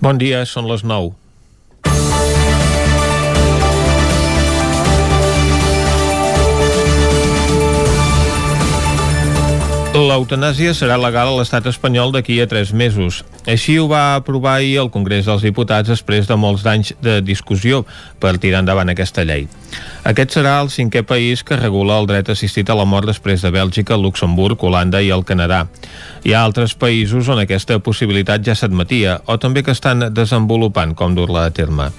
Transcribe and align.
Bon 0.00 0.16
dia, 0.16 0.38
són 0.48 0.64
les 0.64 0.80
9. 0.80 1.10
L'eutanàsia 9.90 10.70
serà 10.70 10.94
legal 11.02 11.32
a 11.32 11.34
l'estat 11.34 11.64
espanyol 11.66 12.12
d'aquí 12.14 12.36
a 12.38 12.44
tres 12.46 12.68
mesos. 12.70 13.24
Així 13.50 13.74
ho 13.74 13.88
va 13.90 14.14
aprovar 14.14 14.52
ahir 14.60 14.76
el 14.84 14.90
Congrés 14.94 15.26
dels 15.26 15.42
Diputats 15.42 15.90
després 15.90 16.28
de 16.28 16.36
molts 16.38 16.62
d'anys 16.62 16.92
de 17.02 17.16
discussió 17.26 17.80
per 18.22 18.36
tirar 18.38 18.60
endavant 18.62 18.92
aquesta 18.92 19.24
llei. 19.26 19.48
Aquest 20.06 20.36
serà 20.36 20.60
el 20.62 20.70
cinquè 20.70 21.02
país 21.02 21.42
que 21.42 21.58
regula 21.58 21.98
el 21.98 22.06
dret 22.06 22.30
assistit 22.30 22.70
a 22.70 22.76
la 22.78 22.86
mort 22.86 23.10
després 23.10 23.42
de 23.42 23.50
Bèlgica, 23.50 23.98
Luxemburg, 23.98 24.62
Holanda 24.62 25.02
i 25.02 25.10
el 25.10 25.26
Canadà. 25.26 25.64
Hi 26.22 26.36
ha 26.36 26.44
altres 26.44 26.76
països 26.78 27.26
on 27.26 27.42
aquesta 27.42 27.80
possibilitat 27.82 28.46
ja 28.46 28.54
s'admetia 28.54 29.18
o 29.26 29.40
també 29.42 29.66
que 29.66 29.74
estan 29.74 30.12
desenvolupant 30.14 30.94
com 30.94 31.18
dur-la 31.18 31.48
a 31.48 31.50
terme. 31.50 31.90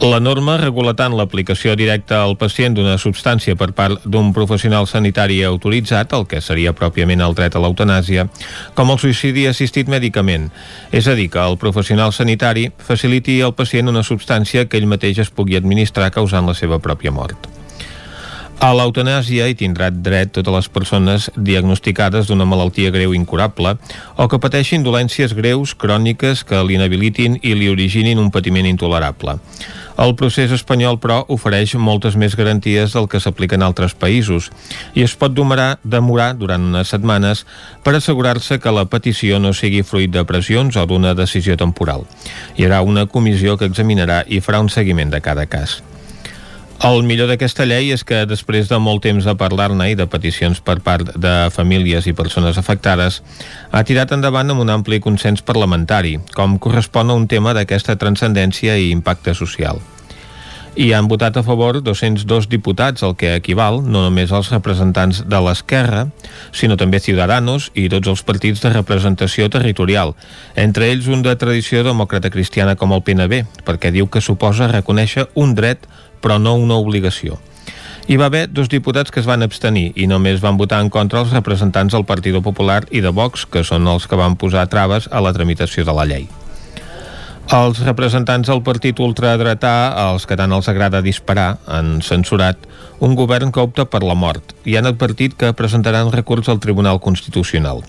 La 0.00 0.16
norma 0.16 0.54
regula 0.56 0.94
tant 0.96 1.12
l'aplicació 1.12 1.74
directa 1.76 2.22
al 2.24 2.32
pacient 2.40 2.72
d'una 2.72 2.94
substància 2.96 3.52
per 3.60 3.68
part 3.76 4.06
d'un 4.08 4.30
professional 4.32 4.88
sanitari 4.88 5.42
autoritzat, 5.44 6.14
el 6.16 6.24
que 6.24 6.40
seria 6.40 6.72
pròpiament 6.72 7.20
el 7.20 7.36
dret 7.36 7.52
a 7.52 7.60
l'eutanàsia, 7.60 8.24
com 8.72 8.94
el 8.94 9.00
suïcidi 9.02 9.44
assistit 9.50 9.92
mèdicament, 9.92 10.48
és 10.88 11.04
a 11.04 11.18
dir, 11.20 11.28
que 11.28 11.44
el 11.44 11.60
professional 11.60 12.16
sanitari 12.16 12.70
faciliti 12.80 13.42
al 13.44 13.52
pacient 13.52 13.92
una 13.92 14.00
substància 14.00 14.64
que 14.64 14.80
ell 14.80 14.88
mateix 14.88 15.20
es 15.20 15.28
pugui 15.28 15.60
administrar 15.60 16.08
causant 16.16 16.48
la 16.48 16.56
seva 16.56 16.80
pròpia 16.80 17.12
mort. 17.12 17.59
A 18.60 18.74
l'eutanàsia 18.76 19.46
hi 19.48 19.54
tindran 19.56 20.02
dret 20.04 20.34
totes 20.36 20.52
les 20.52 20.66
persones 20.68 21.30
diagnosticades 21.32 22.28
d'una 22.28 22.44
malaltia 22.44 22.90
greu 22.92 23.14
incurable 23.16 23.70
o 24.20 24.26
que 24.28 24.38
pateixin 24.42 24.82
dolències 24.84 25.32
greus, 25.32 25.72
cròniques, 25.72 26.42
que 26.44 26.60
l'inhabilitin 26.68 27.38
i 27.40 27.54
li 27.56 27.70
originin 27.72 28.20
un 28.20 28.28
patiment 28.28 28.68
intolerable. 28.68 29.38
El 29.96 30.12
procés 30.12 30.52
espanyol, 30.52 30.98
però, 31.00 31.22
ofereix 31.32 31.72
moltes 31.80 32.18
més 32.20 32.36
garanties 32.36 32.92
del 32.92 33.08
que 33.08 33.20
s'aplica 33.24 33.56
en 33.56 33.64
altres 33.64 33.96
països 33.96 34.50
i 34.92 35.08
es 35.08 35.16
pot 35.16 35.32
demorar, 35.32 35.78
demorar 35.80 36.34
durant 36.36 36.66
unes 36.68 36.92
setmanes 36.92 37.46
per 37.80 37.94
assegurar-se 37.96 38.60
que 38.60 38.76
la 38.76 38.84
petició 38.84 39.40
no 39.40 39.54
sigui 39.56 39.80
fruit 39.80 40.12
de 40.12 40.26
pressions 40.28 40.76
o 40.76 40.84
d'una 40.84 41.16
decisió 41.16 41.56
temporal. 41.56 42.04
Hi 42.60 42.68
haurà 42.68 42.82
una 42.84 43.06
comissió 43.08 43.56
que 43.56 43.72
examinarà 43.72 44.26
i 44.28 44.44
farà 44.44 44.60
un 44.60 44.68
seguiment 44.68 45.16
de 45.16 45.24
cada 45.24 45.48
cas. 45.48 45.80
El 46.80 47.02
millor 47.04 47.28
d'aquesta 47.28 47.66
llei 47.68 47.90
és 47.92 48.06
que 48.08 48.22
després 48.24 48.70
de 48.70 48.78
molt 48.80 49.02
temps 49.04 49.26
de 49.28 49.34
parlar-ne 49.36 49.90
i 49.90 49.96
de 49.98 50.06
peticions 50.08 50.62
per 50.64 50.78
part 50.80 51.10
de 51.12 51.34
famílies 51.52 52.08
i 52.08 52.14
persones 52.16 52.56
afectades, 52.56 53.18
ha 53.68 53.84
tirat 53.84 54.14
endavant 54.16 54.48
amb 54.54 54.64
un 54.64 54.72
ampli 54.72 54.96
consens 55.04 55.44
parlamentari, 55.44 56.16
com 56.32 56.56
correspon 56.56 57.12
a 57.12 57.20
un 57.20 57.28
tema 57.28 57.52
d'aquesta 57.52 57.98
transcendència 58.00 58.80
i 58.80 58.94
impacte 58.96 59.36
social. 59.36 59.84
I 60.80 60.94
han 60.96 61.08
votat 61.10 61.36
a 61.36 61.42
favor 61.44 61.82
202 61.84 62.48
diputats, 62.48 63.02
el 63.04 63.12
que 63.18 63.34
equival 63.36 63.82
no 63.84 64.06
només 64.06 64.32
als 64.32 64.48
representants 64.54 65.24
de 65.28 65.40
l'esquerra, 65.44 66.06
sinó 66.56 66.80
també 66.80 67.02
Ciudadanos 67.04 67.68
i 67.74 67.90
tots 67.92 68.08
els 68.08 68.22
partits 68.24 68.62
de 68.64 68.72
representació 68.72 69.50
territorial, 69.52 70.14
entre 70.56 70.88
ells 70.88 71.12
un 71.12 71.26
de 71.26 71.36
tradició 71.36 71.84
demòcrata 71.84 72.30
cristiana 72.32 72.78
com 72.80 72.96
el 72.96 73.02
PNB, 73.04 73.44
perquè 73.66 73.92
diu 73.92 74.08
que 74.08 74.24
suposa 74.24 74.70
reconèixer 74.72 75.28
un 75.34 75.52
dret 75.58 75.84
però 76.20 76.38
no 76.38 76.56
una 76.56 76.78
obligació. 76.80 77.38
Hi 78.10 78.16
va 78.18 78.26
haver 78.26 78.48
dos 78.50 78.68
diputats 78.68 79.12
que 79.14 79.20
es 79.20 79.28
van 79.28 79.44
abstenir 79.46 79.92
i 79.94 80.08
només 80.10 80.40
van 80.42 80.56
votar 80.58 80.80
en 80.82 80.88
contra 80.90 81.20
els 81.20 81.30
representants 81.36 81.94
del 81.94 82.06
Partit 82.08 82.34
Popular 82.42 82.82
i 82.90 83.02
de 83.04 83.12
Vox, 83.14 83.44
que 83.46 83.62
són 83.62 83.86
els 83.86 84.08
que 84.10 84.18
van 84.18 84.34
posar 84.40 84.66
traves 84.72 85.06
a 85.12 85.20
la 85.22 85.32
tramitació 85.36 85.84
de 85.86 85.94
la 85.94 86.08
llei. 86.10 86.26
Els 87.50 87.80
representants 87.82 88.46
del 88.46 88.60
partit 88.62 88.98
ultradretà, 89.02 89.90
als 89.98 90.26
que 90.26 90.36
tant 90.38 90.52
els 90.54 90.68
agrada 90.70 91.00
disparar, 91.02 91.58
han 91.66 91.98
censurat 92.02 92.66
un 93.02 93.16
govern 93.18 93.50
que 93.50 93.62
opta 93.62 93.88
per 93.90 94.04
la 94.06 94.14
mort 94.14 94.54
i 94.66 94.76
han 94.78 94.86
advertit 94.86 95.34
que 95.34 95.50
presentaran 95.58 96.12
recurs 96.14 96.48
al 96.48 96.60
Tribunal 96.62 97.00
Constitucional. 97.02 97.82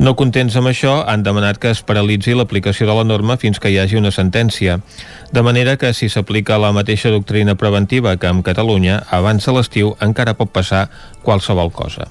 No 0.00 0.14
contents 0.16 0.54
amb 0.56 0.70
això, 0.70 0.94
han 1.12 1.20
demanat 1.20 1.58
que 1.60 1.68
es 1.74 1.82
paralitzi 1.84 2.32
l'aplicació 2.32 2.86
de 2.88 2.94
la 2.96 3.04
norma 3.04 3.34
fins 3.36 3.58
que 3.60 3.68
hi 3.68 3.74
hagi 3.76 3.98
una 3.98 4.08
sentència, 4.16 4.78
de 5.28 5.40
manera 5.44 5.74
que 5.76 5.90
si 5.92 6.06
s'aplica 6.08 6.56
la 6.56 6.70
mateixa 6.72 7.10
doctrina 7.12 7.52
preventiva 7.60 8.14
que 8.16 8.30
en 8.32 8.38
Catalunya, 8.40 8.94
abans 9.12 9.44
de 9.44 9.52
l'estiu 9.52 9.90
encara 10.00 10.32
pot 10.38 10.48
passar 10.54 10.86
qualsevol 11.20 11.68
cosa. 11.76 12.06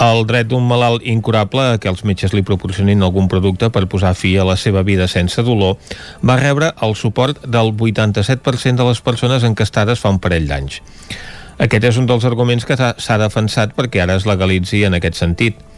El 0.00 0.24
dret 0.24 0.48
d'un 0.48 0.64
malalt 0.64 1.04
incurable 1.04 1.66
a 1.74 1.76
que 1.78 1.90
els 1.92 2.06
metges 2.08 2.32
li 2.32 2.40
proporcionin 2.40 3.04
algun 3.04 3.28
producte 3.28 3.68
per 3.68 3.82
posar 3.92 4.14
fi 4.16 4.38
a 4.40 4.46
la 4.48 4.56
seva 4.56 4.80
vida 4.82 5.08
sense 5.12 5.44
dolor 5.44 5.76
va 6.24 6.38
rebre 6.40 6.70
el 6.80 6.96
suport 6.96 7.42
del 7.44 7.74
87% 7.76 8.80
de 8.80 8.86
les 8.88 9.02
persones 9.04 9.44
encastades 9.44 10.00
fa 10.00 10.14
un 10.16 10.22
parell 10.24 10.48
d'anys. 10.48 10.80
Aquest 11.60 11.84
és 11.90 12.00
un 12.00 12.08
dels 12.08 12.24
arguments 12.24 12.64
que 12.64 12.80
s'ha 12.80 13.20
defensat 13.20 13.76
perquè 13.76 14.00
ara 14.06 14.16
es 14.16 14.24
legalitzi 14.24 14.86
en 14.88 14.96
aquest 14.96 15.20
sentit– 15.20 15.60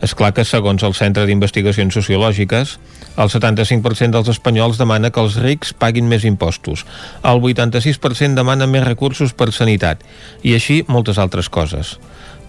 és 0.00 0.14
clar 0.16 0.32
que, 0.36 0.44
segons 0.48 0.82
el 0.86 0.94
Centre 0.96 1.26
d'Investigacions 1.28 1.94
Sociològiques, 1.94 2.76
el 3.20 3.28
75% 3.28 4.16
dels 4.16 4.30
espanyols 4.32 4.80
demana 4.80 5.10
que 5.12 5.20
els 5.20 5.36
rics 5.40 5.74
paguin 5.76 6.08
més 6.08 6.24
impostos, 6.24 6.86
el 7.22 7.42
86% 7.44 8.38
demana 8.38 8.68
més 8.70 8.86
recursos 8.86 9.34
per 9.36 9.50
sanitat, 9.52 10.04
i 10.42 10.56
així 10.56 10.82
moltes 10.88 11.20
altres 11.20 11.50
coses. 11.52 11.98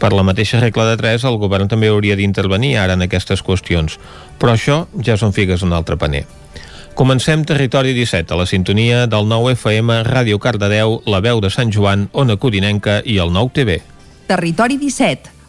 Per 0.01 0.09
la 0.15 0.25
mateixa 0.25 0.59
regla 0.63 0.87
de 0.89 0.95
3, 0.97 1.27
el 1.29 1.37
govern 1.37 1.67
també 1.69 1.91
hauria 1.91 2.15
d'intervenir 2.17 2.77
ara 2.81 2.95
en 2.97 3.05
aquestes 3.05 3.43
qüestions, 3.45 3.99
però 4.41 4.55
això 4.55 4.85
ja 5.05 5.17
són 5.19 5.35
figues 5.35 5.61
un 5.61 5.75
altre 5.77 5.99
paner. 6.01 6.23
Comencem 6.97 7.43
Territori 7.47 7.93
17, 7.93 8.33
a 8.33 8.37
la 8.39 8.47
sintonia 8.49 9.05
del 9.07 9.27
9 9.29 9.53
FM, 9.55 10.01
Ràdio 10.03 10.39
Cardedeu, 10.43 10.99
La 11.05 11.21
Veu 11.23 11.39
de 11.39 11.49
Sant 11.53 11.71
Joan, 11.71 12.09
Ona 12.11 12.35
Codinenca 12.37 12.99
i 13.05 13.19
el 13.21 13.31
9 13.31 13.53
TV. 13.55 13.77
Territori 14.27 14.77
17, 14.77 15.40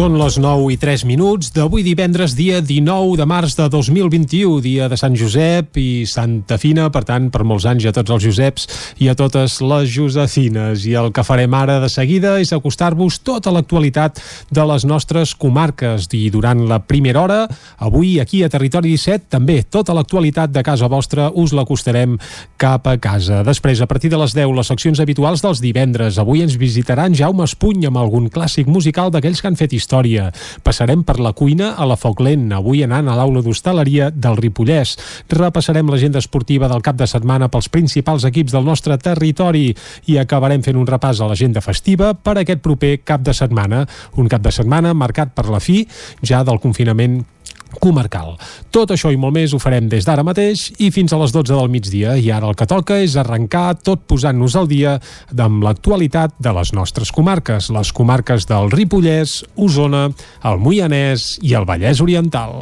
Són 0.00 0.14
les 0.16 0.38
9 0.40 0.70
i 0.72 0.78
3 0.80 1.02
minuts 1.04 1.50
d'avui 1.52 1.82
divendres, 1.84 2.32
dia 2.32 2.62
19 2.64 3.18
de 3.20 3.24
març 3.28 3.52
de 3.58 3.66
2021, 3.68 4.62
dia 4.64 4.86
de 4.88 4.96
Sant 4.96 5.12
Josep 5.12 5.76
i 5.76 6.06
Santa 6.08 6.56
Fina, 6.56 6.86
per 6.88 7.02
tant, 7.04 7.26
per 7.28 7.44
molts 7.44 7.66
anys 7.68 7.84
a 7.84 7.92
tots 7.92 8.14
els 8.14 8.24
Joseps 8.24 8.64
i 9.04 9.10
a 9.12 9.14
totes 9.18 9.58
les 9.60 9.90
Josefines. 9.92 10.86
I 10.88 10.94
el 10.96 11.10
que 11.12 11.24
farem 11.26 11.52
ara 11.52 11.76
de 11.82 11.90
seguida 11.92 12.38
és 12.40 12.54
acostar-vos 12.56 13.18
tota 13.28 13.52
l'actualitat 13.52 14.22
de 14.48 14.64
les 14.70 14.86
nostres 14.88 15.34
comarques. 15.36 16.08
I 16.16 16.30
durant 16.32 16.64
la 16.70 16.80
primera 16.80 17.20
hora, 17.20 17.42
avui 17.76 18.14
aquí 18.24 18.40
a 18.40 18.48
Territori 18.48 18.94
17, 18.96 19.28
també 19.36 19.58
tota 19.68 19.92
l'actualitat 19.92 20.56
de 20.56 20.64
casa 20.64 20.88
vostra 20.88 21.28
us 21.28 21.52
l'acostarem 21.52 22.16
cap 22.56 22.88
a 22.88 22.96
casa. 22.96 23.42
Després, 23.44 23.84
a 23.84 23.90
partir 23.90 24.08
de 24.08 24.22
les 24.24 24.32
10, 24.32 24.56
les 24.62 24.72
seccions 24.72 25.04
habituals 25.04 25.44
dels 25.44 25.60
divendres. 25.60 26.16
Avui 26.16 26.40
ens 26.40 26.56
visitaran 26.56 27.12
Jaume 27.12 27.44
Espuny 27.44 27.84
amb 27.92 28.00
algun 28.00 28.32
clàssic 28.32 28.64
musical 28.64 29.12
d'aquells 29.12 29.44
que 29.44 29.52
han 29.52 29.60
fet 29.60 29.76
història. 29.76 29.89
Passarem 30.62 31.02
per 31.04 31.18
la 31.20 31.32
cuina 31.36 31.74
a 31.76 31.86
la 31.88 31.96
Foc 31.98 32.20
Lent, 32.22 32.46
avui 32.54 32.84
anant 32.86 33.08
a 33.10 33.16
l'aula 33.18 33.42
d'hostaleria 33.42 34.10
del 34.14 34.38
Ripollès. 34.38 34.96
Repassarem 35.30 35.90
l'agenda 35.90 36.22
esportiva 36.22 36.68
del 36.70 36.84
cap 36.86 36.98
de 37.00 37.08
setmana 37.10 37.50
pels 37.50 37.68
principals 37.68 38.24
equips 38.28 38.54
del 38.54 38.64
nostre 38.64 38.96
territori 38.98 39.68
i 40.06 40.18
acabarem 40.20 40.62
fent 40.62 40.78
un 40.78 40.86
repàs 40.88 41.20
a 41.20 41.28
l'agenda 41.30 41.60
festiva 41.64 42.14
per 42.14 42.38
aquest 42.38 42.62
proper 42.62 43.00
cap 43.04 43.24
de 43.26 43.34
setmana. 43.34 43.84
Un 44.16 44.30
cap 44.30 44.44
de 44.44 44.54
setmana 44.54 44.94
marcat 44.94 45.34
per 45.34 45.48
la 45.50 45.60
fi 45.60 45.82
ja 46.22 46.44
del 46.46 46.62
confinament 46.62 47.20
comarcal. 47.78 48.34
Tot 48.74 48.90
això 48.90 49.12
i 49.12 49.18
molt 49.20 49.36
més 49.36 49.54
ho 49.54 49.60
farem 49.62 49.88
des 49.90 50.06
d'ara 50.08 50.24
mateix 50.26 50.70
i 50.78 50.90
fins 50.94 51.12
a 51.12 51.20
les 51.20 51.34
12 51.34 51.54
del 51.54 51.70
migdia. 51.70 52.16
I 52.16 52.30
ara 52.34 52.50
el 52.50 52.58
que 52.58 52.68
toca 52.70 52.98
és 53.00 53.16
arrencar 53.20 53.78
tot 53.84 54.06
posant-nos 54.10 54.56
al 54.56 54.68
dia 54.70 54.98
amb 55.38 55.64
l'actualitat 55.64 56.34
de 56.38 56.54
les 56.56 56.74
nostres 56.76 57.12
comarques, 57.12 57.70
les 57.70 57.92
comarques 57.92 58.48
del 58.50 58.70
Ripollès, 58.74 59.40
Osona, 59.56 60.08
el 60.44 60.60
Moianès 60.60 61.36
i 61.42 61.54
el 61.54 61.68
Vallès 61.68 62.02
Oriental. 62.02 62.58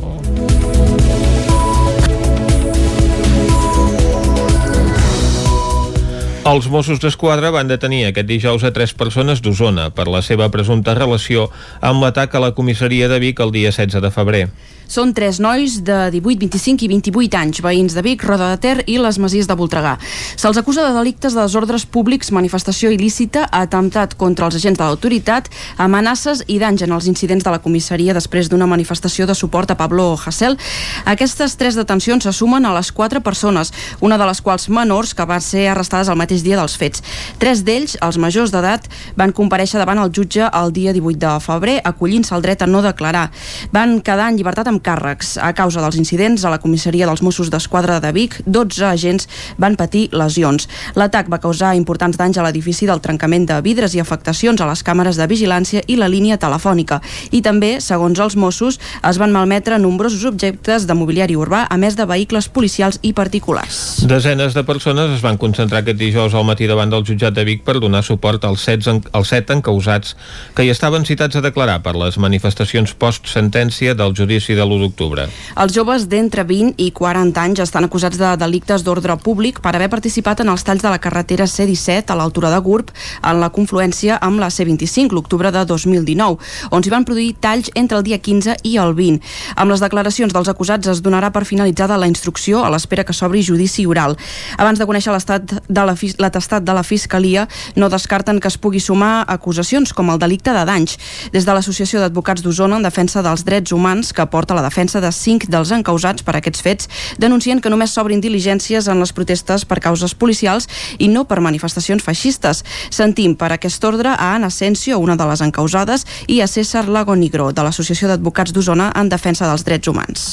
Els 6.48 6.64
Mossos 6.72 6.96
d'Esquadra 7.02 7.50
van 7.52 7.68
detenir 7.68 8.06
aquest 8.06 8.24
dijous 8.24 8.62
a 8.64 8.70
tres 8.72 8.94
persones 8.96 9.42
d'Osona 9.44 9.90
per 9.92 10.06
la 10.08 10.22
seva 10.24 10.46
presumpta 10.48 10.94
relació 10.96 11.50
amb 11.84 12.00
l'atac 12.00 12.32
a 12.32 12.40
la 12.40 12.54
comissaria 12.56 13.10
de 13.12 13.18
Vic 13.20 13.42
el 13.44 13.52
dia 13.52 13.68
16 13.68 14.00
de 14.00 14.10
febrer. 14.14 14.46
Són 14.88 15.12
tres 15.12 15.36
nois 15.38 15.80
de 15.84 15.98
18, 16.14 16.38
25 16.40 16.86
i 16.86 16.88
28 16.88 17.36
anys, 17.36 17.60
veïns 17.60 17.96
de 17.96 18.04
Vic, 18.06 18.24
Roda 18.24 18.48
de 18.54 18.60
Ter 18.62 18.84
i 18.86 18.96
les 18.96 19.18
Masies 19.20 19.48
de 19.50 19.56
Voltregà. 19.58 19.98
Se'ls 20.36 20.56
acusa 20.56 20.86
de 20.86 20.94
delictes 20.96 21.36
de 21.36 21.42
desordres 21.42 21.84
públics, 21.84 22.32
manifestació 22.32 22.88
il·lícita, 22.94 23.44
atemptat 23.52 24.16
contra 24.16 24.48
els 24.48 24.56
agents 24.56 24.80
de 24.80 24.86
l'autoritat, 24.86 25.52
amenaces 25.76 26.46
i 26.48 26.56
danys 26.62 26.86
en 26.86 26.96
els 26.96 27.10
incidents 27.12 27.44
de 27.44 27.52
la 27.52 27.60
comissaria 27.60 28.16
després 28.16 28.48
d'una 28.48 28.70
manifestació 28.70 29.28
de 29.28 29.36
suport 29.36 29.70
a 29.70 29.76
Pablo 29.76 30.14
Hasél. 30.16 30.56
Aquestes 31.04 31.58
tres 31.60 31.76
detencions 31.76 32.24
se 32.24 32.32
sumen 32.32 32.64
a 32.64 32.72
les 32.72 32.88
quatre 32.92 33.20
persones, 33.20 33.74
una 34.00 34.16
de 34.16 34.24
les 34.32 34.40
quals 34.40 34.70
menors 34.72 35.12
que 35.12 35.28
van 35.28 35.44
ser 35.44 35.68
arrestades 35.68 36.08
mateix 36.08 36.38
mateix 36.38 36.44
dia 36.44 36.58
dels 36.58 36.76
fets. 36.76 37.02
Tres 37.38 37.62
d'ells, 37.64 37.96
els 38.02 38.18
majors 38.18 38.52
d'edat, 38.52 38.88
van 39.16 39.32
compareixer 39.32 39.78
davant 39.80 39.98
el 39.98 40.12
jutge 40.12 40.44
el 40.44 40.72
dia 40.72 40.92
18 40.92 41.18
de 41.18 41.32
febrer, 41.40 41.80
acollint-se 41.84 42.34
el 42.34 42.42
dret 42.42 42.62
a 42.62 42.66
no 42.66 42.82
declarar. 42.82 43.30
Van 43.72 44.00
quedar 44.00 44.28
en 44.30 44.36
llibertat 44.36 44.68
amb 44.68 44.77
càrrecs. 44.84 45.36
A 45.42 45.52
causa 45.56 45.82
dels 45.82 45.98
incidents 46.00 46.44
a 46.44 46.52
la 46.52 46.60
comissaria 46.62 47.06
dels 47.06 47.22
Mossos 47.22 47.50
d'Esquadra 47.50 47.98
de 48.00 48.12
Vic, 48.12 48.40
12 48.46 48.84
agents 48.86 49.28
van 49.58 49.76
patir 49.76 50.08
lesions. 50.12 50.68
L'atac 50.94 51.28
va 51.32 51.40
causar 51.42 51.74
importants 51.76 52.18
danys 52.18 52.38
a 52.38 52.46
l'edifici 52.46 52.86
del 52.86 53.02
trencament 53.04 53.46
de 53.48 53.60
vidres 53.62 53.94
i 53.94 54.02
afectacions 54.02 54.60
a 54.60 54.68
les 54.70 54.84
càmeres 54.84 55.18
de 55.18 55.26
vigilància 55.30 55.82
i 55.86 55.96
la 55.96 56.08
línia 56.08 56.38
telefònica. 56.38 57.00
I 57.30 57.42
també, 57.42 57.78
segons 57.84 58.18
els 58.18 58.36
Mossos, 58.36 58.78
es 59.02 59.18
van 59.18 59.32
malmetre 59.34 59.78
nombrosos 59.78 60.24
objectes 60.28 60.86
de 60.86 60.94
mobiliari 60.94 61.36
urbà, 61.36 61.66
a 61.68 61.76
més 61.76 61.96
de 61.96 62.06
vehicles 62.08 62.48
policials 62.48 63.00
i 63.02 63.12
particulars. 63.12 64.04
Desenes 64.08 64.54
de 64.54 64.64
persones 64.64 65.14
es 65.16 65.24
van 65.24 65.38
concentrar 65.38 65.82
aquest 65.82 65.98
dijous 66.00 66.34
al 66.34 66.46
matí 66.48 66.68
davant 66.70 66.90
del 66.92 67.04
jutjat 67.06 67.34
de 67.36 67.44
Vic 67.48 67.64
per 67.66 67.78
donar 67.80 68.04
suport 68.06 68.44
als 68.44 68.64
set, 68.64 68.86
als 68.88 69.32
set 69.32 69.50
encausats 69.50 70.14
que 70.54 70.64
hi 70.64 70.72
estaven 70.72 71.06
citats 71.08 71.38
a 71.38 71.44
declarar 71.44 71.80
per 71.84 71.94
les 71.98 72.18
manifestacions 72.20 72.94
post-sentència 72.98 73.94
del 73.98 74.14
judici 74.16 74.56
de 74.58 74.66
l'1 74.68 74.84
d'octubre. 74.84 75.26
Els 75.58 75.74
joves 75.74 76.06
d'entre 76.08 76.44
20 76.46 76.76
i 76.78 76.90
40 76.94 77.40
anys 77.42 77.64
estan 77.64 77.88
acusats 77.88 78.18
de 78.20 78.34
delictes 78.40 78.84
d'ordre 78.84 79.16
públic 79.18 79.62
per 79.64 79.74
haver 79.74 79.88
participat 79.90 80.44
en 80.44 80.52
els 80.52 80.64
talls 80.64 80.84
de 80.84 80.92
la 80.92 81.00
carretera 81.02 81.46
C-17 81.48 82.12
a 82.12 82.18
l'altura 82.18 82.52
de 82.52 82.60
Gurb 82.62 82.92
en 83.22 83.40
la 83.40 83.50
confluència 83.50 84.18
amb 84.22 84.40
la 84.40 84.50
C-25 84.50 85.16
l'octubre 85.16 85.50
de 85.54 85.64
2019, 85.64 86.38
on 86.70 86.84
s'hi 86.84 86.92
van 86.92 87.06
produir 87.08 87.34
talls 87.40 87.72
entre 87.74 87.98
el 87.98 88.06
dia 88.06 88.18
15 88.22 88.58
i 88.68 88.76
el 88.78 88.94
20. 88.94 89.22
Amb 89.56 89.72
les 89.72 89.82
declaracions 89.82 90.34
dels 90.34 90.50
acusats 90.52 90.92
es 90.92 91.02
donarà 91.02 91.32
per 91.32 91.44
finalitzada 91.48 91.98
la 91.98 92.08
instrucció 92.10 92.64
a 92.64 92.70
l'espera 92.72 93.04
que 93.04 93.16
s'obri 93.16 93.42
judici 93.42 93.86
oral. 93.86 94.16
Abans 94.58 94.78
de 94.78 94.86
conèixer 94.88 95.14
l'estat 95.14 95.56
de 95.68 95.86
l'atestat 95.88 96.64
de 96.64 96.74
la 96.76 96.84
Fiscalia, 96.84 97.46
no 97.76 97.88
descarten 97.88 98.40
que 98.40 98.50
es 98.50 98.58
pugui 98.58 98.80
sumar 98.80 99.24
acusacions 99.28 99.92
com 99.94 100.10
el 100.12 100.20
delicte 100.20 100.52
de 100.54 100.64
danys. 100.68 100.98
Des 101.32 101.46
de 101.46 101.54
l'Associació 101.54 102.02
d'Advocats 102.02 102.42
d'Osona 102.44 102.78
en 102.78 102.86
defensa 102.86 103.22
dels 103.24 103.44
drets 103.46 103.72
humans, 103.72 104.12
que 104.12 104.26
porta 104.26 104.57
la 104.58 104.64
defensa 104.66 105.00
de 105.00 105.12
cinc 105.14 105.46
dels 105.52 105.70
encausats 105.74 106.26
per 106.26 106.34
aquests 106.38 106.64
fets, 106.64 106.90
denuncien 107.22 107.62
que 107.62 107.70
només 107.70 107.94
s'obrin 107.94 108.22
diligències 108.24 108.90
en 108.90 108.98
les 109.02 109.14
protestes 109.14 109.64
per 109.68 109.80
causes 109.84 110.16
policials 110.18 110.68
i 110.98 111.08
no 111.12 111.24
per 111.30 111.40
manifestacions 111.44 112.04
feixistes. 112.04 112.64
Sentim 112.90 113.36
per 113.38 113.52
aquest 113.54 113.84
ordre 113.86 114.16
a 114.16 114.34
Ana 114.34 114.50
Asensio, 114.50 114.98
una 114.98 115.16
de 115.16 115.30
les 115.30 115.44
encausades, 115.44 116.06
i 116.26 116.42
a 116.42 116.50
César 116.50 116.88
Lagonigro, 116.88 117.52
de 117.52 117.64
l'Associació 117.64 118.10
d'Advocats 118.10 118.52
d'Osona 118.52 118.92
en 118.98 119.08
defensa 119.12 119.46
dels 119.48 119.64
drets 119.64 119.88
humans. 119.88 120.28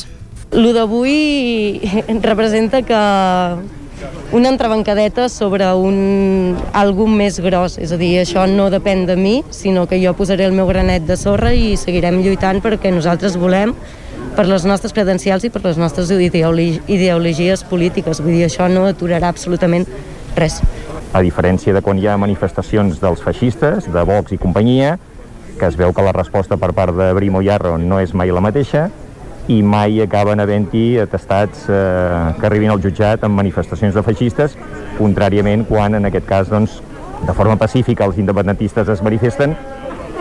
Lo 0.56 0.72
d'avui 0.74 1.82
representa 2.22 2.82
que 2.86 3.00
una 4.32 4.50
entrebancadeta 4.50 5.28
sobre 5.30 5.68
un 5.74 6.56
algú 6.74 7.08
més 7.08 7.40
gros, 7.40 7.78
és 7.82 7.94
a 7.96 8.00
dir, 8.00 8.16
això 8.22 8.46
no 8.50 8.70
depèn 8.74 9.06
de 9.08 9.16
mi, 9.16 9.36
sinó 9.56 9.86
que 9.88 10.00
jo 10.02 10.14
posaré 10.18 10.48
el 10.50 10.56
meu 10.58 10.68
granet 10.68 11.06
de 11.08 11.18
sorra 11.18 11.54
i 11.56 11.76
seguirem 11.80 12.22
lluitant 12.24 12.62
perquè 12.64 12.92
nosaltres 12.92 13.38
volem 13.40 13.76
per 14.36 14.46
les 14.50 14.66
nostres 14.68 14.94
credencials 14.94 15.46
i 15.48 15.50
per 15.50 15.62
les 15.64 15.80
nostres 15.80 16.12
ideologies 16.12 17.64
polítiques. 17.70 18.20
Vull 18.20 18.36
dir, 18.36 18.46
això 18.50 18.68
no 18.72 18.86
aturarà 18.90 19.32
absolutament 19.32 19.88
res. 20.36 20.60
A 21.16 21.22
diferència 21.24 21.74
de 21.74 21.82
quan 21.82 22.00
hi 22.00 22.10
ha 22.12 22.18
manifestacions 22.20 23.00
dels 23.00 23.24
feixistes, 23.24 23.88
de 23.92 24.04
Vox 24.08 24.36
i 24.36 24.40
companyia, 24.42 24.98
que 25.56 25.70
es 25.70 25.78
veu 25.80 25.94
que 25.96 26.04
la 26.04 26.12
resposta 26.12 26.58
per 26.60 26.74
part 26.76 26.96
de 26.98 27.14
Brimo 27.16 27.42
Yarro 27.42 27.78
no 27.80 28.02
és 28.04 28.12
mai 28.14 28.34
la 28.36 28.44
mateixa, 28.44 28.90
i 29.48 29.62
mai 29.62 30.02
acaben 30.02 30.42
havent-hi 30.42 30.98
atestats 31.00 31.68
eh, 31.70 32.34
que 32.40 32.48
arribin 32.50 32.74
al 32.74 32.82
jutjat 32.82 33.24
amb 33.24 33.38
manifestacions 33.38 33.96
de 33.96 34.04
feixistes, 34.04 34.58
contràriament 34.98 35.68
quan 35.70 35.96
en 35.96 36.10
aquest 36.10 36.28
cas 36.28 36.50
doncs, 36.52 36.82
de 37.26 37.34
forma 37.38 37.56
pacífica 37.56 38.06
els 38.10 38.18
independentistes 38.20 38.90
es 38.92 39.04
manifesten 39.06 39.56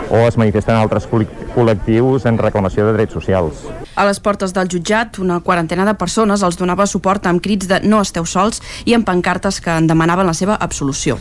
o 0.09 0.21
es 0.27 0.37
manifesten 0.37 0.77
altres 0.77 1.09
col·lectius 1.09 2.29
en 2.29 2.39
reclamació 2.39 2.85
de 2.87 2.95
drets 2.99 3.17
socials. 3.17 3.65
A 3.95 4.03
les 4.03 4.19
portes 4.19 4.51
del 4.51 4.67
jutjat, 4.67 5.19
una 5.23 5.39
quarantena 5.39 5.85
de 5.87 5.93
persones 5.95 6.43
els 6.43 6.57
donava 6.59 6.83
suport 6.85 7.25
amb 7.29 7.39
crits 7.43 7.69
de 7.69 7.79
no 7.87 8.01
esteu 8.03 8.25
sols 8.27 8.59
i 8.83 8.95
amb 8.95 9.07
pancartes 9.07 9.61
que 9.63 9.71
en 9.71 9.87
demanaven 9.87 10.27
la 10.27 10.33
seva 10.35 10.57
absolució. 10.59 11.15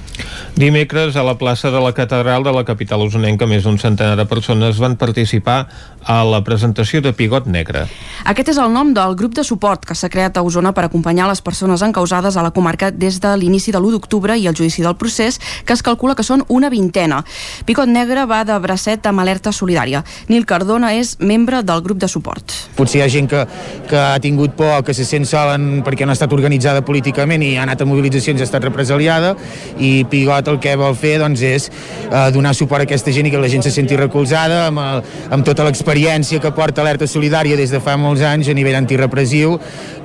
Dimecres, 0.59 1.15
a 1.15 1.23
la 1.23 1.37
plaça 1.39 1.71
de 1.71 1.81
la 1.81 1.93
Catedral 1.95 2.43
de 2.43 2.53
la 2.53 2.65
capital 2.67 3.07
usonenca, 3.07 3.47
més 3.47 3.63
d'un 3.63 3.79
centenar 3.79 4.17
de 4.19 4.27
persones 4.27 4.81
van 4.83 4.97
participar 4.99 5.69
a 6.05 6.19
la 6.27 6.43
presentació 6.45 7.01
de 7.01 7.15
Pigot 7.15 7.47
Negre. 7.47 7.87
Aquest 8.27 8.51
és 8.53 8.59
el 8.61 8.75
nom 8.75 8.91
del 8.97 9.15
grup 9.15 9.39
de 9.39 9.47
suport 9.47 9.87
que 9.87 9.95
s'ha 9.95 10.11
creat 10.11 10.37
a 10.37 10.43
Osona 10.43 10.75
per 10.75 10.85
acompanyar 10.89 11.29
les 11.31 11.41
persones 11.47 11.83
encausades 11.87 12.37
a 12.37 12.43
la 12.43 12.51
comarca 12.51 12.91
des 12.91 13.21
de 13.23 13.37
l'inici 13.39 13.73
de 13.73 13.79
l'1 13.79 13.95
d'octubre 13.95 14.37
i 14.37 14.49
el 14.51 14.59
judici 14.59 14.83
del 14.83 14.99
procés, 14.99 15.39
que 15.65 15.73
es 15.73 15.83
calcula 15.83 16.19
que 16.19 16.27
són 16.27 16.45
una 16.49 16.69
vintena. 16.75 17.23
Pigot 17.65 17.89
Negre 17.89 18.27
va 18.27 18.43
de 18.45 18.59
bracet 18.59 19.07
amb 19.07 19.23
alerta 19.23 19.53
solidària. 19.53 20.05
Nil 20.29 20.45
Cardona 20.45 20.95
és 20.99 21.17
membre 21.21 21.63
del 21.63 21.83
grup 21.87 22.03
de 22.03 22.11
suport. 22.11 22.64
Potser 22.75 23.01
hi 23.01 23.05
ha 23.05 23.09
gent 23.13 23.29
que, 23.31 23.45
que 23.91 23.99
ha 23.99 24.19
tingut 24.23 24.57
por, 24.59 24.83
que 24.87 24.95
se 24.97 25.07
sent 25.07 25.27
sol 25.29 25.53
en, 25.55 25.67
perquè 25.87 26.07
no 26.07 26.15
ha 26.15 26.19
estat 26.19 26.33
organitzada 26.35 26.85
políticament 26.87 27.45
i 27.47 27.55
ha 27.59 27.65
anat 27.67 27.85
a 27.85 27.89
mobilitzacions 27.89 28.41
i 28.41 28.45
ha 28.45 28.49
estat 28.49 28.67
represaliada 28.67 29.35
i 29.79 29.93
Pigot 30.11 30.49
el 30.51 30.61
que 30.63 30.75
vol 30.81 30.97
fer 30.99 31.17
doncs, 31.23 31.45
és 31.45 31.69
eh, 31.71 32.29
donar 32.35 32.55
suport 32.57 32.85
a 32.85 32.89
aquesta 32.89 33.15
gent 33.15 33.29
i 33.29 33.35
que 33.35 33.43
la 33.43 33.51
gent 33.53 33.65
se 33.67 33.73
senti 33.75 33.99
recolzada 34.01 34.67
amb, 34.69 34.83
el, 34.83 35.03
amb 35.35 35.47
tota 35.47 35.67
l'experiència 35.67 36.43
que 36.43 36.55
porta 36.57 36.83
Alerta 36.83 37.09
Solidària 37.11 37.59
des 37.61 37.75
de 37.75 37.83
fa 37.85 37.97
molts 38.01 38.25
anys 38.27 38.51
a 38.51 38.57
nivell 38.57 38.79
antirepressiu 38.81 39.59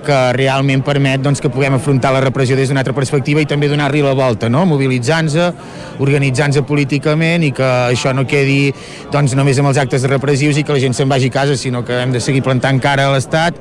que 0.06 0.18
realment 0.36 0.84
permet 0.86 1.22
doncs, 1.24 1.42
que 1.44 1.52
puguem 1.52 1.76
afrontar 1.78 2.12
la 2.16 2.24
repressió 2.24 2.58
des 2.58 2.72
d'una 2.72 2.84
altra 2.84 2.96
perspectiva 2.98 3.42
i 3.44 3.48
també 3.50 3.70
donar-li 3.72 4.02
la 4.06 4.16
volta, 4.18 4.50
no? 4.50 4.66
mobilitzant-se, 4.70 5.52
organitzant-se 6.00 6.64
políticament 6.68 7.46
i 7.48 7.54
que 7.56 7.70
això 7.92 8.14
no 8.16 8.28
quedi 8.30 8.74
doncs, 9.14 9.38
només 9.38 9.60
amb 9.60 9.72
els 9.72 9.82
actes 9.82 10.08
repressius 10.10 10.60
i 10.60 10.66
que 10.66 10.76
la 10.76 10.84
gent 10.84 10.98
se'n 10.98 11.10
vagi 11.10 11.32
a 11.32 11.38
casa, 11.40 11.58
sinó 11.58 11.84
que 11.86 12.02
hem 12.02 12.16
de 12.16 12.24
seguir 12.24 12.44
plantant 12.46 12.82
cara 12.84 13.08
a 13.08 13.16
l'Estat 13.16 13.58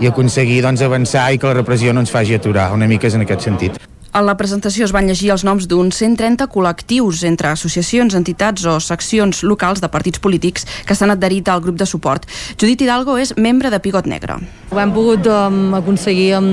i 0.00 0.10
aconseguir 0.10 0.62
doncs, 0.64 0.82
avançar 0.86 1.30
i 1.32 1.38
que 1.38 1.50
la 1.50 1.58
repressió 1.60 1.92
no 1.92 2.04
ens 2.04 2.14
faci 2.14 2.38
aturar, 2.38 2.72
una 2.74 2.88
mica 2.90 3.10
és 3.10 3.18
en 3.18 3.26
aquest 3.26 3.48
sentit. 3.50 3.78
A 4.12 4.22
la 4.24 4.34
presentació 4.40 4.86
es 4.86 4.92
van 4.94 5.06
llegir 5.08 5.28
els 5.34 5.44
noms 5.44 5.66
d'uns 5.68 5.98
130 6.00 6.46
col·lectius 6.48 7.24
entre 7.28 7.50
associacions, 7.52 8.16
entitats 8.16 8.64
o 8.64 8.78
seccions 8.80 9.42
locals 9.44 9.82
de 9.84 9.90
partits 9.92 10.22
polítics 10.24 10.64
que 10.88 10.96
s'han 10.96 11.12
adherit 11.12 11.48
al 11.52 11.60
grup 11.60 11.76
de 11.76 11.86
suport. 11.86 12.24
Judit 12.56 12.80
Hidalgo 12.80 13.18
és 13.20 13.34
membre 13.36 13.68
de 13.70 13.80
Pigot 13.84 14.08
Negre. 14.08 14.38
Ho 14.72 14.80
hem 14.80 14.94
pogut 14.96 15.28
um, 15.28 15.74
aconseguir 15.76 16.32
en 16.38 16.48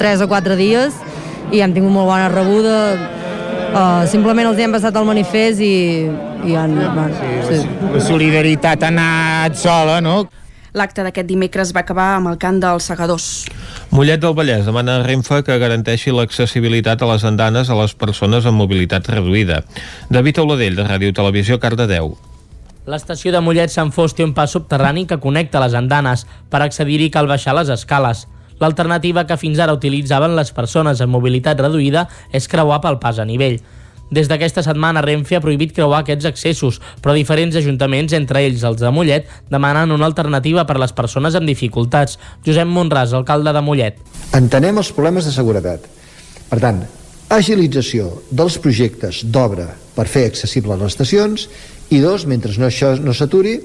3 0.00 0.24
o 0.26 0.28
4 0.32 0.58
dies 0.58 0.98
i 1.54 1.62
hem 1.62 1.76
tingut 1.76 1.94
molt 1.94 2.10
bona 2.10 2.26
rebuda. 2.32 2.80
Uh, 3.66 4.02
simplement 4.10 4.50
els 4.50 4.58
hem 4.62 4.74
passat 4.74 4.98
el 4.98 5.06
manifest 5.06 5.62
i, 5.62 5.76
i 6.42 6.58
han... 6.58 6.74
Sí, 7.20 7.30
sí. 7.52 7.62
La 7.92 8.02
solidaritat 8.02 8.82
ha 8.82 8.90
anat 8.90 9.58
sola, 9.60 10.00
no? 10.02 10.24
L'acte 10.76 11.06
d'aquest 11.06 11.28
dimecres 11.30 11.70
va 11.72 11.86
acabar 11.86 12.16
amb 12.18 12.34
el 12.34 12.40
cant 12.42 12.58
dels 12.60 12.90
segadors. 12.90 13.46
Mollet 13.94 14.20
del 14.20 14.34
Vallès 14.34 14.66
demana 14.66 14.96
a 14.98 15.02
Renfe 15.06 15.42
que 15.46 15.56
garanteixi 15.62 16.12
l'accessibilitat 16.12 17.02
a 17.02 17.10
les 17.12 17.24
andanes 17.24 17.70
a 17.70 17.76
les 17.78 17.94
persones 17.94 18.46
amb 18.46 18.58
mobilitat 18.58 19.06
reduïda. 19.12 19.62
David 20.10 20.40
Auladell, 20.42 20.74
de 20.76 20.86
Ràdio 20.88 21.14
Televisió, 21.14 21.60
Cardedeu. 21.62 22.16
L'estació 22.86 23.32
de 23.34 23.40
Mollet 23.42 23.70
Sant 23.70 23.92
Fos 23.94 24.14
té 24.14 24.26
un 24.26 24.34
pas 24.34 24.50
subterrani 24.50 25.06
que 25.06 25.20
connecta 25.22 25.62
les 25.62 25.74
andanes. 25.74 26.26
Per 26.50 26.60
accedir-hi 26.62 27.08
cal 27.14 27.30
baixar 27.30 27.54
les 27.58 27.70
escales. 27.70 28.26
L'alternativa 28.60 29.26
que 29.26 29.36
fins 29.36 29.58
ara 29.60 29.74
utilitzaven 29.76 30.36
les 30.36 30.52
persones 30.56 31.00
amb 31.00 31.12
mobilitat 31.12 31.60
reduïda 31.60 32.06
és 32.32 32.46
creuar 32.48 32.82
pel 32.84 33.00
pas 33.02 33.18
a 33.18 33.26
nivell. 33.28 33.58
Des 34.10 34.28
d'aquesta 34.30 34.62
setmana 34.62 35.02
Renfe 35.02 35.36
ha 35.36 35.42
prohibit 35.42 35.72
creuar 35.74 36.04
aquests 36.04 36.28
accessos, 36.28 36.78
però 37.02 37.14
diferents 37.16 37.56
ajuntaments, 37.58 38.14
entre 38.14 38.44
ells 38.46 38.62
els 38.66 38.78
de 38.78 38.92
Mollet, 38.94 39.26
demanen 39.50 39.94
una 39.94 40.06
alternativa 40.06 40.66
per 40.66 40.76
a 40.76 40.84
les 40.84 40.94
persones 40.94 41.34
amb 41.34 41.50
dificultats. 41.50 42.20
Josep 42.46 42.70
Monràs, 42.70 43.16
alcalde 43.16 43.52
de 43.52 43.64
Mollet. 43.66 43.98
Entenem 44.38 44.78
els 44.78 44.92
problemes 44.94 45.26
de 45.26 45.34
seguretat. 45.34 45.88
Per 46.46 46.60
tant, 46.62 46.84
agilització 47.34 48.12
dels 48.30 48.60
projectes 48.62 49.24
d'obra 49.26 49.72
per 49.96 50.06
fer 50.06 50.26
accessible 50.30 50.76
les 50.78 50.94
estacions 50.94 51.48
i 51.90 51.98
dos, 52.02 52.26
mentre 52.30 52.54
no 52.60 52.70
això 52.70 52.94
no 53.02 53.14
s'aturi, 53.14 53.58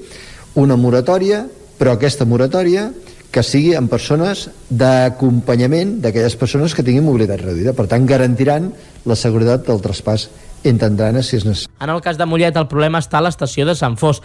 una 0.58 0.76
moratòria, 0.76 1.44
però 1.78 1.94
aquesta 1.94 2.26
moratòria 2.28 2.90
que 3.32 3.42
sigui 3.42 3.72
amb 3.78 3.88
persones 3.90 4.46
d'acompanyament 4.68 5.96
d'aquelles 6.04 6.36
persones 6.36 6.76
que 6.76 6.84
tinguin 6.84 7.06
mobilitat 7.06 7.40
reduïda. 7.40 7.72
Per 7.72 7.88
tant, 7.88 8.04
garantiran 8.06 8.68
la 9.08 9.16
seguretat 9.16 9.64
del 9.66 9.80
traspàs 9.82 10.28
entre 10.68 10.90
andanes 10.92 11.32
si 11.32 11.40
és 11.40 11.48
necessari. 11.48 11.72
En 11.80 11.90
el 11.90 12.02
cas 12.04 12.20
de 12.20 12.28
Mollet, 12.28 12.56
el 12.60 12.68
problema 12.70 13.00
està 13.02 13.18
a 13.18 13.24
l'estació 13.24 13.64
de 13.66 13.74
Sant 13.78 13.96
Fos, 13.98 14.20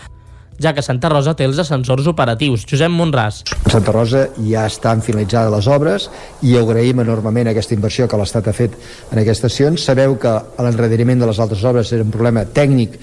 ja 0.59 0.73
que 0.73 0.81
Santa 0.81 1.09
Rosa 1.09 1.35
té 1.37 1.45
els 1.45 1.59
ascensors 1.61 2.07
operatius. 2.09 2.65
Josep 2.67 2.91
Monràs. 2.91 3.43
A 3.63 3.71
Santa 3.71 3.93
Rosa 3.93 4.23
ja 4.49 4.65
estan 4.67 5.03
finalitzades 5.05 5.53
les 5.53 5.69
obres 5.71 6.09
i 6.41 6.57
agraïm 6.57 7.03
enormement 7.03 7.51
aquesta 7.51 7.77
inversió 7.77 8.07
que 8.09 8.19
l'Estat 8.19 8.49
ha 8.49 8.55
fet 8.57 8.75
en 9.11 9.21
aquestes 9.21 9.37
estacions. 9.37 9.85
Sabeu 9.85 10.17
que 10.19 10.33
l'enrediriment 10.65 11.21
de 11.21 11.29
les 11.29 11.39
altres 11.39 11.63
obres 11.63 11.93
era 11.93 12.03
un 12.03 12.11
problema 12.11 12.43
tècnic 12.43 12.97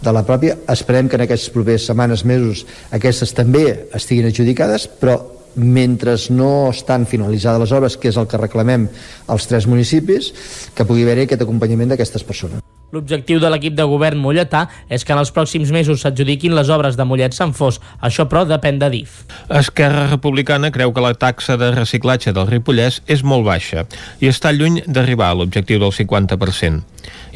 de 0.00 0.14
la 0.14 0.24
pròpia. 0.24 0.56
Esperem 0.70 1.10
que 1.10 1.18
en 1.18 1.26
aquestes 1.26 1.52
properes 1.52 1.90
setmanes, 1.90 2.24
mesos, 2.24 2.64
aquestes 2.94 3.34
també 3.36 3.66
estiguin 3.92 4.30
adjudicades, 4.30 4.86
però 5.02 5.18
mentre 5.56 6.16
no 6.30 6.70
estan 6.70 7.06
finalitzades 7.06 7.60
les 7.64 7.72
obres, 7.76 7.96
que 7.96 8.10
és 8.10 8.18
el 8.20 8.28
que 8.30 8.40
reclamem 8.40 8.88
als 9.28 9.48
tres 9.50 9.66
municipis, 9.66 10.32
que 10.74 10.86
pugui 10.86 11.06
haver-hi 11.06 11.26
aquest 11.26 11.46
acompanyament 11.46 11.90
d'aquestes 11.94 12.26
persones. 12.26 12.62
L'objectiu 12.90 13.38
de 13.38 13.46
l'equip 13.52 13.76
de 13.78 13.84
govern 13.86 14.18
molletà 14.18 14.64
és 14.90 15.04
que 15.06 15.14
en 15.14 15.20
els 15.20 15.30
pròxims 15.30 15.70
mesos 15.70 16.02
s'adjudiquin 16.02 16.56
les 16.56 16.72
obres 16.74 16.98
de 16.98 17.06
Mollet 17.06 17.36
Sant 17.36 17.52
Fos. 17.54 17.78
Això, 18.02 18.26
però, 18.26 18.42
depèn 18.48 18.80
de 18.82 18.88
DIF. 18.90 19.20
Esquerra 19.60 20.08
Republicana 20.10 20.72
creu 20.74 20.90
que 20.92 21.04
la 21.04 21.14
taxa 21.14 21.54
de 21.60 21.70
reciclatge 21.76 22.34
del 22.34 22.50
Ripollès 22.50 22.98
és 23.06 23.22
molt 23.22 23.46
baixa 23.46 23.86
i 24.18 24.30
està 24.30 24.50
lluny 24.50 24.82
d'arribar 24.88 25.30
a 25.30 25.38
l'objectiu 25.38 25.78
del 25.78 25.94
50%. 25.94 26.82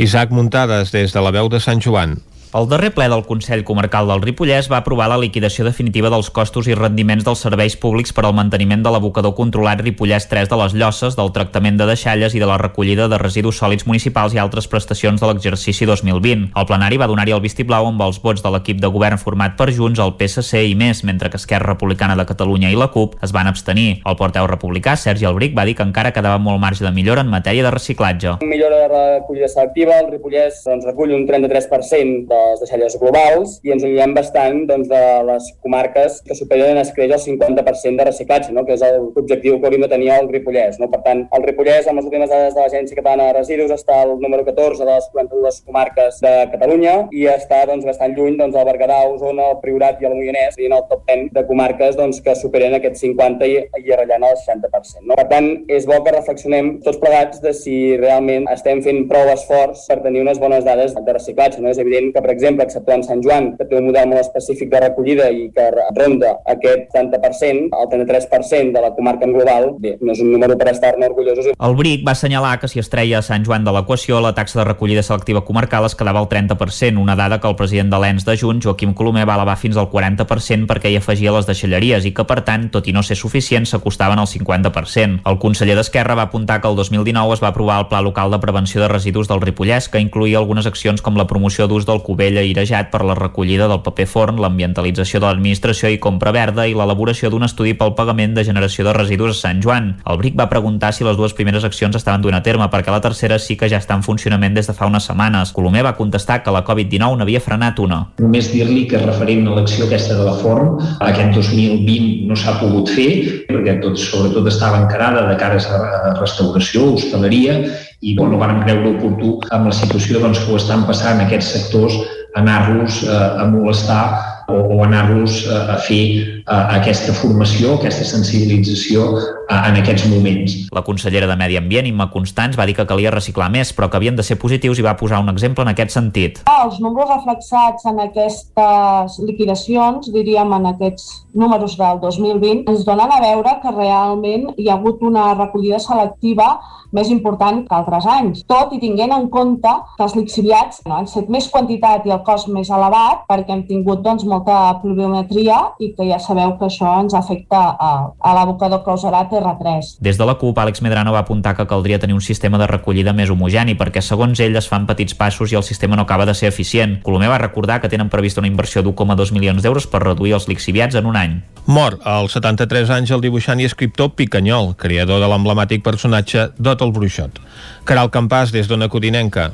Isaac 0.02 0.34
Muntades, 0.34 0.90
des 0.90 1.14
de 1.14 1.22
la 1.22 1.30
veu 1.30 1.48
de 1.48 1.62
Sant 1.62 1.78
Joan. 1.78 2.18
El 2.54 2.68
darrer 2.70 2.92
ple 2.94 3.08
del 3.10 3.24
Consell 3.26 3.64
Comarcal 3.66 4.06
del 4.06 4.20
Ripollès 4.22 4.68
va 4.70 4.76
aprovar 4.78 5.08
la 5.10 5.16
liquidació 5.18 5.64
definitiva 5.66 6.06
dels 6.12 6.28
costos 6.30 6.68
i 6.70 6.76
rendiments 6.78 7.24
dels 7.26 7.40
serveis 7.42 7.74
públics 7.82 8.12
per 8.14 8.22
al 8.28 8.36
manteniment 8.38 8.84
de 8.84 8.92
l'abocador 8.94 9.32
controlat 9.34 9.80
Ripollès 9.82 10.28
3 10.30 10.46
de 10.52 10.58
les 10.60 10.76
Llosses, 10.78 11.16
del 11.18 11.32
tractament 11.34 11.80
de 11.80 11.88
deixalles 11.88 12.36
i 12.38 12.38
de 12.38 12.46
la 12.46 12.58
recollida 12.62 13.08
de 13.10 13.18
residus 13.18 13.58
sòlids 13.58 13.88
municipals 13.88 14.36
i 14.36 14.38
altres 14.38 14.70
prestacions 14.70 15.18
de 15.18 15.32
l'exercici 15.32 15.88
2020. 15.90 16.52
El 16.54 16.68
plenari 16.68 17.00
va 17.02 17.08
donar-hi 17.10 17.34
el 17.34 17.42
vistiplau 17.42 17.88
amb 17.88 18.04
els 18.06 18.22
vots 18.22 18.46
de 18.46 18.54
l'equip 18.54 18.78
de 18.78 18.92
govern 18.98 19.18
format 19.18 19.58
per 19.58 19.72
Junts, 19.74 19.98
el 19.98 20.14
PSC 20.14 20.62
i 20.70 20.78
més, 20.78 21.02
mentre 21.02 21.32
que 21.34 21.42
Esquerra 21.42 21.72
Republicana 21.72 22.14
de 22.14 22.28
Catalunya 22.30 22.70
i 22.70 22.78
la 22.78 22.92
CUP 22.94 23.18
es 23.18 23.34
van 23.34 23.50
abstenir. 23.50 23.96
El 24.06 24.20
porteu 24.22 24.46
republicà, 24.46 24.94
Sergi 24.94 25.26
Albric, 25.26 25.58
va 25.58 25.66
dir 25.66 25.74
que 25.74 25.88
encara 25.88 26.14
quedava 26.14 26.38
molt 26.38 26.62
marge 26.62 26.86
de 26.86 26.94
millora 26.94 27.26
en 27.26 27.34
matèria 27.34 27.66
de 27.66 27.74
reciclatge. 27.74 28.38
Millora 28.46 28.84
de 28.84 28.94
recollida 28.94 29.50
selectiva, 29.50 29.98
el 29.98 30.14
Ripollès 30.14 30.62
doncs, 30.70 30.86
recull 30.92 31.18
un 31.18 31.26
33% 31.26 32.30
de 32.30 32.43
les 32.50 32.62
deixalles 32.62 32.96
globals 33.00 33.58
i 33.64 33.74
ens 33.74 33.84
allunyem 33.84 34.14
bastant 34.16 34.64
doncs, 34.68 34.88
de 34.90 35.02
les 35.28 35.50
comarques 35.64 36.20
que 36.26 36.36
superen 36.38 36.78
es 36.80 36.92
creix 36.96 37.14
el 37.16 37.22
50% 37.22 38.00
de 38.00 38.08
reciclatge, 38.08 38.52
no? 38.54 38.64
que 38.66 38.76
és 38.76 38.84
l'objectiu 38.84 39.58
que 39.58 39.68
hauríem 39.68 39.86
de 39.86 39.90
tenir 39.92 40.10
al 40.14 40.28
Ripollès. 40.30 40.78
No? 40.82 40.90
Per 40.92 41.00
tant, 41.06 41.24
el 41.36 41.46
Ripollès, 41.46 41.88
amb 41.88 42.00
les 42.00 42.08
últimes 42.08 42.30
dades 42.30 42.54
de 42.56 42.62
l'Agència 42.62 42.98
Catalana 42.98 43.30
de 43.30 43.38
Residus, 43.38 43.72
està 43.74 44.00
al 44.02 44.16
número 44.20 44.44
14 44.46 44.84
de 44.84 44.90
les 44.90 45.08
42 45.14 45.60
comarques 45.66 46.20
de 46.24 46.34
Catalunya 46.52 46.94
i 47.14 47.26
està 47.30 47.62
doncs, 47.70 47.86
bastant 47.88 48.14
lluny 48.16 48.38
doncs, 48.40 48.56
del 48.56 48.68
Berguedà, 48.68 49.00
Osona, 49.10 49.50
el 49.52 49.60
Priorat 49.62 50.02
i 50.02 50.08
el 50.08 50.16
Moianès, 50.16 50.58
i 50.60 50.68
en 50.68 50.76
el 50.76 50.84
top 50.90 51.04
10 51.10 51.30
de 51.36 51.44
comarques 51.48 51.98
doncs, 51.98 52.20
que 52.24 52.36
superen 52.38 52.76
aquest 52.78 53.00
50 53.00 53.48
i, 53.50 53.58
i 53.80 53.94
arrellant 53.94 54.26
el 54.28 54.36
60%. 54.40 55.04
No? 55.08 55.18
Per 55.18 55.26
tant, 55.30 55.50
és 55.72 55.88
bo 55.88 56.00
que 56.04 56.14
reflexionem 56.14 56.74
tots 56.84 57.00
plegats 57.02 57.42
de 57.44 57.54
si 57.56 57.76
realment 58.00 58.48
estem 58.52 58.82
fent 58.84 59.04
prou 59.10 59.30
esforç 59.32 59.86
per 59.90 60.00
tenir 60.04 60.24
unes 60.24 60.40
bones 60.42 60.66
dades 60.66 60.94
de 60.96 61.16
reciclatge. 61.16 61.62
No? 61.62 61.72
És 61.72 61.80
evident 61.82 62.12
que, 62.14 62.22
per 62.24 62.33
exemple, 62.34 62.66
exceptuant 62.66 63.04
Sant 63.06 63.22
Joan, 63.24 63.52
que 63.58 63.66
té 63.68 63.78
un 63.78 63.88
model 63.88 64.10
molt 64.10 64.20
específic 64.20 64.70
de 64.72 64.82
recollida 64.84 65.30
i 65.32 65.48
que 65.54 65.68
ronda 65.96 66.34
aquest 66.50 66.90
30%, 66.94 67.70
el 67.70 67.90
33% 67.92 68.74
de 68.74 68.82
la 68.82 68.92
comarca 68.96 69.28
en 69.28 69.34
global, 69.36 69.70
bé, 69.80 69.96
no 70.00 70.12
és 70.14 70.22
un 70.24 70.32
número 70.34 70.58
per 70.60 70.70
estar-ne 70.72 71.08
orgullosos. 71.10 71.52
El 71.54 71.76
BRIC 71.78 72.04
va 72.06 72.14
assenyalar 72.16 72.58
que 72.60 72.70
si 72.70 72.82
es 72.82 72.90
treia 72.92 73.22
Sant 73.24 73.46
Joan 73.46 73.64
de 73.66 73.72
l'equació, 73.74 74.20
la 74.24 74.34
taxa 74.36 74.60
de 74.60 74.68
recollida 74.68 75.02
selectiva 75.06 75.44
comarcal 75.46 75.86
es 75.88 75.96
quedava 75.98 76.20
al 76.20 76.28
30%, 76.28 77.00
una 77.00 77.16
dada 77.16 77.40
que 77.40 77.48
el 77.48 77.56
president 77.56 77.92
de 77.92 78.00
l'ENS 78.02 78.26
de 78.26 78.36
Junts, 78.40 78.64
Joaquim 78.66 78.94
Colomer, 78.94 79.26
va 79.28 79.38
elevar 79.38 79.56
fins 79.60 79.78
al 79.80 79.90
40% 79.92 80.68
perquè 80.70 80.92
hi 80.92 80.98
afegia 80.98 81.34
les 81.34 81.48
deixalleries 81.48 82.06
i 82.08 82.14
que, 82.14 82.26
per 82.28 82.40
tant, 82.46 82.68
tot 82.74 82.88
i 82.88 82.94
no 82.96 83.02
ser 83.06 83.16
suficient, 83.20 83.66
s'acostaven 83.68 84.20
al 84.20 84.30
50%. 84.30 85.22
El 85.30 85.40
conseller 85.42 85.76
d'Esquerra 85.78 86.16
va 86.18 86.28
apuntar 86.28 86.60
que 86.60 86.70
el 86.70 86.76
2019 86.76 87.34
es 87.36 87.42
va 87.44 87.52
aprovar 87.52 87.80
el 87.82 87.88
Pla 87.88 88.02
Local 88.04 88.30
de 88.32 88.40
Prevenció 88.42 88.82
de 88.82 88.88
Residus 88.88 89.28
del 89.30 89.42
Ripollès, 89.44 89.88
que 89.88 90.02
incluïa 90.02 90.40
algunes 90.40 90.66
accions 90.66 91.02
com 91.04 91.18
la 91.18 91.28
promoció 91.30 91.68
d'ús 91.68 91.86
del 91.86 92.02
cubell 92.24 92.38
airejat 92.40 92.88
per 92.90 93.04
la 93.04 93.14
recollida 93.14 93.66
del 93.68 93.82
paper 93.84 94.06
forn, 94.08 94.38
l'ambientalització 94.40 95.20
de 95.20 95.26
l'administració 95.28 95.90
i 95.92 95.98
compra 96.00 96.32
verda 96.32 96.64
i 96.66 96.72
l'elaboració 96.72 97.28
d'un 97.30 97.44
estudi 97.44 97.74
pel 97.76 97.92
pagament 97.98 98.34
de 98.36 98.44
generació 98.46 98.86
de 98.86 98.94
residus 98.96 99.36
a 99.36 99.40
Sant 99.42 99.60
Joan. 99.60 99.90
El 100.08 100.18
BRIC 100.22 100.38
va 100.38 100.48
preguntar 100.48 100.94
si 100.94 101.04
les 101.04 101.18
dues 101.18 101.34
primeres 101.36 101.66
accions 101.68 101.96
estaven 101.96 102.22
duent 102.24 102.38
a 102.38 102.42
terme 102.42 102.70
perquè 102.72 102.92
la 102.94 103.02
tercera 103.04 103.38
sí 103.38 103.58
que 103.60 103.68
ja 103.68 103.82
està 103.82 103.98
en 103.98 104.04
funcionament 104.06 104.56
des 104.56 104.70
de 104.70 104.76
fa 104.76 104.88
unes 104.88 105.04
setmanes. 105.04 105.52
Colomer 105.52 105.84
va 105.84 105.96
contestar 105.98 106.40
que 106.42 106.54
la 106.54 106.64
Covid-19 106.64 107.20
n'havia 107.20 107.44
frenat 107.44 107.82
una. 107.84 108.00
Només 108.24 108.48
dir-li 108.52 108.86
que 108.88 109.02
referent 109.04 109.44
a 109.48 109.58
l'acció 109.58 109.84
aquesta 109.84 110.16
de 110.16 110.24
la 110.24 110.36
forn, 110.40 110.78
aquest 111.04 111.36
2020 111.36 112.28
no 112.30 112.40
s'ha 112.40 112.56
pogut 112.62 112.88
fer 112.94 113.10
perquè 113.50 113.80
tot, 113.82 114.00
sobretot 114.00 114.48
estava 114.48 114.80
encarada 114.80 115.28
de 115.28 115.36
cara 115.36 115.60
a 115.60 116.14
restauració, 116.16 116.94
hostaleria 116.94 117.60
i 118.04 118.12
bueno, 118.16 118.36
vam 118.36 118.60
creure 118.64 118.92
oportú 118.98 119.38
amb 119.54 119.70
la 119.70 119.76
situació 119.76 120.20
doncs, 120.20 120.42
que 120.44 120.52
ho 120.52 120.58
estan 120.60 120.84
passant 120.88 121.22
aquests 121.24 121.54
sectors 121.54 121.96
anar-los 122.34 123.02
eh, 123.06 123.40
a 123.42 123.46
molestar 123.50 124.04
o, 124.48 124.58
o 124.76 124.82
anar-los 124.84 125.44
a, 125.48 125.60
a 125.74 125.78
fer 125.80 126.43
aquesta 126.46 127.14
formació, 127.16 127.78
aquesta 127.78 128.04
sensibilització 128.04 129.06
a, 129.48 129.70
en 129.70 129.78
aquests 129.80 130.04
moments. 130.12 130.56
La 130.76 130.82
consellera 130.84 131.28
de 131.30 131.36
Medi 131.40 131.56
Ambient, 131.56 131.88
Imma 131.88 132.10
Constants, 132.12 132.58
va 132.58 132.66
dir 132.68 132.76
que 132.76 132.86
calia 132.88 133.12
reciclar 133.14 133.48
més, 133.52 133.72
però 133.72 133.88
que 133.88 133.96
havien 133.96 134.16
de 134.16 134.26
ser 134.26 134.36
positius 134.40 134.80
i 134.80 134.84
va 134.84 134.96
posar 135.00 135.22
un 135.24 135.32
exemple 135.32 135.64
en 135.64 135.72
aquest 135.72 135.96
sentit. 135.96 136.42
Els 136.50 136.80
números 136.84 137.14
reflexats 137.14 137.88
en 137.88 138.02
aquestes 138.04 139.18
liquidacions, 139.24 140.12
diríem 140.12 140.52
en 140.58 140.70
aquests 140.74 141.08
números 141.34 141.78
del 141.80 142.00
2020, 142.04 142.68
ens 142.70 142.84
donen 142.84 143.10
a 143.10 143.20
veure 143.24 143.58
que 143.62 143.74
realment 143.74 144.50
hi 144.58 144.68
ha 144.68 144.76
hagut 144.76 145.02
una 145.02 145.32
recollida 145.34 145.80
selectiva 145.82 146.54
més 146.94 147.10
important 147.10 147.64
que 147.66 147.74
altres 147.74 148.06
anys, 148.06 148.44
tot 148.50 148.72
i 148.76 148.78
tinguent 148.82 149.12
en 149.16 149.26
compte 149.32 149.70
que 149.96 150.04
els 150.06 150.14
lixiviats 150.18 150.84
no, 150.86 151.00
han 151.00 151.08
set 151.10 151.30
més 151.32 151.48
quantitat 151.50 152.06
i 152.06 152.14
el 152.14 152.22
cost 152.26 152.50
més 152.54 152.70
elevat 152.70 153.24
perquè 153.30 153.56
hem 153.56 153.64
tingut 153.70 154.04
doncs, 154.04 154.26
molta 154.30 154.78
pluviometria 154.82 155.58
i 155.82 155.90
que 155.96 156.06
ja 156.06 156.20
sabeu 156.34 156.56
que 156.58 156.66
això 156.66 156.90
ens 157.00 157.14
afecta 157.14 157.60
a, 157.78 157.90
a 158.18 158.34
l'abocador 158.34 158.82
clausurat 158.84 159.30
R3. 159.30 159.98
Des 160.02 160.18
de 160.18 160.26
la 160.26 160.34
CUP, 160.40 160.58
Àlex 160.58 160.82
Medrano 160.82 161.12
va 161.14 161.22
apuntar 161.22 161.54
que 161.56 161.66
caldria 161.70 162.00
tenir 162.02 162.14
un 162.14 162.24
sistema 162.24 162.58
de 162.58 162.66
recollida 162.66 163.14
més 163.14 163.30
homogeni 163.30 163.76
perquè, 163.78 164.02
segons 164.02 164.40
ell, 164.42 164.56
es 164.58 164.68
fan 164.68 164.88
petits 164.90 165.14
passos 165.14 165.52
i 165.52 165.58
el 165.58 165.66
sistema 165.66 165.96
no 165.96 166.04
acaba 166.04 166.26
de 166.26 166.34
ser 166.34 166.50
eficient. 166.50 166.98
Colomer 167.06 167.30
va 167.30 167.38
recordar 167.38 167.80
que 167.80 167.88
tenen 167.92 168.10
prevista 168.10 168.42
una 168.42 168.50
inversió 168.50 168.82
d'1,2 168.82 169.32
milions 169.32 169.62
d'euros 169.62 169.86
per 169.86 170.02
reduir 170.02 170.34
els 170.34 170.48
lixiviats 170.50 170.98
en 170.98 171.06
un 171.06 171.16
any. 171.20 171.38
Mor 171.66 171.98
als 172.04 172.34
73 172.36 172.90
anys 172.90 173.14
el 173.14 173.22
dibuixant 173.24 173.60
i 173.62 173.68
escriptor 173.68 174.12
Picanyol, 174.18 174.74
creador 174.76 175.22
de 175.22 175.30
l'emblemàtic 175.30 175.84
personatge 175.86 176.50
Dot 176.58 176.82
el 176.84 176.92
Bruixot. 176.92 177.40
Caral 177.88 178.10
Campàs, 178.12 178.52
des 178.52 178.68
d'Ona 178.68 178.90
Codinenca. 178.92 179.52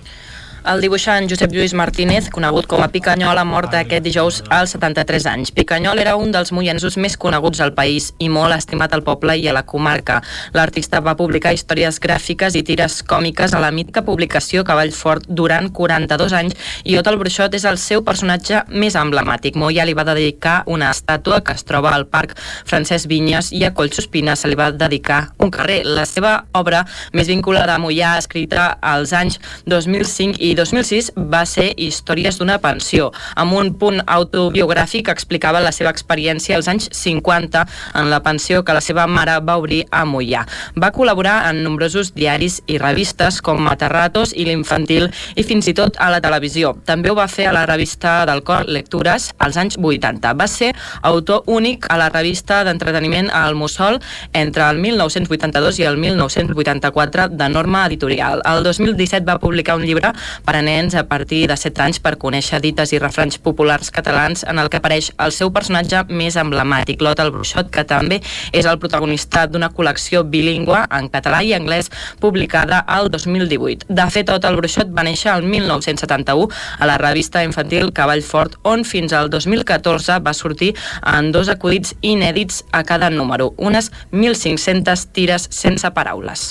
El 0.61 0.83
dibuixant 0.85 1.25
Josep 1.25 1.55
Lluís 1.57 1.73
Martínez, 1.73 2.27
conegut 2.29 2.67
com 2.69 2.83
a 2.85 2.89
Picanyol, 2.93 3.39
ha 3.41 3.47
mort 3.49 3.73
aquest 3.73 4.05
dijous 4.05 4.41
als 4.53 4.75
73 4.75 5.25
anys. 5.31 5.51
Picanyol 5.57 5.99
era 6.03 6.19
un 6.21 6.35
dels 6.35 6.51
moiensos 6.53 6.99
més 7.01 7.17
coneguts 7.17 7.63
al 7.65 7.73
país 7.73 8.11
i 8.21 8.29
molt 8.29 8.53
estimat 8.53 8.93
al 8.93 9.01
poble 9.07 9.39
i 9.41 9.49
a 9.49 9.55
la 9.57 9.63
comarca. 9.65 10.19
L'artista 10.53 11.01
va 11.01 11.15
publicar 11.17 11.55
històries 11.57 11.97
gràfiques 12.05 12.59
i 12.61 12.63
tires 12.63 12.99
còmiques 13.09 13.55
a 13.57 13.63
la 13.63 13.71
mítica 13.73 14.03
publicació 14.05 14.61
Cavall 14.69 14.93
Fort 14.93 15.25
durant 15.29 15.71
42 15.73 16.37
anys 16.37 16.77
i 16.85 16.99
Ot 17.01 17.09
el 17.09 17.17
Bruixot 17.23 17.57
és 17.57 17.65
el 17.65 17.81
seu 17.81 18.05
personatge 18.05 18.61
més 18.69 18.99
emblemàtic. 19.01 19.57
Moia 19.57 19.89
li 19.89 19.97
va 19.97 20.05
dedicar 20.05 20.59
una 20.69 20.93
estàtua 20.93 21.41
que 21.41 21.57
es 21.57 21.65
troba 21.65 21.95
al 21.97 22.05
Parc 22.13 22.37
Francesc 22.69 23.09
Vinyes 23.09 23.49
i 23.57 23.65
a 23.65 23.73
Collsospina 23.73 24.37
se 24.37 24.53
li 24.53 24.61
va 24.61 24.69
dedicar 24.77 25.23
un 25.41 25.49
carrer. 25.51 25.81
La 25.89 26.05
seva 26.05 26.37
obra 26.53 26.85
més 27.17 27.33
vinculada 27.33 27.79
a 27.79 27.81
Moià, 27.81 28.19
escrita 28.21 28.75
als 28.85 29.17
anys 29.17 29.41
2005 29.65 30.37
i 30.37 30.50
2006 30.55 31.13
va 31.31 31.43
ser 31.47 31.71
Històries 31.77 32.39
d'una 32.41 32.59
pensió, 32.63 33.11
amb 33.37 33.55
un 33.59 33.73
punt 33.79 34.01
autobiogràfic 34.07 35.07
que 35.07 35.15
explicava 35.15 35.61
la 35.63 35.73
seva 35.73 35.93
experiència 35.95 36.57
als 36.57 36.69
anys 36.71 36.89
50 36.97 37.65
en 38.01 38.11
la 38.11 38.21
pensió 38.25 38.65
que 38.65 38.75
la 38.77 38.83
seva 38.85 39.07
mare 39.07 39.39
va 39.45 39.59
obrir 39.61 39.83
a 39.91 40.05
Mollà. 40.09 40.45
Va 40.81 40.93
col·laborar 40.95 41.51
en 41.51 41.63
nombrosos 41.65 42.13
diaris 42.17 42.61
i 42.67 42.79
revistes 42.83 43.41
com 43.45 43.61
Matarratos 43.65 44.35
i 44.35 44.47
l'Infantil 44.49 45.09
i 45.37 45.45
fins 45.47 45.69
i 45.71 45.75
tot 45.77 45.99
a 45.99 46.11
la 46.13 46.23
televisió. 46.25 46.73
També 46.89 47.11
ho 47.11 47.19
va 47.19 47.29
fer 47.29 47.49
a 47.51 47.55
la 47.57 47.67
revista 47.69 48.25
del 48.29 48.43
Cor 48.47 48.69
Lectures 48.69 49.31
als 49.39 49.59
anys 49.61 49.79
80. 49.79 50.35
Va 50.39 50.49
ser 50.49 50.73
autor 51.03 51.45
únic 51.47 51.87
a 51.91 51.99
la 52.01 52.09
revista 52.11 52.63
d'entreteniment 52.65 53.31
al 53.35 53.55
Mussol 53.55 54.01
entre 54.33 54.67
el 54.69 54.81
1982 54.83 55.81
i 55.81 55.89
el 55.89 56.01
1984 56.01 57.29
de 57.29 57.49
norma 57.49 57.87
editorial. 57.87 58.43
El 58.45 58.65
2017 58.65 59.27
va 59.27 59.39
publicar 59.39 59.77
un 59.77 59.87
llibre 59.87 60.13
per 60.45 60.57
a 60.59 60.63
nens 60.63 60.95
a 60.95 61.05
partir 61.09 61.47
de 61.51 61.57
7 61.57 61.83
anys 61.85 62.01
per 62.03 62.17
conèixer 62.21 62.61
dites 62.63 62.93
i 62.93 63.01
refranys 63.03 63.39
populars 63.39 63.91
catalans 63.95 64.45
en 64.49 64.59
el 64.59 64.71
que 64.71 64.81
apareix 64.81 65.11
el 65.19 65.35
seu 65.37 65.53
personatge 65.53 66.05
més 66.09 66.37
emblemàtic, 66.41 67.03
Lot 67.03 67.21
el 67.23 67.33
Bruixot, 67.35 67.71
que 67.73 67.85
també 67.85 68.21
és 68.53 68.67
el 68.67 68.79
protagonista 68.83 69.47
d'una 69.47 69.71
col·lecció 69.75 70.23
bilingüe 70.25 70.85
en 70.91 71.11
català 71.13 71.43
i 71.45 71.55
anglès 71.57 71.91
publicada 72.21 72.81
al 72.87 73.11
2018. 73.11 73.89
De 73.89 74.09
fet, 74.11 74.29
Tot 74.31 74.45
el 74.47 74.57
Bruixot 74.61 74.93
va 74.95 75.03
néixer 75.03 75.33
el 75.33 75.43
1971 75.43 76.49
a 76.79 76.87
la 76.87 76.99
revista 77.03 77.43
infantil 77.43 77.91
Cavall 77.93 78.23
Fort, 78.23 78.57
on 78.63 78.85
fins 78.87 79.13
al 79.17 79.31
2014 79.33 80.21
va 80.23 80.35
sortir 80.37 80.75
en 81.03 81.33
dos 81.35 81.51
acudits 81.51 81.97
inèdits 82.01 82.65
a 82.71 82.85
cada 82.85 83.11
número, 83.11 83.53
unes 83.59 83.91
1.500 84.13 85.07
tires 85.13 85.49
sense 85.51 85.91
paraules. 85.91 86.51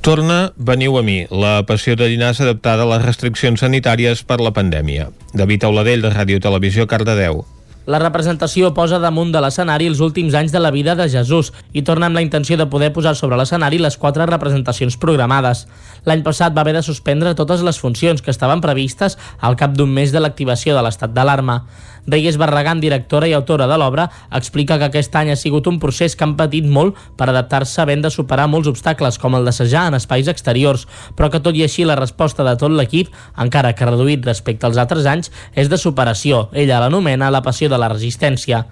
Torna 0.00 0.52
Veniu 0.56 0.96
a 0.96 1.02
mi, 1.02 1.24
la 1.30 1.66
passió 1.66 1.96
de 1.98 2.06
dinars 2.08 2.40
adaptada 2.40 2.86
a 2.86 2.90
les 2.94 3.04
restriccions 3.04 3.60
sanitàries 3.60 4.22
per 4.22 4.38
la 4.40 4.54
pandèmia. 4.54 5.10
David 5.34 5.66
Auladell, 5.66 6.04
de 6.06 6.12
Ràdio 6.14 6.38
Televisió, 6.40 6.86
Cardedeu. 6.86 7.42
La 7.88 7.98
representació 7.98 8.68
posa 8.76 8.98
damunt 9.00 9.30
de 9.32 9.40
l'escenari 9.40 9.86
els 9.88 10.02
últims 10.04 10.34
anys 10.36 10.52
de 10.52 10.60
la 10.60 10.70
vida 10.70 10.92
de 10.94 11.06
Jesús 11.08 11.54
i 11.72 11.80
torna 11.82 12.10
amb 12.10 12.18
la 12.18 12.22
intenció 12.22 12.58
de 12.60 12.66
poder 12.68 12.90
posar 12.92 13.14
sobre 13.16 13.38
l'escenari 13.40 13.78
les 13.80 13.96
quatre 13.96 14.26
representacions 14.28 14.98
programades. 15.00 15.64
L'any 16.06 16.22
passat 16.26 16.54
va 16.54 16.62
haver 16.62 16.74
de 16.76 16.82
suspendre 16.86 17.34
totes 17.34 17.62
les 17.66 17.78
funcions 17.80 18.22
que 18.22 18.30
estaven 18.30 18.60
previstes 18.60 19.18
al 19.40 19.56
cap 19.56 19.74
d'un 19.76 19.90
mes 19.90 20.12
de 20.12 20.22
l'activació 20.22 20.76
de 20.76 20.82
l'estat 20.84 21.14
d'alarma. 21.14 21.64
Reyes 22.08 22.38
Barragán, 22.40 22.80
directora 22.80 23.28
i 23.28 23.34
autora 23.36 23.66
de 23.68 23.76
l'obra, 23.76 24.08
explica 24.32 24.78
que 24.78 24.88
aquest 24.88 25.14
any 25.20 25.32
ha 25.32 25.36
sigut 25.36 25.66
un 25.68 25.78
procés 25.78 26.16
que 26.16 26.24
han 26.24 26.36
patit 26.38 26.64
molt 26.64 26.96
per 27.20 27.28
adaptar-se 27.28 27.82
havent 27.82 28.06
de 28.06 28.10
superar 28.14 28.48
molts 28.48 28.70
obstacles 28.70 29.20
com 29.20 29.36
el 29.36 29.44
d'assajar 29.44 29.88
en 29.88 29.98
espais 29.98 30.28
exteriors, 30.32 30.86
però 31.16 31.28
que 31.28 31.42
tot 31.44 31.56
i 31.56 31.66
així 31.66 31.84
la 31.84 31.98
resposta 32.00 32.46
de 32.46 32.56
tot 32.56 32.72
l'equip, 32.72 33.12
encara 33.36 33.74
que 33.76 33.88
reduït 33.88 34.24
respecte 34.24 34.66
als 34.66 34.80
altres 34.80 35.06
anys, 35.06 35.32
és 35.54 35.68
de 35.68 35.76
superació. 35.76 36.48
Ella 36.52 36.80
l'anomena 36.80 37.30
la 37.30 37.44
passió 37.44 37.68
de 37.68 37.78
la 37.78 37.92
resistència 37.92 38.64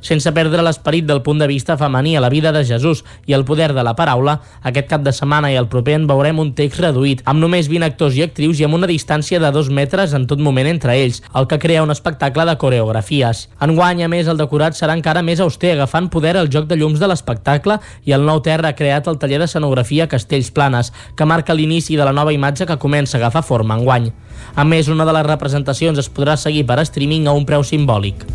sense 0.00 0.32
perdre 0.32 0.62
l'esperit 0.64 1.06
del 1.06 1.22
punt 1.22 1.40
de 1.40 1.48
vista 1.50 1.76
femení 1.76 2.16
a 2.16 2.20
la 2.20 2.30
vida 2.32 2.52
de 2.52 2.64
Jesús 2.64 3.04
i 3.26 3.34
el 3.36 3.44
poder 3.44 3.72
de 3.74 3.84
la 3.84 3.94
paraula, 3.96 4.40
aquest 4.62 4.88
cap 4.90 5.04
de 5.04 5.12
setmana 5.12 5.52
i 5.52 5.58
el 5.60 5.68
proper 5.68 5.96
en 5.98 6.06
veurem 6.10 6.40
un 6.42 6.52
text 6.56 6.80
reduït, 6.80 7.22
amb 7.24 7.40
només 7.42 7.68
20 7.70 7.86
actors 7.86 8.16
i 8.16 8.24
actrius 8.24 8.60
i 8.60 8.66
amb 8.66 8.78
una 8.78 8.90
distància 8.90 9.40
de 9.40 9.50
dos 9.52 9.70
metres 9.70 10.14
en 10.16 10.26
tot 10.30 10.40
moment 10.40 10.68
entre 10.70 10.96
ells, 10.96 11.22
el 11.34 11.46
que 11.50 11.58
crea 11.58 11.82
un 11.84 11.90
espectacle 11.94 12.46
de 12.48 12.56
coreografies. 12.58 13.46
Enguany, 13.60 14.04
a 14.04 14.10
més, 14.12 14.28
el 14.30 14.40
decorat 14.40 14.76
serà 14.78 14.96
encara 14.96 15.24
més 15.26 15.40
auster, 15.40 15.74
agafant 15.76 16.10
poder 16.10 16.36
el 16.40 16.50
joc 16.52 16.68
de 16.70 16.78
llums 16.80 17.00
de 17.00 17.10
l'espectacle 17.10 17.78
i 18.04 18.16
el 18.16 18.26
nou 18.26 18.42
terra 18.44 18.70
ha 18.70 18.78
creat 18.78 19.08
el 19.10 19.18
taller 19.20 19.40
d'escenografia 19.42 20.08
Castells 20.08 20.50
Planes, 20.54 20.92
que 21.16 21.28
marca 21.28 21.54
l'inici 21.54 21.98
de 21.98 22.06
la 22.06 22.16
nova 22.16 22.34
imatge 22.34 22.66
que 22.66 22.80
comença 22.80 23.18
a 23.18 23.20
agafar 23.20 23.44
forma 23.46 23.78
enguany. 23.78 24.10
A 24.56 24.64
més, 24.64 24.88
una 24.88 25.06
de 25.06 25.14
les 25.16 25.26
representacions 25.26 25.98
es 26.00 26.10
podrà 26.10 26.36
seguir 26.40 26.66
per 26.66 26.80
streaming 26.86 27.28
a 27.28 27.36
un 27.36 27.46
preu 27.48 27.66
simbòlic. 27.66 28.26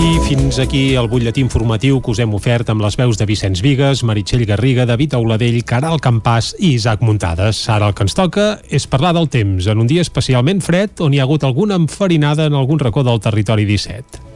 I 0.00 0.16
fins 0.24 0.56
aquí 0.56 0.94
el 0.96 1.10
butlletí 1.12 1.42
informatiu 1.44 1.98
que 2.00 2.14
us 2.14 2.20
hem 2.24 2.32
ofert 2.32 2.70
amb 2.72 2.80
les 2.80 2.96
veus 2.96 3.18
de 3.20 3.26
Vicenç 3.28 3.60
Vigues, 3.60 4.00
Meritxell 4.08 4.46
Garriga, 4.48 4.86
David 4.88 5.18
Auladell, 5.18 5.58
Caral 5.68 6.00
Campàs 6.00 6.54
i 6.56 6.72
Isaac 6.78 7.04
Muntades. 7.04 7.60
Ara 7.68 7.90
el 7.90 7.94
que 7.98 8.06
ens 8.08 8.16
toca 8.16 8.48
és 8.72 8.88
parlar 8.88 9.12
del 9.18 9.28
temps, 9.28 9.68
en 9.68 9.84
un 9.84 9.90
dia 9.90 10.00
especialment 10.00 10.64
fred 10.64 11.04
on 11.04 11.12
hi 11.12 11.20
ha 11.20 11.28
hagut 11.28 11.44
alguna 11.44 11.76
enfarinada 11.76 12.48
en 12.48 12.56
algun 12.56 12.80
racó 12.80 13.04
del 13.04 13.20
territori 13.20 13.68
17. 13.68 14.29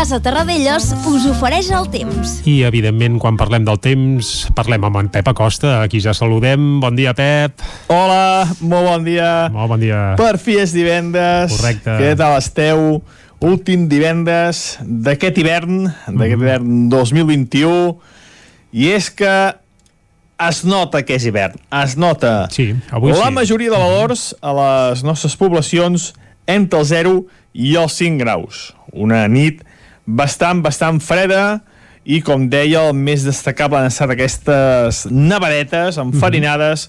Casa 0.00 0.16
Terradellos 0.24 0.94
us 1.12 1.26
ofereix 1.28 1.66
el 1.76 1.84
temps. 1.92 2.38
I, 2.48 2.62
evidentment, 2.64 3.18
quan 3.20 3.36
parlem 3.36 3.66
del 3.66 3.76
temps, 3.84 4.46
parlem 4.56 4.86
amb 4.88 4.96
en 4.96 5.10
Pep 5.12 5.28
Acosta, 5.28 5.74
a 5.82 5.90
qui 5.92 6.00
ja 6.00 6.14
saludem. 6.16 6.78
Bon 6.80 6.96
dia, 6.96 7.12
Pep. 7.12 7.60
Hola, 7.92 8.46
molt 8.64 8.86
bon 8.88 9.04
dia. 9.04 9.50
Molt 9.52 9.68
bon 9.74 9.82
dia. 9.84 9.98
Per 10.16 10.38
fi 10.40 10.56
és 10.62 10.72
divendres. 10.72 11.52
Correcte. 11.52 11.98
Què 12.00 12.14
tal 12.16 12.38
esteu? 12.38 13.02
Últim 13.44 13.90
divendres 13.92 14.78
d'aquest 14.80 15.36
hivern, 15.36 15.82
d'aquest 16.08 16.16
Mhm. 16.16 16.40
hivern 16.40 16.88
2021. 16.88 17.98
I 18.72 18.92
és 18.96 19.10
que 19.10 19.54
es 20.48 20.64
nota 20.64 21.02
que 21.04 21.16
és 21.16 21.26
hivern. 21.26 21.60
Es 21.84 21.98
nota. 21.98 22.48
Sí, 22.48 22.74
avui 22.90 23.10
La 23.12 23.16
sí. 23.18 23.24
Mhm. 23.26 23.34
majoria 23.34 23.70
de 23.70 23.76
valors 23.76 24.34
a 24.40 24.54
les 24.54 25.04
nostres 25.04 25.36
poblacions 25.36 26.14
entre 26.46 26.78
el 26.80 26.86
0 26.86 27.26
i 27.52 27.74
els 27.76 27.92
5 27.92 28.16
graus. 28.16 28.74
Una 28.92 29.28
nit 29.28 29.62
bastant, 30.06 30.62
bastant 30.64 31.00
freda 31.02 31.60
i, 32.04 32.20
com 32.24 32.48
deia, 32.50 32.86
el 32.88 32.96
més 32.96 33.24
destacable 33.26 33.78
han 33.78 33.90
estat 33.90 34.12
aquestes 34.14 35.04
nevadetes 35.10 35.98
enfarinades 36.00 36.88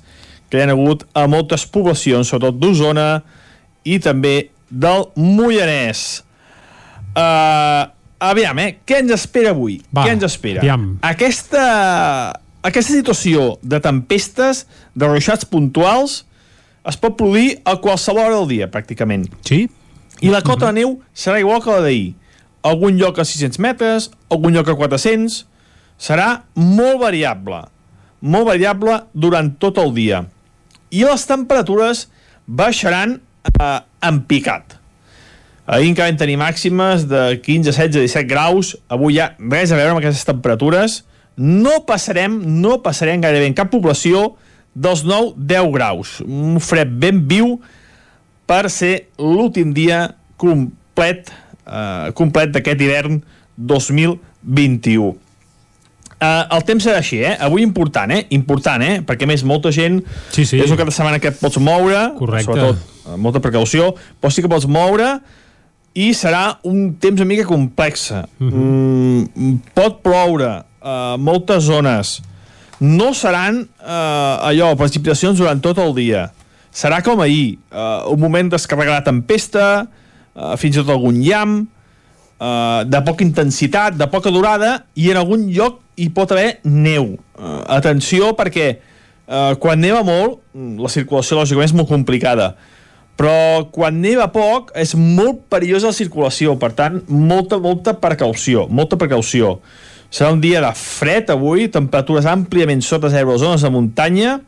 que 0.51 0.60
hi 0.60 0.65
ha 0.65 0.72
hagut 0.74 1.06
a 1.15 1.27
moltes 1.32 1.65
poblacions, 1.68 2.27
sobretot 2.27 2.60
d'Osona 2.60 3.22
i 3.88 4.00
també 4.03 4.51
del 4.72 5.08
Moianès. 5.15 6.24
Uh, 7.15 7.88
aviam, 8.24 8.60
eh? 8.63 8.77
Què 8.88 9.01
ens 9.03 9.13
espera 9.15 9.51
avui? 9.56 9.80
Va, 9.91 10.06
Què 10.06 10.15
ens 10.15 10.25
espera? 10.27 10.63
aviam. 10.63 10.94
Aquesta, 11.08 11.63
aquesta 12.63 12.94
situació 12.94 13.58
de 13.63 13.80
tempestes, 13.84 14.65
de 14.96 15.08
ruixats 15.12 15.48
puntuals, 15.48 16.22
es 16.88 16.98
pot 16.98 17.15
produir 17.20 17.60
a 17.63 17.75
qualsevol 17.84 18.24
hora 18.25 18.39
del 18.39 18.48
dia, 18.50 18.72
pràcticament. 18.72 19.27
Sí? 19.48 19.65
I 20.21 20.30
la 20.34 20.41
cota 20.45 20.69
de 20.69 20.80
neu 20.82 20.97
serà 21.17 21.39
igual 21.41 21.62
que 21.63 21.74
la 21.74 21.84
d'ahir. 21.86 22.13
Algun 22.67 22.97
lloc 23.00 23.19
a 23.19 23.26
600 23.26 23.62
metres, 23.63 24.12
algun 24.30 24.58
lloc 24.58 24.69
a 24.69 24.78
400... 24.78 25.45
Serà 26.02 26.47
molt 26.58 26.97
variable. 26.97 27.60
Molt 28.26 28.47
variable 28.50 28.95
durant 29.13 29.52
tot 29.62 29.78
el 29.78 29.91
dia. 29.93 30.24
I 30.89 31.04
les 31.06 31.26
temperatures 31.30 32.08
baixaran 32.50 33.19
eh, 33.52 33.80
en 34.10 34.17
picat. 34.26 34.80
Ahir 35.69 35.91
encara 35.91 36.10
vam 36.10 36.17
tenir 36.17 36.39
màximes 36.41 37.06
de 37.06 37.21
15, 37.45 37.69
16, 37.69 37.93
17 38.02 38.26
graus. 38.28 38.74
Avui 38.89 39.19
ja 39.19 39.30
res 39.38 39.71
a 39.71 39.78
veure 39.78 39.93
amb 39.93 40.02
aquestes 40.02 40.26
temperatures. 40.26 41.04
No 41.38 41.84
passarem, 41.88 42.39
no 42.62 42.80
passarem 42.84 43.21
gairebé 43.21 43.52
en 43.52 43.58
cap 43.58 43.69
població 43.71 44.32
dels 44.74 45.06
9-10 45.06 45.69
graus. 45.76 46.17
Un 46.26 46.58
fred 46.63 46.91
ben 47.00 47.21
viu 47.30 47.60
per 48.50 48.65
ser 48.74 49.08
l'últim 49.21 49.71
dia 49.78 50.08
complet 50.41 51.30
eh, 51.65 52.12
complet 52.17 52.54
d'aquest 52.56 52.82
hivern 52.82 53.19
2021. 53.58 55.12
Uh, 56.21 56.43
el 56.54 56.62
temps 56.67 56.84
serà 56.86 57.00
així, 57.02 57.17
eh? 57.26 57.32
Avui 57.41 57.63
important, 57.65 58.12
eh? 58.13 58.28
Important, 58.36 58.84
eh? 58.86 59.00
Perquè, 59.02 59.26
més, 59.26 59.41
molta 59.41 59.71
gent... 59.74 60.04
Sí, 60.30 60.45
sí. 60.45 60.60
És 60.62 60.69
un 60.69 60.78
cap 60.78 60.86
de 60.86 60.93
setmana 60.93 61.17
que 61.17 61.32
et 61.34 61.39
pots 61.41 61.58
moure. 61.58 61.97
Correcte. 62.19 62.45
Sobretot, 62.45 62.84
amb 63.10 63.26
molta 63.26 63.41
precaució. 63.41 63.88
Però 64.21 64.30
sí 64.30 64.43
que 64.45 64.52
pots 64.52 64.67
moure 64.69 65.15
i 65.97 66.12
serà 66.13 66.60
un 66.69 66.91
temps 67.02 67.24
una 67.24 67.32
mica 67.32 67.47
complex. 67.50 68.12
Mhm. 68.38 68.52
mm, 69.34 69.56
pot 69.74 69.97
ploure 70.06 70.52
a 70.62 71.15
uh, 71.15 71.17
moltes 71.17 71.65
zones. 71.65 72.19
No 72.82 73.12
seran 73.17 73.63
uh, 73.82 74.45
allò, 74.45 74.76
precipitacions 74.78 75.41
durant 75.41 75.58
tot 75.62 75.82
el 75.82 75.93
dia. 75.97 76.28
Serà 76.69 77.02
com 77.02 77.19
ahir, 77.21 77.58
uh, 77.74 78.13
un 78.13 78.21
moment 78.21 78.54
descarregar 78.54 79.00
la 79.00 79.06
tempesta, 79.10 79.88
uh, 80.36 80.56
fins 80.60 80.76
i 80.76 80.82
tot 80.82 80.91
algun 80.94 81.22
llamp, 81.24 81.62
uh, 82.41 82.82
de 82.88 83.02
poca 83.06 83.26
intensitat, 83.26 83.98
de 84.00 84.08
poca 84.12 84.34
durada, 84.34 84.82
i 84.96 85.12
en 85.12 85.22
algun 85.22 85.48
lloc 85.54 85.82
hi 86.00 86.10
pot 86.13 86.34
haver 86.34 86.60
neu. 86.65 87.15
Uh, 87.38 87.62
atenció, 87.78 88.34
perquè 88.38 88.74
uh, 88.76 89.54
quan 89.62 89.82
neva 89.82 90.04
molt, 90.08 90.41
mm, 90.56 90.78
la 90.82 90.91
circulació 90.91 91.39
lògicament 91.39 91.70
és 91.70 91.78
molt 91.78 91.91
complicada, 91.91 92.54
però 93.22 93.67
quan 93.70 94.00
neva 94.02 94.32
poc 94.34 94.72
és 94.80 94.96
molt 94.98 95.44
perillosa 95.52 95.91
la 95.91 95.98
circulació, 95.98 96.56
per 96.58 96.72
tant, 96.78 97.02
molta, 97.08 97.60
molta 97.62 97.94
precaució, 98.02 98.65
molta 98.72 98.98
precaució. 98.98 99.60
Serà 100.12 100.32
un 100.34 100.41
dia 100.44 100.60
de 100.63 100.72
fred 100.76 101.30
avui, 101.32 101.70
temperatures 101.72 102.26
àmpliament 102.28 102.82
sota 102.84 103.12
zero 103.13 103.36
a 103.36 103.39
zones 103.39 103.62
de 103.63 103.70
muntanya 103.72 104.39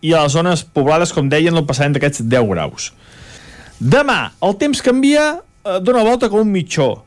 i 0.00 0.12
a 0.12 0.24
les 0.24 0.36
zones 0.36 0.62
poblades, 0.62 1.12
com 1.12 1.28
deien, 1.32 1.54
no 1.56 1.64
passarem 1.66 1.96
d'aquests 1.96 2.22
10 2.28 2.52
graus. 2.52 2.90
Demà, 3.80 4.34
el 4.44 4.58
temps 4.60 4.82
canvia, 4.84 5.40
eh, 5.64 5.78
dona 5.80 6.04
volta 6.04 6.28
com 6.28 6.42
un 6.44 6.50
mitjó. 6.52 7.02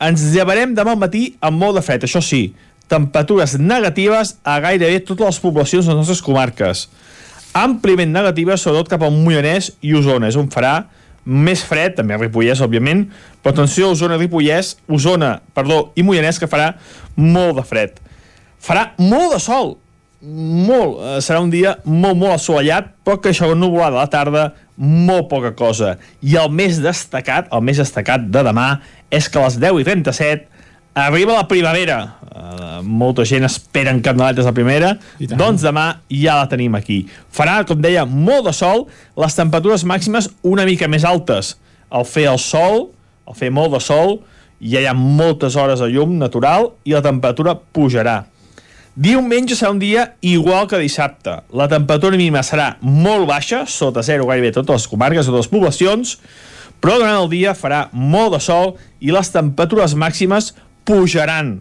Ens 0.00 0.22
llevarem 0.32 0.72
demà 0.74 0.94
al 0.94 1.00
matí 1.00 1.34
amb 1.40 1.60
molt 1.60 1.76
de 1.76 1.82
fred, 1.84 2.06
això 2.06 2.22
sí, 2.24 2.54
temperatures 2.88 3.58
negatives 3.60 4.38
a 4.42 4.58
gairebé 4.60 5.02
totes 5.04 5.26
les 5.26 5.40
poblacions 5.40 5.84
de 5.84 5.92
les 5.92 5.98
nostres 5.98 6.22
comarques. 6.24 6.88
Àmpliament 7.52 8.10
negatives, 8.10 8.64
sobretot 8.64 8.88
cap 8.88 9.04
al 9.04 9.12
Moianès 9.12 9.74
i 9.84 9.92
Osona, 9.94 10.32
és 10.32 10.40
on 10.40 10.48
farà 10.48 10.86
més 11.24 11.62
fred, 11.64 11.94
també 11.96 12.16
a 12.16 12.18
Ripollès, 12.18 12.60
òbviament, 12.64 13.04
però 13.42 13.52
atenció 13.52 13.88
a 13.88 13.92
Osona 13.92 14.16
Ripollès, 14.16 14.78
Osona, 14.88 15.38
perdó, 15.54 15.92
i 15.94 16.02
Moianès, 16.02 16.40
que 16.40 16.48
farà 16.48 16.72
molt 17.16 17.60
de 17.60 17.68
fred. 17.68 18.00
Farà 18.64 18.90
molt 18.96 19.36
de 19.36 19.40
sol, 19.44 19.76
molt, 20.24 20.98
eh, 21.00 21.20
serà 21.20 21.40
un 21.40 21.50
dia 21.52 21.76
molt, 21.84 22.16
molt 22.16 22.32
assolellat, 22.38 22.94
però 23.04 23.20
que 23.20 23.30
això 23.30 23.54
nuvolada 23.54 24.00
a 24.00 24.04
la 24.04 24.10
tarda, 24.10 24.44
molt 24.76 25.28
poca 25.30 25.52
cosa. 25.56 25.94
I 26.22 26.36
el 26.40 26.50
més 26.50 26.80
destacat, 26.82 27.50
el 27.54 27.62
més 27.64 27.78
destacat 27.82 28.26
de 28.30 28.42
demà, 28.46 28.68
és 29.10 29.28
que 29.28 29.38
a 29.38 29.46
les 29.46 29.58
10 29.62 29.80
i 29.82 29.86
37 29.86 30.54
arriba 30.94 31.34
la 31.34 31.48
primavera. 31.50 31.98
Uh, 32.34 32.82
molta 32.82 33.24
gent 33.26 33.46
espera 33.46 33.92
en 33.94 34.00
canaletes 34.02 34.46
la 34.46 34.54
primera, 34.54 34.94
doncs 35.20 35.62
demà 35.62 35.86
ja 36.10 36.38
la 36.40 36.48
tenim 36.50 36.74
aquí. 36.78 37.04
Farà, 37.34 37.60
com 37.66 37.80
deia, 37.82 38.04
molt 38.06 38.48
de 38.48 38.54
sol, 38.54 38.86
les 39.18 39.38
temperatures 39.38 39.86
màximes 39.86 40.30
una 40.42 40.66
mica 40.66 40.90
més 40.90 41.06
altes. 41.06 41.54
Al 41.94 42.06
fer 42.08 42.26
el 42.30 42.40
sol, 42.42 42.88
al 43.26 43.38
fer 43.38 43.52
molt 43.54 43.74
de 43.76 43.82
sol, 43.82 44.18
ja 44.64 44.82
hi 44.82 44.88
ha 44.88 44.94
moltes 44.96 45.56
hores 45.60 45.82
de 45.82 45.90
llum 45.92 46.16
natural 46.18 46.72
i 46.86 46.94
la 46.94 47.02
temperatura 47.04 47.54
pujarà. 47.54 48.24
Diumenge 48.94 49.56
serà 49.58 49.72
un 49.74 49.80
dia 49.82 50.04
igual 50.22 50.68
que 50.70 50.78
dissabte. 50.78 51.40
La 51.50 51.66
temperatura 51.66 52.14
mínima 52.14 52.44
serà 52.46 52.76
molt 52.78 53.26
baixa, 53.26 53.64
sota 53.66 54.04
zero 54.06 54.28
gairebé 54.28 54.52
totes 54.54 54.84
les 54.84 54.90
comarques, 54.92 55.26
totes 55.26 55.48
les 55.48 55.50
poblacions, 55.50 56.12
però 56.78 57.00
durant 57.00 57.18
el 57.24 57.26
dia 57.32 57.56
farà 57.58 57.88
molt 57.90 58.36
de 58.36 58.40
sol 58.44 58.76
i 59.02 59.10
les 59.10 59.32
temperatures 59.34 59.96
màximes 59.98 60.52
pujaran. 60.86 61.56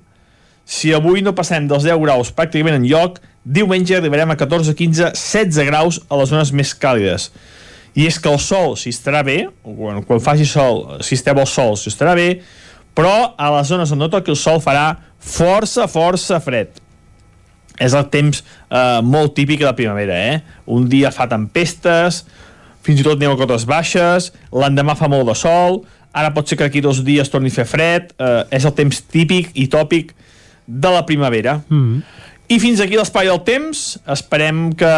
Si 0.63 0.93
avui 0.93 1.25
no 1.25 1.33
passem 1.33 1.65
dels 1.67 1.87
10 1.87 1.97
graus 2.05 2.29
pràcticament 2.37 2.77
en 2.77 2.85
lloc, 2.85 3.17
diumenge 3.43 3.97
arribarem 3.97 4.29
a 4.29 4.37
14, 4.37 4.77
15, 4.77 5.09
16 5.17 5.65
graus 5.71 5.99
a 6.09 6.21
les 6.21 6.29
zones 6.29 6.53
més 6.53 6.75
càlides. 6.77 7.31
I 7.97 8.05
és 8.11 8.21
que 8.21 8.29
el 8.29 8.37
sol, 8.37 8.77
si 8.77 8.93
estarà 8.93 9.25
bé, 9.25 9.39
quan, 9.65 10.03
quan 10.05 10.21
faci 10.21 10.45
sol, 10.45 11.01
si 11.01 11.17
esteu 11.17 11.41
al 11.41 11.49
sol, 11.49 11.73
si 11.81 11.89
estarà 11.89 12.13
bé, 12.13 12.29
però 12.93 13.33
a 13.33 13.49
les 13.57 13.73
zones 13.73 13.89
on 13.89 14.05
no 14.05 14.13
toqui 14.13 14.29
el 14.33 14.37
sol 14.37 14.61
farà 14.61 14.91
força, 15.17 15.89
força 15.89 16.37
fred. 16.37 16.82
És 17.83 17.95
el 17.97 18.07
temps 18.13 18.39
eh, 18.43 19.01
molt 19.03 19.35
típic 19.37 19.61
de 19.63 19.67
la 19.67 19.75
primavera, 19.77 20.15
eh? 20.15 20.39
Un 20.71 20.87
dia 20.91 21.11
fa 21.11 21.27
tempestes, 21.31 22.23
fins 22.83 22.99
i 23.01 23.05
tot 23.05 23.19
neu 23.19 23.35
a 23.35 23.39
cotes 23.39 23.67
baixes, 23.67 24.31
l'endemà 24.51 24.95
fa 24.99 25.09
molt 25.11 25.27
de 25.31 25.37
sol, 25.39 25.81
ara 26.13 26.33
pot 26.35 26.47
ser 26.47 26.59
que 26.59 26.67
aquí 26.67 26.83
dos 26.83 27.01
dies 27.05 27.31
torni 27.31 27.51
a 27.51 27.57
fer 27.57 27.67
fred, 27.67 28.11
eh, 28.17 28.43
és 28.59 28.67
el 28.67 28.75
temps 28.77 29.01
típic 29.11 29.51
i 29.59 29.67
tòpic 29.71 30.13
de 30.67 30.89
la 30.89 31.05
primavera. 31.05 31.61
Mm 31.67 31.81
-hmm. 31.83 32.21
I 32.47 32.59
fins 32.59 32.81
aquí 32.83 32.97
l'espai 32.99 33.25
del 33.25 33.41
temps. 33.47 33.99
Esperem 34.07 34.73
que 34.77 34.89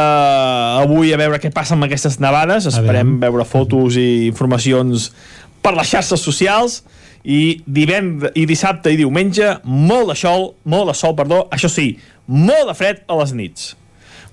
avui 0.82 1.14
a 1.14 1.18
veure 1.18 1.40
què 1.40 1.52
passa 1.54 1.76
amb 1.76 1.84
aquestes 1.84 2.18
nevades. 2.20 2.66
Esperem 2.66 3.20
veure 3.22 3.46
fotos 3.46 3.96
i 3.96 4.26
informacions 4.28 5.12
per 5.62 5.76
les 5.78 5.88
xarxes 5.88 6.20
socials 6.20 6.84
i 7.26 7.62
divend 7.66 8.30
i 8.38 8.46
dissabte 8.46 8.94
i 8.94 9.00
diumenge 9.00 9.56
molt 9.66 10.12
de 10.14 10.18
sol, 10.20 10.52
molt 10.64 10.92
de 10.92 10.98
sol, 10.98 11.16
perdó, 11.18 11.46
això 11.54 11.72
sí, 11.72 11.96
molt 12.28 12.70
de 12.70 12.78
fred 12.78 13.02
a 13.10 13.18
les 13.22 13.34
nits. 13.34 13.74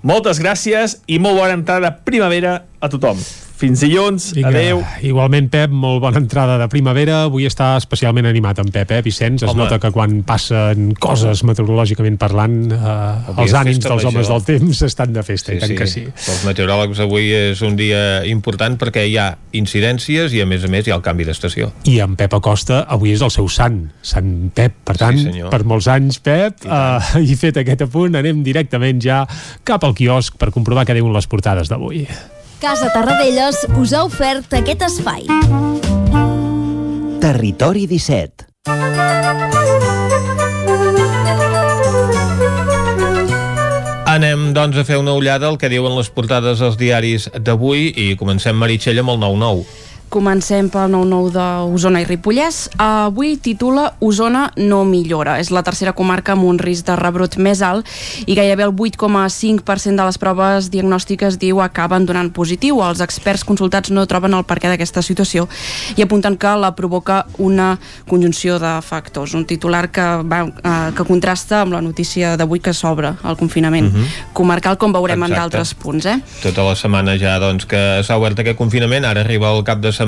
Moltes 0.03 0.41
gràcies 0.43 0.99
i 1.07 1.21
molt 1.23 1.39
bona 1.39 1.57
entrada 1.57 1.95
primavera 2.05 2.59
a 2.83 2.91
tothom. 2.93 3.21
Fins 3.63 3.79
dilluns, 3.79 4.33
Vinga, 4.35 4.51
adeu. 4.51 4.81
Igualment, 5.07 5.47
Pep, 5.53 5.71
molt 5.71 6.01
bona 6.03 6.19
entrada 6.19 6.57
de 6.59 6.67
primavera. 6.67 7.21
Avui 7.29 7.45
està 7.47 7.77
especialment 7.79 8.27
animat 8.27 8.59
en 8.59 8.73
Pep, 8.75 8.91
eh, 8.91 9.03
Vicenç? 9.07 9.45
Es 9.45 9.53
Home. 9.53 9.63
nota 9.63 9.79
que 9.79 9.93
quan 9.95 10.25
passen 10.27 10.89
coses 10.99 11.45
meteorològicament 11.47 12.19
parlant, 12.19 12.57
eh, 12.75 13.37
els 13.37 13.55
ànims 13.55 13.79
dels 13.85 14.09
homes 14.09 14.27
del 14.33 14.43
temps 14.49 14.83
estan 14.83 15.13
de 15.15 15.23
festa, 15.23 15.53
sí, 15.53 15.59
i 15.59 15.61
tant 15.63 15.71
sí. 15.71 15.77
que 15.79 15.87
sí. 15.87 16.03
Pels 16.11 16.43
meteoròlegs 16.49 17.05
avui 17.07 17.31
és 17.31 17.63
un 17.63 17.79
dia 17.79 18.03
important 18.27 18.75
perquè 18.83 19.07
hi 19.07 19.17
ha 19.17 19.29
incidències 19.53 20.35
i 20.35 20.43
a 20.43 20.47
més 20.51 20.67
a 20.67 20.73
més 20.75 20.89
hi 20.89 20.91
ha 20.91 20.99
el 20.99 21.07
canvi 21.07 21.29
d'estació. 21.31 21.71
I 21.87 22.01
en 22.03 22.19
Pep 22.19 22.35
Acosta 22.35 22.83
avui 22.89 23.15
és 23.15 23.23
el 23.23 23.31
seu 23.31 23.47
sant, 23.47 23.93
Sant 24.03 24.51
Pep. 24.51 24.75
Per 24.83 24.99
tant, 24.99 25.17
Sí, 25.17 25.31
senyor. 25.31 25.51
per 25.55 25.63
molts 25.63 25.87
anys, 25.87 26.19
Pep, 26.19 26.67
I, 26.67 26.69
uh, 26.69 27.23
i 27.23 27.39
fet 27.39 27.63
aquest 27.63 27.87
apunt, 27.87 28.19
anem 28.19 28.43
directament 28.43 28.99
ja 29.01 29.23
cap 29.63 29.85
al 29.85 29.95
quiosc 29.95 30.35
per 30.35 30.51
comprovar 30.51 30.83
què 30.85 30.99
diuen 30.99 31.15
les 31.15 31.31
portades 31.31 31.71
d'avui. 31.71 32.09
Casa 32.63 32.93
Tarradellas 32.95 33.57
us 33.75 33.91
ha 33.91 34.05
ofert 34.07 34.53
aquest 34.55 34.85
espai. 34.87 35.25
Territori 37.19 37.89
17. 37.91 38.47
Anem, 44.13 44.53
doncs, 44.55 44.79
a 44.79 44.87
fer 44.87 45.01
una 45.03 45.17
ullada 45.19 45.51
al 45.51 45.59
que 45.59 45.73
diuen 45.73 45.97
les 45.99 46.13
portades 46.15 46.63
dels 46.63 46.79
diaris 46.79 47.27
d'avui 47.35 47.89
i 47.99 48.13
comencem, 48.21 48.55
Meritxell, 48.55 49.03
amb 49.03 49.17
el 49.17 49.19
9-9. 49.27 49.67
Comencem 50.13 50.67
pel 50.69 50.91
9-9 50.93 51.31
d'Osona 51.33 52.03
i 52.03 52.05
Ripollès. 52.05 52.67
Avui 52.77 53.39
titula 53.41 53.95
Osona 54.05 54.43
no 54.61 54.83
millora. 54.85 55.39
És 55.41 55.49
la 55.49 55.63
tercera 55.65 55.95
comarca 55.97 56.35
amb 56.35 56.45
un 56.45 56.59
risc 56.61 56.85
de 56.91 56.97
rebrot 57.01 57.39
més 57.41 57.63
alt 57.65 57.89
i 58.29 58.35
gairebé 58.37 58.67
el 58.67 58.75
8,5% 58.77 59.97
de 59.97 60.05
les 60.05 60.19
proves 60.21 60.69
diagnòstiques 60.69 61.39
diu 61.41 61.63
acaben 61.65 62.05
donant 62.05 62.29
positiu. 62.37 62.83
Els 62.85 63.01
experts 63.01 63.47
consultats 63.49 63.89
no 63.89 64.05
troben 64.05 64.37
el 64.37 64.45
perquè 64.45 64.69
d'aquesta 64.75 65.01
situació 65.01 65.47
i 65.97 66.05
apunten 66.05 66.37
que 66.37 66.53
la 66.61 66.75
provoca 66.77 67.23
una 67.41 67.79
conjunció 68.05 68.59
de 68.61 68.75
factors. 68.85 69.33
Un 69.33 69.47
titular 69.49 69.87
que, 69.89 70.05
va, 70.29 70.43
eh, 70.45 70.93
que 70.93 71.09
contrasta 71.09 71.63
amb 71.63 71.73
la 71.73 71.81
notícia 71.81 72.37
d'avui 72.37 72.61
que 72.61 72.75
s'obre 72.77 73.15
el 73.25 73.41
confinament 73.41 73.89
Mhm. 73.89 74.05
comarcal, 74.35 74.77
com 74.77 74.93
veurem 74.93 75.23
en 75.23 75.33
Exacte. 75.33 75.41
d'altres 75.41 75.75
punts. 75.75 76.05
Eh? 76.05 76.21
Tota 76.43 76.69
la 76.69 76.77
setmana 76.77 77.17
ja 77.17 77.39
doncs, 77.39 77.65
que 77.65 78.03
s'ha 78.05 78.19
obert 78.19 78.39
aquest 78.39 78.59
confinament, 78.59 79.07
ara 79.07 79.23
arriba 79.23 79.49
el 79.57 79.65
cap 79.65 79.79
de 79.81 79.89
setmana 79.89 80.02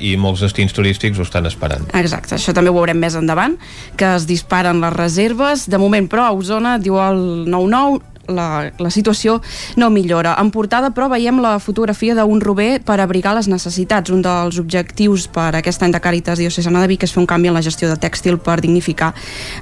i 0.00 0.16
molts 0.20 0.42
destins 0.44 0.74
turístics 0.76 1.18
ho 1.18 1.26
estan 1.26 1.46
esperant. 1.46 1.86
Exacte, 1.98 2.36
això 2.36 2.54
també 2.56 2.72
ho 2.72 2.76
veurem 2.76 2.98
més 2.98 3.16
endavant, 3.18 3.56
que 3.96 4.14
es 4.16 4.26
disparen 4.28 4.82
les 4.84 4.94
reserves. 4.94 5.68
De 5.70 5.78
moment, 5.78 6.08
però, 6.10 6.28
a 6.28 6.36
Osona, 6.36 6.78
diu 6.82 6.98
el 7.00 7.46
9-9, 7.48 8.17
la, 8.28 8.70
la 8.78 8.90
situació 8.90 9.38
no 9.76 9.90
millora. 9.90 10.34
En 10.40 10.52
portada, 10.54 10.90
però, 10.94 11.08
veiem 11.10 11.40
la 11.42 11.56
fotografia 11.62 12.14
d'un 12.18 12.40
rober 12.40 12.80
per 12.84 12.98
abrigar 13.00 13.34
les 13.36 13.48
necessitats. 13.50 14.12
Un 14.14 14.22
dels 14.24 14.58
objectius 14.60 15.26
per 15.32 15.50
aquest 15.58 15.82
any 15.82 15.94
de 15.94 16.00
Càritas 16.02 16.40
Diocesana 16.40 16.82
de 16.84 16.90
Vic 16.92 17.04
és 17.06 17.14
fer 17.14 17.22
un 17.22 17.28
canvi 17.28 17.50
en 17.50 17.56
la 17.56 17.64
gestió 17.64 17.88
de 17.90 17.96
tèxtil 18.00 18.38
per 18.38 18.60
dignificar 18.60 19.12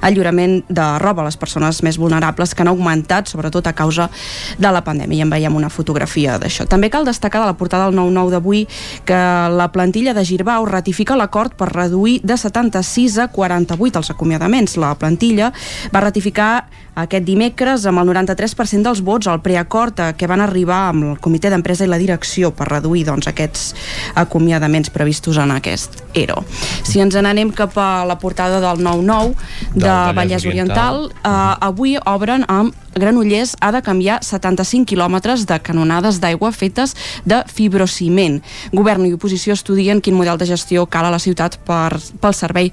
el 0.03 0.15
lliurament 0.15 0.59
de 0.69 0.87
roba 1.01 1.23
a 1.23 1.27
les 1.29 1.37
persones 1.39 1.81
més 1.85 1.97
vulnerables 1.97 2.53
que 2.53 2.63
han 2.63 2.71
augmentat, 2.71 3.31
sobretot 3.31 3.67
a 3.67 3.75
causa 3.77 4.09
de 4.57 4.71
la 4.71 4.83
pandèmia. 4.83 5.21
I 5.21 5.25
en 5.25 5.33
veiem 5.33 5.55
una 5.55 5.71
fotografia 5.73 6.37
d'això. 6.41 6.67
També 6.69 6.91
cal 6.93 7.07
destacar 7.07 7.41
de 7.41 7.51
la 7.51 7.57
portada 7.57 7.87
del 7.89 7.97
9-9 7.97 8.35
d'avui 8.35 8.65
que 9.07 9.21
la 9.53 9.71
plantilla 9.71 10.13
de 10.13 10.25
Girbau 10.25 10.67
ratifica 10.67 11.17
l'acord 11.17 11.55
per 11.57 11.71
reduir 11.71 12.19
de 12.23 12.37
76 12.37 13.17
a 13.23 13.29
48 13.31 14.03
els 14.03 14.11
acomiadaments. 14.11 14.77
La 14.77 14.93
plantilla 14.99 15.51
va 15.93 16.03
ratificar 16.03 16.67
aquest 16.97 17.25
dimecres 17.27 17.85
amb 17.89 18.01
el 18.01 18.09
93% 18.09 18.85
dels 18.87 19.03
vots 19.05 19.29
al 19.29 19.41
preacord 19.45 19.99
a 20.01 20.11
què 20.17 20.29
van 20.29 20.41
arribar 20.41 20.87
amb 20.91 21.11
el 21.11 21.19
comitè 21.23 21.51
d'empresa 21.53 21.85
i 21.85 21.91
la 21.91 21.99
direcció 22.01 22.51
per 22.55 22.69
reduir 22.71 23.05
doncs, 23.07 23.29
aquests 23.29 23.73
acomiadaments 24.17 24.89
previstos 24.93 25.37
en 25.41 25.53
aquest 25.55 26.01
ERO. 26.17 26.43
Si 26.87 27.01
ens 27.03 27.15
n'anem 27.15 27.53
cap 27.55 27.77
a 27.77 28.05
la 28.07 28.17
portada 28.19 28.61
del 28.63 28.83
9-9 28.83 29.33
de 29.75 29.85
Del 29.87 30.17
Vallès 30.17 30.45
Oriental, 30.45 30.77
Oriental, 30.77 31.11
eh, 31.23 31.67
avui 31.67 31.97
obren 32.05 32.45
amb 32.47 32.73
Granollers 32.97 33.55
ha 33.61 33.71
de 33.71 33.81
canviar 33.85 34.19
75 34.25 34.87
quilòmetres 34.91 35.45
de 35.49 35.59
canonades 35.63 36.21
d'aigua 36.23 36.51
fetes 36.51 36.95
de 37.25 37.41
fibrociment. 37.51 38.39
Govern 38.73 39.05
i 39.07 39.13
oposició 39.15 39.57
estudien 39.57 40.01
quin 40.01 40.17
model 40.17 40.37
de 40.37 40.49
gestió 40.49 40.85
cal 40.85 41.07
a 41.07 41.13
la 41.13 41.21
ciutat 41.21 41.59
per, 41.67 41.97
pel 42.21 42.33
servei 42.37 42.71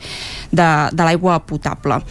de, 0.51 0.71
de 0.93 1.03
l'aigua 1.05 1.41
potable. 1.45 2.03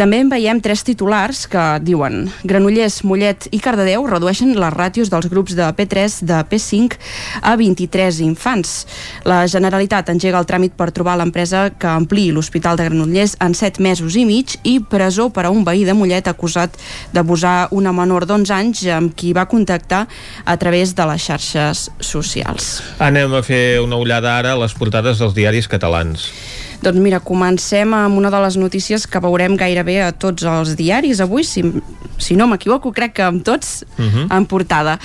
També 0.00 0.16
en 0.22 0.30
veiem 0.32 0.62
tres 0.64 0.80
titulars 0.80 1.42
que 1.50 1.62
diuen 1.84 2.22
Granollers, 2.48 3.02
Mollet 3.04 3.50
i 3.52 3.58
Cardedeu 3.60 4.06
redueixen 4.08 4.54
les 4.56 4.72
ràtios 4.72 5.10
dels 5.12 5.26
grups 5.28 5.52
de 5.58 5.66
P3 5.76 6.14
de 6.24 6.38
P5 6.48 6.96
a 7.44 7.52
23 7.60 8.22
infants. 8.24 8.86
La 9.28 9.42
Generalitat 9.44 10.08
engega 10.08 10.40
el 10.40 10.48
tràmit 10.48 10.72
per 10.78 10.88
trobar 10.96 11.18
l'empresa 11.20 11.66
que 11.76 11.90
ampliï 11.90 12.30
l'Hospital 12.32 12.80
de 12.80 12.86
Granollers 12.88 13.36
en 13.44 13.52
7 13.52 13.84
mesos 13.84 14.16
i 14.16 14.24
mig 14.24 14.56
i 14.64 14.78
presó 14.80 15.28
per 15.28 15.44
a 15.44 15.52
un 15.52 15.66
veí 15.68 15.84
de 15.84 15.92
Mollet 15.92 16.32
acusat 16.32 16.80
d'abusar 17.12 17.59
una 17.70 17.92
menor 17.92 18.26
d'11 18.26 18.54
anys 18.56 18.84
amb 18.94 19.14
qui 19.16 19.32
va 19.36 19.46
contactar 19.50 20.06
a 20.44 20.56
través 20.56 20.94
de 20.94 21.06
les 21.10 21.22
xarxes 21.22 21.90
socials. 22.00 22.80
Anem 22.98 23.34
a 23.34 23.42
fer 23.46 23.80
una 23.84 23.96
ullada 24.00 24.36
ara 24.38 24.52
a 24.56 24.60
les 24.62 24.74
portades 24.74 25.18
dels 25.20 25.34
diaris 25.36 25.68
catalans. 25.68 26.30
Doncs 26.80 26.96
mira, 27.04 27.20
comencem 27.20 27.92
amb 27.92 28.16
una 28.16 28.30
de 28.32 28.38
les 28.40 28.56
notícies 28.56 29.06
que 29.06 29.20
veurem 29.20 29.56
gairebé 29.60 29.98
a 30.02 30.12
tots 30.16 30.46
els 30.48 30.76
diaris 30.78 31.20
avui, 31.20 31.44
si, 31.44 31.60
si 32.16 32.36
no 32.40 32.46
m'equivoco, 32.48 32.92
crec 32.96 33.18
que 33.18 33.22
amb 33.26 33.44
tots 33.44 33.84
Mhm. 33.98 34.30
en 34.32 34.46
portada. 34.46 34.98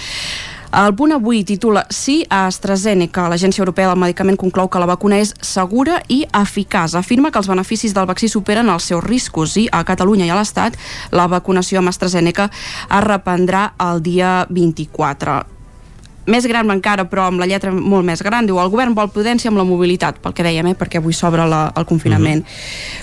El 0.73 0.95
punt 0.95 1.13
avui 1.15 1.43
titula 1.43 1.85
Sí 1.89 2.25
a 2.29 2.45
AstraZeneca. 2.47 3.27
L'Agència 3.29 3.61
Europea 3.61 3.89
del 3.91 4.01
Medicament 4.01 4.37
conclou 4.37 4.69
que 4.69 4.81
la 4.81 4.89
vacuna 4.89 5.19
és 5.21 5.33
segura 5.41 6.01
i 6.09 6.23
eficaç. 6.33 6.97
Afirma 6.97 7.31
que 7.31 7.39
els 7.41 7.49
beneficis 7.51 7.93
del 7.95 8.09
vaccí 8.09 8.29
superen 8.31 8.69
els 8.73 8.89
seus 8.91 9.03
riscos 9.03 9.55
i 9.61 9.67
a 9.71 9.83
Catalunya 9.87 10.27
i 10.29 10.33
a 10.33 10.39
l'Estat 10.39 10.79
la 11.11 11.29
vacunació 11.31 11.79
amb 11.79 11.93
AstraZeneca 11.93 12.49
es 12.51 13.03
reprendrà 13.07 13.67
el 13.89 14.01
dia 14.03 14.37
24 14.49 15.54
més 16.25 16.45
gran 16.49 16.69
encara, 16.73 17.05
però 17.09 17.27
amb 17.29 17.41
la 17.41 17.47
lletra 17.49 17.71
molt 17.71 18.05
més 18.05 18.21
gran, 18.25 18.47
diu 18.47 18.59
el 18.61 18.71
govern 18.73 18.95
vol 18.97 19.11
prudència 19.13 19.51
amb 19.51 19.59
la 19.59 19.65
mobilitat, 19.67 20.19
pel 20.23 20.33
que 20.33 20.45
dèiem, 20.45 20.71
eh, 20.71 20.75
perquè 20.77 20.99
avui 21.01 21.13
s'obre 21.13 21.45
el 21.45 21.85
confinament 21.85 22.43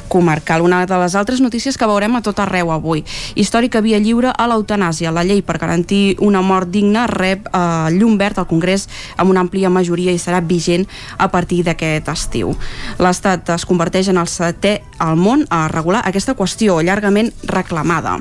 comarcal. 0.08 0.62
Una 0.62 0.84
de 0.86 0.98
les 0.98 1.14
altres 1.14 1.40
notícies 1.40 1.78
que 1.78 1.86
veurem 1.86 2.16
a 2.16 2.22
tot 2.22 2.38
arreu 2.42 2.72
avui. 2.72 3.04
Històrica 3.34 3.80
via 3.80 3.98
lliure 3.98 4.32
a 4.32 4.48
l'eutanàsia. 4.48 5.12
La 5.12 5.24
llei 5.24 5.42
per 5.42 5.58
garantir 5.58 6.16
una 6.20 6.42
mort 6.42 6.68
digna 6.68 7.06
rep 7.06 7.48
eh, 7.48 7.90
llum 7.94 8.18
verd 8.18 8.38
al 8.38 8.48
Congrés 8.50 8.88
amb 9.16 9.30
una 9.30 9.42
àmplia 9.44 9.70
majoria 9.70 10.12
i 10.12 10.18
serà 10.18 10.42
vigent 10.42 10.86
a 11.18 11.30
partir 11.30 11.62
d'aquest 11.64 12.08
estiu. 12.08 12.56
L'Estat 12.98 13.54
es 13.54 13.66
converteix 13.68 14.08
en 14.08 14.18
el 14.18 14.28
setè 14.28 14.80
al 14.98 15.16
món 15.16 15.46
a 15.50 15.68
regular 15.72 16.02
aquesta 16.04 16.34
qüestió 16.34 16.80
llargament 16.82 17.32
reclamada. 17.46 18.18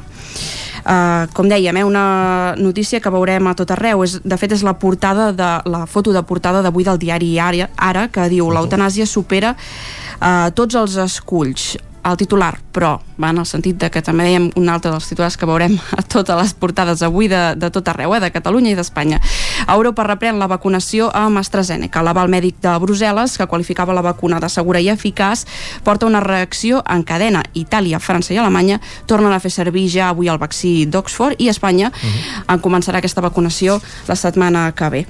Uh, 0.81 1.27
com 1.37 1.45
dèiem, 1.45 1.77
eh, 1.77 1.83
una 1.85 2.55
notícia 2.57 2.99
que 2.99 3.11
veurem 3.13 3.45
a 3.47 3.53
tot 3.53 3.69
arreu. 3.75 4.03
És, 4.03 4.17
de 4.23 4.37
fet, 4.37 4.55
és 4.55 4.63
la 4.65 4.73
portada 4.81 5.29
de 5.31 5.51
la 5.69 5.85
foto 5.85 6.13
de 6.13 6.23
portada 6.25 6.63
d'avui 6.65 6.87
del 6.87 6.97
diari 6.97 7.35
Ara, 7.39 7.69
Ara 7.77 8.07
que 8.09 8.27
diu 8.31 8.49
l'eutanàsia 8.49 9.05
supera 9.05 9.53
uh, 9.53 10.49
tots 10.57 10.75
els 10.75 10.97
esculls. 10.97 11.75
Al 12.03 12.17
titular, 12.17 12.57
però 12.73 12.95
va 13.21 13.29
en 13.29 13.37
el 13.41 13.45
sentit 13.45 13.77
de 13.77 13.89
que 13.93 14.01
també 14.01 14.25
dèiem 14.25 14.47
un 14.57 14.69
altre 14.73 14.91
dels 14.91 15.07
titulars 15.09 15.37
que 15.37 15.45
veurem 15.49 15.77
a 15.97 16.01
totes 16.01 16.37
les 16.37 16.53
portades 16.57 17.03
avui 17.05 17.29
de, 17.31 17.41
de 17.57 17.69
tot 17.73 17.87
arreu, 17.91 18.15
eh, 18.15 18.21
de 18.23 18.31
Catalunya 18.33 18.71
i 18.73 18.77
d'Espanya. 18.77 19.21
Europa 19.67 20.05
reprèn 20.07 20.39
la 20.41 20.49
vacunació 20.49 21.11
amb 21.13 21.41
AstraZeneca. 21.41 22.01
L'aval 22.01 22.31
mèdic 22.33 22.57
de 22.63 22.73
Brussel·les, 22.81 23.37
que 23.37 23.47
qualificava 23.47 23.93
la 23.93 24.05
vacuna 24.05 24.39
de 24.41 24.49
segura 24.49 24.81
i 24.81 24.89
eficaç, 24.89 25.45
porta 25.85 26.09
una 26.09 26.23
reacció 26.23 26.81
en 26.89 27.03
cadena. 27.03 27.43
Itàlia, 27.53 28.01
França 28.01 28.33
i 28.33 28.39
Alemanya 28.41 28.81
tornen 29.05 29.33
a 29.33 29.39
fer 29.39 29.53
servir 29.53 29.87
ja 29.91 30.09
avui 30.09 30.31
el 30.31 30.41
vaccí 30.41 30.85
d'Oxford 30.89 31.39
i 31.39 31.49
Espanya 31.49 31.91
uh 31.91 31.93
-huh. 31.93 32.53
en 32.53 32.61
començarà 32.61 32.97
aquesta 32.97 33.21
vacunació 33.21 33.81
la 34.07 34.15
setmana 34.15 34.71
que 34.71 34.89
ve. 34.89 35.05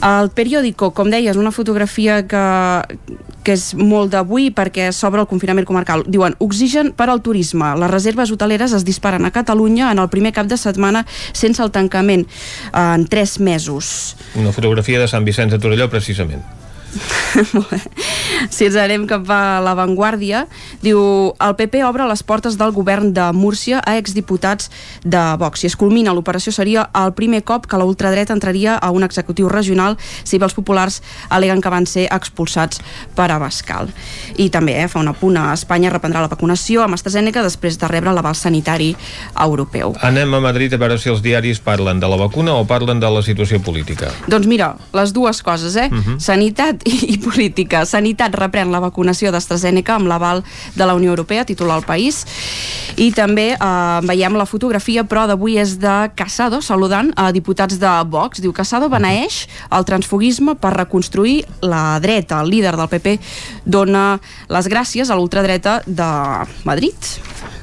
El 0.00 0.30
periòdico, 0.30 0.94
com 0.96 1.10
deies, 1.10 1.36
una 1.36 1.50
fotografia 1.52 2.26
que, 2.26 2.82
que 3.44 3.56
és 3.56 3.70
molt 3.74 4.12
d'avui 4.14 4.50
perquè 4.54 4.90
s'obre 4.94 5.22
el 5.22 5.28
confinament 5.30 5.66
comarcal. 5.68 6.04
Diuen, 6.06 6.36
oxigen 6.38 6.92
per 6.96 7.08
al 7.10 7.22
turisme. 7.24 7.72
Les 7.80 7.90
reserves 7.90 8.32
hoteleres 8.32 8.74
es 8.76 8.84
disparen 8.84 9.24
a 9.24 9.32
Catalunya 9.34 9.90
en 9.90 9.98
el 10.02 10.08
primer 10.12 10.34
cap 10.36 10.50
de 10.50 10.58
setmana 10.60 11.06
sense 11.32 11.62
el 11.62 11.72
tancament 11.74 12.26
en 12.72 13.06
tres 13.08 13.38
mesos. 13.40 14.16
Una 14.36 14.52
fotografia 14.52 15.00
de 15.00 15.08
Sant 15.08 15.24
Vicenç 15.24 15.56
de 15.56 15.62
Torelló, 15.62 15.90
precisament. 15.90 16.59
si 18.54 18.66
ens 18.66 18.76
anem 18.80 19.06
cap 19.10 19.28
a 19.30 19.60
l'avantguàrdia, 19.64 20.44
diu 20.82 21.00
el 21.38 21.56
PP 21.58 21.84
obre 21.86 22.06
les 22.10 22.22
portes 22.26 22.56
del 22.60 22.74
govern 22.74 23.12
de 23.14 23.30
Múrcia 23.36 23.80
a 23.84 23.96
exdiputats 23.98 24.70
de 25.04 25.22
Vox. 25.40 25.62
Si 25.62 25.70
es 25.70 25.76
culmina 25.78 26.14
l'operació 26.16 26.52
seria 26.52 26.88
el 26.96 27.14
primer 27.14 27.42
cop 27.44 27.66
que 27.70 27.78
la 27.78 27.86
ultradreta 27.88 28.34
entraria 28.34 28.76
a 28.76 28.90
un 28.90 29.04
executiu 29.06 29.48
regional 29.48 29.98
si 30.24 30.40
els 30.40 30.56
populars 30.56 31.00
aleguen 31.28 31.60
que 31.60 31.72
van 31.72 31.86
ser 31.86 32.08
expulsats 32.10 32.80
per 33.14 33.30
Abascal. 33.30 33.90
I 34.36 34.48
també 34.50 34.78
eh, 34.80 34.88
fa 34.88 35.00
una 35.00 35.14
a 35.50 35.54
Espanya 35.54 35.90
reprendrà 35.92 36.22
la 36.22 36.30
vacunació 36.30 36.82
amb 36.82 36.96
AstraZeneca 36.96 37.42
després 37.44 37.78
de 37.78 37.88
rebre 37.90 38.12
l'aval 38.14 38.34
sanitari 38.34 38.94
europeu. 39.38 39.94
Anem 40.06 40.34
a 40.34 40.40
Madrid 40.40 40.74
a 40.74 40.80
veure 40.80 40.98
si 40.98 41.10
els 41.12 41.22
diaris 41.22 41.60
parlen 41.60 42.00
de 42.00 42.08
la 42.08 42.18
vacuna 42.20 42.56
o 42.58 42.66
parlen 42.66 43.00
de 43.00 43.10
la 43.10 43.22
situació 43.22 43.60
política. 43.62 44.10
Doncs 44.30 44.48
mira, 44.50 44.74
les 44.96 45.12
dues 45.12 45.42
coses, 45.42 45.76
eh? 45.76 45.88
Uh 45.90 45.94
mhm. 45.94 46.04
-huh. 46.06 46.18
Sanitat 46.20 46.79
i, 46.84 47.14
i 47.14 47.16
política. 47.20 47.82
Sanitat 47.88 48.34
reprèn 48.38 48.72
la 48.72 48.80
vacunació 48.82 49.32
d'AstraZeneca 49.32 49.96
amb 49.98 50.08
l'aval 50.10 50.42
de 50.76 50.86
la 50.86 50.94
Unió 50.96 51.12
Europea, 51.12 51.44
titular 51.44 51.78
el 51.80 51.86
país. 51.86 52.22
I 53.00 53.10
també 53.16 53.52
eh, 53.54 53.98
veiem 54.06 54.36
la 54.38 54.48
fotografia, 54.48 55.04
però 55.08 55.26
d'avui 55.28 55.58
és 55.60 55.76
de 55.82 55.96
Casado, 56.16 56.60
saludant 56.64 57.12
a 57.16 57.30
diputats 57.36 57.80
de 57.80 57.92
Vox. 58.10 58.40
Diu, 58.40 58.54
Casado 58.56 58.90
beneeix 58.92 59.44
el 59.70 59.86
transfugisme 59.88 60.56
per 60.60 60.74
reconstruir 60.76 61.44
la 61.62 62.00
dreta. 62.00 62.40
El 62.40 62.52
líder 62.54 62.76
del 62.78 62.90
PP 62.90 63.18
dona 63.64 64.20
les 64.48 64.70
gràcies 64.70 65.10
a 65.10 65.18
l'ultradreta 65.18 65.80
de 65.86 66.10
Madrid. 66.64 66.96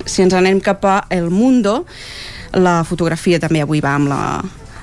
Si 0.06 0.24
ens 0.24 0.34
anem 0.38 0.62
cap 0.64 0.86
a 0.86 1.02
El 1.10 1.30
Mundo, 1.34 1.84
la 2.58 2.82
fotografia 2.88 3.42
també 3.44 3.62
avui 3.62 3.82
va 3.84 3.98
amb 3.98 4.10
la, 4.10 4.22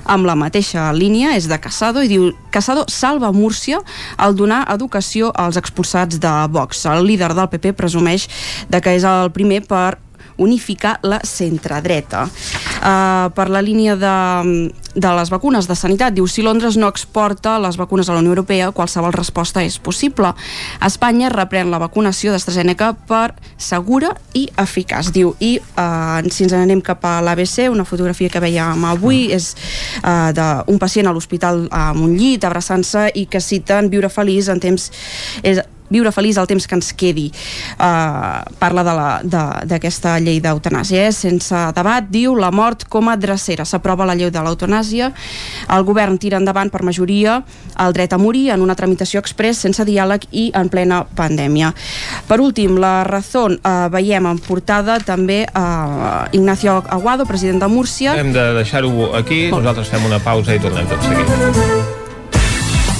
amb 0.05 0.27
la 0.27 0.35
mateixa 0.37 0.87
línia, 0.93 1.33
és 1.35 1.49
de 1.49 1.57
Casado, 1.61 2.03
i 2.03 2.09
diu 2.11 2.29
Casado 2.53 2.85
salva 2.91 3.31
Múrcia 3.35 3.81
al 4.17 4.37
donar 4.37 4.63
educació 4.73 5.31
als 5.35 5.57
expulsats 5.57 6.19
de 6.21 6.33
Vox. 6.53 6.85
El 6.85 7.05
líder 7.09 7.33
del 7.35 7.49
PP 7.51 7.75
presumeix 7.77 8.29
de 8.69 8.81
que 8.81 8.95
és 8.95 9.05
el 9.05 9.31
primer 9.35 9.63
per 9.65 9.97
unificar 10.37 10.99
la 11.03 11.21
centredreta. 11.23 12.25
Uh, 12.81 13.31
per 13.35 13.47
la 13.49 13.61
línia 13.63 13.95
de, 13.95 14.15
de 14.95 15.11
les 15.17 15.29
vacunes 15.29 15.67
de 15.67 15.75
sanitat, 15.75 16.15
diu 16.15 16.27
si 16.27 16.43
Londres 16.45 16.77
no 16.79 16.87
exporta 16.87 17.57
les 17.59 17.77
vacunes 17.77 18.09
a 18.09 18.15
la 18.15 18.21
Unió 18.23 18.31
Europea, 18.31 18.71
qualsevol 18.71 19.13
resposta 19.13 19.63
és 19.63 19.77
possible. 19.77 20.31
Espanya 20.85 21.29
reprèn 21.33 21.69
la 21.71 21.81
vacunació 21.83 22.31
d'AstraZeneca 22.31 22.93
per 23.09 23.35
segura 23.57 24.13
i 24.33 24.47
eficaç, 24.61 25.11
diu. 25.15 25.35
I 25.43 25.57
uh, 25.59 26.23
si 26.31 26.47
ens 26.47 26.55
anem 26.55 26.81
cap 26.85 27.03
a 27.05 27.19
l'ABC, 27.25 27.67
una 27.71 27.85
fotografia 27.87 28.31
que 28.31 28.43
veiem 28.43 28.87
avui 28.87 29.27
és 29.35 29.51
uh, 30.01 30.31
d'un 30.35 30.79
pacient 30.81 31.11
a 31.11 31.15
l'hospital 31.15 31.65
amb 31.75 32.07
un 32.07 32.15
llit, 32.15 32.47
abraçant-se 32.47 33.09
i 33.15 33.27
que 33.27 33.43
citen 33.43 33.91
viure 33.91 34.09
feliç 34.09 34.49
en 34.49 34.63
temps 34.63 34.91
és 35.43 35.59
viure 35.89 36.11
feliç 36.11 36.39
el 36.41 36.47
temps 36.49 36.67
que 36.67 36.75
ens 36.77 36.91
quedi. 36.97 37.27
Uh, 37.75 38.41
parla 38.59 38.83
d'aquesta 39.25 40.17
llei 40.23 40.39
d'eutanàsia, 40.43 41.07
eh? 41.07 41.13
sense 41.15 41.61
debat, 41.75 42.05
diu 42.09 42.35
la 42.37 42.51
mort 42.55 42.87
com 42.89 43.09
a 43.09 43.17
drecera. 43.19 43.65
S'aprova 43.65 44.07
la 44.07 44.15
llei 44.17 44.31
de 44.33 44.41
l'eutanàsia, 44.41 45.11
el 45.75 45.87
govern 45.87 46.19
tira 46.21 46.39
endavant 46.41 46.71
per 46.73 46.83
majoria 46.85 47.41
el 47.81 47.93
dret 47.95 48.13
a 48.13 48.19
morir 48.21 48.49
en 48.53 48.63
una 48.63 48.75
tramitació 48.77 49.19
express 49.19 49.65
sense 49.65 49.83
diàleg 49.85 50.27
i 50.31 50.47
en 50.55 50.69
plena 50.71 51.03
pandèmia. 51.17 51.73
Per 52.27 52.39
últim, 52.41 52.79
la 52.81 53.03
Razón, 53.07 53.59
uh, 53.59 53.87
veiem 53.93 54.29
en 54.29 54.39
portada 54.41 54.97
també 55.03 55.43
uh, 55.47 56.25
Ignacio 56.35 56.81
Aguado, 56.89 57.25
president 57.25 57.61
de 57.63 57.69
Múrcia. 57.71 58.15
Hem 58.19 58.33
de 58.35 58.47
deixar-ho 58.61 59.11
aquí, 59.17 59.45
nosaltres 59.51 59.91
fem 59.91 60.07
una 60.07 60.21
pausa 60.23 60.55
i 60.55 60.63
tornem 60.63 60.89
tot 60.89 61.05
seguit. 61.05 62.04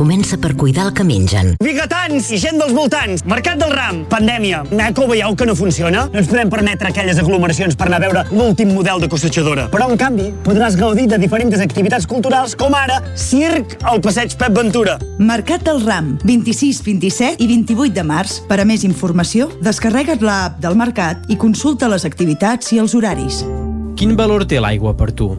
comença 0.00 0.38
per 0.40 0.54
cuidar 0.56 0.86
el 0.88 0.94
que 0.96 1.04
mengen. 1.04 1.50
Bigatans 1.60 2.30
i 2.32 2.38
gent 2.40 2.56
dels 2.56 2.72
voltants, 2.72 3.20
Mercat 3.28 3.58
del 3.60 3.74
Ram, 3.74 3.98
pandèmia. 4.08 4.62
Naco, 4.72 5.04
veieu 5.10 5.34
que 5.36 5.44
no 5.44 5.56
funciona? 5.58 6.06
No 6.08 6.22
ens 6.22 6.30
podem 6.30 6.48
permetre 6.52 6.88
aquelles 6.88 7.20
aglomeracions 7.20 7.76
per 7.76 7.90
anar 7.90 7.98
a 8.00 8.04
veure 8.06 8.22
l'últim 8.32 8.72
model 8.72 9.02
de 9.02 9.10
cossatjadora. 9.12 9.66
Però, 9.74 9.90
en 9.92 10.00
canvi, 10.00 10.30
podràs 10.46 10.78
gaudir 10.80 11.04
de 11.10 11.18
diferents 11.20 11.60
activitats 11.60 12.08
culturals, 12.08 12.56
com 12.56 12.72
ara 12.78 13.02
circ 13.12 13.76
al 13.84 14.00
passeig 14.00 14.38
Pep 14.40 14.56
Ventura. 14.56 14.96
Mercat 15.18 15.68
del 15.68 15.84
Ram, 15.84 16.14
26, 16.24 16.80
27 16.86 17.44
i 17.44 17.50
28 17.52 17.92
de 18.00 18.06
març. 18.14 18.40
Per 18.48 18.60
a 18.62 18.64
més 18.64 18.88
informació, 18.88 19.50
descarrega't 19.60 20.24
l'app 20.24 20.62
del 20.64 20.80
Mercat 20.80 21.28
i 21.28 21.36
consulta 21.36 21.92
les 21.92 22.08
activitats 22.08 22.72
i 22.72 22.80
els 22.80 22.96
horaris. 22.96 23.44
Quin 24.00 24.16
valor 24.16 24.48
té 24.48 24.64
l'aigua 24.64 24.96
per 24.96 25.12
tu? 25.12 25.34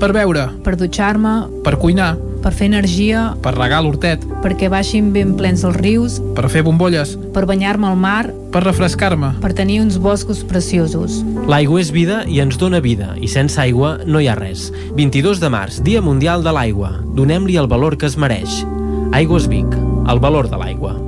Per 0.00 0.12
beure. 0.12 0.48
Per 0.64 0.76
dutxar-me. 0.80 1.34
Per 1.64 1.76
cuinar 1.80 2.14
per 2.44 2.52
fer 2.52 2.66
energia, 2.68 3.30
per 3.40 3.54
regar 3.56 3.80
l'hortet, 3.80 4.24
perquè 4.44 4.68
baixin 4.68 5.08
ben 5.14 5.32
plens 5.38 5.62
els 5.64 5.78
rius, 5.78 6.18
per 6.36 6.50
fer 6.52 6.60
bombolles, 6.66 7.14
per 7.32 7.46
banyar-me 7.48 7.88
al 7.88 7.96
mar, 7.96 8.28
per 8.52 8.60
refrescar-me, 8.66 9.32
per 9.40 9.54
tenir 9.56 9.80
uns 9.80 9.96
boscos 9.96 10.42
preciosos. 10.44 11.22
L'aigua 11.48 11.80
és 11.80 11.94
vida 11.94 12.20
i 12.28 12.42
ens 12.44 12.60
dona 12.60 12.82
vida, 12.84 13.14
i 13.16 13.32
sense 13.32 13.56
aigua 13.62 13.96
no 14.04 14.20
hi 14.20 14.28
ha 14.28 14.36
res. 14.36 14.68
22 14.92 15.40
de 15.40 15.52
març, 15.56 15.80
Dia 15.88 16.04
Mundial 16.04 16.44
de 16.44 16.52
l'Aigua. 16.52 16.92
Donem-li 17.16 17.56
el 17.56 17.70
valor 17.72 17.96
que 17.96 18.12
es 18.12 18.20
mereix. 18.20 18.60
Aigües 19.16 19.48
Vic, 19.48 19.80
el 20.04 20.20
valor 20.20 20.52
de 20.52 20.60
l'aigua. 20.60 20.98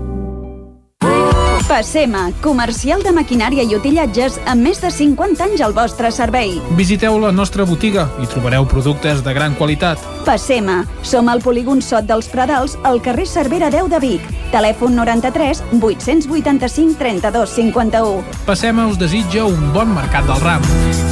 Passema, 1.66 2.28
comercial 2.44 3.02
de 3.02 3.10
maquinària 3.10 3.64
i 3.66 3.74
utillatges 3.74 4.36
amb 4.46 4.62
més 4.62 4.78
de 4.78 4.86
50 4.94 5.42
anys 5.48 5.64
al 5.66 5.72
vostre 5.74 6.12
servei. 6.14 6.60
Visiteu 6.78 7.18
la 7.18 7.32
nostra 7.34 7.66
botiga 7.66 8.04
i 8.22 8.28
trobareu 8.30 8.68
productes 8.70 9.24
de 9.26 9.34
gran 9.34 9.56
qualitat. 9.58 9.98
Passema, 10.22 10.84
som 11.02 11.26
al 11.26 11.42
polígon 11.42 11.82
Sot 11.82 12.06
dels 12.06 12.30
Pradals, 12.30 12.78
al 12.86 13.02
carrer 13.02 13.26
Cervera 13.26 13.72
10 13.74 13.90
de 13.90 14.00
Vic. 14.04 14.30
Telèfon 14.54 14.94
93 14.94 15.64
885 15.80 16.94
32 17.02 17.58
51. 17.58 18.40
Passema 18.46 18.86
us 18.86 19.02
desitja 19.02 19.50
un 19.50 19.72
bon 19.74 19.90
mercat 19.90 20.30
del 20.30 20.42
ram. 20.46 21.05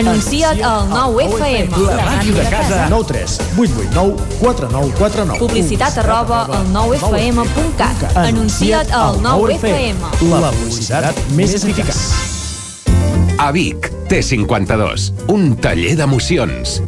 Anuncia't 0.00 0.62
al 0.64 0.88
9FM. 0.88 1.76
La 1.84 2.04
màquina 2.06 2.40
de 2.40 2.48
casa. 2.48 2.86
9 2.88 3.04
3 3.04 3.34
8 3.58 3.72
8 3.76 3.90
9 3.92 4.14
4 4.40 4.68
9 4.72 4.92
4 4.96 5.24
9. 5.26 5.38
Publicitat 5.38 5.98
arroba 6.00 6.46
al 6.48 6.70
9FM.cat. 6.72 8.16
Anuncia't 8.16 8.94
al 8.96 9.20
9FM. 9.20 10.00
La 10.40 10.52
publicitat 10.56 11.20
més 11.36 11.52
eficaç. 11.58 12.00
A 13.36 13.50
Vic, 13.52 13.90
T52, 14.08 15.10
un 15.28 15.52
taller 15.60 15.92
d'emocions. 16.00 16.80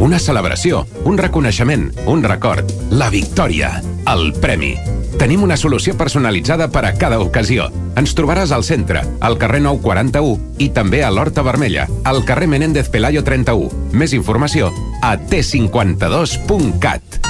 Una 0.00 0.18
celebració, 0.18 0.86
un 1.04 1.20
reconeixement, 1.20 1.90
un 2.08 2.24
record, 2.24 2.72
la 2.88 3.10
victòria, 3.12 3.82
el 4.08 4.32
premi. 4.40 4.78
Tenim 5.20 5.42
una 5.44 5.58
solució 5.60 5.92
personalitzada 6.00 6.70
per 6.72 6.80
a 6.88 6.94
cada 6.96 7.18
ocasió. 7.20 7.66
Ens 8.00 8.14
trobaràs 8.16 8.54
al 8.56 8.64
centre, 8.64 9.02
al 9.20 9.36
carrer 9.42 9.60
941 9.66 10.64
i 10.64 10.70
també 10.72 11.02
a 11.04 11.10
l'Horta 11.12 11.44
Vermella, 11.44 11.84
al 12.08 12.24
carrer 12.24 12.48
Menéndez 12.48 12.88
Pelayo 12.88 13.20
31. 13.26 13.68
Més 13.92 14.16
informació 14.16 14.72
a 15.04 15.18
t52.cat. 15.20 17.29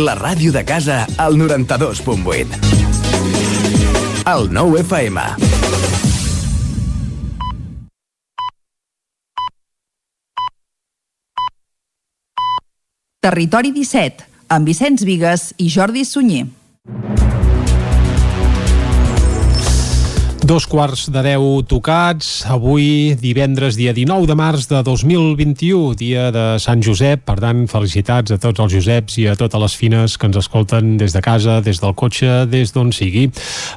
La 0.00 0.14
ràdio 0.16 0.48
de 0.54 0.62
casa 0.64 1.02
al 1.20 1.34
92.8. 1.36 2.54
El 4.32 4.46
9 4.48 4.80
FM. 4.80 5.24
Territori 13.20 13.74
17, 13.76 14.24
amb 14.48 14.72
Vicenç 14.72 15.04
Vigues 15.04 15.50
i 15.60 15.68
Jordi 15.68 16.06
Sunyer. 16.08 16.46
Dos 20.50 20.66
quarts 20.66 21.04
de 21.14 21.20
deu 21.22 21.60
tocats, 21.62 22.40
avui 22.50 23.14
divendres 23.14 23.76
dia 23.78 23.92
19 23.94 24.26
de 24.26 24.34
març 24.34 24.64
de 24.66 24.80
2021, 24.82 25.92
dia 25.94 26.24
de 26.34 26.56
Sant 26.58 26.80
Josep, 26.82 27.20
per 27.22 27.36
tant 27.38 27.60
felicitats 27.70 28.34
a 28.34 28.38
tots 28.42 28.58
els 28.58 28.74
Joseps 28.74 29.20
i 29.22 29.28
a 29.30 29.36
totes 29.38 29.62
les 29.62 29.76
fines 29.78 30.16
que 30.18 30.26
ens 30.26 30.40
escolten 30.40 30.96
des 30.98 31.14
de 31.14 31.22
casa, 31.22 31.60
des 31.62 31.78
del 31.78 31.94
cotxe, 31.94 32.48
des 32.50 32.74
d'on 32.74 32.90
sigui. 32.90 33.28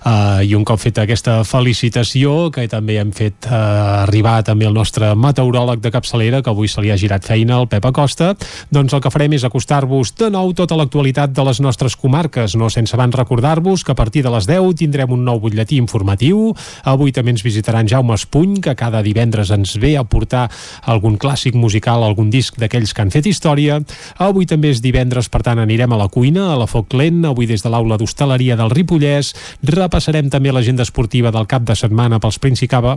Uh, 0.01 0.41
I 0.41 0.55
un 0.57 0.65
cop 0.65 0.81
feta 0.81 1.03
aquesta 1.05 1.43
felicitació, 1.45 2.49
que 2.49 2.65
també 2.65 2.97
hem 2.97 3.13
fet 3.13 3.45
uh, 3.45 4.01
arribar 4.07 4.39
també 4.41 4.65
el 4.65 4.73
nostre 4.73 5.11
meteoròleg 5.13 5.77
de 5.77 5.93
capçalera, 5.93 6.41
que 6.41 6.49
avui 6.49 6.73
se 6.73 6.81
li 6.81 6.89
ha 6.89 6.97
girat 6.97 7.21
feina, 7.21 7.61
el 7.61 7.69
Pep 7.69 7.85
Acosta, 7.85 8.31
doncs 8.73 8.97
el 8.97 9.05
que 9.05 9.13
farem 9.13 9.37
és 9.37 9.45
acostar-vos 9.45 10.15
de 10.17 10.31
nou 10.33 10.55
tota 10.57 10.81
l'actualitat 10.81 11.37
de 11.37 11.45
les 11.51 11.61
nostres 11.61 11.93
comarques, 11.93 12.57
no 12.57 12.73
sense 12.73 12.97
abans 12.97 13.21
recordar-vos 13.21 13.85
que 13.85 13.93
a 13.93 13.99
partir 14.01 14.25
de 14.25 14.33
les 14.33 14.49
10 14.49 14.73
tindrem 14.81 15.13
un 15.13 15.21
nou 15.29 15.37
butlletí 15.37 15.77
informatiu 15.77 16.55
Avui 16.89 17.13
també 17.15 17.33
ens 17.33 17.43
visitarà 17.45 17.81
en 17.83 17.89
Jaume 17.89 18.15
Espuny, 18.17 18.59
que 18.63 18.75
cada 18.79 19.03
divendres 19.05 19.51
ens 19.53 19.75
ve 19.81 19.95
a 19.97 20.03
portar 20.03 20.49
algun 20.89 21.17
clàssic 21.17 21.55
musical, 21.55 22.03
algun 22.03 22.29
disc 22.33 22.57
d'aquells 22.59 22.93
que 22.93 23.03
han 23.03 23.13
fet 23.13 23.27
història. 23.29 23.79
Avui 24.23 24.47
també 24.49 24.73
és 24.73 24.81
divendres, 24.83 25.29
per 25.29 25.43
tant 25.45 25.61
anirem 25.61 25.93
a 25.93 25.99
la 25.99 26.09
cuina, 26.11 26.51
a 26.53 26.59
la 26.59 26.67
Foc 26.69 26.93
Lent, 26.97 27.23
avui 27.29 27.47
des 27.49 27.63
de 27.63 27.71
l'aula 27.71 27.97
d'hostaleria 27.97 28.57
del 28.59 28.73
Ripollès. 28.73 29.33
Repassarem 29.63 30.29
també 30.33 30.51
l'agenda 30.53 30.83
esportiva 30.83 31.31
del 31.31 31.47
cap 31.49 31.65
de 31.67 31.75
setmana 31.75 32.19
pels, 32.23 32.39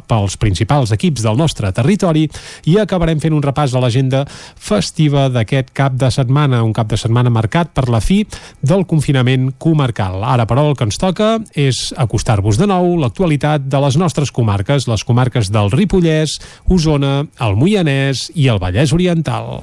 pels 0.07 0.37
principals 0.37 0.93
equips 0.93 1.25
del 1.25 1.39
nostre 1.39 1.73
territori 1.73 2.27
i 2.67 2.77
acabarem 2.81 3.21
fent 3.23 3.35
un 3.37 3.45
repàs 3.45 3.75
a 3.75 3.83
l'agenda 3.83 4.25
festiva 4.29 5.29
d'aquest 5.33 5.73
cap 5.77 5.97
de 5.99 6.11
setmana, 6.13 6.63
un 6.65 6.75
cap 6.77 6.91
de 6.91 6.99
setmana 7.01 7.31
marcat 7.33 7.73
per 7.75 7.89
la 7.93 8.01
fi 8.01 8.23
del 8.61 8.87
confinament 8.87 9.53
comarcal. 9.59 10.23
Ara, 10.25 10.47
però, 10.49 10.69
el 10.71 10.77
que 10.77 10.87
ens 10.89 10.99
toca 11.01 11.37
és 11.55 11.93
acostar-vos 11.97 12.59
de 12.61 12.69
nou 12.69 12.97
l'actualitat 13.01 13.56
de 13.59 13.81
les 13.85 13.97
nostres 13.97 14.33
comarques, 14.33 14.88
les 14.88 15.05
comarques 15.05 15.51
del 15.53 15.73
Ripollès, 15.73 16.38
Osona, 16.69 17.27
el 17.40 17.57
Moianès 17.57 18.31
i 18.35 18.51
el 18.53 18.61
Vallès 18.62 18.92
Oriental. 18.97 19.61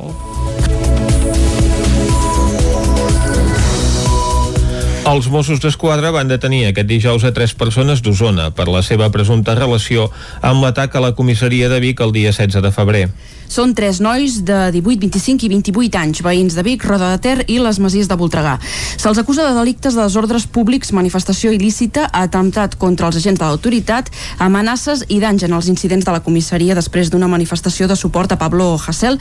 Els 5.03 5.25
Mossos 5.27 5.59
d'Esquadra 5.59 6.13
van 6.15 6.29
detenir 6.31 6.61
aquest 6.69 6.87
dijous 6.87 7.25
a 7.27 7.33
tres 7.35 7.51
persones 7.59 7.99
d'Osona 7.99 8.53
per 8.55 8.69
la 8.71 8.79
seva 8.87 9.09
presumpta 9.11 9.51
relació 9.57 10.05
amb 10.39 10.63
l'atac 10.63 10.95
a 10.95 11.01
la 11.03 11.11
comissaria 11.17 11.67
de 11.67 11.81
Vic 11.83 11.99
el 11.99 12.13
dia 12.15 12.31
16 12.31 12.63
de 12.63 12.71
febrer. 12.71 13.01
Són 13.53 13.75
tres 13.77 13.99
nois 14.01 14.39
de 14.47 14.55
18, 14.73 14.97
25 14.97 15.45
i 15.45 15.49
28 15.51 15.97
anys, 15.99 16.21
veïns 16.25 16.55
de 16.57 16.63
Vic, 16.65 16.81
Roda 16.89 17.11
de 17.11 17.19
Ter 17.21 17.43
i 17.53 17.59
les 17.61 17.77
Masies 17.77 18.07
de 18.09 18.15
Voltregà. 18.17 18.55
Se'ls 18.97 19.19
acusa 19.21 19.43
de 19.45 19.51
delictes 19.53 19.93
de 19.93 20.01
desordres 20.01 20.47
públics, 20.49 20.89
manifestació 20.89 21.51
il·lícita, 21.53 22.07
atemptat 22.17 22.73
contra 22.81 23.11
els 23.11 23.19
agents 23.19 23.37
de 23.37 23.45
l'autoritat, 23.45 24.09
amenaces 24.41 25.03
i 25.13 25.19
danys 25.21 25.45
en 25.45 25.53
els 25.53 25.69
incidents 25.69 26.07
de 26.07 26.15
la 26.15 26.23
comissaria 26.25 26.73
després 26.73 27.11
d'una 27.13 27.29
manifestació 27.29 27.85
de 27.85 27.97
suport 27.99 28.33
a 28.33 28.39
Pablo 28.41 28.71
Hasél. 28.73 29.19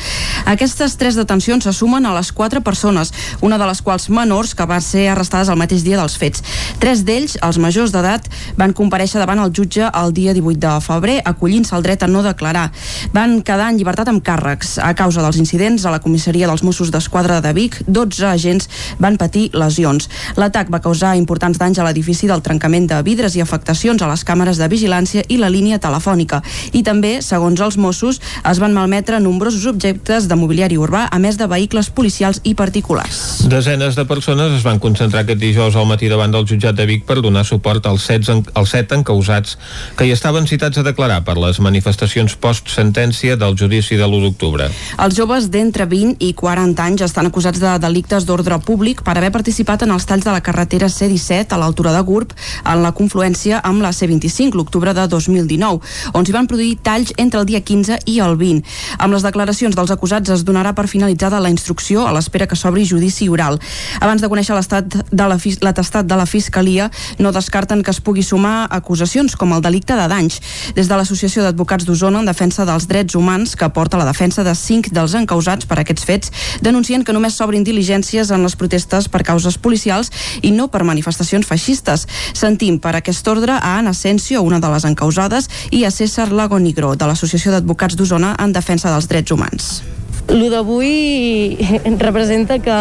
Aquestes 0.49 0.97
tres 0.97 1.21
detencions 1.21 1.68
se 1.68 1.77
sumen 1.77 2.09
a 2.09 2.14
les 2.16 2.33
quatre 2.33 2.64
persones, 2.64 3.12
una 3.45 3.61
de 3.61 3.68
les 3.68 3.85
quals 3.85 4.09
menors 4.09 4.57
que 4.57 4.64
van 4.64 4.81
ser 4.81 5.11
arrestades 5.12 5.53
el 5.53 5.61
mateix 5.61 5.85
dia 5.85 6.01
dels 6.01 6.16
fets. 6.16 6.40
Tres 6.81 7.05
d'ells, 7.05 7.37
els 7.45 7.61
majors 7.61 7.92
d'edat, 7.92 8.33
van 8.57 8.73
compareixer 8.73 9.21
davant 9.21 9.45
el 9.45 9.53
jutge 9.53 9.92
el 9.92 10.16
dia 10.16 10.33
18 10.33 10.64
de 10.64 10.75
febrer, 10.88 11.21
acollint-se 11.21 11.77
el 11.77 11.85
dret 11.85 12.09
a 12.09 12.09
no 12.09 12.25
declarar. 12.25 12.71
Van 13.12 13.42
quedar 13.45 13.68
en 13.68 13.77
llibertat 13.77 14.09
amb 14.09 14.21
càrrecs. 14.24 14.76
A 14.82 14.94
causa 14.98 15.22
dels 15.24 15.38
incidents 15.40 15.85
a 15.85 15.92
la 15.92 16.00
comissaria 16.00 16.48
dels 16.48 16.62
Mossos 16.62 16.90
d'Esquadra 16.94 17.40
de 17.44 17.52
Vic, 17.56 17.80
12 17.87 18.26
agents 18.26 18.68
van 19.02 19.18
patir 19.20 19.50
lesions. 19.52 20.08
L'atac 20.37 20.70
va 20.72 20.80
causar 20.80 21.14
importants 21.18 21.58
danys 21.58 21.78
a 21.78 21.87
l'edifici 21.87 22.30
del 22.30 22.42
trencament 22.42 22.88
de 22.90 23.02
vidres 23.02 23.37
i 23.37 23.42
afectacions 23.44 24.02
a 24.02 24.11
les 24.11 24.24
càmeres 24.24 24.61
de 24.61 24.68
vigilància 24.70 25.24
i 25.28 25.38
la 25.40 25.50
línia 25.52 25.80
telefònica. 25.82 26.42
I 26.72 26.82
també, 26.87 27.18
segons 27.22 27.61
els 27.61 27.76
Mossos, 27.76 28.20
es 28.48 28.62
van 28.62 28.74
malmetre 28.74 29.20
nombrosos 29.20 29.66
objectes 29.66 30.28
de 30.28 30.38
mobiliari 30.38 30.78
urbà, 30.78 31.08
a 31.11 31.18
més 31.18 31.38
de 31.38 31.48
vehicles 31.50 31.90
policials 31.90 32.40
i 32.44 32.54
particulars. 32.54 33.44
Desenes 33.50 33.98
de 33.98 34.06
persones 34.08 34.54
es 34.56 34.64
van 34.66 34.80
concentrar 34.82 35.24
aquest 35.24 35.40
dijous 35.42 35.76
al 35.76 35.88
matí 35.90 36.08
davant 36.12 36.32
del 36.32 36.46
jutjat 36.48 36.76
de 36.78 36.87
Vic 36.87 37.06
per 37.08 37.20
donar 37.20 37.44
suport 37.48 37.87
als 37.87 38.06
set, 38.06 38.28
als 38.30 38.74
set 38.74 38.92
encausats 38.94 39.56
que 39.96 40.06
hi 40.06 40.12
estaven 40.14 40.46
citats 40.46 40.78
a 40.78 40.87
declarar 40.87 41.22
per 41.26 41.37
les 41.40 41.61
manifestacions 41.61 42.37
post-sentència 42.40 43.37
del 43.40 43.56
judici 43.58 43.98
de 43.98 44.08
l'1 44.12 44.29
d'octubre. 44.29 44.68
Els 45.03 45.16
joves 45.16 45.48
d'entre 45.51 45.87
20 45.88 46.20
i 46.20 46.33
40 46.37 46.85
anys 46.85 47.07
estan 47.09 47.29
acusats 47.31 47.61
de 47.62 47.72
delictes 47.83 48.27
d'ordre 48.29 48.59
públic 48.61 49.03
per 49.03 49.16
haver 49.16 49.33
participat 49.33 49.87
en 49.87 49.94
els 49.96 50.07
talls 50.07 50.27
de 50.27 50.35
la 50.35 50.42
carretera 50.44 50.90
C-17 50.92 51.57
a 51.57 51.61
l'altura 51.61 51.94
de 51.96 52.03
Gurb 52.05 52.35
en 52.62 52.83
la 52.85 52.92
confluència 52.92 53.62
amb 53.64 53.83
la 53.83 53.92
C-25 53.96 54.59
l'octubre 54.59 54.92
de 54.94 55.07
2019, 55.09 55.81
on 56.12 56.27
s'hi 56.27 56.35
van 56.37 56.48
produir 56.51 56.77
talls 56.85 57.12
entre 57.16 57.40
el 57.40 57.48
dia 57.48 57.62
15 57.64 57.98
i 58.07 58.18
el 58.20 58.37
20. 58.37 58.62
Amb 58.98 59.16
les 59.16 59.25
declaracions 59.25 59.77
dels 59.77 59.92
acusats 59.94 60.33
es 60.35 60.44
donarà 60.44 60.75
per 60.77 60.88
finalitzada 60.90 61.40
la 61.40 61.51
instrucció 61.53 62.07
a 62.07 62.12
l'espera 62.14 62.46
que 62.46 62.59
s'obri 62.59 62.85
judici 62.88 63.29
oral. 63.33 63.59
Abans 64.01 64.22
de 64.22 64.31
conèixer 64.33 64.57
l'estat 64.57 64.98
de 65.11 65.29
l'atestat 65.31 66.07
de 66.07 66.18
la 66.18 66.27
Fiscalia, 66.27 66.90
no 67.18 67.33
descarten 67.33 67.83
que 67.83 67.92
es 67.94 68.01
pugui 68.01 68.22
sumar 68.27 68.66
acusacions 68.70 69.37
com 69.37 69.53
el 69.57 69.62
delicte 69.64 69.96
de 69.96 70.09
danys. 70.09 70.40
Des 70.77 70.88
de 70.88 70.98
l'Associació 70.98 71.44
d'Advocats 71.46 71.87
d'Osona 71.88 72.22
en 72.22 72.29
defensa 72.29 72.66
dels 72.68 72.88
drets 72.90 73.16
humans 73.18 73.57
que 73.57 73.68
porta 73.72 73.91
la 74.00 74.07
defensa 74.09 74.44
de 74.44 74.55
cinc 74.59 74.90
dels 74.94 75.14
encausats 75.18 75.66
per 75.66 75.78
aquests 75.81 76.07
fets, 76.09 76.33
denuncien 76.61 77.05
que 77.05 77.14
només 77.14 77.37
s'obrin 77.37 77.64
diligències 77.64 78.31
en 78.31 78.42
les 78.42 78.57
protestes 78.57 79.09
per 79.09 79.22
causes 79.26 79.59
policials 79.59 80.12
i 80.42 80.52
no 80.52 80.68
per 80.68 80.85
manifestacions 80.85 81.46
feixistes. 81.48 82.07
Sentim 82.35 82.78
per 82.83 82.96
aquest 82.96 83.28
ordre 83.28 83.57
a 83.59 83.78
Ana 83.78 83.90
Asensio, 83.96 84.42
una 84.42 84.61
de 84.61 84.70
les 84.72 84.85
encausades, 84.88 85.48
i 85.70 85.85
a 85.85 85.90
César 85.90 86.31
Lagonigro, 86.33 86.94
de 86.96 87.09
l'Associació 87.09 87.52
d'Advocats 87.52 87.96
d'Osona 87.96 88.37
en 88.38 88.52
defensa 88.52 88.92
dels 88.92 89.09
drets 89.11 89.33
humans. 89.33 90.01
Lo 90.28 90.50
d'avui 90.50 91.58
representa 91.98 92.58
que 92.58 92.76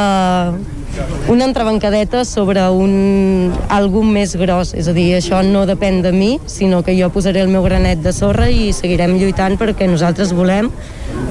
una 1.28 1.46
entrebancadeta 1.46 2.26
sobre 2.26 2.64
un 2.70 3.54
algú 3.70 4.04
més 4.04 4.36
gros, 4.36 4.74
és 4.76 4.90
a 4.92 4.94
dir, 4.94 5.14
això 5.16 5.40
no 5.46 5.64
depèn 5.70 6.02
de 6.04 6.12
mi, 6.12 6.32
sinó 6.52 6.82
que 6.84 6.96
jo 6.98 7.10
posaré 7.14 7.42
el 7.46 7.52
meu 7.52 7.64
granet 7.64 8.02
de 8.04 8.12
sorra 8.14 8.50
i 8.52 8.72
seguirem 8.76 9.16
lluitant 9.20 9.56
perquè 9.60 9.88
nosaltres 9.88 10.34
volem 10.36 10.70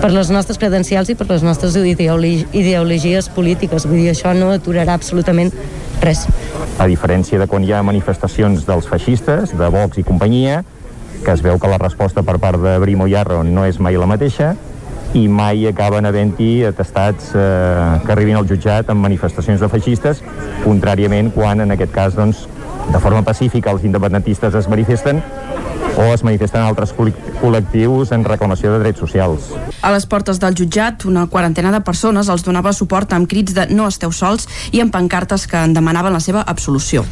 per 0.01 0.11
les 0.15 0.33
nostres 0.33 0.59
credencials 0.59 1.13
i 1.13 1.17
per 1.19 1.29
les 1.29 1.45
nostres 1.45 1.77
ideologies 1.77 3.29
polítiques. 3.37 3.87
Vull 3.87 4.01
dir, 4.01 4.11
això 4.15 4.33
no 4.37 4.51
aturarà 4.55 4.97
absolutament 4.97 5.53
res. 6.01 6.25
A 6.81 6.89
diferència 6.89 7.39
de 7.39 7.49
quan 7.51 7.65
hi 7.65 7.75
ha 7.77 7.85
manifestacions 7.85 8.65
dels 8.69 8.89
feixistes, 8.89 9.53
de 9.57 9.71
Vox 9.73 10.01
i 10.01 10.07
companyia, 10.07 10.63
que 11.21 11.35
es 11.37 11.45
veu 11.45 11.61
que 11.61 11.69
la 11.69 11.79
resposta 11.79 12.25
per 12.25 12.39
part 12.41 12.61
de 12.63 12.79
Brimo 12.81 13.07
Yarro 13.11 13.43
no 13.45 13.67
és 13.69 13.77
mai 13.79 14.01
la 14.01 14.09
mateixa, 14.09 14.55
i 15.15 15.27
mai 15.29 15.67
acaben 15.67 16.07
havent-hi 16.07 16.65
atestats 16.69 17.33
eh, 17.35 18.01
que 18.05 18.15
arribin 18.15 18.39
al 18.39 18.47
jutjat 18.47 18.91
amb 18.93 19.03
manifestacions 19.03 19.61
de 19.61 19.69
feixistes, 19.73 20.23
contràriament 20.65 21.33
quan 21.35 21.65
en 21.65 21.75
aquest 21.75 21.95
cas 21.95 22.19
doncs, 22.19 22.47
de 22.91 22.99
forma 23.03 23.23
pacífica 23.27 23.71
els 23.75 23.85
independentistes 23.87 24.55
es 24.55 24.69
manifesten 24.71 25.23
o 25.97 26.07
es 26.15 26.23
manifesten 26.25 26.63
altres 26.63 26.93
col·lectius 26.97 28.13
en 28.15 28.25
reclamació 28.25 28.73
de 28.73 28.81
drets 28.85 29.01
socials. 29.03 29.51
A 29.83 29.91
les 29.93 30.07
portes 30.09 30.39
del 30.41 30.55
jutjat, 30.57 31.05
una 31.09 31.27
quarantena 31.31 31.73
de 31.75 31.81
persones 31.85 32.31
els 32.33 32.45
donava 32.47 32.73
suport 32.77 33.13
amb 33.17 33.29
crits 33.29 33.55
de 33.57 33.67
no 33.75 33.89
esteu 33.91 34.13
sols 34.15 34.47
i 34.73 34.81
amb 34.81 34.95
pancartes 34.95 35.47
que 35.51 35.61
en 35.61 35.75
demanaven 35.77 36.15
la 36.15 36.23
seva 36.23 36.45
absolució. 36.47 37.05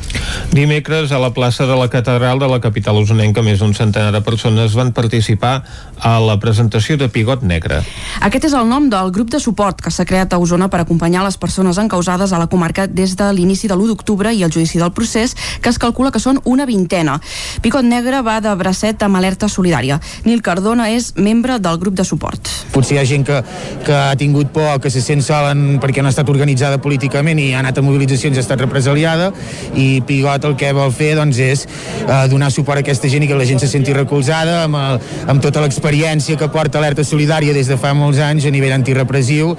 Dimecres, 0.54 1.12
a 1.12 1.20
la 1.20 1.32
plaça 1.34 1.66
de 1.66 1.76
la 1.76 1.90
Catedral 1.92 2.38
de 2.38 2.48
la 2.48 2.60
capital 2.64 3.00
usonenca, 3.02 3.42
més 3.42 3.60
d'un 3.60 3.74
centenar 3.74 4.12
de 4.14 4.22
persones 4.24 4.76
van 4.78 4.94
participar 4.96 5.62
a 6.00 6.18
la 6.20 6.38
presentació 6.40 6.96
de 6.96 7.08
Pigot 7.12 7.42
Negre. 7.42 7.80
Aquest 8.24 8.48
és 8.48 8.54
el 8.56 8.68
nom 8.68 8.88
del 8.90 9.10
grup 9.14 9.30
de 9.32 9.40
suport 9.42 9.80
que 9.82 9.90
s'ha 9.90 10.06
creat 10.08 10.32
a 10.32 10.38
Osona 10.38 10.68
per 10.70 10.80
acompanyar 10.82 11.24
les 11.26 11.38
persones 11.40 11.78
encausades 11.78 12.32
a 12.32 12.38
la 12.38 12.46
comarca 12.46 12.86
des 12.86 13.16
de 13.18 13.30
l'inici 13.32 13.68
de 13.68 13.74
l'1 13.74 13.88
d'octubre 13.90 14.32
i 14.32 14.42
el 14.42 14.52
judici 14.52 14.78
del 14.78 14.92
procés, 14.92 15.34
que 15.60 15.70
es 15.70 15.78
calcula 15.78 16.12
que 16.14 16.22
són 16.22 16.40
una 16.44 16.66
vintena. 16.66 17.18
Picot 17.62 17.84
Negre 17.84 18.22
va 18.22 18.38
de 18.40 18.54
bracet 18.54 19.02
amb 19.02 19.18
alerta 19.18 19.48
solidària. 19.48 19.98
Nil 20.24 20.42
Cardona 20.42 20.90
és 20.90 21.14
membre 21.16 21.58
del 21.58 21.78
grup 21.78 21.98
de 21.98 22.04
suport. 22.04 22.48
Potser 22.72 22.96
hi 22.96 23.00
ha 23.02 23.06
gent 23.08 23.26
que, 23.26 23.42
que 23.86 23.94
ha 23.96 24.14
tingut 24.16 24.52
por, 24.54 24.78
que 24.80 24.90
se 24.90 25.02
sent 25.02 25.24
sola 25.24 25.54
perquè 25.82 26.02
no 26.02 26.10
ha 26.10 26.14
estat 26.14 26.28
organitzada 26.30 26.78
políticament 26.82 27.38
i 27.42 27.52
ha 27.54 27.62
anat 27.62 27.78
a 27.78 27.84
mobilitzacions 27.84 28.36
i 28.36 28.42
ha 28.42 28.46
estat 28.46 28.62
represaliada 28.62 29.32
i 29.74 30.00
Pigot 30.06 30.44
el 30.44 30.56
que 30.60 30.72
vol 30.76 30.92
fer 30.94 31.14
doncs, 31.18 31.38
és 31.42 31.66
eh, 31.66 32.24
donar 32.30 32.52
suport 32.54 32.78
a 32.78 32.86
aquesta 32.86 33.10
gent 33.10 33.24
i 33.24 33.30
que 33.30 33.38
la 33.38 33.46
gent 33.48 33.60
se 33.62 33.70
senti 33.70 33.94
recolzada 33.96 34.62
amb, 34.64 34.78
el, 34.78 35.00
amb 35.34 35.42
tota 35.42 35.64
l'experiència 35.64 35.87
que 35.88 36.48
porta 36.52 36.78
alerta 36.78 37.02
solidària 37.04 37.52
des 37.54 37.66
de 37.66 37.76
fa 37.80 37.94
molts 37.96 38.18
anys 38.20 38.44
a 38.44 38.50
nivell 38.52 38.74
antirepressiu 38.74 39.54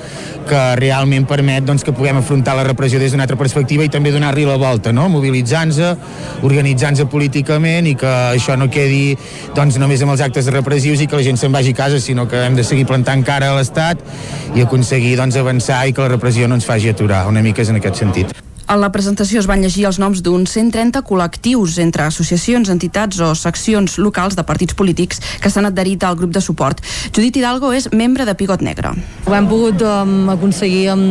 que 0.47 0.59
realment 0.77 1.25
permet 1.25 1.65
doncs, 1.65 1.83
que 1.83 1.91
puguem 1.91 2.19
afrontar 2.19 2.55
la 2.55 2.63
repressió 2.67 2.99
des 2.99 3.11
d'una 3.11 3.23
altra 3.25 3.37
perspectiva 3.37 3.83
i 3.83 3.89
també 3.89 4.11
donar-li 4.11 4.45
la 4.45 4.57
volta, 4.61 4.91
no? 4.93 5.07
mobilitzant-se, 5.09 5.95
organitzant-se 6.45 7.07
políticament 7.09 7.87
i 7.89 7.95
que 7.95 8.11
això 8.35 8.57
no 8.57 8.69
quedi 8.69 9.17
doncs, 9.55 9.79
només 9.81 10.03
amb 10.05 10.13
els 10.13 10.21
actes 10.21 10.51
repressius 10.53 11.01
i 11.01 11.07
que 11.07 11.17
la 11.17 11.25
gent 11.25 11.39
se'n 11.41 11.51
vagi 11.51 11.73
a 11.73 11.79
casa, 11.81 11.99
sinó 11.99 12.27
que 12.29 12.43
hem 12.45 12.55
de 12.55 12.63
seguir 12.63 12.85
plantant 12.85 13.25
cara 13.25 13.49
a 13.49 13.57
l'Estat 13.57 14.03
i 14.53 14.61
aconseguir 14.61 15.17
doncs, 15.17 15.39
avançar 15.39 15.87
i 15.87 15.93
que 15.93 16.05
la 16.05 16.13
repressió 16.13 16.47
no 16.47 16.59
ens 16.59 16.69
faci 16.69 16.93
aturar, 16.93 17.25
una 17.27 17.41
mica 17.41 17.65
és 17.65 17.73
en 17.73 17.81
aquest 17.81 18.05
sentit. 18.05 18.48
A 18.69 18.75
la 18.77 18.91
presentació 18.93 19.39
es 19.41 19.47
van 19.49 19.63
llegir 19.65 19.87
els 19.89 19.97
noms 19.97 20.19
d'uns 20.21 20.51
130 20.53 21.01
col·lectius 21.07 21.79
entre 21.81 22.03
associacions, 22.05 22.69
entitats 22.69 23.17
o 23.25 23.31
seccions 23.33 23.95
locals 23.97 24.37
de 24.37 24.45
partits 24.45 24.77
polítics 24.77 25.23
que 25.41 25.49
s'han 25.49 25.65
adherit 25.65 26.05
al 26.05 26.19
grup 26.19 26.35
de 26.35 26.43
suport. 26.45 26.83
Judit 27.09 27.39
Hidalgo 27.41 27.73
és 27.73 27.89
membre 27.89 28.27
de 28.29 28.37
Pigot 28.37 28.61
Negre. 28.61 28.93
Ho 29.25 29.33
hem 29.33 29.49
pogut 29.49 29.81
um, 29.81 30.29
aconseguir 30.35 30.91
en 30.93 31.01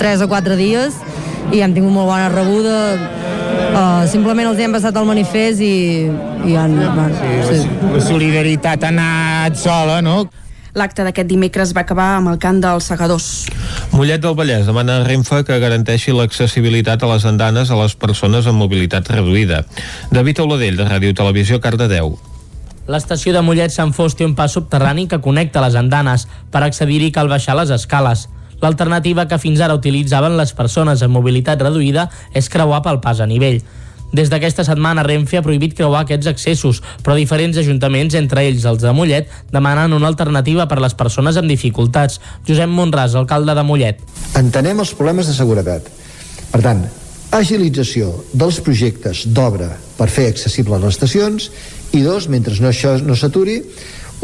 3 0.00 0.24
o 0.24 0.30
4 0.32 0.56
dies 0.56 0.96
i 1.52 1.60
hem 1.60 1.76
tingut 1.76 1.92
molt 1.92 2.08
bona 2.08 2.32
rebuda 2.32 2.76
uh, 2.96 4.08
simplement 4.08 4.48
els 4.48 4.64
hem 4.64 4.72
passat 4.72 4.96
el 4.96 5.08
manifest 5.12 5.60
i, 5.60 5.74
i 6.48 6.56
han, 6.56 6.78
van, 6.96 7.12
sí, 7.20 7.58
sí. 7.60 7.90
La 7.92 8.06
solidaritat 8.08 8.88
ha 8.88 8.94
anat 8.94 9.60
sola, 9.60 10.00
no? 10.00 10.22
L'acte 10.72 11.04
d'aquest 11.04 11.28
dimecres 11.28 11.74
va 11.76 11.82
acabar 11.84 12.14
amb 12.16 12.30
el 12.30 12.38
cant 12.40 12.62
dels 12.62 12.86
segadors. 12.88 13.26
Mollet 13.92 14.22
del 14.24 14.36
Vallès 14.38 14.64
demana 14.64 15.02
a 15.02 15.04
Renfe 15.04 15.42
que 15.44 15.58
garanteixi 15.60 16.14
l'accessibilitat 16.16 17.02
a 17.04 17.10
les 17.10 17.26
andanes 17.28 17.68
a 17.68 17.76
les 17.76 17.92
persones 17.92 18.48
amb 18.48 18.62
mobilitat 18.64 19.10
reduïda. 19.12 19.66
David 20.10 20.40
Oladell, 20.46 20.78
de 20.80 20.86
Ràdio 20.88 21.12
Televisió, 21.12 21.60
Cardedeu. 21.60 22.16
L'estació 22.88 23.34
de 23.36 23.42
Mollet 23.44 23.70
Sant 23.70 23.92
Fost 23.92 24.16
té 24.16 24.24
un 24.24 24.32
pas 24.34 24.56
subterrani 24.56 25.04
que 25.10 25.20
connecta 25.20 25.60
les 25.60 25.76
andanes. 25.76 26.24
Per 26.50 26.64
accedir-hi 26.64 27.12
cal 27.12 27.28
baixar 27.28 27.58
les 27.60 27.70
escales. 27.70 28.30
L'alternativa 28.62 29.28
que 29.28 29.38
fins 29.42 29.60
ara 29.60 29.76
utilitzaven 29.76 30.38
les 30.40 30.56
persones 30.56 31.04
amb 31.04 31.20
mobilitat 31.20 31.60
reduïda 31.60 32.08
és 32.32 32.48
creuar 32.48 32.80
pel 32.80 33.02
pas 33.04 33.20
a 33.20 33.28
nivell. 33.28 33.60
Des 34.12 34.28
d'aquesta 34.28 34.64
setmana, 34.64 35.02
Renfe 35.06 35.38
ha 35.38 35.44
prohibit 35.44 35.74
creuar 35.76 36.02
aquests 36.04 36.28
accessos, 36.28 36.82
però 37.02 37.16
diferents 37.16 37.56
ajuntaments, 37.56 38.14
entre 38.18 38.44
ells 38.44 38.66
els 38.68 38.82
de 38.84 38.92
Mollet, 38.92 39.30
demanen 39.52 39.96
una 39.96 40.10
alternativa 40.12 40.66
per 40.68 40.76
a 40.78 40.84
les 40.84 40.94
persones 40.94 41.38
amb 41.40 41.48
dificultats. 41.48 42.20
Josep 42.48 42.68
Monràs, 42.68 43.16
alcalde 43.16 43.56
de 43.56 43.64
Mollet. 43.64 44.02
Entenem 44.36 44.84
els 44.84 44.92
problemes 44.98 45.30
de 45.30 45.36
seguretat. 45.36 45.88
Per 46.52 46.60
tant, 46.60 46.84
agilització 47.32 48.12
dels 48.36 48.60
projectes 48.60 49.24
d'obra 49.32 49.70
per 49.96 50.10
fer 50.12 50.28
accessibles 50.28 50.82
les 50.82 50.98
estacions 50.98 51.48
i 51.96 52.02
dos, 52.04 52.28
mentre 52.28 52.52
no 52.60 52.68
això 52.68 52.98
no 53.00 53.16
s'aturi, 53.16 53.62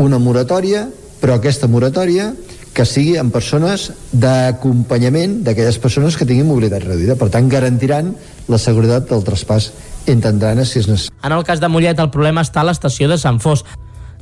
una 0.04 0.20
moratòria, 0.20 0.84
però 1.18 1.38
aquesta 1.38 1.66
moratòria 1.66 2.28
que 2.74 2.86
sigui 2.86 3.16
amb 3.18 3.34
persones 3.34 3.88
d'acompanyament 4.12 5.40
d'aquelles 5.46 5.80
persones 5.82 6.16
que 6.16 6.26
tinguin 6.28 6.48
mobilitat 6.48 6.84
reduïda. 6.86 7.18
Per 7.18 7.30
tant, 7.34 7.48
garantiran 7.50 8.14
la 8.48 8.60
seguretat 8.62 9.08
del 9.10 9.26
traspàs 9.26 9.72
entre 10.06 10.32
andanes 10.32 10.72
si 10.72 10.82
és 10.82 10.88
necessari. 10.88 11.14
En 11.24 11.34
el 11.36 11.44
cas 11.44 11.60
de 11.60 11.68
Mollet, 11.68 11.98
el 11.98 12.10
problema 12.14 12.44
està 12.46 12.62
a 12.62 12.68
l'estació 12.70 13.10
de 13.10 13.18
Sant 13.20 13.40
Fos, 13.42 13.64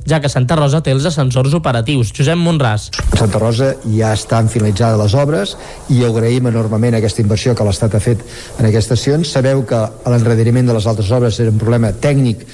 ja 0.07 0.21
que 0.23 0.29
Santa 0.31 0.55
Rosa 0.55 0.79
té 0.81 0.93
els 0.95 1.05
ascensors 1.05 1.53
operatius. 1.57 2.13
Josep 2.15 2.39
Monràs. 2.39 2.87
A 3.11 3.19
Santa 3.19 3.41
Rosa 3.43 3.73
ja 3.91 4.13
estan 4.15 4.47
finalitzades 4.49 4.99
les 5.01 5.15
obres 5.19 5.55
i 5.91 5.99
agraïm 6.07 6.47
enormement 6.47 6.95
aquesta 6.95 7.21
inversió 7.21 7.55
que 7.55 7.67
l'Estat 7.67 7.97
ha 7.97 8.03
fet 8.03 8.23
en 8.23 8.69
aquestes 8.69 8.87
estacions. 8.87 9.33
Sabeu 9.35 9.65
que 9.67 9.81
l'enrediriment 10.07 10.71
de 10.71 10.77
les 10.77 10.87
altres 10.87 11.11
obres 11.11 11.41
era 11.43 11.51
un 11.51 11.59
problema 11.59 11.91
tècnic 11.91 12.45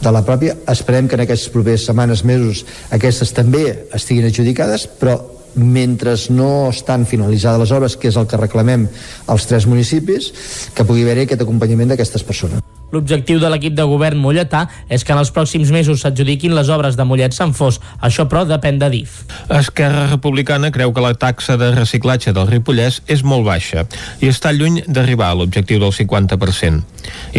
de 0.00 0.14
la 0.14 0.24
pròpia. 0.24 0.56
Esperem 0.72 1.08
que 1.08 1.20
en 1.20 1.26
aquestes 1.26 1.52
properes 1.52 1.84
setmanes, 1.84 2.24
mesos, 2.24 2.64
aquestes 2.90 3.34
també 3.36 3.66
estiguin 3.92 4.30
adjudicades, 4.30 4.88
però 4.88 5.18
mentre 5.56 6.16
no 6.30 6.70
estan 6.70 7.06
finalitzades 7.06 7.60
les 7.62 7.72
obres, 7.72 7.96
que 7.96 8.08
és 8.12 8.16
el 8.16 8.28
que 8.28 8.40
reclamem 8.40 8.88
als 9.26 9.48
tres 9.48 9.66
municipis, 9.66 10.32
que 10.74 10.84
pugui 10.84 11.06
haver-hi 11.06 11.26
aquest 11.26 11.44
acompanyament 11.44 11.92
d'aquestes 11.92 12.24
persones. 12.26 12.62
L'objectiu 12.92 13.38
de 13.40 13.48
l'equip 13.48 13.72
de 13.72 13.86
govern 13.88 14.20
molletà 14.20 14.66
és 14.92 15.00
que 15.00 15.14
en 15.14 15.20
els 15.22 15.30
pròxims 15.32 15.70
mesos 15.72 16.02
s'adjudiquin 16.04 16.52
les 16.52 16.68
obres 16.68 16.98
de 16.98 17.06
Mollet 17.08 17.32
Sant 17.32 17.54
Fos. 17.56 17.80
Això, 18.04 18.26
però, 18.28 18.44
depèn 18.44 18.76
de 18.82 18.90
DIF. 18.92 19.22
Esquerra 19.48 20.04
Republicana 20.10 20.68
creu 20.74 20.92
que 20.92 21.04
la 21.04 21.14
taxa 21.16 21.56
de 21.56 21.72
reciclatge 21.72 22.36
del 22.36 22.50
Ripollès 22.52 23.00
és 23.08 23.24
molt 23.24 23.48
baixa 23.48 23.86
i 24.20 24.28
està 24.28 24.52
lluny 24.52 24.82
d'arribar 24.86 25.32
a 25.32 25.40
l'objectiu 25.40 25.80
del 25.80 25.96
50%. 25.96 26.84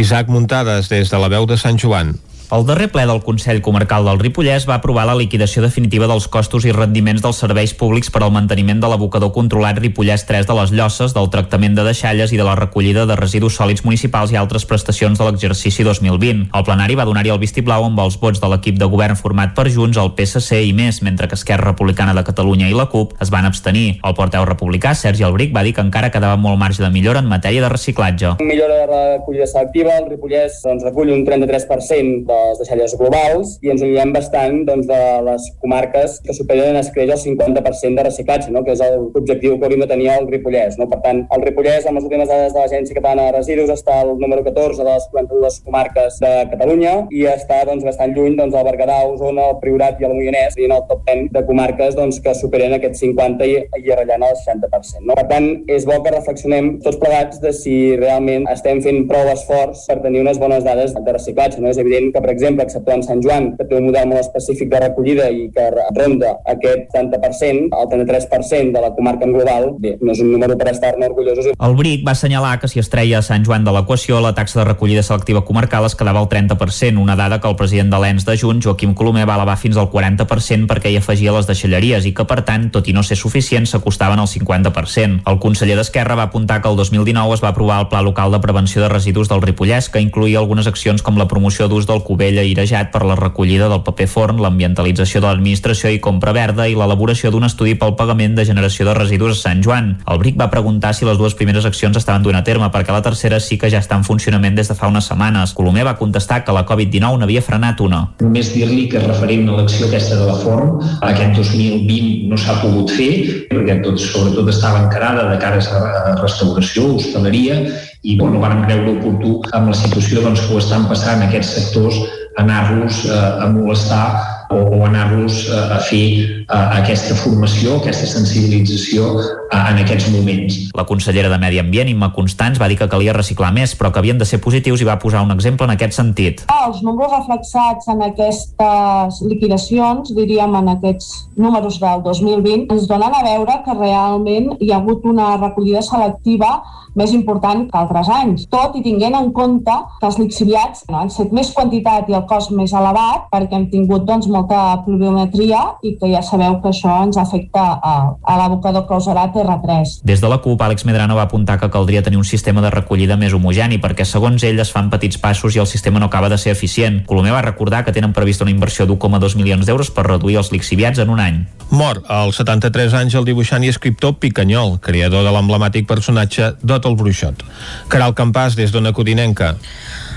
Isaac 0.02 0.34
Muntades, 0.34 0.90
des 0.90 1.14
de 1.14 1.22
la 1.22 1.30
veu 1.30 1.46
de 1.46 1.62
Sant 1.62 1.78
Joan. 1.78 2.16
El 2.54 2.68
darrer 2.68 2.92
ple 2.94 3.08
del 3.10 3.24
Consell 3.26 3.64
Comarcal 3.66 4.06
del 4.06 4.20
Ripollès 4.22 4.68
va 4.70 4.76
aprovar 4.76 5.08
la 5.10 5.16
liquidació 5.18 5.64
definitiva 5.64 6.06
dels 6.06 6.28
costos 6.30 6.68
i 6.68 6.74
rendiments 6.76 7.24
dels 7.24 7.40
serveis 7.42 7.72
públics 7.74 8.12
per 8.14 8.20
al 8.22 8.34
manteniment 8.36 8.78
de 8.84 8.92
l'abocador 8.92 9.32
controlat 9.34 9.80
Ripollès 9.82 10.28
3 10.30 10.46
de 10.46 10.58
les 10.60 10.74
Llosses, 10.78 11.16
del 11.18 11.32
tractament 11.34 11.74
de 11.74 11.82
deixalles 11.88 12.30
i 12.30 12.38
de 12.38 12.46
la 12.46 12.54
recollida 12.60 13.08
de 13.10 13.16
residus 13.18 13.58
sòlids 13.58 13.82
municipals 13.88 14.36
i 14.36 14.38
altres 14.38 14.68
prestacions 14.70 15.18
de 15.18 15.26
l'exercici 15.26 15.82
2020. 15.88 16.44
El 16.54 16.68
plenari 16.68 17.00
va 17.00 17.08
donar-hi 17.10 17.34
el 17.34 17.40
vistiplau 17.42 17.88
amb 17.88 18.04
els 18.06 18.20
vots 18.22 18.44
de 18.44 18.52
l'equip 18.54 18.78
de 18.78 18.92
govern 18.92 19.18
format 19.18 19.58
per 19.58 19.66
Junts, 19.74 19.98
el 19.98 20.14
PSC 20.14 20.62
i 20.68 20.78
més, 20.78 21.02
mentre 21.02 21.32
que 21.32 21.40
Esquerra 21.42 21.72
Republicana 21.72 22.14
de 22.14 22.26
Catalunya 22.30 22.70
i 22.70 22.78
la 22.78 22.86
CUP 22.94 23.18
es 23.18 23.34
van 23.34 23.50
abstenir. 23.50 23.98
El 24.06 24.14
porteu 24.14 24.46
republicà, 24.46 24.94
Sergi 24.94 25.26
Albric, 25.26 25.58
va 25.58 25.66
dir 25.66 25.74
que 25.74 25.82
encara 25.82 26.14
quedava 26.14 26.38
molt 26.38 26.62
marge 26.62 26.86
de 26.86 26.94
millora 26.94 27.26
en 27.26 27.34
matèria 27.34 27.66
de 27.66 27.74
reciclatge. 27.74 28.38
Millora 28.46 28.84
de 28.84 28.88
recollida 28.94 29.50
selectiva, 29.50 29.98
el 29.98 30.10
Ripollès 30.14 30.62
doncs, 30.62 30.86
recull 30.92 31.16
un 31.18 31.26
33% 31.26 32.30
de 32.30 32.43
les 32.50 32.62
deixalles 32.62 32.96
globals 33.00 33.58
i 33.64 33.72
ens 33.74 33.84
allunyem 33.84 34.14
bastant 34.16 34.62
doncs, 34.68 34.88
de 34.90 35.02
les 35.28 35.48
comarques 35.64 36.20
que 36.26 36.36
superen 36.36 36.78
es 36.80 36.92
creix 36.96 37.14
el 37.16 37.22
50% 37.22 38.00
de 38.00 38.08
reciclatge, 38.08 38.52
no? 38.54 38.64
que 38.66 38.76
és 38.76 38.84
l'objectiu 38.84 39.58
que 39.58 39.68
hauríem 39.68 39.84
de 39.86 39.90
tenir 39.90 40.10
al 40.14 40.28
Ripollès. 40.30 40.78
No? 40.80 40.88
Per 40.92 41.00
tant, 41.06 41.24
el 41.36 41.46
Ripollès, 41.48 41.88
amb 41.88 42.00
les 42.00 42.08
últimes 42.08 42.30
dades 42.30 42.54
de 42.56 42.62
l'Agència 42.62 42.98
Catalana 42.98 43.30
de 43.30 43.38
Residus, 43.38 43.72
està 43.74 44.00
al 44.02 44.14
número 44.20 44.44
14 44.46 44.84
de 44.84 44.90
les 44.90 45.08
42 45.14 45.60
comarques 45.68 46.20
de 46.24 46.34
Catalunya 46.54 46.94
i 47.14 47.26
està 47.32 47.62
doncs, 47.70 47.86
bastant 47.88 48.16
lluny 48.16 48.38
doncs, 48.40 48.56
del 48.56 48.68
Berguedà, 48.68 49.00
Osona, 49.10 49.50
el 49.52 49.60
Priorat 49.64 50.02
i 50.02 50.08
el 50.08 50.16
Moianès, 50.18 50.58
i 50.60 50.68
en 50.68 50.76
el 50.78 50.86
top 50.90 51.04
10 51.10 51.32
de 51.36 51.44
comarques 51.48 51.98
doncs, 52.00 52.20
que 52.24 52.36
superen 52.38 52.76
aquest 52.78 53.00
50 53.02 53.50
i, 53.50 53.58
i 53.84 53.94
arrellant 53.94 54.26
el 54.28 54.38
60%. 54.40 55.04
No? 55.08 55.18
Per 55.20 55.28
tant, 55.32 55.50
és 55.72 55.88
bo 55.90 56.00
que 56.04 56.14
reflexionem 56.16 56.74
tots 56.84 57.00
plegats 57.02 57.42
de 57.44 57.54
si 57.56 57.76
realment 58.00 58.48
estem 58.52 58.82
fent 58.86 59.04
prou 59.10 59.30
esforç 59.34 59.86
per 59.90 60.00
tenir 60.06 60.24
unes 60.24 60.40
bones 60.42 60.66
dades 60.66 60.96
de 60.96 61.16
reciclatge. 61.18 61.62
No? 61.62 61.72
És 61.74 61.82
evident 61.82 62.12
que, 62.14 62.23
per 62.24 62.32
exemple, 62.32 62.64
exceptuant 62.64 63.04
Sant 63.04 63.22
Joan, 63.24 63.52
que 63.58 63.68
té 63.68 63.76
un 63.76 63.90
model 63.90 64.08
molt 64.08 64.22
específic 64.22 64.70
de 64.72 64.80
recollida 64.86 65.28
i 65.28 65.50
que 65.52 65.66
ronda 65.98 66.38
aquest 66.54 66.88
30%, 66.96 67.68
el 67.76 67.90
33% 67.92 68.72
de 68.72 68.84
la 68.84 68.94
comarca 68.96 69.28
en 69.28 69.36
global, 69.36 69.74
bé, 69.84 69.98
no 70.00 70.16
és 70.16 70.22
un 70.24 70.32
número 70.32 70.56
per 70.60 70.70
estar-ne 70.72 71.10
orgullosos. 71.12 71.52
El 71.54 71.76
BRIC 71.76 72.06
va 72.08 72.14
assenyalar 72.16 72.56
que 72.62 72.70
si 72.72 72.80
es 72.80 72.90
treia 72.94 73.22
Sant 73.26 73.44
Joan 73.44 73.68
de 73.68 73.74
l'equació, 73.76 74.22
la 74.24 74.34
taxa 74.38 74.62
de 74.62 74.68
recollida 74.70 75.04
selectiva 75.04 75.44
comarcal 75.44 75.86
es 75.90 75.98
quedava 76.00 76.22
al 76.24 76.30
30%, 76.32 77.02
una 77.02 77.18
dada 77.20 77.42
que 77.44 77.52
el 77.52 77.58
president 77.60 77.92
de 77.92 78.00
l'ENS 78.00 78.26
de 78.30 78.38
Junts, 78.40 78.64
Joaquim 78.66 78.96
Colomer, 78.96 79.28
va 79.28 79.36
elevar 79.36 79.58
fins 79.60 79.78
al 79.78 79.92
40% 79.92 80.70
perquè 80.72 80.94
hi 80.94 80.98
afegia 81.02 81.36
les 81.36 81.50
deixalleries 81.50 82.08
i 82.08 82.14
que, 82.16 82.28
per 82.30 82.40
tant, 82.48 82.70
tot 82.72 82.88
i 82.88 82.96
no 82.96 83.04
ser 83.04 83.20
suficient, 83.20 83.68
s'acostaven 83.68 84.24
al 84.24 84.32
50%. 84.32 85.24
El 85.28 85.42
conseller 85.44 85.76
d'Esquerra 85.80 86.16
va 86.16 86.30
apuntar 86.32 86.62
que 86.62 86.72
el 86.72 86.80
2019 86.80 87.36
es 87.36 87.44
va 87.44 87.52
aprovar 87.52 87.82
el 87.84 87.90
Pla 87.92 88.02
Local 88.06 88.32
de 88.32 88.40
Prevenció 88.40 88.82
de 88.82 88.92
Residus 88.94 89.28
del 89.28 89.44
Ripollès, 89.44 89.90
que 89.92 90.02
incluïa 90.04 90.40
algunes 90.40 90.70
accions 90.72 91.04
com 91.04 91.20
la 91.20 91.28
promoció 91.28 91.68
d'ús 91.68 91.90
del 91.90 92.04
Cubella 92.14 92.44
Irejat 92.46 92.92
per 92.94 93.02
la 93.10 93.16
recollida 93.18 93.66
del 93.72 93.82
paper 93.82 94.06
forn, 94.06 94.38
l'ambientalització 94.44 95.18
de 95.24 95.32
l'administració 95.32 95.90
i 95.90 95.98
compra 96.04 96.30
verda 96.36 96.68
i 96.70 96.76
l'elaboració 96.78 97.32
d'un 97.34 97.48
estudi 97.48 97.74
pel 97.82 97.96
pagament 97.98 98.36
de 98.38 98.46
generació 98.46 98.86
de 98.86 98.94
residus 98.94 99.40
a 99.40 99.40
Sant 99.40 99.64
Joan. 99.66 99.88
El 100.06 100.20
BRIC 100.22 100.38
va 100.38 100.52
preguntar 100.52 100.92
si 100.94 101.08
les 101.08 101.18
dues 101.18 101.34
primeres 101.40 101.66
accions 101.66 101.98
estaven 101.98 102.22
duent 102.22 102.38
a 102.38 102.44
terme 102.46 102.70
perquè 102.70 102.94
la 102.94 103.02
tercera 103.02 103.40
sí 103.42 103.58
que 103.58 103.72
ja 103.74 103.82
està 103.82 103.98
en 103.98 104.06
funcionament 104.06 104.54
des 104.60 104.70
de 104.70 104.78
fa 104.78 104.92
unes 104.94 105.08
setmanes. 105.10 105.56
Colomer 105.58 105.88
va 105.88 105.96
contestar 105.98 106.44
que 106.46 106.54
la 106.54 106.68
Covid-19 106.70 107.24
n'havia 107.24 107.42
frenat 107.42 107.82
una. 107.82 108.04
Només 108.22 108.54
dir-li 108.54 108.86
que 108.92 109.02
referent 109.02 109.50
a 109.50 109.58
l'acció 109.58 109.90
aquesta 109.90 110.20
de 110.20 110.28
la 110.30 110.38
Forn, 110.44 110.76
aquest 111.10 111.34
2020 111.40 112.30
no 112.30 112.38
s'ha 112.38 112.60
pogut 112.62 112.94
fer, 112.94 113.10
perquè 113.50 113.80
tot, 113.82 113.98
sobretot 113.98 114.54
estava 114.54 114.86
encarada 114.86 115.26
de 115.32 115.42
cara 115.42 115.58
a 115.58 116.14
restauració, 116.22 116.92
hostaleria, 117.00 117.58
i 118.04 118.18
bueno, 118.20 118.42
vam 118.44 118.66
creure 118.68 118.98
oportú 118.98 119.38
amb 119.56 119.72
la 119.72 119.78
situació 119.80 120.24
doncs, 120.26 120.44
que 120.44 120.54
ho 120.54 120.60
estan 120.60 120.88
passant 120.90 121.24
aquests 121.24 121.54
sectors 121.58 122.00
anar-los 122.42 123.04
eh, 123.08 123.20
a 123.46 123.48
molestar 123.54 124.06
o, 124.52 124.60
o 124.60 124.82
anar-los 124.88 125.46
a, 125.50 125.62
a 125.78 125.80
fer 125.88 126.43
aquesta 126.80 127.16
formació, 127.18 127.78
aquesta 127.80 128.08
sensibilització 128.10 129.10
a, 129.52 129.72
en 129.72 129.82
aquests 129.84 130.10
moments. 130.14 130.60
La 130.78 130.86
consellera 130.90 131.32
de 131.32 131.40
Medi 131.42 131.60
Ambient, 131.62 131.90
Imma 131.92 132.12
Constants, 132.16 132.60
va 132.62 132.70
dir 132.72 132.78
que 132.80 132.90
calia 132.92 133.16
reciclar 133.16 133.52
més, 133.56 133.76
però 133.80 133.92
que 133.94 134.02
havien 134.02 134.20
de 134.22 134.28
ser 134.30 134.42
positius 134.44 134.84
i 134.84 134.90
va 134.90 135.00
posar 135.02 135.24
un 135.26 135.34
exemple 135.36 135.68
en 135.68 135.76
aquest 135.76 135.98
sentit. 135.98 136.46
Els 136.54 136.84
números 136.86 137.14
reflexats 137.16 137.90
en 137.94 138.06
aquestes 138.10 139.22
liquidacions, 139.30 140.14
diríem 140.18 140.56
en 140.60 140.74
aquests 140.76 141.10
números 141.40 141.80
del 141.82 142.06
2020, 142.06 142.70
ens 142.74 142.88
donen 142.90 143.14
a 143.14 143.26
veure 143.26 143.60
que 143.66 143.78
realment 143.80 144.54
hi 144.60 144.72
ha 144.72 144.80
hagut 144.82 145.06
una 145.10 145.34
recollida 145.40 145.84
selectiva 145.86 146.58
més 146.96 147.14
important 147.14 147.66
que 147.70 147.78
altres 147.80 148.10
anys, 148.14 148.46
tot 148.54 148.76
i 148.78 148.84
tinguent 148.86 149.16
en 149.18 149.32
compte 149.36 149.74
que 150.00 150.10
els 150.10 150.20
lixiviats 150.22 150.86
no, 150.90 151.00
han 151.02 151.12
set 151.14 151.34
més 151.34 151.50
quantitat 151.56 152.10
i 152.10 152.18
el 152.18 152.26
cost 152.30 152.54
més 152.54 152.74
elevat 152.78 153.28
perquè 153.34 153.58
hem 153.58 153.68
tingut 153.72 154.06
doncs, 154.06 154.30
molta 154.30 154.60
pluviometria 154.86 155.64
i 155.82 155.96
que 155.98 156.12
ja 156.14 156.22
sabeu 156.44 156.60
que 156.62 156.70
això 156.70 156.94
ens 157.06 157.18
afecta 157.18 157.64
a, 157.80 157.94
a 158.20 158.38
l'abocador 158.38 158.86
que 158.88 158.98
usarà 158.98 159.26
Terra3. 159.34 160.02
Des 160.04 160.22
de 160.22 160.30
la 160.30 160.40
CUP, 160.44 160.62
Àlex 160.62 160.86
Medrano 160.86 161.16
va 161.16 161.24
apuntar 161.24 161.60
que 161.60 161.70
caldria 161.72 162.04
tenir 162.04 162.18
un 162.18 162.28
sistema 162.28 162.62
de 162.62 162.72
recollida 162.74 163.18
més 163.18 163.34
homogeni 163.34 163.80
perquè, 163.80 164.06
segons 164.06 164.44
ell, 164.44 164.60
es 164.60 164.72
fan 164.74 164.90
petits 164.92 165.18
passos 165.18 165.56
i 165.56 165.62
el 165.64 165.68
sistema 165.68 166.00
no 166.00 166.10
acaba 166.12 166.30
de 166.30 166.38
ser 166.38 166.54
eficient. 166.54 167.04
Colomer 167.08 167.34
va 167.34 167.44
recordar 167.46 167.84
que 167.86 167.96
tenen 167.96 168.14
prevista 168.14 168.44
una 168.44 168.52
inversió 168.52 168.86
d'1,2 168.86 169.38
milions 169.40 169.66
d'euros 169.66 169.92
per 169.92 170.08
reduir 170.08 170.38
els 170.42 170.52
lixiviats 170.52 171.00
en 171.00 171.14
un 171.14 171.24
any. 171.24 171.44
Mor 171.72 172.04
als 172.12 172.42
73 172.42 172.94
anys 173.00 173.16
el 173.16 173.26
dibuixant 173.26 173.64
i 173.64 173.72
escriptor 173.72 174.18
Picanyol, 174.20 174.78
creador 174.84 175.24
de 175.26 175.32
l'emblemàtic 175.34 175.88
personatge 175.88 176.54
Dot 176.62 176.86
el 176.90 176.98
Bruixot. 177.00 177.46
Caral 177.90 178.16
Campàs, 178.18 178.58
des 178.60 178.74
d'Ona 178.74 178.94
Codinenca. 178.94 179.56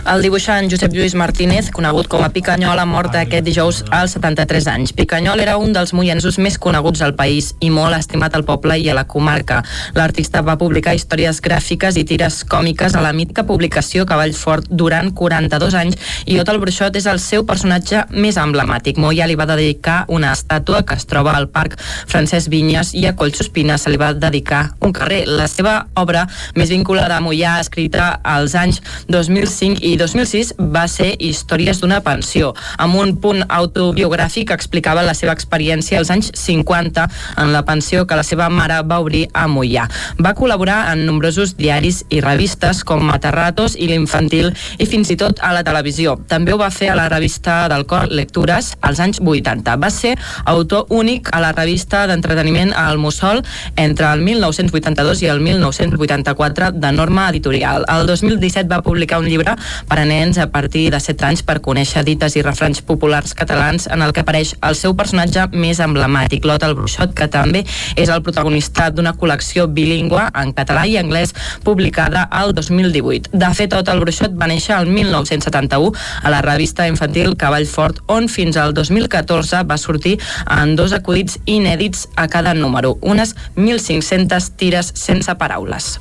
El 0.06 0.22
dibuixant 0.22 0.68
Josep 0.70 0.92
Lluís 0.94 1.16
Martínez, 1.18 1.66
conegut 1.74 2.06
com 2.06 2.22
a 2.22 2.28
Picanyol, 2.30 2.78
ha 2.78 2.84
mort 2.86 3.16
aquest 3.18 3.42
dijous 3.42 3.80
als 3.90 4.12
73 4.14 4.68
anys. 4.70 4.92
Picanyol 4.94 5.40
era 5.42 5.56
un 5.58 5.72
dels 5.74 5.90
moiensos 5.98 6.36
més 6.38 6.54
coneguts 6.62 7.00
al 7.02 7.16
país 7.18 7.48
i 7.58 7.72
molt 7.74 7.96
estimat 7.96 8.36
al 8.38 8.44
poble 8.46 8.76
i 8.78 8.86
a 8.86 8.94
la 8.94 9.02
comarca. 9.10 9.64
L'artista 9.98 10.44
va 10.46 10.54
publicar 10.60 10.94
històries 10.94 11.40
gràfiques 11.42 11.98
i 11.98 12.04
tires 12.06 12.44
còmiques 12.46 12.94
a 12.94 13.02
la 13.02 13.10
mítica 13.16 13.42
publicació 13.48 14.04
Cavall 14.06 14.36
Fort 14.38 14.68
durant 14.70 15.10
42 15.10 15.74
anys 15.80 15.98
i 16.30 16.38
Ot 16.38 16.54
el 16.54 16.62
Bruixot 16.62 16.94
és 16.94 17.10
el 17.10 17.18
seu 17.18 17.42
personatge 17.48 18.04
més 18.14 18.38
emblemàtic. 18.38 19.02
Moia 19.02 19.26
li 19.26 19.34
va 19.34 19.48
dedicar 19.50 20.04
una 20.06 20.30
estàtua 20.38 20.84
que 20.86 20.94
es 20.94 21.10
troba 21.10 21.34
al 21.34 21.50
Parc 21.50 21.74
Francesc 21.82 22.46
Vinyes 22.54 22.94
i 22.94 23.08
a 23.10 23.16
Collsospina 23.18 23.74
se 23.74 23.90
li 23.90 23.98
va 23.98 24.12
dedicar 24.14 24.68
un 24.86 24.94
carrer. 24.94 25.24
La 25.26 25.50
seva 25.50 25.80
obra 25.98 26.28
més 26.54 26.70
vinculada 26.70 27.18
a 27.18 27.26
Moià, 27.26 27.58
escrita 27.58 28.20
als 28.22 28.54
anys 28.54 28.82
2005 29.10 29.82
i 29.82 29.95
2006, 29.98 30.54
va 30.72 30.86
ser 30.90 31.14
Històries 31.18 31.80
d'una 31.82 32.00
pensió, 32.04 32.52
amb 32.78 32.96
un 33.00 33.14
punt 33.20 33.42
autobiogràfic 33.48 34.48
que 34.50 34.56
explicava 34.56 35.04
la 35.06 35.14
seva 35.16 35.34
experiència 35.36 35.98
als 36.00 36.10
anys 36.14 36.30
50 36.36 37.06
en 37.42 37.52
la 37.54 37.64
pensió 37.66 38.06
que 38.06 38.18
la 38.18 38.24
seva 38.26 38.48
mare 38.52 38.78
va 38.86 39.00
obrir 39.02 39.26
a 39.34 39.46
Moià. 39.50 39.86
Va 40.22 40.34
col·laborar 40.38 40.78
en 40.92 41.04
nombrosos 41.06 41.56
diaris 41.58 42.02
i 42.10 42.20
revistes 42.24 42.82
com 42.86 43.04
Matarratos 43.06 43.76
i 43.76 43.88
l'Infantil 43.90 44.52
i 44.78 44.86
fins 44.88 45.10
i 45.12 45.18
tot 45.20 45.40
a 45.42 45.52
la 45.56 45.64
televisió. 45.66 46.16
També 46.28 46.54
ho 46.54 46.60
va 46.60 46.70
fer 46.74 46.90
a 46.92 46.98
la 46.98 47.08
revista 47.12 47.66
del 47.72 47.86
Cor 47.90 48.10
Lectures 48.10 48.72
als 48.80 49.00
anys 49.02 49.20
80. 49.20 49.76
Va 49.82 49.90
ser 49.90 50.16
autor 50.44 50.86
únic 50.90 51.30
a 51.32 51.40
la 51.42 51.52
revista 51.56 52.06
d'entreteniment 52.10 52.72
al 52.76 52.98
Mussol 52.98 53.42
entre 53.76 54.10
el 54.12 54.22
1982 54.26 55.22
i 55.22 55.30
el 55.32 55.40
1984 55.40 56.72
de 56.72 56.92
norma 56.92 57.28
editorial. 57.30 57.86
El 57.88 58.06
2017 58.06 58.68
va 58.70 58.82
publicar 58.82 59.20
un 59.20 59.28
llibre 59.30 59.56
per 59.88 60.00
a 60.02 60.04
nens 60.08 60.38
a 60.38 60.48
partir 60.50 60.90
de 60.90 61.00
7 61.00 61.26
anys 61.28 61.42
per 61.46 61.60
conèixer 61.64 62.02
dites 62.06 62.36
i 62.36 62.42
refranys 62.44 62.82
populars 62.86 63.34
catalans 63.34 63.86
en 63.92 64.02
el 64.02 64.12
que 64.12 64.24
apareix 64.24 64.54
el 64.66 64.76
seu 64.78 64.96
personatge 64.98 65.46
més 65.52 65.80
emblemàtic, 65.82 66.44
Lot 66.46 66.66
el 66.66 66.74
Bruixot, 66.78 67.14
que 67.16 67.28
també 67.32 67.64
és 67.96 68.10
el 68.12 68.22
protagonista 68.26 68.88
d'una 68.90 69.14
col·lecció 69.18 69.66
bilingüe 69.70 70.26
en 70.34 70.52
català 70.56 70.86
i 70.86 70.96
anglès 71.00 71.34
publicada 71.64 72.26
al 72.30 72.54
2018. 72.54 73.32
De 73.32 73.52
fet, 73.54 73.70
Tot 73.76 73.88
el 73.92 74.00
Bruixot 74.00 74.32
va 74.38 74.46
néixer 74.48 74.76
el 74.78 74.86
1971 74.88 75.92
a 76.22 76.32
la 76.32 76.40
revista 76.44 76.86
infantil 76.88 77.34
Cavall 77.36 77.66
Fort, 77.66 78.00
on 78.06 78.30
fins 78.32 78.56
al 78.56 78.72
2014 78.74 79.64
va 79.68 79.76
sortir 79.76 80.16
en 80.46 80.76
dos 80.78 80.94
acudits 80.96 81.40
inèdits 81.44 82.08
a 82.16 82.28
cada 82.32 82.54
número, 82.54 82.96
unes 83.02 83.36
1.500 83.56 84.52
tires 84.56 84.92
sense 84.94 85.34
paraules. 85.34 85.96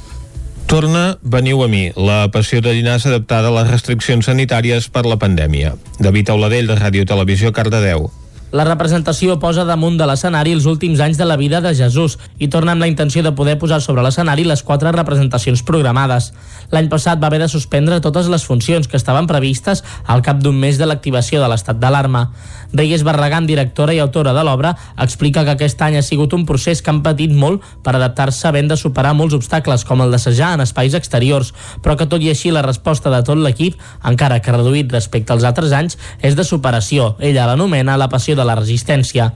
Torna 0.65 1.19
Veniu 1.21 1.61
a 1.61 1.67
mi, 1.69 1.91
la 1.93 2.25
passió 2.33 2.57
de 2.61 2.73
dinars 2.73 3.05
adaptada 3.05 3.51
a 3.51 3.55
les 3.59 3.69
restriccions 3.69 4.25
sanitàries 4.25 4.89
per 4.89 5.05
la 5.05 5.19
pandèmia. 5.21 5.75
David 6.01 6.33
Auladell, 6.33 6.67
de 6.71 6.77
Ràdio 6.79 7.05
Televisió, 7.05 7.53
Cardedeu. 7.53 8.09
La 8.53 8.63
representació 8.63 9.39
posa 9.41 9.63
damunt 9.65 9.95
de 9.97 10.05
l'escenari 10.05 10.51
els 10.53 10.67
últims 10.69 10.99
anys 11.01 11.17
de 11.17 11.25
la 11.25 11.35
vida 11.35 11.59
de 11.65 11.71
Jesús 11.75 12.19
i 12.37 12.47
torna 12.47 12.75
amb 12.75 12.83
la 12.85 12.87
intenció 12.87 13.23
de 13.25 13.31
poder 13.33 13.57
posar 13.57 13.79
sobre 13.81 14.03
l'escenari 14.05 14.45
les 14.45 14.61
quatre 14.63 14.91
representacions 14.93 15.63
programades. 15.65 16.29
L'any 16.71 16.87
passat 16.89 17.19
va 17.19 17.27
haver 17.27 17.41
de 17.41 17.49
suspendre 17.49 17.99
totes 18.05 18.29
les 18.29 18.45
funcions 18.45 18.87
que 18.87 18.97
estaven 19.01 19.25
previstes 19.27 19.83
al 20.05 20.21
cap 20.21 20.43
d'un 20.43 20.59
mes 20.61 20.77
de 20.77 20.85
l'activació 20.85 21.41
de 21.41 21.49
l'estat 21.49 21.81
d'alarma. 21.81 22.29
Reyes 22.71 23.03
Barragán, 23.03 23.47
directora 23.47 23.93
i 23.95 23.99
autora 24.03 24.33
de 24.33 24.43
l'obra, 24.43 24.75
explica 25.01 25.43
que 25.43 25.55
aquest 25.55 25.81
any 25.81 25.97
ha 25.97 26.05
sigut 26.05 26.33
un 26.37 26.45
procés 26.45 26.81
que 26.81 26.93
han 26.93 27.01
patit 27.03 27.33
molt 27.33 27.63
per 27.83 27.95
adaptar-se 27.95 28.47
havent 28.47 28.69
de 28.69 28.77
superar 28.77 29.15
molts 29.17 29.35
obstacles 29.37 29.85
com 29.85 30.03
el 30.05 30.11
d'assajar 30.11 30.53
en 30.53 30.63
espais 30.65 30.93
exteriors, 30.93 31.53
però 31.81 31.97
que 31.97 32.07
tot 32.11 32.21
i 32.21 32.29
així 32.29 32.53
la 32.53 32.65
resposta 32.65 33.09
de 33.09 33.23
tot 33.25 33.41
l'equip, 33.41 33.79
encara 34.03 34.39
que 34.39 34.53
reduït 34.53 34.91
respecte 34.93 35.33
als 35.33 35.43
altres 35.47 35.73
anys, 35.73 35.97
és 36.21 36.35
de 36.35 36.43
superació. 36.43 37.15
Ella 37.19 37.47
l'anomena 37.49 37.97
la 37.97 38.09
passió 38.09 38.34
de 38.35 38.45
la 38.45 38.55
resistència. 38.59 39.31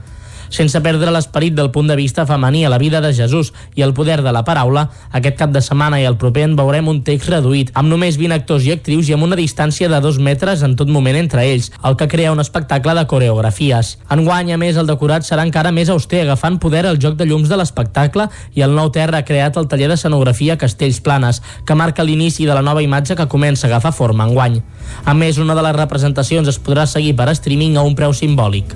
Sense 0.49 0.81
perdre 0.81 1.11
l'esperit 1.13 1.53
del 1.55 1.71
punt 1.71 1.87
de 1.89 1.95
vista 1.95 2.25
femení 2.25 2.65
a 2.65 2.69
la 2.69 2.77
vida 2.81 3.01
de 3.01 3.13
Jesús 3.13 3.53
i 3.75 3.83
el 3.85 3.93
poder 3.93 4.21
de 4.25 4.33
la 4.33 4.43
paraula, 4.43 4.89
aquest 5.11 5.37
cap 5.37 5.53
de 5.53 5.61
setmana 5.61 6.01
i 6.01 6.07
el 6.09 6.17
proper 6.17 6.47
en 6.47 6.55
veurem 6.57 6.87
un 6.89 7.01
text 7.05 7.29
reduït, 7.29 7.71
amb 7.77 7.89
només 7.91 8.17
20 8.17 8.35
actors 8.35 8.65
i 8.65 8.73
actrius 8.73 9.09
i 9.09 9.15
amb 9.15 9.27
una 9.27 9.37
distància 9.39 9.89
de 9.89 10.01
dos 10.01 10.19
metres 10.19 10.63
en 10.65 10.75
tot 10.79 10.89
moment 10.89 11.17
entre 11.19 11.45
ells, 11.45 11.71
el 11.85 11.97
que 11.99 12.07
crea 12.09 12.33
un 12.33 12.41
espectacle 12.41 12.95
de 12.97 13.05
coreografies. 13.07 13.97
Enguany, 14.09 14.53
a 14.53 14.59
més, 14.61 14.77
el 14.77 14.89
decorat 14.89 15.27
serà 15.27 15.45
encara 15.45 15.73
més 15.75 15.89
auster, 15.93 16.23
agafant 16.25 16.59
poder 16.59 16.85
el 16.89 16.99
joc 17.01 17.17
de 17.19 17.27
llums 17.29 17.49
de 17.49 17.59
l'espectacle 17.59 18.29
i 18.55 18.65
el 18.65 18.75
nou 18.75 18.91
terra 18.95 19.21
ha 19.21 19.27
creat 19.27 19.57
el 19.59 19.69
taller 19.69 19.91
d'escenografia 19.91 20.57
Castells 20.57 21.01
Planes, 21.05 21.41
que 21.65 21.77
marca 21.77 22.05
l'inici 22.05 22.47
de 22.49 22.55
la 22.57 22.65
nova 22.65 22.83
imatge 22.85 23.15
que 23.15 23.29
comença 23.29 23.67
a 23.67 23.69
agafar 23.69 23.93
forma 23.93 24.27
enguany. 24.27 24.61
A 25.05 25.13
més, 25.13 25.37
una 25.37 25.55
de 25.55 25.65
les 25.65 25.77
representacions 25.77 26.49
es 26.49 26.59
podrà 26.59 26.87
seguir 26.89 27.15
per 27.15 27.29
streaming 27.35 27.77
a 27.77 27.85
un 27.85 27.95
preu 27.95 28.15
simbòlic. 28.15 28.75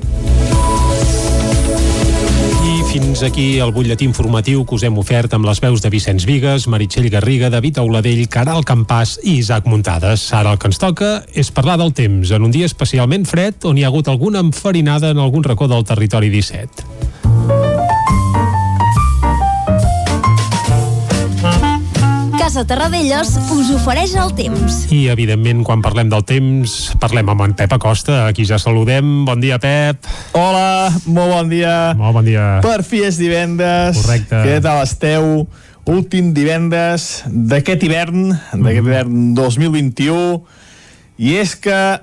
Fins 2.94 3.24
aquí 3.26 3.58
el 3.58 3.72
butlletí 3.74 4.06
informatiu 4.06 4.62
que 4.70 4.76
us 4.78 4.84
hem 4.86 5.00
ofert 5.02 5.34
amb 5.34 5.48
les 5.50 5.58
veus 5.64 5.82
de 5.82 5.90
Vicenç 5.90 6.28
Vigues, 6.30 6.68
Meritxell 6.70 7.08
Garriga, 7.10 7.50
David 7.50 7.80
Auladell, 7.82 8.22
Caral 8.30 8.62
Campàs 8.70 9.16
i 9.24 9.40
Isaac 9.40 9.66
Muntades. 9.66 10.28
Ara 10.30 10.54
el 10.54 10.62
que 10.62 10.70
ens 10.70 10.78
toca 10.78 11.12
és 11.34 11.50
parlar 11.50 11.80
del 11.82 11.90
temps, 11.98 12.30
en 12.30 12.46
un 12.46 12.54
dia 12.54 12.70
especialment 12.70 13.26
fred 13.26 13.66
on 13.66 13.82
hi 13.82 13.88
ha 13.88 13.90
hagut 13.90 14.14
alguna 14.14 14.46
enfarinada 14.46 15.10
en 15.10 15.26
algun 15.26 15.42
racó 15.42 15.66
del 15.66 15.90
territori 15.90 16.30
17. 16.30 17.73
Casa 22.54 22.68
Terradellos 22.70 23.32
us 23.50 23.72
ofereix 23.74 24.12
el 24.14 24.30
temps. 24.38 24.84
I, 24.94 25.08
evidentment, 25.10 25.64
quan 25.66 25.82
parlem 25.82 26.12
del 26.12 26.22
temps, 26.22 26.92
parlem 27.02 27.32
amb 27.34 27.42
en 27.48 27.56
Pep 27.58 27.72
Acosta, 27.74 28.28
a 28.28 28.36
qui 28.38 28.46
ja 28.46 28.60
saludem. 28.62 29.24
Bon 29.26 29.42
dia, 29.42 29.58
Pep. 29.58 30.06
Hola, 30.38 30.92
molt 31.08 31.34
bon 31.34 31.50
dia. 31.50 31.74
Molt 31.98 32.14
bon 32.20 32.30
dia. 32.30 32.60
Per 32.62 32.84
fi 32.86 33.02
és 33.08 33.18
divendres. 33.18 33.98
Correcte. 33.98 34.44
Què 34.46 34.60
tal 34.62 34.84
esteu? 34.86 35.48
Últim 35.90 36.30
divendres 36.38 37.24
d'aquest 37.26 37.88
hivern, 37.90 38.30
d'aquest 38.30 38.86
Mhm. 38.86 38.86
hivern 38.86 39.34
2021. 39.34 40.44
I 41.18 41.38
és 41.42 41.56
que 41.56 42.02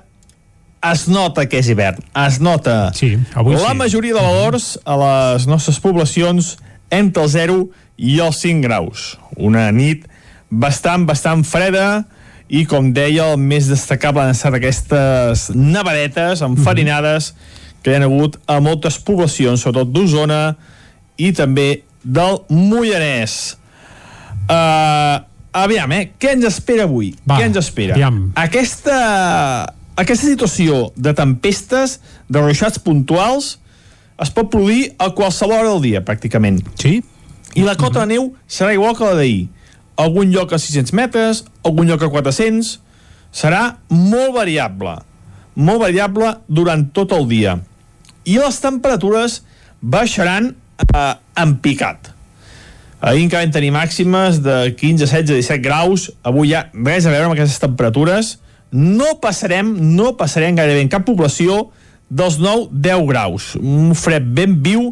es 0.83 1.07
nota 1.07 1.47
que 1.47 1.59
és 1.59 1.69
hivern. 1.69 2.03
Es 2.27 2.41
nota. 2.41 2.91
Sí, 2.93 3.17
avui 3.35 3.55
La 3.55 3.71
sí. 3.71 3.77
majoria 3.77 4.13
de 4.13 4.19
valors 4.21 4.77
a 4.83 4.97
les 4.97 5.47
nostres 5.47 5.79
poblacions 5.79 6.57
entre 6.89 7.23
el 7.23 7.29
0 7.29 7.69
i 7.95 8.19
els 8.19 8.35
5 8.35 8.59
graus. 8.67 9.17
Una 9.37 9.71
nit 9.71 10.11
bastant, 10.51 11.07
bastant 11.07 11.45
freda 11.47 12.03
i 12.51 12.65
com 12.67 12.91
deia 12.93 13.31
el 13.31 13.39
més 13.39 13.69
destacable 13.71 14.25
han 14.25 14.35
estat 14.35 14.57
aquestes 14.59 15.49
nevadetes 15.55 16.43
enfarinades 16.45 17.31
que 17.81 17.93
hi 17.93 17.97
ha 17.97 18.03
hagut 18.05 18.37
a 18.51 18.59
moltes 18.61 18.99
poblacions 19.01 19.63
sobretot 19.63 19.93
d'Osona 19.95 20.41
i 21.17 21.31
també 21.37 21.83
del 22.03 22.41
Mollanès 22.51 23.55
uh, 24.51 25.23
aviam, 25.51 25.91
eh? 25.95 26.11
Què 26.19 26.35
ens 26.35 26.47
espera 26.49 26.87
avui? 26.87 27.13
Va, 27.27 27.37
Què 27.39 27.47
ens 27.49 27.59
espera? 27.61 27.95
aviam. 27.95 28.21
Aquesta, 28.39 28.97
aquesta 29.99 30.27
situació 30.27 30.83
de 30.95 31.13
tempestes, 31.17 31.99
de 32.31 32.43
ruixats 32.43 32.81
puntuals, 32.83 33.55
es 34.21 34.31
pot 34.33 34.51
produir 34.53 34.91
a 35.01 35.11
qualsevol 35.17 35.57
hora 35.57 35.71
del 35.73 35.81
dia, 35.87 36.03
pràcticament. 36.05 36.61
Sí? 36.79 36.99
I 37.57 37.65
la 37.67 37.75
cota 37.79 38.05
de 38.05 38.13
neu 38.13 38.31
serà 38.47 38.75
igual 38.75 38.95
que 38.95 39.07
la 39.07 39.17
d'ahir. 39.19 39.49
Algun 39.99 40.31
lloc 40.31 40.53
a 40.53 40.59
600 40.61 40.95
metres, 40.97 41.45
algun 41.63 41.91
lloc 41.91 42.03
a 42.03 42.11
400... 42.11 42.79
Serà 43.31 43.77
molt 43.87 44.33
variable. 44.35 44.97
Molt 45.55 45.79
variable 45.79 46.33
durant 46.51 46.81
tot 46.91 47.13
el 47.15 47.29
dia. 47.29 47.53
I 48.27 48.35
les 48.41 48.57
temperatures 48.59 49.37
baixaran 49.79 50.49
eh, 50.51 51.13
en 51.39 51.53
picat. 51.63 52.11
Ahir 53.01 53.23
encara 53.23 53.47
vam 53.47 53.53
tenir 53.55 53.71
màximes 53.73 54.41
de 54.45 54.57
15, 54.77 55.07
16, 55.07 55.31
17 55.31 55.63
graus. 55.63 56.09
Avui 56.27 56.51
ja 56.51 56.67
res 56.75 57.07
a 57.07 57.13
veure 57.13 57.29
amb 57.29 57.37
aquestes 57.37 57.63
temperatures. 57.63 58.35
No 58.71 59.15
passarem, 59.23 59.71
no 59.95 60.11
passarem 60.19 60.59
gairebé 60.59 60.83
en 60.83 60.91
cap 60.91 61.07
població 61.07 61.71
dels 62.11 62.37
9-10 62.37 63.07
graus. 63.07 63.55
Un 63.57 63.95
fred 63.97 64.27
ben 64.35 64.53
viu 64.61 64.91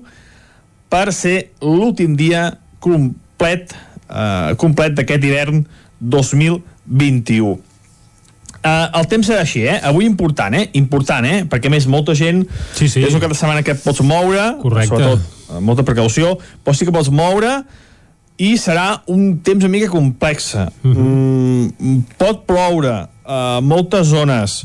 per 0.89 1.11
ser 1.13 1.51
l'últim 1.61 2.15
dia 2.17 2.47
complet, 2.81 3.75
eh, 4.09 4.55
complet 4.61 4.97
d'aquest 4.97 5.23
hivern 5.23 5.63
2021. 5.99 7.57
Uh, 8.59 8.89
el 8.99 9.05
temps 9.07 9.23
serà 9.23 9.45
així, 9.45 9.61
eh? 9.63 9.77
Avui 9.87 10.03
important, 10.03 10.51
eh? 10.51 10.65
Important, 10.75 11.23
eh? 11.23 11.43
Perquè, 11.47 11.69
més, 11.71 11.85
molta 11.87 12.11
gent... 12.17 12.41
Sí, 12.75 12.89
sí. 12.91 13.05
És 13.07 13.13
un 13.15 13.21
cap 13.23 13.31
de 13.31 13.37
setmana 13.39 13.63
que 13.63 13.71
et 13.71 13.83
pots 13.85 14.01
moure. 14.03 14.49
Correcte. 14.59 14.91
Sobretot, 14.91 15.53
amb 15.55 15.69
molta 15.69 15.85
precaució. 15.87 16.33
Però 16.65 16.75
sí 16.75 16.87
que 16.87 16.91
pots 16.91 17.07
moure 17.07 17.53
i 18.39 18.53
serà 18.59 19.01
un 19.11 19.37
temps 19.43 19.63
una 19.63 19.71
mica 19.71 19.87
complex. 19.91 20.51
Mhm. 20.83 21.07
mm, 21.79 22.03
pot 22.19 22.43
ploure 22.49 22.97
a 23.23 23.39
moltes 23.63 24.11
zones. 24.11 24.63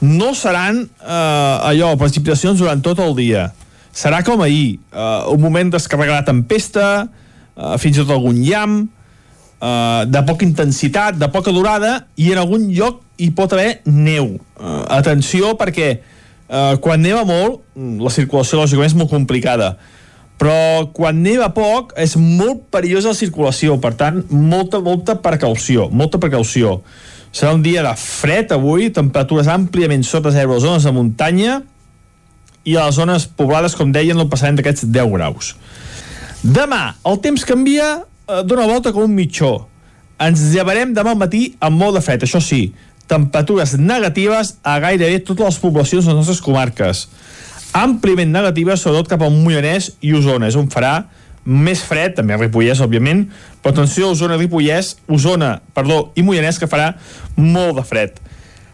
No 0.00 0.32
seran 0.36 0.82
uh, 0.84 1.68
allò, 1.68 1.94
precipitacions 2.00 2.60
durant 2.60 2.80
tot 2.84 3.00
el 3.04 3.16
dia. 3.16 3.50
Serà 3.96 4.22
com 4.24 4.40
ahir, 4.44 4.78
uh, 4.92 5.28
un 5.32 5.40
moment 5.40 5.72
descarregar 5.72 6.20
la 6.20 6.24
tempesta, 6.24 7.08
uh, 7.56 7.74
fins 7.80 7.96
i 7.96 8.04
tot 8.04 8.12
algun 8.14 8.38
llamp, 8.44 8.84
uh, 9.60 10.04
de 10.08 10.22
poca 10.28 10.46
intensitat, 10.46 11.18
de 11.18 11.28
poca 11.32 11.54
durada, 11.54 12.06
i 12.16 12.30
en 12.32 12.42
algun 12.44 12.68
lloc 12.72 13.02
hi 13.18 13.30
pot 13.36 13.52
haver 13.56 13.80
neu. 13.88 14.36
Uh, 14.60 14.84
atenció, 14.98 15.54
perquè 15.58 15.96
uh, 15.96 16.76
quan 16.84 17.02
neva 17.02 17.24
molt, 17.28 17.62
mm, 17.74 17.98
la 18.04 18.12
circulació 18.12 18.60
lògicament 18.60 18.92
és 18.92 18.98
molt 18.98 19.12
complicada, 19.12 19.74
però 20.36 20.88
quan 20.92 21.22
neva 21.24 21.48
poc 21.56 21.94
és 21.96 22.16
molt 22.20 22.66
perillosa 22.72 23.14
la 23.14 23.18
circulació, 23.18 23.78
per 23.80 23.94
tant, 23.96 24.20
molta, 24.28 24.82
molta 24.84 25.16
precaució, 25.24 25.88
molta 25.88 26.20
precaució. 26.20 26.82
Serà 27.32 27.54
un 27.56 27.64
dia 27.64 27.82
de 27.84 27.92
fred 28.00 28.52
avui, 28.52 28.90
temperatures 28.92 29.48
àmpliament 29.52 30.04
sota 30.04 30.32
zero 30.32 30.52
a 30.52 30.58
les 30.58 30.64
zones 30.64 30.84
de 30.84 30.92
muntanya 30.92 31.56
i 32.64 32.76
a 32.76 32.86
les 32.88 32.96
zones 32.98 33.26
poblades, 33.28 33.76
com 33.76 33.92
deien, 33.92 34.16
no 34.16 34.28
passarem 34.28 34.56
d'aquests 34.58 34.88
10 34.92 35.12
graus. 35.16 35.54
Demà, 36.42 36.96
el 37.08 37.20
temps 37.24 37.44
canvia 37.48 37.86
eh, 38.02 38.42
d'una 38.44 38.66
volta 38.68 38.92
com 38.92 39.06
un 39.06 39.14
mitjó. 39.16 39.66
Ens 40.22 40.42
llevarem 40.52 40.92
demà 40.96 41.12
al 41.12 41.20
matí 41.20 41.50
amb 41.60 41.80
molt 41.80 41.96
de 41.96 42.02
fred, 42.04 42.24
això 42.24 42.40
sí, 42.40 42.70
temperatures 43.06 43.76
negatives 43.78 44.56
a 44.66 44.78
gairebé 44.82 45.20
totes 45.24 45.46
les 45.46 45.58
poblacions 45.62 46.04
de 46.04 46.12
les 46.12 46.18
nostres 46.20 46.42
comarques. 46.42 47.06
Àmpliament 47.76 48.32
negatives, 48.32 48.82
sobretot 48.82 49.10
cap 49.12 49.22
al 49.22 49.34
Mollanès 49.34 49.92
i 50.00 50.14
Osona. 50.16 50.48
És 50.48 50.56
on 50.58 50.70
farà 50.72 51.06
més 51.46 51.82
fred, 51.86 52.16
també 52.16 52.34
a 52.34 52.40
Ripollès, 52.40 52.80
òbviament, 52.82 53.26
però 53.62 53.74
atenció, 53.74 54.10
Osona, 54.10 54.38
Ripollès, 54.40 54.96
Osona, 55.12 55.60
perdó, 55.76 56.10
i 56.18 56.24
Mollanès, 56.26 56.58
que 56.58 56.70
farà 56.70 56.94
molt 57.36 57.78
de 57.78 57.84
fred. 57.86 58.18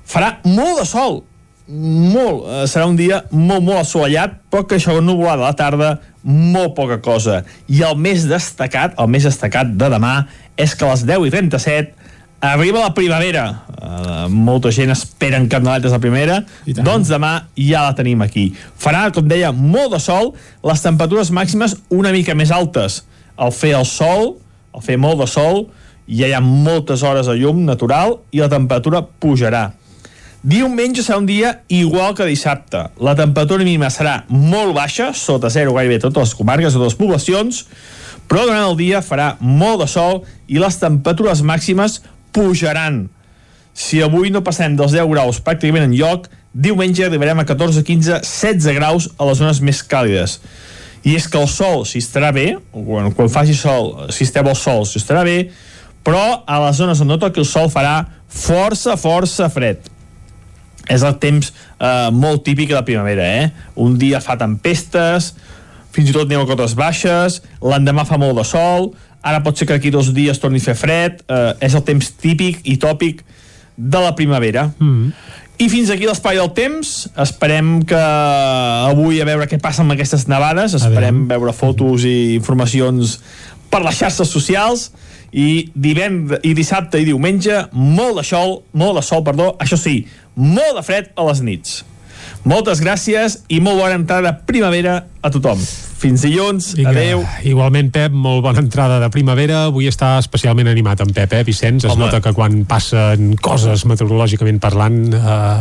Farà 0.09 0.39
molt 0.47 0.81
de 0.81 0.87
sol, 0.89 1.21
molt, 1.69 2.47
eh, 2.47 2.65
serà 2.71 2.87
un 2.89 2.97
dia 2.97 3.23
molt, 3.31 3.63
molt 3.63 3.83
assolellat, 3.83 4.41
però 4.51 4.65
que 4.67 4.77
això 4.81 5.01
nuvolada 5.03 5.45
a 5.45 5.53
la 5.53 5.59
tarda, 5.59 5.93
molt 6.23 6.77
poca 6.77 7.01
cosa. 7.03 7.43
I 7.69 7.83
el 7.87 7.99
més 7.99 8.27
destacat, 8.31 8.95
el 9.01 9.11
més 9.11 9.27
destacat 9.27 9.75
de 9.79 9.91
demà, 9.93 10.15
és 10.57 10.75
que 10.77 10.87
a 10.87 10.93
les 10.93 11.05
10 11.09 11.29
i 11.29 11.35
37 11.35 12.03
arriba 12.43 12.81
la 12.83 12.95
primavera. 12.95 13.45
Uh, 13.83 14.27
molta 14.31 14.73
gent 14.75 14.91
espera 14.95 15.39
en 15.39 15.49
candeletes 15.51 15.95
la 15.95 16.01
primavera, 16.03 16.41
doncs 16.67 17.11
demà 17.11 17.33
ja 17.59 17.85
la 17.87 17.95
tenim 17.99 18.23
aquí. 18.25 18.49
Farà, 18.79 19.07
com 19.15 19.29
deia, 19.31 19.53
molt 19.55 19.95
de 19.95 20.01
sol, 20.03 20.33
les 20.67 20.83
temperatures 20.83 21.31
màximes 21.35 21.77
una 21.91 22.13
mica 22.15 22.35
més 22.39 22.51
altes. 22.55 23.03
Al 23.39 23.55
fer 23.55 23.77
el 23.79 23.87
sol, 23.87 24.35
al 24.75 24.83
fer 24.83 24.99
molt 24.99 25.23
de 25.23 25.29
sol, 25.31 25.65
ja 26.11 26.27
hi 26.29 26.35
ha 26.35 26.43
moltes 26.43 27.05
hores 27.07 27.31
de 27.31 27.39
llum 27.39 27.63
natural 27.67 28.19
i 28.35 28.43
la 28.43 28.51
temperatura 28.51 29.05
pujarà. 29.23 29.71
Diumenge 30.43 31.05
serà 31.07 31.21
un 31.21 31.27
dia 31.27 31.53
igual 31.71 32.17
que 32.19 32.27
dissabte. 32.27 32.89
La 32.99 33.15
temperatura 33.15 33.63
mínima 33.63 33.93
serà 33.95 34.25
molt 34.27 34.75
baixa, 34.75 35.13
sota 35.15 35.47
zero 35.55 35.77
gairebé 35.77 36.01
totes 36.03 36.25
les 36.25 36.35
comarques, 36.35 36.75
totes 36.75 36.91
les 36.91 36.99
poblacions, 36.99 37.61
però 38.27 38.49
durant 38.49 38.65
el 38.67 38.75
dia 38.81 39.05
farà 39.07 39.37
molt 39.39 39.85
de 39.85 39.87
sol 39.93 40.25
i 40.51 40.59
les 40.59 40.79
temperatures 40.83 41.45
màximes 41.47 42.01
pujaran. 42.35 43.05
Si 43.73 44.03
avui 44.03 44.35
no 44.35 44.43
passem 44.43 44.75
dels 44.75 44.97
10 44.97 45.07
graus 45.13 45.39
pràcticament 45.47 45.87
en 45.87 45.95
lloc, 45.95 46.27
diumenge 46.53 47.07
arribarem 47.07 47.39
a 47.39 47.47
14, 47.47 47.87
15, 47.87 48.19
16 48.27 48.75
graus 48.81 49.09
a 49.15 49.31
les 49.31 49.39
zones 49.39 49.63
més 49.63 49.85
càlides. 49.87 50.41
I 51.07 51.15
és 51.21 51.31
que 51.31 51.39
el 51.39 51.47
sol, 51.47 51.87
si 51.87 52.03
estarà 52.03 52.35
bé, 52.35 52.49
quan, 52.75 53.13
quan 53.15 53.31
faci 53.31 53.55
sol, 53.55 54.11
si 54.11 54.27
esteu 54.27 54.51
al 54.51 54.59
sol, 54.59 54.83
si 54.91 54.99
estarà 54.99 55.23
bé, 55.23 55.39
però 56.03 56.43
a 56.43 56.59
les 56.67 56.83
zones 56.83 56.99
on 56.99 57.15
no 57.15 57.23
toqui 57.23 57.47
el 57.47 57.47
sol 57.47 57.71
farà 57.71 58.01
força, 58.27 58.99
força 58.99 59.47
fred 59.55 59.92
és 60.91 61.05
el 61.07 61.17
temps 61.23 61.53
eh, 61.53 62.11
molt 62.13 62.45
típic 62.47 62.73
de 62.73 62.79
la 62.79 62.85
primavera, 62.87 63.27
eh? 63.43 63.51
Un 63.83 63.99
dia 64.01 64.23
fa 64.25 64.39
tempestes, 64.41 65.33
fins 65.93 66.11
i 66.11 66.17
tot 66.17 66.31
neu 66.31 66.43
a 66.43 66.49
cotes 66.49 66.75
baixes, 66.79 67.41
l'endemà 67.63 68.07
fa 68.09 68.19
molt 68.21 68.41
de 68.41 68.47
sol, 68.49 68.93
ara 69.23 69.43
pot 69.45 69.59
ser 69.59 69.69
que 69.69 69.77
aquí 69.79 69.93
dos 69.95 70.11
dies 70.15 70.41
torni 70.43 70.63
a 70.63 70.67
fer 70.71 70.79
fred, 70.79 71.23
eh, 71.29 71.53
és 71.69 71.77
el 71.79 71.85
temps 71.87 72.11
típic 72.23 72.65
i 72.65 72.79
tòpic 72.83 73.23
de 73.77 74.01
la 74.03 74.15
primavera. 74.19 74.71
Mm. 74.79 75.13
I 75.63 75.69
fins 75.71 75.93
aquí 75.95 76.09
l'espai 76.09 76.41
del 76.41 76.51
temps. 76.57 76.91
Esperem 77.23 77.83
que 77.87 77.99
avui 77.99 79.21
a 79.23 79.27
veure 79.29 79.47
què 79.47 79.61
passa 79.63 79.85
amb 79.85 79.95
aquestes 79.95 80.25
nevades. 80.27 80.75
Esperem 80.75 81.27
veure 81.31 81.55
fotos 81.55 82.07
i 82.09 82.35
informacions 82.35 83.19
per 83.71 83.83
les 83.85 84.01
xarxes 84.01 84.33
socials 84.33 84.91
i 85.33 85.71
divend 85.75 86.37
i 86.45 86.53
dissabte 86.57 87.01
i 87.01 87.09
diumenge 87.09 87.65
molt 87.73 88.21
de 88.21 88.27
sol, 88.27 88.61
molt 88.77 89.01
de 89.01 89.07
sol, 89.07 89.25
perdó, 89.25 89.53
això 89.63 89.81
sí, 89.81 90.03
molt 90.37 90.77
de 90.79 90.85
fred 90.87 91.13
a 91.17 91.27
les 91.31 91.41
nits. 91.45 91.81
Moltes 92.45 92.83
gràcies 92.83 93.41
i 93.49 93.63
molt 93.63 93.81
bona 93.81 93.97
entrada 93.99 94.37
primavera 94.47 95.03
a 95.23 95.31
tothom. 95.33 95.63
Fins 96.03 96.25
dilluns, 96.25 96.73
Vinga, 96.75 96.91
adeu. 96.91 97.21
Igualment, 97.47 97.93
Pep, 97.95 98.11
molt 98.11 98.41
bona 98.43 98.59
entrada 98.59 98.97
de 98.99 99.07
primavera. 99.15 99.69
Avui 99.69 99.87
està 99.87 100.17
especialment 100.19 100.67
animat 100.67 100.99
en 101.05 101.13
Pep, 101.15 101.37
eh, 101.39 101.45
Vicenç? 101.47 101.85
Es 101.85 101.93
Home. 101.93 102.09
nota 102.09 102.19
que 102.21 102.33
quan 102.35 102.65
passen 102.67 103.37
coses 103.39 103.85
meteorològicament 103.87 104.59
parlant, 104.59 105.15
eh, 105.15 105.21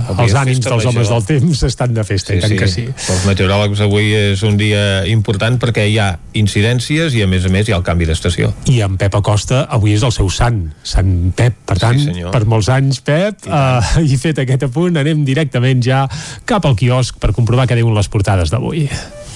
Avui 0.10 0.26
els 0.26 0.34
ànims 0.34 0.66
dels 0.66 0.88
homes 0.90 1.12
del 1.14 1.24
temps 1.30 1.62
estan 1.70 1.94
de 1.94 2.04
festa, 2.04 2.34
i 2.34 2.42
tant 2.42 2.58
que 2.58 2.68
sí. 2.68 2.88
Pels 2.90 3.28
meteoròlegs 3.30 3.84
avui 3.86 4.16
és 4.18 4.42
un 4.42 4.58
dia 4.58 5.06
important 5.06 5.62
perquè 5.62 5.86
hi 5.92 6.00
ha 6.02 6.18
incidències 6.34 7.14
i 7.14 7.22
a 7.22 7.28
més 7.28 7.46
a 7.46 7.54
més 7.54 7.70
hi 7.70 7.74
ha 7.74 7.78
el 7.78 7.86
canvi 7.86 8.10
d'estació. 8.10 8.52
I 8.66 8.82
en 8.82 8.98
Pep 8.98 9.14
Acosta 9.22 9.68
avui 9.70 9.94
és 9.94 10.02
el 10.02 10.12
seu 10.12 10.34
sant, 10.34 10.74
Sant 10.82 11.34
Pep. 11.38 11.54
Per 11.70 11.78
tant, 11.78 12.00
Sí, 12.00 12.06
senyor. 12.06 12.32
per 12.32 12.48
molts 12.48 12.68
anys, 12.70 13.00
Pep, 13.06 13.46
I, 13.46 13.50
uh, 13.54 14.02
i 14.02 14.18
fet 14.18 14.40
aquest 14.40 14.64
apunt, 14.64 14.98
anem 14.98 15.24
directament 15.24 15.86
ja 15.86 16.08
cap 16.46 16.66
al 16.66 16.76
quiosc 16.76 17.22
per 17.22 17.32
comprovar 17.32 17.68
què 17.68 17.76
diuen 17.78 17.94
les 17.94 18.10
portades 18.10 18.50
d'avui. 18.50 18.90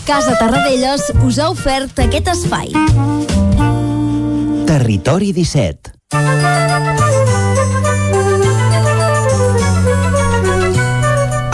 Casa 0.05 0.37
Tarradellas 0.37 1.07
us 1.25 1.39
ha 1.41 1.47
ofert 1.49 1.97
aquest 2.03 2.27
espai. 2.29 2.69
Territori 4.69 5.31
17. 5.33 5.95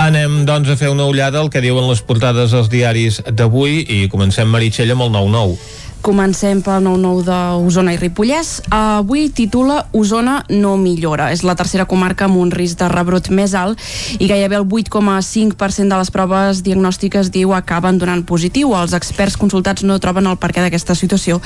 Anem, 0.04 0.42
doncs, 0.44 0.68
a 0.68 0.76
fer 0.76 0.92
una 0.92 1.08
ullada 1.08 1.40
al 1.40 1.48
que 1.54 1.64
diuen 1.64 1.88
les 1.88 2.04
portades 2.04 2.52
dels 2.52 2.68
diaris 2.68 3.22
d'avui 3.32 3.86
i 3.88 4.02
comencem, 4.12 4.52
Meritxell, 4.52 4.92
amb 4.98 5.08
el 5.08 5.16
9-9. 5.16 5.56
Comencem 6.02 6.64
pel 6.66 6.82
9-9 6.82 7.22
d'Osona 7.28 7.92
i 7.94 7.98
Ripollès. 8.02 8.64
Avui 8.74 9.28
titula 9.30 9.84
Osona 9.94 10.40
no 10.50 10.72
millora. 10.82 11.28
És 11.30 11.44
la 11.46 11.54
tercera 11.54 11.86
comarca 11.86 12.26
amb 12.26 12.40
un 12.42 12.50
risc 12.50 12.80
de 12.80 12.88
rebrot 12.90 13.30
més 13.30 13.54
alt 13.54 13.78
i 14.18 14.26
gairebé 14.26 14.58
el 14.58 14.66
8,5% 14.66 15.94
de 15.94 16.00
les 16.02 16.10
proves 16.10 16.64
diagnòstiques 16.66 17.30
diu 17.30 17.54
acaben 17.54 18.00
donant 18.02 18.24
positiu. 18.26 18.74
Els 18.80 18.96
experts 18.98 19.38
consultats 19.38 19.86
no 19.86 20.00
troben 20.02 20.26
el 20.26 20.40
perquè 20.42 20.64
d'aquesta 20.66 20.96
situació 20.98 21.38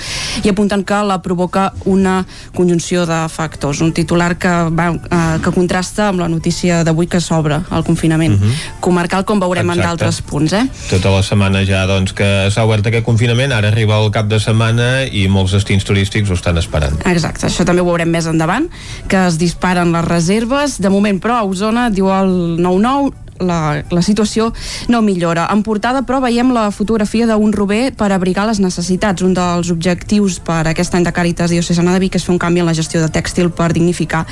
i 0.45 0.47
apunten 0.53 0.86
que 0.88 1.01
la 1.03 1.20
provoca 1.22 1.74
una 1.84 2.22
conjunció 2.56 3.03
de 3.06 3.20
factors. 3.28 3.84
Un 3.84 3.91
titular 3.91 4.38
que, 4.39 4.53
va, 4.72 4.88
eh, 4.95 5.38
que 5.43 5.51
contrasta 5.51 6.08
amb 6.14 6.24
la 6.24 6.30
notícia 6.32 6.86
d'avui 6.88 7.12
que 7.12 7.20
s'obre 7.20 7.60
el 7.76 7.84
confinament 7.84 8.34
uh 8.34 8.39
Mhm. 8.39 8.49
-huh. 8.51 8.80
comarcal, 8.80 9.26
com 9.26 9.38
veurem 9.39 9.66
Exacte. 9.70 9.82
en 9.82 9.88
d'altres 9.88 10.22
punts. 10.22 10.53
Eh? 10.53 10.64
Tota 10.89 11.10
la 11.10 11.22
setmana 11.24 11.66
ja 11.66 11.86
doncs, 11.86 12.14
que 12.14 12.49
s'ha 12.51 12.64
obert 12.64 12.86
aquest 12.88 13.03
confinament, 13.03 13.51
ara 13.51 13.68
arriba 13.68 13.99
el 13.99 14.12
cap 14.12 14.28
de 14.28 14.39
setmana 14.46 14.89
i 15.10 15.26
molts 15.32 15.56
destins 15.58 15.86
turístics 15.88 16.32
ho 16.32 16.38
estan 16.38 16.62
esperant. 16.62 16.98
Exacte, 17.10 17.50
això 17.50 17.66
també 17.68 17.84
ho 17.84 17.89
veurem 17.89 18.12
més 18.14 18.30
endavant, 18.30 18.70
que 19.12 19.26
es 19.28 19.39
disparen 19.41 19.93
les 19.96 20.08
reserves. 20.08 20.80
De 20.82 20.93
moment, 20.93 21.20
però, 21.22 21.41
a 21.41 21.50
Osona, 21.50 21.89
diu 21.93 22.12
el 22.14 22.60
9-9, 22.62 23.24
la, 23.40 23.84
la 23.90 24.02
situació 24.02 24.52
no 24.88 25.02
millora. 25.02 25.48
En 25.52 25.64
portada, 25.64 26.04
però, 26.08 26.22
veiem 26.24 26.54
la 26.56 26.70
fotografia 26.72 27.28
d'un 27.28 27.54
rober 27.54 27.92
per 27.98 28.12
abrigar 28.14 28.48
les 28.48 28.62
necessitats. 28.64 29.24
Un 29.26 29.34
dels 29.36 29.72
objectius 29.74 30.40
per 30.40 30.64
aquest 30.70 30.96
any 30.96 31.06
de 31.06 31.14
Càritas 31.16 31.52
Diocesana 31.52 31.94
de 31.96 32.04
Vic 32.04 32.16
és 32.16 32.26
fer 32.26 32.34
un 32.34 32.40
canvi 32.42 32.64
en 32.64 32.70
la 32.70 32.76
gestió 32.78 33.02
de 33.02 33.10
tèxtil 33.12 33.52
per 33.56 33.72
dignificar 33.76 34.26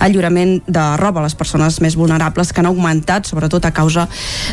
el 0.00 0.12
lliurament 0.12 0.58
de 0.66 0.84
roba 1.00 1.22
a 1.22 1.26
les 1.26 1.36
persones 1.38 1.80
més 1.80 1.96
vulnerables 1.96 2.52
que 2.52 2.60
han 2.62 2.68
augmentat, 2.70 3.28
sobretot 3.28 3.64
a 3.64 3.72
causa 3.74 4.06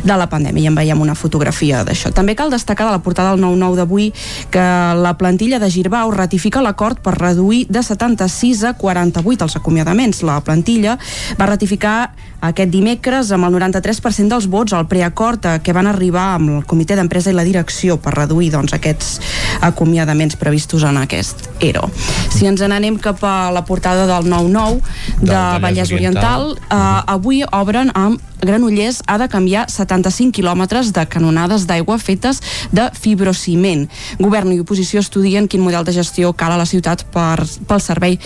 de 0.03 0.17
la 0.17 0.29
pandèmia. 0.31 0.67
I 0.67 0.71
en 0.71 0.79
veiem 0.79 1.01
una 1.03 1.15
fotografia 1.15 1.83
d'això. 1.87 2.13
També 2.15 2.35
cal 2.35 2.53
destacar 2.53 2.87
de 2.87 2.95
la 2.95 3.03
portada 3.03 3.35
del 3.35 3.43
9-9 3.43 3.81
d'avui 3.81 4.11
que 4.51 4.67
la 4.97 5.15
plantilla 5.17 5.59
de 5.59 5.69
Girbau 5.71 6.11
ratifica 6.15 6.63
l'acord 6.63 7.01
per 7.03 7.17
reduir 7.17 7.65
de 7.69 7.83
76 7.83 8.63
a 8.63 8.73
48 8.79 9.43
els 9.43 9.57
acomiadaments. 9.59 10.23
La 10.23 10.39
plantilla 10.41 10.97
va 11.39 11.49
ratificar 11.49 11.97
aquest 12.45 12.69
dimecres 12.71 13.31
amb 13.33 13.47
el 13.47 13.55
93% 13.57 14.29
dels 14.29 14.47
vots 14.51 14.75
al 14.77 14.85
preacord 14.89 15.45
a 15.49 15.57
què 15.63 15.73
van 15.73 15.89
arribar 15.89 16.35
amb 16.35 16.53
el 16.57 16.65
comitè 16.69 16.97
d'empresa 16.97 17.31
i 17.31 17.37
la 17.37 17.45
direcció 17.47 17.97
per 18.01 18.13
reduir 18.13 18.51
doncs, 18.53 18.75
aquests 18.77 19.17
acomiadaments 19.65 20.37
previstos 20.37 20.85
en 20.85 20.99
aquest 21.01 21.47
ERO. 21.63 21.89
Si 22.33 22.45
ens 22.45 22.61
n'anem 22.61 22.99
cap 23.01 23.23
a 23.25 23.49
la 23.53 23.65
portada 23.65 24.05
del 24.09 24.29
9-9 24.29 24.81
de 25.23 25.33
Vallès 25.33 25.77
Vallès 25.87 25.93
Oriental, 25.93 26.51
eh, 26.57 27.13
avui 27.17 27.43
obren 27.51 27.91
amb 27.93 28.21
Granollers 28.41 29.01
ha 29.07 29.17
de 29.17 29.27
canviar 29.31 29.65
75 29.71 30.35
quilòmetres 30.37 30.91
de 30.93 31.03
canonades 31.09 31.65
d'aigua 31.65 31.97
fetes 31.97 32.39
de 32.71 32.85
fibrociment. 32.93 33.87
Govern 34.21 34.53
i 34.53 34.59
oposició 34.61 35.01
estudien 35.01 35.47
quin 35.49 35.63
model 35.65 35.87
de 35.87 35.95
gestió 35.95 36.33
cal 36.37 36.53
a 36.53 36.59
la 36.59 36.67
ciutat 36.69 37.03
per, 37.13 37.41
pel 37.41 37.81
servei 37.81 38.19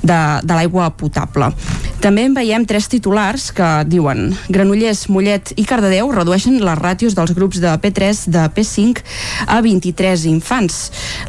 de, 0.00 0.18
de 0.40 0.54
l'aigua 0.54 0.88
potable. 0.96 1.50
També 2.00 2.24
en 2.24 2.36
veiem 2.36 2.64
tres 2.68 2.88
titulars 2.88 3.50
que 3.52 3.68
diuen 3.90 4.30
Granollers, 4.48 5.08
Mollet 5.12 5.52
i 5.60 5.66
Cardedeu 5.68 6.12
redueixen 6.14 6.56
les 6.62 6.80
ràtios 6.80 7.16
dels 7.18 7.34
grups 7.36 7.60
de 7.60 7.74
P3 7.82 8.24
de 8.32 8.46
P5 8.54 9.04
a 9.50 9.60
23 9.60 10.24
infants. 10.32 10.80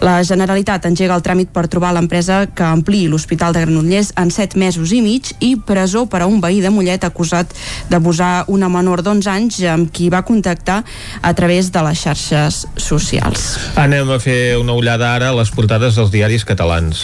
La 0.06 0.20
Generalitat 0.24 0.88
engega 0.88 1.18
el 1.18 1.26
tràmit 1.26 1.52
per 1.52 1.68
trobar 1.68 1.92
l'empresa 1.98 2.46
que 2.56 2.64
ampliï 2.70 3.10
l'Hospital 3.12 3.56
de 3.56 3.66
Granollers 3.66 4.14
en 4.22 4.32
7 4.32 4.60
mesos 4.62 4.96
i 4.96 5.04
mig 5.04 5.34
i 5.44 5.56
presó 5.58 6.06
per 6.08 6.24
a 6.24 6.30
un 6.30 6.40
veí 6.40 6.64
de 6.64 6.72
Mollet 6.72 7.04
acusat 7.04 7.52
d'abusar 7.90 8.29
una 8.48 8.70
menor 8.72 9.04
d'11 9.06 9.30
anys 9.32 9.60
amb 9.72 9.92
qui 9.94 10.10
va 10.14 10.24
contactar 10.28 10.82
a 11.22 11.34
través 11.38 11.72
de 11.74 11.84
les 11.86 12.04
xarxes 12.04 12.62
socials. 12.80 13.46
Anem 13.80 14.10
a 14.16 14.20
fer 14.24 14.58
una 14.60 14.76
ullada 14.78 15.14
ara 15.16 15.30
a 15.30 15.38
les 15.38 15.52
portades 15.56 15.98
dels 16.00 16.12
diaris 16.14 16.46
catalans. 16.48 17.04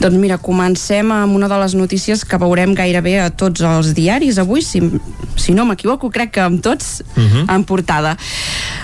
Doncs 0.00 0.20
mira, 0.20 0.38
comencem 0.40 1.10
amb 1.12 1.36
una 1.36 1.48
de 1.50 1.58
les 1.60 1.76
notícies 1.78 2.24
que 2.24 2.40
veurem 2.40 2.74
gairebé 2.78 3.18
a 3.20 3.30
tots 3.30 3.64
els 3.66 3.94
diaris 3.96 4.38
avui, 4.40 4.62
si, 4.64 4.82
si 5.36 5.56
no 5.56 5.66
m'equivoco, 5.68 6.10
crec 6.10 6.34
que 6.36 6.44
amb 6.44 6.62
tots 6.62 7.02
uh 7.16 7.22
-huh. 7.22 7.44
en 7.54 7.64
portada. 7.64 8.16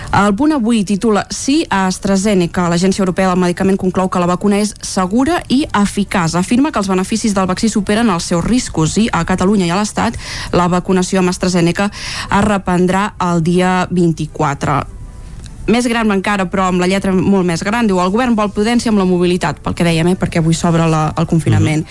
El 0.07 0.33
punt 0.39 0.53
avui 0.55 0.85
titula 0.87 1.25
Sí 1.29 1.65
a 1.69 1.85
AstraZeneca. 1.85 2.69
L'Agència 2.71 3.03
Europea 3.03 3.27
del 3.27 3.37
Medicament 3.37 3.77
conclou 3.77 4.07
que 4.09 4.19
la 4.19 4.25
vacuna 4.25 4.57
és 4.57 4.73
segura 4.81 5.43
i 5.47 5.67
eficaç. 5.75 6.33
Afirma 6.39 6.71
que 6.71 6.79
els 6.79 6.87
beneficis 6.87 7.35
del 7.35 7.45
vaccí 7.45 7.69
superen 7.69 8.09
els 8.09 8.23
seus 8.23 8.43
riscos 8.45 8.95
i 8.97 9.09
a 9.11 9.25
Catalunya 9.27 9.67
i 9.67 9.69
a 9.69 9.75
l'Estat 9.75 10.17
la 10.55 10.67
vacunació 10.71 11.19
amb 11.19 11.29
AstraZeneca 11.29 11.76
es 11.85 12.45
reprendrà 12.49 13.13
el 13.29 13.43
dia 13.45 13.87
24 13.91 14.96
més 15.67 15.87
gran 15.87 16.11
encara, 16.11 16.47
però 16.49 16.67
amb 16.71 16.81
la 16.81 16.87
lletra 16.89 17.13
molt 17.13 17.45
més 17.47 17.63
gran, 17.65 17.87
diu 17.87 17.99
el 18.01 18.11
govern 18.13 18.35
vol 18.37 18.51
prudència 18.55 18.91
amb 18.91 19.01
la 19.01 19.07
mobilitat, 19.07 19.59
pel 19.63 19.75
que 19.77 19.85
dèiem, 19.87 20.13
eh, 20.13 20.17
perquè 20.19 20.41
avui 20.41 20.55
s'obre 20.57 20.87
la, 20.89 21.11
el 21.17 21.27
confinament 21.27 21.83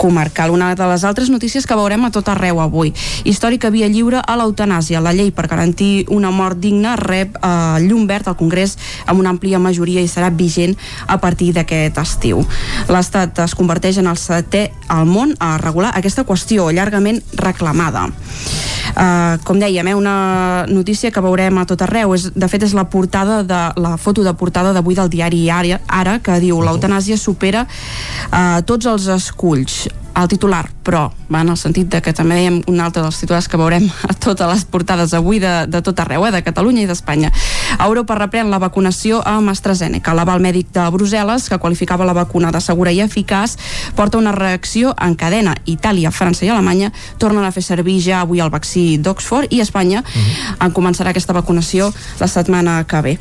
comarcal. 0.00 0.50
Una 0.50 0.72
de 0.74 0.88
les 0.88 1.04
altres 1.04 1.30
notícies 1.30 1.66
que 1.66 1.78
veurem 1.78 2.04
a 2.04 2.12
tot 2.14 2.28
arreu 2.32 2.60
avui. 2.60 2.92
Històrica 3.24 3.70
via 3.70 3.88
lliure 3.88 4.22
a 4.22 4.36
l'eutanàsia. 4.40 5.02
La 5.04 5.12
llei 5.12 5.30
per 5.34 5.46
garantir 5.50 6.06
una 6.10 6.30
mort 6.30 6.58
digna 6.58 6.96
rep 6.96 7.36
eh, 7.38 7.82
llum 7.86 8.06
verd 8.08 8.32
al 8.32 8.38
Congrés 8.40 8.76
amb 9.06 9.20
una 9.20 9.32
àmplia 9.34 9.60
majoria 9.62 10.02
i 10.02 10.10
serà 10.10 10.30
vigent 10.32 10.76
a 11.06 11.18
partir 11.20 11.52
d'aquest 11.56 11.98
estiu. 12.02 12.42
L'Estat 12.92 13.44
es 13.44 13.56
converteix 13.58 14.00
en 14.00 14.08
el 14.10 14.18
setè 14.20 14.68
al 14.92 15.06
món 15.08 15.36
a 15.40 15.56
regular 15.60 15.92
aquesta 15.96 16.24
qüestió 16.28 16.70
llargament 16.72 17.22
reclamada. 17.38 18.08
Uh, 18.92 19.38
com 19.46 19.56
dèiem, 19.56 19.86
eh, 19.88 19.94
una 19.96 20.66
notícia 20.68 21.10
que 21.10 21.22
veurem 21.24 21.56
a 21.58 21.64
tot 21.68 21.80
arreu. 21.82 22.12
És, 22.14 22.28
de 22.34 22.48
fet, 22.50 22.66
és 22.66 22.74
la 22.76 22.88
portada 23.02 23.42
de, 23.42 23.62
la 23.82 23.96
foto 23.98 24.22
de 24.22 24.32
portada 24.38 24.70
d'avui 24.76 24.94
del 24.94 25.10
diari 25.10 25.42
Ara, 25.50 26.20
que 26.22 26.38
diu 26.42 26.62
l'eutanàsia 26.62 27.18
supera 27.18 27.66
uh, 27.66 28.62
tots 28.62 28.86
els 28.86 29.10
esculls 29.10 29.82
el 30.14 30.28
titular, 30.28 30.66
però 30.84 31.10
va 31.32 31.40
en 31.40 31.48
el 31.48 31.56
sentit 31.56 31.88
de 31.88 32.00
que 32.04 32.12
també 32.12 32.36
dèiem 32.36 32.60
un 32.68 32.80
altre 32.84 33.02
dels 33.02 33.18
titulars 33.22 33.48
que 33.48 33.60
veurem 33.60 33.86
a 34.10 34.14
totes 34.14 34.48
les 34.48 34.64
portades 34.68 35.14
avui 35.16 35.40
de, 35.42 35.52
de 35.68 35.80
tot 35.84 35.98
arreu, 36.02 36.26
eh, 36.26 36.32
de 36.34 36.42
Catalunya 36.44 36.84
i 36.84 36.88
d'Espanya. 36.90 37.32
Europa 37.80 38.16
reprèn 38.18 38.50
la 38.52 38.60
vacunació 38.62 39.22
amb 39.26 39.52
AstraZeneca. 39.52 40.14
L'aval 40.14 40.42
mèdic 40.44 40.72
de 40.74 40.84
Brussel·les, 40.92 41.48
que 41.48 41.60
qualificava 41.62 42.06
la 42.08 42.16
vacuna 42.16 42.52
de 42.52 42.60
segura 42.60 42.92
i 42.92 43.00
eficaç, 43.04 43.56
porta 43.96 44.20
una 44.20 44.34
reacció 44.36 44.94
en 45.00 45.16
cadena. 45.16 45.54
Itàlia, 45.66 46.12
França 46.12 46.44
i 46.46 46.52
Alemanya 46.52 46.92
tornen 47.18 47.44
a 47.44 47.52
fer 47.54 47.64
servir 47.64 47.98
ja 48.04 48.22
avui 48.22 48.42
el 48.42 48.52
vaccí 48.52 48.98
d'Oxford 49.02 49.52
i 49.52 49.60
Espanya 49.60 50.02
uh 50.02 50.04
-huh. 50.04 50.66
en 50.66 50.72
començarà 50.72 51.10
aquesta 51.10 51.32
vacunació 51.32 51.92
la 52.20 52.28
setmana 52.28 52.84
que 52.84 53.00
ve. 53.00 53.18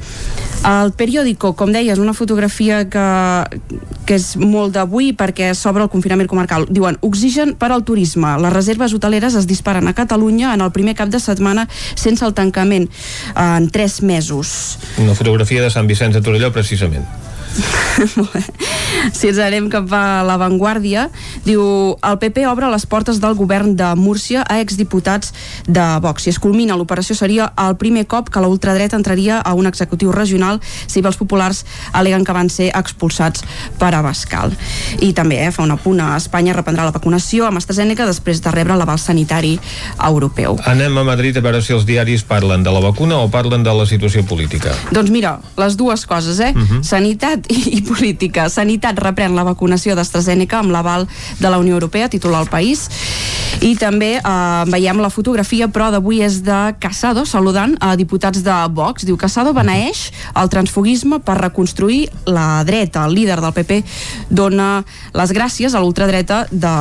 El 0.65 0.91
periòdico, 0.91 1.53
com 1.55 1.71
deies, 1.71 1.97
una 1.97 2.13
fotografia 2.13 2.89
que, 2.89 3.07
que 4.05 4.15
és 4.15 4.35
molt 4.37 4.73
d'avui 4.73 5.13
perquè 5.17 5.53
s'obre 5.53 5.83
el 5.83 5.89
confinament 5.89 6.27
comarcal. 6.27 6.67
Diuen, 6.81 6.97
oxigen 7.05 7.53
per 7.61 7.69
al 7.69 7.83
turisme. 7.85 8.31
Les 8.41 8.53
reserves 8.53 8.95
hoteleres 8.97 9.35
es 9.37 9.45
disparen 9.45 9.85
a 9.85 9.93
Catalunya 9.93 10.55
en 10.55 10.65
el 10.65 10.71
primer 10.73 10.95
cap 10.97 11.11
de 11.13 11.19
setmana 11.21 11.67
sense 11.93 12.25
el 12.25 12.33
tancament 12.33 12.87
en 13.37 13.69
tres 13.69 14.01
mesos. 14.01 14.79
Una 14.97 15.13
fotografia 15.13 15.61
de 15.61 15.69
Sant 15.69 15.85
Vicenç 15.85 16.17
de 16.17 16.23
Torelló, 16.25 16.49
precisament. 16.55 17.05
si 19.17 19.29
ens 19.29 19.39
anem 19.43 19.67
cap 19.71 19.89
a 19.93 20.21
l'avantguàrdia 20.25 21.07
diu, 21.45 21.61
el 21.97 22.17
PP 22.21 22.45
obre 22.49 22.69
les 22.71 22.85
portes 22.87 23.19
del 23.21 23.35
govern 23.35 23.75
de 23.75 23.89
Múrcia 23.99 24.43
a 24.47 24.59
exdiputats 24.63 25.33
de 25.67 25.83
Vox. 26.03 26.23
Si 26.25 26.31
es 26.31 26.39
culmina 26.39 26.77
l'operació 26.79 27.15
seria 27.17 27.51
el 27.59 27.75
primer 27.81 28.05
cop 28.07 28.29
que 28.31 28.41
la 28.43 28.49
ultradreta 28.51 28.97
entraria 28.99 29.39
a 29.39 29.53
un 29.57 29.67
executiu 29.67 30.11
regional 30.15 30.61
si 30.63 31.01
bé 31.01 31.11
els 31.11 31.19
populars 31.19 31.63
aleguen 31.93 32.25
que 32.25 32.35
van 32.35 32.49
ser 32.49 32.71
expulsats 32.77 33.43
per 33.79 33.93
Abascal. 33.97 34.55
I 35.01 35.11
també 35.17 35.41
eh, 35.43 35.51
fa 35.51 35.65
un 35.65 35.75
apunt 35.75 36.01
a 36.01 36.13
Espanya 36.17 36.55
reprendrà 36.57 36.85
la 36.87 36.95
vacunació 36.95 37.47
amb 37.47 37.61
AstraZeneca 37.61 38.07
després 38.07 38.41
de 38.43 38.53
rebre 38.53 38.77
l'aval 38.79 38.99
sanitari 39.01 39.57
europeu. 40.07 40.59
Anem 40.69 40.97
a 40.97 41.05
Madrid 41.07 41.37
a 41.37 41.43
veure 41.43 41.61
si 41.61 41.75
els 41.75 41.85
diaris 41.89 42.23
parlen 42.27 42.63
de 42.63 42.73
la 42.73 42.83
vacuna 42.83 43.19
o 43.21 43.29
parlen 43.31 43.63
de 43.63 43.73
la 43.75 43.87
situació 43.89 44.23
política. 44.27 44.73
Doncs 44.91 45.11
mira, 45.13 45.37
les 45.57 45.77
dues 45.77 46.05
coses, 46.05 46.39
eh? 46.39 46.53
Uh 46.55 46.61
-huh. 46.61 46.83
Sanitat 46.83 47.40
i, 47.49 47.77
i 47.77 47.81
política. 47.85 48.47
Sanitat 48.49 48.99
reprèn 48.99 49.35
la 49.37 49.45
vacunació 49.47 49.95
d'AstraZeneca 49.97 50.59
amb 50.61 50.73
l'aval 50.73 51.07
de 51.39 51.49
la 51.49 51.59
Unió 51.61 51.77
Europea, 51.77 52.09
titular 52.09 52.43
el 52.43 52.51
país. 52.51 52.87
I 53.61 53.75
també 53.79 54.15
eh, 54.17 54.63
veiem 54.71 55.01
la 55.01 55.11
fotografia, 55.13 55.67
però 55.71 55.91
d'avui 55.93 56.21
és 56.25 56.41
de 56.45 56.59
Casado, 56.81 57.25
saludant 57.25 57.75
a 57.79 57.93
diputats 57.99 58.43
de 58.45 58.57
Vox. 58.73 59.05
Diu, 59.07 59.17
Casado 59.17 59.53
beneeix 59.53 60.09
el 60.35 60.51
transfugisme 60.53 61.21
per 61.23 61.39
reconstruir 61.41 62.07
la 62.25 62.63
dreta. 62.67 63.05
El 63.07 63.17
líder 63.19 63.39
del 63.41 63.55
PP 63.55 63.81
dona 64.29 64.83
les 65.17 65.33
gràcies 65.35 65.75
a 65.75 65.81
l'ultradreta 65.83 66.45
de 66.51 66.75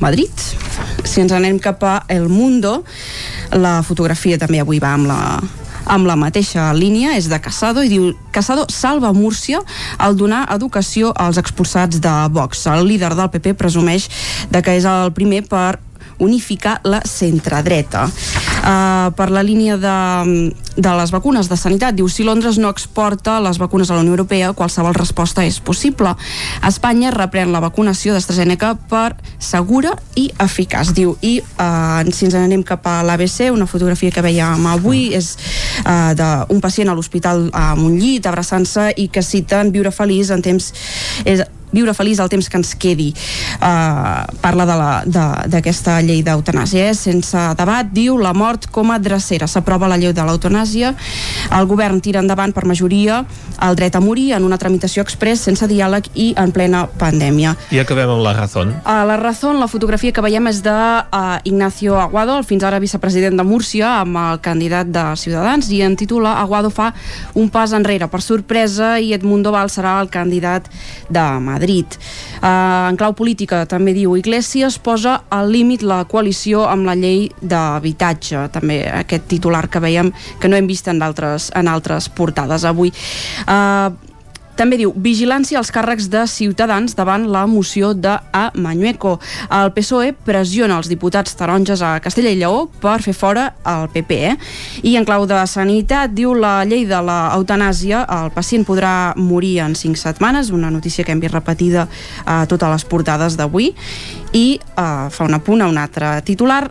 Madrid. 0.00 0.46
Si 1.04 1.20
ens 1.22 1.32
anem 1.32 1.58
cap 1.62 1.82
a 1.84 1.96
El 2.08 2.28
Mundo, 2.32 2.82
la 3.52 3.80
fotografia 3.86 4.38
també 4.40 4.62
avui 4.62 4.80
va 4.82 4.94
amb 4.96 5.10
la, 5.10 5.20
amb 5.86 6.06
la 6.06 6.16
mateixa 6.16 6.70
línia, 6.76 7.16
és 7.18 7.28
de 7.30 7.38
Casado, 7.42 7.82
i 7.82 7.90
diu 7.92 8.10
Casado 8.32 8.66
salva 8.70 9.12
Múrcia 9.12 9.62
al 9.98 10.16
donar 10.16 10.44
educació 10.54 11.12
als 11.16 11.38
expulsats 11.40 12.00
de 12.02 12.12
Vox. 12.32 12.66
El 12.66 12.86
líder 12.88 13.14
del 13.18 13.30
PP 13.32 13.56
presumeix 13.58 14.08
de 14.50 14.62
que 14.62 14.76
és 14.78 14.86
el 14.88 15.12
primer 15.16 15.42
per 15.48 15.78
unificar 16.22 16.78
la 16.86 17.02
centredreta. 17.04 18.06
Uh, 18.62 19.10
per 19.18 19.28
la 19.34 19.42
línia 19.42 19.76
de, 19.76 20.52
de 20.76 20.92
les 20.94 21.10
vacunes 21.10 21.48
de 21.50 21.58
sanitat, 21.58 21.96
diu 21.98 22.06
si 22.08 22.22
Londres 22.22 22.60
no 22.62 22.70
exporta 22.70 23.40
les 23.42 23.58
vacunes 23.58 23.90
a 23.90 23.96
la 23.96 24.04
Unió 24.04 24.14
Europea, 24.14 24.52
qualsevol 24.54 24.94
resposta 24.94 25.42
és 25.44 25.58
possible. 25.60 26.14
Espanya 26.66 27.10
reprèn 27.10 27.50
la 27.52 27.62
vacunació 27.64 28.14
d'AstraZeneca 28.14 28.74
per 28.90 29.16
segura 29.42 29.96
i 30.14 30.28
eficaç, 30.42 30.92
diu. 30.94 31.16
I 31.20 31.40
uh, 31.42 32.06
si 32.14 32.28
ens 32.28 32.38
anem 32.38 32.62
cap 32.66 32.86
a 32.86 33.00
l'ABC, 33.06 33.50
una 33.50 33.66
fotografia 33.66 34.14
que 34.14 34.22
veiem 34.24 34.68
avui 34.70 35.08
és 35.16 35.34
uh, 35.82 36.12
d'un 36.14 36.62
pacient 36.62 36.92
a 36.92 36.94
l'hospital 36.94 37.48
amb 37.50 37.82
un 37.82 37.98
llit 37.98 38.30
abraçant-se 38.30 38.92
i 38.96 39.08
que 39.12 39.24
citen 39.26 39.74
viure 39.74 39.90
feliç 39.90 40.30
en 40.30 40.44
temps 40.44 40.70
és 41.26 41.42
viure 41.72 41.94
feliç 41.96 42.20
el 42.22 42.30
temps 42.32 42.48
que 42.48 42.60
ens 42.60 42.74
quedi. 42.78 43.10
Uh, 43.58 44.22
parla 44.42 45.02
d'aquesta 45.06 45.98
llei 46.04 46.22
d'eutanàsia, 46.24 46.90
eh? 46.90 46.96
sense 46.96 47.46
debat, 47.58 47.88
diu 47.88 48.18
la 48.20 48.34
mort 48.36 48.68
com 48.72 48.92
a 48.92 48.98
drecera. 49.02 49.48
S'aprova 49.50 49.90
la 49.90 49.98
llei 50.00 50.14
de 50.14 50.26
l'eutanàsia, 50.26 50.94
el 51.52 51.68
govern 51.70 52.00
tira 52.04 52.22
endavant 52.22 52.52
per 52.52 52.66
majoria 52.68 53.22
el 53.62 53.76
dret 53.78 53.96
a 53.96 54.00
morir 54.00 54.32
en 54.36 54.44
una 54.44 54.58
tramitació 54.58 55.02
express 55.04 55.46
sense 55.46 55.66
diàleg 55.70 56.08
i 56.18 56.32
en 56.38 56.52
plena 56.54 56.84
pandèmia. 56.98 57.54
I 57.72 57.82
acabem 57.82 58.10
amb 58.10 58.24
la 58.24 58.34
Razón. 58.36 58.74
A 58.84 59.02
la 59.08 59.16
Razón, 59.20 59.60
la 59.60 59.68
fotografia 59.70 60.12
que 60.12 60.24
veiem 60.24 60.48
és 60.50 60.62
de 60.64 60.72
uh, 60.72 61.38
Ignacio 61.48 61.98
Aguado, 62.00 62.36
el 62.38 62.46
fins 62.48 62.64
ara 62.66 62.80
vicepresident 62.82 63.38
de 63.38 63.46
Múrcia, 63.46 64.00
amb 64.02 64.18
el 64.18 64.40
candidat 64.44 64.90
de 64.92 65.04
Ciutadans, 65.16 65.70
i 65.70 65.82
en 65.86 65.96
titula 65.96 66.36
Aguado 66.40 66.70
fa 66.70 66.92
un 67.38 67.50
pas 67.52 67.72
enrere 67.76 68.08
per 68.10 68.22
sorpresa 68.24 68.96
i 69.00 69.12
Edmundo 69.14 69.52
Val 69.54 69.70
serà 69.72 69.98
el 70.02 70.10
candidat 70.12 70.68
de 71.08 71.26
Madrid. 71.40 71.61
Madrid. 71.62 71.86
Uh, 72.42 72.90
en 72.90 72.98
clau 72.98 73.14
política 73.14 73.62
també 73.70 73.94
diu 73.94 74.16
Iglesias 74.18 74.80
posa 74.82 75.20
al 75.30 75.52
límit 75.54 75.84
la 75.86 76.02
coalició 76.10 76.66
amb 76.66 76.88
la 76.88 76.96
llei 76.98 77.28
d'habitatge. 77.38 78.48
També 78.52 78.82
aquest 78.90 79.28
titular 79.30 79.68
que 79.70 79.82
veiem 79.82 80.10
que 80.42 80.50
no 80.50 80.58
hem 80.58 80.66
vist 80.66 80.90
en 80.90 81.02
altres, 81.06 81.52
en 81.54 81.70
altres 81.70 82.10
portades 82.10 82.66
avui. 82.66 82.90
Uh, 83.46 83.94
també 84.56 84.76
diu, 84.76 84.92
vigilància 84.92 85.56
als 85.58 85.70
càrrecs 85.72 86.08
de 86.12 86.26
Ciutadans 86.28 86.94
davant 86.96 87.24
la 87.32 87.46
moció 87.46 87.92
de 87.94 88.12
A. 88.32 88.50
Mañueco. 88.54 89.18
El 89.50 89.72
PSOE 89.72 90.12
pressiona 90.12 90.76
els 90.76 90.90
diputats 90.92 91.34
taronges 91.38 91.82
a 91.82 91.94
Castella 92.04 92.32
i 92.32 92.38
Lleó 92.40 92.66
per 92.82 92.98
fer 93.02 93.14
fora 93.16 93.46
el 93.64 93.88
PP. 93.94 94.18
Eh? 94.28 94.36
I 94.92 94.96
en 95.00 95.06
clau 95.08 95.24
de 95.26 95.40
sanitat, 95.48 96.12
diu 96.12 96.34
la 96.36 96.62
llei 96.68 96.84
de 96.88 97.00
l'eutanàsia, 97.00 98.04
el 98.20 98.32
pacient 98.36 98.66
podrà 98.68 99.14
morir 99.16 99.58
en 99.64 99.76
5 99.78 99.96
setmanes, 99.96 100.50
una 100.50 100.70
notícia 100.70 101.04
que 101.04 101.12
hem 101.12 101.20
vist 101.22 101.34
repetida 101.34 101.88
a 102.26 102.42
totes 102.46 102.76
les 102.76 102.84
portades 102.84 103.38
d'avui, 103.40 103.72
i 104.32 104.46
eh, 104.60 105.08
fa 105.10 105.24
un 105.24 105.34
apunt 105.34 105.62
a 105.62 105.70
un 105.72 105.80
altre 105.80 106.18
titular, 106.28 106.66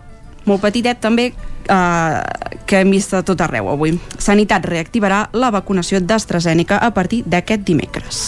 molt 0.46 0.62
petitet 0.62 1.02
també, 1.02 1.32
eh, 1.72 2.22
que 2.66 2.82
hem 2.82 2.92
vist 2.92 3.14
a 3.16 3.24
tot 3.26 3.42
arreu 3.42 3.70
avui. 3.72 3.96
Sanitat 4.20 4.66
reactivarà 4.68 5.24
la 5.34 5.52
vacunació 5.54 6.02
d'AstraZeneca 6.04 6.80
a 6.84 6.92
partir 6.96 7.24
d'aquest 7.26 7.66
dimecres. 7.68 8.22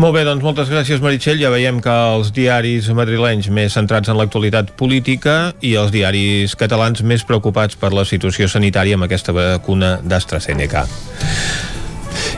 Molt 0.00 0.16
bé, 0.16 0.24
doncs 0.28 0.44
moltes 0.44 0.70
gràcies 0.72 1.02
Meritxell. 1.04 1.40
Ja 1.40 1.52
veiem 1.52 1.80
que 1.84 1.96
els 2.14 2.32
diaris 2.36 2.90
madrilenys 2.96 3.50
més 3.52 3.76
centrats 3.76 4.12
en 4.12 4.20
l'actualitat 4.20 4.74
política 4.80 5.54
i 5.60 5.74
els 5.80 5.92
diaris 5.94 6.56
catalans 6.56 7.02
més 7.02 7.24
preocupats 7.24 7.76
per 7.80 7.92
la 7.96 8.06
situació 8.08 8.48
sanitària 8.48 8.98
amb 8.98 9.08
aquesta 9.08 9.36
vacuna 9.36 9.98
d'AstraZeneca. 10.04 10.86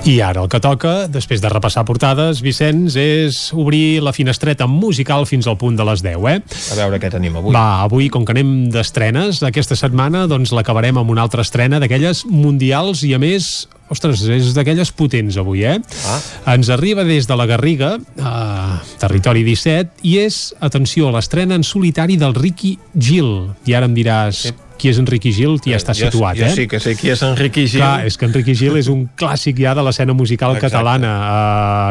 I 0.02 0.16
ara 0.18 0.42
el 0.42 0.48
que 0.50 0.58
toca, 0.58 1.06
després 1.06 1.38
de 1.38 1.46
repassar 1.52 1.84
portades, 1.86 2.40
Vicenç, 2.42 2.96
és 2.98 3.36
obrir 3.54 4.00
la 4.02 4.10
finestreta 4.10 4.66
musical 4.66 5.28
fins 5.30 5.46
al 5.46 5.54
punt 5.60 5.76
de 5.78 5.86
les 5.86 6.02
10, 6.02 6.24
eh? 6.26 6.40
A 6.74 6.78
veure 6.80 6.98
què 6.98 7.10
tenim 7.12 7.36
avui. 7.38 7.54
Va, 7.54 7.84
avui, 7.84 8.08
com 8.10 8.24
que 8.26 8.34
anem 8.34 8.50
d'estrenes, 8.74 9.44
aquesta 9.46 9.78
setmana 9.78 10.24
doncs 10.26 10.50
l'acabarem 10.58 10.98
amb 10.98 11.14
una 11.14 11.22
altra 11.22 11.46
estrena 11.46 11.78
d'aquelles 11.78 12.24
mundials 12.26 13.04
i, 13.06 13.12
a 13.14 13.20
més, 13.22 13.68
ostres, 13.92 14.24
és 14.32 14.52
d'aquelles 14.56 14.90
potents 14.96 15.36
avui, 15.40 15.64
eh? 15.68 15.78
Ah. 16.08 16.18
Ens 16.54 16.72
arriba 16.72 17.04
des 17.08 17.28
de 17.28 17.36
la 17.38 17.46
Garriga, 17.50 17.94
a 18.18 18.80
Territori 19.02 19.44
17, 19.46 20.02
i 20.08 20.18
és, 20.24 20.42
atenció, 20.60 21.12
l'estrena 21.14 21.58
en 21.58 21.64
solitari 21.66 22.18
del 22.20 22.34
Ricky 22.34 22.76
Gil. 22.94 23.32
I 23.68 23.76
ara 23.78 23.88
em 23.90 23.96
diràs, 23.96 24.46
sí 24.48 24.54
qui 24.82 24.90
és 24.90 24.98
Enriqui 24.98 25.30
Gil 25.30 25.60
ja 25.62 25.78
està 25.78 25.94
jo, 25.94 26.08
situat, 26.10 26.34
jo 26.40 26.48
eh? 26.48 26.54
sí 26.56 26.64
que 26.66 26.80
sé 26.82 26.96
qui 26.98 27.12
és 27.12 27.20
Enriqui 27.22 27.68
Gil. 27.68 27.78
Clar, 27.84 28.06
és 28.08 28.16
que 28.18 28.26
Enriqui 28.26 28.54
Gil 28.58 28.74
és 28.80 28.88
un 28.90 29.04
clàssic 29.18 29.60
ja 29.62 29.76
de 29.78 29.84
l'escena 29.86 30.14
musical 30.18 30.56
Exacte. 30.56 30.72
catalana, 30.72 31.12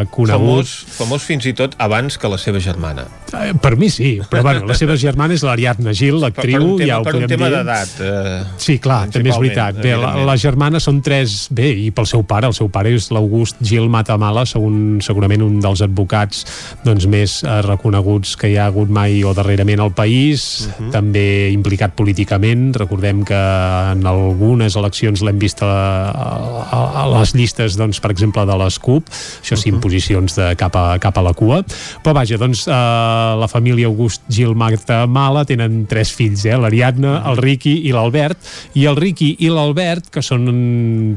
eh, 0.01 0.09
conegut. 0.11 0.67
Famós, 0.67 0.73
famós 0.97 1.27
fins 1.27 1.47
i 1.47 1.53
tot 1.55 1.77
abans 1.79 2.17
que 2.19 2.31
la 2.31 2.39
seva 2.41 2.59
germana. 2.59 3.05
Eh, 3.31 3.53
Per 3.61 3.77
mi 3.79 3.87
sí, 3.89 4.17
però 4.27 4.43
bueno, 4.43 4.65
la 4.67 4.75
seva 4.75 4.97
germana 4.99 5.37
és 5.37 5.45
l'Ariadna 5.47 5.93
Gil, 5.95 6.19
l'actriu, 6.19 6.73
ja 6.83 6.99
ho 6.99 7.05
per 7.07 7.15
un 7.15 7.23
podem 7.23 7.31
tema 7.31 7.47
dir. 7.47 7.61
d'edat. 7.61 7.95
Eh, 8.01 8.43
Sí, 8.61 8.77
clar, 8.83 9.05
també 9.13 9.31
és 9.31 9.39
veritat. 9.39 9.79
Bé, 9.81 9.95
la, 9.95 10.11
la 10.27 10.35
germana 10.35 10.83
són 10.83 10.99
tres... 11.01 11.47
Bé, 11.51 11.69
i 11.71 11.90
pel 11.95 12.07
seu 12.09 12.23
pare, 12.27 12.47
el 12.47 12.53
seu 12.57 12.69
pare 12.69 12.91
és 12.95 13.09
l'August 13.13 13.57
Gil 13.61 13.89
Matamala, 13.91 14.45
segon, 14.49 14.99
segurament 15.03 15.41
un 15.45 15.59
dels 15.63 15.81
advocats 15.85 16.45
doncs, 16.85 17.05
més 17.11 17.37
eh, 17.43 17.61
reconeguts 17.65 18.35
que 18.39 18.49
hi 18.51 18.57
ha 18.57 18.65
hagut 18.71 18.89
mai 18.89 19.23
o 19.23 19.33
darrerament 19.37 19.79
al 19.83 19.93
país, 19.93 20.67
Mhm. 20.71 20.91
també 20.91 21.51
implicat 21.51 21.93
políticament. 21.95 22.75
Recordem 22.75 23.23
que 23.25 23.35
en 23.35 24.05
algunes 24.07 24.75
eleccions 24.75 25.21
l'hem 25.21 25.39
vist 25.39 25.61
a, 25.63 25.69
a, 26.11 26.79
a 27.03 27.05
les 27.19 27.33
llistes, 27.35 27.77
doncs, 27.77 27.99
per 27.99 28.11
exemple, 28.11 28.45
de 28.45 28.57
les 28.63 28.77
CUP, 28.79 29.09
això 29.41 29.57
sí, 29.57 29.69
en 29.69 29.79
posicions 29.83 30.35
de 30.35 30.51
cap 30.59 30.75
a, 30.75 30.97
cap 30.99 31.17
a 31.17 31.21
la 31.25 31.33
cua. 31.33 31.61
Però 32.03 32.13
vaja, 32.15 32.37
doncs, 32.37 32.67
eh, 32.67 32.71
la 32.71 33.47
família 33.51 33.87
August 33.87 34.23
Gil 34.29 34.55
Matamala 34.55 35.45
tenen 35.45 35.85
tres 35.89 36.11
fills, 36.11 36.45
eh? 36.45 36.57
l'Ariadna, 36.57 37.21
el 37.31 37.37
Riqui 37.37 37.81
i 37.87 37.91
l'Albert, 37.95 38.37
i 38.75 38.85
el 38.89 38.95
Riqui 38.99 39.35
i 39.39 39.49
l'Albert, 39.49 40.09
que 40.11 40.21
són, 40.21 40.47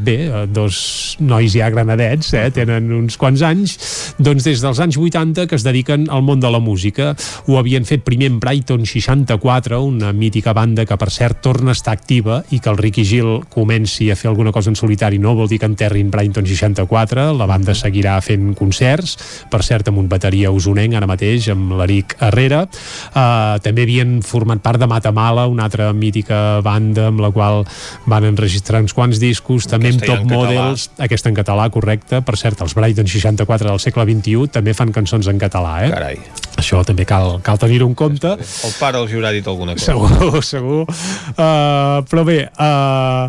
bé, 0.05 0.17
eh, 0.27 0.47
dos 0.65 1.17
nois 1.21 1.53
ja 1.55 1.69
granadets, 1.71 2.33
eh? 2.35 2.49
tenen 2.55 2.91
uns 2.97 3.19
quants 3.21 3.43
anys, 3.45 3.77
doncs 4.19 4.47
des 4.47 4.63
dels 4.65 4.81
anys 4.83 4.99
80 4.99 5.47
que 5.51 5.59
es 5.59 5.65
dediquen 5.67 6.09
al 6.13 6.25
món 6.27 6.41
de 6.43 6.51
la 6.51 6.61
música. 6.63 7.13
Ho 7.49 7.59
havien 7.61 7.87
fet 7.89 8.05
primer 8.07 8.33
en 8.33 8.41
Brighton 8.43 8.87
64, 8.89 9.81
una 9.85 10.13
mítica 10.17 10.55
banda 10.57 10.87
que 10.89 10.99
per 11.01 11.11
cert 11.13 11.43
torna 11.45 11.73
a 11.75 11.79
estar 11.79 11.95
activa 11.95 12.43
i 12.51 12.61
que 12.61 12.73
el 12.73 12.81
Riqui 12.81 13.05
Gil 13.07 13.45
comenci 13.53 14.11
a 14.11 14.17
fer 14.19 14.31
alguna 14.33 14.53
cosa 14.55 14.73
en 14.73 14.79
solitari 14.79 15.21
no 15.21 15.35
vol 15.37 15.51
dir 15.51 15.61
que 15.61 15.69
enterrin 15.69 16.11
Brighton 16.11 16.47
64, 16.49 17.31
la 17.37 17.49
banda 17.51 17.75
seguirà 17.77 18.17
fent 18.25 18.53
concerts, 18.59 19.17
per 19.51 19.63
cert 19.67 19.91
amb 19.91 20.01
un 20.03 20.09
bateria 20.11 20.53
usonenc 20.55 20.97
ara 20.97 21.09
mateix, 21.11 21.51
amb 21.53 21.75
l'Eric 21.79 22.17
Herrera. 22.23 22.65
Uh, 23.13 23.61
també 23.65 23.85
havien 23.87 24.19
format 24.25 24.63
part 24.65 24.81
de 24.81 24.89
Matamala, 24.91 25.47
una 25.51 25.69
altra 25.69 25.93
mítica 25.93 26.61
banda 26.65 27.09
amb 27.11 27.23
la 27.25 27.31
qual 27.35 27.65
van 28.11 28.29
enregistrar 28.29 28.83
uns 28.85 28.95
quants 28.97 29.21
discos, 29.23 29.69
també 29.71 29.93
amb 29.93 30.05
Top 30.05 30.25
català. 30.29 30.54
Models, 30.55 30.89
aquesta 31.07 31.31
en 31.33 31.39
català, 31.39 31.69
correcte. 31.75 32.23
Per 32.25 32.37
cert, 32.41 32.63
els 32.65 32.75
Brighton 32.79 33.11
64 33.11 33.69
del 33.71 33.83
segle 33.83 34.09
XXI 34.09 34.51
també 34.55 34.75
fan 34.77 34.95
cançons 34.95 35.29
en 35.31 35.41
català, 35.43 35.77
eh? 35.87 35.93
Carai. 35.95 36.19
Això 36.55 36.81
també 36.87 37.03
cal, 37.09 37.41
cal 37.43 37.59
tenir-ho 37.59 37.87
en 37.91 37.95
compte. 37.99 38.31
El 38.39 38.75
pare 38.79 39.01
els 39.01 39.11
hi 39.11 39.19
haurà 39.19 39.33
dit 39.35 39.47
alguna 39.51 39.75
cosa. 39.75 39.91
Segur, 39.91 40.43
segur. 40.55 40.81
Uh, 41.35 42.05
però 42.09 42.23
bé, 42.27 42.39
uh, 42.47 43.27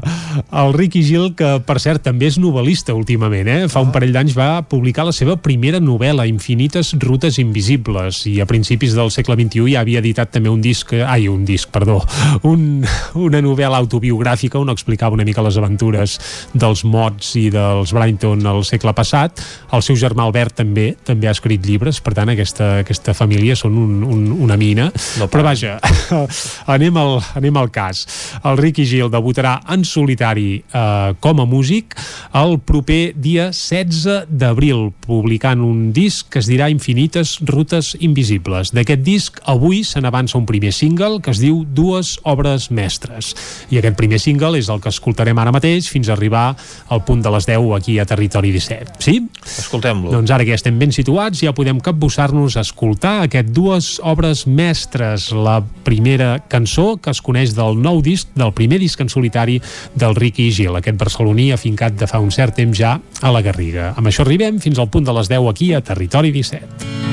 el 0.61 0.75
Ricky 0.77 1.01
Gil, 1.05 1.31
que 1.37 1.55
per 1.65 1.79
cert 1.81 2.05
també 2.05 2.29
és 2.29 2.37
novel·lista 2.41 2.93
últimament, 2.95 3.49
eh? 3.49 3.57
fa 3.71 3.81
un 3.83 3.91
parell 3.95 4.13
d'anys 4.15 4.35
va 4.37 4.49
publicar 4.69 5.07
la 5.07 5.15
seva 5.15 5.37
primera 5.41 5.81
novel·la, 5.81 6.27
Infinites 6.29 6.93
rutes 7.01 7.39
invisibles, 7.41 8.21
i 8.29 8.37
a 8.43 8.47
principis 8.49 8.93
del 8.97 9.11
segle 9.13 9.37
XXI 9.39 9.73
ja 9.73 9.81
havia 9.81 10.03
editat 10.03 10.31
també 10.35 10.53
un 10.53 10.61
disc, 10.61 10.93
ai, 10.93 11.27
un 11.31 11.45
disc, 11.47 11.71
perdó, 11.73 12.01
un, 12.45 12.85
una 13.17 13.41
novel·la 13.41 13.81
autobiogràfica 13.81 14.61
on 14.61 14.73
explicava 14.73 15.17
una 15.17 15.25
mica 15.25 15.43
les 15.45 15.57
aventures 15.57 16.19
dels 16.53 16.85
mods 17.05 17.35
i 17.37 17.49
dels 17.53 17.93
Brighton 17.93 18.41
al 18.49 18.63
segle 18.65 18.93
passat. 18.97 19.41
El 19.75 19.83
seu 19.85 19.97
germà 19.99 20.25
Albert 20.25 20.57
també 20.61 20.93
també 21.05 21.29
ha 21.29 21.33
escrit 21.35 21.63
llibres, 21.65 21.99
per 22.01 22.15
tant 22.17 22.31
aquesta, 22.31 22.79
aquesta 22.81 23.13
família 23.17 23.55
són 23.57 23.77
un, 23.77 24.01
un, 24.03 24.23
una 24.45 24.57
mina. 24.57 24.89
No 25.19 25.27
Però 25.31 25.43
vaja, 25.45 25.77
anem 26.75 26.97
al, 26.97 27.19
anem 27.37 27.59
al 27.59 27.69
cas. 27.73 28.05
El 28.43 28.57
Ricky 28.57 28.85
Gil 28.89 29.11
debutarà 29.13 29.59
en 29.73 29.85
solitari 29.85 30.49
eh, 30.59 31.13
com 31.21 31.41
a 31.41 31.47
músic 31.49 31.95
el 32.35 32.57
proper 32.65 33.13
dia 33.15 33.51
16 33.53 34.25
d'abril, 34.29 34.89
publicant 35.05 35.61
un 35.61 35.91
disc 35.95 36.31
que 36.33 36.41
es 36.41 36.49
dirà 36.49 36.69
Infinites 36.73 37.37
rutes 37.45 37.93
invisibles. 37.99 38.73
D'aquest 38.75 39.05
disc, 39.05 39.39
avui 39.45 39.83
se 39.85 40.01
n'avança 40.01 40.39
un 40.39 40.47
primer 40.49 40.73
single 40.75 41.21
que 41.21 41.33
es 41.35 41.41
diu 41.43 41.63
Dues 41.65 42.15
obres 42.25 42.69
mestres. 42.73 43.33
I 43.69 43.79
aquest 43.81 43.97
primer 43.99 44.19
single 44.21 44.57
és 44.59 44.71
el 44.71 44.81
que 44.81 44.91
escoltarem 44.93 45.37
ara 45.41 45.53
mateix 45.55 45.89
fins 45.91 46.09
a 46.09 46.15
arribar 46.15 46.47
al 46.95 47.03
punt 47.05 47.21
de 47.23 47.31
les 47.35 47.47
10 47.49 47.75
aquí 47.77 47.97
a 47.99 48.05
Territori 48.07 48.51
17. 48.55 48.97
Sí? 49.03 49.19
Escoltem-lo. 49.43 50.13
Doncs 50.13 50.31
ara 50.31 50.45
que 50.45 50.53
ja 50.53 50.59
estem 50.59 50.79
ben 50.79 50.93
situats, 50.95 51.43
ja 51.43 51.53
podem 51.55 51.79
capbussar-nos 51.83 52.57
a 52.57 52.63
escoltar 52.65 53.17
aquest 53.25 53.51
dues 53.55 53.91
obres 54.03 54.45
mestres. 54.47 55.29
La 55.35 55.59
primera 55.85 56.39
cançó 56.49 56.95
que 56.97 57.11
es 57.13 57.21
coneix 57.21 57.55
del 57.57 57.79
nou 57.81 58.01
disc, 58.05 58.31
del 58.35 58.53
primer 58.57 58.79
disc 58.81 58.99
en 59.03 59.11
solitari 59.11 59.59
del 59.95 60.15
Ricky 60.15 60.49
Gil, 60.51 60.75
aquest 60.79 60.97
barceloní 60.99 61.51
afincat 61.55 61.99
de 61.99 62.07
fa 62.09 62.23
un 62.23 62.31
cert 62.31 62.55
temps 62.57 62.77
ja 62.77 62.97
a 63.21 63.33
la 63.35 63.43
Garriga. 63.45 63.93
Amb 63.95 64.09
això 64.09 64.25
arribem 64.25 64.59
fins 64.63 64.79
al 64.79 64.89
punt 64.89 65.05
de 65.05 65.13
les 65.19 65.29
10 65.31 65.51
aquí 65.51 65.73
a 65.73 65.83
Territori 65.85 66.31
17. 66.31 67.03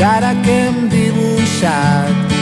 I 0.00 0.02
ara 0.02 0.32
que 0.44 0.54
em 0.68 0.86
dibuix 0.88 1.30
dibuixat 1.60 2.32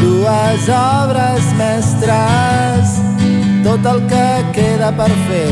dues 0.00 0.68
obres 0.68 1.44
mestres 1.58 3.09
tot 3.70 3.86
el 3.86 4.00
que 4.10 4.28
queda 4.54 4.88
per 4.98 5.10
fer 5.28 5.50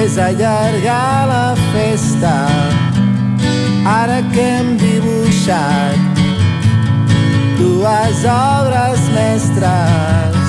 és 0.00 0.16
allargar 0.18 1.28
la 1.30 1.44
festa. 1.70 2.32
Ara 3.92 4.18
que 4.32 4.46
hem 4.56 4.72
dibuixat 4.80 6.24
dues 7.60 8.26
obres 8.34 9.06
mestres 9.14 10.39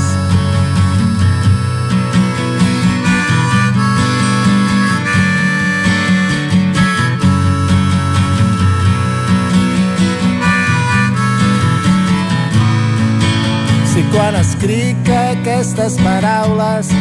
Si 13.91 14.01
quan 14.07 14.37
escric 14.39 15.09
aquestes 15.11 15.97
paraules 15.99 16.93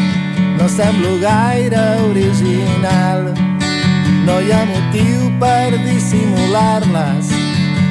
no 0.59 0.66
semblo 0.68 1.12
gaire 1.22 1.82
original, 2.09 3.28
no 4.26 4.38
hi 4.43 4.51
ha 4.51 4.64
motiu 4.66 5.28
per 5.38 5.70
dissimular-les. 5.84 7.30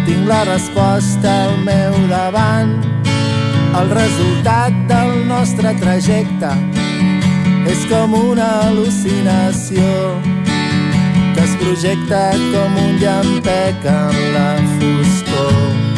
Tinc 0.04 0.28
la 0.28 0.42
resposta 0.52 1.32
al 1.46 1.56
meu 1.64 1.96
davant. 2.12 2.76
El 3.80 3.92
resultat 3.96 4.76
del 4.92 5.16
nostre 5.32 5.72
trajecte 5.80 6.52
és 7.72 7.86
com 7.88 8.18
una 8.20 8.50
al·lucinació 8.68 9.92
que 11.36 11.46
es 11.48 11.56
projecta 11.64 12.26
com 12.50 12.82
un 12.84 12.98
llampec 13.00 13.94
en 13.96 14.26
la 14.36 14.50
foscor. 14.76 15.89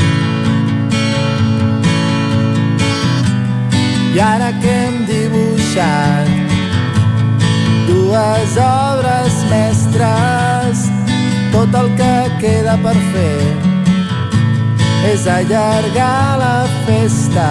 I 4.14 4.20
ara 4.20 4.51
que 4.59 4.68
hem 4.68 4.95
dibuixat 5.07 6.28
dues 7.88 8.55
obres 8.59 9.38
mestres, 9.51 10.82
tot 11.53 11.78
el 11.82 11.88
que 11.99 12.16
queda 12.41 12.76
per 12.84 12.95
fer 13.14 13.72
és 15.14 15.28
allargar 15.28 16.38
la 16.43 16.57
festa. 16.86 17.47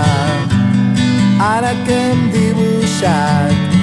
Ara 1.41 1.73
que 1.87 1.97
hem 2.11 2.27
dibuixat 2.35 3.79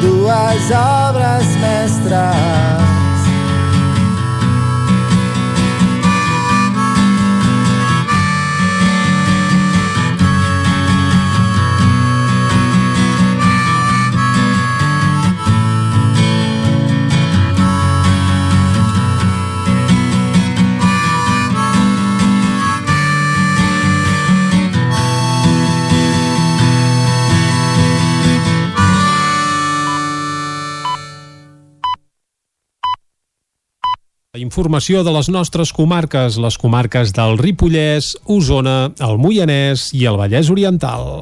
dues 0.00 0.70
obres 0.80 1.52
mestres, 1.66 2.81
Informació 34.40 35.02
de 35.04 35.12
les 35.12 35.28
nostres 35.28 35.74
comarques, 35.76 36.38
les 36.40 36.54
comarques 36.56 37.10
del 37.12 37.34
Ripollès, 37.36 38.14
Osona, 38.32 38.88
el 39.04 39.18
Moianès 39.20 39.90
i 39.92 40.06
el 40.08 40.16
Vallès 40.16 40.48
Oriental. 40.48 41.20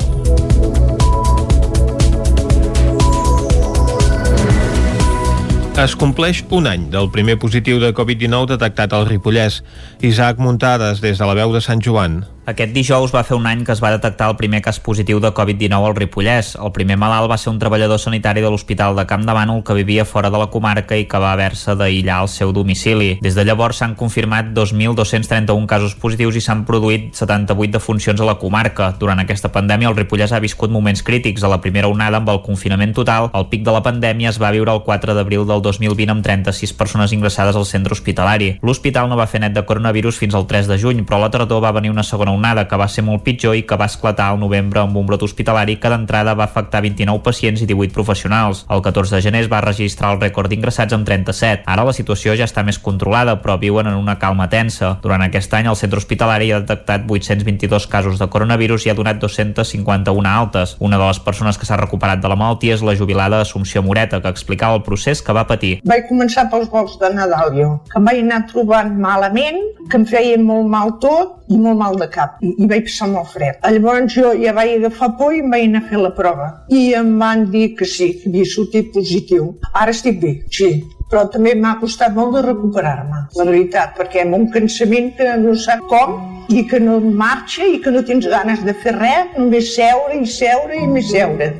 Es 5.82 5.96
compleix 5.98 6.44
un 6.54 6.70
any 6.70 6.86
del 6.94 7.11
primer 7.11 7.34
positiu 7.42 7.82
de 7.82 7.90
Covid-19 7.90 8.52
detectat 8.52 8.94
al 8.94 9.11
Ripollès. 9.11 9.64
Isaac 10.06 10.38
Muntades, 10.38 11.02
des 11.02 11.18
de 11.18 11.26
la 11.26 11.34
veu 11.34 11.50
de 11.50 11.66
Sant 11.66 11.82
Joan. 11.82 12.20
Aquest 12.49 12.72
dijous 12.72 13.12
va 13.12 13.20
fer 13.20 13.36
un 13.36 13.45
any 13.47 13.66
que 13.68 13.74
es 13.74 13.82
va 13.84 13.91
detectar 13.93 14.30
el 14.30 14.36
primer 14.38 14.62
cas 14.64 14.78
positiu 14.80 15.18
de 15.20 15.28
Covid-19 15.36 15.86
al 15.86 15.95
Ripollès. 15.95 16.55
El 16.57 16.72
primer 16.72 16.97
malalt 16.97 17.28
va 17.28 17.36
ser 17.36 17.51
un 17.53 17.59
treballador 17.61 18.01
sanitari 18.01 18.41
de 18.41 18.49
l'Hospital 18.49 18.97
de 18.97 19.05
Camp 19.07 19.26
de 19.28 19.34
Bànol 19.36 19.61
que 19.62 19.76
vivia 19.76 20.07
fora 20.09 20.30
de 20.32 20.41
la 20.41 20.47
comarca 20.49 20.97
i 20.97 21.05
que 21.05 21.20
va 21.20 21.34
haver-se 21.34 21.76
d'aïllar 21.76 22.16
al 22.22 22.30
seu 22.32 22.55
domicili. 22.57 23.18
Des 23.20 23.36
de 23.36 23.45
llavors 23.45 23.82
s'han 23.82 23.95
confirmat 23.95 24.55
2.231 24.57 25.66
casos 25.68 25.95
positius 26.01 26.38
i 26.41 26.41
s'han 26.41 26.64
produït 26.64 27.12
78 27.12 27.76
defuncions 27.76 28.24
a 28.24 28.30
la 28.30 28.38
comarca. 28.41 28.88
Durant 28.99 29.20
aquesta 29.20 29.53
pandèmia 29.53 29.93
el 29.93 29.99
Ripollès 30.01 30.32
ha 30.32 30.41
viscut 30.41 30.72
moments 30.72 31.05
crítics. 31.05 31.45
A 31.45 31.53
la 31.53 31.61
primera 31.61 31.93
onada 31.93 32.22
amb 32.24 32.32
el 32.32 32.41
confinament 32.41 32.97
total, 32.97 33.28
el 33.36 33.51
pic 33.53 33.68
de 33.68 33.76
la 33.76 33.84
pandèmia 33.84 34.32
es 34.32 34.41
va 34.41 34.55
viure 34.57 34.72
el 34.72 34.82
4 34.88 35.14
d'abril 35.14 35.45
del 35.45 35.61
2020 35.61 36.16
amb 36.16 36.24
36 36.24 36.72
persones 36.72 37.12
ingressades 37.12 37.55
al 37.55 37.68
centre 37.68 37.93
hospitalari. 37.93 38.57
L'hospital 38.64 39.12
no 39.12 39.20
va 39.20 39.28
fer 39.28 39.45
net 39.45 39.53
de 39.53 39.66
coronavirus 39.68 40.24
fins 40.24 40.34
al 40.34 40.49
3 40.49 40.72
de 40.72 40.80
juny, 40.80 41.05
però 41.05 41.20
a 41.20 41.26
la 41.26 41.30
tardor 41.30 41.61
va 41.61 41.76
venir 41.76 41.93
una 41.93 42.03
segona 42.03 42.30
onada 42.31 42.66
que 42.68 42.78
va 42.81 42.89
ser 42.89 43.05
molt 43.07 43.24
pitjor 43.26 43.57
i 43.59 43.64
que 43.66 43.78
va 43.81 43.89
esclatar 43.91 44.31
al 44.31 44.41
novembre 44.41 44.81
amb 44.83 44.97
un 44.97 45.07
brot 45.07 45.22
hospitalari 45.26 45.76
que 45.81 45.91
d'entrada 45.93 46.35
va 46.39 46.47
afectar 46.47 46.83
29 46.85 47.22
pacients 47.24 47.62
i 47.62 47.68
18 47.68 47.95
professionals. 47.95 48.64
El 48.70 48.83
14 48.83 49.16
de 49.16 49.22
gener 49.22 49.45
es 49.45 49.51
va 49.53 49.61
registrar 49.64 50.14
el 50.14 50.20
rècord 50.20 50.51
d'ingressats 50.51 50.97
amb 50.97 51.07
37. 51.07 51.64
Ara 51.66 51.85
la 51.87 51.95
situació 51.97 52.35
ja 52.39 52.49
està 52.49 52.64
més 52.66 52.78
controlada, 52.78 53.37
però 53.43 53.59
viuen 53.61 53.91
en 53.91 53.99
una 53.99 54.18
calma 54.18 54.49
tensa. 54.53 54.97
Durant 55.03 55.24
aquest 55.26 55.55
any 55.59 55.70
el 55.70 55.78
centre 55.78 56.01
hospitalari 56.01 56.53
ha 56.53 56.61
detectat 56.62 57.07
822 57.09 57.87
casos 57.91 58.18
de 58.18 58.28
coronavirus 58.31 58.87
i 58.87 58.93
ha 58.93 58.99
donat 58.99 59.20
251 59.22 60.28
altes. 60.28 60.76
Una 60.78 60.99
de 60.99 61.07
les 61.07 61.20
persones 61.20 61.59
que 61.59 61.66
s'ha 61.68 61.81
recuperat 61.81 62.22
de 62.22 62.31
la 62.31 62.39
malaltia 62.39 62.76
és 62.76 62.85
la 62.87 62.97
jubilada 62.97 63.41
Assumpció 63.41 63.83
Moreta, 63.83 64.20
que 64.20 64.33
explicava 64.33 64.78
el 64.78 64.85
procés 64.87 65.22
que 65.22 65.37
va 65.37 65.47
patir. 65.49 65.78
Vaig 65.89 66.07
començar 66.09 66.49
pels 66.53 66.70
vols 66.70 66.97
de 67.01 67.12
Nadal 67.14 67.55
jo, 67.57 67.70
que 67.91 67.99
em 68.01 68.09
vaig 68.09 68.22
anar 68.22 68.45
trobant 68.51 68.95
malament, 69.01 69.61
que 69.91 70.01
em 70.01 70.07
feia 70.07 70.39
molt 70.41 70.68
mal 70.70 70.97
tot 71.03 71.39
i 71.51 71.59
molt 71.59 71.78
mal 71.80 71.98
de 71.98 72.07
cap 72.12 72.38
i, 72.46 72.53
i 72.62 72.68
vaig 72.70 72.86
passar 72.86 73.11
molt 73.11 73.32
fred. 73.34 73.59
Llavors 73.74 74.14
jo 74.14 74.32
ja 74.38 74.55
vaig 74.57 74.76
agafar 74.78 75.11
por 75.18 75.34
i 75.34 75.42
em 75.42 75.51
vaig 75.53 75.66
anar 75.68 75.82
a 75.84 75.90
fer 75.90 76.01
la 76.01 76.12
prova 76.16 76.48
i 76.70 76.86
em 77.01 77.12
van 77.20 77.46
dir 77.55 77.66
que 77.78 77.88
sí, 77.88 78.12
que 78.20 78.30
havia 78.30 78.48
sortit 78.55 78.92
positiu. 78.94 79.53
Ara 79.72 79.94
estic 79.96 80.20
bé, 80.22 80.34
sí, 80.55 80.70
però 81.11 81.26
també 81.34 81.57
m'ha 81.59 81.76
costat 81.80 82.14
molt 82.14 82.36
de 82.36 82.44
recuperar-me, 82.46 83.24
la 83.38 83.46
veritat, 83.48 83.96
perquè 83.98 84.22
amb 84.24 84.38
un 84.38 84.46
cansament 84.55 85.11
que 85.18 85.32
no 85.42 85.57
sap 85.59 85.82
com 85.90 86.18
i 86.55 86.62
que 86.70 86.80
no 86.82 87.01
marxa 87.01 87.66
i 87.66 87.80
que 87.82 87.90
no 87.94 88.05
tens 88.07 88.28
ganes 88.30 88.62
de 88.66 88.74
fer 88.84 88.94
res, 88.98 89.34
només 89.38 89.74
seure 89.74 90.18
i 90.18 90.26
seure 90.30 90.78
i 90.78 90.86
més 90.90 91.11
seure. 91.11 91.51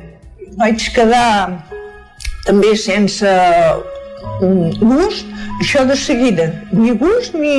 Vaig 0.59 0.87
quedar 0.95 1.27
també 2.47 2.73
sense 2.79 3.35
gust, 4.81 5.27
això 5.59 5.83
de 5.87 5.95
seguida, 5.99 6.47
ni 6.71 6.95
gust 6.97 7.35
ni 7.37 7.57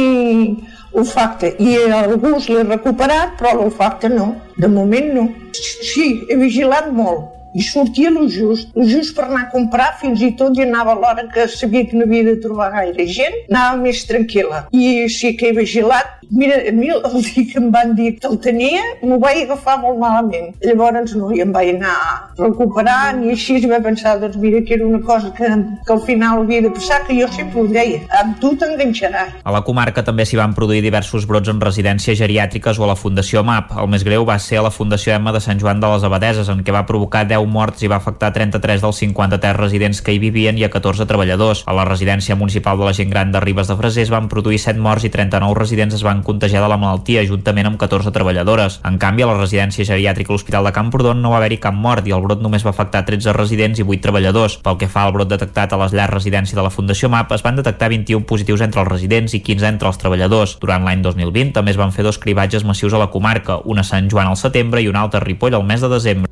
olfacte. 0.92 1.54
I 1.58 1.76
el 1.88 2.16
gust 2.22 2.50
l'he 2.52 2.64
recuperat, 2.64 3.36
però 3.38 3.54
l'olfacte 3.58 4.10
no. 4.12 4.32
De 4.56 4.68
moment 4.68 5.12
no. 5.18 5.28
Sí, 5.52 6.26
he 6.28 6.38
vigilat 6.40 6.90
molt 6.94 7.41
i 7.54 7.62
sortia 7.62 8.10
lo 8.10 8.28
just, 8.28 8.70
lo 8.74 8.86
just 8.88 9.14
per 9.16 9.26
anar 9.26 9.46
a 9.46 9.50
comprar, 9.52 9.92
fins 10.00 10.22
i 10.24 10.32
tot 10.38 10.56
i 10.56 10.64
anava 10.64 10.94
a 10.94 10.98
l'hora 10.98 11.26
que 11.32 11.46
sabia 11.48 11.84
que 11.88 11.96
no 11.96 12.06
havia 12.08 12.24
de 12.30 12.36
trobar 12.40 12.70
gaire 12.72 13.06
gent, 13.06 13.36
anava 13.50 13.80
més 13.82 14.04
tranquil·la. 14.08 14.66
I 14.72 15.08
sí 15.12 15.34
que 15.36 15.50
he 15.50 15.56
vigilat. 15.56 16.18
Mira, 16.32 16.56
a 16.64 16.72
mi 16.72 16.88
el 16.88 17.02
dia 17.26 17.44
que 17.50 17.58
em 17.60 17.68
van 17.70 17.94
dir 17.94 18.14
que 18.16 18.28
el 18.28 18.38
tenia, 18.40 18.80
m'ho 19.02 19.18
vaig 19.20 19.42
agafar 19.42 19.76
molt 19.82 20.00
malament. 20.00 20.54
Llavors 20.64 21.12
no, 21.18 21.28
i 21.36 21.42
em 21.44 21.52
vaig 21.52 21.74
anar 21.74 21.96
recuperant 22.38 23.20
i 23.26 23.34
així 23.34 23.58
vaig 23.66 23.84
pensar, 23.84 24.16
doncs 24.22 24.38
mira, 24.40 24.62
que 24.64 24.78
era 24.78 24.86
una 24.86 25.02
cosa 25.04 25.32
que, 25.36 25.50
que 25.86 25.92
al 25.92 26.00
final 26.06 26.44
havia 26.46 26.62
de 26.64 26.72
passar, 26.72 27.02
que 27.06 27.18
jo 27.20 27.28
sempre 27.36 27.60
ho 27.60 27.66
deia, 27.68 28.00
amb 28.22 28.40
tu 28.40 28.54
t'enganxaràs. 28.56 29.42
A 29.44 29.52
la 29.52 29.60
comarca 29.66 30.04
també 30.06 30.24
s'hi 30.24 30.40
van 30.40 30.56
produir 30.56 30.80
diversos 30.84 31.28
brots 31.28 31.52
en 31.52 31.60
residències 31.60 32.16
geriàtriques 32.18 32.80
o 32.80 32.86
a 32.86 32.92
la 32.94 32.96
Fundació 32.96 33.44
MAP. 33.44 33.76
El 33.82 33.92
més 33.92 34.06
greu 34.06 34.24
va 34.28 34.38
ser 34.40 34.62
a 34.62 34.66
la 34.68 34.72
Fundació 34.72 35.12
Emma 35.12 35.36
de 35.36 35.42
Sant 35.44 35.60
Joan 35.60 35.82
de 35.82 35.92
les 35.92 36.08
Abadeses, 36.08 36.48
en 36.48 36.64
què 36.64 36.72
va 36.72 36.86
provocar 36.88 37.26
10 37.28 37.41
morts 37.46 37.82
i 37.82 37.90
va 37.90 37.98
afectar 38.00 38.32
33 38.32 38.82
dels 38.82 38.98
53 39.02 39.56
residents 39.56 40.02
que 40.02 40.14
hi 40.14 40.20
vivien 40.22 40.58
i 40.58 40.64
a 40.64 40.70
14 40.70 41.06
treballadors. 41.06 41.64
A 41.66 41.74
la 41.76 41.84
residència 41.88 42.36
municipal 42.36 42.78
de 42.78 42.86
la 42.88 42.94
gent 42.96 43.10
gran 43.10 43.32
de 43.32 43.40
Ribes 43.40 43.68
de 43.68 43.76
Freser 43.76 44.02
es 44.06 44.12
van 44.12 44.28
produir 44.28 44.58
7 44.58 44.80
morts 44.80 45.06
i 45.08 45.10
39 45.10 45.58
residents 45.58 45.94
es 45.94 46.04
van 46.06 46.22
contagiar 46.22 46.62
de 46.62 46.68
la 46.72 46.78
malaltia, 46.78 47.24
juntament 47.26 47.70
amb 47.70 47.80
14 47.80 48.12
treballadores. 48.12 48.80
En 48.88 48.98
canvi, 48.98 49.24
a 49.24 49.30
la 49.30 49.38
residència 49.38 49.86
geriàtrica 49.88 50.32
a 50.32 50.36
l'Hospital 50.36 50.68
de 50.68 50.74
Camprodon 50.76 51.22
no 51.22 51.32
va 51.32 51.40
haver-hi 51.40 51.60
cap 51.62 51.74
mort 51.74 52.06
i 52.06 52.14
el 52.16 52.22
brot 52.22 52.42
només 52.44 52.66
va 52.66 52.74
afectar 52.74 53.04
13 53.08 53.36
residents 53.36 53.80
i 53.80 53.86
8 53.86 54.02
treballadors. 54.04 54.58
Pel 54.62 54.78
que 54.80 54.90
fa 54.90 55.06
al 55.06 55.16
brot 55.16 55.30
detectat 55.32 55.72
a 55.72 55.80
les 55.84 55.96
llars 55.96 56.12
residència 56.12 56.58
de 56.58 56.66
la 56.66 56.74
Fundació 56.74 57.08
MAP, 57.12 57.32
es 57.32 57.46
van 57.46 57.56
detectar 57.58 57.90
21 57.92 58.26
positius 58.28 58.64
entre 58.66 58.84
els 58.84 58.90
residents 58.90 59.34
i 59.34 59.40
15 59.40 59.70
entre 59.72 59.88
els 59.88 60.00
treballadors. 60.02 60.58
Durant 60.60 60.84
l'any 60.84 61.02
2020 61.04 61.56
també 61.56 61.72
es 61.72 61.80
van 61.80 61.92
fer 61.94 62.04
dos 62.06 62.20
cribatges 62.22 62.66
massius 62.68 62.94
a 62.94 63.02
la 63.02 63.10
comarca, 63.10 63.60
un 63.64 63.78
a 63.78 63.86
Sant 63.86 64.10
Joan 64.12 64.30
al 64.30 64.40
setembre 64.40 64.82
i 64.82 64.88
un 64.90 64.96
altre 64.96 65.22
a 65.22 65.24
Ripoll 65.24 65.54
al 65.54 65.64
mes 65.64 65.80
de 65.80 65.88
desembre. 65.88 66.30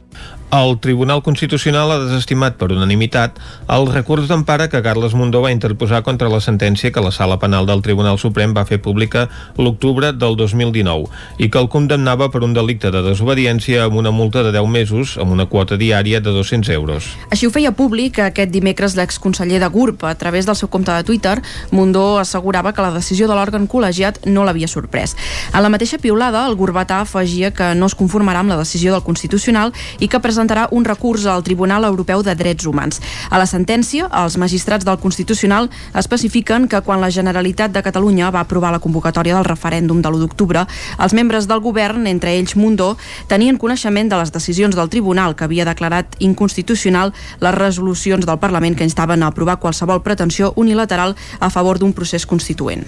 El 0.51 0.81
Tribunal 0.81 1.23
Constitucional 1.23 1.93
ha 1.95 1.99
desestimat 2.03 2.57
per 2.59 2.73
unanimitat 2.75 3.37
el 3.71 3.85
recurs 3.87 4.27
d'empara 4.27 4.67
que 4.67 4.81
Carles 4.83 5.13
Mundó 5.15 5.45
va 5.45 5.53
interposar 5.55 6.01
contra 6.03 6.27
la 6.29 6.41
sentència 6.43 6.91
que 6.91 7.05
la 7.05 7.13
Sala 7.15 7.37
Penal 7.39 7.69
del 7.69 7.85
Tribunal 7.87 8.19
Suprem 8.19 8.51
va 8.57 8.65
fer 8.67 8.81
pública 8.83 9.29
l'octubre 9.63 10.11
del 10.11 10.35
2019 10.35 11.07
i 11.39 11.47
que 11.55 11.61
el 11.63 11.69
condemnava 11.71 12.33
per 12.35 12.43
un 12.43 12.57
delicte 12.57 12.91
de 12.91 13.03
desobediència 13.05 13.85
amb 13.85 14.01
una 14.03 14.11
multa 14.11 14.43
de 14.43 14.51
10 14.57 14.67
mesos 14.75 15.13
amb 15.23 15.31
una 15.31 15.47
quota 15.47 15.79
diària 15.79 16.19
de 16.19 16.35
200 16.35 16.75
euros. 16.75 17.13
Així 17.31 17.47
ho 17.47 17.55
feia 17.55 17.71
públic 17.71 18.19
aquest 18.19 18.51
dimecres 18.51 18.99
l'exconseller 18.99 19.63
de 19.63 19.71
GURB. 19.71 20.03
A 20.11 20.17
través 20.19 20.51
del 20.51 20.59
seu 20.59 20.67
compte 20.67 20.91
de 20.91 21.07
Twitter, 21.07 21.37
Mundó 21.71 22.19
assegurava 22.19 22.75
que 22.75 22.83
la 22.83 22.91
decisió 22.91 23.31
de 23.31 23.39
l'òrgan 23.39 23.71
col·legiat 23.71 24.25
no 24.27 24.43
l'havia 24.43 24.67
sorprès. 24.67 25.15
En 25.55 25.63
la 25.63 25.71
mateixa 25.71 26.03
piulada, 26.03 26.43
el 26.51 26.59
gurbatà 26.59 27.05
afegia 27.07 27.55
que 27.55 27.71
no 27.79 27.87
es 27.87 27.95
conformarà 27.95 28.43
amb 28.43 28.51
la 28.51 28.59
decisió 28.59 28.91
del 28.91 29.07
Constitucional 29.07 29.71
i 30.01 30.10
que 30.11 30.21
presentarà 30.21 30.67
un 30.71 30.85
recurs 30.85 31.25
al 31.31 31.45
Tribunal 31.47 31.87
Europeu 31.89 32.25
de 32.27 32.35
Drets 32.35 32.67
Humans. 32.67 33.01
A 33.31 33.39
la 33.39 33.47
sentència, 33.47 34.09
els 34.23 34.37
magistrats 34.37 34.85
del 34.85 34.99
Constitucional 35.01 35.71
especifiquen 35.97 36.67
que 36.69 36.83
quan 36.85 37.01
la 37.01 37.11
Generalitat 37.11 37.73
de 37.73 37.83
Catalunya 37.87 38.31
va 38.35 38.43
aprovar 38.45 38.75
la 38.75 38.83
convocatòria 38.83 39.37
del 39.39 39.49
referèndum 39.49 40.03
de 40.03 40.11
l'1 40.11 40.25
d'octubre, 40.27 40.67
els 40.99 41.15
membres 41.15 41.47
del 41.49 41.63
govern, 41.65 42.07
entre 42.11 42.35
ells 42.37 42.57
Mundó, 42.57 42.97
tenien 43.29 43.57
coneixement 43.57 44.11
de 44.11 44.19
les 44.21 44.33
decisions 44.35 44.77
del 44.77 44.91
Tribunal 44.91 45.37
que 45.37 45.47
havia 45.47 45.65
declarat 45.65 46.19
inconstitucional 46.19 47.15
les 47.41 47.55
resolucions 47.55 48.27
del 48.27 48.43
Parlament 48.43 48.77
que 48.77 48.85
instaven 48.85 49.23
a 49.23 49.31
aprovar 49.31 49.61
qualsevol 49.63 50.03
pretensió 50.03 50.53
unilateral 50.57 51.17
a 51.39 51.51
favor 51.51 51.79
d'un 51.79 51.95
procés 51.95 52.27
constituent. 52.27 52.85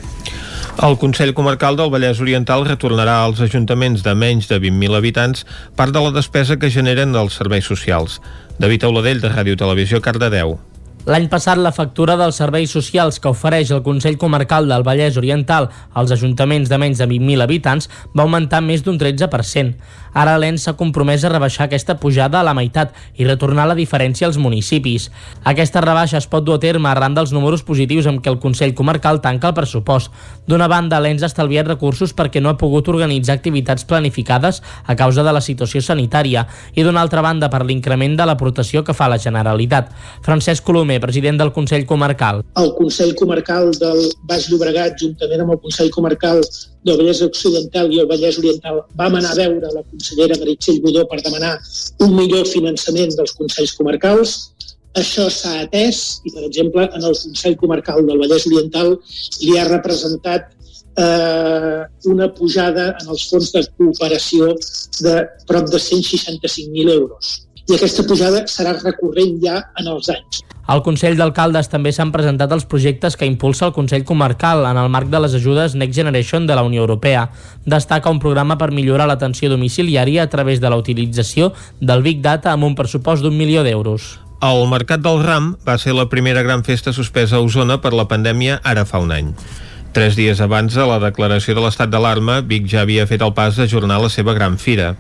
El 0.81 0.97
Consell 0.97 1.35
Comarcal 1.37 1.77
del 1.77 1.91
Vallès 1.93 2.21
Oriental 2.25 2.65
retornarà 2.65 3.19
als 3.21 3.43
ajuntaments 3.45 4.01
de 4.03 4.15
menys 4.17 4.49
de 4.49 4.57
20.000 4.57 4.97
habitants 4.97 5.45
part 5.77 5.93
de 5.93 6.01
la 6.01 6.13
despesa 6.15 6.57
que 6.57 6.71
generen 6.73 7.12
els 7.21 7.39
serveis 7.39 7.67
socials. 7.67 8.21
David 8.59 8.85
Auladell, 8.85 9.21
de 9.21 9.31
Ràdio 9.33 9.57
Televisió, 9.59 10.01
Cardedeu. 10.01 10.59
L'any 11.03 11.25
passat, 11.27 11.59
la 11.59 11.73
factura 11.75 12.15
dels 12.15 12.37
serveis 12.39 12.71
socials 12.71 13.17
que 13.19 13.31
ofereix 13.33 13.73
el 13.75 13.81
Consell 13.83 14.15
Comarcal 14.23 14.69
del 14.71 14.85
Vallès 14.87 15.17
Oriental 15.19 15.67
als 15.99 16.13
ajuntaments 16.15 16.71
de 16.71 16.79
menys 16.79 17.01
de 17.03 17.09
20.000 17.11 17.43
habitants 17.43 17.89
va 18.15 18.23
augmentar 18.23 18.61
més 18.63 18.85
d'un 18.87 19.01
13%. 19.01 19.73
Ara 20.13 20.37
l'ENS 20.39 20.67
s'ha 20.67 20.75
compromès 20.77 21.25
a 21.25 21.31
rebaixar 21.33 21.67
aquesta 21.67 21.97
pujada 22.01 22.41
a 22.41 22.45
la 22.47 22.55
meitat 22.55 22.93
i 23.17 23.25
retornar 23.25 23.67
la 23.69 23.77
diferència 23.79 24.27
als 24.29 24.39
municipis. 24.39 25.09
Aquesta 25.49 25.81
rebaixa 25.81 26.19
es 26.21 26.29
pot 26.29 26.45
dur 26.45 26.59
a 26.59 26.63
terme 26.63 26.91
arran 26.91 27.17
dels 27.17 27.33
números 27.33 27.65
positius 27.65 28.09
amb 28.11 28.21
què 28.21 28.29
el 28.33 28.41
Consell 28.43 28.75
Comarcal 28.77 29.23
tanca 29.25 29.49
el 29.49 29.57
pressupost. 29.57 30.13
D'una 30.47 30.69
banda, 30.69 31.01
l'ENS 31.01 31.25
ha 31.25 31.31
estalviat 31.33 31.71
recursos 31.71 32.13
perquè 32.13 32.43
no 32.43 32.53
ha 32.53 32.59
pogut 32.61 32.89
organitzar 32.93 33.39
activitats 33.39 33.87
planificades 33.89 34.63
a 34.85 34.97
causa 34.97 35.25
de 35.25 35.33
la 35.33 35.41
situació 35.41 35.81
sanitària 35.81 36.47
i 36.75 36.85
d'una 36.85 37.01
altra 37.01 37.23
banda 37.25 37.49
per 37.49 37.65
l'increment 37.65 38.17
de 38.19 38.27
l'aportació 38.29 38.85
que 38.85 38.97
fa 38.97 39.09
la 39.09 39.21
Generalitat. 39.23 39.91
Francesc 40.27 40.65
Colomer, 40.65 41.01
president 41.01 41.41
del 41.41 41.53
Consell 41.53 41.87
Comarcal. 41.87 42.45
El 42.57 42.75
Consell 42.77 43.15
Comarcal 43.17 43.73
del 43.81 44.11
Baix 44.29 44.51
Llobregat, 44.51 44.99
juntament 45.01 45.47
amb 45.47 45.57
el 45.57 45.63
Consell 45.65 45.91
Comarcal 45.95 46.43
del 46.87 46.99
Vallès 46.99 47.23
Occidental 47.27 47.93
i 47.95 48.01
el 48.03 48.09
Vallès 48.11 48.39
Oriental 48.41 48.81
vam 48.99 49.19
anar 49.19 49.33
a 49.35 49.39
veure 49.39 49.71
la 49.75 49.83
consellera 49.83 50.39
Meritxell 50.41 50.81
Budó 50.85 51.05
per 51.11 51.21
demanar 51.23 51.53
un 52.07 52.17
millor 52.17 52.49
finançament 52.51 53.15
dels 53.19 53.37
Consells 53.39 53.77
Comarcals. 53.79 54.35
Això 54.99 55.29
s'ha 55.33 55.55
atès 55.63 56.03
i, 56.27 56.33
per 56.35 56.43
exemple, 56.49 56.89
en 56.89 57.07
el 57.09 57.15
Consell 57.17 57.57
Comarcal 57.61 58.03
del 58.09 58.21
Vallès 58.25 58.49
Oriental 58.51 58.97
li 59.45 59.55
ha 59.59 59.69
representat 59.71 60.51
eh, 60.97 61.81
una 62.13 62.29
pujada 62.35 62.91
en 63.01 63.15
els 63.15 63.29
fons 63.31 63.55
de 63.55 63.65
cooperació 63.79 64.53
de 65.01 65.17
prop 65.49 65.71
de 65.71 65.81
165.000 65.81 66.93
euros. 66.99 67.33
I 67.71 67.77
aquesta 67.77 68.05
pujada 68.09 68.43
serà 68.51 68.75
recurrent 68.81 69.39
ja 69.43 69.61
en 69.79 69.93
els 69.93 70.11
anys. 70.13 70.43
Al 70.73 70.83
Consell 70.87 71.17
d'Alcaldes 71.19 71.67
també 71.69 71.91
s'han 71.93 72.13
presentat 72.15 72.53
els 72.55 72.65
projectes 72.71 73.17
que 73.19 73.27
impulsa 73.27 73.67
el 73.67 73.75
Consell 73.75 74.05
Comarcal 74.07 74.63
en 74.69 74.79
el 74.79 74.91
marc 74.95 75.11
de 75.11 75.21
les 75.25 75.35
ajudes 75.35 75.75
Next 75.75 75.99
Generation 75.99 76.47
de 76.47 76.55
la 76.55 76.63
Unió 76.63 76.85
Europea. 76.85 77.29
Destaca 77.67 78.11
un 78.11 78.21
programa 78.23 78.59
per 78.59 78.71
millorar 78.71 79.09
l'atenció 79.11 79.51
domiciliària 79.51 80.23
a 80.23 80.31
través 80.31 80.63
de 80.63 80.71
la 80.71 80.79
utilització 80.79 81.53
del 81.81 82.03
Big 82.07 82.23
Data 82.23 82.55
amb 82.55 82.71
un 82.71 82.79
pressupost 82.79 83.27
d'un 83.27 83.37
milió 83.37 83.67
d'euros. 83.67 84.21
El 84.43 84.65
Mercat 84.71 85.03
del 85.03 85.21
Ram 85.23 85.53
va 85.67 85.77
ser 85.79 85.93
la 85.95 86.09
primera 86.11 86.43
gran 86.43 86.65
festa 86.65 86.93
suspesa 86.93 87.37
a 87.37 87.43
Osona 87.43 87.81
per 87.83 87.93
la 87.95 88.09
pandèmia 88.11 88.61
ara 88.63 88.87
fa 88.87 89.03
un 89.03 89.13
any. 89.15 89.35
Tres 89.93 90.17
dies 90.17 90.41
abans 90.41 90.73
de 90.73 90.85
la 90.89 90.97
declaració 91.03 91.53
de 91.53 91.61
l'estat 91.61 91.91
d'alarma, 91.93 92.39
Vic 92.41 92.65
ja 92.71 92.81
havia 92.81 93.05
fet 93.07 93.21
el 93.21 93.35
pas 93.37 93.59
d'ajornar 93.61 93.99
la 94.01 94.09
seva 94.09 94.33
gran 94.33 94.57
fira. 94.57 94.95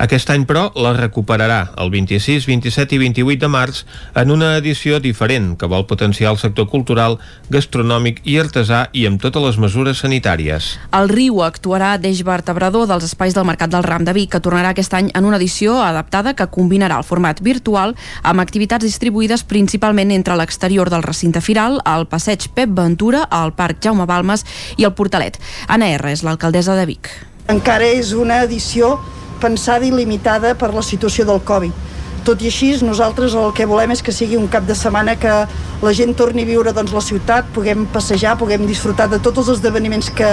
Aquest 0.00 0.30
any, 0.32 0.46
però, 0.48 0.70
la 0.80 0.94
recuperarà 0.96 1.74
el 1.82 1.90
26, 1.92 2.46
27 2.48 2.94
i 2.96 2.98
28 3.02 3.42
de 3.42 3.48
març 3.52 3.82
en 4.16 4.30
una 4.32 4.54
edició 4.56 4.96
diferent 4.96 5.50
que 5.60 5.68
vol 5.68 5.84
potenciar 5.90 6.30
el 6.32 6.38
sector 6.40 6.70
cultural, 6.72 7.18
gastronòmic 7.52 8.22
i 8.24 8.38
artesà 8.40 8.86
i 8.96 9.04
amb 9.04 9.20
totes 9.20 9.44
les 9.44 9.58
mesures 9.60 10.00
sanitàries. 10.00 10.70
El 10.96 11.12
riu 11.12 11.42
actuarà 11.44 11.92
d'eix 12.00 12.24
vertebrador 12.24 12.88
dels 12.88 13.04
espais 13.10 13.36
del 13.36 13.44
Mercat 13.44 13.74
del 13.76 13.84
Ram 13.84 14.08
de 14.08 14.16
Vic, 14.16 14.30
que 14.32 14.40
tornarà 14.40 14.72
aquest 14.72 14.96
any 14.96 15.12
en 15.12 15.28
una 15.28 15.36
edició 15.36 15.76
adaptada 15.84 16.32
que 16.32 16.48
combinarà 16.48 16.96
el 16.96 17.04
format 17.04 17.44
virtual 17.44 17.92
amb 18.24 18.40
activitats 18.40 18.88
distribuïdes 18.88 19.44
principalment 19.44 20.16
entre 20.16 20.40
l'exterior 20.40 20.88
del 20.88 21.04
recinte 21.04 21.44
firal, 21.44 21.76
el 21.84 22.08
passeig 22.08 22.48
Pep 22.56 22.72
Ventura, 22.72 23.26
el 23.44 23.52
Parc 23.52 23.84
Jaume 23.84 24.08
Balmes 24.08 24.48
i 24.80 24.88
el 24.88 24.96
Portalet. 24.96 25.36
Anna 25.68 25.92
R. 26.00 26.16
és 26.16 26.24
l'alcaldessa 26.24 26.80
de 26.80 26.88
Vic. 26.88 27.12
Encara 27.52 27.84
és 27.84 28.14
una 28.16 28.40
edició 28.48 28.96
pensada 29.40 29.86
i 29.86 29.94
limitada 29.94 30.54
per 30.54 30.72
la 30.74 30.84
situació 30.84 31.26
del 31.28 31.40
Covid. 31.46 31.88
Tot 32.24 32.42
i 32.44 32.50
així, 32.50 32.74
nosaltres 32.84 33.32
el 33.38 33.54
que 33.56 33.64
volem 33.68 33.94
és 33.94 34.02
que 34.04 34.12
sigui 34.12 34.36
un 34.36 34.48
cap 34.52 34.66
de 34.68 34.76
setmana 34.76 35.14
que 35.16 35.32
la 35.80 35.92
gent 35.96 36.12
torni 36.16 36.44
a 36.44 36.48
viure 36.48 36.74
doncs, 36.76 36.92
la 36.92 37.00
ciutat, 37.00 37.48
puguem 37.54 37.86
passejar, 37.94 38.36
puguem 38.38 38.66
disfrutar 38.68 39.08
de 39.08 39.18
tots 39.24 39.40
els 39.40 39.54
esdeveniments 39.56 40.10
que, 40.12 40.28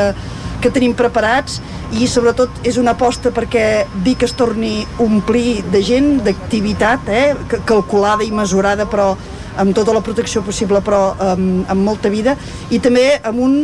que 0.61 0.71
tenim 0.73 0.95
preparats 0.97 1.61
i 1.95 2.09
sobretot 2.11 2.67
és 2.67 2.75
una 2.81 2.91
aposta 2.97 3.31
perquè 3.31 3.87
Vic 4.03 4.27
es 4.27 4.35
torni 4.35 4.81
a 4.83 5.01
omplir 5.05 5.63
de 5.71 5.81
gent, 5.85 6.17
d'activitat, 6.25 7.07
eh, 7.07 7.59
calculada 7.65 8.25
i 8.27 8.31
mesurada 8.35 8.87
però 8.89 9.13
amb 9.57 9.73
tota 9.73 9.95
la 9.95 10.03
protecció 10.05 10.43
possible 10.45 10.83
però 10.85 11.15
amb, 11.31 11.63
amb 11.71 11.87
molta 11.87 12.11
vida 12.13 12.35
i 12.69 12.81
també 12.83 13.09
amb 13.23 13.39
un 13.41 13.59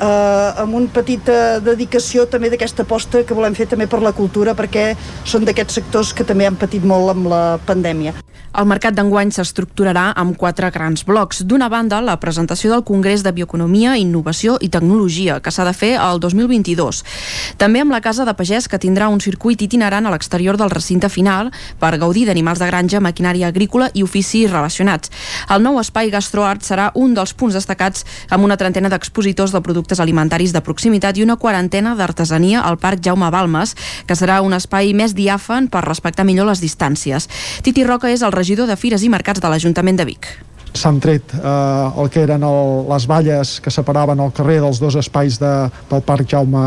eh, 0.00 0.62
amb 0.62 0.74
una 0.74 0.92
petita 0.92 1.58
dedicació 1.60 2.26
també 2.30 2.50
d'aquesta 2.52 2.86
aposta 2.86 3.24
que 3.26 3.36
volem 3.36 3.56
fer 3.56 3.68
també 3.70 3.88
per 3.90 4.02
la 4.04 4.14
cultura 4.16 4.54
perquè 4.58 4.92
són 5.24 5.44
d'aquests 5.48 5.80
sectors 5.80 6.14
que 6.16 6.24
també 6.24 6.46
han 6.46 6.60
patit 6.60 6.84
molt 6.84 7.14
amb 7.16 7.28
la 7.32 7.42
pandèmia. 7.66 8.14
El 8.56 8.64
mercat 8.64 8.94
d'enguany 8.96 9.28
s'estructurarà 9.36 10.14
amb 10.16 10.32
quatre 10.40 10.70
grans 10.72 11.02
blocs. 11.04 11.42
D'una 11.44 11.66
banda, 11.68 11.98
la 12.00 12.14
presentació 12.16 12.70
del 12.70 12.84
Congrés 12.88 13.20
de 13.20 13.32
Bioeconomia, 13.36 13.98
Innovació 14.00 14.54
i 14.64 14.70
Tecnologia, 14.72 15.42
que 15.44 15.52
s'ha 15.52 15.66
de 15.68 15.74
fer 15.76 15.90
el 16.00 16.22
2022. 16.24 17.02
També 17.60 17.82
amb 17.84 17.92
la 17.92 18.00
Casa 18.00 18.24
de 18.24 18.32
Pagès, 18.32 18.64
que 18.64 18.80
tindrà 18.80 19.10
un 19.12 19.20
circuit 19.20 19.60
itinerant 19.60 20.08
a 20.08 20.12
l'exterior 20.14 20.56
del 20.56 20.72
recinte 20.72 21.10
final 21.12 21.50
per 21.78 21.98
gaudir 22.00 22.24
d'animals 22.30 22.62
de 22.62 22.70
granja, 22.70 23.02
maquinària 23.04 23.50
agrícola 23.52 23.90
i 23.92 24.06
oficis 24.06 24.48
relacionats. 24.48 25.12
El 25.52 25.60
nou 25.60 25.76
espai 25.82 26.08
GastroArt 26.08 26.64
serà 26.64 26.88
un 26.94 27.12
dels 27.12 27.36
punts 27.36 27.60
destacats 27.60 28.08
amb 28.30 28.48
una 28.48 28.56
trentena 28.56 28.88
d'expositors 28.88 29.52
de 29.52 29.60
productes 29.60 29.85
alimentaris 30.02 30.52
de 30.52 30.62
proximitat 30.64 31.16
i 31.16 31.22
una 31.22 31.36
quarantena 31.36 31.94
d'artesania 31.94 32.64
al 32.66 32.80
Parc 32.82 33.04
Jaume 33.04 33.30
Balmes, 33.30 33.76
que 34.06 34.18
serà 34.18 34.40
un 34.42 34.56
espai 34.56 34.92
més 34.94 35.14
diàfan 35.14 35.70
per 35.70 35.84
respectar 35.86 36.26
millor 36.26 36.50
les 36.50 36.60
distàncies. 36.64 37.30
Titi 37.62 37.86
Roca 37.86 38.10
és 38.10 38.26
el 38.26 38.34
regidor 38.34 38.66
de 38.66 38.76
Fires 38.76 39.06
i 39.06 39.12
Mercats 39.12 39.40
de 39.40 39.52
l'Ajuntament 39.52 40.02
de 40.02 40.10
Vic 40.10 40.28
s'han 40.76 40.98
tret 41.00 41.32
eh, 41.32 42.00
el 42.02 42.10
que 42.12 42.20
eren 42.26 42.42
el, 42.44 42.84
les 42.90 43.06
valles 43.08 43.56
que 43.64 43.72
separaven 43.72 44.20
el 44.20 44.32
carrer 44.36 44.58
dels 44.60 44.80
dos 44.82 44.98
espais 45.00 45.38
de, 45.40 45.52
del 45.88 46.02
Parc 46.04 46.28
Jaume 46.28 46.64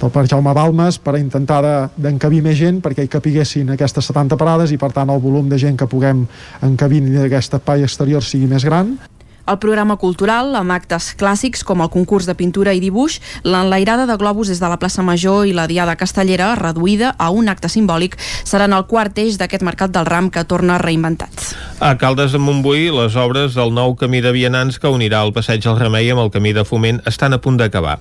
del 0.00 0.10
Parc 0.10 0.28
Jaume 0.28 0.52
Balmes 0.56 0.98
per 0.98 1.16
intentar 1.20 1.60
d'encabir 1.96 2.42
de, 2.42 2.48
més 2.48 2.58
gent 2.58 2.80
perquè 2.84 3.04
hi 3.04 3.10
capiguessin 3.12 3.74
aquestes 3.74 4.10
70 4.10 4.38
parades 4.40 4.74
i 4.74 4.78
per 4.80 4.90
tant 4.92 5.12
el 5.12 5.22
volum 5.22 5.48
de 5.48 5.60
gent 5.60 5.78
que 5.80 5.88
puguem 5.88 6.24
encabir 6.66 7.04
d'aquest 7.06 7.60
espai 7.60 7.86
exterior 7.86 8.24
sigui 8.24 8.50
més 8.50 8.66
gran. 8.66 8.96
El 9.44 9.58
programa 9.60 9.98
cultural, 10.00 10.54
amb 10.56 10.72
actes 10.72 11.10
clàssics 11.20 11.60
com 11.68 11.82
el 11.84 11.90
concurs 11.92 12.24
de 12.24 12.32
pintura 12.38 12.72
i 12.72 12.80
dibuix, 12.80 13.18
l'enlairada 13.44 14.06
de 14.08 14.16
globus 14.16 14.48
des 14.48 14.62
de 14.62 14.70
la 14.72 14.78
plaça 14.80 15.04
Major 15.04 15.44
i 15.44 15.52
la 15.52 15.66
Diada 15.68 15.98
Castellera, 16.00 16.54
reduïda 16.56 17.12
a 17.18 17.28
un 17.28 17.52
acte 17.52 17.68
simbòlic, 17.68 18.16
seran 18.48 18.72
el 18.72 18.86
quart 18.88 19.20
eix 19.20 19.36
d'aquest 19.36 19.66
mercat 19.68 19.92
del 19.92 20.08
ram 20.08 20.32
que 20.32 20.46
torna 20.48 20.80
reinventat. 20.80 21.52
A 21.84 21.92
Caldes 22.00 22.32
de 22.32 22.40
Montbui, 22.40 22.88
les 22.88 23.20
obres 23.20 23.52
del 23.52 23.76
nou 23.76 23.98
camí 24.00 24.24
de 24.24 24.32
vianants 24.32 24.80
que 24.80 24.88
unirà 24.88 25.20
el 25.28 25.36
passeig 25.36 25.60
del 25.60 25.76
Remei 25.76 26.08
amb 26.08 26.24
el 26.24 26.32
camí 26.32 26.56
de 26.56 26.64
Foment 26.64 27.04
estan 27.04 27.36
a 27.36 27.42
punt 27.44 27.60
d'acabar. 27.60 27.98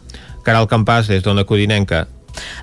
Caral 0.47 0.71
Campàs, 0.71 1.11
des 1.11 1.27
d'Ona 1.27 1.43
Codinenca. 1.43 2.05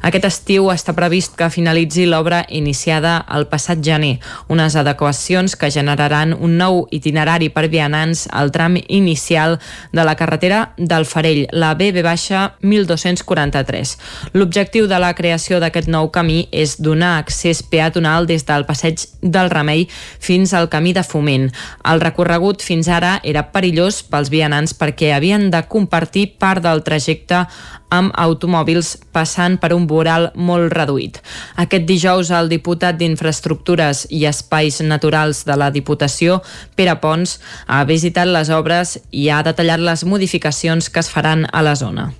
Aquest 0.03 0.25
estiu 0.27 0.71
està 0.73 0.95
previst 0.97 1.37
que 1.39 1.51
finalitzi 1.53 2.07
l'obra 2.09 2.47
iniciada 2.49 3.27
el 3.37 3.47
passat 3.51 3.79
gener, 3.85 4.19
unes 4.49 4.77
adequacions 4.77 5.57
que 5.57 5.71
generaran 5.71 6.35
un 6.35 6.57
nou 6.59 6.89
itinerari 6.91 7.49
per 7.55 7.69
vianants 7.73 8.29
al 8.33 8.51
tram 8.55 8.77
inicial 8.89 9.59
de 9.93 10.05
la 10.05 10.15
carretera 10.17 10.73
del 10.77 11.07
Farell, 11.07 11.47
la 11.53 11.77
BB-1243. 11.79 13.97
L'objectiu 14.35 14.87
de 14.91 14.99
la 14.99 15.15
creació 15.15 15.61
d'aquest 15.61 15.89
nou 15.89 16.11
camí 16.11 16.49
és 16.51 16.81
donar 16.81 17.19
accés 17.19 17.63
peatonal 17.63 18.27
des 18.27 18.47
del 18.49 18.65
passeig 18.67 19.07
del 19.23 19.51
Remei 19.51 19.89
fins 20.19 20.55
al 20.55 20.69
camí 20.73 20.93
de 20.97 21.03
Foment. 21.05 21.53
El 21.85 22.01
recorregut 22.01 22.63
fins 22.65 22.89
ara 22.89 23.21
era 23.23 23.53
perillós 23.53 24.03
pels 24.03 24.31
vianants 24.33 24.75
perquè 24.75 25.15
havien 25.15 25.51
de 25.51 25.63
compartir 25.69 26.39
part 26.39 26.63
del 26.65 26.83
trajecte 26.87 27.47
amb 27.91 28.15
automòbils 28.17 28.97
passant 29.13 29.59
per 29.61 29.73
un 29.75 29.87
voral 29.91 30.31
molt 30.35 30.73
reduït. 30.75 31.21
Aquest 31.61 31.87
dijous 31.89 32.31
el 32.35 32.51
diputat 32.51 32.99
d'Infraestructures 32.99 34.07
i 34.11 34.25
Espais 34.31 34.81
Naturals 34.81 35.45
de 35.47 35.59
la 35.59 35.71
Diputació, 35.75 36.41
Pere 36.77 36.97
Pons, 37.03 37.39
ha 37.67 37.85
visitat 37.85 38.31
les 38.31 38.51
obres 38.55 38.99
i 39.11 39.29
ha 39.29 39.43
detallat 39.47 39.83
les 39.83 40.05
modificacions 40.05 40.91
que 40.91 41.03
es 41.03 41.11
faran 41.11 41.47
a 41.53 41.63
la 41.67 41.75
zona. 41.75 42.11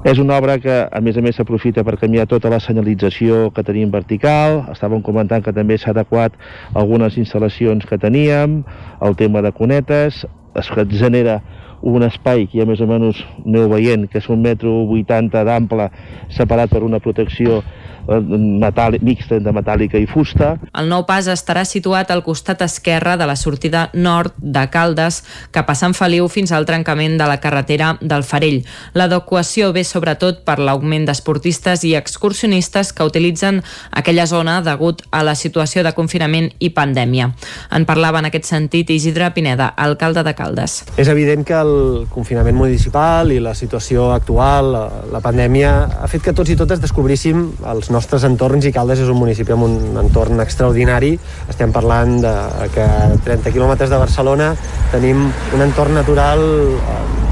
És 0.00 0.16
una 0.16 0.38
obra 0.40 0.56
que, 0.56 0.72
a 0.88 1.00
més 1.04 1.18
a 1.20 1.20
més, 1.20 1.36
s'aprofita 1.36 1.82
per 1.84 1.98
canviar 2.00 2.24
tota 2.28 2.48
la 2.48 2.60
senyalització 2.64 3.50
que 3.52 3.64
tenim 3.66 3.90
vertical. 3.92 4.62
Estàvem 4.72 5.02
comentant 5.04 5.44
que 5.44 5.52
també 5.52 5.76
s'ha 5.76 5.92
adequat 5.92 6.38
algunes 6.72 7.18
instal·lacions 7.20 7.84
que 7.84 7.98
teníem, 8.00 8.62
el 9.04 9.16
tema 9.20 9.42
de 9.44 9.52
cunetes, 9.52 10.24
es 10.56 10.70
genera 10.96 11.40
un 11.82 12.04
espai 12.04 12.46
que 12.50 12.60
ja 12.60 12.66
més 12.68 12.80
o 12.82 12.88
menys 12.88 13.22
aneu 13.44 13.68
veient, 13.72 14.06
que 14.10 14.20
és 14.20 14.28
un 14.32 14.42
metro 14.44 14.72
80 14.84 15.44
d'ample, 15.48 15.88
separat 16.36 16.72
per 16.72 16.82
una 16.84 17.00
protecció 17.00 17.62
metàl·lic, 18.08 19.02
mixta 19.04 19.36
entre 19.38 19.54
metàl·lica 19.54 20.00
i 20.00 20.06
fusta. 20.10 20.54
El 20.76 20.88
nou 20.90 21.04
pas 21.08 21.26
estarà 21.30 21.64
situat 21.68 22.10
al 22.10 22.22
costat 22.26 22.62
esquerre 22.64 23.16
de 23.20 23.26
la 23.28 23.36
sortida 23.36 23.88
nord 23.94 24.34
de 24.38 24.64
Caldes 24.72 25.22
cap 25.54 25.70
a 25.70 25.76
Sant 25.78 25.94
Feliu 25.94 26.28
fins 26.28 26.52
al 26.52 26.66
trencament 26.66 27.18
de 27.20 27.28
la 27.28 27.38
carretera 27.40 27.96
del 28.00 28.24
Farell. 28.24 28.62
L'adequació 28.94 29.72
ve 29.76 29.84
sobretot 29.84 30.42
per 30.46 30.58
l'augment 30.58 31.06
d'esportistes 31.08 31.84
i 31.84 31.94
excursionistes 31.98 32.92
que 32.92 33.06
utilitzen 33.06 33.62
aquella 33.90 34.26
zona 34.26 34.60
degut 34.62 35.02
a 35.10 35.22
la 35.26 35.34
situació 35.34 35.84
de 35.86 35.94
confinament 35.96 36.50
i 36.58 36.70
pandèmia. 36.74 37.30
En 37.70 37.86
parlava 37.86 38.20
en 38.20 38.30
aquest 38.30 38.48
sentit 38.50 38.90
Isidre 38.90 39.30
Pineda, 39.34 39.70
alcalde 39.76 40.24
de 40.26 40.34
Caldes. 40.34 40.80
És 40.96 41.08
evident 41.08 41.44
que 41.46 41.58
el 41.58 42.06
confinament 42.10 42.56
municipal 42.56 43.32
i 43.32 43.40
la 43.42 43.54
situació 43.54 44.10
actual, 44.14 44.72
la, 44.74 44.84
la 45.12 45.22
pandèmia, 45.24 45.72
ha 46.00 46.08
fet 46.10 46.24
que 46.24 46.34
tots 46.36 46.50
i 46.50 46.58
totes 46.58 46.82
descobríssim 46.82 47.46
els 47.70 47.89
nostres 47.90 48.24
entorns 48.28 48.66
i 48.66 48.72
Caldes 48.74 49.02
és 49.04 49.10
un 49.12 49.18
municipi 49.20 49.54
amb 49.54 49.66
un 49.66 49.98
entorn 50.02 50.40
extraordinari. 50.44 51.14
Estem 51.50 51.72
parlant 51.74 52.18
de 52.24 52.34
que 52.74 52.84
a 52.86 53.10
30 53.26 53.54
quilòmetres 53.54 53.90
de 53.92 54.00
Barcelona 54.00 54.52
tenim 54.92 55.26
un 55.28 55.66
entorn 55.66 55.98
natural 56.00 56.46
eh, 56.76 57.29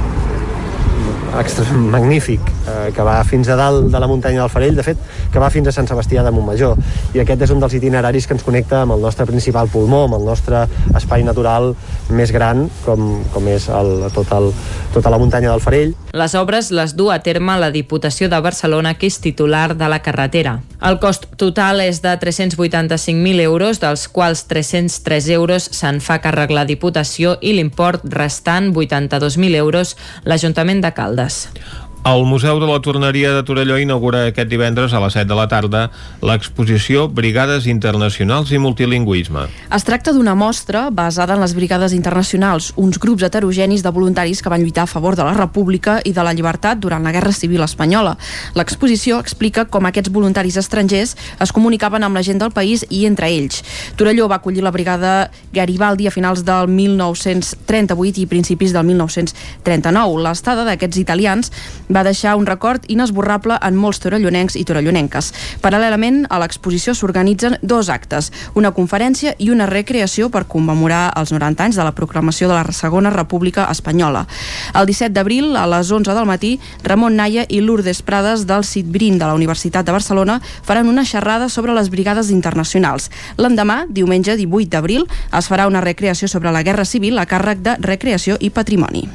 extra, 1.40 1.64
magnífic, 1.72 2.40
eh, 2.66 2.90
que 2.94 3.04
va 3.06 3.18
fins 3.24 3.48
a 3.48 3.56
dalt 3.56 3.90
de 3.92 4.00
la 4.00 4.06
muntanya 4.06 4.42
del 4.42 4.50
Farell, 4.50 4.76
de 4.76 4.84
fet, 4.86 4.98
que 5.32 5.38
va 5.42 5.50
fins 5.50 5.68
a 5.68 5.74
Sant 5.74 5.88
Sebastià 5.88 6.24
de 6.24 6.32
Montmajor. 6.34 6.78
I 7.14 7.22
aquest 7.22 7.46
és 7.46 7.52
un 7.54 7.60
dels 7.62 7.74
itineraris 7.78 8.26
que 8.26 8.36
ens 8.36 8.44
connecta 8.46 8.82
amb 8.82 8.96
el 8.96 9.04
nostre 9.04 9.26
principal 9.26 9.68
pulmó, 9.72 10.04
amb 10.06 10.18
el 10.18 10.26
nostre 10.26 10.64
espai 10.96 11.24
natural 11.26 11.74
més 12.10 12.32
gran, 12.32 12.66
com, 12.84 13.22
com 13.34 13.48
és 13.48 13.68
el, 13.68 14.08
tot 14.14 14.32
el, 14.36 14.50
tota 14.94 15.12
la 15.12 15.18
muntanya 15.20 15.52
del 15.52 15.64
Farell. 15.64 15.94
Les 16.16 16.34
obres 16.38 16.72
les 16.74 16.96
du 16.96 17.10
a 17.12 17.20
terme 17.22 17.58
la 17.60 17.70
Diputació 17.70 18.28
de 18.28 18.40
Barcelona, 18.40 18.94
que 18.98 19.06
és 19.06 19.20
titular 19.20 19.76
de 19.76 19.88
la 19.88 20.00
carretera. 20.02 20.58
El 20.78 21.00
cost 21.02 21.26
total 21.36 21.82
és 21.82 22.00
de 22.04 22.12
385.000 22.22 23.42
euros, 23.42 23.80
dels 23.82 24.06
quals 24.08 24.44
303 24.50 25.28
euros 25.34 25.68
se'n 25.74 25.98
fa 26.00 26.20
càrrec 26.22 26.54
la 26.54 26.64
Diputació 26.68 27.36
i 27.42 27.52
l'import 27.56 28.06
restant, 28.14 28.70
82.000 28.72 29.58
euros, 29.58 29.96
l'Ajuntament 30.24 30.80
de 30.84 30.92
Caldes. 30.94 31.27
Caldes. 31.28 31.87
El 32.04 32.24
Museu 32.24 32.60
de 32.60 32.66
la 32.66 32.80
Torneria 32.80 33.32
de 33.34 33.42
Torelló 33.42 33.76
inaugura 33.76 34.22
aquest 34.28 34.48
divendres 34.48 34.94
a 34.94 35.00
les 35.02 35.12
7 35.12 35.26
de 35.28 35.36
la 35.36 35.48
tarda 35.50 35.80
l'exposició 36.24 37.08
Brigades 37.12 37.66
Internacionals 37.66 38.52
i 38.54 38.60
Multilingüisme. 38.62 39.42
Es 39.74 39.84
tracta 39.84 40.14
d'una 40.14 40.36
mostra 40.38 40.86
basada 40.94 41.34
en 41.34 41.42
les 41.42 41.52
Brigades 41.58 41.92
Internacionals, 41.92 42.70
uns 42.76 43.00
grups 43.02 43.26
heterogenis 43.26 43.82
de 43.82 43.92
voluntaris 43.92 44.40
que 44.40 44.48
van 44.48 44.62
lluitar 44.62 44.86
a 44.86 44.90
favor 44.90 45.18
de 45.18 45.26
la 45.26 45.34
República 45.34 45.98
i 46.04 46.14
de 46.16 46.24
la 46.24 46.32
llibertat 46.32 46.78
durant 46.78 47.04
la 47.04 47.12
Guerra 47.12 47.32
Civil 47.34 47.66
Espanyola. 47.66 48.14
L'exposició 48.54 49.18
explica 49.18 49.66
com 49.66 49.90
aquests 49.90 50.14
voluntaris 50.14 50.56
estrangers 50.56 51.16
es 51.42 51.52
comunicaven 51.52 52.06
amb 52.06 52.16
la 52.16 52.22
gent 52.22 52.40
del 52.40 52.54
país 52.54 52.86
i 52.88 53.04
entre 53.10 53.28
ells. 53.28 53.60
Torelló 53.96 54.30
va 54.30 54.38
acollir 54.38 54.62
la 54.64 54.72
Brigada 54.72 55.32
Garibaldi 55.52 56.06
a 56.06 56.14
finals 56.14 56.46
del 56.46 56.70
1938 56.72 58.22
i 58.22 58.26
principis 58.30 58.72
del 58.72 58.86
1939. 58.86 60.22
L'estada 60.24 60.64
d'aquests 60.64 61.02
italians 61.04 61.52
va 61.88 62.04
deixar 62.04 62.36
un 62.36 62.46
record 62.46 62.84
inesborrable 62.88 63.58
en 63.62 63.76
molts 63.76 64.00
torellonencs 64.02 64.56
i 64.56 64.64
torellonenques. 64.68 65.32
Paral·lelament 65.62 66.24
a 66.30 66.38
l'exposició 66.42 66.94
s'organitzen 66.94 67.58
dos 67.62 67.88
actes, 67.88 68.30
una 68.54 68.72
conferència 68.76 69.34
i 69.38 69.50
una 69.50 69.66
recreació 69.66 70.28
per 70.30 70.46
commemorar 70.48 71.08
els 71.18 71.32
90 71.32 71.64
anys 71.64 71.80
de 71.80 71.86
la 71.86 71.94
proclamació 71.96 72.48
de 72.48 72.54
la 72.58 72.64
Segona 72.72 73.10
República 73.10 73.68
Espanyola. 73.70 74.26
El 74.74 74.86
17 74.86 75.14
d'abril, 75.16 75.56
a 75.56 75.66
les 75.66 75.90
11 75.90 76.14
del 76.14 76.28
matí, 76.28 76.54
Ramon 76.84 77.16
Naya 77.16 77.46
i 77.48 77.60
Lourdes 77.60 78.02
Prades 78.02 78.46
del 78.46 78.64
CITBRIN 78.64 79.18
de 79.18 79.26
la 79.26 79.34
Universitat 79.34 79.86
de 79.86 79.92
Barcelona 79.92 80.40
faran 80.62 80.88
una 80.88 81.04
xerrada 81.04 81.48
sobre 81.48 81.74
les 81.74 81.90
brigades 81.90 82.30
internacionals. 82.30 83.10
L'endemà, 83.36 83.84
diumenge 83.88 84.36
18 84.36 84.70
d'abril, 84.76 85.06
es 85.32 85.48
farà 85.50 85.66
una 85.66 85.84
recreació 85.84 86.28
sobre 86.28 86.52
la 86.52 86.62
Guerra 86.62 86.84
Civil 86.84 87.18
a 87.18 87.26
càrrec 87.26 87.64
de 87.64 87.78
Recreació 87.80 88.36
i 88.40 88.50
Patrimoni. 88.50 89.08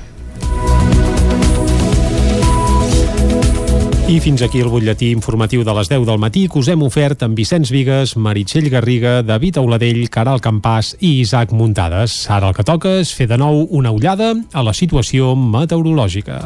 I 4.13 4.19
fins 4.21 4.43
aquí 4.45 4.59
el 4.61 4.67
butlletí 4.69 5.07
informatiu 5.09 5.63
de 5.65 5.73
les 5.73 5.87
10 5.89 6.03
del 6.05 6.19
matí 6.21 6.43
que 6.45 6.59
us 6.59 6.67
hem 6.69 6.83
ofert 6.85 7.23
amb 7.25 7.33
Vicenç 7.33 7.71
Vigues, 7.73 8.13
Meritxell 8.13 8.69
Garriga, 8.69 9.15
David 9.25 9.57
Auladell, 9.57 10.03
Caral 10.13 10.37
Campàs 10.37 10.93
i 10.99 11.15
Isaac 11.23 11.49
Muntades. 11.49 12.19
Ara 12.29 12.51
el 12.51 12.53
que 12.53 12.67
toca 12.67 12.93
és 13.01 13.09
fer 13.17 13.25
de 13.31 13.41
nou 13.41 13.63
una 13.73 13.89
ullada 13.89 14.35
a 14.53 14.61
la 14.61 14.77
situació 14.77 15.33
meteorològica. 15.33 16.43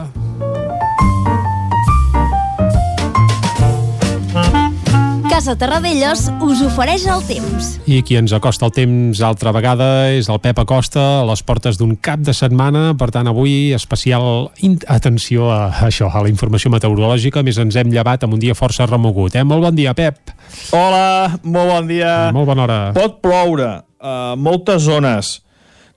Casa 5.38 5.54
Terradellos 5.54 6.24
us 6.42 6.64
ofereix 6.66 7.04
el 7.14 7.20
temps. 7.28 7.66
I 7.86 8.00
qui 8.02 8.16
ens 8.18 8.32
acosta 8.34 8.66
el 8.66 8.72
temps 8.74 9.20
altra 9.22 9.52
vegada 9.54 10.08
és 10.10 10.32
el 10.34 10.40
Pep 10.42 10.58
Acosta 10.64 11.04
a 11.20 11.28
les 11.30 11.44
portes 11.46 11.78
d'un 11.78 11.92
cap 11.94 12.24
de 12.26 12.34
setmana, 12.34 12.96
per 12.98 13.12
tant 13.14 13.30
avui 13.30 13.70
especial 13.78 14.48
atenció 14.90 15.52
a 15.54 15.60
això, 15.86 16.10
a 16.10 16.24
la 16.26 16.32
informació 16.34 16.74
meteorològica, 16.74 17.46
més 17.46 17.62
ens 17.62 17.78
hem 17.78 17.94
llevat 17.94 18.26
amb 18.26 18.34
un 18.34 18.42
dia 18.42 18.58
força 18.58 18.90
remogut, 18.90 19.38
eh? 19.38 19.46
Molt 19.46 19.68
bon 19.68 19.78
dia, 19.78 19.94
Pep. 19.94 20.34
Hola, 20.74 21.38
molt 21.44 21.70
bon 21.76 21.94
dia. 21.94 22.16
Molt 22.34 22.50
bona 22.50 22.66
hora. 22.66 22.82
Pot 22.98 23.22
ploure 23.22 23.70
a 23.78 24.18
uh, 24.34 24.34
moltes 24.42 24.90
zones. 24.90 25.36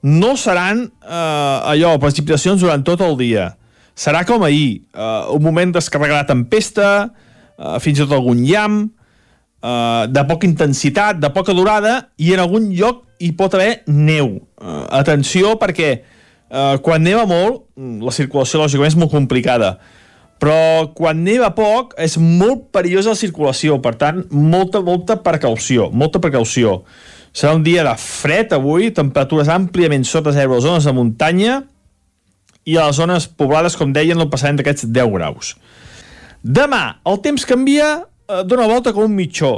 No 0.05 0.35
seran 0.37 0.85
uh, 0.85 1.65
allò, 1.73 1.97
precipitacions 1.97 2.61
durant 2.61 2.85
tot 2.85 3.01
el 3.09 3.17
dia. 3.17 3.55
Serà 3.97 4.21
com 4.21 4.45
ahir, 4.45 4.83
uh, 4.93 5.33
un 5.33 5.41
moment 5.49 5.73
descarregarà 5.81 6.29
tempesta, 6.29 6.89
uh, 7.09 7.77
fins 7.81 7.97
i 7.97 8.05
tot 8.05 8.19
algun 8.21 8.45
llamp, 8.45 8.83
uh, 9.61 10.07
de 10.09 10.25
poca 10.27 10.47
intensitat, 10.49 11.21
de 11.21 11.29
poca 11.33 11.55
durada, 11.57 12.09
i 12.17 12.33
en 12.35 12.43
algun 12.43 12.69
lloc 12.75 13.05
hi 13.21 13.31
pot 13.37 13.55
haver 13.57 13.81
neu. 13.87 14.39
Uh, 14.57 14.83
atenció, 15.01 15.55
perquè 15.61 15.91
uh, 16.01 16.77
quan 16.83 17.03
neva 17.05 17.25
molt, 17.29 17.65
mm, 17.77 18.01
la 18.05 18.13
circulació 18.15 18.61
lògicament 18.61 18.93
és 18.93 18.99
molt 18.99 19.13
complicada, 19.13 19.75
però 20.41 20.89
quan 20.97 21.21
neva 21.21 21.51
poc 21.53 21.93
és 22.01 22.17
molt 22.17 22.71
perillosa 22.73 23.13
la 23.13 23.19
circulació, 23.19 23.77
per 23.81 23.93
tant, 24.01 24.23
molta, 24.33 24.81
molta 24.81 25.19
precaució, 25.21 25.91
molta 25.93 26.21
precaució. 26.23 26.79
Serà 27.31 27.53
un 27.55 27.61
dia 27.63 27.85
de 27.85 27.93
fred 28.01 28.55
avui, 28.57 28.89
temperatures 28.91 29.51
àmpliament 29.53 30.03
sota 30.07 30.33
zero 30.33 30.55
a 30.55 30.57
les 30.57 30.65
zones 30.65 30.87
de 30.89 30.95
muntanya 30.97 31.59
i 32.65 32.75
a 32.77 32.87
les 32.89 32.97
zones 32.97 33.27
poblades, 33.29 33.77
com 33.77 33.93
deien, 33.93 34.17
no 34.17 34.29
passarem 34.33 34.57
d'aquests 34.57 34.89
10 34.89 35.13
graus. 35.13 35.53
Demà 36.41 36.97
el 37.05 37.21
temps 37.21 37.45
canvia 37.45 37.91
eh, 37.93 38.05
dona 38.47 38.67
volta 38.69 38.93
com 38.95 39.07
un 39.07 39.15
mitjó. 39.17 39.53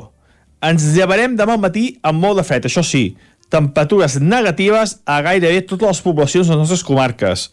Ens 0.64 0.86
llevarem 0.96 1.36
demà 1.36 1.58
al 1.58 1.64
matí 1.64 1.90
amb 2.08 2.24
molt 2.24 2.40
de 2.40 2.46
fred, 2.48 2.68
això 2.70 2.84
sí, 2.86 3.16
temperatures 3.54 4.18
negatives 4.22 4.98
a 5.06 5.20
gairebé 5.26 5.62
totes 5.68 5.90
les 5.92 6.04
poblacions 6.06 6.48
de 6.48 6.56
les 6.56 6.64
nostres 6.64 6.86
comarques. 6.88 7.50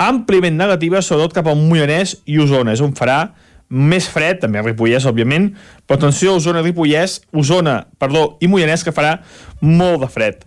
Àmpliament 0.00 0.56
negatives, 0.56 1.08
sobretot 1.08 1.34
cap 1.36 1.48
al 1.50 1.58
Moianès 1.60 2.16
i 2.28 2.38
Osona. 2.40 2.74
És 2.76 2.82
on 2.84 2.94
farà 2.96 3.32
més 3.68 4.06
fred, 4.12 4.38
també 4.42 4.60
a 4.60 4.64
Ripollès, 4.64 5.06
òbviament, 5.08 5.50
però 5.86 5.98
atenció 5.98 6.32
a 6.32 6.40
Osona 6.40 6.62
i 6.62 6.68
Ripollès, 6.68 7.18
Osona, 7.34 7.80
perdó, 7.98 8.36
i 8.40 8.48
Moianès, 8.50 8.84
que 8.86 8.94
farà 8.94 9.16
molt 9.64 10.04
de 10.04 10.10
fred. 10.12 10.44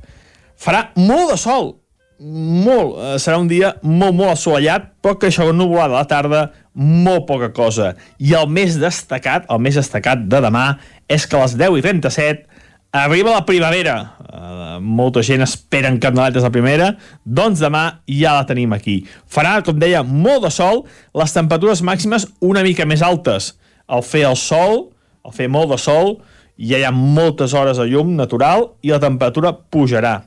Farà 0.59 0.87
molt 0.95 1.33
de 1.33 1.37
sol, 1.39 1.73
molt. 2.19 2.97
Eh, 2.97 3.17
serà 3.19 3.39
un 3.39 3.49
dia 3.49 3.73
molt, 3.81 4.15
molt 4.15 4.33
assolellat, 4.33 4.93
però 5.03 5.17
que 5.19 5.29
això 5.29 5.49
nuvolada 5.51 5.95
a 5.95 6.03
la 6.03 6.07
tarda, 6.07 6.45
molt 6.73 7.25
poca 7.27 7.51
cosa. 7.55 7.93
I 8.19 8.35
el 8.37 8.49
més 8.51 8.77
destacat, 8.79 9.47
el 9.49 9.61
més 9.63 9.77
destacat 9.79 10.27
de 10.29 10.41
demà, 10.43 10.67
és 11.09 11.25
que 11.25 11.37
a 11.37 11.43
les 11.43 11.57
10 11.59 11.79
i 11.79 11.85
37 11.85 12.49
arriba 12.91 13.35
la 13.35 13.45
primavera. 13.45 13.95
Uh, 14.29 14.77
molta 14.81 15.21
gent 15.25 15.43
espera 15.45 15.89
encarnaletes 15.91 16.45
de 16.45 16.51
primavera, 16.53 16.93
doncs 17.25 17.61
demà 17.61 17.83
ja 18.07 18.37
la 18.37 18.47
tenim 18.49 18.73
aquí. 18.73 19.01
Farà, 19.29 19.59
com 19.65 19.77
deia, 19.81 20.03
molt 20.03 20.45
de 20.45 20.53
sol, 20.53 20.85
les 21.17 21.35
temperatures 21.35 21.83
màximes 21.85 22.27
una 22.41 22.63
mica 22.65 22.87
més 22.89 23.03
altes. 23.05 23.53
Al 23.89 24.05
fer 24.05 24.25
el 24.29 24.37
sol, 24.37 24.89
al 25.25 25.35
fer 25.35 25.49
molt 25.51 25.73
de 25.73 25.79
sol, 25.81 26.17
ja 26.59 26.79
hi 26.79 26.85
ha 26.85 26.91
moltes 26.93 27.53
hores 27.55 27.79
de 27.79 27.87
llum 27.87 28.15
natural 28.17 28.71
i 28.83 28.91
la 28.91 29.01
temperatura 29.01 29.53
pujarà. 29.71 30.19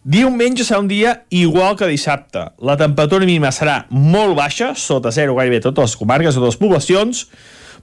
Diumenge 0.00 0.64
serà 0.64 0.78
un 0.80 0.86
dia 0.88 1.26
igual 1.28 1.74
que 1.76 1.84
dissabte. 1.84 2.46
La 2.64 2.76
temperatura 2.80 3.26
mínima 3.28 3.50
serà 3.52 3.82
molt 3.92 4.32
baixa, 4.38 4.72
sota 4.72 5.10
zero 5.12 5.34
gairebé 5.36 5.58
totes 5.60 5.90
les 5.90 5.96
comarques, 6.00 6.38
totes 6.38 6.54
les 6.54 6.60
poblacions, 6.60 7.26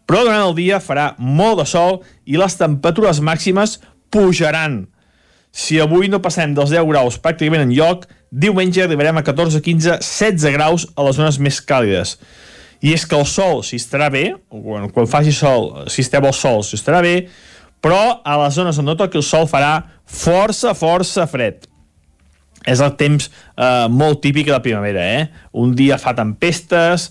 però 0.10 0.24
durant 0.26 0.48
el 0.48 0.56
dia 0.58 0.80
farà 0.82 1.12
molt 1.20 1.62
de 1.62 1.68
sol 1.70 2.00
i 2.26 2.40
les 2.42 2.58
temperatures 2.58 3.22
màximes 3.22 3.78
pujaran. 4.10 4.88
Si 5.54 5.78
avui 5.78 6.10
no 6.10 6.22
passem 6.24 6.58
dels 6.58 6.74
10 6.74 6.90
graus 6.90 7.22
pràcticament 7.22 7.68
en 7.68 7.76
lloc, 7.78 8.10
diumenge 8.32 8.82
arribarem 8.82 9.22
a 9.22 9.26
14, 9.28 9.62
15, 9.62 10.02
16 10.02 10.58
graus 10.58 10.90
a 10.98 11.06
les 11.06 11.22
zones 11.22 11.38
més 11.38 11.62
càlides. 11.62 12.18
I 12.82 12.98
és 12.98 13.06
que 13.06 13.18
el 13.18 13.30
sol, 13.30 13.62
si 13.62 13.78
estarà 13.78 14.10
bé, 14.10 14.32
quan, 14.50 14.90
quan 14.90 15.06
faci 15.06 15.30
sol, 15.30 15.86
si 15.86 16.02
esteu 16.02 16.26
al 16.26 16.34
sol, 16.34 16.66
si 16.66 16.82
estarà 16.82 17.06
bé, 17.06 17.16
però 17.78 18.24
a 18.26 18.42
les 18.42 18.58
zones 18.58 18.82
on 18.82 18.90
no 18.90 18.98
toqui 18.98 19.22
el 19.22 19.26
sol 19.26 19.46
farà 19.46 19.84
força, 20.02 20.74
força 20.74 21.30
fred 21.30 21.70
és 22.68 22.84
el 22.84 22.94
temps 23.00 23.30
eh, 23.30 23.88
molt 23.90 24.22
típic 24.24 24.50
de 24.50 24.56
la 24.56 24.64
primavera, 24.64 25.04
eh? 25.04 25.28
Un 25.56 25.74
dia 25.78 26.00
fa 26.02 26.14
tempestes, 26.18 27.10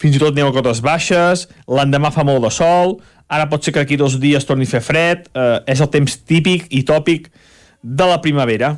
fins 0.00 0.16
i 0.16 0.22
tot 0.22 0.36
neu 0.36 0.48
a 0.48 0.54
cotes 0.56 0.80
baixes, 0.84 1.46
l'endemà 1.68 2.12
fa 2.14 2.24
molt 2.26 2.46
de 2.46 2.52
sol, 2.54 2.96
ara 3.28 3.48
pot 3.50 3.64
ser 3.64 3.74
que 3.74 3.82
aquí 3.82 3.98
dos 4.00 4.18
dies 4.22 4.46
torni 4.48 4.68
a 4.68 4.72
fer 4.76 4.82
fred, 4.84 5.28
eh, 5.34 5.58
és 5.68 5.82
el 5.84 5.92
temps 5.92 6.18
típic 6.24 6.70
i 6.70 6.84
tòpic 6.88 7.28
de 7.82 8.08
la 8.08 8.20
primavera. 8.24 8.76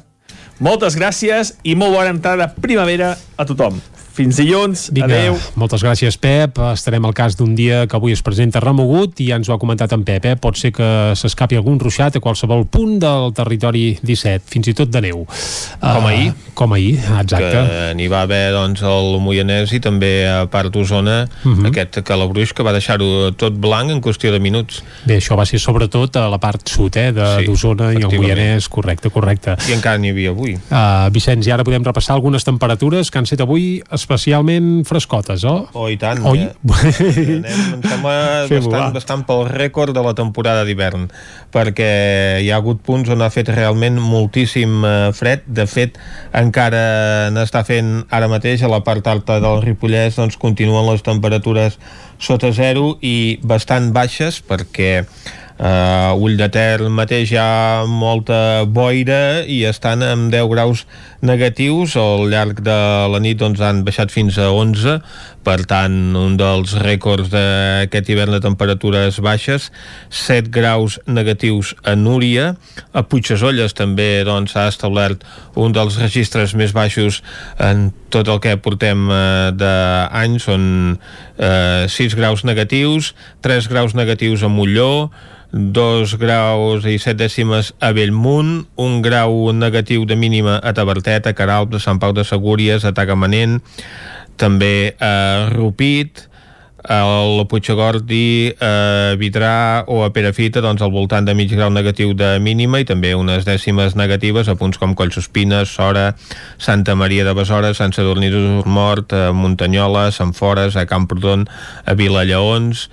Moltes 0.59 0.99
gràcies 0.99 1.55
i 1.63 1.77
molt 1.79 1.95
bona 1.95 2.11
entrada 2.11 2.51
primavera 2.59 3.15
a 3.39 3.47
tothom. 3.47 3.79
Fins 4.19 4.35
dilluns, 4.41 4.89
Vinga, 4.91 5.07
adeu. 5.07 5.37
Moltes 5.55 5.83
gràcies, 5.85 6.17
Pep. 6.19 6.57
Estarem 6.73 7.05
al 7.07 7.15
cas 7.15 7.37
d'un 7.39 7.53
dia 7.55 7.85
que 7.87 7.95
avui 7.95 8.11
es 8.17 8.23
presenta 8.27 8.59
remogut 8.59 9.21
i 9.23 9.29
ja 9.31 9.37
ens 9.39 9.47
ho 9.49 9.55
ha 9.55 9.59
comentat 9.63 9.93
en 9.95 10.03
Pep. 10.03 10.25
Eh? 10.27 10.33
Pot 10.43 10.59
ser 10.59 10.73
que 10.75 10.89
s'escapi 11.15 11.55
algun 11.55 11.79
ruixat 11.79 12.17
a 12.19 12.23
qualsevol 12.25 12.65
punt 12.67 12.97
del 12.99 13.31
territori 13.37 13.85
17, 14.03 14.43
fins 14.51 14.67
i 14.73 14.75
tot 14.75 14.91
de 14.91 15.01
neu. 15.07 15.23
Com 15.81 16.03
Uh, 16.05 16.09
ahir. 16.11 16.33
Com 16.59 16.73
ahir, 16.75 16.97
exacte. 17.21 17.53
que 17.53 17.95
n'hi 17.95 18.09
va 18.11 18.23
haver 18.27 18.51
doncs, 18.57 18.83
al 18.83 19.21
Moianès 19.23 19.71
i 19.77 19.79
també 19.81 20.27
a 20.27 20.47
part 20.51 20.73
d'Osona 20.75 21.29
uh 21.29 21.49
Mhm. 21.49 21.63
-huh. 21.63 21.69
aquest 21.71 22.03
calabruix 22.03 22.53
que 22.53 22.63
va 22.65 22.73
deixar-ho 22.73 23.31
tot 23.37 23.55
blanc 23.55 23.91
en 23.91 24.01
qüestió 24.03 24.33
de 24.33 24.41
minuts 24.41 24.83
Bé, 25.07 25.19
això 25.19 25.37
va 25.37 25.47
ser 25.47 25.61
sobretot 25.61 26.17
a 26.17 26.29
la 26.29 26.39
part 26.39 26.69
sud 26.69 26.97
eh, 26.97 27.13
Sí, 27.15 27.45
d'Osona 27.47 27.93
i 27.93 27.97
el. 28.03 28.11
Moianès, 28.11 28.69
correcte, 28.69 29.11
correcte. 29.11 29.57
i 29.69 29.73
encara 29.73 29.99
n'hi 29.99 30.11
havia 30.11 30.31
avui 30.31 30.59
Uh, 30.71 31.09
Vicenç, 31.13 31.47
i 31.47 31.51
ara 31.53 31.63
podem 31.65 31.85
repassar 31.85 32.15
algunes 32.15 32.43
temperatures 32.45 33.11
que 33.11 33.19
han 33.19 33.27
set 33.27 33.41
avui 33.41 33.83
especialment 34.09 34.87
frescotes, 34.89 35.45
oh? 35.45 35.69
Oh, 35.77 35.87
i 35.93 35.99
tant. 36.01 36.23
Oi? 36.25 36.47
Eh? 36.47 36.53
Anem, 36.65 37.59
em 37.77 37.83
sembla 37.85 38.15
bastant, 38.49 38.95
bastant 38.97 39.25
pel 39.29 39.45
rècord 39.53 39.93
de 39.93 40.05
la 40.05 40.15
temporada 40.17 40.65
d'hivern, 40.65 41.11
perquè 41.53 41.91
hi 42.41 42.49
ha 42.49 42.57
hagut 42.57 42.81
punts 42.87 43.13
on 43.13 43.21
ha 43.21 43.29
fet 43.35 43.53
realment 43.53 44.01
moltíssim 44.01 44.81
eh, 44.81 44.97
fred. 45.17 45.45
De 45.45 45.69
fet, 45.69 46.01
encara 46.33 47.29
n'està 47.35 47.65
fent 47.69 48.07
ara 48.09 48.31
mateix 48.33 48.65
a 48.65 48.73
la 48.73 48.81
part 48.87 49.05
alta 49.13 49.37
del 49.45 49.61
Ripollès, 49.67 50.17
doncs 50.17 50.41
continuen 50.41 50.89
les 50.89 51.05
temperatures 51.05 51.77
sota 52.19 52.51
zero 52.57 52.95
i 53.05 53.39
bastant 53.45 53.93
baixes, 53.93 54.41
perquè 54.41 55.03
Uh, 55.59 56.15
Ull 56.23 56.37
de 56.39 56.47
Ter 56.55 56.87
mateix 56.87 57.33
hi 57.33 57.39
ha 57.43 57.83
molta 57.91 58.63
boira 58.71 59.43
i 59.43 59.65
estan 59.67 60.05
amb 60.07 60.31
10 60.31 60.47
graus 60.53 60.85
negatius. 61.21 61.97
Al 61.99 62.29
llarg 62.31 62.63
de 62.63 62.79
la 63.11 63.19
nit 63.19 63.41
doncs 63.43 63.63
han 63.65 63.83
baixat 63.89 64.15
fins 64.15 64.39
a 64.39 64.53
11 64.55 65.01
per 65.47 65.63
tant 65.69 66.17
un 66.19 66.37
dels 66.39 66.75
rècords 66.83 67.31
d'aquest 67.33 68.11
hivern 68.11 68.35
de 68.37 68.41
temperatures 68.45 69.21
baixes 69.25 69.71
7 70.11 70.53
graus 70.55 70.99
negatius 71.07 71.75
a 71.85 71.95
Núria. 71.97 72.53
A 72.93 73.05
Puigdesolles 73.07 73.77
també 73.79 74.25
doncs 74.29 74.57
s'ha 74.57 74.69
establert 74.73 75.25
un 75.59 75.73
dels 75.77 75.99
registres 76.01 76.55
més 76.59 76.75
baixos 76.77 77.23
en 77.59 77.89
tot 78.13 78.29
el 78.29 78.43
que 78.45 78.59
portem 78.61 79.09
eh, 79.09 79.23
d'any. 79.57 80.39
Són 80.43 80.63
eh, 81.39 81.89
6 81.89 82.19
graus 82.19 82.45
negatius 82.45 83.15
3 83.47 83.73
graus 83.73 83.97
negatius 83.99 84.45
a 84.45 84.53
Molló 84.53 85.11
2 85.53 86.19
graus 86.21 86.85
i 86.85 86.99
7 87.01 87.17
dècimes 87.17 87.73
a 87.81 87.95
Bellmunt, 87.97 88.67
un 88.77 89.01
grau 89.01 89.49
negatiu 89.57 90.05
de 90.05 90.17
mínima 90.17 90.59
a 90.61 90.75
Tabertet, 90.77 91.27
a 91.27 91.33
Caralp, 91.33 91.73
a 91.73 91.81
Sant 91.81 91.97
Pau 91.99 92.13
de 92.13 92.25
Segúries, 92.25 92.85
a 92.85 92.93
Tagamanent, 92.93 93.63
també 94.41 94.95
a 95.03 95.51
Rupit, 95.53 96.29
al 96.89 97.45
Puigagordi, 97.49 98.55
a 98.61 99.15
Vidrà 99.21 99.85
o 99.87 100.01
a 100.07 100.13
Perafita, 100.15 100.63
doncs 100.65 100.81
al 100.83 100.93
voltant 100.95 101.27
de 101.27 101.35
mig 101.37 101.51
grau 101.53 101.69
negatiu 101.75 102.15
de 102.17 102.39
mínima 102.41 102.81
i 102.81 102.87
també 102.89 103.13
unes 103.19 103.45
dècimes 103.45 103.97
negatives 103.99 104.49
a 104.49 104.57
punts 104.57 104.81
com 104.81 104.95
Collsospines, 104.97 105.69
Sora, 105.69 106.15
Santa 106.57 106.95
Maria 106.97 107.27
de 107.29 107.35
Besora, 107.37 107.75
Sant 107.75 107.93
Sadurní 107.93 108.31
d'Urmort, 108.33 109.13
a 109.13 109.33
Muntanyola, 109.37 110.09
Sant 110.15 110.33
Fores, 110.33 110.79
a 110.81 110.87
Camprodon, 110.89 111.45
a 111.85 111.99
Vilallaons, 111.99 112.89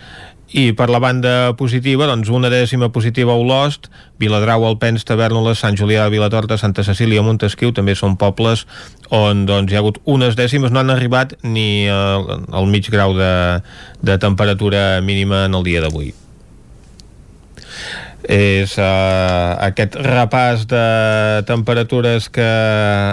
i 0.54 0.72
per 0.78 0.90
la 0.94 1.00
banda 1.02 1.54
positiva, 1.58 2.08
doncs 2.10 2.30
una 2.30 2.52
dècima 2.54 2.90
positiva 2.94 3.34
a 3.34 3.40
Olost, 3.42 3.90
Viladrau, 4.22 4.66
Alpens, 4.68 5.06
Tavernoles, 5.06 5.60
Sant 5.60 5.78
Julià 5.80 6.08
Vilatorta, 6.10 6.58
Santa 6.58 6.84
Cecília, 6.86 7.24
Montesquieu, 7.26 7.74
també 7.74 7.96
són 7.96 8.18
pobles 8.18 8.66
on 9.14 9.46
doncs, 9.46 9.72
hi 9.72 9.78
ha 9.78 9.84
hagut 9.84 10.02
unes 10.06 10.38
dècimes, 10.38 10.72
no 10.72 10.82
han 10.82 10.94
arribat 10.94 11.38
ni 11.44 11.88
al, 11.90 12.46
al 12.52 12.70
mig 12.70 12.90
grau 12.92 13.18
de, 13.18 13.32
de 14.02 14.20
temperatura 14.22 15.02
mínima 15.02 15.46
en 15.46 15.58
el 15.58 15.68
dia 15.68 15.82
d'avui 15.82 16.14
és 18.31 18.77
uh, 18.81 19.56
aquest 19.61 19.97
repàs 20.02 20.65
de 20.69 20.85
temperatures 21.45 22.30
que 22.34 22.45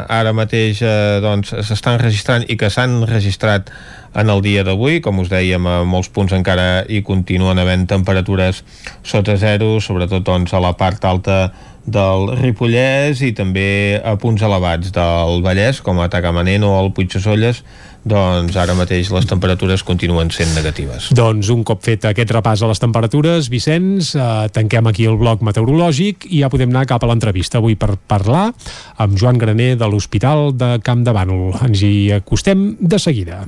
ara 0.08 0.32
mateix 0.32 0.80
uh, 0.84 1.20
doncs 1.24 1.52
s'estan 1.68 2.00
registrant 2.00 2.46
i 2.48 2.56
que 2.56 2.70
s'han 2.72 3.02
registrat 3.08 3.72
en 4.14 4.28
el 4.28 4.42
dia 4.44 4.64
d'avui, 4.64 5.00
com 5.00 5.22
us 5.22 5.30
dèiem 5.32 5.66
a 5.66 5.82
molts 5.88 6.10
punts 6.12 6.32
encara 6.36 6.84
hi 6.88 7.00
continuen 7.04 7.58
havent 7.58 7.86
temperatures 7.88 8.62
sota 9.02 9.36
zero, 9.40 9.78
sobretot 9.80 10.24
doncs, 10.24 10.52
a 10.52 10.60
la 10.60 10.74
part 10.76 11.04
alta 11.08 11.52
del 11.82 12.28
Ripollès 12.38 13.22
i 13.26 13.32
també 13.34 13.98
a 14.04 14.14
punts 14.20 14.42
elevats 14.44 14.92
del 14.94 15.40
Vallès, 15.42 15.80
com 15.82 15.98
a 15.98 16.10
Tagamanent 16.12 16.62
o 16.68 16.76
al 16.78 16.92
Puigdesolles, 16.94 17.64
doncs 18.04 18.56
ara 18.58 18.74
mateix 18.78 19.10
les 19.14 19.26
temperatures 19.30 19.84
continuen 19.86 20.30
sent 20.34 20.54
negatives. 20.56 21.10
Doncs 21.14 21.50
un 21.54 21.62
cop 21.66 21.82
fet 21.84 22.06
aquest 22.08 22.32
repàs 22.34 22.62
a 22.62 22.70
les 22.70 22.82
temperatures, 22.82 23.50
Vicenç, 23.52 24.14
eh, 24.16 24.48
tanquem 24.52 24.90
aquí 24.90 25.06
el 25.06 25.18
bloc 25.20 25.42
meteorològic 25.42 26.26
i 26.30 26.42
ja 26.42 26.50
podem 26.50 26.70
anar 26.70 26.86
cap 26.90 27.04
a 27.04 27.10
l'entrevista 27.10 27.58
avui 27.58 27.76
per 27.76 27.96
parlar 27.96 28.50
amb 28.96 29.18
Joan 29.18 29.38
Graner 29.38 29.76
de 29.76 29.86
l'Hospital 29.86 30.52
de 30.56 30.78
Camp 30.82 31.04
de 31.04 31.14
Bànol. 31.14 31.54
Ens 31.62 31.82
hi 31.82 32.12
acostem 32.12 32.76
de 32.80 32.98
seguida. 32.98 33.46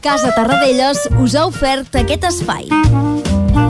Casa 0.00 0.32
Tarradellas 0.32 1.08
us 1.20 1.34
ha 1.34 1.44
ofert 1.46 1.94
aquest 2.00 2.24
espai. 2.24 3.69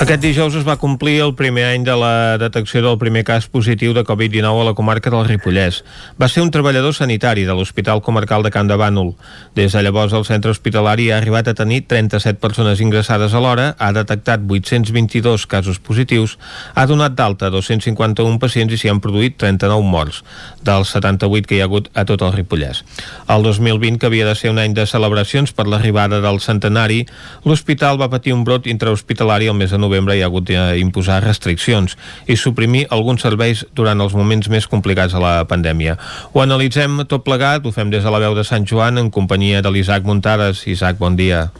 Aquest 0.00 0.22
dijous 0.24 0.54
es 0.56 0.62
va 0.64 0.78
complir 0.80 1.18
el 1.20 1.34
primer 1.36 1.66
any 1.74 1.82
de 1.84 1.92
la 1.92 2.38
detecció 2.40 2.80
del 2.80 2.94
primer 2.96 3.20
cas 3.28 3.44
positiu 3.52 3.92
de 3.92 4.00
Covid-19 4.00 4.62
a 4.62 4.68
la 4.70 4.72
comarca 4.72 5.10
del 5.12 5.26
Ripollès. 5.26 5.82
Va 6.16 6.24
ser 6.32 6.40
un 6.40 6.48
treballador 6.48 6.94
sanitari 6.96 7.42
de 7.44 7.52
l'Hospital 7.52 8.00
Comarcal 8.00 8.40
de 8.40 8.48
Camp 8.54 8.70
de 8.70 8.78
Bànol. 8.80 9.10
Des 9.52 9.76
de 9.76 9.82
llavors 9.84 10.14
el 10.16 10.24
centre 10.24 10.54
hospitalari 10.54 11.10
ha 11.10 11.18
arribat 11.18 11.50
a 11.52 11.54
tenir 11.58 11.82
37 11.84 12.40
persones 12.40 12.80
ingressades 12.80 13.34
a 13.36 13.42
l'hora, 13.44 13.74
ha 13.76 13.90
detectat 13.92 14.40
822 14.40 15.44
casos 15.44 15.82
positius, 15.84 16.38
ha 16.72 16.86
donat 16.88 17.12
d'alta 17.20 17.52
251 17.52 18.40
pacients 18.40 18.72
i 18.72 18.80
s'hi 18.80 18.88
han 18.88 19.04
produït 19.04 19.36
39 19.36 19.84
morts, 19.84 20.22
dels 20.64 20.94
78 20.96 21.44
que 21.44 21.58
hi 21.58 21.60
ha 21.60 21.68
hagut 21.68 21.92
a 21.92 22.06
tot 22.08 22.24
el 22.24 22.32
Ripollès. 22.38 22.86
El 23.28 23.44
2020, 23.44 24.00
que 24.00 24.08
havia 24.08 24.32
de 24.32 24.34
ser 24.34 24.48
un 24.48 24.64
any 24.64 24.72
de 24.72 24.88
celebracions 24.88 25.52
per 25.52 25.68
l'arribada 25.68 26.24
del 26.24 26.40
centenari, 26.40 27.04
l'hospital 27.44 28.00
va 28.00 28.08
patir 28.08 28.32
un 28.32 28.48
brot 28.48 28.64
intrahospitalari 28.64 29.52
el 29.52 29.60
mes 29.60 29.68
de 29.68 29.76
novembre 29.76 29.89
novembre 29.90 30.16
hi 30.16 30.22
ha 30.22 30.30
hagut 30.30 30.46
d'imposar 30.46 31.20
restriccions 31.24 31.96
i 32.30 32.38
suprimir 32.38 32.86
alguns 32.94 33.26
serveis 33.26 33.64
durant 33.74 34.00
els 34.00 34.14
moments 34.14 34.48
més 34.48 34.68
complicats 34.70 35.16
de 35.16 35.22
la 35.22 35.40
pandèmia. 35.50 35.98
Ho 36.32 36.44
analitzem 36.44 37.02
tot 37.10 37.26
plegat, 37.26 37.66
ho 37.66 37.74
fem 37.74 37.90
des 37.90 38.06
de 38.06 38.12
la 38.14 38.22
veu 38.22 38.38
de 38.38 38.46
Sant 38.46 38.66
Joan 38.66 39.02
en 39.02 39.10
companyia 39.10 39.62
de 39.62 39.72
l'Isaac 39.74 40.06
Muntades. 40.06 40.62
Isaac, 40.70 41.00
bon 41.02 41.18
dia. 41.18 41.50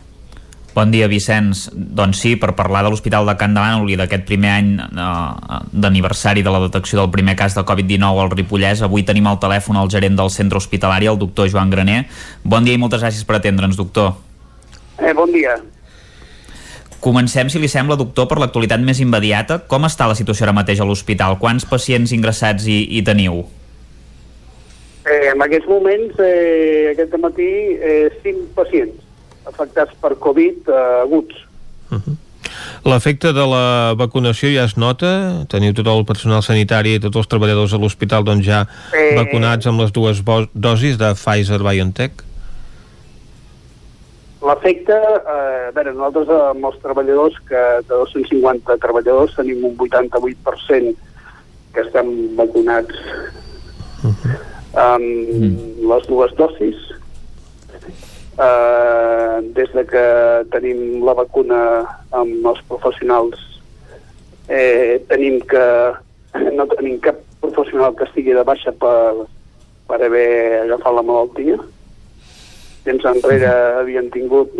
Bon 0.70 0.92
dia, 0.92 1.08
Vicenç. 1.10 1.64
Doncs 1.74 2.20
sí, 2.22 2.36
per 2.38 2.52
parlar 2.54 2.84
de 2.86 2.92
l'Hospital 2.92 3.26
de 3.26 3.34
Can 3.40 3.56
Davant 3.58 3.88
i 3.90 3.96
d'aquest 3.98 4.22
primer 4.28 4.52
any 4.54 4.68
eh, 4.78 5.58
d'aniversari 5.74 6.44
de 6.46 6.52
la 6.54 6.62
detecció 6.62 7.00
del 7.00 7.10
primer 7.10 7.34
cas 7.36 7.58
de 7.58 7.64
Covid-19 7.66 8.22
al 8.22 8.30
Ripollès, 8.30 8.84
avui 8.86 9.02
tenim 9.02 9.26
al 9.26 9.40
telèfon 9.42 9.80
el 9.82 9.90
gerent 9.90 10.14
del 10.20 10.30
centre 10.30 10.62
hospitalari, 10.62 11.10
el 11.10 11.18
doctor 11.18 11.50
Joan 11.50 11.74
Graner. 11.74 12.04
Bon 12.46 12.62
dia 12.62 12.78
i 12.78 12.80
moltes 12.80 13.02
gràcies 13.02 13.26
per 13.26 13.40
atendre'ns, 13.40 13.80
doctor. 13.80 14.14
Eh, 15.00 15.10
bon 15.16 15.34
dia. 15.34 15.58
Comencem, 17.00 17.48
si 17.48 17.58
li 17.58 17.68
sembla, 17.68 17.96
doctor, 17.96 18.26
per 18.28 18.36
l'actualitat 18.42 18.82
més 18.84 19.00
immediata. 19.00 19.62
Com 19.70 19.86
està 19.88 20.08
la 20.08 20.16
situació 20.18 20.44
ara 20.44 20.56
mateix 20.56 20.82
a 20.82 20.86
l'hospital? 20.88 21.38
Quants 21.40 21.64
pacients 21.68 22.12
ingressats 22.12 22.66
hi, 22.68 22.82
hi 22.92 23.00
teniu? 23.06 23.40
Eh, 25.08 25.30
en 25.32 25.40
aquests 25.40 25.68
moments, 25.70 26.18
eh, 26.20 26.90
aquest 26.92 27.16
matí, 27.22 27.48
eh, 27.80 28.10
5 28.22 28.50
pacients 28.54 29.00
afectats 29.48 29.96
per 30.02 30.12
Covid 30.20 30.68
eh, 30.68 30.82
aguts. 31.06 31.46
Uh 31.90 31.96
-huh. 31.96 32.16
L'efecte 32.84 33.32
de 33.32 33.46
la 33.46 33.94
vacunació 33.96 34.48
ja 34.52 34.64
es 34.64 34.76
nota? 34.76 35.44
Teniu 35.48 35.72
tot 35.76 35.86
el 35.86 36.04
personal 36.04 36.42
sanitari 36.42 36.94
i 36.94 37.00
tots 37.00 37.16
els 37.16 37.28
treballadors 37.28 37.72
a 37.72 37.78
l'hospital 37.78 38.24
doncs 38.24 38.46
ja 38.46 38.66
eh... 38.92 39.16
vacunats 39.16 39.66
amb 39.66 39.80
les 39.80 39.92
dues 39.92 40.22
dosis 40.54 40.98
de 40.98 41.14
Pfizer-BioNTech? 41.14 42.24
L'efecte, 44.40 44.96
eh, 44.96 45.68
a 45.68 45.72
veure, 45.76 45.92
nosaltres 45.92 46.30
amb 46.32 46.64
els 46.64 46.78
treballadors, 46.80 47.34
que 47.48 47.64
de 47.84 47.92
250 47.92 48.76
treballadors 48.80 49.34
tenim 49.36 49.66
un 49.68 49.74
88% 49.76 50.94
que 51.74 51.82
estem 51.84 52.08
vacunats 52.38 52.96
amb 54.80 55.04
mm. 55.04 55.90
les 55.90 56.08
dues 56.08 56.32
dosis. 56.38 56.78
Eh, 58.40 59.36
des 59.58 59.74
de 59.76 59.84
que 59.90 60.04
tenim 60.54 61.02
la 61.04 61.12
vacuna 61.18 61.60
amb 62.16 62.46
els 62.48 62.62
professionals 62.70 63.42
eh, 64.48 65.02
tenim 65.10 65.42
que 65.50 65.64
no 66.56 66.64
tenim 66.70 66.96
cap 67.04 67.20
professional 67.42 67.92
que 67.98 68.06
estigui 68.08 68.32
de 68.32 68.46
baixa 68.46 68.72
per, 68.72 69.26
per 69.90 70.00
haver 70.06 70.30
agafat 70.62 70.96
la 70.96 71.04
malaltia. 71.04 71.58
Mm 71.60 71.79
temps 72.84 73.04
enrere 73.10 73.50
havien 73.80 74.08
tingut, 74.14 74.52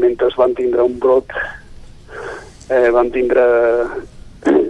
mentre 0.00 0.30
van 0.36 0.54
tindre 0.56 0.86
un 0.86 0.98
brot, 1.02 1.34
eh, 2.70 2.88
van 2.94 3.10
tindre 3.10 3.44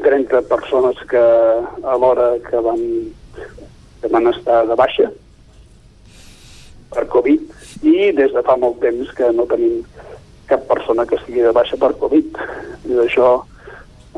30 0.02 0.42
persones 0.50 0.98
que 1.10 1.20
a 1.20 1.96
l'hora 1.96 2.32
que 2.48 2.62
van, 2.64 2.80
que 4.00 4.08
van 4.10 4.26
estar 4.32 4.64
de 4.66 4.74
baixa 4.74 5.10
per 6.90 7.06
Covid 7.12 7.86
i 7.86 8.10
des 8.16 8.32
de 8.34 8.42
fa 8.42 8.56
molt 8.58 8.80
temps 8.82 9.12
que 9.14 9.30
no 9.36 9.46
tenim 9.50 9.84
cap 10.50 10.66
persona 10.66 11.06
que 11.06 11.14
estigui 11.20 11.44
de 11.46 11.54
baixa 11.54 11.78
per 11.78 11.92
Covid. 12.00 12.38
I 12.90 12.98
això, 13.04 13.28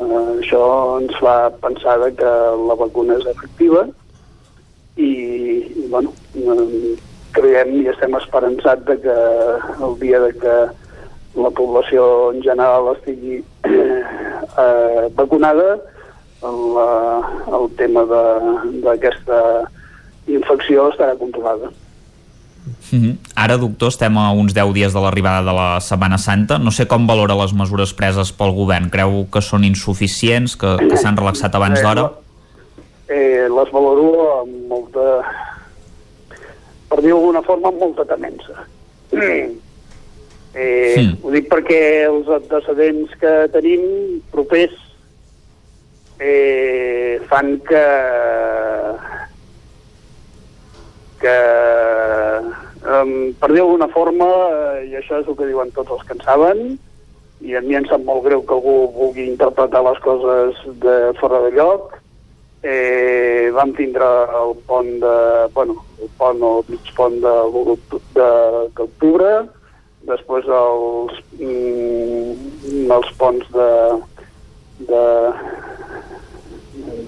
eh, 0.01 0.29
això 0.41 0.63
ens 0.99 1.13
fa 1.21 1.51
pensar 1.61 1.99
que 2.17 2.33
la 2.69 2.79
vacuna 2.79 3.19
és 3.19 3.27
efectiva 3.29 3.85
i, 4.97 5.11
i 5.83 5.87
bueno, 5.93 6.13
eh, 6.33 6.95
creiem 7.33 7.73
i 7.81 7.87
estem 7.91 8.15
esperançats 8.19 8.85
de 8.87 8.97
que 9.03 9.17
el 9.85 9.97
dia 10.01 10.19
de 10.23 10.31
que 10.39 10.55
la 11.35 11.49
població 11.49 12.31
en 12.31 12.41
general 12.45 12.91
estigui 12.93 13.41
eh, 14.65 15.09
vacunada, 15.17 15.77
la, 16.43 16.89
el 17.57 17.69
tema 17.79 18.03
d'aquesta 18.09 19.39
infecció 20.27 20.89
estarà 20.91 21.17
controlada. 21.17 21.71
Mm 22.91 22.99
-hmm. 22.99 23.15
Ara, 23.35 23.57
doctor, 23.57 23.87
estem 23.89 24.17
a 24.17 24.31
uns 24.31 24.53
10 24.53 24.73
dies 24.73 24.93
de 24.93 24.99
l'arribada 24.99 25.41
de 25.43 25.53
la 25.53 25.81
Setmana 25.81 26.17
Santa. 26.17 26.57
No 26.57 26.71
sé 26.71 26.87
com 26.87 27.07
valora 27.07 27.35
les 27.35 27.53
mesures 27.53 27.93
preses 27.93 28.31
pel 28.31 28.51
govern. 28.51 28.89
Creu 28.89 29.27
que 29.31 29.41
són 29.41 29.63
insuficients, 29.63 30.55
que, 30.55 30.77
que 30.89 30.97
s'han 30.97 31.17
relaxat 31.17 31.55
abans 31.55 31.81
d'hora? 31.81 32.11
Eh, 33.07 33.47
les 33.49 33.71
valoro 33.71 34.41
amb 34.41 34.67
molta 34.69 35.23
per 36.93 37.01
dir 37.01 37.09
d'alguna 37.09 37.41
forma, 37.41 37.73
amb 37.73 37.81
molta 37.81 38.05
temença. 38.05 38.67
Mm. 39.11 39.59
Eh, 40.53 40.93
mm. 40.99 41.13
Ho 41.25 41.31
dic 41.33 41.47
perquè 41.49 41.77
els 42.05 42.27
antecedents 42.29 43.15
que 43.17 43.29
tenim 43.49 44.19
propers 44.29 44.75
eh, 46.21 47.17
fan 47.25 47.55
que 47.65 47.81
que 51.23 51.33
um, 52.85 53.33
per 53.41 53.49
dir 53.49 53.63
d'alguna 53.63 53.89
forma 53.95 54.29
eh, 54.29 54.85
i 54.91 54.97
això 54.99 55.23
és 55.23 55.25
el 55.25 55.39
que 55.39 55.49
diuen 55.49 55.73
tots 55.73 55.95
els 55.97 56.05
que 56.05 56.19
en 56.19 56.21
saben 56.21 56.63
i 57.41 57.57
a 57.57 57.63
mi 57.65 57.79
em 57.79 57.89
sap 57.89 58.05
molt 58.05 58.21
greu 58.27 58.45
que 58.45 58.53
algú 58.53 58.77
vulgui 58.93 59.25
interpretar 59.31 59.81
les 59.89 59.99
coses 60.05 60.61
de 60.85 60.97
fora 61.17 61.41
de 61.47 61.53
lloc 61.57 61.97
eh, 62.63 63.51
vam 63.53 63.73
tindre 63.75 64.07
el 64.39 64.55
pont 64.67 64.89
de, 65.03 65.17
bueno, 65.53 65.75
el 66.01 66.09
pont 66.17 66.41
o 66.41 66.53
el 66.61 66.71
mig 66.71 66.93
pont 66.95 67.19
d'octubre, 67.23 69.31
després 70.07 70.47
els, 70.47 71.19
mm, 71.39 72.89
els 72.97 73.13
ponts 73.19 73.51
de, 73.55 73.69
de, 74.87 75.05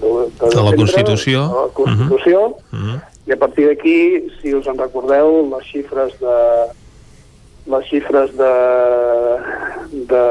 de, 0.00 0.54
de 0.54 0.64
la 0.68 0.76
Constitució. 0.76 1.48
De 1.48 1.64
la 1.64 1.74
Constitució. 1.80 2.40
Uh 2.72 2.78
-huh. 2.78 3.00
I 3.26 3.32
a 3.32 3.36
partir 3.36 3.66
d'aquí, 3.66 4.30
si 4.40 4.54
us 4.54 4.66
en 4.66 4.78
recordeu, 4.78 5.48
les 5.50 5.66
xifres 5.66 6.12
de 6.20 6.36
les 7.66 7.84
xifres 7.90 8.30
de, 8.36 8.54
de 10.06 10.24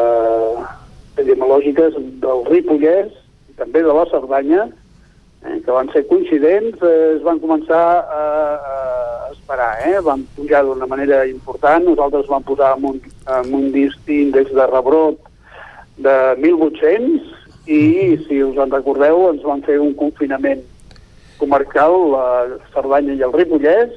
epidemiològiques 1.18 1.98
del 2.24 2.44
Ripollès 2.48 3.12
i 3.50 3.56
també 3.60 3.84
de 3.84 3.92
la 3.92 4.06
Cerdanya 4.12 4.70
eh, 5.46 5.62
que 5.64 5.72
van 5.72 5.92
ser 5.94 6.06
coincidents, 6.08 6.82
eh, 6.82 7.16
es 7.18 7.24
van 7.24 7.40
començar 7.40 7.84
a, 8.02 8.26
a 8.56 9.32
esperar, 9.32 9.72
eh? 9.88 10.00
van 10.02 10.26
pujar 10.36 10.64
d'una 10.66 10.88
manera 10.90 11.26
important, 11.30 11.86
nosaltres 11.86 12.28
vam 12.32 12.44
posar 12.44 12.76
en 12.78 12.86
un, 12.92 13.02
en 13.38 13.54
un 13.54 13.68
índex 13.76 14.54
de 14.54 14.68
rebrot 14.72 15.20
de 15.98 16.16
1.800 16.42 17.34
i, 17.66 18.18
si 18.28 18.42
us 18.44 18.58
en 18.62 18.74
recordeu, 18.74 19.30
ens 19.32 19.46
van 19.46 19.62
fer 19.66 19.78
un 19.82 19.94
confinament 19.98 20.64
comarcal, 21.40 21.96
la 22.14 22.26
Cerdanya 22.74 23.16
i 23.16 23.24
el 23.26 23.34
Ripollès, 23.34 23.94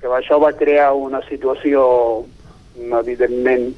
que 0.00 0.08
això 0.16 0.40
va 0.40 0.56
crear 0.56 0.92
una 0.96 1.20
situació, 1.28 2.24
evidentment, 3.00 3.70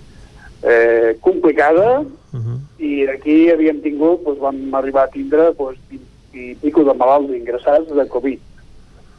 eh, 0.63 1.19
complicada, 1.21 2.01
uh 2.01 2.39
-huh. 2.39 2.59
i 2.79 3.09
aquí 3.09 3.51
havíem 3.51 3.83
tingut, 3.83 4.23
doncs, 4.25 4.41
vam 4.41 4.75
arribar 4.75 5.05
a 5.05 5.11
tindre 5.11 5.53
doncs, 5.59 5.79
20 5.91 6.12
i 6.35 6.55
pico 6.61 6.85
de 6.85 6.95
malalts 6.95 7.35
ingressats 7.35 7.93
de 7.95 8.07
Covid. 8.09 8.41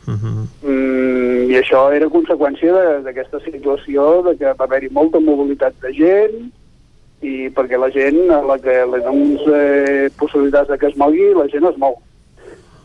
Uh 0.06 0.12
mhm. 0.12 0.20
-huh. 0.24 0.70
mm, 0.70 1.52
I 1.52 1.56
això 1.62 1.92
era 1.94 2.10
conseqüència 2.10 3.02
d'aquesta 3.04 3.40
situació 3.40 4.24
de 4.24 4.38
que 4.38 4.54
va 4.60 4.66
haver-hi 4.66 4.90
molta 4.92 5.20
mobilitat 5.20 5.74
de 5.82 5.94
gent 5.94 6.52
i 7.22 7.50
perquè 7.50 7.78
la 7.80 7.90
gent, 7.90 8.30
a 8.32 8.42
la 8.42 8.58
que 8.60 8.86
li 8.86 9.02
dones 9.04 9.42
eh, 9.48 10.10
possibilitats 10.18 10.70
de 10.70 10.78
que 10.78 10.88
es 10.88 10.98
mogui, 10.98 11.34
la 11.34 11.48
gent 11.48 11.66
es 11.66 11.78
mou. 11.78 12.02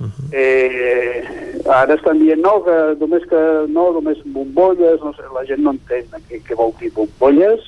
Uh 0.00 0.04
mhm. 0.04 0.10
-huh. 0.10 0.28
eh, 0.32 1.24
ara 1.66 1.94
estan 1.94 2.18
dient 2.18 2.40
no, 2.40 2.62
que 2.64 2.76
només 3.00 3.24
que 3.26 3.42
no, 3.68 3.92
només 3.92 4.18
bombolles, 4.24 5.00
no 5.00 5.12
sé, 5.12 5.22
la 5.34 5.44
gent 5.44 5.60
no 5.60 5.70
entén 5.70 6.04
què, 6.28 6.40
què 6.46 6.54
vol 6.54 6.72
dir 6.78 6.92
bombolles 6.92 7.60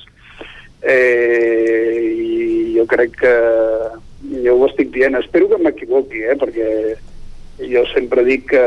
eh, 0.81 1.99
i 2.01 2.77
jo 2.77 2.85
crec 2.89 3.17
que 3.19 3.35
jo 4.29 4.55
ho 4.57 4.67
estic 4.67 4.91
dient, 4.93 5.17
espero 5.17 5.49
que 5.49 5.59
m'equivoqui, 5.61 6.23
eh, 6.29 6.37
perquè 6.39 6.69
jo 7.71 7.83
sempre 7.91 8.23
dic 8.27 8.47
que, 8.51 8.65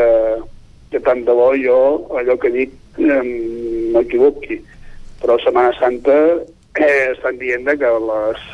que 0.91 1.01
tant 1.07 1.25
de 1.27 1.35
bo 1.35 1.53
jo 1.59 1.79
allò 2.19 2.37
que 2.41 2.51
dic 2.55 2.75
eh, 2.99 3.23
m'equivoqui, 3.95 4.61
però 5.23 5.39
Setmana 5.43 5.75
Santa 5.79 6.19
eh, 6.79 7.13
estan 7.13 7.39
dient 7.41 7.71
que 7.81 7.93
les, 8.11 8.45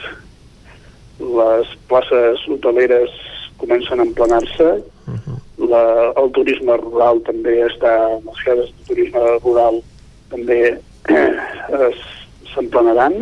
les 1.40 1.74
places 1.90 2.46
hoteleres 2.48 3.12
comencen 3.60 4.00
a 4.00 4.06
emplenar-se, 4.08 4.70
la, 5.60 5.82
el 6.16 6.30
turisme 6.36 6.76
rural 6.80 7.20
també 7.26 7.58
està, 7.66 7.92
les 8.24 8.40
cases 8.46 8.70
de 8.70 8.86
turisme 8.88 9.20
rural 9.42 9.82
també 10.32 10.60
eh, 10.72 11.90
s'emplenaran, 12.54 13.18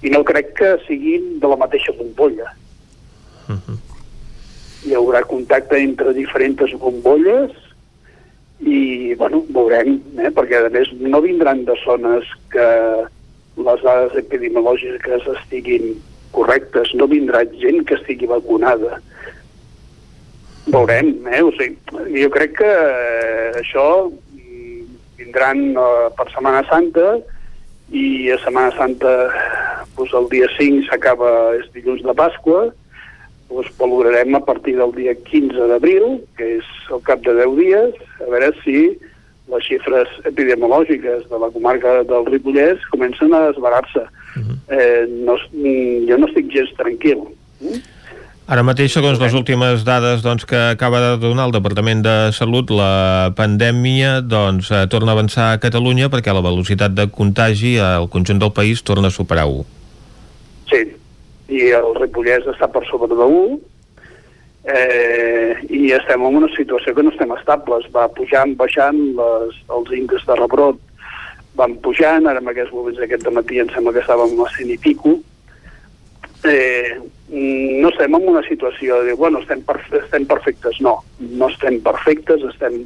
i 0.00 0.12
no 0.14 0.22
crec 0.24 0.54
que 0.56 0.70
siguin 0.86 1.36
de 1.42 1.50
la 1.50 1.58
mateixa 1.60 1.92
bombolla. 1.98 2.48
Hi 4.86 4.94
haurà 4.96 5.22
contacte 5.28 5.76
entre 5.76 6.14
diferents 6.16 6.72
bombolles 6.80 7.52
i, 8.60 9.14
bueno, 9.16 9.42
veurem, 9.52 9.98
eh? 10.20 10.30
perquè 10.36 10.60
a 10.60 10.70
més 10.72 10.88
no 11.00 11.20
vindran 11.24 11.64
de 11.64 11.76
zones 11.84 12.28
que 12.52 12.66
les 13.60 13.82
dades 13.84 14.16
epidemiològiques 14.20 15.28
estiguin 15.36 15.94
correctes, 16.32 16.92
no 16.94 17.08
vindrà 17.10 17.42
gent 17.60 17.84
que 17.88 17.96
estigui 17.98 18.28
vacunada. 18.30 19.00
Veurem, 20.70 21.14
eh? 21.32 21.42
O 21.42 21.50
sigui, 21.56 21.76
jo 22.20 22.30
crec 22.32 22.56
que 22.60 22.70
eh, 22.70 23.60
això 23.62 23.86
mm, 24.06 24.82
vindran 25.18 25.64
eh, 25.72 26.08
per 26.16 26.28
Setmana 26.30 26.62
Santa 26.68 27.16
i 27.90 28.30
a 28.30 28.38
Setmana 28.44 28.70
Santa 28.76 29.14
doncs 29.96 30.14
el 30.14 30.28
dia 30.30 30.46
5 30.56 30.86
s'acaba, 30.86 31.30
és 31.58 31.66
dilluns 31.74 32.04
de 32.06 32.14
Pasqua, 32.16 32.68
doncs 33.50 33.70
valorarem 33.78 34.34
a 34.34 34.40
partir 34.40 34.76
del 34.78 34.92
dia 34.94 35.14
15 35.14 35.68
d'abril, 35.72 36.20
que 36.38 36.56
és 36.58 36.66
el 36.94 37.02
cap 37.06 37.22
de 37.26 37.34
10 37.34 37.56
dies, 37.58 38.02
a 38.22 38.30
veure 38.30 38.52
si 38.62 38.78
les 39.50 39.66
xifres 39.66 40.10
epidemiològiques 40.30 41.26
de 41.28 41.38
la 41.42 41.50
comarca 41.50 42.00
del 42.06 42.26
Ripollès 42.30 42.82
comencen 42.92 43.34
a 43.34 43.48
desbarar-se. 43.50 44.06
Uh 44.38 44.42
-huh. 44.42 44.56
eh, 44.70 45.06
no, 45.26 45.34
jo 46.08 46.18
no 46.18 46.26
estic 46.26 46.52
gens 46.54 46.70
tranquil. 46.78 47.18
Mm? 47.60 47.82
Ara 48.50 48.64
mateix, 48.66 48.90
segons 48.90 49.20
les 49.22 49.34
últimes 49.38 49.84
dades 49.86 50.22
doncs, 50.22 50.44
que 50.44 50.56
acaba 50.56 50.98
de 51.00 51.18
donar 51.22 51.44
el 51.46 51.52
Departament 51.52 52.02
de 52.02 52.32
Salut, 52.32 52.70
la 52.70 53.30
pandèmia 53.36 54.20
doncs, 54.26 54.72
eh, 54.72 54.86
torna 54.90 55.12
a 55.12 55.14
avançar 55.14 55.52
a 55.52 55.60
Catalunya 55.62 56.08
perquè 56.10 56.34
la 56.34 56.42
velocitat 56.42 56.90
de 56.90 57.06
contagi 57.14 57.78
al 57.78 58.08
conjunt 58.08 58.40
del 58.40 58.50
país 58.50 58.82
torna 58.82 59.06
a 59.06 59.10
superar 59.10 59.46
1. 59.46 59.64
Sí, 60.70 60.82
i 61.50 61.70
el 61.76 61.92
Ripollès 61.98 62.46
està 62.50 62.68
per 62.70 62.84
sobre 62.88 63.10
de 63.12 63.26
1, 63.26 63.58
eh, 64.64 65.56
i 65.70 65.90
estem 65.96 66.22
en 66.26 66.38
una 66.42 66.50
situació 66.56 66.94
que 66.94 67.02
no 67.02 67.12
estem 67.14 67.32
estables. 67.36 67.88
Va 67.94 68.06
pujant, 68.14 68.54
baixant, 68.60 69.00
les, 69.18 69.58
els 69.76 69.96
índexs 69.96 70.28
de 70.28 70.38
rebrot 70.38 70.78
van 71.58 71.74
pujant, 71.84 72.28
ara 72.30 72.40
en 72.42 72.52
aquests 72.52 72.72
moments 72.72 73.00
aquest 73.02 73.26
matí 73.34 73.58
em 73.60 73.70
sembla 73.74 73.94
que 73.96 74.04
estàvem 74.04 74.38
a 74.38 74.50
100 74.54 74.74
i 74.76 74.78
pico. 74.80 75.16
Eh, 76.46 76.96
no 77.30 77.90
estem 77.90 78.14
en 78.16 78.28
una 78.30 78.42
situació 78.46 79.00
de 79.00 79.10
dir, 79.10 79.18
bueno, 79.18 79.42
estem, 79.42 79.60
perfe 79.66 80.00
estem 80.04 80.24
perfectes. 80.30 80.80
No, 80.80 81.00
no 81.18 81.50
estem 81.50 81.80
perfectes, 81.84 82.46
estem, 82.52 82.80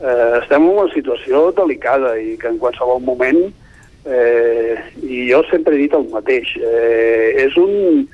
eh, 0.00 0.32
estem 0.40 0.64
en 0.64 0.72
una 0.72 0.90
situació 0.94 1.50
delicada 1.56 2.16
i 2.18 2.34
que 2.40 2.50
en 2.50 2.58
qualsevol 2.62 3.04
moment 3.04 3.44
eh, 3.46 3.65
i 4.06 5.26
jo 5.30 5.42
sempre 5.50 5.74
he 5.74 5.82
dit 5.84 5.94
el 5.96 6.06
mateix 6.12 6.52
eh, 6.60 7.34
és 7.46 7.56
un 7.58 8.06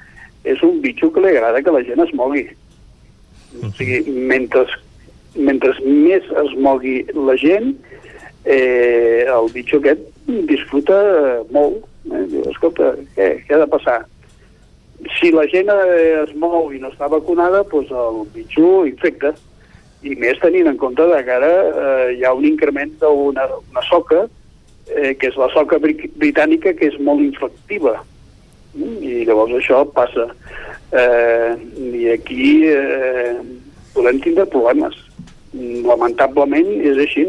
és 0.49 0.63
un 0.67 0.81
bitxo 0.83 1.11
que 1.13 1.23
li 1.23 1.33
agrada 1.33 1.63
que 1.63 1.75
la 1.75 1.83
gent 1.87 2.01
es 2.03 2.15
mogui 2.17 2.47
o 3.61 3.69
sigui, 3.77 4.01
mentre, 4.09 4.65
mentre 5.37 5.75
més 5.85 6.25
es 6.45 6.55
mogui 6.57 7.03
la 7.13 7.37
gent 7.37 7.75
eh, 8.45 9.29
el 9.29 9.53
bitxo 9.53 9.83
aquest 9.83 10.09
disfruta 10.49 10.99
molt 11.53 11.83
eh? 12.11 12.25
Diu, 12.33 12.43
escolta, 12.51 12.95
què, 13.15 13.29
què 13.45 13.55
ha 13.55 13.63
de 13.63 13.71
passar? 13.71 14.01
si 15.19 15.33
la 15.33 15.47
gent 15.51 15.71
eh, 15.71 16.23
es 16.23 16.35
mou 16.39 16.71
i 16.73 16.81
no 16.83 16.91
està 16.93 17.09
vacunada 17.11 17.65
doncs 17.71 17.91
el 17.91 18.23
bitxo 18.35 18.85
infecta 18.89 19.33
i 20.03 20.15
més 20.19 20.39
tenint 20.43 20.71
en 20.71 20.79
compte 20.79 21.05
que 21.27 21.35
ara 21.37 21.51
eh, 21.53 22.07
hi 22.17 22.25
ha 22.25 22.33
un 22.35 22.47
increment 22.47 22.95
d'una 23.03 23.49
una 23.59 23.85
soca 23.89 24.27
eh, 24.97 25.13
que 25.19 25.31
és 25.31 25.39
la 25.41 25.49
soca 25.53 25.79
britànica, 25.83 26.75
que 26.77 26.91
és 26.91 26.99
molt 27.01 27.23
infectiva. 27.25 27.97
Mm? 28.75 28.99
I 29.03 29.25
llavors 29.29 29.55
això 29.59 29.83
passa. 29.97 30.29
Eh, 30.93 31.55
I 31.93 32.11
aquí 32.15 32.51
eh, 32.69 33.39
podem 33.95 34.21
tindre 34.25 34.49
problemes. 34.53 34.97
Lamentablement 35.53 36.71
és 36.81 37.01
així. 37.07 37.27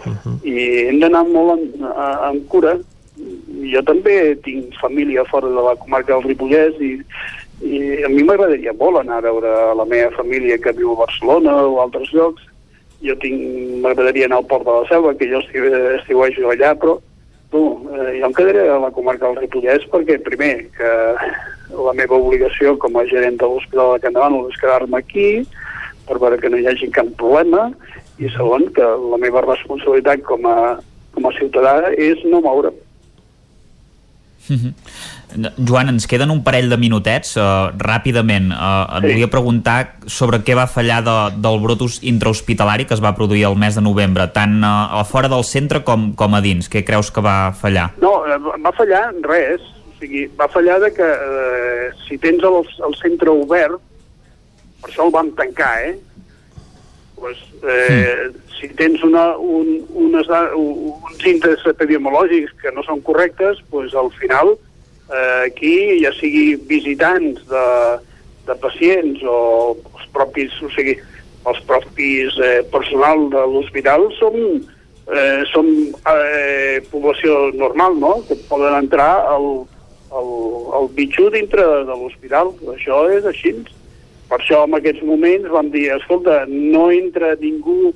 Uh 0.00 0.14
-huh. 0.16 0.36
I 0.44 0.88
hem 0.88 1.00
d'anar 1.00 1.26
molt 1.28 1.58
en, 1.58 1.84
en 2.30 2.40
cura. 2.48 2.78
Jo 3.72 3.82
també 3.82 4.34
tinc 4.42 4.74
família 4.80 5.24
fora 5.24 5.48
de 5.48 5.62
la 5.62 5.76
comarca 5.76 6.14
del 6.14 6.24
Ripollès 6.24 6.74
i, 6.80 7.02
i 7.62 8.02
a 8.04 8.08
mi 8.08 8.22
m'agradaria 8.22 8.72
molt 8.72 8.96
anar 8.98 9.18
a 9.18 9.26
veure 9.28 9.74
la 9.76 9.84
meva 9.84 10.10
família 10.16 10.58
que 10.58 10.72
viu 10.72 10.92
a 10.92 11.04
Barcelona 11.04 11.52
o 11.66 11.78
a 11.78 11.82
altres 11.84 12.12
llocs 12.12 12.49
jo 13.04 13.16
tinc, 13.22 13.40
m'agradaria 13.84 14.28
anar 14.28 14.40
al 14.40 14.48
Port 14.50 14.66
de 14.66 14.74
la 14.76 14.88
Selva, 14.88 15.14
que 15.16 15.28
jo 15.30 15.40
estiuejo 15.42 16.50
allà, 16.52 16.74
però 16.76 16.98
tu, 17.50 17.62
eh, 17.94 18.18
jo 18.20 18.26
em 18.28 18.34
quedaré 18.36 18.68
a 18.68 18.78
la 18.78 18.90
comarca 18.94 19.26
del 19.26 19.40
Ripollès 19.42 19.86
perquè, 19.90 20.20
primer, 20.22 20.68
que 20.76 20.90
la 21.70 21.94
meva 21.98 22.18
obligació 22.18 22.76
com 22.82 22.98
a 22.98 23.06
gerent 23.10 23.38
de 23.40 23.48
l'Hospital 23.48 23.94
de 23.94 24.04
Can 24.04 24.16
Davant 24.16 24.36
és 24.48 24.60
quedar-me 24.60 24.98
aquí 24.98 25.30
per 26.06 26.18
veure 26.18 26.38
que 26.42 26.50
no 26.50 26.58
hi 26.58 26.66
hagi 26.66 26.90
cap 26.94 27.10
problema 27.18 27.70
i 28.18 28.28
segon, 28.34 28.68
que 28.76 28.84
la 28.84 29.18
meva 29.22 29.42
responsabilitat 29.46 30.22
com 30.28 30.46
a, 30.50 30.58
com 31.14 31.26
a 31.26 31.34
ciutadà 31.38 31.92
és 31.96 32.20
no 32.26 32.42
moure'm. 32.44 32.76
Mm 34.50 34.56
-hmm. 34.56 34.72
Joan, 35.56 35.90
ens 35.92 36.06
queden 36.10 36.32
un 36.32 36.42
parell 36.46 36.70
de 36.72 36.78
minutets 36.80 37.36
uh, 37.38 37.70
ràpidament. 37.78 38.50
Uh, 38.52 38.98
et 38.98 39.06
sí. 39.06 39.12
volia 39.12 39.30
preguntar 39.32 39.76
sobre 40.10 40.40
què 40.46 40.56
va 40.58 40.66
fallar 40.70 41.00
de, 41.06 41.16
del 41.40 41.60
brotus 41.62 42.00
intrahospitalari 42.06 42.86
que 42.88 42.96
es 42.96 43.02
va 43.04 43.14
produir 43.18 43.46
el 43.48 43.58
mes 43.60 43.78
de 43.78 43.84
novembre, 43.84 44.26
tant 44.34 44.60
uh, 44.62 45.00
a 45.00 45.04
fora 45.08 45.30
del 45.32 45.44
centre 45.46 45.84
com, 45.86 46.10
com 46.18 46.36
a 46.36 46.42
dins. 46.44 46.70
Què 46.70 46.84
creus 46.86 47.12
que 47.14 47.24
va 47.24 47.52
fallar? 47.56 47.90
No, 48.02 48.18
va 48.64 48.74
fallar 48.76 49.08
res. 49.26 49.64
O 49.90 49.96
sigui, 50.00 50.26
va 50.38 50.48
fallar 50.48 50.78
de 50.80 50.94
que 50.96 51.06
uh, 51.06 51.90
si 52.06 52.16
tens 52.18 52.44
el, 52.46 52.62
el 52.88 52.96
centre 53.02 53.32
obert, 53.32 53.80
per 54.80 54.88
això 54.88 55.04
el 55.04 55.12
vam 55.12 55.28
tancar, 55.36 55.74
eh? 55.90 55.98
Pues, 57.20 57.36
eh, 57.68 58.32
mm. 58.32 58.38
si 58.56 58.68
tens 58.78 59.02
una, 59.04 59.36
un, 59.36 59.84
unes, 59.92 60.28
uns 60.56 61.26
índexs 61.28 61.66
epidemiològics 61.68 62.54
que 62.62 62.72
no 62.72 62.84
són 62.86 63.02
correctes, 63.04 63.60
pues, 63.68 63.92
al 63.92 64.08
final 64.16 64.54
eh, 65.10 65.42
aquí, 65.46 65.74
ja 66.02 66.12
sigui 66.18 66.54
visitants 66.70 67.42
de, 67.50 67.66
de 68.48 68.56
pacients 68.62 69.22
o 69.26 69.38
els 69.76 70.06
propis, 70.14 70.54
o 70.62 70.70
sigui, 70.74 70.96
els 71.48 71.60
propis 71.68 72.36
eh, 72.44 72.60
personal 72.72 73.28
de 73.32 73.42
l'hospital 73.54 74.06
som, 74.18 74.36
eh, 75.10 75.42
som 75.52 75.68
eh, 76.14 76.80
població 76.92 77.50
normal, 77.56 77.98
no?, 78.00 78.14
que 78.28 78.38
poden 78.50 78.76
entrar 78.84 79.12
al, 79.30 79.50
al, 80.12 80.30
al 80.76 80.90
bitxo 80.96 81.30
dintre 81.34 81.64
de 81.88 81.96
l'hospital. 81.96 82.54
Això 82.76 83.06
és 83.12 83.26
així. 83.28 83.56
Per 84.30 84.38
això 84.38 84.62
en 84.62 84.76
aquests 84.78 85.02
moments 85.02 85.50
vam 85.50 85.72
dir, 85.72 85.88
escolta, 85.96 86.44
no 86.46 86.90
entra 86.94 87.34
ningú 87.40 87.90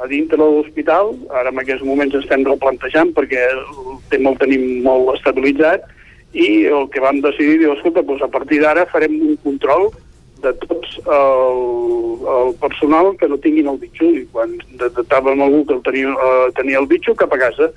a 0.00 0.06
dintre 0.08 0.38
de 0.38 0.46
l'hospital, 0.46 1.10
ara 1.36 1.50
en 1.52 1.58
aquests 1.60 1.84
moments 1.84 2.14
estem 2.16 2.44
replantejant 2.46 3.10
perquè 3.16 3.40
el 3.52 3.98
tema 4.12 4.30
el 4.32 4.38
tenim 4.40 4.62
molt 4.86 5.10
estabilitzat, 5.18 5.84
i 6.32 6.66
el 6.70 6.86
que 6.92 7.02
vam 7.02 7.20
decidir, 7.24 7.58
diu, 7.58 7.74
escolta, 7.74 8.04
doncs 8.06 8.22
a 8.22 8.30
partir 8.30 8.60
d'ara 8.62 8.86
farem 8.90 9.16
un 9.18 9.36
control 9.42 9.90
de 10.40 10.52
tots 10.62 10.92
el, 11.04 11.64
el 12.34 12.52
personal 12.62 13.12
que 13.20 13.28
no 13.28 13.38
tinguin 13.42 13.68
el 13.68 13.80
bitxo 13.80 14.08
i 14.16 14.22
quan 14.32 14.54
detectàvem 14.80 15.42
algú 15.42 15.64
que 15.66 15.76
el 15.76 15.82
tenia, 15.84 16.14
uh, 16.14 16.46
tenia 16.56 16.80
el 16.80 16.88
bitxo 16.88 17.16
cap 17.18 17.34
a 17.34 17.40
casa. 17.42 17.70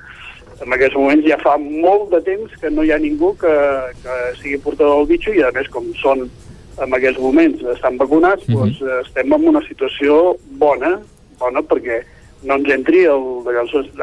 En 0.63 0.71
aquests 0.71 0.95
moments 0.95 1.27
ja 1.27 1.39
fa 1.41 1.57
molt 1.59 2.13
de 2.13 2.21
temps 2.23 2.53
que 2.61 2.71
no 2.71 2.85
hi 2.85 2.93
ha 2.93 3.01
ningú 3.01 3.33
que, 3.41 3.53
que 4.03 4.19
sigui 4.39 4.61
portador 4.63 5.01
del 5.01 5.11
bitxo 5.11 5.33
i 5.35 5.43
a 5.43 5.51
més 5.55 5.67
com 5.73 5.89
són 5.99 6.27
en 6.81 6.95
aquests 6.97 7.19
moments 7.21 7.61
estan 7.75 7.97
vacunats 7.97 8.47
mm 8.47 8.53
-hmm. 8.53 8.59
doncs 8.59 9.05
estem 9.05 9.33
en 9.33 9.47
una 9.49 9.61
situació 9.67 10.37
bona 10.57 10.99
bona 11.39 11.61
perquè 11.61 12.01
no 12.43 12.55
ens 12.55 12.69
entri 12.69 13.03
el... 13.05 13.23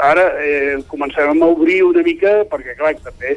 Ara 0.02 0.26
eh, 0.40 0.78
comencem 0.88 1.42
a 1.42 1.46
obrir 1.46 1.82
una 1.84 2.02
mica 2.02 2.44
perquè 2.50 2.76
clar, 2.76 2.94
també 3.04 3.36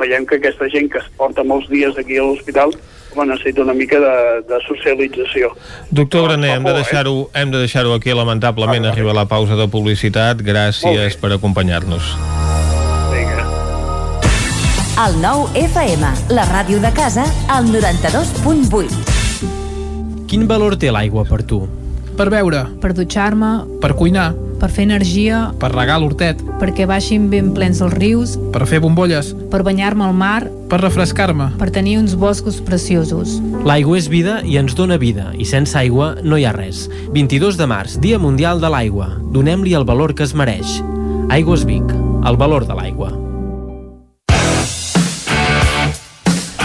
veiem 0.00 0.26
que 0.26 0.40
aquesta 0.40 0.68
gent 0.72 0.90
que 0.92 0.98
es 1.02 1.08
porta 1.16 1.44
molts 1.44 1.68
dies 1.72 1.98
aquí 1.98 2.18
a 2.18 2.26
l'hospital 2.26 2.74
home, 3.16 3.26
necessita 3.26 3.62
una 3.62 3.74
mica 3.74 4.00
de, 4.00 4.42
de 4.48 4.60
socialització. 4.66 5.52
Doctor 5.90 6.28
Graner, 6.28 6.56
hem 6.56 6.64
de 6.64 6.72
deixar-ho 6.72 7.16
eh? 7.26 7.40
hem 7.42 7.50
de 7.52 7.58
deixar-ho 7.58 7.94
aquí, 7.94 8.10
lamentablement 8.14 8.86
ah, 8.86 8.92
arriba 8.92 9.12
la 9.12 9.26
pausa 9.26 9.56
de 9.56 9.68
publicitat. 9.68 10.42
Gràcies 10.42 11.16
per 11.20 11.32
acompanyar-nos. 11.36 12.14
Vinga. 13.12 13.46
El 15.06 15.20
nou 15.22 15.48
FM, 15.58 16.04
la 16.36 16.44
ràdio 16.48 16.80
de 16.82 16.92
casa, 16.96 17.24
al 17.48 17.64
92.8. 17.72 19.48
Quin 20.28 20.48
valor 20.48 20.76
té 20.80 20.92
l'aigua 20.92 21.24
per 21.28 21.42
tu? 21.44 21.81
Per 22.16 22.28
beure. 22.30 22.66
Per 22.80 22.92
dutxar-me. 22.96 23.52
Per 23.80 23.94
cuinar. 23.96 24.32
Per 24.60 24.68
fer 24.70 24.84
energia. 24.86 25.48
Per 25.58 25.72
regar 25.72 25.98
l'hortet. 25.98 26.42
Perquè 26.60 26.86
baixin 26.86 27.28
ben 27.32 27.50
plens 27.56 27.80
els 27.82 27.94
rius. 27.96 28.36
Per 28.54 28.66
fer 28.70 28.78
bombolles. 28.84 29.32
Per 29.50 29.62
banyar-me 29.66 30.06
al 30.06 30.14
mar. 30.14 30.44
Per 30.70 30.78
refrescar-me. 30.80 31.50
Per 31.58 31.70
tenir 31.74 31.96
uns 31.98 32.14
boscos 32.14 32.60
preciosos. 32.62 33.40
L'aigua 33.66 33.98
és 33.98 34.08
vida 34.12 34.38
i 34.46 34.58
ens 34.60 34.76
dona 34.78 35.00
vida, 35.02 35.32
i 35.34 35.48
sense 35.48 35.76
aigua 35.78 36.12
no 36.22 36.38
hi 36.38 36.46
ha 36.46 36.54
res. 36.54 36.86
22 37.16 37.58
de 37.58 37.66
març, 37.66 37.98
Dia 38.02 38.20
Mundial 38.22 38.62
de 38.62 38.70
l'Aigua. 38.70 39.10
Donem-li 39.34 39.74
el 39.74 39.88
valor 39.88 40.14
que 40.14 40.24
es 40.28 40.36
mereix. 40.38 40.78
Aigües 41.32 41.66
Vic, 41.66 41.90
el 42.26 42.38
valor 42.38 42.68
de 42.68 42.78
l'aigua. 42.78 43.12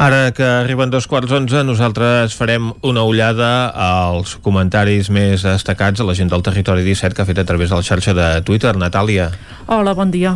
Ara 0.00 0.30
que 0.32 0.42
arriben 0.42 0.88
dos 0.88 1.04
quarts 1.04 1.28
onze, 1.36 1.60
nosaltres 1.60 2.32
farem 2.32 2.70
una 2.88 3.02
ullada 3.04 3.68
als 3.76 4.38
comentaris 4.40 5.10
més 5.12 5.42
destacats 5.44 6.00
a 6.00 6.06
la 6.08 6.14
gent 6.16 6.30
del 6.32 6.40
Territori 6.46 6.86
17 6.86 7.12
que 7.12 7.20
ha 7.20 7.28
fet 7.28 7.42
a 7.42 7.44
través 7.44 7.68
de 7.68 7.76
la 7.76 7.84
xarxa 7.84 8.14
de 8.16 8.28
Twitter. 8.40 8.72
Natàlia, 8.80 9.28
Hola, 9.68 9.92
bon 9.92 10.08
dia. 10.10 10.32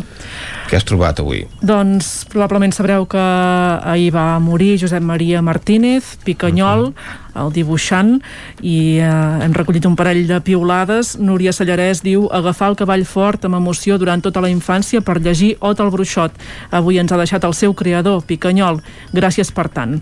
què 0.69 0.77
has 0.77 0.85
trobat 0.85 1.17
avui? 1.23 1.47
Doncs 1.65 2.27
probablement 2.29 2.77
sabreu 2.77 3.07
que 3.09 3.17
ahir 3.17 4.11
va 4.13 4.37
morir 4.37 4.75
Josep 4.77 5.01
Maria 5.01 5.41
Martínez, 5.41 6.13
Picanyol, 6.23 6.91
el 7.35 7.51
dibuixant, 7.55 8.17
i 8.61 8.99
eh, 9.03 9.09
hem 9.45 9.55
recollit 9.55 9.85
un 9.85 9.97
parell 9.99 10.25
de 10.29 10.39
piulades. 10.45 11.15
Núria 11.19 11.53
Sallarès 11.55 12.03
diu 12.05 12.27
agafar 12.31 12.71
el 12.71 12.79
cavall 12.79 13.05
fort 13.05 13.45
amb 13.45 13.59
emoció 13.59 13.99
durant 14.01 14.23
tota 14.23 14.43
la 14.43 14.51
infància 14.51 15.03
per 15.05 15.19
llegir 15.21 15.55
Ot 15.59 15.81
el 15.83 15.91
Bruixot. 15.93 16.35
Avui 16.71 16.99
ens 17.01 17.11
ha 17.11 17.19
deixat 17.21 17.43
el 17.43 17.57
seu 17.57 17.73
creador, 17.73 18.23
Picanyol. 18.27 18.81
Gràcies 19.13 19.51
per 19.55 19.69
tant. 19.69 19.99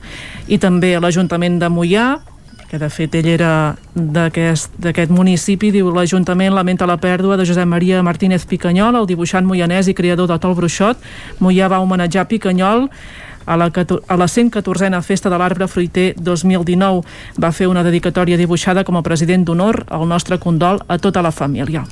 I 0.48 0.60
també 0.62 0.96
l'Ajuntament 1.00 1.60
de 1.62 1.70
Mollà, 1.74 2.08
que 2.74 2.80
de 2.82 2.88
fet 2.90 3.14
ell 3.20 3.28
era 3.30 3.76
d'aquest 3.94 5.12
municipi, 5.14 5.70
diu 5.70 5.92
l'Ajuntament 5.94 6.56
lamenta 6.58 6.88
la 6.90 6.98
pèrdua 6.98 7.38
de 7.38 7.46
Josep 7.46 7.70
Maria 7.70 8.02
Martínez 8.02 8.48
Picanyol, 8.50 8.98
el 8.98 9.06
dibuixant 9.06 9.46
moianès 9.46 9.92
i 9.92 9.94
creador 9.94 10.26
de 10.32 10.40
Tol 10.42 10.56
Bruixot. 10.58 10.98
Moià 11.38 11.70
va 11.70 11.84
homenatjar 11.86 12.26
Picanyol 12.32 12.88
a 13.46 13.58
la, 13.58 13.70
a 13.70 14.18
la 14.18 14.28
114a 14.28 15.02
Festa 15.02 15.30
de 15.30 15.38
l'Arbre 15.38 15.68
Fruiter 15.68 16.14
2019. 16.18 17.04
Va 17.40 17.52
fer 17.52 17.68
una 17.68 17.84
dedicatòria 17.84 18.38
dibuixada 18.38 18.84
com 18.84 18.98
a 18.98 19.04
president 19.06 19.46
d'honor 19.46 19.84
al 19.90 20.08
nostre 20.08 20.40
condol 20.40 20.82
a 20.88 20.98
tota 20.98 21.22
la 21.22 21.32
família. 21.32 21.84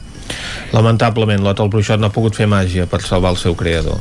Lamentablement, 0.72 1.44
l'Ot 1.44 1.60
el 1.60 1.69
Bruixot 1.72 1.99
no 1.99 2.07
ha 2.07 2.15
pogut 2.15 2.38
fer 2.38 2.48
màgia 2.48 2.88
per 2.88 3.02
salvar 3.03 3.34
el 3.36 3.40
seu 3.41 3.56
creador. 3.56 3.99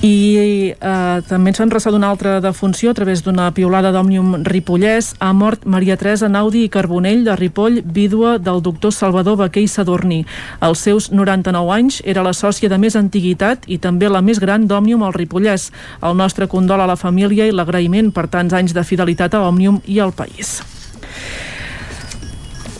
I 0.00 0.72
eh, 0.72 1.20
també 1.28 1.50
ens 1.52 1.58
van 1.60 1.70
ressar 1.74 1.90
d'una 1.92 2.08
altra 2.08 2.38
defunció 2.40 2.88
a 2.88 2.96
través 2.96 3.20
d'una 3.20 3.50
piolada 3.52 3.90
d'Òmnium 3.92 4.46
Ripollès. 4.48 5.10
Ha 5.20 5.34
mort 5.36 5.66
Maria 5.68 5.98
Teresa 6.00 6.30
Naudi 6.32 6.62
i 6.64 6.70
Carbonell 6.72 7.26
de 7.26 7.34
Ripoll, 7.36 7.82
vídua 7.84 8.38
del 8.40 8.62
doctor 8.64 8.94
Salvador 8.96 9.36
Baquer 9.36 9.66
i 9.66 9.68
Sadurní. 9.68 10.22
Als 10.64 10.86
seus 10.88 11.10
99 11.12 11.76
anys 11.76 12.00
era 12.08 12.24
la 12.24 12.32
sòcia 12.32 12.72
de 12.72 12.80
més 12.80 12.96
antiguitat 12.96 13.68
i 13.68 13.76
també 13.76 14.08
la 14.08 14.24
més 14.24 14.40
gran 14.40 14.64
d'Òmnium 14.64 15.04
al 15.04 15.12
Ripollès. 15.12 15.68
El 16.00 16.16
nostre 16.16 16.48
condol 16.48 16.80
a 16.80 16.88
la 16.88 16.96
família 16.96 17.44
i 17.44 17.52
l'agraïment 17.52 18.08
per 18.08 18.30
tants 18.32 18.56
anys 18.56 18.72
de 18.72 18.88
fidelitat 18.88 19.36
a 19.36 19.44
Òmnium 19.52 19.82
i 19.84 20.00
al 20.00 20.16
país. 20.16 20.62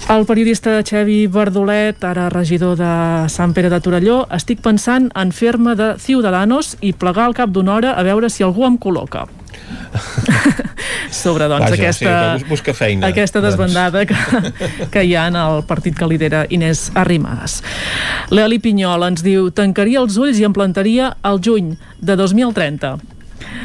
El 0.09 0.25
periodista 0.27 0.81
Xevi 0.83 1.27
Verdolet, 1.31 2.03
ara 2.05 2.29
regidor 2.33 2.75
de 2.77 3.29
Sant 3.31 3.53
Pere 3.55 3.69
de 3.71 3.79
Torelló, 3.81 4.25
estic 4.35 4.59
pensant 4.65 5.07
en 5.15 5.31
fer-me 5.31 5.77
de 5.79 5.93
Ciudadanos 6.03 6.73
i 6.83 6.91
plegar 6.93 7.29
al 7.29 7.37
cap 7.39 7.53
d'una 7.55 7.77
hora 7.77 7.93
a 7.95 8.03
veure 8.03 8.31
si 8.31 8.43
algú 8.43 8.67
em 8.67 8.75
col·loca. 8.79 9.27
sobre 11.11 11.47
doncs, 11.51 11.63
Vaja, 11.71 11.75
aquesta, 11.79 12.11
sí, 12.39 12.43
bus- 12.43 12.49
busca 12.51 12.75
feina, 12.75 13.07
aquesta 13.11 13.41
doncs. 13.41 13.55
desbandada 13.55 14.03
que, 14.07 14.17
que 14.93 15.05
hi 15.07 15.15
ha 15.15 15.29
en 15.31 15.37
el 15.39 15.63
partit 15.69 15.95
que 15.99 16.07
lidera 16.11 16.45
Inés 16.51 16.91
Arrimadas. 16.95 17.61
L'Eli 18.35 18.59
Pinyol 18.63 19.07
ens 19.13 19.23
diu 19.27 19.51
tancaria 19.55 20.03
els 20.03 20.19
ulls 20.19 20.39
i 20.43 20.47
em 20.49 20.53
plantaria 20.55 21.13
al 21.23 21.39
juny 21.43 21.77
de 22.01 22.17
2030. 22.19 22.97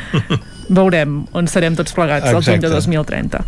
Veurem 0.78 1.24
on 1.34 1.48
serem 1.50 1.76
tots 1.78 1.94
plegats 1.94 2.30
al 2.30 2.42
juny 2.42 2.62
de 2.62 2.70
Exacte. 2.70 2.94
2030. 2.94 3.46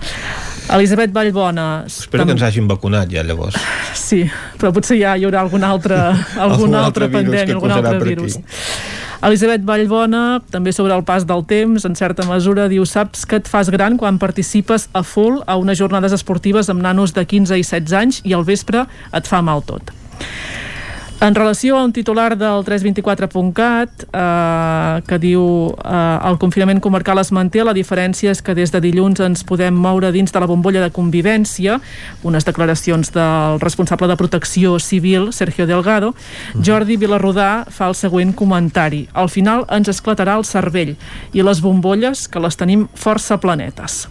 Elisabet 0.74 1.14
Vallbona... 1.16 1.86
Espero 1.88 2.26
que 2.26 2.36
ens 2.36 2.44
hagin 2.44 2.68
vacunat 2.68 3.12
ja, 3.12 3.24
llavors. 3.24 3.56
Sí, 4.08 4.22
però 4.60 4.72
potser 4.76 4.96
ja 5.00 5.16
hi 5.18 5.26
haurà 5.28 5.42
algun 5.44 5.64
altre, 5.68 5.98
algun, 6.44 6.44
Algun 6.46 6.76
altre, 6.80 7.08
altre 7.08 7.12
pandèmia, 7.12 7.56
algun 7.56 7.74
altre 7.76 8.00
virus. 8.04 8.38
aquí. 8.38 8.96
Elisabet 9.28 9.64
Vallbona, 9.66 10.40
també 10.54 10.72
sobre 10.76 10.94
el 10.94 11.02
pas 11.04 11.26
del 11.26 11.42
temps, 11.50 11.88
en 11.90 11.96
certa 11.98 12.26
mesura, 12.30 12.68
diu 12.70 12.86
saps 12.86 13.26
que 13.26 13.40
et 13.42 13.50
fas 13.50 13.72
gran 13.74 13.98
quan 13.98 14.20
participes 14.22 14.88
a 14.94 15.02
full 15.02 15.42
a 15.48 15.58
unes 15.58 15.80
jornades 15.80 16.14
esportives 16.14 16.70
amb 16.70 16.86
nanos 16.86 17.16
de 17.18 17.26
15 17.26 17.58
i 17.58 17.66
16 17.66 17.98
anys 17.98 18.22
i 18.24 18.38
al 18.38 18.46
vespre 18.46 18.86
et 19.12 19.28
fa 19.28 19.42
mal 19.42 19.66
tot. 19.66 19.90
En 21.20 21.34
relació 21.34 21.80
a 21.80 21.84
un 21.84 21.94
titular 21.94 22.38
del 22.38 22.62
324.cat 22.62 24.04
eh, 24.06 25.02
que 25.10 25.18
diu 25.18 25.42
eh, 25.74 26.20
el 26.30 26.38
confinament 26.38 26.78
comarcal 26.78 27.18
es 27.18 27.32
manté, 27.34 27.64
la 27.66 27.74
diferència 27.74 28.30
és 28.30 28.44
que 28.46 28.54
des 28.54 28.70
de 28.70 28.78
dilluns 28.84 29.24
ens 29.26 29.42
podem 29.42 29.74
moure 29.74 30.12
dins 30.14 30.30
de 30.30 30.44
la 30.44 30.46
bombolla 30.46 30.84
de 30.84 30.92
convivència, 30.94 31.80
unes 32.22 32.46
declaracions 32.46 33.10
del 33.16 33.58
responsable 33.66 34.12
de 34.12 34.20
protecció 34.20 34.78
civil, 34.78 35.32
Sergio 35.34 35.66
Delgado. 35.66 36.14
Jordi 36.62 37.00
Vilarrodà 37.02 37.66
fa 37.66 37.90
el 37.90 37.98
següent 37.98 38.36
comentari. 38.38 39.08
Al 39.18 39.34
final 39.34 39.66
ens 39.74 39.90
esclatarà 39.90 40.38
el 40.38 40.46
cervell 40.46 40.94
i 41.34 41.42
les 41.42 41.66
bombolles, 41.66 42.28
que 42.30 42.46
les 42.46 42.62
tenim 42.62 42.86
força 42.94 43.42
planetes. 43.42 44.04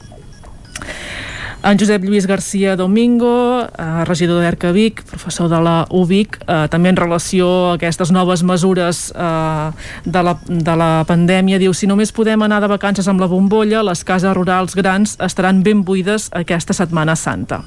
En 1.65 1.79
Josep 1.79 2.05
Lluís 2.05 2.27
García 2.27 2.77
Domingo, 2.77 3.63
eh, 3.67 4.05
regidor 4.05 4.43
d'ERCA 4.43 4.71
Vic, 4.73 5.03
professor 5.05 5.49
de 5.49 5.61
la 5.61 5.87
UBIC, 5.91 6.39
eh, 6.47 6.69
també 6.71 6.91
en 6.91 6.97
relació 6.97 7.49
a 7.71 7.75
aquestes 7.75 8.13
noves 8.13 8.43
mesures 8.43 9.13
eh, 9.17 9.71
de, 10.05 10.23
la, 10.23 10.39
de 10.47 10.77
la 10.77 11.05
pandèmia, 11.09 11.59
diu 11.59 11.75
si 11.75 11.89
només 11.89 12.13
podem 12.13 12.43
anar 12.43 12.61
de 12.61 12.71
vacances 12.71 13.09
amb 13.09 13.21
la 13.21 13.27
bombolla, 13.27 13.83
les 13.83 14.05
cases 14.05 14.37
rurals 14.37 14.77
grans 14.77 15.17
estaran 15.19 15.63
ben 15.63 15.83
buides 15.83 16.31
aquesta 16.33 16.77
Setmana 16.77 17.17
Santa. 17.17 17.65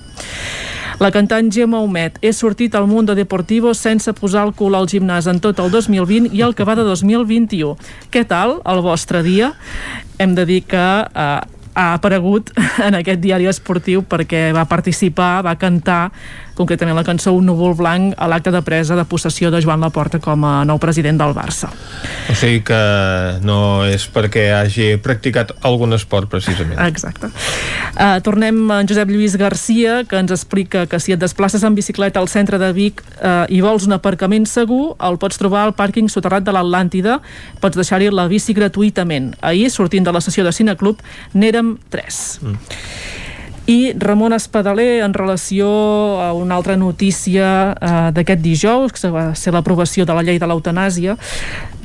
La 1.00 1.12
cantant 1.16 1.48
Gemma 1.48 1.80
Humet 1.80 2.18
he 2.22 2.34
sortit 2.36 2.74
al 2.76 2.88
Mundo 2.88 3.14
Deportivo 3.16 3.72
sense 3.74 4.12
posar 4.14 4.42
el 4.48 4.52
cul 4.52 4.76
al 4.76 4.88
gimnàs 4.92 5.30
en 5.32 5.40
tot 5.40 5.60
el 5.64 5.72
2020 5.72 6.34
i 6.36 6.42
el 6.44 6.56
que 6.56 6.66
va 6.68 6.76
de 6.76 6.84
2021. 6.84 7.78
Què 8.12 8.26
tal 8.28 8.58
el 8.68 8.82
vostre 8.84 9.24
dia? 9.24 9.54
Hem 10.20 10.36
de 10.36 10.44
dir 10.46 10.66
que 10.68 10.84
eh, 11.08 11.40
ha 11.80 11.94
aparegut 11.96 12.52
en 12.88 13.00
aquest 13.00 13.22
diari 13.24 13.48
esportiu 13.50 14.04
perquè 14.04 14.50
va 14.56 14.68
participar, 14.70 15.40
va 15.46 15.56
cantar 15.60 16.10
concretament 16.60 16.98
la 16.98 17.06
cançó 17.08 17.32
Un 17.36 17.48
núvol 17.48 17.76
blanc 17.80 18.14
a 18.18 18.28
l'acte 18.28 18.52
de 18.52 18.62
presa 18.66 18.98
de 18.98 19.06
possessió 19.08 19.52
de 19.52 19.62
Joan 19.64 19.80
Laporta 19.84 20.20
com 20.20 20.44
a 20.46 20.64
nou 20.68 20.80
president 20.82 21.20
del 21.20 21.34
Barça. 21.38 21.70
O 22.30 22.36
sigui 22.36 22.62
que 22.68 22.80
no 23.46 23.86
és 23.88 24.06
perquè 24.12 24.50
hagi 24.58 24.92
practicat 25.04 25.54
algun 25.68 25.96
esport 25.96 26.30
precisament. 26.32 26.78
Exacte. 26.90 27.32
Uh, 27.96 28.20
tornem 28.26 28.60
a 28.72 28.82
en 28.84 28.90
Josep 28.90 29.12
Lluís 29.12 29.38
Garcia 29.40 30.04
que 30.10 30.20
ens 30.20 30.34
explica 30.36 30.86
que 30.90 31.00
si 31.00 31.16
et 31.16 31.22
desplaces 31.22 31.64
en 31.64 31.76
bicicleta 31.78 32.20
al 32.20 32.30
centre 32.32 32.60
de 32.60 32.72
Vic 32.76 33.04
uh, 33.20 33.46
i 33.50 33.62
vols 33.64 33.88
un 33.88 33.96
aparcament 33.96 34.48
segur, 34.50 34.96
el 35.00 35.20
pots 35.22 35.40
trobar 35.40 35.66
al 35.68 35.76
pàrquing 35.78 36.12
soterrat 36.12 36.46
de 36.46 36.56
l'Atlàntida, 36.56 37.20
pots 37.64 37.80
deixar-hi 37.80 38.12
la 38.12 38.28
bici 38.32 38.56
gratuïtament. 38.58 39.34
Ahir, 39.42 39.70
sortint 39.72 40.08
de 40.08 40.16
la 40.16 40.24
sessió 40.24 40.44
de 40.48 40.56
Cineclub, 40.56 41.04
n'érem 41.34 41.78
tres. 41.94 42.40
Mm 42.44 43.28
i 43.70 43.94
Ramon 43.94 44.34
Espadaler 44.34 45.04
en 45.06 45.14
relació 45.14 45.70
a 46.22 46.34
una 46.34 46.56
altra 46.56 46.76
notícia 46.76 47.76
eh, 47.78 48.10
d'aquest 48.16 48.42
dijous, 48.42 48.96
que 48.98 49.12
va 49.14 49.36
ser 49.38 49.54
l'aprovació 49.54 50.08
de 50.10 50.16
la 50.18 50.24
llei 50.26 50.40
de 50.42 50.50
l'eutanàsia, 50.50 51.14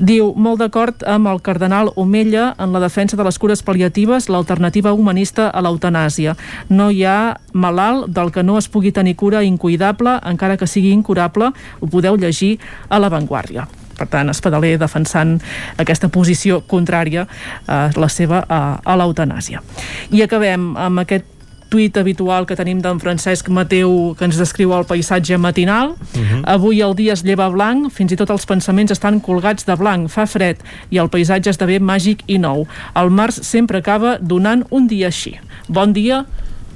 diu 0.01 0.31
molt 0.33 0.63
d'acord 0.65 1.05
amb 1.05 1.29
el 1.29 1.43
cardenal 1.45 1.93
Omella 2.01 2.55
en 2.57 2.73
la 2.73 2.81
defensa 2.81 3.21
de 3.21 3.29
les 3.29 3.37
cures 3.39 3.61
paliatives, 3.63 4.31
l'alternativa 4.33 4.95
humanista 4.97 5.51
a 5.53 5.61
l'eutanàsia. 5.61 6.39
No 6.73 6.89
hi 6.89 7.05
ha 7.05 7.37
malalt 7.53 8.09
del 8.17 8.33
que 8.33 8.43
no 8.43 8.57
es 8.57 8.71
pugui 8.73 8.93
tenir 8.93 9.19
cura 9.21 9.45
incuidable, 9.45 10.17
encara 10.25 10.57
que 10.57 10.67
sigui 10.67 10.97
incurable, 10.97 11.53
ho 11.53 11.87
podeu 11.93 12.17
llegir 12.17 12.57
a 12.89 12.97
l'avantguàrdia 12.97 13.69
per 13.95 14.09
tant, 14.11 14.31
Espadaler 14.33 14.75
defensant 14.81 15.37
aquesta 15.79 16.09
posició 16.11 16.61
contrària 16.67 17.29
a 17.29 17.77
eh, 17.87 18.01
la 18.01 18.09
seva 18.11 18.43
a, 18.43 18.61
a 18.83 18.97
l'eutanàsia. 18.99 19.63
I 20.11 20.25
acabem 20.25 20.73
amb 20.81 21.05
aquest 21.05 21.34
tuit 21.75 21.97
habitual 21.99 22.47
que 22.47 22.55
tenim 22.55 22.79
d'en 22.83 23.01
Francesc 23.03 23.49
Mateu 23.51 24.15
que 24.19 24.29
ens 24.29 24.39
descriu 24.39 24.77
el 24.77 24.87
paisatge 24.87 25.39
matinal. 25.43 25.97
Uh 26.15 26.21
-huh. 26.21 26.43
Avui 26.55 26.81
el 26.81 26.95
dia 26.95 27.13
es 27.13 27.25
lleva 27.25 27.49
blanc, 27.49 27.91
fins 27.91 28.13
i 28.13 28.17
tot 28.17 28.31
els 28.31 28.47
pensaments 28.47 28.93
estan 28.93 29.21
colgats 29.21 29.67
de 29.67 29.77
blanc, 29.77 30.09
fa 30.09 30.27
fred 30.27 30.57
i 30.91 30.99
el 30.99 31.09
paisatge 31.09 31.51
esdevé 31.51 31.81
màgic 31.81 32.23
i 32.27 32.39
nou. 32.39 32.67
El 32.95 33.11
març 33.11 33.43
sempre 33.43 33.79
acaba 33.79 34.19
donant 34.21 34.65
un 34.71 34.87
dia 34.87 35.07
així. 35.07 35.35
Bon 35.69 35.93
dia 35.93 36.25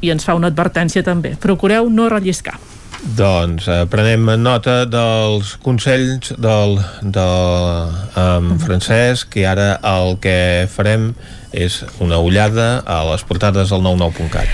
i 0.00 0.10
ens 0.10 0.24
fa 0.24 0.34
una 0.34 0.48
advertència 0.48 1.02
també. 1.02 1.36
Procureu 1.40 1.88
no 1.90 2.08
relliscar. 2.08 2.58
Doncs 3.16 3.68
eh, 3.68 3.86
prenem 3.86 4.42
nota 4.42 4.84
dels 4.84 5.56
consells 5.62 6.32
del, 6.38 6.78
del 7.02 7.88
um, 8.16 8.58
Francesc 8.58 9.36
i 9.36 9.44
ara 9.44 9.78
el 9.82 10.18
que 10.18 10.66
farem 10.70 11.14
és 11.52 11.84
una 12.00 12.18
ullada 12.20 12.82
a 12.86 13.00
les 13.10 13.24
portades 13.24 13.70
del 13.72 13.82
99.cat. 13.84 14.48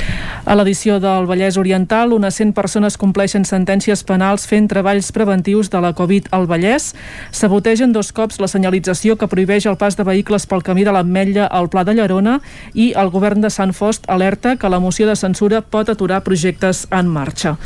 A 0.45 0.53
l'edició 0.59 0.99
del 1.01 1.25
Vallès 1.25 1.57
Oriental, 1.57 2.13
unes 2.13 2.37
100 2.37 2.53
persones 2.53 2.99
compleixen 3.01 3.47
sentències 3.49 4.03
penals 4.05 4.45
fent 4.45 4.67
treballs 4.69 5.09
preventius 5.17 5.71
de 5.73 5.81
la 5.81 5.95
Covid 5.97 6.29
al 6.37 6.45
Vallès. 6.51 6.91
Sabotegen 7.33 7.95
dos 7.97 8.13
cops 8.13 8.37
la 8.43 8.51
senyalització 8.53 9.17
que 9.17 9.29
prohibeix 9.31 9.65
el 9.65 9.79
pas 9.81 9.97
de 9.97 10.05
vehicles 10.05 10.45
pel 10.47 10.63
camí 10.63 10.85
de 10.85 10.93
l'Ametlla 10.93 11.49
al 11.49 11.71
Pla 11.73 11.87
de 11.89 11.97
Llerona 11.97 12.37
i 12.75 12.93
el 12.93 13.09
govern 13.09 13.41
de 13.41 13.49
Sant 13.49 13.73
Fost 13.73 14.05
alerta 14.07 14.57
que 14.61 14.69
la 14.69 14.83
moció 14.85 15.09
de 15.09 15.17
censura 15.17 15.63
pot 15.63 15.89
aturar 15.89 16.21
projectes 16.29 16.85
en 16.93 17.09
marxa. 17.09 17.57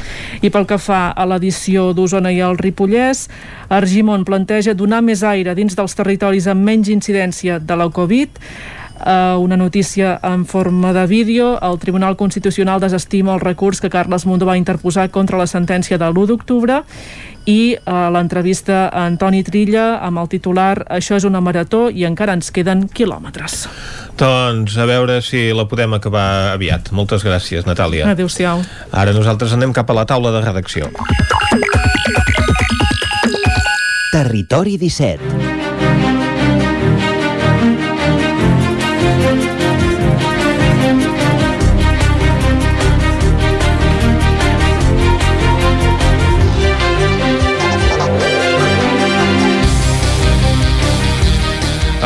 I 0.41 0.55
pel 0.55 0.71
que 0.71 0.79
fa 0.79 1.09
a 1.11 1.27
l'edició 1.27 1.91
d'Osona 1.99 2.31
i 2.31 2.39
el 2.47 2.63
Ripollès, 2.63 3.27
Argimon 3.69 4.23
planteja 4.25 4.79
donar 4.79 5.03
més 5.03 5.27
aire 5.27 5.59
dins 5.59 5.75
dels 5.75 5.99
territoris 5.99 6.47
amb 6.47 6.63
menys 6.63 6.95
incidència 6.95 7.59
de 7.59 7.77
la 7.77 7.91
Covid 7.91 8.39
eh, 9.05 9.37
una 9.39 9.57
notícia 9.57 10.19
en 10.23 10.47
forma 10.47 10.93
de 10.93 11.07
vídeo. 11.07 11.59
El 11.61 11.79
Tribunal 11.79 12.17
Constitucional 12.17 12.81
desestima 12.81 13.35
el 13.35 13.41
recurs 13.41 13.81
que 13.81 13.91
Carles 13.91 14.27
Mundó 14.27 14.47
va 14.47 14.57
interposar 14.57 15.11
contra 15.11 15.39
la 15.39 15.47
sentència 15.47 15.99
de 15.99 16.07
l'1 16.09 16.27
d'octubre 16.27 16.83
i 17.49 17.75
eh, 17.75 17.93
l'entrevista 18.13 18.89
a 18.89 19.07
Antoni 19.07 19.43
Trilla 19.43 19.99
amb 20.05 20.21
el 20.21 20.29
titular 20.29 20.85
Això 20.89 21.17
és 21.17 21.25
una 21.25 21.41
marató 21.41 21.89
i 21.91 22.05
encara 22.05 22.35
ens 22.37 22.51
queden 22.53 22.87
quilòmetres. 22.89 23.67
Doncs 24.19 24.77
a 24.77 24.89
veure 24.89 25.21
si 25.23 25.49
la 25.55 25.69
podem 25.71 25.95
acabar 25.97 26.55
aviat. 26.55 26.93
Moltes 26.93 27.25
gràcies, 27.25 27.67
Natàlia. 27.69 28.09
Adéu-siau. 28.11 28.65
Ara 28.93 29.15
nosaltres 29.17 29.55
anem 29.57 29.73
cap 29.73 29.91
a 29.91 30.01
la 30.01 30.07
taula 30.07 30.35
de 30.35 30.43
redacció. 30.45 30.91
Territori 34.13 34.79
17 34.81 35.58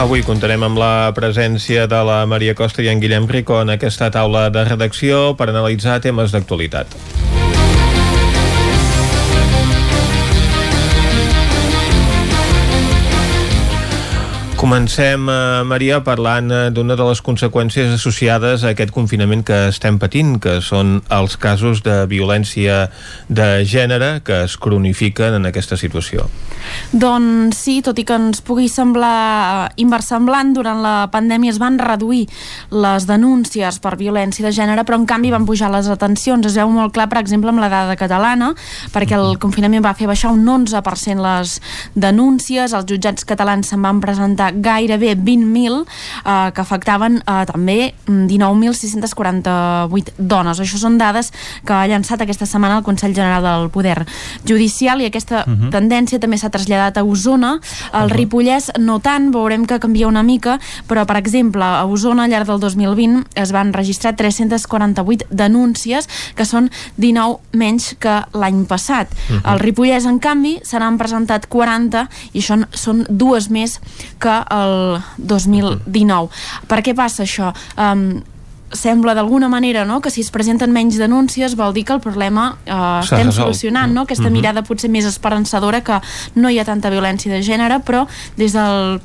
Avui 0.03 0.25
comptarem 0.27 0.65
amb 0.67 0.81
la 0.83 1.13
presència 1.15 1.85
de 1.87 2.01
la 2.03 2.25
Maria 2.27 2.57
Costa 2.59 2.83
i 2.83 2.89
en 2.91 2.99
Guillem 2.99 3.29
Rico 3.31 3.61
en 3.63 3.71
aquesta 3.71 4.11
taula 4.11 4.49
de 4.51 4.65
redacció 4.67 5.37
per 5.39 5.53
analitzar 5.53 6.01
temes 6.03 6.35
d'actualitat. 6.35 6.99
Comencem, 14.63 15.27
eh, 15.27 15.65
Maria, 15.67 15.97
parlant 16.07 16.47
eh, 16.55 16.59
d'una 16.71 16.95
de 16.95 17.03
les 17.03 17.19
conseqüències 17.27 17.97
associades 17.97 18.63
a 18.63 18.71
aquest 18.71 18.93
confinament 18.95 19.41
que 19.43 19.57
estem 19.73 19.97
patint, 19.99 20.37
que 20.39 20.61
són 20.63 21.01
els 21.11 21.35
casos 21.35 21.81
de 21.83 21.97
violència 22.07 22.85
de 23.27 23.65
gènere 23.67 24.21
que 24.23 24.45
es 24.45 24.55
cronifiquen 24.63 25.35
en 25.35 25.49
aquesta 25.51 25.75
situació. 25.75 26.29
Doncs 26.95 27.59
sí, 27.59 27.75
tot 27.83 27.99
i 27.99 28.05
que 28.07 28.15
ens 28.15 28.39
pugui 28.47 28.69
semblar 28.71 29.17
eh, 29.17 29.83
inversemblant, 29.83 30.55
durant 30.55 30.79
la 30.85 30.95
pandèmia 31.11 31.51
es 31.51 31.59
van 31.59 31.81
reduir 31.83 32.29
les 32.71 33.09
denúncies 33.11 33.81
per 33.83 33.97
violència 33.99 34.47
de 34.47 34.55
gènere, 34.55 34.87
però 34.87 35.01
en 35.03 35.09
canvi 35.11 35.35
van 35.35 35.49
pujar 35.49 35.73
les 35.75 35.91
atencions. 35.91 36.47
Es 36.47 36.61
veu 36.63 36.71
molt 36.71 36.95
clar, 36.95 37.09
per 37.11 37.19
exemple, 37.25 37.51
amb 37.51 37.65
la 37.65 37.73
dada 37.73 37.99
catalana, 37.99 38.53
perquè 38.95 39.19
el 39.19 39.43
confinament 39.43 39.83
va 39.83 39.97
fer 39.99 40.07
baixar 40.07 40.31
un 40.31 40.47
11% 40.47 41.19
les 41.27 41.59
denúncies, 41.99 42.79
els 42.79 42.87
jutjats 42.87 43.27
catalans 43.27 43.75
se'n 43.75 43.83
van 43.83 43.99
presentar 43.99 44.52
gairebé 44.55 45.17
20.000 45.17 45.85
eh, 45.85 46.51
que 46.55 46.61
afectaven 46.61 47.23
eh, 47.27 47.45
també 47.47 47.95
19.648 48.07 50.13
dones. 50.19 50.61
Això 50.61 50.79
són 50.79 50.99
dades 50.99 51.33
que 51.67 51.73
ha 51.75 51.87
llançat 51.87 52.21
aquesta 52.23 52.47
setmana 52.47 52.77
el 52.79 52.85
Consell 52.87 53.15
General 53.15 53.43
del 53.43 53.71
Poder 53.71 54.07
Judicial 54.49 55.01
i 55.01 55.05
aquesta 55.07 55.45
uh 55.47 55.51
mhm. 55.51 55.63
-huh. 55.63 55.71
tendència 55.71 56.19
també 56.19 56.37
s'ha 56.39 56.51
traslladat 56.51 56.99
a 56.99 57.05
Osona. 57.05 57.53
El 57.53 57.61
uh 57.61 58.09
-huh. 58.09 58.17
Ripollès 58.17 58.71
no 58.79 58.99
tant, 59.01 59.33
veurem 59.33 59.67
que 59.67 59.79
canvia 59.79 60.09
una 60.09 60.23
mica, 60.23 60.59
però 60.89 61.05
per 61.07 61.17
exemple 61.17 61.65
a 61.65 61.85
Osona 61.85 62.25
al 62.25 62.31
llarg 62.31 62.47
del 62.47 62.61
2020 62.61 63.25
es 63.35 63.53
van 63.53 63.73
registrar 63.73 64.17
348 64.17 65.27
denúncies 65.31 66.09
que 66.35 66.45
són 66.45 66.71
19 66.97 67.39
menys 67.53 67.95
que 67.99 68.23
l'any 68.33 68.67
passat. 68.67 69.13
Uh 69.13 69.37
-huh. 69.37 69.41
Al 69.45 69.61
Ripollès, 69.61 70.05
en 70.05 70.19
canvi, 70.19 70.61
se 70.63 70.79
n'han 70.79 70.99
presentat 70.99 71.49
40 71.49 72.09
i 72.33 72.41
això 72.41 72.67
són 72.71 73.07
dues 73.09 73.51
més 73.51 73.81
que 74.19 74.42
el 74.51 75.01
2019. 75.19 76.29
Per 76.69 76.83
què 76.83 76.95
passa 76.95 77.25
això? 77.25 77.53
Um, 77.77 78.23
sembla 78.73 79.13
d'alguna 79.13 79.51
manera 79.53 79.85
no? 79.85 80.01
que 80.01 80.09
si 80.09 80.23
es 80.25 80.31
presenten 80.33 80.73
menys 80.73 80.97
denúncies 80.97 81.57
vol 81.61 81.75
dir 81.77 81.85
que 81.85 81.93
el 81.93 82.01
problema 82.01 82.57
eh, 82.65 82.73
estem 83.03 83.27
resolt. 83.27 83.35
solucionant, 83.53 83.93
no? 83.93 84.07
aquesta 84.07 84.31
Mhm. 84.31 84.33
mirada 84.33 84.63
potser 84.65 84.89
més 84.89 85.05
esperançadora 85.05 85.83
que 85.85 86.01
no 86.37 86.49
hi 86.49 86.59
ha 86.59 86.65
tanta 86.65 86.89
violència 86.89 87.31
de 87.31 87.43
gènere, 87.43 87.83
però 87.85 88.07
des 88.39 88.55
del 88.55 89.03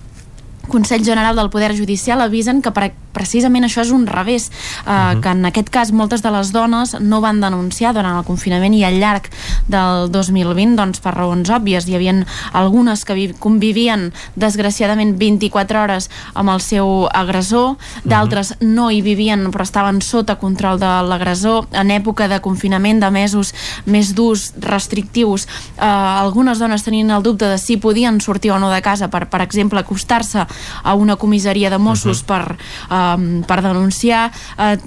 Consell 0.67 1.03
General 1.03 1.35
del 1.35 1.49
Poder 1.49 1.75
Judicial 1.75 2.21
avisen 2.21 2.61
que 2.61 2.71
pre 2.71 2.93
precisament 3.17 3.65
això 3.65 3.81
és 3.81 3.89
un 3.89 4.05
revés, 4.05 4.51
eh, 4.85 4.89
uh 4.89 4.93
-huh. 4.93 5.21
que 5.21 5.29
en 5.29 5.45
aquest 5.45 5.69
cas 5.69 5.91
moltes 5.91 6.21
de 6.21 6.29
les 6.29 6.51
dones 6.51 6.99
no 7.01 7.19
van 7.19 7.41
denunciar 7.41 7.93
durant 7.93 8.17
el 8.17 8.23
confinament 8.23 8.73
i 8.75 8.83
al 8.83 8.99
llarg 8.99 9.23
del 9.67 10.11
2020 10.11 10.75
doncs, 10.75 10.99
per 10.99 11.15
raons 11.15 11.49
òbvies. 11.49 11.87
Hi 11.87 11.95
havia 11.95 12.25
algunes 12.53 13.05
que 13.05 13.13
vi- 13.13 13.33
convivien 13.33 14.13
desgraciadament 14.35 15.17
24 15.17 15.81
hores 15.81 16.09
amb 16.35 16.49
el 16.49 16.61
seu 16.61 17.07
agressor, 17.11 17.77
d'altres 18.03 18.51
uh 18.51 18.55
-huh. 18.59 18.67
no 18.67 18.91
hi 18.91 19.01
vivien 19.01 19.51
però 19.51 19.63
estaven 19.63 20.01
sota 20.01 20.35
control 20.35 20.79
de 20.79 20.85
l'agressor 20.85 21.67
en 21.71 21.89
època 21.89 22.27
de 22.27 22.39
confinament 22.39 22.99
de 22.99 23.09
mesos 23.09 23.53
més 23.85 24.13
durs, 24.13 24.53
restrictius 24.59 25.47
eh, 25.77 25.83
algunes 25.85 26.59
dones 26.59 26.83
tenien 26.83 27.09
el 27.11 27.23
dubte 27.23 27.45
de 27.45 27.57
si 27.57 27.77
podien 27.77 28.21
sortir 28.21 28.51
o 28.51 28.59
no 28.59 28.69
de 28.69 28.81
casa 28.81 29.07
per, 29.07 29.27
per 29.27 29.41
exemple, 29.41 29.79
acostar-se 29.79 30.45
a 30.83 30.93
una 30.93 31.15
comissaria 31.15 31.69
de 31.69 31.77
Mossos 31.77 32.21
uh 32.21 32.23
-huh. 32.23 32.27
per, 32.27 32.57
um, 32.89 33.43
per 33.43 33.61
denunciar 33.61 34.31
eh, 34.57 34.77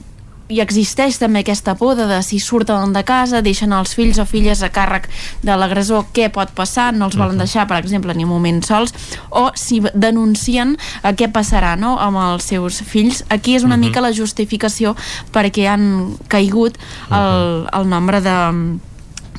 i 0.51 0.59
existeix 0.61 1.17
també 1.19 1.45
aquesta 1.45 1.77
por 1.79 1.95
de, 1.95 2.07
de 2.11 2.23
si 2.23 2.41
surten 2.41 2.93
de 2.93 3.05
casa, 3.05 3.41
deixen 3.41 3.73
els 3.73 3.95
fills 3.95 4.19
o 4.19 4.25
filles 4.27 4.63
a 4.63 4.71
càrrec 4.75 5.09
de 5.43 5.57
l'agressor, 5.57 6.07
què 6.13 6.29
pot 6.29 6.51
passar, 6.51 6.93
no 6.93 7.07
els 7.07 7.17
volen 7.17 7.39
deixar, 7.39 7.69
per 7.69 7.79
exemple, 7.79 8.15
ni 8.15 8.25
un 8.25 8.31
moment 8.31 8.63
sols, 8.67 8.93
o 9.31 9.53
si 9.55 9.81
denuncien 9.95 10.77
eh, 11.05 11.13
què 11.15 11.31
passarà 11.31 11.77
no? 11.79 11.99
amb 11.99 12.17
els 12.17 12.45
seus 12.45 12.83
fills. 12.83 13.25
Aquí 13.29 13.55
és 13.55 13.63
una 13.63 13.77
Mhm. 13.77 13.85
mica 13.85 14.01
la 14.01 14.13
justificació 14.13 14.97
perquè 15.33 15.69
han 15.69 16.17
caigut 16.29 16.77
el, 17.11 17.69
el 17.73 17.89
nombre 17.89 18.21
de 18.21 18.79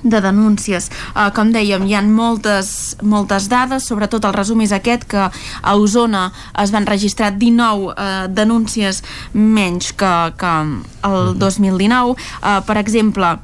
de 0.03 0.21
denúncies. 0.23 0.89
Uh, 1.13 1.29
com 1.35 1.51
dèiem, 1.53 1.85
hi 1.87 1.95
ha 1.97 2.01
moltes, 2.05 2.97
moltes 3.01 3.49
dades, 3.51 3.85
sobretot 3.87 4.25
el 4.27 4.35
resum 4.35 4.63
és 4.65 4.73
aquest, 4.75 5.05
que 5.09 5.27
a 5.27 5.75
Osona 5.77 6.29
es 6.61 6.73
van 6.73 6.87
registrar 6.89 7.33
19 7.37 7.91
uh, 7.91 8.25
denúncies 8.31 9.03
menys 9.33 9.93
que, 9.93 10.11
que 10.37 10.57
el 11.07 11.33
2019. 11.39 12.17
Uh, 12.41 12.59
per 12.65 12.77
exemple, 12.81 13.37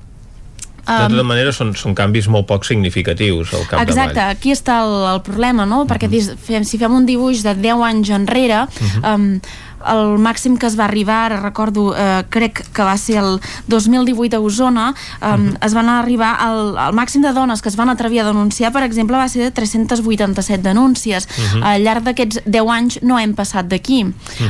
De 0.87 1.09
tota 1.11 1.23
manera, 1.27 1.51
són, 1.51 1.73
són 1.75 1.91
canvis 1.97 2.29
molt 2.31 2.47
poc 2.47 2.63
significatius 2.63 3.51
al 3.51 3.65
capdavall. 3.67 3.89
Exacte, 3.91 4.21
aquí 4.23 4.53
està 4.55 4.77
el, 4.85 4.93
el 5.09 5.19
problema, 5.25 5.65
no? 5.67 5.81
Perquè 5.89 6.07
dis, 6.07 6.29
fem, 6.39 6.63
si 6.63 6.79
fem 6.79 6.93
un 6.95 7.03
dibuix 7.07 7.41
de 7.43 7.51
10 7.59 7.83
anys 7.89 8.11
enrere, 8.15 8.61
um, 9.01 9.33
el 9.85 10.17
màxim 10.17 10.57
que 10.57 10.67
es 10.67 10.77
va 10.79 10.85
arribar, 10.85 11.25
ara 11.27 11.39
recordo, 11.41 11.93
eh, 11.95 12.23
crec 12.29 12.63
que 12.73 12.83
va 12.83 12.97
ser 12.97 13.17
el 13.21 13.39
2018 13.67 14.37
a 14.37 14.39
Osona, 14.39 14.87
um, 15.21 15.49
es 15.61 15.73
van 15.73 15.89
arribar 15.89 16.35
al, 16.39 16.77
al 16.77 16.93
màxim 16.93 17.21
de 17.21 17.33
dones 17.33 17.61
que 17.61 17.69
es 17.69 17.75
van 17.75 17.89
atrevir 17.89 18.21
a 18.21 18.25
denunciar, 18.25 18.71
per 18.73 18.83
exemple, 18.83 19.17
va 19.17 19.27
ser 19.29 19.43
de 19.43 19.51
387 19.51 20.63
denúncies. 20.63 21.27
Mhm. 21.27 21.63
Al 21.63 21.83
llarg 21.83 22.03
d'aquests 22.03 22.41
10 22.45 22.69
anys 22.69 22.99
no 23.01 23.19
hem 23.19 23.33
passat 23.35 23.67
d'aquí. 23.67 24.05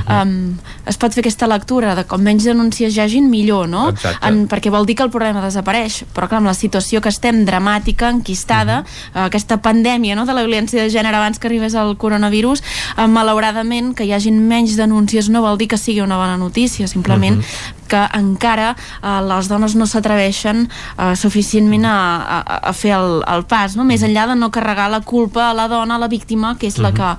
um, 0.08 0.58
es 0.86 0.98
pot 0.98 1.14
fer 1.14 1.22
aquesta 1.22 1.48
lectura 1.48 1.96
de 1.96 2.04
com 2.06 2.22
menys 2.22 2.44
denúncies 2.44 2.96
hi 2.96 3.02
hagin, 3.02 3.30
millor, 3.30 3.68
no? 3.70 3.90
Exacte. 3.90 4.26
En, 4.28 4.48
perquè 4.48 4.72
vol 4.72 4.86
dir 4.86 4.96
que 4.96 5.04
el 5.04 5.12
problema 5.12 5.42
desapareix 5.44 6.04
però 6.14 6.28
clar, 6.28 6.42
amb 6.42 6.50
la 6.50 6.56
situació 6.58 7.02
que 7.02 7.10
estem 7.10 7.44
dramàtica, 7.46 8.10
enquistada, 8.10 8.80
uh 8.82 8.84
-huh. 8.84 9.26
aquesta 9.28 9.58
pandèmia 9.62 10.16
no, 10.16 10.26
de 10.26 10.34
la 10.34 10.44
violència 10.44 10.82
de 10.82 10.90
gènere 10.90 11.16
abans 11.16 11.40
que 11.40 11.48
arribés 11.48 11.74
el 11.74 11.98
coronavirus, 11.98 12.62
uh, 12.98 13.08
malauradament 13.08 13.96
que 13.96 14.06
hi 14.06 14.14
hagin 14.14 14.48
menys 14.48 14.76
denúncies 14.76 15.17
no 15.30 15.42
vol 15.42 15.58
dir 15.58 15.68
que 15.72 15.78
sigui 15.82 16.02
una 16.06 16.18
bona 16.18 16.38
notícia, 16.38 16.88
simplement 16.88 17.40
uh 17.40 17.44
-huh. 17.44 17.88
que 17.88 18.20
encara 18.20 18.76
uh, 19.02 19.22
les 19.28 19.48
dones 19.48 19.76
no 19.76 19.86
s'atreveixen 19.86 20.70
uh, 20.98 21.16
suficientment 21.16 21.86
a, 21.86 21.98
a, 22.38 22.70
a 22.70 22.74
fer 22.74 22.94
el, 22.94 23.24
el 23.28 23.44
pas, 23.46 23.76
no? 23.76 23.84
més 23.84 24.02
enllà 24.02 24.28
de 24.28 24.36
no 24.36 24.52
carregar 24.52 24.90
la 24.90 25.02
culpa 25.02 25.50
a 25.50 25.54
la 25.54 25.68
dona, 25.68 25.96
a 25.96 26.00
la 26.00 26.08
víctima, 26.08 26.56
que 26.58 26.68
és 26.68 26.78
la 26.78 26.92
que 26.92 27.18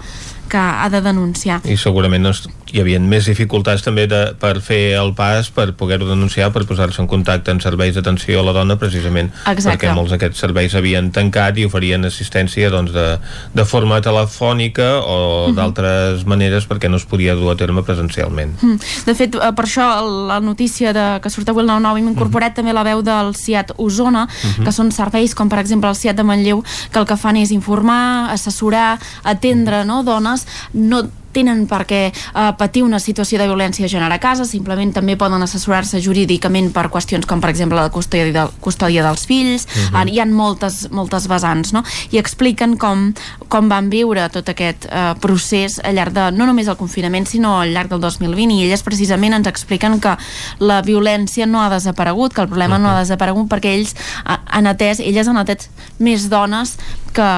que 0.49 0.57
ha 0.57 0.89
de 0.89 1.01
denunciar. 1.05 1.61
I 1.69 1.77
segurament 1.77 2.25
doncs, 2.25 2.49
hi 2.73 2.81
havia 2.83 2.99
més 3.01 3.25
dificultats 3.27 3.83
també 3.83 4.07
de, 4.07 4.35
per 4.39 4.61
fer 4.61 4.95
el 5.01 5.15
pas, 5.15 5.49
per 5.51 5.73
poder-ho 5.79 6.07
denunciar, 6.09 6.51
per 6.53 6.65
posar-se 6.69 7.01
en 7.01 7.09
contacte 7.09 7.51
amb 7.51 7.63
serveis 7.65 7.95
d'atenció 7.97 8.41
a 8.41 8.43
la 8.45 8.53
dona, 8.53 8.77
precisament 8.77 9.31
Exacte. 9.47 9.71
perquè 9.87 9.95
molts 9.97 10.11
d'aquests 10.13 10.39
serveis 10.39 10.75
havien 10.75 11.11
tancat 11.11 11.57
i 11.59 11.65
oferien 11.65 12.05
assistència 12.05 12.69
doncs, 12.71 12.93
de, 12.93 13.19
de 13.55 13.65
forma 13.65 14.01
telefònica 14.05 15.01
o 15.01 15.49
Mhm. 15.49 15.55
d'altres 15.57 16.27
maneres 16.27 16.69
perquè 16.69 16.91
no 16.91 16.97
es 16.97 17.05
podia 17.07 17.35
dur 17.35 17.53
a 17.53 17.57
terme 17.57 17.83
presencialment. 17.83 18.53
Mm. 18.63 18.77
De 19.07 19.15
fet, 19.15 19.35
eh, 19.35 19.53
per 19.57 19.65
això 19.65 19.87
el- 20.03 20.29
la 20.29 20.41
notícia 20.41 20.93
de, 20.93 21.21
que 21.23 21.31
surt 21.31 21.49
avui 21.49 21.63
al 21.63 21.69
9-9 21.69 21.99
hem 21.99 22.09
incorporat 22.09 22.55
també 22.55 22.73
la 22.73 22.83
veu 22.85 23.03
del 23.03 23.35
CIAT 23.35 23.73
Osona, 23.79 24.27
Mhm. 24.29 24.65
que 24.65 24.73
són 24.73 24.93
serveis 24.93 25.35
com 25.35 25.49
per 25.49 25.59
exemple 25.61 25.89
el 25.89 25.97
CIAT 25.97 26.17
de 26.17 26.23
Manlleu, 26.25 26.63
que 26.93 26.99
el 26.99 27.07
que 27.07 27.17
fan 27.17 27.37
és 27.37 27.51
informar, 27.51 28.31
assessorar, 28.31 28.99
atendre 29.25 29.85
no, 29.85 30.03
dones, 30.05 30.47
no 30.75 31.09
tenen 31.39 31.65
per 31.71 31.85
què 31.89 32.01
uh, 32.11 32.51
patir 32.59 32.83
una 32.85 32.99
situació 33.01 33.39
de 33.39 33.47
violència 33.49 33.87
de 33.87 33.93
gènere 33.95 34.19
a 34.19 34.21
casa, 34.23 34.45
simplement 34.49 34.93
també 34.97 35.15
poden 35.21 35.43
assessorar-se 35.47 36.01
jurídicament 36.05 36.73
per 36.75 36.89
qüestions 36.93 37.27
com 37.31 37.41
per 37.41 37.53
exemple 37.55 37.79
la 37.79 37.89
custòdia, 37.95 38.33
de, 38.35 38.45
custòdia 38.65 39.07
dels 39.07 39.25
fills, 39.31 39.67
Mhm. 39.69 39.95
uh, 39.95 40.05
hi 40.11 40.19
ha 40.21 40.27
moltes, 40.27 40.89
moltes 40.91 41.29
vessants, 41.31 41.73
no? 41.73 41.85
i 42.11 42.19
expliquen 42.19 42.77
com, 42.81 43.13
com 43.49 43.69
van 43.71 43.89
viure 43.93 44.27
tot 44.35 44.49
aquest 44.51 44.87
uh, 44.91 45.15
procés 45.23 45.79
al 45.85 45.95
llarg 45.95 46.13
de, 46.17 46.29
no 46.35 46.47
només 46.49 46.69
el 46.69 46.77
confinament, 46.81 47.27
sinó 47.29 47.61
al 47.61 47.73
llarg 47.75 47.91
del 47.93 48.01
2020, 48.01 48.59
i 48.59 48.65
elles 48.67 48.83
precisament 48.83 49.35
ens 49.37 49.47
expliquen 49.51 50.01
que 50.01 50.17
la 50.59 50.81
violència 50.83 51.47
no 51.47 51.61
ha 51.63 51.69
desaparegut, 51.71 52.35
que 52.35 52.43
el 52.43 52.49
problema 52.49 52.79
no 52.79 52.91
ha 52.91 52.99
desaparegut 53.03 53.49
perquè 53.53 53.75
ells 53.79 53.95
ha- 54.25 54.41
han 54.47 54.67
atès, 54.67 54.99
elles 55.01 55.29
han 55.29 55.37
atès 55.39 55.69
més 55.99 56.29
dones 56.33 56.77
que 57.15 57.29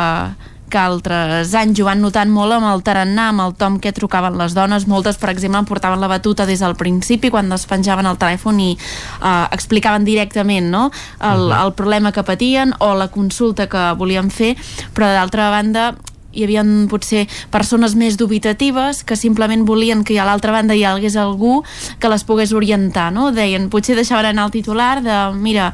que 0.71 0.81
altres 0.81 1.55
anys 1.59 1.81
ho 1.81 1.87
van 1.89 2.01
notant 2.01 2.31
molt 2.33 2.57
amb 2.57 2.69
el 2.71 2.85
tarannà, 2.87 3.29
amb 3.31 3.45
el 3.45 3.55
tom 3.61 3.79
que 3.83 3.93
trucaven 3.97 4.39
les 4.41 4.55
dones. 4.57 4.87
Moltes, 4.91 5.19
per 5.21 5.33
exemple, 5.35 5.67
portaven 5.69 6.01
la 6.01 6.11
batuta 6.11 6.47
des 6.49 6.63
del 6.63 6.77
principi, 6.81 7.31
quan 7.31 7.51
es 7.53 7.67
penjaven 7.69 8.09
el 8.09 8.19
telèfon 8.21 8.61
i 8.63 8.71
eh, 8.77 9.47
explicaven 9.51 10.07
directament 10.07 10.71
no? 10.71 10.89
el, 11.21 11.51
el 11.53 11.75
problema 11.79 12.15
que 12.15 12.25
patien 12.25 12.75
o 12.79 12.95
la 12.95 13.11
consulta 13.13 13.69
que 13.69 13.91
volien 13.99 14.31
fer, 14.31 14.55
però 14.95 15.11
d'altra 15.13 15.51
banda 15.51 15.91
hi 16.33 16.45
havia 16.47 16.63
potser 16.91 17.25
persones 17.51 17.97
més 17.99 18.17
dubitatives 18.19 19.03
que 19.05 19.19
simplement 19.19 19.65
volien 19.67 20.05
que 20.07 20.19
a 20.21 20.27
l'altra 20.29 20.55
banda 20.55 20.77
hi 20.79 20.85
hagués 20.87 21.17
algú 21.19 21.61
que 21.99 22.11
les 22.13 22.25
pogués 22.25 22.55
orientar, 22.55 23.11
no? 23.13 23.31
Deien, 23.35 23.69
potser 23.71 23.99
deixaven 23.99 24.31
anar 24.31 24.47
el 24.47 24.55
titular 24.55 25.01
de, 25.03 25.19
mira, 25.35 25.73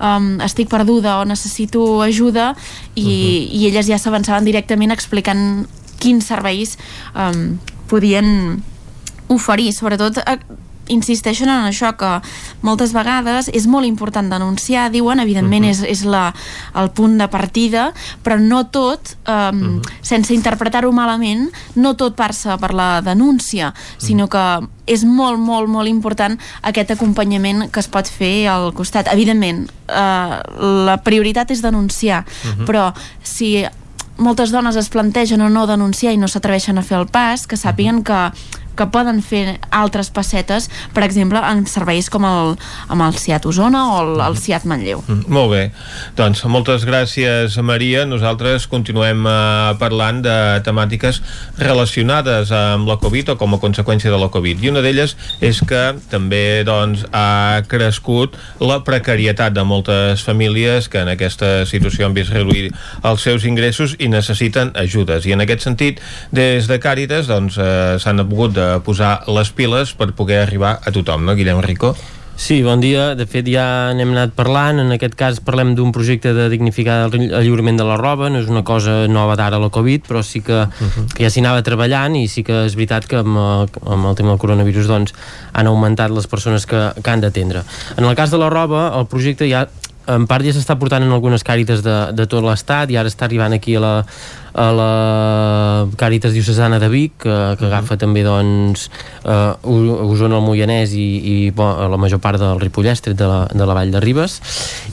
um, 0.00 0.36
estic 0.44 0.70
perduda 0.72 1.18
o 1.20 1.28
necessito 1.28 2.00
ajuda 2.04 2.52
i, 2.94 3.48
i 3.52 3.66
elles 3.70 3.88
ja 3.90 3.98
s'avançaven 3.98 4.46
directament 4.46 4.94
explicant 4.94 5.66
quins 6.02 6.26
serveis 6.26 6.76
um, 7.14 7.58
podien 7.90 8.60
oferir, 9.32 9.72
sobretot 9.72 10.22
eh, 10.26 10.38
insisteixen 10.92 11.50
en 11.50 11.66
això 11.68 11.92
que 11.98 12.12
moltes 12.62 12.92
vegades 12.94 13.48
és 13.52 13.66
molt 13.66 13.88
important 13.88 14.28
denunciar, 14.30 14.90
diuen, 14.92 15.20
evidentment 15.20 15.66
és, 15.68 15.82
és 15.82 16.04
la, 16.04 16.28
el 16.78 16.92
punt 16.94 17.18
de 17.18 17.28
partida 17.32 17.90
però 18.22 18.38
no 18.40 18.64
tot 18.72 19.16
um, 19.26 19.80
sense 20.04 20.34
interpretar-ho 20.34 20.92
malament 20.92 21.48
no 21.74 21.94
tot 21.98 22.16
passa 22.18 22.58
per 22.60 22.72
la 22.76 23.00
denúncia 23.02 23.72
sinó 23.98 24.28
que 24.28 24.44
és 24.86 25.04
molt, 25.06 25.38
molt, 25.38 25.70
molt 25.70 25.88
important 25.88 26.38
aquest 26.62 26.90
acompanyament 26.94 27.68
que 27.72 27.80
es 27.80 27.88
pot 27.88 28.08
fer 28.10 28.48
al 28.50 28.72
costat. 28.74 29.08
Evidentment, 29.12 29.68
eh, 29.88 30.40
la 30.88 30.96
prioritat 31.04 31.50
és 31.50 31.62
denunciar, 31.62 32.24
Mhm. 32.26 32.66
però 32.66 32.92
si 33.22 33.64
moltes 34.18 34.50
dones 34.50 34.76
es 34.76 34.88
plantegen 34.88 35.40
o 35.40 35.48
no 35.48 35.66
denunciar 35.66 36.12
i 36.12 36.16
no 36.16 36.28
s'atreveixen 36.28 36.78
a 36.78 36.82
fer 36.82 36.98
el 36.98 37.06
pas, 37.06 37.46
que 37.46 37.56
sàpiguen 37.56 38.02
que 38.02 38.32
que 38.76 38.86
poden 38.92 39.22
fer 39.24 39.58
altres 39.70 40.10
passetes, 40.14 40.68
per 40.94 41.04
exemple, 41.06 41.40
en 41.42 41.64
serveis 41.70 42.08
com 42.12 42.24
el, 42.28 42.54
amb 42.92 43.06
el 43.06 43.16
CIAT 43.18 43.46
Osona 43.48 43.84
o 43.92 44.00
el, 44.02 44.12
el 44.24 44.38
CIAT 44.38 44.66
Manlleu. 44.68 45.02
Mm, 45.06 45.28
Molt 45.32 45.52
bé, 45.52 45.62
doncs 46.18 46.44
moltes 46.50 46.86
gràcies 46.88 47.56
Maria, 47.62 48.04
nosaltres 48.08 48.66
continuem 48.70 49.26
eh, 49.26 49.74
parlant 49.80 50.22
de 50.24 50.36
temàtiques 50.66 51.22
relacionades 51.60 52.52
amb 52.56 52.88
la 52.90 52.98
Covid 53.02 53.34
o 53.34 53.38
com 53.40 53.56
a 53.56 53.60
conseqüència 53.62 54.12
de 54.12 54.20
la 54.20 54.30
Covid. 54.32 54.62
I 54.62 54.72
una 54.72 54.82
d'elles 54.84 55.16
és 55.42 55.62
que 55.66 55.82
també 56.12 56.62
doncs, 56.66 57.04
ha 57.12 57.62
crescut 57.68 58.36
la 58.62 58.80
precarietat 58.86 59.54
de 59.54 59.64
moltes 59.66 60.24
famílies 60.26 60.88
que 60.92 61.02
en 61.02 61.12
aquesta 61.12 61.64
situació 61.68 62.06
han 62.06 62.16
vist 62.16 62.32
reduir 62.34 62.70
els 63.04 63.24
seus 63.24 63.46
ingressos 63.48 63.96
i 63.98 64.08
necessiten 64.12 64.72
ajudes. 64.78 65.26
I 65.26 65.36
en 65.36 65.44
aquest 65.44 65.66
sentit 65.66 66.00
des 66.34 66.68
de 66.70 66.78
Càritas 66.82 67.28
doncs, 67.30 67.58
eh, 67.58 67.98
s'han 68.02 68.22
hagut 68.22 68.56
de 68.62 68.72
posar 68.86 69.12
les 69.26 69.50
piles 69.50 69.92
per 69.98 70.12
poder 70.16 70.42
arribar 70.46 70.78
a 70.78 70.94
tothom, 70.94 71.26
no 71.26 71.34
Guillem 71.38 71.60
Rico? 71.66 71.96
Sí, 72.42 72.62
bon 72.62 72.80
dia. 72.80 73.12
De 73.14 73.26
fet, 73.28 73.46
ja 73.46 73.92
n'hem 73.94 74.14
anat 74.14 74.32
parlant. 74.34 74.80
En 74.82 74.90
aquest 74.94 75.14
cas 75.18 75.36
parlem 75.44 75.74
d'un 75.78 75.92
projecte 75.94 76.32
de 76.34 76.48
dignificar 76.50 76.96
el 77.12 77.28
lliurament 77.44 77.76
de 77.78 77.86
la 77.86 77.98
roba. 78.00 78.30
No 78.32 78.40
és 78.40 78.48
una 78.50 78.64
cosa 78.66 79.04
nova 79.06 79.36
d'ara 79.38 79.60
la 79.62 79.68
Covid, 79.70 80.08
però 80.08 80.24
sí 80.26 80.40
que, 80.40 80.64
uh 80.64 80.66
-huh. 80.66 81.06
que 81.14 81.24
ja 81.24 81.30
s'hi 81.30 81.40
anava 81.40 81.62
treballant 81.62 82.16
i 82.16 82.26
sí 82.28 82.42
que 82.42 82.64
és 82.66 82.74
veritat 82.74 83.06
que 83.06 83.16
amb, 83.16 83.36
amb 83.36 84.06
el 84.06 84.14
tema 84.16 84.30
del 84.30 84.38
coronavirus 84.38 84.86
doncs, 84.86 85.14
han 85.52 85.66
augmentat 85.66 86.10
les 86.10 86.26
persones 86.26 86.66
que, 86.66 86.92
que 87.02 87.10
han 87.10 87.20
d'atendre. 87.20 87.62
En 87.96 88.04
el 88.04 88.16
cas 88.16 88.30
de 88.30 88.38
la 88.38 88.50
roba, 88.50 88.98
el 88.98 89.06
projecte 89.06 89.48
ja 89.48 89.68
en 90.10 90.26
part 90.26 90.46
ja 90.46 90.54
s'està 90.54 90.74
portant 90.80 91.04
en 91.04 91.12
algunes 91.14 91.44
càrites 91.46 91.82
de, 91.84 91.96
de 92.16 92.26
tot 92.30 92.42
l'estat 92.44 92.90
i 92.90 92.98
ara 92.98 93.10
està 93.10 93.26
arribant 93.28 93.54
aquí 93.54 93.76
a 93.78 93.82
la, 93.82 93.92
a 94.54 94.66
la 94.74 94.88
Càritas 95.98 96.34
Diocesana 96.34 96.80
de 96.82 96.88
Vic 96.92 97.18
que, 97.22 97.36
que 97.58 97.68
agafa 97.68 97.98
també 98.00 98.24
doncs 98.26 98.88
uh, 99.24 99.54
Osona 99.62 100.40
el 100.40 100.46
Moianès 100.46 100.96
i, 100.98 101.06
i 101.34 101.36
bo, 101.54 101.68
la 101.92 102.00
major 102.00 102.22
part 102.22 102.40
del 102.42 102.60
Ripollès 102.62 103.04
tret 103.04 103.18
de 103.18 103.28
la, 103.28 103.44
de 103.52 103.68
la 103.68 103.76
Vall 103.78 103.94
de 103.94 104.02
Ribes. 104.02 104.40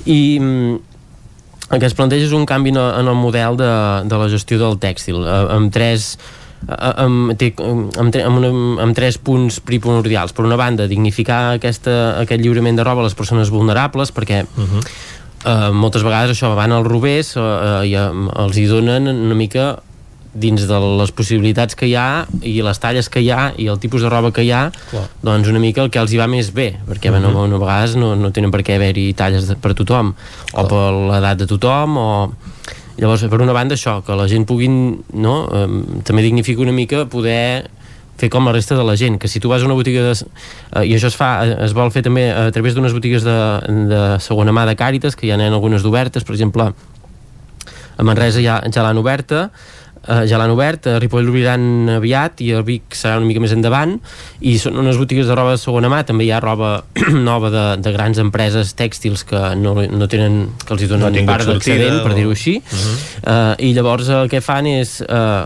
I 0.06 0.22
mm, 0.40 0.78
el 1.70 1.82
que 1.82 1.86
es 1.86 1.94
planteja 1.98 2.26
és 2.26 2.34
un 2.34 2.48
canvi 2.50 2.74
en 2.74 3.08
el 3.08 3.18
model 3.18 3.58
de, 3.58 3.72
de 4.10 4.18
la 4.18 4.30
gestió 4.30 4.58
del 4.62 4.80
tèxtil. 4.82 5.22
Eh, 5.22 5.42
amb 5.54 5.74
tres 5.74 6.16
amb, 6.68 7.34
té, 7.40 7.54
amb, 7.58 7.98
amb, 7.98 8.38
una, 8.38 8.52
amb 8.84 8.96
tres 8.98 9.18
punts 9.18 9.60
primordials. 9.66 10.34
Per 10.36 10.46
una 10.46 10.60
banda, 10.60 10.88
dignificar 10.92 11.56
aquesta, 11.56 12.22
aquest 12.24 12.44
lliurament 12.44 12.80
de 12.80 12.88
roba 12.88 13.04
a 13.04 13.10
les 13.10 13.18
persones 13.18 13.52
vulnerables, 13.54 14.14
perquè 14.14 14.44
uh 14.44 14.64
-huh. 14.64 14.84
uh, 15.46 15.74
moltes 15.74 16.04
vegades 16.04 16.36
això 16.36 16.56
van 16.56 16.72
als 16.72 16.88
robers 16.88 17.36
uh, 17.38 17.86
i 17.86 17.96
uh, 17.96 18.44
els 18.44 18.58
hi 18.58 18.68
donen 18.68 19.08
una 19.08 19.36
mica 19.36 19.80
dins 20.34 20.68
de 20.68 20.80
les 21.00 21.12
possibilitats 21.12 21.76
que 21.76 21.88
hi 21.90 21.96
ha 21.98 22.28
i 22.46 22.62
les 22.62 22.80
talles 22.80 23.10
que 23.10 23.22
hi 23.24 23.32
ha 23.34 23.54
i 23.58 23.66
el 23.68 23.80
tipus 23.82 24.04
de 24.06 24.10
roba 24.10 24.32
que 24.32 24.44
hi 24.46 24.52
ha 24.52 24.70
Clar. 24.92 25.08
doncs 25.26 25.50
una 25.50 25.60
mica 25.60 25.82
el 25.82 25.90
que 25.90 26.00
els 26.00 26.14
hi 26.14 26.20
va 26.22 26.28
més 26.28 26.54
bé 26.54 26.78
perquè 26.88 27.10
uh 27.10 27.16
-huh. 27.18 27.34
bueno, 27.34 27.56
a 27.56 27.60
vegades 27.60 27.96
no, 27.96 28.16
no 28.16 28.32
tenen 28.32 28.52
per 28.52 28.62
què 28.62 28.76
haver-hi 28.76 29.14
talles 29.14 29.48
de, 29.48 29.56
per 29.56 29.74
tothom 29.74 30.14
Clar. 30.52 30.66
o 30.66 30.68
per 30.68 30.94
l'edat 30.94 31.38
de 31.38 31.48
tothom 31.48 31.98
o 31.98 32.32
Llavors, 33.00 33.24
per 33.32 33.40
una 33.42 33.56
banda, 33.56 33.78
això, 33.80 34.00
que 34.04 34.16
la 34.18 34.28
gent 34.28 34.46
pugui, 34.48 34.68
no, 34.68 35.36
eh, 35.48 35.68
també 36.08 36.24
dignifica 36.26 36.66
una 36.66 36.76
mica 36.76 37.06
poder 37.10 37.70
fer 38.20 38.28
com 38.28 38.44
la 38.44 38.52
resta 38.52 38.76
de 38.76 38.84
la 38.84 38.98
gent, 39.00 39.16
que 39.20 39.30
si 39.32 39.40
tu 39.40 39.48
vas 39.48 39.64
a 39.64 39.70
una 39.70 39.78
botiga 39.78 40.04
de, 40.04 40.12
eh, 40.12 40.84
i 40.84 40.96
això 40.98 41.08
es 41.08 41.16
fa, 41.16 41.32
es 41.64 41.76
vol 41.78 41.94
fer 41.96 42.04
també 42.04 42.28
a 42.34 42.50
través 42.52 42.76
d'unes 42.76 42.96
botigues 42.96 43.24
de, 43.24 43.40
de 43.88 44.02
segona 44.20 44.52
mà 44.52 44.68
de 44.68 44.76
Càritas, 44.76 45.16
que 45.16 45.30
ja 45.30 45.40
n'hi 45.40 45.48
ha 45.48 45.54
algunes 45.56 45.86
d'obertes, 45.86 46.28
per 46.28 46.36
exemple 46.36 46.72
a 48.00 48.04
Manresa 48.04 48.44
ja, 48.44 48.60
ja 48.68 48.84
l'han 48.84 49.00
oberta 49.00 49.50
eh, 50.08 50.24
ja 50.30 50.40
l'han 50.40 50.54
obert, 50.54 50.88
a 50.88 51.00
Ripoll 51.02 51.28
l'obriran 51.28 51.96
aviat 51.98 52.42
i 52.46 52.52
el 52.56 52.66
Vic 52.68 52.96
serà 52.98 53.18
una 53.20 53.28
mica 53.28 53.42
més 53.44 53.54
endavant 53.56 53.98
i 54.40 54.58
són 54.62 54.80
unes 54.80 55.00
botigues 55.00 55.30
de 55.30 55.38
roba 55.38 55.56
de 55.56 55.62
segona 55.62 55.92
mà 55.92 56.02
també 56.08 56.28
hi 56.28 56.32
ha 56.36 56.42
roba 56.44 56.72
nova 57.30 57.52
de, 57.54 57.66
de 57.84 57.94
grans 57.96 58.22
empreses 58.22 58.74
tèxtils 58.80 59.26
que 59.28 59.42
no, 59.60 59.76
no 59.76 60.10
tenen 60.12 60.42
que 60.66 60.76
els 60.76 60.86
hi 60.86 60.92
donen 60.92 61.16
no 61.20 61.26
part 61.30 61.48
d'excedent 61.50 62.00
o... 62.00 62.04
per 62.06 62.16
dir-ho 62.18 62.36
així 62.36 62.60
uh 62.60 62.78
-huh. 62.78 62.98
eh, 63.34 63.70
i 63.70 63.74
llavors 63.74 64.10
el 64.10 64.30
que 64.30 64.42
fan 64.42 64.68
és 64.68 65.02
eh, 65.02 65.44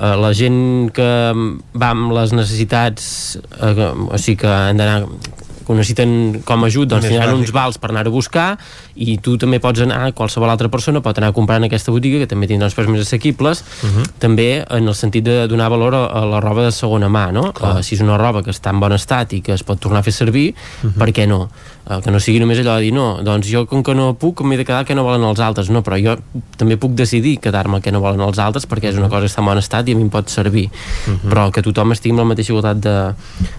eh, 0.00 0.16
la 0.24 0.32
gent 0.32 0.90
que 0.92 1.10
va 1.74 1.90
amb 1.90 2.12
les 2.12 2.32
necessitats 2.32 3.38
eh, 3.60 3.92
o 4.08 4.18
sigui 4.18 4.36
que 4.44 4.48
han 4.48 4.76
d'anar 4.76 5.06
que 5.64 5.72
ho 5.72 5.76
necessiten 5.76 6.40
com 6.44 6.64
a 6.64 6.68
ajut, 6.70 6.88
doncs 6.90 7.08
tindran 7.08 7.34
uns 7.34 7.52
vals 7.54 7.78
per 7.80 7.90
anar 7.90 8.06
a 8.06 8.12
buscar 8.12 8.48
i 8.96 9.16
tu 9.22 9.36
també 9.40 9.60
pots 9.62 9.82
anar, 9.84 10.12
qualsevol 10.16 10.50
altra 10.50 10.70
persona 10.72 11.02
pot 11.04 11.18
anar 11.18 11.30
a 11.32 11.36
comprar 11.36 11.60
en 11.60 11.68
aquesta 11.68 11.92
botiga, 11.94 12.20
que 12.22 12.28
també 12.30 12.48
tindrà 12.50 12.68
uns 12.70 12.76
preus 12.78 12.90
més 12.90 13.02
assequibles, 13.06 13.64
uh 13.82 13.86
mhm. 13.86 13.96
-huh. 13.96 14.10
també 14.18 14.64
en 14.68 14.88
el 14.88 14.94
sentit 14.94 15.24
de 15.24 15.46
donar 15.48 15.70
valor 15.70 15.94
a, 15.94 16.04
a 16.06 16.24
la 16.26 16.40
roba 16.40 16.64
de 16.64 16.72
segona 16.72 17.08
mà, 17.08 17.32
no? 17.32 17.52
Uh, 17.60 17.82
si 17.82 17.94
és 17.94 18.00
una 18.00 18.16
roba 18.16 18.42
que 18.42 18.50
està 18.50 18.70
en 18.70 18.80
bon 18.80 18.92
estat 18.92 19.32
i 19.32 19.40
que 19.40 19.52
es 19.52 19.62
pot 19.62 19.78
tornar 19.78 20.00
a 20.00 20.02
fer 20.02 20.12
servir, 20.12 20.54
uh 20.54 20.86
mhm. 20.86 20.92
-huh. 20.92 20.98
per 20.98 21.08
què 21.12 21.26
no? 21.26 21.48
Uh, 21.90 21.98
que 22.04 22.12
no 22.14 22.20
sigui 22.22 22.38
només 22.38 22.60
allò 22.62 22.76
de 22.78 22.84
dir, 22.86 22.92
no, 22.94 23.18
doncs 23.26 23.48
jo 23.50 23.64
com 23.66 23.80
que 23.82 23.94
no 23.98 24.12
puc 24.14 24.44
m'he 24.46 24.54
de 24.60 24.62
quedar 24.62 24.84
que 24.86 24.94
no 24.94 25.02
volen 25.02 25.24
els 25.26 25.40
altres, 25.42 25.72
no, 25.74 25.80
però 25.82 25.96
jo 25.98 26.12
també 26.60 26.76
puc 26.78 26.92
decidir 26.94 27.32
quedar-me 27.42 27.80
que 27.82 27.90
no 27.90 27.98
volen 28.04 28.22
els 28.22 28.38
altres 28.38 28.68
perquè 28.70 28.92
és 28.92 28.98
una 29.00 29.08
mhm. 29.08 29.14
cosa 29.16 29.26
que 29.26 29.32
està 29.32 29.42
en 29.42 29.48
bon 29.50 29.58
estat 29.58 29.90
i 29.90 29.96
a 29.96 29.98
mi 29.98 30.06
em 30.06 30.12
pot 30.12 30.30
servir, 30.30 30.68
uh 30.70 31.10
-huh. 31.10 31.30
però 31.32 31.50
que 31.50 31.64
tothom 31.66 31.90
estigui 31.90 32.14
amb 32.14 32.22
la 32.22 32.28
mateixa 32.30 32.52
igualtat 32.52 32.78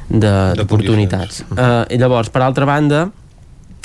d'oportunitats. 0.08 1.42
Uh 1.42 1.58
-huh. 1.58 1.84
uh, 1.92 1.98
llavors, 2.00 2.30
per 2.30 2.42
altra 2.42 2.66
banda, 2.66 3.12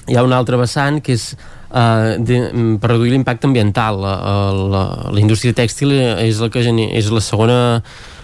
hi 0.06 0.16
ha 0.16 0.22
un 0.22 0.32
altre 0.32 0.56
vessant 0.56 1.02
que 1.02 1.12
és 1.12 1.36
Uh, 1.66 2.14
de, 2.22 2.52
mm, 2.52 2.76
per 2.78 2.90
reduir 2.90 3.10
l'impacte 3.10 3.44
ambiental 3.48 3.98
la, 4.00 4.12
la, 4.54 4.82
la 5.10 5.20
indústria 5.20 5.52
tèxtil 5.52 5.90
és 6.22 6.38
la, 6.38 6.48
que 6.48 6.60
és 6.60 7.10
la 7.10 7.20
segona 7.20 7.82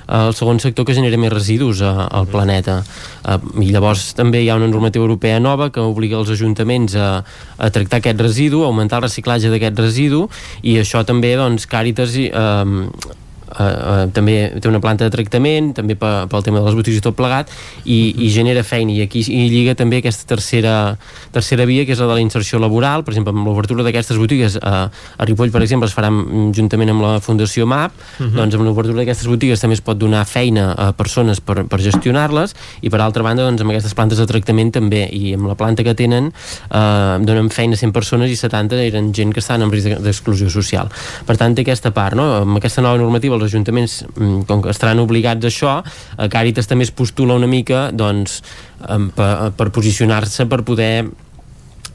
el 0.09 0.35
segon 0.35 0.61
sector 0.61 0.87
que 0.87 0.97
genera 0.97 1.19
més 1.21 1.33
residus 1.33 1.83
a, 1.83 2.09
al 2.11 2.27
planeta. 2.31 2.81
Uh, 3.23 3.39
i 3.63 3.71
llavors 3.71 4.13
també 4.19 4.43
hi 4.43 4.51
ha 4.51 4.59
una 4.59 4.71
normativa 4.71 5.05
europea 5.05 5.39
nova 5.41 5.71
que 5.71 5.83
obliga 5.83 6.19
els 6.19 6.33
ajuntaments 6.35 6.97
a, 6.99 7.11
a 7.59 7.71
tractar 7.71 8.03
aquest 8.03 8.21
residu, 8.21 8.63
a 8.63 8.71
augmentar 8.71 9.01
el 9.01 9.09
reciclatge 9.09 9.53
d'aquest 9.53 9.79
residu 9.79 10.27
i 10.63 10.79
això 10.83 11.05
també 11.07 11.35
doncs 11.39 11.69
Càritas 11.71 12.17
eh, 12.19 12.33
eh, 13.59 14.07
també 14.15 14.37
té 14.61 14.71
una 14.71 14.81
planta 14.83 15.07
de 15.07 15.13
tractament 15.15 15.73
també 15.77 15.97
pel 15.97 16.45
tema 16.45 16.61
de 16.61 16.67
les 16.67 16.77
botigues 16.77 17.01
i 17.01 17.05
tot 17.05 17.17
plegat 17.19 17.51
i, 17.85 18.15
i 18.27 18.31
genera 18.35 18.65
feina. 18.67 18.93
I 18.93 19.07
aquí 19.07 19.23
i 19.27 19.49
lliga 19.53 19.75
també 19.79 20.01
aquesta 20.01 20.27
tercera, 20.29 20.97
tercera 21.35 21.67
via 21.69 21.87
que 21.87 21.95
és 21.97 22.03
la 22.03 22.09
de 22.11 22.19
la 22.19 22.25
inserció 22.25 22.61
laboral. 22.63 23.05
Per 23.05 23.15
exemple 23.15 23.35
amb 23.35 23.49
l'obertura 23.49 23.85
d'aquestes 23.87 24.21
botigues 24.21 24.59
eh, 24.61 24.73
a 24.73 25.29
Ripoll 25.29 25.53
per 25.55 25.63
exemple 25.65 25.91
es 25.91 25.97
farà 25.97 26.11
juntament 26.57 26.93
amb 26.95 27.05
la 27.05 27.15
Fundació 27.25 27.67
MAP. 27.67 27.93
Uh 27.93 28.27
-huh. 28.27 28.37
doncs 28.37 28.55
amb 28.55 28.65
l'obertura 28.65 28.99
d'aquestes 28.99 29.27
botigues 29.27 29.61
també 29.61 29.75
es 29.75 29.81
pot 29.81 29.99
donar 29.99 30.25
feina 30.27 30.73
a 30.73 30.93
persones 30.93 31.41
per, 31.41 31.65
per 31.67 31.81
gestionar-les. 31.81 32.55
I 32.81 32.91
per 32.91 33.01
altra 33.01 33.23
banda 33.23 33.43
doncs 33.43 33.61
amb 33.61 33.71
aquestes 33.71 33.95
plantes 33.95 34.19
de 34.19 34.27
tractament 34.27 34.73
també. 34.73 35.09
I 35.13 35.35
amb 35.35 35.47
la 35.47 35.55
planta 35.55 35.83
que 35.83 35.95
tenen 35.95 36.33
eh, 36.71 37.19
donen 37.21 37.51
feina 37.51 37.75
a 37.75 37.77
100 37.77 37.93
persones 37.93 38.31
i 38.31 38.37
70 38.37 38.77
eren 38.77 39.13
gent 39.13 39.33
que 39.33 39.41
estan 39.41 39.63
en 39.63 39.71
risc 39.71 39.89
d'exclusió 40.03 40.51
social. 40.51 40.89
Per 41.27 41.37
tant 41.37 41.55
té 41.55 41.63
aquesta 41.63 41.91
part 41.91 42.17
no? 42.17 42.43
amb 42.43 42.57
aquesta 42.57 42.83
nova 42.83 42.99
normativa 42.99 43.37
els 43.43 43.51
ajuntaments, 43.51 43.99
mm, 44.15 44.47
com 44.49 44.63
que 44.63 44.71
estaran 44.71 45.03
obligats 45.03 45.45
a 45.45 45.51
això, 45.51 45.75
a 45.83 46.31
Càritas 46.33 46.71
també 46.71 46.87
es 46.89 46.95
postula 46.95 47.35
una 47.35 47.51
mica 47.51 47.91
doncs, 47.93 48.41
per, 49.17 49.53
per 49.57 49.69
posicionar-se 49.75 50.49
per 50.51 50.63
poder 50.67 51.11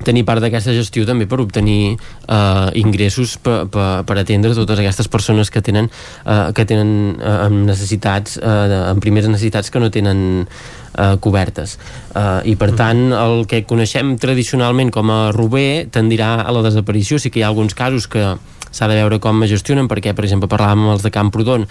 tenir 0.06 0.24
part 0.28 0.44
d'aquesta 0.44 0.76
gestió 0.76 1.06
també 1.07 1.28
per 1.30 1.40
obtenir 1.41 1.95
eh, 1.95 2.68
ingressos 2.80 3.38
per, 3.41 3.65
per, 3.74 3.88
per 4.07 4.18
atendre 4.22 4.53
totes 4.57 4.82
aquestes 4.84 5.10
persones 5.10 5.52
que 5.53 5.64
tenen 5.65 5.90
eh, 5.90 6.49
que 6.53 6.68
tenen 6.69 6.91
eh, 7.18 7.38
necessitats 7.56 8.38
eh, 8.38 8.82
amb 8.91 9.02
primeres 9.03 9.32
necessitats 9.32 9.74
que 9.74 9.82
no 9.82 9.90
tenen 9.94 10.45
eh, 10.98 11.15
cobertes. 11.22 11.78
Eh, 12.15 12.52
i 12.52 12.57
per 12.60 12.74
tant 12.78 13.07
el 13.14 13.45
que 13.49 13.64
coneixem 13.69 14.18
tradicionalment 14.19 14.91
com 14.91 15.14
a 15.14 15.22
Rober 15.36 15.88
tendirà 15.94 16.41
a 16.41 16.53
la 16.56 16.65
desaparició. 16.65 17.22
Sí 17.22 17.32
que 17.32 17.41
hi 17.41 17.48
ha 17.48 17.52
alguns 17.53 17.78
casos 17.78 18.10
que 18.11 18.36
s'ha 18.72 18.88
de 18.88 18.98
veure 18.99 19.19
com 19.24 19.41
es 19.44 19.52
gestionen 19.52 19.88
perquè, 19.90 20.14
per 20.15 20.26
exemple, 20.28 20.49
parlàvem 20.52 20.84
amb 20.86 20.94
els 20.95 21.06
de 21.06 21.11
Camprodon. 21.14 21.65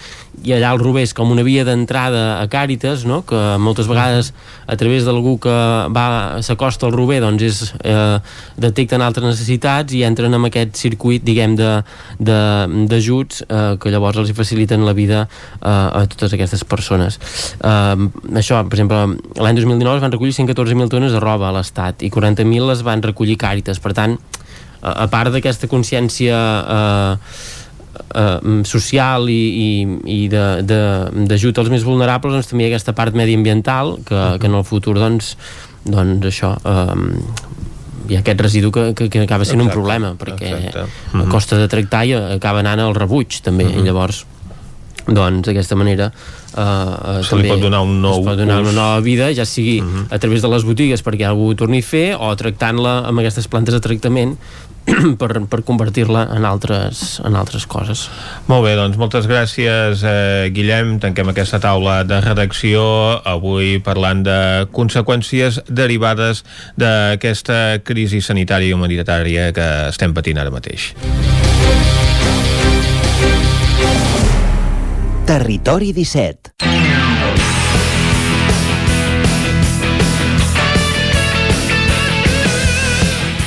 I 0.46 0.56
allà 0.56 0.72
el 0.74 0.82
Robés 0.82 1.12
com 1.16 1.30
una 1.32 1.44
via 1.46 1.64
d'entrada 1.66 2.40
a 2.40 2.46
Càritas, 2.50 3.04
no? 3.08 3.22
que 3.26 3.40
moltes 3.62 3.88
vegades 3.90 4.32
a 4.66 4.76
través 4.78 5.06
d'algú 5.06 5.36
que 5.42 5.56
va 5.94 6.42
s'acosta 6.42 6.88
al 6.88 6.94
Rober 6.96 7.20
doncs 7.22 7.42
és, 7.46 7.74
eh, 7.84 8.18
detecten 8.58 9.02
altres 9.02 9.26
necessitats 9.26 9.94
i 9.94 10.02
entren 10.06 10.34
en 10.34 10.48
aquest 10.48 10.76
circuit 10.76 11.24
diguem 11.24 11.56
d'ajuts 11.56 13.44
eh, 13.46 13.76
que 13.80 13.92
llavors 13.92 14.18
els 14.22 14.32
faciliten 14.36 14.84
la 14.86 14.96
vida 14.96 15.26
eh, 15.26 15.68
a 15.68 16.06
totes 16.10 16.34
aquestes 16.34 16.64
persones. 16.64 17.20
Eh, 17.60 17.96
això, 18.34 18.62
per 18.66 18.80
exemple 18.80 19.15
l'any 19.36 19.58
2019 19.58 19.96
es 19.98 20.02
van 20.02 20.12
recollir 20.12 20.34
114.000 20.36 20.88
tones 20.92 21.12
de 21.12 21.20
roba 21.22 21.50
a 21.50 21.54
l'Estat 21.56 22.02
i 22.06 22.10
40.000 22.10 22.70
les 22.70 22.82
van 22.86 23.02
recollir 23.04 23.38
Càritas 23.40 23.80
per 23.82 23.94
tant 23.96 24.16
a 24.86 25.06
part 25.10 25.32
d'aquesta 25.34 25.68
consciència 25.70 26.36
eh, 26.76 27.14
eh, 28.14 28.62
social 28.68 29.30
i, 29.32 29.40
i, 29.66 29.70
i 30.16 30.20
d'ajut 30.28 31.62
als 31.62 31.72
més 31.72 31.86
vulnerables 31.86 32.36
doncs 32.36 32.52
també 32.52 32.66
hi 32.66 32.68
ha 32.68 32.74
aquesta 32.74 32.94
part 32.96 33.16
mediambiental 33.16 33.96
que, 34.06 34.22
que 34.40 34.50
en 34.50 34.58
el 34.60 34.66
futur 34.68 34.96
doncs, 35.00 35.34
doncs 35.84 36.30
això 36.30 36.54
eh, 36.60 36.96
hi 38.06 38.14
ha 38.14 38.22
aquest 38.22 38.40
residu 38.44 38.70
que, 38.70 38.92
que, 38.94 39.08
que 39.10 39.24
acaba 39.24 39.44
sent 39.48 39.60
exacte, 39.60 39.66
un 39.66 39.74
problema 39.74 40.14
perquè 40.20 40.52
exacte. 40.54 40.86
a 41.18 41.26
costa 41.32 41.58
de 41.58 41.68
tractar 41.72 42.04
i 42.06 42.14
acaba 42.38 42.62
anant 42.62 42.84
al 42.84 42.94
rebuig 42.94 43.40
també 43.42 43.66
uh 43.66 43.72
-huh. 43.72 43.82
i 43.82 43.86
llavors 43.88 44.24
doncs 45.06 45.46
d'aquesta 45.46 45.76
manera 45.78 46.10
eh, 46.10 46.60
uh, 46.60 47.22
se 47.22 47.30
també 47.30 47.46
li 47.46 47.52
pot 47.54 47.62
donar 47.62 47.82
un 47.86 48.00
nou 48.02 48.20
es 48.20 48.26
pot 48.26 48.38
donar 48.40 48.60
una 48.64 48.74
nova 48.74 49.00
vida 49.04 49.30
ja 49.34 49.44
sigui 49.46 49.80
uh 49.80 49.84
mhm. 49.84 49.96
-huh. 49.96 50.14
a 50.14 50.18
través 50.18 50.42
de 50.42 50.48
les 50.48 50.64
botigues 50.64 51.04
perquè 51.04 51.26
algú 51.26 51.50
ho 51.50 51.54
torni 51.54 51.78
a 51.78 51.82
fer 51.82 52.16
o 52.18 52.34
tractant-la 52.34 53.06
amb 53.06 53.18
aquestes 53.18 53.48
plantes 53.48 53.74
de 53.74 53.80
tractament 53.80 54.36
per, 55.20 55.30
per 55.50 55.62
convertir-la 55.66 56.26
en 56.36 56.44
altres, 56.44 57.20
en 57.26 57.34
altres 57.34 57.66
coses. 57.66 58.06
Molt 58.46 58.64
bé, 58.66 58.76
doncs 58.78 58.96
moltes 59.00 59.26
gràcies 59.26 60.02
eh, 60.06 60.48
Guillem, 60.54 60.98
tanquem 61.02 61.32
aquesta 61.32 61.60
taula 61.62 62.04
de 62.06 62.20
redacció 62.20 62.86
avui 63.24 63.80
parlant 63.82 64.22
de 64.26 64.38
conseqüències 64.70 65.60
derivades 65.68 66.44
d'aquesta 66.76 67.82
crisi 67.84 68.22
sanitària 68.22 68.70
i 68.70 68.78
humanitària 68.78 69.52
que 69.56 69.70
estem 69.90 70.14
patint 70.14 70.38
ara 70.38 70.54
mateix. 70.54 70.92
Territori 75.26 75.90
17 75.90 76.54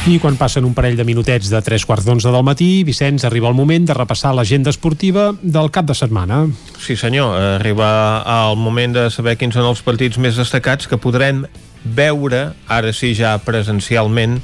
I 0.10 0.18
quan 0.20 0.36
passen 0.36 0.66
un 0.68 0.74
parell 0.76 0.98
de 1.00 1.06
minutets 1.08 1.48
de 1.48 1.62
tres 1.64 1.86
quarts 1.88 2.04
d'onze 2.04 2.34
del 2.34 2.44
matí, 2.44 2.84
Vicenç, 2.84 3.24
arriba 3.24 3.48
el 3.48 3.56
moment 3.56 3.88
de 3.88 3.96
repassar 3.96 4.34
l'agenda 4.36 4.74
esportiva 4.74 5.30
del 5.40 5.72
cap 5.72 5.88
de 5.88 5.96
setmana. 5.96 6.42
Sí 6.84 6.98
senyor, 7.00 7.38
arriba 7.62 7.90
el 8.26 8.60
moment 8.60 9.00
de 9.00 9.08
saber 9.14 9.38
quins 9.40 9.56
són 9.56 9.72
els 9.72 9.80
partits 9.86 10.20
més 10.20 10.36
destacats 10.36 10.90
que 10.90 11.00
podrem 11.00 11.46
veure, 11.84 12.54
ara 12.68 12.94
sí 12.94 13.14
ja 13.16 13.38
presencialment, 13.44 14.40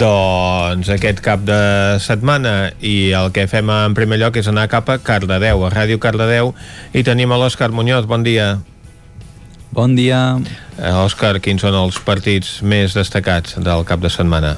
doncs 0.00 0.90
aquest 0.92 1.20
cap 1.24 1.42
de 1.46 1.60
setmana 2.02 2.72
i 2.80 3.12
el 3.16 3.32
que 3.34 3.46
fem 3.50 3.70
en 3.74 3.96
primer 3.98 4.20
lloc 4.20 4.36
és 4.40 4.48
anar 4.50 4.68
cap 4.70 4.88
a 4.90 4.98
Cardedeu, 5.02 5.64
a 5.66 5.70
Ràdio 5.72 5.98
Cardedeu 6.02 6.54
i 6.94 7.02
tenim 7.06 7.32
a 7.32 7.40
l'Òscar 7.40 7.70
Muñoz, 7.74 8.06
bon 8.06 8.26
dia 8.26 8.58
Bon 9.70 9.92
dia 9.94 10.40
eh, 10.82 10.90
Òscar, 10.98 11.36
quins 11.38 11.62
són 11.62 11.76
els 11.78 12.00
partits 12.02 12.58
més 12.66 12.96
destacats 12.96 13.54
del 13.62 13.84
cap 13.86 14.02
de 14.02 14.10
setmana? 14.10 14.56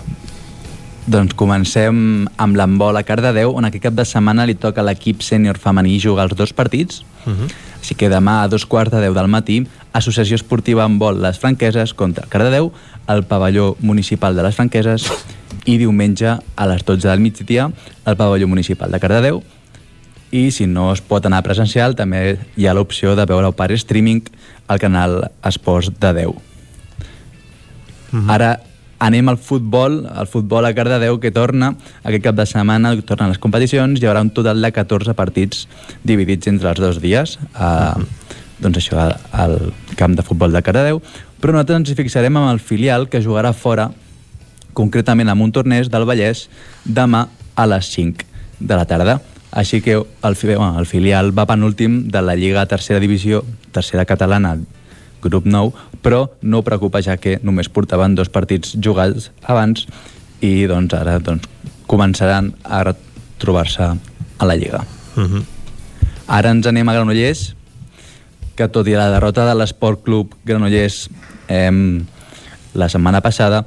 Doncs 1.03 1.35
comencem 1.37 1.99
amb 2.41 2.57
l'embol 2.57 2.97
a 2.97 3.03
Cardedeu, 3.05 3.53
on 3.53 3.67
aquest 3.69 3.91
cap 3.91 3.99
de 3.99 4.07
setmana 4.09 4.47
li 4.49 4.55
toca 4.55 4.85
l'equip 4.87 5.21
sènior 5.27 5.59
femení 5.61 5.99
jugar 6.01 6.31
els 6.31 6.39
dos 6.39 6.53
partits. 6.57 7.03
Uh 7.27 7.33
-huh. 7.33 7.51
Així 7.81 7.95
que 7.95 8.09
demà 8.09 8.43
a 8.43 8.49
dos 8.49 8.65
quarts 8.65 8.93
de 8.93 9.01
deu 9.01 9.13
del 9.13 9.29
matí, 9.29 9.67
Associació 9.93 10.37
Esportiva 10.37 10.85
en 10.89 10.99
Vol 10.99 11.21
Les 11.23 11.39
Franqueses 11.39 11.95
contra 11.95 12.27
Cardedeu, 12.29 12.73
al 13.07 13.25
pavelló 13.29 13.77
municipal 13.81 14.37
de 14.37 14.43
les 14.43 14.57
Franqueses, 14.57 15.09
i 15.65 15.77
diumenge 15.79 16.33
a 16.33 16.67
les 16.67 16.85
12 16.85 17.09
del 17.09 17.21
migdia 17.21 17.69
al 18.05 18.17
pavelló 18.17 18.49
municipal 18.49 18.91
de 18.91 19.01
Cardedeu. 19.01 19.43
I 20.33 20.51
si 20.51 20.67
no 20.67 20.91
es 20.95 21.03
pot 21.05 21.27
anar 21.29 21.43
presencial, 21.45 21.95
també 21.95 22.39
hi 22.57 22.67
ha 22.67 22.75
l'opció 22.75 23.15
de 23.19 23.27
veure-ho 23.29 23.53
per 23.53 23.71
streaming 23.77 24.25
al 24.67 24.81
canal 24.81 25.31
Esports 25.45 25.93
de 26.01 26.13
10. 26.13 26.29
Uh 26.29 26.37
-huh. 28.13 28.29
Ara 28.29 28.61
anem 29.03 29.29
al 29.29 29.39
futbol, 29.39 30.07
al 30.07 30.29
futbol 30.31 30.65
a 30.65 30.73
Cardedeu 30.75 31.19
que 31.21 31.33
torna 31.35 31.75
aquest 32.05 32.23
cap 32.23 32.37
de 32.39 32.47
setmana, 32.47 32.95
tornen 33.03 33.33
les 33.33 33.41
competicions, 33.43 34.01
hi 34.01 34.07
haurà 34.07 34.23
un 34.23 34.31
total 34.31 34.63
de 34.63 34.71
14 34.73 35.15
partits 35.19 35.67
dividits 36.07 36.47
entre 36.47 36.71
els 36.71 36.81
dos 36.81 37.01
dies 37.03 37.39
a, 37.55 37.99
doncs 38.63 38.79
això, 38.79 39.03
al 39.33 39.59
camp 39.99 40.15
de 40.17 40.25
futbol 40.27 40.55
de 40.55 40.63
Cardedeu, 40.63 41.03
però 41.43 41.55
nosaltres 41.55 41.81
ens 41.81 41.91
hi 41.91 41.99
fixarem 41.99 42.39
amb 42.39 42.53
el 42.53 42.63
filial 42.63 43.09
que 43.11 43.23
jugarà 43.25 43.53
fora, 43.53 43.91
concretament 44.73 45.29
amb 45.29 45.43
un 45.45 45.53
torneig 45.53 45.91
del 45.93 46.07
Vallès, 46.09 46.47
demà 46.87 47.27
a 47.55 47.67
les 47.69 47.91
5 47.93 48.29
de 48.61 48.79
la 48.79 48.87
tarda. 48.87 49.19
Així 49.53 49.83
que 49.85 49.99
el, 49.99 50.37
bueno, 50.43 50.79
el 50.81 50.87
filial 50.87 51.35
va 51.37 51.45
penúltim 51.51 52.07
de 52.09 52.23
la 52.23 52.37
Lliga 52.39 52.65
Tercera 52.67 53.03
Divisió, 53.03 53.43
Tercera 53.73 54.07
Catalana, 54.09 54.57
grup 55.23 55.45
9, 55.47 55.73
però 56.03 56.25
no 56.43 56.63
preocupa 56.65 57.03
ja 57.05 57.19
que 57.21 57.39
només 57.43 57.69
portaven 57.69 58.17
dos 58.19 58.33
partits 58.33 58.77
jugats 58.81 59.31
abans 59.43 59.87
i 60.43 60.67
doncs 60.71 60.97
ara 60.99 61.19
doncs, 61.23 61.47
començaran 61.87 62.51
a 62.65 62.83
trobar-se 63.43 63.93
a 63.93 64.47
la 64.49 64.57
Lliga. 64.57 64.87
Uh 65.17 65.29
-huh. 65.29 65.45
Ara 66.27 66.51
ens 66.51 66.67
anem 66.67 66.89
a 66.89 66.95
Granollers, 66.95 67.55
que 68.57 68.69
tot 68.69 68.89
i 68.89 68.97
la 68.97 69.11
derrota 69.11 69.47
de 69.49 69.55
l'Esport 69.55 70.03
Club 70.05 70.35
Granollers 70.45 71.09
eh, 71.49 71.71
la 72.75 72.89
setmana 72.89 73.21
passada, 73.21 73.65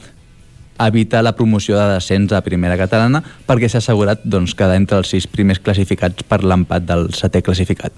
evita 0.79 1.21
la 1.21 1.35
promoció 1.35 1.77
de 1.79 1.93
descens 1.93 2.33
a 2.35 2.41
primera 2.43 2.75
catalana 2.75 3.21
perquè 3.47 3.69
s'ha 3.71 3.79
assegurat 3.79 4.23
doncs, 4.25 4.55
quedar 4.57 4.75
entre 4.75 4.99
els 4.99 5.11
sis 5.13 5.27
primers 5.27 5.61
classificats 5.63 6.25
per 6.27 6.41
l'empat 6.43 6.83
del 6.87 7.07
setè 7.15 7.41
classificat. 7.45 7.93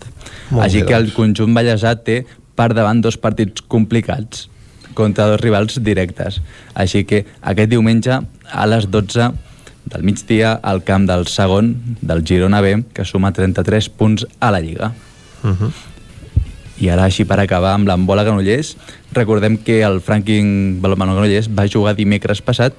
Molt 0.51 0.67
Així 0.67 0.83
bé, 0.83 0.91
que 0.91 0.99
el 0.99 1.09
doncs. 1.09 1.15
conjunt 1.17 1.57
ballesà 1.57 1.95
té 2.03 2.21
per 2.57 2.71
davant 2.77 3.01
dos 3.01 3.17
partits 3.17 3.65
complicats 3.65 4.47
contra 4.97 5.27
dos 5.29 5.41
rivals 5.41 5.81
directes. 5.83 6.41
Així 6.73 7.03
que 7.05 7.23
aquest 7.41 7.69
diumenge 7.73 8.21
a 8.51 8.69
les 8.69 8.89
12 8.89 9.31
del 9.87 10.03
migdia 10.03 10.55
al 10.61 10.83
camp 10.83 11.05
del 11.07 11.27
segon 11.31 11.75
del 12.01 12.23
Girona 12.25 12.61
B, 12.61 12.81
que 12.93 13.05
suma 13.05 13.31
33 13.31 13.89
punts 13.89 14.25
a 14.39 14.51
la 14.51 14.59
Lliga. 14.59 14.91
Uh 15.43 15.53
-huh. 15.53 15.71
I 16.79 16.91
ara, 16.93 17.07
així 17.07 17.25
per 17.25 17.39
acabar 17.41 17.73
amb 17.73 17.89
l'embola 17.89 18.25
Granollers, 18.27 18.75
recordem 19.15 19.57
que 19.57 19.81
el 19.85 20.01
Franking 20.01 20.77
Balomano 20.81 21.15
Granollers 21.15 21.49
va 21.49 21.65
jugar 21.65 21.95
dimecres 21.97 22.43
passat 22.45 22.77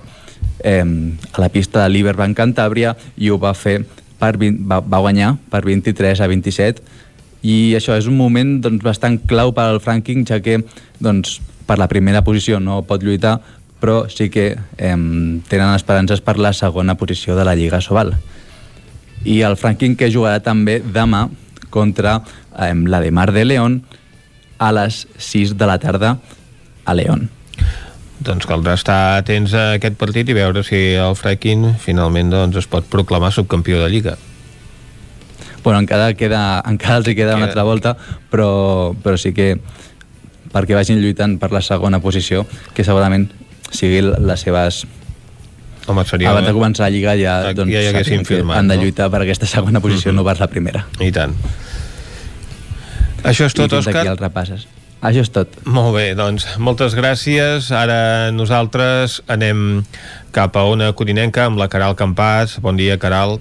eh, 0.62 0.84
a 0.84 1.40
la 1.40 1.48
pista 1.48 1.82
de 1.82 1.90
l'Iberbank 1.90 2.38
Cantàbria 2.38 2.94
i 3.16 3.30
ho 3.30 3.38
va 3.42 3.54
fer 3.58 3.80
per 4.18 4.36
20, 4.38 4.64
va, 4.70 4.80
va 4.80 5.02
guanyar 5.02 5.34
per 5.50 5.64
23 5.66 6.22
a 6.22 6.30
27 6.30 6.82
i 7.46 7.74
això 7.78 7.94
és 7.98 8.08
un 8.10 8.16
moment 8.18 8.58
doncs, 8.62 8.82
bastant 8.82 9.18
clau 9.30 9.52
per 9.54 9.68
al 9.68 9.82
Franking 9.82 10.24
ja 10.26 10.40
que 10.42 10.58
doncs, 10.98 11.38
per 11.66 11.78
la 11.78 11.86
primera 11.90 12.24
posició 12.26 12.58
no 12.62 12.82
pot 12.86 13.02
lluitar 13.02 13.38
però 13.78 14.08
sí 14.10 14.26
que 14.30 14.50
eh, 14.54 14.96
tenen 15.48 15.74
esperances 15.74 16.20
per 16.20 16.38
la 16.38 16.52
segona 16.52 16.96
posició 16.98 17.36
de 17.38 17.44
la 17.46 17.54
Lliga 17.54 17.80
Sobal. 17.80 18.16
I 19.22 19.42
el 19.46 19.54
Franking 19.58 19.94
que 19.98 20.10
jugarà 20.10 20.42
també 20.42 20.80
demà 20.82 21.28
contra 21.70 22.22
eh, 22.58 22.74
la 22.74 23.00
de 23.00 23.10
Mar 23.10 23.32
de 23.32 23.44
León 23.44 23.82
a 24.58 24.72
les 24.72 25.06
6 25.16 25.56
de 25.56 25.66
la 25.66 25.78
tarda 25.78 26.18
a 26.84 26.94
León. 26.94 27.28
Doncs 28.18 28.48
caldrà 28.50 28.74
estar 28.74 29.18
atents 29.20 29.54
a 29.54 29.74
aquest 29.76 29.94
partit 29.98 30.28
i 30.28 30.34
veure 30.34 30.64
si 30.66 30.78
el 30.98 31.14
Freaking 31.14 31.76
finalment 31.78 32.32
doncs, 32.34 32.58
es 32.58 32.66
pot 32.66 32.86
proclamar 32.90 33.30
subcampió 33.32 33.78
de 33.82 33.90
Lliga. 33.92 34.16
Bueno, 35.62 35.78
encara, 35.84 36.14
queda, 36.18 36.62
encara 36.66 36.98
els 36.98 37.10
hi 37.10 37.14
queda 37.14 37.36
una 37.36 37.46
altra 37.50 37.62
volta, 37.66 37.94
però, 38.30 38.94
però 39.04 39.18
sí 39.20 39.34
que 39.36 39.52
perquè 40.52 40.74
vagin 40.74 41.02
lluitant 41.02 41.36
per 41.38 41.52
la 41.52 41.62
segona 41.62 42.00
posició, 42.00 42.46
que 42.74 42.86
segurament 42.86 43.28
sigui 43.70 44.00
les 44.02 44.42
seves 44.46 44.86
Home, 45.88 46.04
seria... 46.08 46.30
abans 46.30 46.46
de 46.46 46.54
començar 46.56 46.86
la 46.86 46.92
Lliga 46.92 47.14
ja, 47.16 47.38
doncs, 47.56 47.72
ja 47.72 48.02
hi 48.02 48.24
firmat, 48.28 48.58
han 48.60 48.68
de 48.68 48.76
no? 48.76 48.82
lluitar 48.84 49.08
per 49.12 49.22
aquesta 49.24 49.48
segona 49.48 49.80
posició, 49.84 50.12
no 50.12 50.24
per 50.26 50.36
la 50.40 50.48
primera. 50.52 50.84
I 51.00 51.10
tant. 51.14 51.36
Això 53.26 53.48
és 53.48 53.56
tot, 53.56 53.72
I 53.72 53.80
Òscar? 53.80 54.02
aquí 54.02 54.12
el 54.12 54.20
repasses. 54.20 54.66
Això 54.98 55.22
és 55.22 55.30
tot. 55.30 55.52
Molt 55.70 55.92
bé, 55.94 56.08
doncs 56.18 56.46
moltes 56.58 56.96
gràcies. 56.98 57.70
Ara 57.74 58.30
nosaltres 58.34 59.20
anem 59.30 59.84
cap 60.34 60.58
a 60.58 60.64
una 60.66 60.90
codinenca 60.98 61.46
amb 61.46 61.60
la 61.60 61.68
Caral 61.70 61.94
Campàs. 61.98 62.58
Bon 62.64 62.78
dia, 62.78 62.98
Caral. 62.98 63.38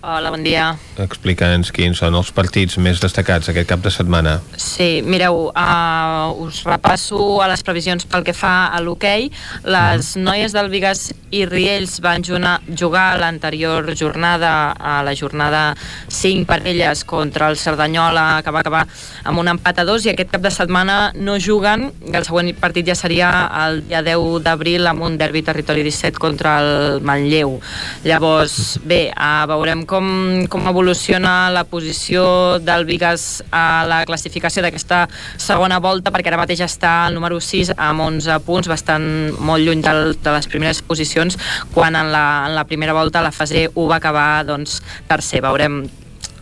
Hola, 0.00 0.30
bon 0.30 0.44
dia. 0.46 0.76
Explica'ns 1.02 1.72
quins 1.74 1.98
són 1.98 2.14
els 2.14 2.28
partits 2.30 2.76
més 2.78 3.00
destacats 3.02 3.50
aquest 3.50 3.66
cap 3.66 3.80
de 3.82 3.90
setmana. 3.90 4.36
Sí, 4.54 5.00
mireu, 5.02 5.48
uh, 5.50 6.44
us 6.44 6.60
repasso 6.68 7.18
a 7.42 7.48
les 7.50 7.64
previsions 7.66 8.06
pel 8.06 8.22
que 8.22 8.30
fa 8.30 8.68
a 8.70 8.78
l'hoquei. 8.78 9.26
Les 9.66 10.12
noies 10.14 10.54
del 10.54 10.70
Vigas 10.70 11.08
i 11.34 11.40
Riells 11.50 11.96
van 12.04 12.22
jugar, 12.22 13.18
l'anterior 13.18 13.90
jornada, 13.98 14.70
a 14.78 15.00
la 15.02 15.16
jornada 15.18 15.74
5 16.06 16.46
per 16.46 16.60
elles 16.70 17.02
contra 17.02 17.50
el 17.50 17.58
Cerdanyola, 17.58 18.44
que 18.46 18.54
va 18.54 18.62
acabar 18.62 18.84
amb 19.26 19.42
un 19.42 19.50
empat 19.50 19.82
a 19.82 19.86
dos, 19.88 20.06
i 20.06 20.14
aquest 20.14 20.30
cap 20.30 20.46
de 20.46 20.54
setmana 20.54 21.10
no 21.18 21.40
juguen, 21.42 21.88
el 22.06 22.22
següent 22.22 22.52
partit 22.62 22.86
ja 22.86 22.94
seria 22.94 23.32
el 23.64 23.82
dia 23.90 24.04
10 24.06 24.46
d'abril 24.46 24.86
amb 24.86 25.02
un 25.10 25.18
derbi 25.18 25.42
territori 25.42 25.82
17 25.82 26.22
contra 26.22 26.54
el 26.62 27.02
Manlleu. 27.02 27.58
Llavors, 28.06 28.78
bé, 28.86 29.08
uh, 29.10 29.42
veurem 29.50 29.87
com, 29.88 30.46
com 30.52 30.68
evoluciona 30.70 31.50
la 31.50 31.64
posició 31.66 32.58
del 32.62 32.84
Vigas 32.88 33.42
a 33.50 33.84
la 33.88 34.02
classificació 34.08 34.62
d'aquesta 34.62 35.06
segona 35.40 35.80
volta, 35.82 36.12
perquè 36.14 36.30
ara 36.30 36.40
mateix 36.40 36.62
està 36.66 36.92
al 37.06 37.16
número 37.16 37.40
6 37.42 37.74
amb 37.74 38.04
11 38.06 38.40
punts, 38.46 38.70
bastant 38.70 39.08
molt 39.40 39.64
lluny 39.64 39.82
del, 39.84 40.12
de 40.20 40.34
les 40.36 40.50
primeres 40.50 40.82
posicions, 40.84 41.38
quan 41.74 41.96
en 41.98 42.12
la, 42.12 42.26
en 42.48 42.58
la 42.58 42.66
primera 42.68 42.96
volta 42.96 43.24
la 43.24 43.32
fase 43.32 43.68
1 43.74 43.88
va 43.88 43.98
acabar 43.98 44.44
doncs, 44.48 44.82
tercer. 45.08 45.42
Veurem 45.42 45.82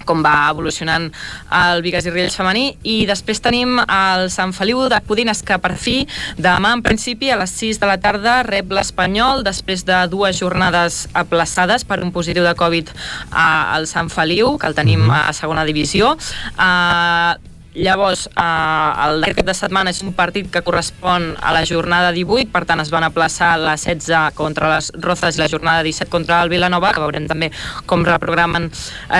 com 0.06 0.22
va 0.24 0.34
evolucionant 0.52 1.10
el 1.50 1.82
Vigas 1.84 2.06
i 2.06 2.12
Riells 2.14 2.36
femení. 2.38 2.66
I 2.86 2.96
després 3.10 3.42
tenim 3.44 3.76
el 3.82 4.30
Sant 4.30 4.54
Feliu 4.56 4.84
de 4.88 5.00
Codines 5.06 5.42
que 5.46 5.58
per 5.62 5.74
fi 5.76 5.98
demà 6.38 6.72
en 6.78 6.82
principi 6.86 7.30
a 7.30 7.36
les 7.40 7.50
6 7.58 7.80
de 7.82 7.90
la 7.90 7.98
tarda 8.00 8.38
rep 8.46 8.70
l'Espanyol 8.72 9.44
després 9.46 9.84
de 9.88 9.98
dues 10.12 10.38
jornades 10.38 11.04
aplaçades 11.12 11.84
per 11.84 12.00
un 12.04 12.12
positiu 12.14 12.44
de 12.46 12.54
Covid 12.54 12.90
a- 13.30 13.74
al 13.76 13.86
Sant 13.90 14.08
Feliu 14.10 14.56
que 14.58 14.66
el 14.70 14.74
tenim 14.78 15.10
a 15.10 15.32
segona 15.36 15.64
divisió. 15.66 16.16
Uh, 16.56 17.34
Llavors, 17.77 18.27
eh, 18.32 19.07
el 19.07 19.20
d'aquest 19.20 19.44
de 19.44 19.55
setmana 19.55 19.93
és 19.93 19.98
un 20.01 20.15
partit 20.16 20.47
que 20.48 20.62
correspon 20.65 21.35
a 21.44 21.51
la 21.53 21.61
jornada 21.69 22.09
18, 22.16 22.48
per 22.48 22.62
tant 22.65 22.81
es 22.81 22.89
van 22.89 23.05
aplaçar 23.05 23.51
la 23.61 23.74
16 23.77 24.32
contra 24.39 24.70
les 24.73 24.89
Rozas 24.97 25.36
i 25.36 25.43
la 25.43 25.48
jornada 25.53 25.82
17 25.85 26.09
contra 26.09 26.39
el 26.43 26.48
Vilanova, 26.48 26.94
que 26.97 27.03
veurem 27.05 27.27
també 27.28 27.51
com 27.85 28.05
reprogramen 28.07 28.70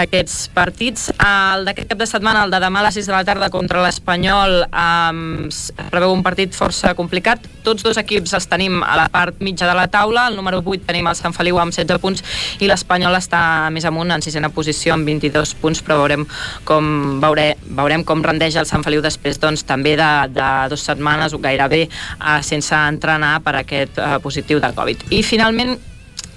aquests 0.01 0.49
partits. 0.57 1.11
El 1.21 1.67
d'aquest 1.69 1.91
cap 1.91 2.01
de 2.01 2.07
setmana, 2.09 2.47
el 2.47 2.55
de 2.55 2.63
demà 2.65 2.81
a 2.81 2.87
les 2.89 2.97
6 2.97 3.11
de 3.11 3.13
la 3.13 3.25
tarda 3.29 3.51
contra 3.53 3.83
l'Espanyol, 3.85 4.63
eh, 4.65 5.85
preveu 5.91 6.17
un 6.17 6.25
partit 6.25 6.57
força 6.57 6.95
complicat. 6.97 7.45
Tots 7.67 7.85
dos 7.85 8.01
equips 8.01 8.33
els 8.41 8.49
tenim 8.49 8.81
a 8.83 8.97
la 8.97 9.11
part 9.13 9.37
mitja 9.45 9.69
de 9.69 9.77
la 9.77 9.89
taula, 9.93 10.29
el 10.31 10.37
número 10.41 10.63
8 10.65 10.87
tenim 10.89 11.13
el 11.13 11.19
Sant 11.19 11.37
Feliu 11.37 11.61
amb 11.61 11.77
16 11.77 12.01
punts 12.01 12.25
i 12.65 12.71
l'Espanyol 12.71 13.21
està 13.21 13.69
més 13.69 13.85
amunt 13.85 14.17
en 14.17 14.25
sisena 14.25 14.49
posició 14.49 14.95
amb 14.95 15.05
22 15.05 15.55
punts, 15.61 15.85
però 15.85 16.01
veurem 16.01 16.25
com, 16.65 17.21
veure, 17.21 17.51
veurem 17.67 18.05
com 18.07 18.25
rendeix 18.25 18.46
el 18.55 18.69
Sant 18.71 18.85
Feliu 18.87 19.03
després 19.03 19.41
doncs, 19.43 19.67
també 19.67 19.97
de, 19.99 20.13
de 20.31 20.53
dues 20.71 20.87
setmanes 20.87 21.35
o 21.35 21.43
gairebé 21.43 21.87
eh, 21.89 22.39
sense 22.47 22.77
entrenar 22.77 23.41
per 23.43 23.59
aquest 23.65 23.99
eh, 23.99 24.17
positiu 24.23 24.63
de 24.63 24.71
Covid. 24.77 25.09
I 25.11 25.23
finalment 25.27 25.75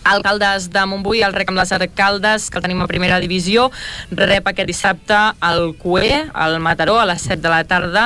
el 0.10 0.24
Caldes 0.24 0.70
de 0.74 0.86
Montbui, 0.90 1.22
el 1.22 1.36
rec 1.36 1.52
amb 1.52 1.60
les 1.60 1.72
Arcaldes, 1.76 2.48
que 2.50 2.58
el 2.58 2.66
tenim 2.66 2.82
a 2.82 2.88
primera 2.90 3.20
divisió, 3.22 3.68
rep 4.16 4.48
aquest 4.50 4.70
dissabte 4.70 5.18
el 5.46 5.76
CUE, 5.78 6.24
el 6.46 6.60
Mataró, 6.64 6.98
a 7.00 7.06
les 7.10 7.22
7 7.28 7.42
de 7.44 7.52
la 7.52 7.64
tarda. 7.68 8.06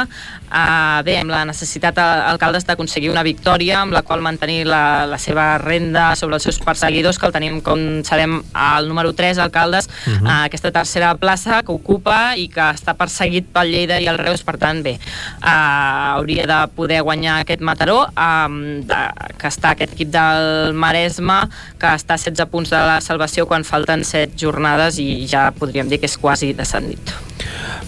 Uh, 0.54 1.02
bé, 1.02 1.16
amb 1.18 1.34
la 1.34 1.40
necessitat 1.50 1.98
al 1.98 2.38
Caldes 2.38 2.68
d'aconseguir 2.68 3.10
una 3.10 3.24
victòria 3.26 3.80
amb 3.80 3.96
la 3.96 4.04
qual 4.06 4.22
mantenir 4.22 4.68
la, 4.70 5.08
la 5.10 5.18
seva 5.18 5.58
renda 5.58 6.12
sobre 6.20 6.38
els 6.38 6.46
seus 6.46 6.60
perseguidors, 6.62 7.18
que 7.18 7.26
el 7.26 7.34
tenim, 7.34 7.58
com 7.66 8.04
sabem, 8.06 8.36
al 8.54 8.86
número 8.86 9.16
3, 9.18 9.42
al 9.42 9.50
Caldes, 9.50 9.90
uh 9.90 10.12
-huh. 10.12 10.22
uh, 10.22 10.44
aquesta 10.46 10.70
tercera 10.72 11.16
plaça 11.18 11.64
que 11.66 11.72
ocupa 11.72 12.38
i 12.38 12.50
que 12.50 12.62
està 12.62 12.94
perseguit 12.94 13.50
pel 13.50 13.72
Lleida 13.74 14.00
i 14.00 14.06
el 14.06 14.20
Reus, 14.20 14.44
per 14.44 14.58
tant, 14.58 14.84
bé, 14.84 15.00
uh, 15.42 16.18
hauria 16.22 16.46
de 16.46 16.68
poder 16.76 17.02
guanyar 17.02 17.40
aquest 17.42 17.62
Mataró, 17.62 18.06
um, 18.14 18.86
de, 18.86 19.02
que 19.38 19.48
està 19.48 19.72
aquest 19.72 19.94
equip 19.94 20.12
del 20.12 20.74
Maresme, 20.74 21.50
que 21.80 21.88
està 21.88 22.14
a 22.14 22.18
16 22.18 22.46
punts 22.46 22.70
de 22.70 22.78
la 22.78 23.02
salvació 23.02 23.48
quan 23.48 23.64
falten 23.64 24.04
7 24.04 24.38
jornades 24.38 25.00
i 25.00 25.26
ja 25.28 25.52
podríem 25.52 25.90
dir 25.90 26.00
que 26.00 26.06
és 26.06 26.18
quasi 26.18 26.54
descendit. 26.54 27.33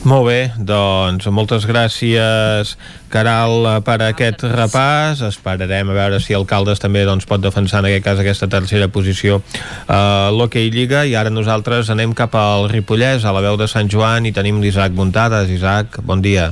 Molt 0.05 0.27
bé, 0.27 0.39
doncs 0.61 1.25
moltes 1.33 1.65
gràcies 1.65 2.75
Caral 3.09 3.81
per 3.87 3.97
aquest 4.05 4.43
repàs. 4.51 5.23
Esperarem 5.25 5.89
a 5.89 5.95
veure 5.97 6.19
si 6.21 6.35
Alcaldes 6.37 6.83
també 6.83 7.05
doncs, 7.07 7.25
pot 7.29 7.41
defensar 7.41 7.81
en 7.81 7.89
aquest 7.89 8.05
cas 8.05 8.21
aquesta 8.21 8.49
tercera 8.51 8.89
posició 8.91 9.41
a 9.87 10.29
l'Hockey 10.35 10.69
Lliga. 10.73 11.05
I 11.09 11.15
ara 11.17 11.33
nosaltres 11.33 11.89
anem 11.93 12.13
cap 12.13 12.35
al 12.37 12.69
Ripollès 12.69 13.25
a 13.25 13.33
la 13.35 13.43
veu 13.45 13.57
de 13.57 13.69
Sant 13.71 13.89
Joan 13.89 14.29
i 14.29 14.35
tenim 14.35 14.61
l'Isaac 14.61 14.93
Muntades. 14.93 15.49
Isaac, 15.49 16.01
bon 16.03 16.21
dia. 16.21 16.51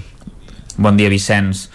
Bon 0.77 0.97
dia 0.97 1.11
Vicenç 1.13 1.67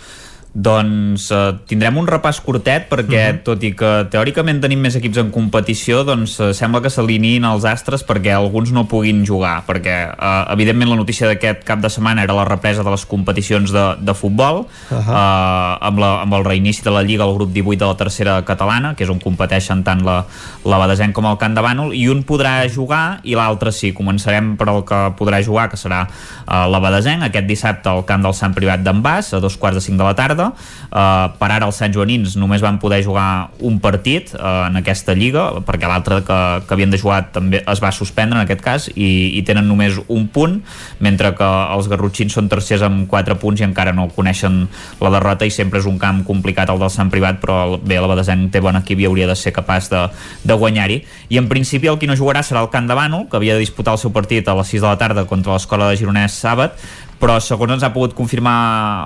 doncs 0.54 1.28
eh, 1.30 1.52
tindrem 1.68 1.98
un 2.00 2.06
repàs 2.08 2.40
curtet 2.40 2.88
perquè 2.88 3.20
uh 3.20 3.32
mhm. 3.32 3.38
-huh. 3.38 3.42
tot 3.44 3.62
i 3.62 3.74
que 3.74 4.08
teòricament 4.10 4.60
tenim 4.60 4.80
més 4.80 4.96
equips 4.96 5.18
en 5.18 5.30
competició 5.30 6.04
doncs 6.04 6.40
eh, 6.40 6.52
sembla 6.54 6.80
que 6.80 6.90
s'alineïn 6.90 7.44
els 7.44 7.64
astres 7.64 8.04
perquè 8.06 8.34
alguns 8.34 8.72
no 8.72 8.88
puguin 8.88 9.24
jugar 9.26 9.62
perquè 9.66 9.96
eh, 10.10 10.52
evidentment 10.52 10.90
la 10.90 10.96
notícia 10.96 11.26
d'aquest 11.26 11.64
cap 11.64 11.80
de 11.80 11.90
setmana 11.90 12.22
era 12.22 12.34
la 12.34 12.44
represa 12.44 12.82
de 12.82 12.90
les 12.90 13.04
competicions 13.06 13.70
de, 13.70 13.96
de 14.00 14.14
futbol 14.14 14.66
uh 14.66 14.66
-huh. 14.90 15.12
eh, 15.12 15.86
amb, 15.86 15.98
la, 15.98 16.22
amb 16.22 16.34
el 16.34 16.44
reinici 16.44 16.82
de 16.82 16.90
la 16.90 17.02
Lliga 17.02 17.24
al 17.24 17.34
grup 17.34 17.52
18 17.52 17.78
de 17.78 17.86
la 17.86 17.96
tercera 17.96 18.42
catalana 18.44 18.94
que 18.94 19.04
és 19.04 19.10
on 19.10 19.20
competeixen 19.20 19.84
tant 19.84 20.02
la, 20.02 20.24
la 20.64 20.78
Badesenc 20.78 21.12
com 21.12 21.26
el 21.26 21.36
Camp 21.36 21.54
de 21.54 21.60
Bànol 21.60 21.94
i 21.94 22.08
un 22.08 22.24
podrà 22.24 22.68
jugar 22.68 23.20
i 23.22 23.34
l'altre 23.34 23.72
sí, 23.72 23.92
començarem 23.92 24.56
per 24.56 24.68
el 24.68 24.84
que 24.84 25.12
podrà 25.18 25.42
jugar 25.44 25.68
que 25.68 25.76
serà 25.76 26.08
eh, 26.08 26.70
la 26.70 26.78
Badesenc 26.78 27.22
aquest 27.22 27.46
dissabte 27.46 27.88
al 27.88 28.04
camp 28.04 28.22
del 28.22 28.34
Sant 28.34 28.54
Privat 28.54 28.80
d'en 28.82 29.02
Bas 29.02 29.34
a 29.34 29.40
dos 29.40 29.56
quarts 29.56 29.76
de 29.76 29.80
cinc 29.80 29.98
de 29.98 30.04
la 30.04 30.14
tarda 30.14 30.37
Uh, 30.48 31.28
per 31.38 31.50
ara 31.50 31.66
els 31.66 31.78
Sant 31.80 31.92
Joanins 31.94 32.36
només 32.38 32.62
van 32.64 32.78
poder 32.78 33.00
jugar 33.04 33.50
un 33.64 33.78
partit 33.82 34.32
uh, 34.36 34.68
en 34.68 34.78
aquesta 34.80 35.16
lliga, 35.18 35.48
perquè 35.66 35.90
l'altre 35.90 36.20
que, 36.26 36.38
que 36.66 36.76
havien 36.76 36.92
de 36.94 37.00
jugar 37.00 37.24
també 37.34 37.62
es 37.64 37.82
va 37.82 37.92
suspendre 37.94 38.38
en 38.38 38.44
aquest 38.44 38.62
cas 38.64 38.88
i, 38.94 39.38
i 39.38 39.42
tenen 39.46 39.68
només 39.68 39.98
un 40.06 40.28
punt, 40.32 40.58
mentre 41.04 41.34
que 41.38 41.48
els 41.74 41.88
garrotxins 41.90 42.34
són 42.38 42.48
tercers 42.50 42.84
amb 42.86 43.06
4 43.10 43.38
punts 43.42 43.62
i 43.62 43.66
encara 43.66 43.94
no 43.96 44.08
coneixen 44.14 44.64
la 45.02 45.12
derrota 45.14 45.46
i 45.48 45.54
sempre 45.54 45.82
és 45.82 45.88
un 45.90 45.98
camp 46.00 46.22
complicat 46.28 46.70
el 46.72 46.80
del 46.80 46.92
Sant 46.92 47.10
Privat, 47.12 47.40
però 47.42 47.78
bé, 47.78 47.98
el 47.98 48.08
Badesenc 48.10 48.52
té 48.52 48.62
bon 48.64 48.76
equip 48.78 49.02
i 49.02 49.08
hauria 49.08 49.28
de 49.28 49.36
ser 49.38 49.52
capaç 49.56 49.90
de, 49.92 50.04
de 50.44 50.58
guanyar-hi. 50.58 51.02
I 51.32 51.40
en 51.40 51.48
principi 51.50 51.90
el 51.90 51.98
qui 52.00 52.08
no 52.10 52.16
jugarà 52.18 52.44
serà 52.46 52.64
el 52.64 52.88
de 52.88 52.96
Bànol, 52.96 53.26
que 53.28 53.36
havia 53.36 53.54
de 53.56 53.64
disputar 53.64 53.96
el 53.96 54.02
seu 54.02 54.12
partit 54.14 54.48
a 54.48 54.56
les 54.58 54.72
6 54.74 54.82
de 54.82 54.88
la 54.88 54.98
tarda 54.98 55.26
contra 55.26 55.54
l'Escola 55.54 55.90
de 55.90 55.98
Gironès 56.00 56.36
Sàbat, 56.38 56.78
però 57.18 57.38
segons 57.42 57.74
ens 57.74 57.84
ha 57.86 57.92
pogut 57.94 58.14
confirmar 58.14 58.54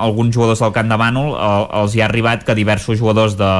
alguns 0.04 0.34
jugadors 0.36 0.60
del 0.60 0.74
Camp 0.76 0.90
de 0.90 0.98
Bànol 1.00 1.32
el, 1.32 1.66
els 1.80 1.96
hi 1.96 2.02
ha 2.02 2.08
arribat 2.10 2.44
que 2.44 2.56
diversos 2.56 3.00
jugadors 3.00 3.38
de, 3.40 3.50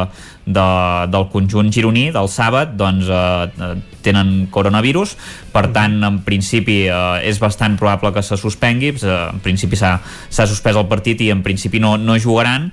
de, 0.45 0.67
del 1.13 1.29
conjunt 1.33 1.73
gironí 1.73 2.11
del 2.13 2.29
Sàbat 2.29 2.77
doncs 2.77 3.09
eh, 3.09 3.73
tenen 4.03 4.49
coronavirus. 4.53 5.17
Per 5.55 5.67
tant 5.75 5.99
en 6.05 6.21
principi 6.27 6.83
eh, 6.85 7.29
és 7.29 7.41
bastant 7.41 7.79
probable 7.81 8.13
que 8.13 8.25
se 8.27 8.37
suspengui. 8.41 8.93
Eh, 8.99 9.19
en 9.33 9.41
principi 9.45 9.79
s'ha 9.81 9.99
suspès 10.47 10.77
el 10.77 10.89
partit 10.91 11.23
i 11.25 11.33
en 11.33 11.45
principi 11.47 11.81
no, 11.81 11.97
no 11.97 12.19
jugaran 12.21 12.71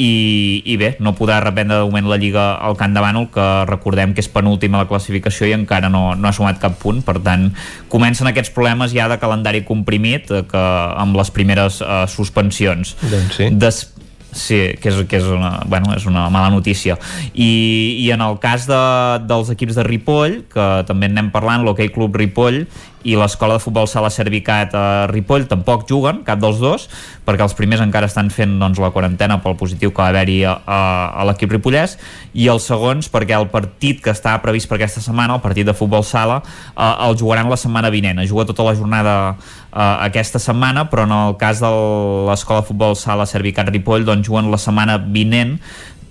i, 0.00 0.62
i 0.64 0.76
bé, 0.80 0.94
no 1.04 1.12
podrà 1.16 1.38
reprendre 1.44 1.76
de 1.76 1.84
moment 1.84 2.08
la 2.08 2.18
Lliga 2.20 2.46
al 2.64 2.76
Camp 2.80 2.94
de 2.96 3.02
Bànol, 3.04 3.28
que 3.32 3.46
recordem 3.68 4.14
que 4.16 4.22
és 4.24 4.30
penúltima 4.32 4.80
la 4.80 4.88
classificació 4.88 5.50
i 5.50 5.56
encara 5.56 5.90
no, 5.92 6.14
no 6.16 6.28
ha 6.28 6.32
sumat 6.36 6.60
cap 6.62 6.78
punt, 6.80 7.02
per 7.04 7.18
tant 7.24 7.50
comencen 7.92 8.30
aquests 8.30 8.54
problemes 8.56 8.94
ja 8.96 9.10
de 9.12 9.20
calendari 9.20 9.64
comprimit 9.68 10.32
eh, 10.32 10.44
que 10.48 10.62
amb 11.02 11.18
les 11.18 11.32
primeres 11.34 11.82
uh, 11.84 12.04
suspensions 12.08 12.96
doncs 13.02 13.36
sí. 13.36 13.50
Des, 13.52 13.84
Sí, 14.32 14.56
que 14.80 14.88
és, 14.88 14.96
que 15.08 15.18
és, 15.20 15.26
una, 15.28 15.58
bueno, 15.68 15.92
és 15.92 16.06
una 16.08 16.24
mala 16.32 16.48
notícia. 16.48 16.96
I, 17.34 18.00
i 18.00 18.06
en 18.14 18.22
el 18.24 18.38
cas 18.40 18.64
de, 18.64 18.80
dels 19.28 19.50
equips 19.52 19.76
de 19.76 19.84
Ripoll, 19.84 20.38
que 20.52 20.68
també 20.88 21.10
en 21.10 21.18
anem 21.18 21.28
parlant, 21.34 21.66
l'Hockey 21.66 21.92
Club 21.92 22.16
Ripoll 22.16 22.62
i 23.04 23.16
l'escola 23.18 23.58
de 23.58 23.62
futbol 23.62 23.88
Sala 23.90 24.10
Servicat 24.12 24.74
a 24.78 24.84
Ripoll 25.10 25.46
tampoc 25.50 25.84
juguen, 25.88 26.22
cap 26.26 26.40
dels 26.42 26.60
dos, 26.62 26.88
perquè 27.26 27.44
els 27.44 27.54
primers 27.58 27.82
encara 27.84 28.08
estan 28.10 28.30
fent 28.34 28.54
doncs, 28.60 28.80
la 28.82 28.92
quarantena 28.94 29.38
pel 29.42 29.56
positiu 29.58 29.92
que 29.92 30.02
va 30.02 30.10
haver-hi 30.12 30.40
a, 30.48 30.56
a, 30.66 30.80
a 31.22 31.26
l'equip 31.28 31.52
ripollès, 31.54 31.96
i 32.32 32.48
els 32.52 32.66
segons 32.68 33.10
perquè 33.12 33.36
el 33.38 33.48
partit 33.52 34.02
que 34.02 34.14
està 34.14 34.34
previst 34.42 34.70
per 34.70 34.78
aquesta 34.78 35.02
setmana, 35.04 35.38
el 35.38 35.44
partit 35.44 35.68
de 35.68 35.76
futbol 35.76 36.04
Sala, 36.06 36.40
eh, 36.72 36.92
el 37.08 37.18
jugaran 37.20 37.50
la 37.50 37.60
setmana 37.60 37.92
vinent. 37.92 38.22
Es 38.22 38.30
juga 38.30 38.46
tota 38.48 38.66
la 38.66 38.76
jornada 38.78 39.14
eh, 39.34 39.96
aquesta 40.08 40.40
setmana, 40.42 40.88
però 40.90 41.06
en 41.08 41.14
el 41.16 41.38
cas 41.40 41.62
de 41.62 41.70
l'escola 42.28 42.62
de 42.62 42.70
futbol 42.70 42.98
Sala 42.98 43.26
Servicat 43.26 43.70
Ripoll 43.72 44.06
doncs 44.08 44.28
juguen 44.28 44.50
la 44.52 44.60
setmana 44.60 44.98
vinent 45.02 45.58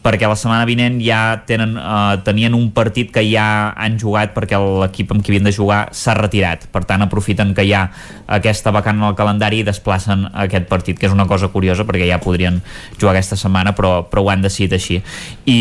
perquè 0.02 0.26
la 0.26 0.36
setmana 0.38 0.66
vinent 0.66 0.98
ja 1.04 1.44
tenen, 1.46 1.76
uh, 1.78 2.18
tenien 2.26 2.56
un 2.58 2.72
partit 2.74 3.12
que 3.14 3.22
ja 3.28 3.72
han 3.78 4.00
jugat 4.02 4.34
perquè 4.34 4.58
l'equip 4.58 5.14
amb 5.14 5.22
qui 5.22 5.34
havien 5.34 5.46
de 5.46 5.54
jugar 5.54 5.84
s'ha 5.94 6.16
retirat. 6.18 6.66
Per 6.74 6.84
tant, 6.90 7.06
aprofiten 7.06 7.54
que 7.58 7.66
hi 7.68 7.74
ha 7.78 7.84
aquesta 8.40 8.74
vacant 8.74 8.98
en 8.98 9.06
el 9.12 9.16
calendari 9.20 9.62
i 9.62 9.68
desplacen 9.68 10.26
aquest 10.46 10.66
partit, 10.72 10.98
que 10.98 11.06
és 11.06 11.14
una 11.14 11.28
cosa 11.30 11.52
curiosa 11.54 11.86
perquè 11.86 12.10
ja 12.10 12.22
podrien 12.24 12.62
jugar 12.98 13.14
aquesta 13.14 13.38
setmana, 13.38 13.76
però, 13.78 14.08
però 14.10 14.26
ho 14.26 14.34
han 14.34 14.42
decidit 14.42 14.74
així. 14.80 15.02
I, 15.46 15.60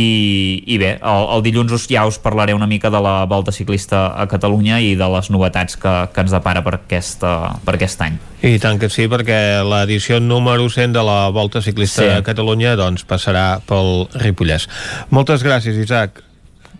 i 0.67 0.81
bé, 0.81 0.97
el, 0.97 1.29
el 1.37 1.45
dilluns 1.45 1.77
us, 1.77 1.87
ja 1.93 2.07
us 2.09 2.21
parlaré 2.23 2.57
una 2.57 2.71
mica 2.71 2.91
de 2.91 3.01
la 3.05 3.21
volta 3.29 3.53
ciclista 3.53 4.09
a 4.17 4.27
Catalunya 4.31 4.81
i 4.81 4.95
de 4.97 5.12
les 5.17 5.31
novetats 5.31 5.77
que, 5.77 5.95
que 6.15 6.25
ens 6.25 6.33
depara 6.33 6.65
per, 6.65 6.79
aquesta, 6.81 7.37
per 7.67 7.77
aquest 7.77 8.09
any. 8.09 8.17
I 8.41 8.57
tant 8.57 8.79
que 8.81 8.89
sí, 8.89 9.05
perquè 9.05 9.61
l'edició 9.69 10.17
número 10.17 10.65
100 10.73 10.95
de 10.97 11.03
la 11.05 11.29
Volta 11.29 11.61
Ciclista 11.61 12.07
sí. 12.07 12.09
a 12.09 12.23
Catalunya 12.25 12.73
doncs, 12.79 13.05
passarà 13.05 13.61
pel 13.69 14.07
Ripollès. 14.17 14.65
Moltes 15.12 15.45
gràcies, 15.45 15.77
Isaac. 15.77 16.23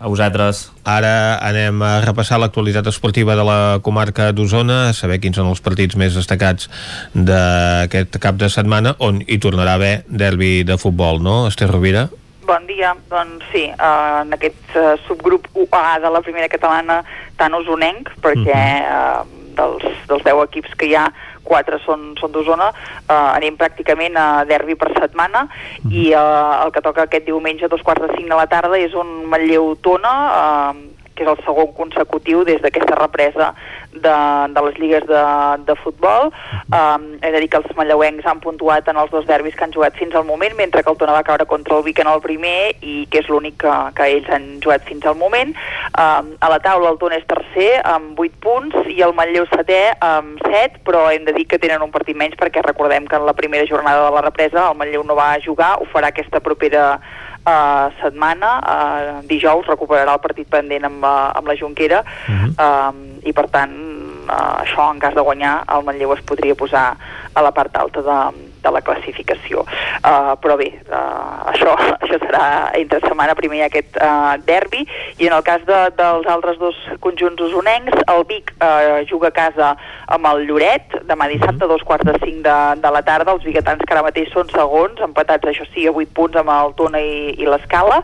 A 0.01 0.09
vosaltres. 0.09 0.63
Ara 0.89 1.37
anem 1.45 1.83
a 1.85 1.91
repassar 2.01 2.39
l'actualitat 2.41 2.87
esportiva 2.89 3.35
de 3.37 3.43
la 3.45 3.57
comarca 3.85 4.31
d'Osona, 4.33 4.87
a 4.89 4.95
saber 4.97 5.19
quins 5.21 5.37
són 5.37 5.51
els 5.51 5.61
partits 5.61 5.93
més 5.93 6.17
destacats 6.17 6.65
d'aquest 7.13 8.17
cap 8.23 8.39
de 8.41 8.49
setmana, 8.49 8.95
on 8.97 9.21
hi 9.21 9.37
tornarà 9.37 9.75
a 9.75 9.77
haver 9.77 9.93
derbi 10.09 10.63
de 10.65 10.79
futbol, 10.81 11.21
no, 11.21 11.43
Esther 11.51 11.69
Rovira? 11.69 12.07
Bon 12.49 12.65
dia. 12.65 12.95
Doncs 13.13 13.45
sí, 13.53 13.67
uh, 13.69 14.23
en 14.25 14.33
aquest 14.33 14.73
uh, 14.73 14.95
subgrup 15.05 15.45
UA 15.53 15.99
de 16.01 16.09
la 16.09 16.23
primera 16.25 16.49
catalana 16.49 17.03
tan 17.37 17.53
osonenc, 17.61 18.09
perquè 18.25 18.63
uh, 18.81 19.21
dels, 19.57 19.85
dels 20.09 20.25
10 20.25 20.41
equips 20.47 20.73
que 20.79 20.89
hi 20.89 20.97
ha, 20.97 21.05
quatre 21.43 21.79
són, 21.85 22.11
són 22.19 22.31
d'Osona, 22.33 22.69
eh, 23.01 23.13
anem 23.13 23.57
pràcticament 23.59 24.17
a 24.17 24.27
derbi 24.49 24.77
per 24.79 24.91
setmana 24.97 25.45
mm. 25.47 25.91
i 25.91 26.11
eh, 26.13 26.23
el 26.65 26.73
que 26.75 26.83
toca 26.85 27.07
aquest 27.07 27.27
diumenge 27.27 27.67
a 27.67 27.71
dos 27.71 27.83
quarts 27.85 28.05
de 28.05 28.13
cinc 28.15 28.29
de 28.31 28.37
la 28.37 28.47
tarda 28.51 28.79
és 28.79 28.95
un 28.97 29.21
Manlleu-Tona, 29.31 30.15
eh, 30.31 30.90
que 31.15 31.25
és 31.25 31.29
el 31.29 31.39
segon 31.45 31.71
consecutiu 31.77 32.43
des 32.47 32.61
d'aquesta 32.63 32.97
represa 32.99 33.51
de, 33.91 34.15
de 34.55 34.63
les 34.67 34.79
lligues 34.79 35.05
de, 35.07 35.23
de 35.67 35.75
futbol. 35.83 36.31
Um, 36.71 37.07
he 37.21 37.31
de 37.33 37.41
dir 37.43 37.49
que 37.51 37.61
els 37.61 37.75
mallauencs 37.77 38.27
han 38.27 38.41
puntuat 38.43 38.87
en 38.87 38.99
els 39.01 39.11
dos 39.11 39.27
derbis 39.27 39.55
que 39.57 39.65
han 39.65 39.75
jugat 39.75 39.97
fins 39.99 40.15
al 40.15 40.25
moment, 40.25 40.55
mentre 40.57 40.83
que 40.83 40.91
el 40.91 40.99
Tona 40.99 41.15
va 41.17 41.25
caure 41.27 41.45
contra 41.49 41.77
el 41.77 41.83
Vic 41.87 41.99
en 42.03 42.11
el 42.11 42.21
primer 42.23 42.73
i 42.81 43.05
que 43.11 43.21
és 43.21 43.29
l'únic 43.31 43.59
que, 43.63 43.73
que 43.97 44.09
ells 44.15 44.29
han 44.31 44.47
jugat 44.63 44.85
fins 44.87 45.05
al 45.05 45.17
moment. 45.19 45.53
Um, 45.91 46.33
a 46.39 46.51
la 46.53 46.61
taula 46.63 46.93
el 46.93 46.99
Tona 47.01 47.19
és 47.19 47.27
tercer 47.29 47.69
amb 47.87 48.19
8 48.19 48.39
punts 48.43 48.91
i 48.91 49.01
el 49.05 49.15
Manlleu 49.17 49.47
setè 49.51 49.81
amb 50.05 50.39
7, 50.47 50.83
però 50.87 51.07
hem 51.11 51.27
de 51.27 51.35
dir 51.37 51.47
que 51.49 51.59
tenen 51.61 51.83
un 51.83 51.93
partit 51.93 52.17
menys 52.17 52.37
perquè 52.39 52.63
recordem 52.65 53.07
que 53.07 53.19
en 53.19 53.27
la 53.27 53.37
primera 53.37 53.67
jornada 53.67 54.07
de 54.07 54.15
la 54.15 54.23
represa 54.25 54.69
el 54.69 54.79
Manlleu 54.79 55.03
no 55.07 55.17
va 55.17 55.33
jugar, 55.43 55.75
ho 55.79 55.87
farà 55.91 56.11
aquesta 56.11 56.41
propera 56.43 56.99
uh, 57.45 57.89
setmana, 58.01 58.51
uh, 58.61 59.21
dijous 59.27 59.67
recuperarà 59.69 60.13
el 60.17 60.23
partit 60.23 60.49
pendent 60.49 60.85
amb, 60.87 61.03
uh, 61.03 61.31
amb 61.37 61.47
la 61.47 61.55
Junquera 61.55 62.03
uh 62.03 62.33
-huh. 62.33 62.51
uh, 62.57 62.93
i 63.23 63.33
per 63.33 63.47
tant 63.49 63.73
uh, 64.29 64.63
això 64.63 64.91
en 64.91 64.99
cas 64.99 65.13
de 65.13 65.21
guanyar 65.21 65.63
el 65.67 65.83
Manlleu 65.83 66.13
es 66.13 66.21
podria 66.21 66.55
posar 66.55 66.97
a 67.33 67.41
la 67.41 67.51
part 67.51 67.75
alta 67.77 68.01
de, 68.01 68.50
de 68.61 68.71
la 68.71 68.81
classificació. 68.85 69.65
Uh, 70.01 70.33
però 70.41 70.57
bé, 70.59 70.71
uh, 70.89 71.51
això, 71.51 71.75
això 72.03 72.19
serà 72.23 72.43
entre 72.79 73.01
setmana 73.03 73.35
primer 73.37 73.65
aquest 73.67 73.97
uh, 73.97 74.35
derbi, 74.47 74.85
i 75.19 75.29
en 75.29 75.35
el 75.37 75.45
cas 75.47 75.65
de, 75.67 75.81
dels 75.97 76.27
altres 76.31 76.59
dos 76.61 76.77
conjunts 77.03 77.41
usonencs, 77.49 78.03
el 78.11 78.25
Vic 78.29 78.53
uh, 78.59 79.01
juga 79.09 79.31
a 79.31 79.35
casa 79.35 79.73
amb 80.11 80.27
el 80.31 80.45
Lloret, 80.47 80.97
demà 81.09 81.27
dissabte, 81.31 81.67
dos 81.69 81.83
quarts 81.87 82.07
de 82.07 82.17
cinc 82.23 82.41
de, 82.45 82.57
de 82.81 82.93
la 82.93 83.03
tarda, 83.05 83.35
els 83.35 83.45
biguetans 83.47 83.83
que 83.85 83.95
ara 83.95 84.05
mateix 84.05 84.31
són 84.33 84.49
segons, 84.51 84.99
empatats, 85.03 85.47
això 85.49 85.65
sí, 85.71 85.87
a 85.87 85.93
8 85.93 86.13
punts 86.17 86.39
amb 86.41 86.51
el 86.53 86.75
Tona 86.79 87.01
i, 87.01 87.33
i 87.39 87.47
l'Escala, 87.47 88.01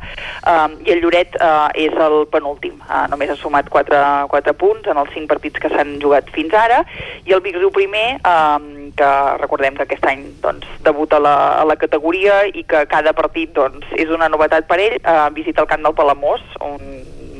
um, 0.47 0.77
i 0.85 0.93
el 0.95 1.03
Lloret 1.03 1.37
uh, 1.39 1.67
és 1.77 1.93
el 2.07 2.19
penúltim, 2.33 2.77
uh, 2.87 3.05
només 3.11 3.31
ha 3.33 3.37
sumat 3.39 3.69
4, 3.73 4.01
4 4.31 4.55
punts 4.59 4.89
en 4.91 5.01
els 5.01 5.13
5 5.15 5.29
partits 5.31 5.61
que 5.63 5.71
s'han 5.73 5.97
jugat 6.03 6.31
fins 6.35 6.55
ara, 6.57 6.83
i 7.27 7.35
el 7.35 7.43
Vic 7.45 7.59
Riu 7.59 7.71
primer, 7.75 8.07
um, 8.27 8.87
que 8.97 9.11
recordem 9.41 9.77
que 9.77 9.87
aquest 9.87 10.05
any 10.09 10.25
doncs, 10.47 10.67
debuta 10.85 11.19
a 11.19 11.23
la, 11.23 11.35
a 11.61 11.67
la 11.67 11.77
categoria 11.79 12.41
i 12.47 12.63
que 12.67 12.85
cada 12.89 13.13
partit 13.17 13.53
doncs, 13.55 13.85
és 13.99 14.11
una 14.13 14.31
novetat 14.31 14.67
per 14.69 14.79
ell, 14.83 14.97
uh, 15.03 15.27
visita 15.35 15.63
el 15.63 15.69
camp 15.69 15.85
del 15.85 15.95
Palamós, 15.97 16.43
un 16.63 16.81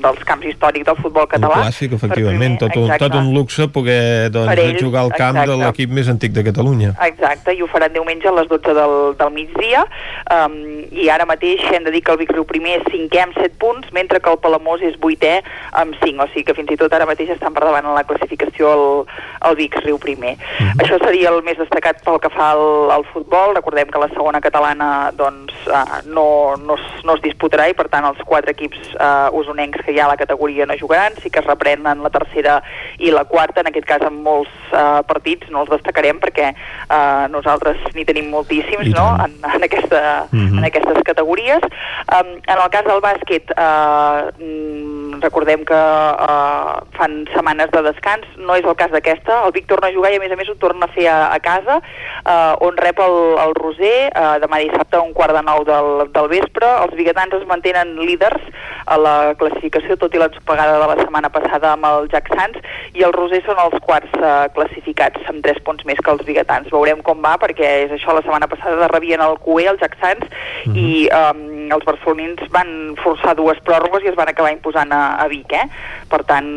dels 0.01 0.23
camps 0.27 0.45
històrics 0.45 0.87
del 0.87 0.97
futbol 0.99 1.27
català. 1.29 1.61
Un 1.61 1.67
clàssic, 1.67 1.93
efectivament, 1.97 2.57
tot 2.61 2.75
un, 2.79 2.91
tot 3.01 3.15
un 3.19 3.31
luxe 3.35 3.67
poder 3.73 4.29
doncs, 4.33 4.53
ells, 4.63 4.81
jugar 4.81 5.03
al 5.05 5.13
camp 5.13 5.37
exacte. 5.37 5.51
de 5.51 5.57
l'equip 5.63 5.93
més 5.97 6.09
antic 6.13 6.35
de 6.35 6.43
Catalunya. 6.47 6.93
Exacte, 7.07 7.53
i 7.53 7.61
ho 7.63 7.67
faran 7.71 7.93
diumenge 7.93 8.29
a 8.29 8.35
les 8.37 8.49
12 8.51 8.75
del, 8.77 8.95
del 9.19 9.33
migdia, 9.35 9.83
um, 10.33 10.57
i 10.91 11.09
ara 11.13 11.27
mateix 11.29 11.63
hem 11.71 11.87
de 11.87 11.93
dir 11.95 12.03
que 12.05 12.13
el 12.13 12.21
Vic 12.21 12.33
Riu 12.35 12.45
primer 12.47 12.77
és 12.79 12.87
cinquè 12.93 13.23
amb 13.23 13.37
7 13.37 13.57
punts, 13.61 13.91
mentre 13.95 14.21
que 14.23 14.31
el 14.31 14.39
Palamós 14.43 14.83
és 14.85 14.97
vuitè 15.01 15.37
amb 15.81 15.97
5, 16.03 16.23
o 16.23 16.29
sigui 16.31 16.45
que 16.47 16.57
fins 16.57 16.73
i 16.73 16.79
tot 16.79 16.93
ara 16.93 17.09
mateix 17.09 17.33
estan 17.35 17.55
per 17.55 17.65
davant 17.65 17.85
en 17.85 17.97
la 17.97 18.05
classificació 18.07 18.73
el, 18.73 18.85
el 19.49 19.59
Vic 19.59 19.79
Riu 19.83 19.99
primer. 20.01 20.37
Mm 20.37 20.67
-hmm. 20.67 20.83
Això 20.83 20.99
seria 21.03 21.29
el 21.29 21.41
més 21.43 21.57
destacat 21.57 22.03
pel 22.03 22.19
que 22.19 22.29
fa 22.29 22.51
al, 22.51 22.91
al 22.91 23.05
futbol, 23.13 23.55
recordem 23.55 23.89
que 23.89 23.99
la 23.99 24.09
segona 24.09 24.41
catalana 24.41 25.11
doncs, 25.15 25.53
uh, 25.67 26.01
no, 26.05 26.55
no, 26.57 26.75
es, 26.75 27.03
no 27.03 27.15
es 27.15 27.21
disputarà 27.21 27.69
i 27.69 27.73
per 27.73 27.87
tant 27.89 28.05
els 28.05 28.21
quatre 28.25 28.51
equips 28.51 28.77
uh, 28.95 29.29
usonencs 29.31 29.86
que 29.87 29.95
hi 29.95 30.01
ha 30.01 30.05
a 30.05 30.11
la 30.11 30.19
categoria 30.19 30.67
no 30.67 30.75
jugaran, 30.79 31.15
sí 31.23 31.31
que 31.31 31.39
es 31.39 31.47
reprenen 31.47 32.03
la 32.03 32.11
tercera 32.11 32.59
i 32.99 33.11
la 33.15 33.23
quarta, 33.25 33.63
en 33.63 33.71
aquest 33.71 33.87
cas 33.87 34.03
amb 34.03 34.19
molts 34.25 34.51
uh, 34.73 34.99
partits, 35.07 35.47
no 35.53 35.63
els 35.63 35.71
destacarem 35.71 36.19
perquè 36.19 36.51
uh, 36.51 37.25
nosaltres 37.31 37.79
n'hi 37.95 38.05
tenim 38.07 38.27
moltíssims 38.33 38.91
no? 38.91 39.07
en, 39.23 39.37
en, 39.47 39.63
aquesta, 39.63 40.27
mm 40.31 40.39
-hmm. 40.39 40.57
en 40.59 40.67
aquestes 40.67 40.99
categories. 41.07 41.63
Um, 42.11 42.35
en 42.43 42.57
el 42.63 42.69
cas 42.75 42.85
del 42.85 43.01
bàsquet, 43.01 43.45
uh, 43.55 44.27
mm, 44.37 45.21
recordem 45.21 45.63
que 45.65 45.73
uh, 45.73 46.83
fan 46.97 47.27
setmanes 47.33 47.71
de 47.71 47.81
descans, 47.81 48.25
no 48.37 48.55
és 48.55 48.65
el 48.65 48.75
cas 48.75 48.91
d'aquesta, 48.91 49.45
el 49.45 49.51
Vic 49.51 49.67
torna 49.67 49.87
a 49.87 49.95
jugar 49.95 50.11
i 50.11 50.17
a 50.17 50.19
més 50.19 50.31
a 50.31 50.35
més 50.35 50.49
ho 50.49 50.55
torna 50.55 50.85
a 50.85 50.93
fer 50.93 51.07
a, 51.07 51.33
a 51.33 51.39
casa, 51.39 51.79
uh, 52.25 52.67
on 52.67 52.77
rep 52.77 52.99
el, 52.99 53.17
el 53.45 53.55
Roser, 53.55 54.11
uh, 54.11 54.35
demà 54.43 54.59
dissabte 54.59 54.97
a 54.97 55.01
un 55.01 55.13
quart 55.13 55.33
de 55.33 55.43
nou 55.43 55.63
del, 55.63 56.11
del 56.11 56.27
vespre, 56.27 56.67
els 56.83 56.95
biguetans 56.95 57.33
es 57.33 57.47
mantenen 57.47 57.95
líders 57.99 58.41
a 58.85 58.97
la 58.97 59.15
classificació, 59.35 59.76
tot 60.01 60.15
i 60.15 60.21
l'ensopegada 60.21 60.79
de 60.81 60.87
la 60.89 60.97
setmana 61.01 61.29
passada 61.29 61.73
amb 61.73 61.85
el 61.89 62.09
Jack 62.13 62.31
Sands, 62.33 62.59
i 62.97 63.03
el 63.07 63.13
Roser 63.15 63.41
són 63.45 63.61
els 63.63 63.77
quarts 63.85 64.13
uh, 64.19 64.47
classificats, 64.55 65.21
amb 65.29 65.43
3 65.45 65.61
punts 65.67 65.85
més 65.85 66.01
que 66.03 66.11
els 66.11 66.25
biguetans. 66.27 66.71
Veurem 66.73 67.03
com 67.05 67.21
va, 67.21 67.35
perquè 67.41 67.69
és 67.85 67.91
això, 67.95 68.15
la 68.15 68.23
setmana 68.25 68.49
passada 68.51 68.89
rebien 68.93 69.21
el 69.21 69.37
QE, 69.45 69.67
el 69.71 69.79
Jack 69.81 69.97
Sands, 70.01 70.27
mm 70.65 70.73
-hmm. 70.73 70.77
i 70.77 71.09
um, 71.21 71.41
els 71.73 71.85
barcelonins 71.87 72.41
van 72.53 72.95
forçar 73.01 73.35
dues 73.37 73.59
pròrrogues 73.65 74.05
i 74.05 74.11
es 74.11 74.17
van 74.17 74.31
acabar 74.31 74.51
imposant 74.53 74.91
a, 74.93 75.17
a 75.21 75.27
Vic, 75.31 75.53
eh? 75.53 75.65
Per 76.11 76.21
tant, 76.29 76.47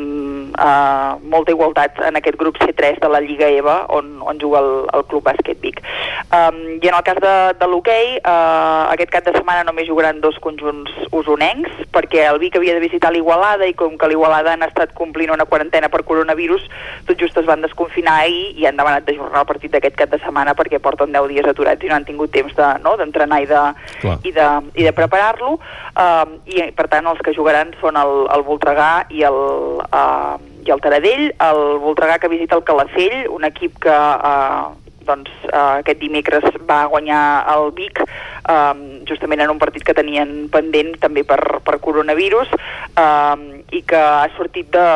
uh, 0.55 1.19
molta 1.32 1.55
igualtat 1.55 2.01
en 2.07 2.19
aquest 2.20 2.39
grup 2.41 2.59
C3 2.62 3.01
de 3.03 3.11
la 3.11 3.20
Lliga 3.24 3.49
EVA, 3.51 3.77
on, 3.97 4.19
on 4.23 4.41
juga 4.43 4.62
el, 4.62 4.70
el 4.95 5.07
Club 5.11 5.27
Bàsquet 5.27 5.61
Vic. 5.62 5.82
Um, 6.31 6.61
I 6.81 6.91
en 6.91 6.97
el 6.97 7.05
cas 7.07 7.20
de, 7.23 7.35
de 7.61 7.70
l'hoquei, 7.70 8.19
uh, 8.20 8.91
aquest 8.95 9.15
cap 9.15 9.27
de 9.27 9.35
setmana 9.37 9.66
només 9.66 9.89
jugaran 9.89 10.20
dos 10.23 10.39
conjunts 10.43 10.93
usonencs, 11.16 11.87
perquè 11.95 12.27
el 12.28 12.41
Vic 12.43 12.59
havia 12.59 12.77
de 12.77 12.85
visitar 12.85 13.12
l'Igualada 13.12 13.69
i 13.69 13.74
com 13.78 13.97
que 13.99 14.11
l'Igualada 14.11 14.55
han 14.55 14.65
estat 14.66 14.95
complint 14.99 15.32
una 15.35 15.49
quarantena 15.49 15.91
per 15.93 16.05
coronavirus, 16.07 16.66
tot 17.09 17.19
just 17.20 17.37
es 17.41 17.49
van 17.49 17.65
desconfinar 17.65 18.20
ahir 18.24 18.51
i 18.59 18.66
han 18.69 18.78
demanat 18.78 19.07
d'ajornar 19.07 19.43
el 19.45 19.49
partit 19.49 19.74
d'aquest 19.74 19.97
cap 19.99 20.12
de 20.12 20.20
setmana 20.23 20.55
perquè 20.59 20.81
porten 20.82 21.12
10 21.15 21.28
dies 21.32 21.49
aturats 21.51 21.85
i 21.85 21.91
no 21.91 21.99
han 21.99 22.07
tingut 22.09 22.32
temps 22.35 22.55
d'entrenar 22.57 23.41
de, 23.41 23.41
no, 23.41 23.41
i 23.41 23.49
de, 23.51 23.62
Clar. 24.01 24.16
i 24.24 24.32
de, 24.37 24.49
i 24.82 24.87
de 24.87 24.93
preparar-lo 25.01 25.56
um, 25.56 26.36
i 26.47 26.68
per 26.77 26.86
tant 26.93 27.09
els 27.10 27.20
que 27.24 27.35
jugaran 27.36 27.72
són 27.81 27.98
el, 28.01 28.14
el 28.36 28.44
Voltregà 28.47 28.93
i 29.10 29.24
el, 29.27 29.40
uh, 29.82 30.36
i 30.66 30.72
el 30.72 30.85
Taradell, 30.85 31.31
el 31.48 31.62
Voltregà 31.82 32.20
que 32.20 32.31
visita 32.32 32.59
el 32.59 32.66
Calafell, 32.68 33.24
un 33.32 33.48
equip 33.48 33.81
que 33.82 33.97
uh, 33.97 34.70
doncs, 35.11 35.31
uh, 35.51 35.81
aquest 35.82 36.01
dimecres 36.03 36.47
va 36.69 36.85
guanyar 36.93 37.23
el 37.55 37.70
Vic 37.77 38.03
um, 38.05 38.82
justament 39.09 39.43
en 39.45 39.53
un 39.53 39.61
partit 39.61 39.85
que 39.87 39.97
tenien 39.97 40.49
pendent 40.53 40.95
també 41.03 41.24
per, 41.27 41.41
per 41.66 41.78
coronavirus 41.82 42.53
um, 42.95 43.45
i 43.74 43.82
que 43.87 44.01
ha 44.01 44.28
sortit 44.37 44.70
de... 44.74 44.87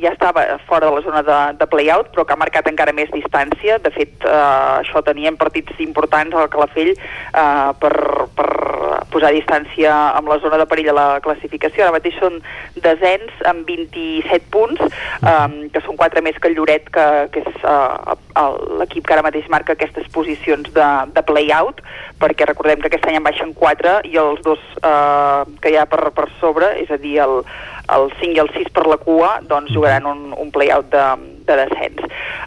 ja 0.00 0.12
estava 0.14 0.44
fora 0.68 0.88
de 0.88 0.94
la 0.96 1.04
zona 1.06 1.22
de, 1.26 1.38
de 1.60 1.68
play-out 1.70 2.10
però 2.14 2.26
que 2.26 2.34
ha 2.34 2.40
marcat 2.40 2.68
encara 2.70 2.94
més 2.96 3.10
distància. 3.14 3.78
De 3.82 3.92
fet 3.94 4.26
uh, 4.28 4.80
això 4.80 5.02
tenien 5.06 5.38
partits 5.40 5.78
importants 5.82 6.34
al 6.36 6.50
Calafell 6.52 6.92
uh, 6.94 7.72
per, 7.80 7.94
per 8.36 8.48
posar 9.10 9.32
distància 9.34 9.92
amb 10.18 10.28
la 10.30 10.38
zona 10.42 10.58
de 10.60 10.66
perill 10.70 10.90
a 10.92 10.96
la 10.96 11.08
classificació. 11.24 11.84
Ara 11.84 11.96
mateix 11.96 12.18
són 12.20 12.40
desens 12.84 13.32
amb 13.48 13.66
27 13.68 14.50
punts 14.54 14.82
um, 14.84 15.56
que 15.72 15.82
són 15.86 15.98
4 16.00 16.22
més 16.26 16.38
que 16.40 16.50
el 16.50 16.58
Lloret 16.58 16.90
que, 16.94 17.06
que 17.34 17.42
és 17.44 17.64
uh, 17.64 18.14
l'equip 18.80 19.06
que 19.06 19.16
ara 19.16 19.24
mateix 19.26 19.48
marca 19.52 19.63
aquestes 19.72 20.08
posicions 20.12 20.68
de, 20.76 20.88
de 21.14 21.22
play-out 21.24 21.80
perquè 22.20 22.46
recordem 22.46 22.82
que 22.82 22.90
aquest 22.90 23.06
any 23.08 23.16
en 23.18 23.24
baixen 23.24 23.54
4 23.56 23.94
i 24.10 24.18
els 24.20 24.42
dos 24.44 24.60
eh, 24.82 25.42
que 25.62 25.72
hi 25.72 25.78
ha 25.80 25.86
per, 25.88 26.10
per 26.16 26.28
sobre, 26.40 26.74
és 26.82 26.92
a 26.92 27.00
dir, 27.00 27.16
el, 27.24 27.40
el 27.96 28.10
5 28.20 28.36
i 28.36 28.42
el 28.44 28.52
6 28.54 28.74
per 28.76 28.86
la 28.90 29.00
cua, 29.00 29.38
doncs 29.48 29.72
jugaran 29.74 30.06
un, 30.10 30.26
un 30.36 30.52
play-out 30.54 30.92
de, 30.92 31.06
de 31.46 31.56
descens. 31.62 32.02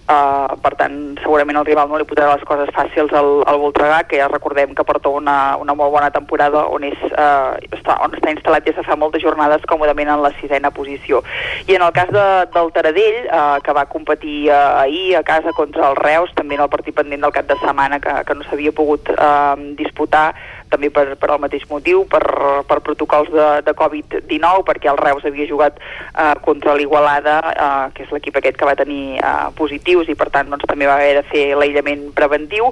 Uh, 0.08 0.56
per 0.64 0.74
tant, 0.80 0.96
segurament 1.22 1.60
el 1.60 1.66
rival 1.68 1.90
no 1.92 2.00
li 2.00 2.08
podrà 2.08 2.30
les 2.32 2.44
coses 2.48 2.72
fàcils 2.76 3.14
al, 3.18 3.30
al 3.50 3.60
Voltregà, 3.62 4.04
que 4.08 4.20
ja 4.22 4.30
recordem 4.32 4.74
que 4.76 4.86
porta 4.88 5.12
una, 5.14 5.58
una 5.60 5.76
molt 5.78 5.94
bona 5.94 6.10
temporada 6.16 6.64
on, 6.72 6.86
és, 6.88 6.98
uh, 7.12 7.58
està, 7.76 7.98
on 8.06 8.16
està 8.18 8.32
instal·lat 8.34 8.68
ja 8.68 8.76
se 8.78 8.86
fa 8.88 8.98
moltes 9.00 9.24
jornades 9.26 9.66
còmodament 9.70 10.14
en 10.14 10.24
la 10.24 10.34
sisena 10.40 10.72
posició. 10.72 11.24
I 11.68 11.78
en 11.78 11.86
el 11.86 11.94
cas 11.96 12.12
de, 12.14 12.28
del 12.56 12.72
Taradell, 12.76 13.20
uh, 13.28 13.58
que 13.64 13.76
va 13.76 13.88
competir 13.92 14.38
uh, 14.50 14.84
ahir 14.84 15.18
a 15.20 15.26
casa 15.28 15.54
contra 15.58 15.92
el 15.92 16.00
Reus, 16.00 16.34
també 16.38 16.58
en 16.58 16.66
el 16.66 16.72
partit 16.72 16.96
pendent 16.98 17.26
del 17.26 17.36
cap 17.36 17.50
de 17.50 17.60
setmana 17.62 18.00
que, 18.04 18.14
que 18.28 18.38
no 18.38 18.48
s'havia 18.48 18.76
pogut 18.76 19.12
uh, 19.18 19.56
disputar, 19.80 20.30
també 20.72 20.90
per, 20.94 21.06
per 21.20 21.32
al 21.32 21.42
mateix 21.42 21.66
motiu, 21.70 22.04
per, 22.10 22.24
per 22.68 22.80
protocols 22.86 23.32
de, 23.34 23.48
de 23.66 23.74
Covid-19, 23.78 24.64
perquè 24.68 24.92
el 24.92 25.00
Reus 25.02 25.26
havia 25.28 25.48
jugat 25.50 25.80
eh, 25.80 26.34
contra 26.46 26.76
l'Igualada, 26.78 27.38
eh, 27.52 27.70
que 27.96 28.06
és 28.06 28.14
l'equip 28.14 28.40
aquest 28.40 28.60
que 28.60 28.68
va 28.68 28.78
tenir 28.80 29.18
eh, 29.18 29.36
positius 29.58 30.12
i 30.12 30.18
per 30.20 30.30
tant 30.34 30.52
doncs, 30.52 30.68
també 30.70 30.90
va 30.90 30.98
haver 31.00 31.18
de 31.20 31.26
fer 31.32 31.46
l'aïllament 31.60 32.08
preventiu. 32.18 32.72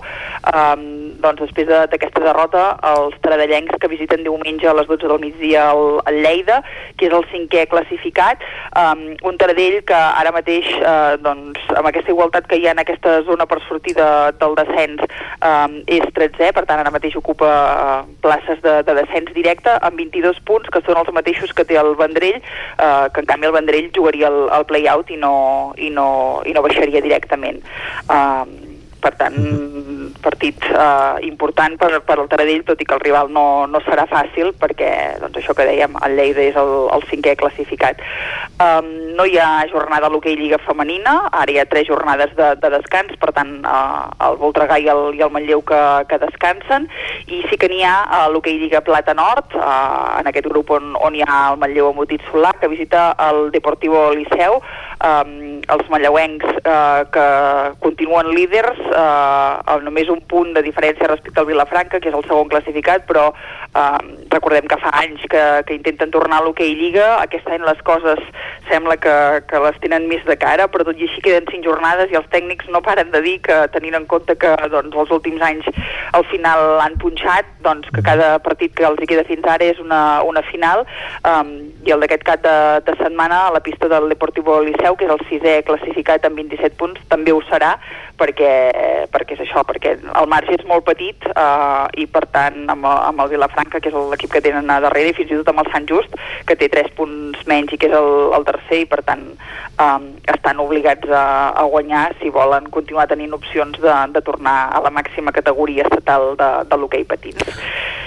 Eh, 0.51 0.75
doncs 1.23 1.45
després 1.45 1.69
d'aquesta 1.69 2.21
de, 2.21 2.27
derrota, 2.27 2.65
els 2.95 3.15
taradellencs 3.23 3.79
que 3.81 3.91
visiten 3.91 4.25
diumenge 4.25 4.67
a 4.69 4.75
les 4.77 4.87
12 4.89 5.09
del 5.09 5.21
migdia 5.23 5.69
al, 5.71 5.99
al 6.05 6.21
Lleida, 6.23 6.61
que 6.99 7.09
és 7.09 7.15
el 7.15 7.25
cinquè 7.31 7.65
classificat, 7.71 8.43
eh, 8.43 9.15
un 9.25 9.39
Taradell 9.39 9.81
que 9.87 9.95
ara 9.95 10.33
mateix, 10.35 10.67
eh, 10.79 11.15
doncs, 11.23 11.61
amb 11.75 11.89
aquesta 11.89 12.13
igualtat 12.13 12.49
que 12.49 12.59
hi 12.59 12.67
ha 12.67 12.75
en 12.75 12.83
aquesta 12.83 13.17
zona 13.27 13.47
per 13.49 13.61
sortir 13.67 13.95
de, 13.97 14.09
del 14.39 14.55
descens, 14.59 15.03
eh, 15.05 15.97
és 15.97 16.05
13è, 16.15 16.51
per 16.55 16.65
tant 16.67 16.81
ara 16.81 16.93
mateix 16.93 17.17
ocupa 17.19 17.49
places 18.25 18.61
de, 18.65 18.75
de 18.87 18.95
descens 18.99 19.31
directe 19.35 19.73
amb 19.85 19.99
22 20.01 20.41
punts, 20.47 20.71
que 20.73 20.83
són 20.85 20.99
els 21.01 21.11
mateixos 21.15 21.53
que 21.55 21.65
té 21.67 21.79
el 21.81 21.93
Vendrell, 21.99 22.41
eh, 22.41 23.05
que 23.13 23.23
en 23.23 23.29
canvi 23.31 23.49
el 23.49 23.55
Vendrell 23.55 23.91
jugaria 23.95 24.31
el, 24.31 24.45
el 24.55 24.67
play-out 24.69 25.11
i, 25.11 25.19
no, 25.21 25.35
i, 25.77 25.91
no, 25.93 26.07
i 26.45 26.55
no 26.55 26.65
baixaria 26.65 27.03
directament. 27.05 27.61
Eh, 28.09 28.64
per 29.05 29.13
tant, 29.19 29.35
partit 30.25 30.63
eh, 30.71 31.17
important 31.27 31.77
per, 31.77 31.99
per 32.07 32.17
al 32.17 32.29
Taradell, 32.31 32.63
tot 32.65 32.81
i 32.81 32.87
que 32.87 32.95
el 32.97 33.03
rival 33.03 33.29
no, 33.33 33.65
no 33.69 33.81
serà 33.85 34.07
fàcil, 34.09 34.53
perquè 34.57 34.89
doncs, 35.21 35.37
això 35.41 35.53
que 35.57 35.67
dèiem, 35.67 35.97
el 36.07 36.17
Lleida 36.17 36.41
és 36.41 36.57
el, 36.57 36.73
el 36.95 37.05
cinquè 37.11 37.35
classificat. 37.37 38.01
Um, 38.55 38.89
no 39.17 39.27
hi 39.27 39.37
ha 39.41 39.67
jornada 39.69 40.09
a 40.09 40.11
l'hoquei 40.13 40.37
Lliga 40.39 40.57
Femenina, 40.63 41.15
ara 41.29 41.53
hi 41.53 41.59
ha 41.61 41.67
tres 41.69 41.87
jornades 41.89 42.33
de, 42.39 42.53
de 42.61 42.71
descans, 42.73 43.13
per 43.21 43.31
tant, 43.35 43.53
uh, 43.61 44.09
el 44.29 44.39
Voltregà 44.41 44.79
i 44.81 44.89
el, 44.91 45.03
i 45.19 45.23
el 45.25 45.33
Manlleu 45.33 45.61
que, 45.67 45.81
que 46.09 46.19
descansen, 46.23 46.89
i 47.27 47.43
sí 47.49 47.59
que 47.61 47.69
n'hi 47.71 47.83
ha 47.85 47.95
a 48.17 48.23
l'hoquei 48.31 48.57
Lliga 48.61 48.81
Plata 48.85 49.13
Nord, 49.17 49.53
uh, 49.59 50.17
en 50.19 50.31
aquest 50.31 50.49
grup 50.49 50.73
on, 50.73 50.95
on 50.97 51.17
hi 51.17 51.23
ha 51.27 51.41
el 51.51 51.61
Manlleu 51.61 51.91
amb 51.91 52.01
Motit 52.01 52.25
Solà, 52.31 52.55
que 52.57 52.71
visita 52.71 53.11
el 53.27 53.51
Deportivo 53.53 54.07
Liceu, 54.17 54.57
um, 54.97 55.35
els 55.75 55.87
manlleuencs 55.91 56.57
uh, 56.63 57.05
que 57.13 57.27
continuen 57.83 58.31
líders, 58.33 58.79
eh, 58.95 59.53
amb 59.73 59.85
només 59.85 60.09
un 60.11 60.21
punt 60.31 60.53
de 60.55 60.63
diferència 60.65 61.09
respecte 61.11 61.41
al 61.41 61.49
Vilafranca, 61.49 61.99
que 61.99 62.09
és 62.11 62.17
el 62.17 62.25
segon 62.27 62.49
classificat, 62.51 63.05
però 63.09 63.27
eh, 63.31 63.99
recordem 64.33 64.69
que 64.71 64.79
fa 64.81 64.93
anys 65.01 65.23
que, 65.31 65.43
que 65.67 65.77
intenten 65.77 66.13
tornar 66.15 66.41
a 66.41 66.45
l'hoquei 66.47 66.75
Lliga, 66.79 67.15
aquest 67.23 67.47
any 67.51 67.65
les 67.65 67.81
coses 67.87 68.21
sembla 68.69 68.97
que, 69.01 69.15
que 69.49 69.61
les 69.61 69.77
tenen 69.83 70.07
més 70.09 70.23
de 70.25 70.37
cara, 70.41 70.67
però 70.71 70.85
tot 70.87 70.99
i 70.99 71.07
així 71.07 71.21
queden 71.25 71.47
cinc 71.51 71.67
jornades 71.67 72.11
i 72.11 72.19
els 72.19 72.29
tècnics 72.33 72.69
no 72.73 72.83
paren 72.85 73.11
de 73.13 73.21
dir 73.25 73.37
que 73.45 73.59
tenint 73.75 73.97
en 73.99 74.07
compte 74.09 74.37
que 74.41 74.55
doncs, 74.71 74.95
els 74.95 75.13
últims 75.13 75.43
anys 75.45 75.67
al 76.17 76.25
final 76.31 76.79
han 76.83 76.97
punxat, 77.01 77.49
doncs 77.65 77.91
que 77.93 78.03
cada 78.05 78.35
partit 78.43 78.73
que 78.77 78.87
els 78.87 79.01
hi 79.01 79.09
queda 79.09 79.27
fins 79.27 79.45
ara 79.49 79.67
és 79.67 79.81
una, 79.81 80.21
una 80.25 80.43
final. 80.49 80.85
Um, 81.27 81.53
i 81.85 81.93
el 81.93 82.01
d'aquest 82.03 82.25
cap 82.27 82.43
de, 82.45 82.55
de 82.87 82.95
setmana 83.01 83.45
a 83.47 83.53
la 83.55 83.61
pista 83.65 83.89
del 83.91 84.09
Deportivo 84.11 84.57
Liceu, 84.65 84.97
que 84.97 85.07
és 85.07 85.13
el 85.13 85.23
sisè 85.29 85.55
classificat 85.67 86.25
amb 86.27 86.41
27 86.41 86.79
punts, 86.79 87.01
també 87.11 87.33
ho 87.35 87.41
serà 87.49 87.75
perquè, 88.19 88.51
perquè 89.11 89.35
és 89.35 89.43
això, 89.45 89.63
perquè 89.67 89.95
el 90.01 90.29
marge 90.31 90.55
és 90.57 90.65
molt 90.69 90.85
petit 90.87 91.27
uh, 91.31 91.85
i 91.97 92.07
per 92.11 92.25
tant 92.33 92.65
amb, 92.71 92.87
amb 92.87 93.23
el 93.23 93.31
Vilafranca, 93.33 93.81
que 93.81 93.91
és 93.91 93.97
l'equip 94.11 94.33
que 94.33 94.43
tenen 94.45 94.69
a 94.71 94.79
darrere 94.83 95.11
i 95.11 95.17
fins 95.17 95.31
i 95.31 95.39
tot 95.39 95.51
amb 95.53 95.63
el 95.63 95.71
Sant 95.73 95.87
Just, 95.89 96.17
que 96.47 96.57
té 96.59 96.69
3 96.73 96.91
punts 96.97 97.45
menys 97.49 97.73
i 97.75 97.79
que 97.81 97.89
és 97.91 97.95
el, 97.97 98.11
el 98.37 98.47
tercer 98.47 98.81
i 98.83 98.89
per 98.91 99.01
tant 99.07 99.25
um, 99.31 100.09
estan 100.35 100.61
obligats 100.63 101.09
a, 101.09 101.25
a 101.55 101.65
guanyar 101.71 102.07
si 102.21 102.33
volen 102.33 102.69
continuar 102.73 103.07
tenint 103.11 103.35
opcions 103.37 103.79
de, 103.81 103.95
de 104.15 104.25
tornar 104.25 104.57
a 104.75 104.83
la 104.85 104.93
màxima 104.93 105.35
categoria 105.35 105.87
estatal 105.89 106.33
de, 106.39 106.51
de 106.69 106.79
l'hoquei 106.81 107.07
patins. 107.07 107.43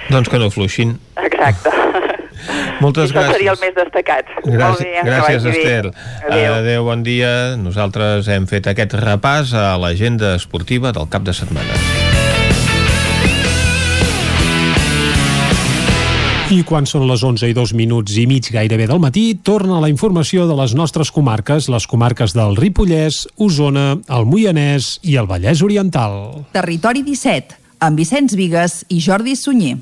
Doncs 0.08 0.30
que 0.32 0.40
no 0.40 0.52
fluixin. 0.52 0.96
Exacte. 1.20 1.74
Moltes 2.84 3.10
Això 3.10 3.24
seria 3.32 3.52
el 3.52 3.58
gràcies. 3.58 3.64
més 3.66 3.74
destacat. 3.78 4.24
Molt 4.44 4.54
Gràcies, 4.56 4.84
bé, 4.84 5.10
gràcies 5.10 5.44
vagi 5.44 5.54
bé. 5.54 5.62
Esther. 5.62 5.92
Adéu. 6.30 6.52
Adéu, 6.60 6.84
bon 6.84 7.02
dia. 7.06 7.32
Nosaltres 7.60 8.28
hem 8.28 8.46
fet 8.50 8.66
aquest 8.70 8.94
repàs 8.98 9.54
a 9.56 9.72
l'agenda 9.80 10.34
esportiva 10.38 10.92
del 10.92 11.08
cap 11.10 11.22
de 11.26 11.34
setmana. 11.36 11.82
I 16.48 16.62
quan 16.64 16.86
són 16.88 17.02
les 17.04 17.20
11 17.20 17.50
i 17.50 17.52
dos 17.52 17.74
minuts 17.76 18.14
i 18.16 18.22
mig 18.24 18.46
gairebé 18.48 18.86
del 18.88 19.02
matí, 19.02 19.34
torna 19.44 19.82
la 19.84 19.90
informació 19.92 20.46
de 20.48 20.56
les 20.56 20.72
nostres 20.78 21.10
comarques, 21.12 21.68
les 21.68 21.84
comarques 21.86 22.32
del 22.32 22.56
Ripollès, 22.56 23.26
Osona, 23.36 23.98
el 24.08 24.24
Moianès 24.24 24.94
i 25.04 25.18
el 25.20 25.28
Vallès 25.28 25.60
Oriental. 25.60 26.46
Territori 26.56 27.04
17, 27.04 27.60
amb 27.84 28.00
Vicenç 28.00 28.32
Vigues 28.40 28.80
i 28.88 29.02
Jordi 29.04 29.36
Sunyer. 29.36 29.76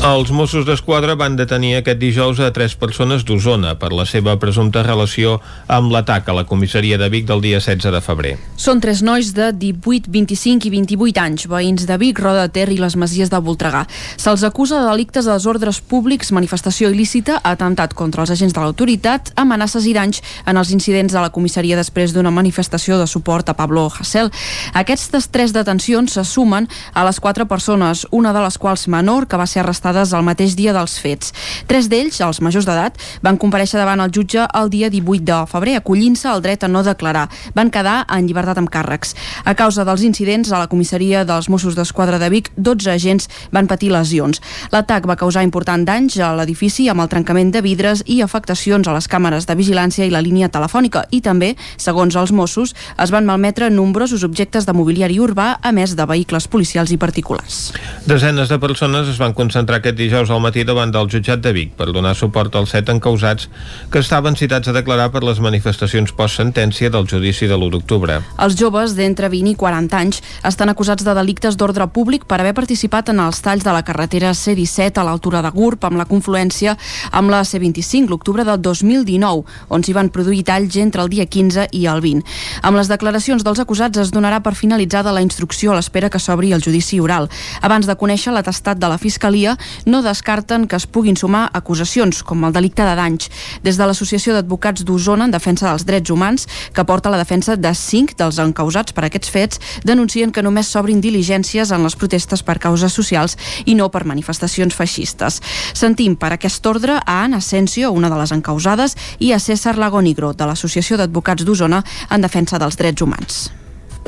Els 0.00 0.30
Mossos 0.32 0.64
d'Esquadra 0.64 1.12
van 1.12 1.34
detenir 1.36 1.74
aquest 1.76 1.98
dijous 2.00 2.38
a 2.40 2.46
tres 2.56 2.72
persones 2.72 3.20
d'Osona 3.28 3.74
per 3.76 3.90
la 3.92 4.06
seva 4.08 4.32
presumpta 4.40 4.80
relació 4.80 5.34
amb 5.68 5.92
l'atac 5.92 6.30
a 6.32 6.36
la 6.38 6.46
comissaria 6.48 6.96
de 6.96 7.10
Vic 7.12 7.26
del 7.28 7.42
dia 7.44 7.58
16 7.60 7.92
de 7.92 8.00
febrer. 8.00 8.30
Són 8.56 8.80
tres 8.80 9.02
nois 9.04 9.34
de 9.36 9.50
18, 9.52 10.08
25 10.08 10.64
i 10.64 10.72
28 10.72 11.20
anys, 11.20 11.44
veïns 11.52 11.84
de 11.84 11.98
Vic, 12.00 12.16
Roda 12.16 12.46
de 12.46 12.52
Ter 12.54 12.70
i 12.72 12.78
les 12.80 12.96
Masies 12.96 13.28
de 13.28 13.42
Voltregà. 13.44 13.82
Se'ls 14.16 14.46
acusa 14.48 14.78
de 14.80 14.88
delictes 14.88 15.28
de 15.28 15.34
desordres 15.34 15.82
públics, 15.84 16.32
manifestació 16.32 16.88
il·lícita, 16.88 17.36
atemptat 17.44 17.92
contra 17.92 18.24
els 18.24 18.32
agents 18.32 18.56
de 18.56 18.64
l'autoritat, 18.64 19.34
amenaces 19.36 19.84
i 19.84 19.92
danys 19.92 20.22
en 20.46 20.56
els 20.56 20.72
incidents 20.72 21.12
de 21.12 21.20
la 21.20 21.28
comissaria 21.28 21.76
després 21.76 22.16
d'una 22.16 22.32
manifestació 22.32 22.96
de 22.96 23.04
suport 23.04 23.52
a 23.52 23.58
Pablo 23.60 23.84
Hasél. 23.92 24.32
Aquestes 24.72 25.28
tres 25.28 25.52
detencions 25.52 26.16
se 26.16 26.24
sumen 26.24 26.72
a 26.94 27.04
les 27.04 27.20
quatre 27.20 27.44
persones, 27.44 28.06
una 28.10 28.32
de 28.32 28.48
les 28.48 28.56
quals 28.56 28.88
menor, 28.88 29.28
que 29.28 29.36
va 29.36 29.44
ser 29.44 29.60
arrestada 29.60 29.89
arrestades 29.90 30.14
el 30.14 30.24
mateix 30.24 30.54
dia 30.56 30.72
dels 30.72 30.96
fets. 31.00 31.32
Tres 31.68 31.88
d'ells, 31.90 32.20
els 32.22 32.40
majors 32.40 32.66
d'edat, 32.66 32.96
van 33.22 33.38
compareixer 33.40 33.78
davant 33.78 34.00
el 34.00 34.12
jutge 34.14 34.46
el 34.54 34.70
dia 34.70 34.90
18 34.90 35.24
de 35.26 35.38
febrer, 35.50 35.76
acollint-se 35.78 36.28
al 36.28 36.42
dret 36.42 36.64
a 36.64 36.68
no 36.68 36.82
declarar. 36.82 37.28
Van 37.54 37.70
quedar 37.70 38.04
en 38.08 38.26
llibertat 38.26 38.58
amb 38.58 38.70
càrrecs. 38.70 39.14
A 39.44 39.54
causa 39.54 39.84
dels 39.84 40.02
incidents 40.02 40.52
a 40.52 40.58
la 40.58 40.68
comissaria 40.68 41.24
dels 41.24 41.48
Mossos 41.48 41.76
d'Esquadra 41.76 42.18
de 42.18 42.30
Vic, 42.30 42.50
12 42.56 42.90
agents 42.90 43.28
van 43.52 43.66
patir 43.66 43.90
lesions. 43.92 44.40
L'atac 44.72 45.06
va 45.08 45.18
causar 45.18 45.44
important 45.44 45.84
danys 45.84 46.18
a 46.20 46.32
l'edifici 46.36 46.88
amb 46.88 47.02
el 47.02 47.10
trencament 47.10 47.52
de 47.52 47.62
vidres 47.62 48.04
i 48.06 48.20
afectacions 48.22 48.88
a 48.88 48.94
les 48.96 49.08
càmeres 49.08 49.46
de 49.46 49.56
vigilància 49.58 50.06
i 50.06 50.12
la 50.12 50.22
línia 50.22 50.50
telefònica 50.50 51.06
i 51.10 51.20
també, 51.20 51.54
segons 51.76 52.16
els 52.16 52.32
Mossos, 52.32 52.74
es 53.00 53.10
van 53.10 53.26
malmetre 53.26 53.70
nombrosos 53.70 54.24
objectes 54.24 54.66
de 54.66 54.74
mobiliari 54.76 55.18
urbà 55.20 55.56
a 55.60 55.72
més 55.72 55.96
de 55.96 56.06
vehicles 56.06 56.46
policials 56.48 56.92
i 56.92 56.98
particulars. 57.00 57.72
Desenes 58.06 58.50
de 58.50 58.58
persones 58.60 59.08
es 59.08 59.18
van 59.20 59.34
concentrar 59.34 59.79
aquest 59.80 59.96
dijous 59.98 60.30
al 60.30 60.42
matí 60.44 60.62
davant 60.68 60.92
del 60.92 61.08
jutjat 61.10 61.40
de 61.42 61.52
Vic 61.56 61.72
per 61.78 61.90
donar 61.90 62.14
suport 62.16 62.54
als 62.56 62.74
set 62.76 62.88
encausats 62.92 63.48
que 63.90 64.02
estaven 64.04 64.36
citats 64.36 64.68
a 64.68 64.76
declarar 64.76 65.10
per 65.10 65.24
les 65.24 65.40
manifestacions 65.40 66.12
post-sentència 66.16 66.90
del 66.92 67.08
judici 67.10 67.48
de 67.48 67.56
l'1 67.56 67.72
d'octubre. 67.74 68.20
Els 68.38 68.56
joves 68.60 68.94
d'entre 68.98 69.30
20 69.32 69.54
i 69.54 69.58
40 69.58 69.98
anys 69.98 70.22
estan 70.46 70.70
acusats 70.72 71.04
de 71.06 71.14
delictes 71.16 71.56
d'ordre 71.56 71.88
públic 71.88 72.26
per 72.28 72.40
haver 72.40 72.54
participat 72.54 73.10
en 73.10 73.24
els 73.24 73.40
talls 73.42 73.64
de 73.64 73.74
la 73.74 73.82
carretera 73.86 74.34
C-17 74.36 75.00
a 75.00 75.06
l'altura 75.08 75.42
de 75.42 75.50
Gurb 75.54 75.84
amb 75.88 75.98
la 75.98 76.06
confluència 76.08 76.76
amb 77.10 77.32
la 77.32 77.42
C-25 77.44 78.10
l'octubre 78.10 78.44
del 78.44 78.60
2019, 78.60 79.44
on 79.68 79.84
s'hi 79.84 79.96
van 79.96 80.12
produir 80.12 80.44
talls 80.44 80.76
entre 80.76 81.02
el 81.02 81.10
dia 81.12 81.26
15 81.26 81.68
i 81.72 81.86
el 81.90 82.02
20. 82.04 82.24
Amb 82.62 82.76
les 82.76 82.90
declaracions 82.92 83.44
dels 83.46 83.62
acusats 83.62 83.98
es 84.02 84.12
donarà 84.12 84.42
per 84.44 84.54
finalitzada 84.58 85.14
la 85.14 85.24
instrucció 85.24 85.72
a 85.72 85.78
l'espera 85.78 86.10
que 86.10 86.20
s'obri 86.20 86.52
el 86.52 86.62
judici 86.62 87.00
oral. 87.00 87.30
Abans 87.62 87.88
de 87.88 87.96
conèixer 87.96 88.34
l'atestat 88.34 88.78
de 88.78 88.90
la 88.90 88.98
Fiscalia, 88.98 89.56
no 89.86 90.02
descarten 90.02 90.66
que 90.66 90.76
es 90.76 90.86
puguin 90.86 91.16
sumar 91.16 91.48
acusacions, 91.52 92.22
com 92.22 92.44
el 92.44 92.52
delicte 92.52 92.84
de 92.86 92.94
danys. 92.98 93.30
Des 93.64 93.78
de 93.78 93.86
l'Associació 93.86 94.34
d'Advocats 94.34 94.84
d'Osona 94.84 95.26
en 95.28 95.34
defensa 95.34 95.68
dels 95.68 95.86
drets 95.86 96.10
humans, 96.10 96.46
que 96.74 96.84
porta 96.84 97.12
la 97.12 97.20
defensa 97.20 97.56
de 97.56 97.74
cinc 97.74 98.16
dels 98.18 98.40
encausats 98.42 98.92
per 98.96 99.06
aquests 99.06 99.30
fets, 99.30 99.60
denuncien 99.84 100.32
que 100.32 100.42
només 100.42 100.70
s'obrin 100.70 101.00
diligències 101.00 101.70
en 101.70 101.84
les 101.84 101.96
protestes 101.96 102.42
per 102.42 102.58
causes 102.58 102.92
socials 102.92 103.36
i 103.66 103.74
no 103.74 103.90
per 103.90 104.06
manifestacions 104.08 104.74
feixistes. 104.76 105.40
Sentim 105.74 106.16
per 106.16 106.32
aquest 106.34 106.66
ordre 106.66 106.98
a 107.00 107.22
Anna 107.24 107.38
Asensio, 107.38 107.92
una 107.92 108.10
de 108.10 108.18
les 108.20 108.32
encausades, 108.32 108.96
i 109.18 109.32
a 109.32 109.40
César 109.40 109.76
Lagonigro, 109.78 110.32
de 110.34 110.46
l'Associació 110.46 110.98
d'Advocats 111.00 111.44
d'Osona 111.44 111.82
en 112.10 112.20
defensa 112.20 112.58
dels 112.58 112.78
drets 112.80 113.02
humans. 113.02 113.48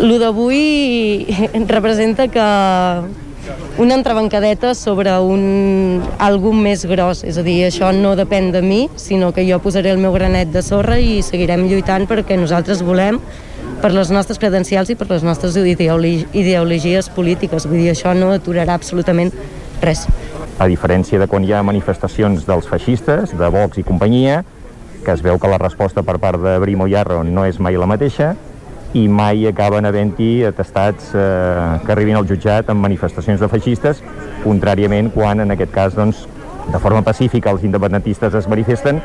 Lo 0.00 0.16
d'avui 0.18 1.28
representa 1.68 2.28
que 2.32 2.46
una 3.78 3.94
entrebancadeta 3.94 4.74
sobre 4.74 5.12
un 5.18 6.02
algú 6.18 6.52
més 6.54 6.84
gros, 6.86 7.22
és 7.24 7.38
a 7.38 7.44
dir, 7.46 7.62
això 7.66 7.90
no 7.96 8.14
depèn 8.18 8.50
de 8.54 8.62
mi, 8.62 8.82
sinó 8.96 9.32
que 9.32 9.46
jo 9.48 9.58
posaré 9.64 9.90
el 9.90 9.98
meu 10.02 10.12
granet 10.14 10.52
de 10.52 10.62
sorra 10.62 10.98
i 11.00 11.22
seguirem 11.26 11.66
lluitant 11.70 12.06
perquè 12.10 12.38
nosaltres 12.38 12.84
volem 12.86 13.18
per 13.82 13.90
les 13.94 14.12
nostres 14.14 14.38
credencials 14.38 14.92
i 14.92 14.96
per 14.98 15.08
les 15.10 15.24
nostres 15.26 15.56
ideologi 15.56 16.26
ideologies 16.38 17.08
polítiques. 17.10 17.66
Vull 17.66 17.82
dir, 17.82 17.90
això 17.92 18.14
no 18.14 18.30
aturarà 18.36 18.76
absolutament 18.78 19.32
res. 19.82 20.06
A 20.62 20.68
diferència 20.70 21.18
de 21.18 21.26
quan 21.26 21.42
hi 21.42 21.52
ha 21.52 21.64
manifestacions 21.66 22.46
dels 22.46 22.68
feixistes, 22.70 23.34
de 23.34 23.48
Vox 23.50 23.80
i 23.80 23.86
companyia, 23.86 24.42
que 25.02 25.10
es 25.10 25.22
veu 25.24 25.40
que 25.42 25.50
la 25.50 25.58
resposta 25.58 26.04
per 26.06 26.20
part 26.22 26.38
de 26.38 26.58
Brimo 26.62 26.86
i 26.86 26.94
Arro 26.94 27.24
no 27.26 27.46
és 27.48 27.58
mai 27.58 27.74
la 27.80 27.88
mateixa, 27.90 28.36
i 28.98 29.06
mai 29.08 29.46
acaben 29.48 29.86
havent-hi 29.88 30.44
atestats 30.44 31.14
eh, 31.14 31.80
que 31.86 31.92
arribin 31.94 32.18
al 32.18 32.28
jutjat 32.28 32.68
amb 32.70 32.84
manifestacions 32.84 33.40
de 33.40 33.48
feixistes, 33.48 34.02
contràriament 34.44 35.10
quan 35.14 35.40
en 35.40 35.54
aquest 35.54 35.72
cas 35.72 35.96
doncs, 35.96 36.26
de 36.72 36.78
forma 36.78 37.02
pacífica 37.02 37.50
els 37.50 37.64
independentistes 37.66 38.34
es 38.38 38.48
manifesten 38.48 39.00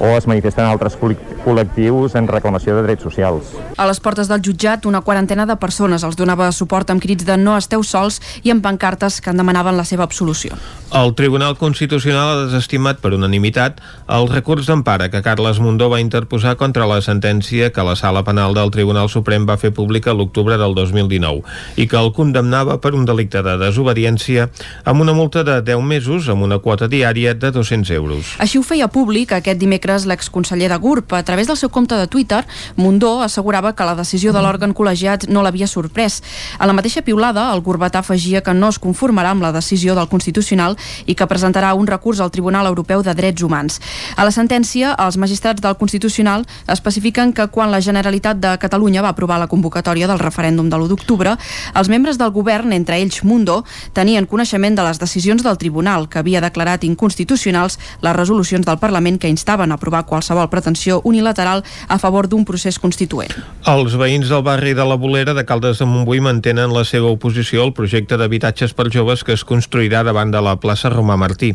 o 0.00 0.12
es 0.16 0.26
manifesten 0.28 0.66
altres 0.66 0.96
col·lectius 1.00 2.16
en 2.18 2.28
reclamació 2.28 2.76
de 2.76 2.84
drets 2.86 3.02
socials. 3.06 3.52
A 3.76 3.86
les 3.88 4.00
portes 4.00 4.28
del 4.28 4.42
jutjat, 4.44 4.86
una 4.86 5.02
quarantena 5.06 5.46
de 5.46 5.56
persones 5.60 6.04
els 6.06 6.16
donava 6.18 6.50
suport 6.52 6.90
amb 6.92 7.02
crits 7.02 7.26
de 7.26 7.36
no 7.40 7.56
esteu 7.56 7.84
sols 7.84 8.20
i 8.44 8.52
amb 8.52 8.64
pancartes 8.64 9.20
que 9.20 9.32
en 9.32 9.40
demanaven 9.40 9.76
la 9.76 9.84
seva 9.88 10.04
absolució. 10.04 10.56
El 10.96 11.14
Tribunal 11.18 11.56
Constitucional 11.58 12.32
ha 12.32 12.44
desestimat 12.46 13.00
per 13.02 13.12
unanimitat 13.16 13.80
el 14.12 14.28
recurs 14.30 14.68
d'empara 14.70 15.08
que 15.10 15.22
Carles 15.22 15.58
Mundó 15.60 15.88
va 15.90 16.00
interposar 16.00 16.56
contra 16.56 16.86
la 16.86 17.00
sentència 17.02 17.72
que 17.72 17.84
la 17.84 17.96
Sala 17.96 18.22
Penal 18.24 18.54
del 18.54 18.70
Tribunal 18.70 19.10
Suprem 19.10 19.48
va 19.48 19.58
fer 19.58 19.72
pública 19.74 20.14
l'octubre 20.14 20.58
del 20.60 20.76
2019 20.78 21.42
i 21.76 21.88
que 21.90 21.98
el 21.98 22.12
condemnava 22.16 22.78
per 22.80 22.94
un 22.94 23.04
delicte 23.08 23.42
de 23.42 23.56
desobediència 23.60 24.48
amb 24.84 25.02
una 25.02 25.14
multa 25.16 25.42
de 25.44 25.60
10 25.62 25.82
mesos 25.82 26.28
amb 26.32 26.46
una 26.46 26.60
quota 26.62 26.88
diària 26.88 27.34
de 27.34 27.50
200 27.50 27.90
euros. 27.96 28.34
Així 28.38 28.58
ho 28.58 28.64
feia 28.66 28.88
públic 28.88 29.34
aquest 29.36 29.58
dimecres 29.60 29.85
dimecres 29.86 30.06
l'exconseller 30.06 30.68
de 30.68 30.76
GURB. 30.76 31.14
A 31.14 31.22
través 31.22 31.46
del 31.46 31.56
seu 31.56 31.70
compte 31.70 31.94
de 31.94 32.06
Twitter, 32.06 32.44
Mundó 32.76 33.22
assegurava 33.22 33.74
que 33.74 33.84
la 33.84 33.94
decisió 33.94 34.32
de 34.32 34.42
l'òrgan 34.42 34.74
col·legiat 34.74 35.28
no 35.28 35.42
l'havia 35.42 35.66
sorprès. 35.66 36.22
A 36.58 36.66
la 36.66 36.72
mateixa 36.72 37.02
piulada, 37.02 37.52
el 37.54 37.62
Gurbatà 37.62 38.00
afegia 38.00 38.42
que 38.42 38.54
no 38.54 38.68
es 38.68 38.78
conformarà 38.78 39.30
amb 39.30 39.42
la 39.42 39.52
decisió 39.52 39.94
del 39.94 40.08
Constitucional 40.08 40.76
i 41.06 41.14
que 41.14 41.26
presentarà 41.26 41.74
un 41.74 41.86
recurs 41.86 42.20
al 42.20 42.30
Tribunal 42.30 42.66
Europeu 42.66 43.02
de 43.02 43.14
Drets 43.14 43.42
Humans. 43.42 43.80
A 44.16 44.24
la 44.24 44.32
sentència, 44.32 44.94
els 44.98 45.16
magistrats 45.16 45.62
del 45.62 45.76
Constitucional 45.76 46.46
especifiquen 46.66 47.32
que 47.32 47.46
quan 47.48 47.70
la 47.70 47.80
Generalitat 47.80 48.40
de 48.40 48.56
Catalunya 48.58 49.02
va 49.02 49.14
aprovar 49.14 49.38
la 49.38 49.48
convocatòria 49.48 50.08
del 50.08 50.18
referèndum 50.18 50.68
de 50.68 50.76
l'1 50.76 50.88
d'octubre, 50.88 51.36
els 51.74 51.88
membres 51.88 52.18
del 52.18 52.32
govern, 52.32 52.72
entre 52.72 52.98
ells 52.98 53.22
Mundó, 53.22 53.62
tenien 53.92 54.26
coneixement 54.26 54.74
de 54.74 54.82
les 54.82 54.98
decisions 54.98 55.42
del 55.42 55.58
Tribunal, 55.58 56.08
que 56.08 56.18
havia 56.18 56.40
declarat 56.40 56.84
inconstitucionals 56.84 57.78
les 58.02 58.16
resolucions 58.16 58.66
del 58.66 58.78
Parlament 58.78 59.18
que 59.18 59.28
instaven 59.28 59.72
a 59.72 59.75
aprovar 59.76 60.04
qualsevol 60.08 60.50
pretensió 60.50 61.00
unilateral 61.04 61.62
a 61.88 62.00
favor 62.02 62.28
d'un 62.28 62.44
procés 62.48 62.80
constituent. 62.82 63.32
Els 63.68 63.96
veïns 63.96 64.28
del 64.32 64.44
barri 64.46 64.74
de 64.74 64.84
la 64.84 64.98
Bolera 64.98 65.36
de 65.36 65.46
Caldes 65.46 65.78
de 65.78 65.88
Montbui 65.88 66.20
mantenen 66.24 66.74
la 66.74 66.84
seva 66.84 67.12
oposició 67.12 67.62
al 67.62 67.74
projecte 67.76 68.18
d'habitatges 68.18 68.74
per 68.74 68.90
joves 68.90 69.24
que 69.24 69.36
es 69.36 69.44
construirà 69.46 70.02
davant 70.02 70.34
de 70.34 70.42
la 70.42 70.58
plaça 70.60 70.92
Romà 70.92 71.16
Martí. 71.20 71.54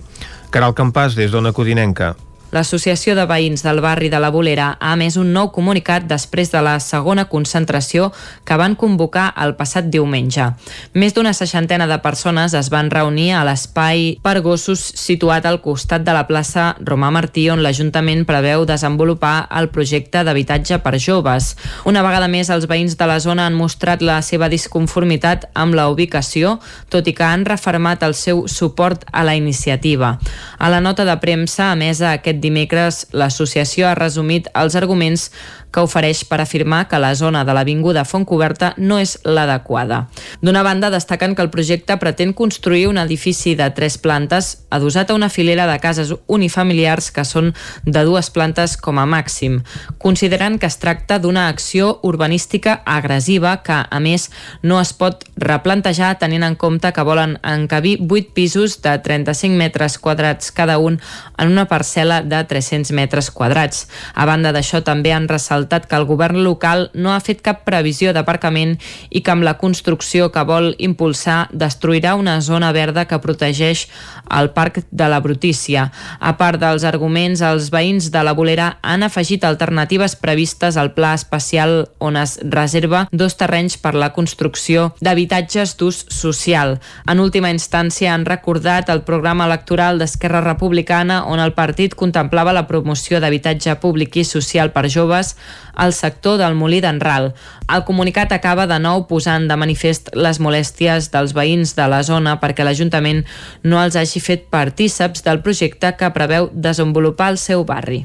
Caral 0.51 0.75
Campàs, 0.77 1.15
des 1.19 1.31
d'Ona 1.31 1.51
Codinenca. 1.55 2.15
L'Associació 2.51 3.13
de 3.15 3.23
Veïns 3.29 3.63
del 3.63 3.79
barri 3.79 4.09
de 4.11 4.19
la 4.19 4.29
Bolera 4.29 4.73
ha 4.75 4.91
emès 4.97 5.15
un 5.15 5.29
nou 5.31 5.53
comunicat 5.55 6.03
després 6.03 6.49
de 6.51 6.59
la 6.59 6.73
segona 6.83 7.23
concentració 7.31 8.09
que 8.43 8.57
van 8.59 8.75
convocar 8.75 9.29
el 9.39 9.53
passat 9.55 9.87
diumenge. 9.93 10.49
Més 10.91 11.15
d'una 11.15 11.31
seixantena 11.31 11.87
de 11.87 11.97
persones 12.03 12.51
es 12.59 12.67
van 12.73 12.91
reunir 12.91 13.29
a 13.31 13.45
l'espai 13.47 14.17
per 14.23 14.41
gossos 14.43 14.83
situat 14.99 15.47
al 15.47 15.61
costat 15.63 16.03
de 16.03 16.11
la 16.11 16.25
plaça 16.27 16.73
Romà 16.83 17.13
Martí 17.15 17.45
on 17.53 17.63
l'Ajuntament 17.63 18.25
preveu 18.27 18.65
desenvolupar 18.67 19.47
el 19.55 19.69
projecte 19.71 20.25
d'habitatge 20.27 20.81
per 20.83 20.97
joves. 20.99 21.53
Una 21.87 22.03
vegada 22.03 22.27
més, 22.27 22.51
els 22.51 22.67
veïns 22.67 22.97
de 22.99 23.07
la 23.07 23.21
zona 23.23 23.47
han 23.47 23.55
mostrat 23.55 24.03
la 24.03 24.19
seva 24.19 24.51
disconformitat 24.51 25.47
amb 25.55 25.79
la 25.79 25.87
ubicació, 25.87 26.57
tot 26.91 27.07
i 27.07 27.15
que 27.15 27.23
han 27.23 27.47
refermat 27.47 28.03
el 28.03 28.13
seu 28.13 28.43
suport 28.51 29.07
a 29.13 29.23
la 29.23 29.37
iniciativa. 29.39 30.17
A 30.59 30.67
la 30.67 30.83
nota 30.83 31.07
de 31.07 31.15
premsa 31.23 31.71
emesa 31.79 32.11
aquest 32.11 32.40
dimecres, 32.41 33.05
l'associació 33.13 33.87
ha 33.89 33.97
resumit 33.97 34.49
els 34.57 34.75
arguments 34.79 35.29
que 35.71 35.81
ofereix 35.81 36.23
per 36.27 36.41
afirmar 36.41 36.87
que 36.91 36.99
la 36.99 37.13
zona 37.15 37.43
de 37.47 37.53
l'Avinguda 37.55 38.03
Fontcoberta 38.05 38.73
no 38.77 38.99
és 38.99 39.17
l'adequada. 39.23 40.05
D'una 40.41 40.63
banda, 40.63 40.91
destaquen 40.91 41.33
que 41.35 41.41
el 41.41 41.49
projecte 41.49 41.95
pretén 41.97 42.33
construir 42.35 42.87
un 42.89 42.99
edifici 42.99 43.55
de 43.55 43.69
tres 43.71 43.97
plantes 43.97 44.65
adossat 44.69 45.11
a 45.11 45.15
una 45.15 45.29
filera 45.29 45.67
de 45.69 45.79
cases 45.79 46.13
unifamiliars 46.27 47.11
que 47.15 47.25
són 47.25 47.53
de 47.85 48.03
dues 48.03 48.29
plantes 48.29 48.75
com 48.77 48.99
a 48.99 49.07
màxim. 49.07 49.61
Considerant 49.97 50.59
que 50.59 50.67
es 50.67 50.79
tracta 50.81 51.19
d'una 51.19 51.47
acció 51.47 51.99
urbanística 52.03 52.81
agressiva 52.85 53.57
que, 53.63 53.79
a 53.87 53.99
més, 54.03 54.29
no 54.61 54.79
es 54.81 54.91
pot 54.93 55.23
replantejar 55.39 56.17
tenint 56.19 56.43
en 56.43 56.59
compte 56.59 56.91
que 56.91 57.07
volen 57.07 57.37
encabir 57.47 57.97
8 58.03 58.35
pisos 58.35 58.81
de 58.83 58.97
35 58.99 59.55
metres 59.55 59.97
quadrats 59.97 60.51
cada 60.51 60.77
un 60.77 60.99
en 61.37 61.51
una 61.51 61.67
parcel·la 61.71 62.21
de 62.27 62.43
300 62.43 62.91
metres 62.91 63.31
quadrats. 63.31 63.87
A 64.13 64.27
banda 64.27 64.51
d'això, 64.51 64.83
també 64.83 65.13
han 65.15 65.29
ressaltat 65.31 65.60
que 65.67 65.95
el 65.95 66.05
govern 66.05 66.43
local 66.43 66.89
no 66.93 67.13
ha 67.13 67.19
fet 67.19 67.41
cap 67.41 67.63
previsió 67.67 68.13
d'aparcament 68.13 68.77
i 69.09 69.21
que 69.21 69.31
amb 69.31 69.43
la 69.43 69.57
construcció 69.57 70.31
que 70.31 70.43
vol 70.47 70.73
impulsar 70.79 71.49
destruirà 71.51 72.15
una 72.15 72.39
zona 72.41 72.71
verda 72.71 73.05
que 73.05 73.19
protegeix 73.19 73.87
el 74.29 74.51
Parc 74.51 74.81
de 74.91 75.07
la 75.09 75.19
Brutícia. 75.19 75.91
A 76.19 76.37
part 76.37 76.59
dels 76.61 76.83
arguments, 76.87 77.41
els 77.41 77.69
veïns 77.71 78.11
de 78.11 78.23
la 78.23 78.33
Bolera 78.33 78.77
han 78.81 79.03
afegit 79.03 79.43
alternatives 79.43 80.15
previstes 80.15 80.77
al 80.77 80.93
pla 80.95 81.13
especial 81.13 81.89
on 81.99 82.17
es 82.17 82.37
reserva 82.43 83.07
dos 83.11 83.35
terrenys 83.37 83.77
per 83.77 83.93
la 83.95 84.11
construcció 84.13 84.91
d'habitatges 85.01 85.75
d'ús 85.77 86.05
social. 86.09 86.79
En 87.07 87.19
última 87.19 87.51
instància 87.51 88.13
han 88.13 88.25
recordat 88.25 88.89
el 88.89 89.03
programa 89.07 89.45
electoral 89.45 89.99
d'Esquerra 89.99 90.41
Republicana 90.45 91.23
on 91.27 91.39
el 91.39 91.53
partit 91.53 91.95
contemplava 91.95 92.53
la 92.53 92.67
promoció 92.67 93.19
d'habitatge 93.19 93.75
públic 93.81 94.17
i 94.17 94.25
social 94.27 94.71
per 94.71 94.87
joves 94.89 95.35
al 95.73 95.93
sector 95.93 96.37
del 96.41 96.55
Molí 96.55 96.81
d'en 96.83 96.99
Ral. 97.01 97.31
El 97.71 97.85
comunicat 97.87 98.33
acaba 98.35 98.67
de 98.67 98.77
nou 98.83 99.05
posant 99.07 99.47
de 99.47 99.57
manifest 99.57 100.11
les 100.13 100.39
molèsties 100.43 101.09
dels 101.13 101.33
veïns 101.37 101.75
de 101.77 101.87
la 101.91 102.01
zona 102.03 102.37
perquè 102.41 102.65
l'Ajuntament 102.67 103.23
no 103.63 103.79
els 103.81 103.95
hagi 103.95 104.19
fet 104.19 104.49
partíceps 104.51 105.23
del 105.23 105.41
projecte 105.41 105.95
que 105.97 106.11
preveu 106.11 106.49
desenvolupar 106.53 107.31
el 107.31 107.39
seu 107.41 107.63
barri. 107.65 108.03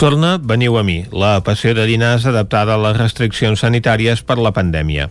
Torna 0.00 0.38
Veniu 0.38 0.78
a 0.80 0.84
mi, 0.84 1.02
la 1.12 1.40
passió 1.44 1.74
de 1.76 1.84
dinars 1.88 2.24
adaptada 2.28 2.76
a 2.76 2.80
les 2.80 2.96
restriccions 2.96 3.60
sanitàries 3.60 4.24
per 4.24 4.38
la 4.40 4.54
pandèmia. 4.56 5.10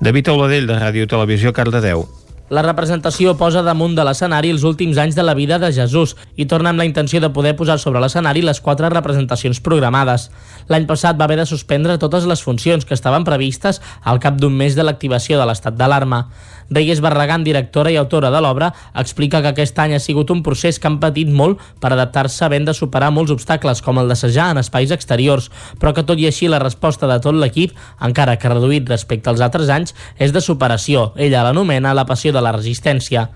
David 0.00 0.32
Auladell, 0.32 0.70
de 0.70 0.80
Ràdio 0.80 1.08
Televisió, 1.08 1.52
Cardedeu. 1.52 2.06
La 2.50 2.64
representació 2.66 3.36
posa 3.38 3.60
damunt 3.62 3.92
de 3.94 4.02
l'escenari 4.02 4.48
els 4.50 4.64
últims 4.66 4.98
anys 4.98 5.14
de 5.14 5.22
la 5.22 5.36
vida 5.38 5.60
de 5.62 5.68
Jesús 5.70 6.16
i 6.34 6.48
torna 6.50 6.72
amb 6.72 6.82
la 6.82 6.86
intenció 6.88 7.20
de 7.22 7.28
poder 7.30 7.52
posar 7.54 7.76
sobre 7.78 8.00
l'escenari 8.02 8.42
les 8.42 8.58
quatre 8.58 8.90
representacions 8.90 9.60
programades. 9.62 10.24
L'any 10.66 10.88
passat 10.88 11.14
va 11.14 11.28
haver 11.28 11.36
de 11.38 11.46
suspendre 11.46 11.94
totes 12.02 12.26
les 12.26 12.42
funcions 12.42 12.82
que 12.84 12.98
estaven 12.98 13.22
previstes 13.22 13.78
al 14.02 14.18
cap 14.18 14.34
d'un 14.42 14.56
mes 14.58 14.74
de 14.74 14.82
l'activació 14.82 15.38
de 15.38 15.46
l'estat 15.46 15.78
d'alarma. 15.78 16.24
Reyes 16.70 17.00
Barragán, 17.02 17.44
directora 17.44 17.90
i 17.90 17.98
autora 17.98 18.30
de 18.30 18.40
l'obra, 18.40 18.70
explica 18.94 19.42
que 19.42 19.50
aquest 19.50 19.78
any 19.82 19.96
ha 19.96 20.00
sigut 20.02 20.30
un 20.30 20.44
procés 20.46 20.78
que 20.78 20.86
han 20.86 21.00
patit 21.02 21.28
molt 21.28 21.58
per 21.82 21.90
adaptar-se 21.92 22.44
havent 22.46 22.68
de 22.68 22.76
superar 22.78 23.10
molts 23.10 23.34
obstacles, 23.34 23.82
com 23.82 23.98
el 23.98 24.08
d'assajar 24.08 24.52
en 24.54 24.62
espais 24.62 24.94
exteriors, 24.94 25.50
però 25.82 25.94
que 25.96 26.06
tot 26.06 26.22
i 26.22 26.28
així 26.30 26.48
la 26.48 26.62
resposta 26.62 27.10
de 27.10 27.18
tot 27.20 27.34
l'equip, 27.34 27.74
encara 28.00 28.38
que 28.38 28.54
reduït 28.54 28.88
respecte 28.88 29.30
als 29.30 29.42
altres 29.42 29.68
anys, 29.68 29.96
és 30.18 30.30
de 30.32 30.40
superació. 30.40 31.10
Ella 31.16 31.42
l'anomena 31.44 31.94
la 31.94 32.06
passió 32.06 32.32
de 32.32 32.44
la 32.44 32.54
resistència 32.54 33.28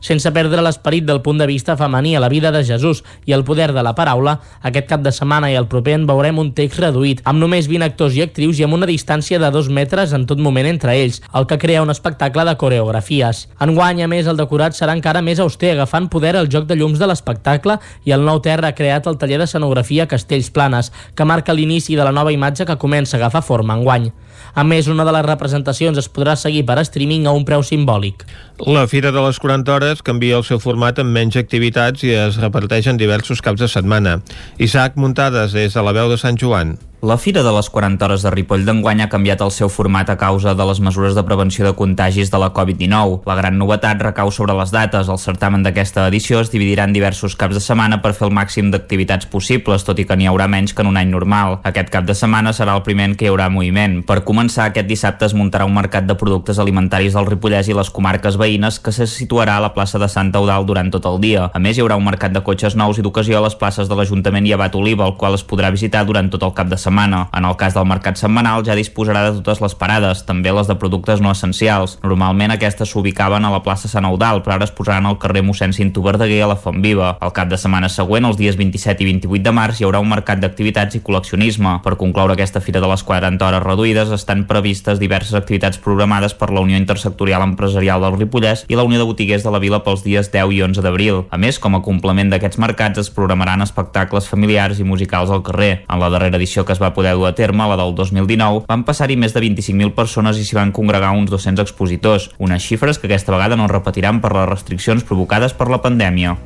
sense 0.00 0.30
perdre 0.32 0.62
l'esperit 0.62 1.06
del 1.06 1.22
punt 1.22 1.38
de 1.38 1.46
vista 1.46 1.76
femení 1.76 2.14
a 2.16 2.20
la 2.20 2.28
vida 2.28 2.52
de 2.52 2.64
Jesús 2.64 3.04
i 3.26 3.32
el 3.32 3.44
poder 3.44 3.72
de 3.72 3.82
la 3.82 3.94
paraula, 3.94 4.38
aquest 4.62 4.88
cap 4.88 5.02
de 5.04 5.12
setmana 5.12 5.50
i 5.52 5.56
el 5.58 5.68
proper 5.68 5.96
en 5.98 6.06
veurem 6.08 6.38
un 6.38 6.52
text 6.56 6.80
reduït, 6.82 7.22
amb 7.24 7.42
només 7.42 7.68
20 7.70 7.86
actors 7.86 8.16
i 8.16 8.22
actrius 8.24 8.60
i 8.60 8.66
amb 8.66 8.78
una 8.78 8.88
distància 8.88 9.38
de 9.38 9.50
dos 9.54 9.68
metres 9.68 10.12
en 10.16 10.26
tot 10.26 10.40
moment 10.42 10.68
entre 10.68 10.94
ells, 10.96 11.20
el 11.34 11.48
que 11.50 11.58
crea 11.58 11.82
un 11.82 11.90
espectacle 11.94 12.44
de 12.48 12.56
coreografies. 12.60 13.46
Enguany, 13.64 14.02
a 14.04 14.08
més, 14.10 14.26
el 14.30 14.38
decorat 14.38 14.76
serà 14.76 14.96
encara 14.96 15.22
més 15.24 15.40
auster, 15.42 15.74
agafant 15.74 16.08
poder 16.12 16.36
el 16.36 16.50
joc 16.52 16.68
de 16.68 16.78
llums 16.78 16.98
de 17.00 17.08
l'espectacle 17.10 17.78
i 18.04 18.14
el 18.14 18.24
nou 18.24 18.42
terra 18.44 18.72
ha 18.72 18.78
creat 18.78 19.06
el 19.10 19.18
taller 19.18 19.40
d'escenografia 19.42 20.08
Castells 20.10 20.52
Planes, 20.54 20.92
que 21.14 21.28
marca 21.28 21.56
l'inici 21.56 21.96
de 21.96 22.06
la 22.06 22.14
nova 22.14 22.32
imatge 22.34 22.66
que 22.68 22.78
comença 22.78 23.16
a 23.16 23.20
agafar 23.20 23.44
forma 23.44 23.76
enguany. 23.78 24.10
A 24.54 24.64
més, 24.64 24.88
una 24.88 25.04
de 25.04 25.12
les 25.14 25.26
representacions 25.26 25.98
es 26.00 26.08
podrà 26.08 26.36
seguir 26.36 26.64
per 26.68 26.78
streaming 26.86 27.26
a 27.26 27.34
un 27.36 27.44
preu 27.48 27.62
simbòlic. 27.62 28.24
La 28.66 28.86
Fira 28.90 29.12
de 29.14 29.22
les 29.22 29.38
40 29.38 29.74
hores 29.74 30.02
canvia 30.02 30.38
el 30.38 30.44
seu 30.46 30.60
format 30.62 30.98
amb 30.98 31.14
menys 31.14 31.38
activitats 31.38 32.04
i 32.06 32.14
es 32.16 32.40
reparteix 32.42 32.88
en 32.90 32.98
diversos 32.98 33.42
caps 33.44 33.62
de 33.62 33.70
setmana. 33.70 34.18
Isaac 34.58 34.96
Muntades, 34.96 35.54
des 35.54 35.74
de 35.74 35.84
la 35.84 35.94
veu 35.96 36.10
de 36.10 36.18
Sant 36.18 36.38
Joan. 36.40 36.78
La 37.00 37.16
Fira 37.16 37.44
de 37.44 37.52
les 37.52 37.70
40 37.70 38.04
hores 38.04 38.24
de 38.26 38.30
Ripoll 38.34 38.64
d'enguany 38.66 39.04
ha 39.04 39.06
canviat 39.08 39.38
el 39.44 39.52
seu 39.54 39.68
format 39.70 40.08
a 40.10 40.16
causa 40.18 40.50
de 40.58 40.64
les 40.66 40.80
mesures 40.82 41.14
de 41.14 41.22
prevenció 41.22 41.62
de 41.62 41.76
contagis 41.78 42.32
de 42.32 42.38
la 42.42 42.48
Covid-19. 42.50 43.20
La 43.22 43.36
gran 43.38 43.54
novetat 43.54 44.00
recau 44.02 44.32
sobre 44.34 44.56
les 44.58 44.72
dates. 44.74 45.06
El 45.06 45.20
certamen 45.22 45.62
d'aquesta 45.62 46.08
edició 46.10 46.40
es 46.42 46.50
dividirà 46.50 46.88
en 46.88 46.96
diversos 46.96 47.36
caps 47.38 47.54
de 47.54 47.62
setmana 47.62 48.00
per 48.02 48.16
fer 48.18 48.26
el 48.26 48.34
màxim 48.34 48.72
d'activitats 48.72 49.30
possibles, 49.30 49.84
tot 49.86 50.02
i 50.02 50.06
que 50.08 50.16
n'hi 50.18 50.26
haurà 50.26 50.48
menys 50.50 50.74
que 50.74 50.82
en 50.82 50.90
un 50.90 50.98
any 50.98 51.12
normal. 51.12 51.60
Aquest 51.62 51.92
cap 51.94 52.08
de 52.08 52.16
setmana 52.18 52.50
serà 52.50 52.74
el 52.74 52.82
primer 52.82 53.06
en 53.12 53.14
què 53.14 53.28
hi 53.28 53.30
haurà 53.30 53.46
moviment. 53.46 54.00
Per 54.02 54.18
començar, 54.26 54.66
aquest 54.66 54.90
dissabte 54.90 55.30
es 55.30 55.38
muntarà 55.38 55.70
un 55.70 55.78
mercat 55.78 56.10
de 56.10 56.18
productes 56.18 56.58
alimentaris 56.58 57.14
del 57.14 57.30
Ripollès 57.30 57.70
i 57.70 57.78
les 57.78 57.92
comarques 57.94 58.40
veïnes 58.42 58.80
que 58.82 58.90
se 58.90 59.06
situarà 59.06 59.60
a 59.60 59.66
la 59.68 59.70
plaça 59.78 60.02
de 60.02 60.10
Santa 60.10 60.42
Eudal 60.42 60.66
durant 60.66 60.90
tot 60.90 61.06
el 61.06 61.22
dia. 61.22 61.46
A 61.54 61.62
més, 61.62 61.78
hi 61.78 61.86
haurà 61.86 61.94
un 61.94 62.10
mercat 62.10 62.34
de 62.34 62.42
cotxes 62.42 62.74
nous 62.74 62.98
i 62.98 63.06
d'ocasió 63.06 63.38
a 63.38 63.46
les 63.46 63.54
places 63.54 63.86
de 63.86 63.94
l'Ajuntament 63.94 64.50
i 64.50 64.58
Abat 64.58 64.74
Oliva, 64.74 65.06
el 65.06 65.14
qual 65.14 65.38
es 65.38 65.46
podrà 65.46 65.70
visitar 65.70 66.02
durant 66.02 66.34
tot 66.34 66.42
el 66.42 66.58
cap 66.58 66.66
de 66.66 66.74
setmana 66.74 66.87
setmana. 66.88 67.28
En 67.36 67.44
el 67.44 67.56
cas 67.60 67.76
del 67.76 67.86
mercat 67.88 68.18
setmanal 68.18 68.64
ja 68.66 68.76
disposarà 68.78 69.28
de 69.28 69.36
totes 69.38 69.60
les 69.62 69.76
parades, 69.78 70.24
també 70.26 70.52
les 70.52 70.68
de 70.68 70.76
productes 70.80 71.20
no 71.20 71.30
essencials. 71.30 71.98
Normalment 72.02 72.54
aquestes 72.54 72.90
s'ubicaven 72.90 73.44
a 73.44 73.52
la 73.52 73.62
plaça 73.62 73.88
Sant 73.88 74.08
Eudal, 74.08 74.42
però 74.42 74.56
ara 74.56 74.66
es 74.66 74.74
posaran 74.74 75.06
al 75.06 75.18
carrer 75.20 75.44
mossèn 75.44 75.74
Cinto 75.76 76.02
Verdaguer 76.02 76.42
a 76.44 76.50
la 76.52 76.56
Font 76.56 76.80
Viva. 76.82 77.14
El 77.24 77.34
cap 77.36 77.50
de 77.50 77.58
setmana 77.60 77.90
següent, 77.92 78.26
els 78.28 78.38
dies 78.40 78.56
27 78.58 79.04
i 79.04 79.10
28 79.12 79.44
de 79.44 79.54
març, 79.54 79.80
hi 79.80 79.86
haurà 79.86 80.00
un 80.02 80.10
mercat 80.10 80.40
d'activitats 80.42 80.98
i 80.98 81.02
col·leccionisme. 81.04 81.78
Per 81.84 81.96
concloure 82.00 82.34
aquesta 82.34 82.62
fira 82.64 82.82
de 82.82 82.90
les 82.90 83.04
40 83.04 83.44
hores 83.44 83.64
reduïdes, 83.64 84.12
estan 84.14 84.46
previstes 84.48 85.00
diverses 85.02 85.36
activitats 85.38 85.78
programades 85.82 86.34
per 86.34 86.50
la 86.54 86.64
Unió 86.64 86.78
Intersectorial 86.80 87.44
Empresarial 87.44 88.02
del 88.04 88.18
Ripollès 88.18 88.64
i 88.68 88.78
la 88.78 88.86
Unió 88.88 89.02
de 89.02 89.08
Botiguers 89.08 89.44
de 89.44 89.52
la 89.52 89.62
Vila 89.62 89.82
pels 89.84 90.04
dies 90.06 90.32
10 90.32 90.54
i 90.56 90.62
11 90.64 90.84
d'abril. 90.84 91.22
A 91.30 91.38
més, 91.40 91.60
com 91.60 91.76
a 91.76 91.82
complement 91.84 92.32
d'aquests 92.32 92.60
mercats, 92.62 93.02
es 93.04 93.12
programaran 93.14 93.64
espectacles 93.64 94.28
familiars 94.30 94.80
i 94.80 94.86
musicals 94.88 95.30
al 95.30 95.44
carrer. 95.46 95.84
En 95.88 96.00
la 96.00 96.10
darrera 96.12 96.38
edició 96.38 96.64
que 96.64 96.74
es 96.74 96.77
va 96.82 96.94
poder 96.94 97.14
dur 97.18 97.28
a 97.28 97.34
terme, 97.36 97.68
la 97.68 97.76
del 97.80 97.94
2019, 97.98 98.64
van 98.68 98.84
passar-hi 98.88 99.18
més 99.20 99.34
de 99.34 99.42
25.000 99.44 99.94
persones 99.96 100.38
i 100.38 100.46
s'hi 100.46 100.58
van 100.58 100.72
congregar 100.72 101.14
uns 101.16 101.30
200 101.30 101.66
expositors, 101.66 102.30
unes 102.38 102.64
xifres 102.64 102.98
que 102.98 103.10
aquesta 103.10 103.34
vegada 103.34 103.56
no 103.56 103.68
es 103.68 103.74
repetiran 103.74 104.22
per 104.22 104.34
les 104.36 104.48
restriccions 104.48 105.04
provocades 105.04 105.56
per 105.56 105.70
la 105.72 105.82
pandèmia. 105.82 106.38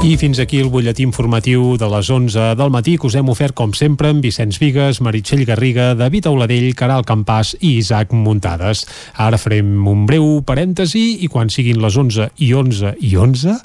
I 0.00 0.14
fins 0.16 0.38
aquí 0.40 0.56
el 0.56 0.70
butlletí 0.72 1.04
informatiu 1.04 1.74
de 1.76 1.84
les 1.92 2.08
11 2.08 2.54
del 2.56 2.70
matí 2.72 2.94
que 2.96 3.04
us 3.04 3.18
hem 3.20 3.28
ofert 3.28 3.52
com 3.52 3.74
sempre 3.76 4.08
amb 4.08 4.24
Vicenç 4.24 4.56
Vigues, 4.56 5.02
Meritxell 5.04 5.42
Garriga, 5.44 5.90
David 5.92 6.30
Auladell, 6.30 6.70
Caral 6.72 7.04
Campàs 7.04 7.50
i 7.60 7.74
Isaac 7.82 8.14
Muntades. 8.16 8.86
Ara 9.20 9.36
farem 9.36 9.68
un 9.92 10.06
breu 10.08 10.40
parèntesi 10.48 11.20
i 11.20 11.28
quan 11.28 11.52
siguin 11.52 11.82
les 11.84 12.00
11 12.00 12.30
i 12.40 12.48
11 12.56 12.94
i 13.10 13.12
11, 13.20 13.58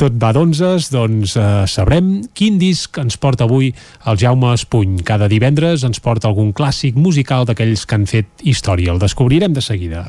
tot 0.00 0.16
va 0.16 0.32
d'onzes, 0.32 0.88
doncs 0.94 1.36
eh, 1.36 1.46
sabrem 1.68 2.22
quin 2.32 2.56
disc 2.56 2.96
ens 2.96 3.20
porta 3.20 3.44
avui 3.44 3.68
el 4.08 4.16
Jaume 4.16 4.54
Espuny. 4.56 5.02
Cada 5.04 5.28
divendres 5.28 5.84
ens 5.84 6.00
porta 6.00 6.32
algun 6.32 6.54
clàssic 6.56 6.96
musical 6.96 7.44
d'aquells 7.44 7.84
que 7.84 8.00
han 8.00 8.08
fet 8.08 8.48
història. 8.48 8.96
El 8.96 9.04
descobrirem 9.04 9.52
de 9.52 9.60
seguida. 9.60 10.08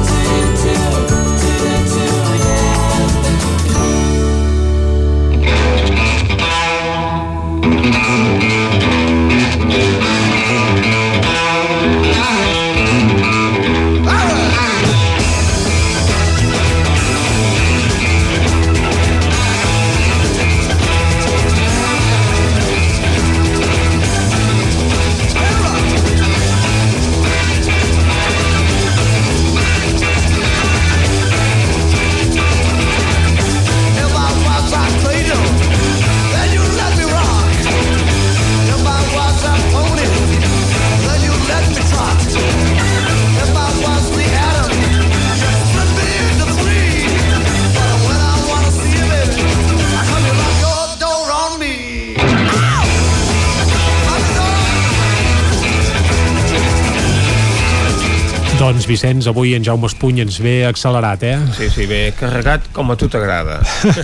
Doncs 58.71 58.85
Vicenç, 58.87 59.25
avui 59.27 59.51
en 59.57 59.63
Jaume 59.67 59.83
Espuny 59.89 60.21
ens 60.23 60.37
ve 60.39 60.61
accelerat, 60.63 61.23
eh? 61.27 61.33
Sí, 61.57 61.65
sí, 61.73 61.83
bé 61.89 62.13
carregat 62.15 62.69
com 62.71 62.87
a 62.93 62.95
tu 62.95 63.09
t'agrada. 63.11 63.57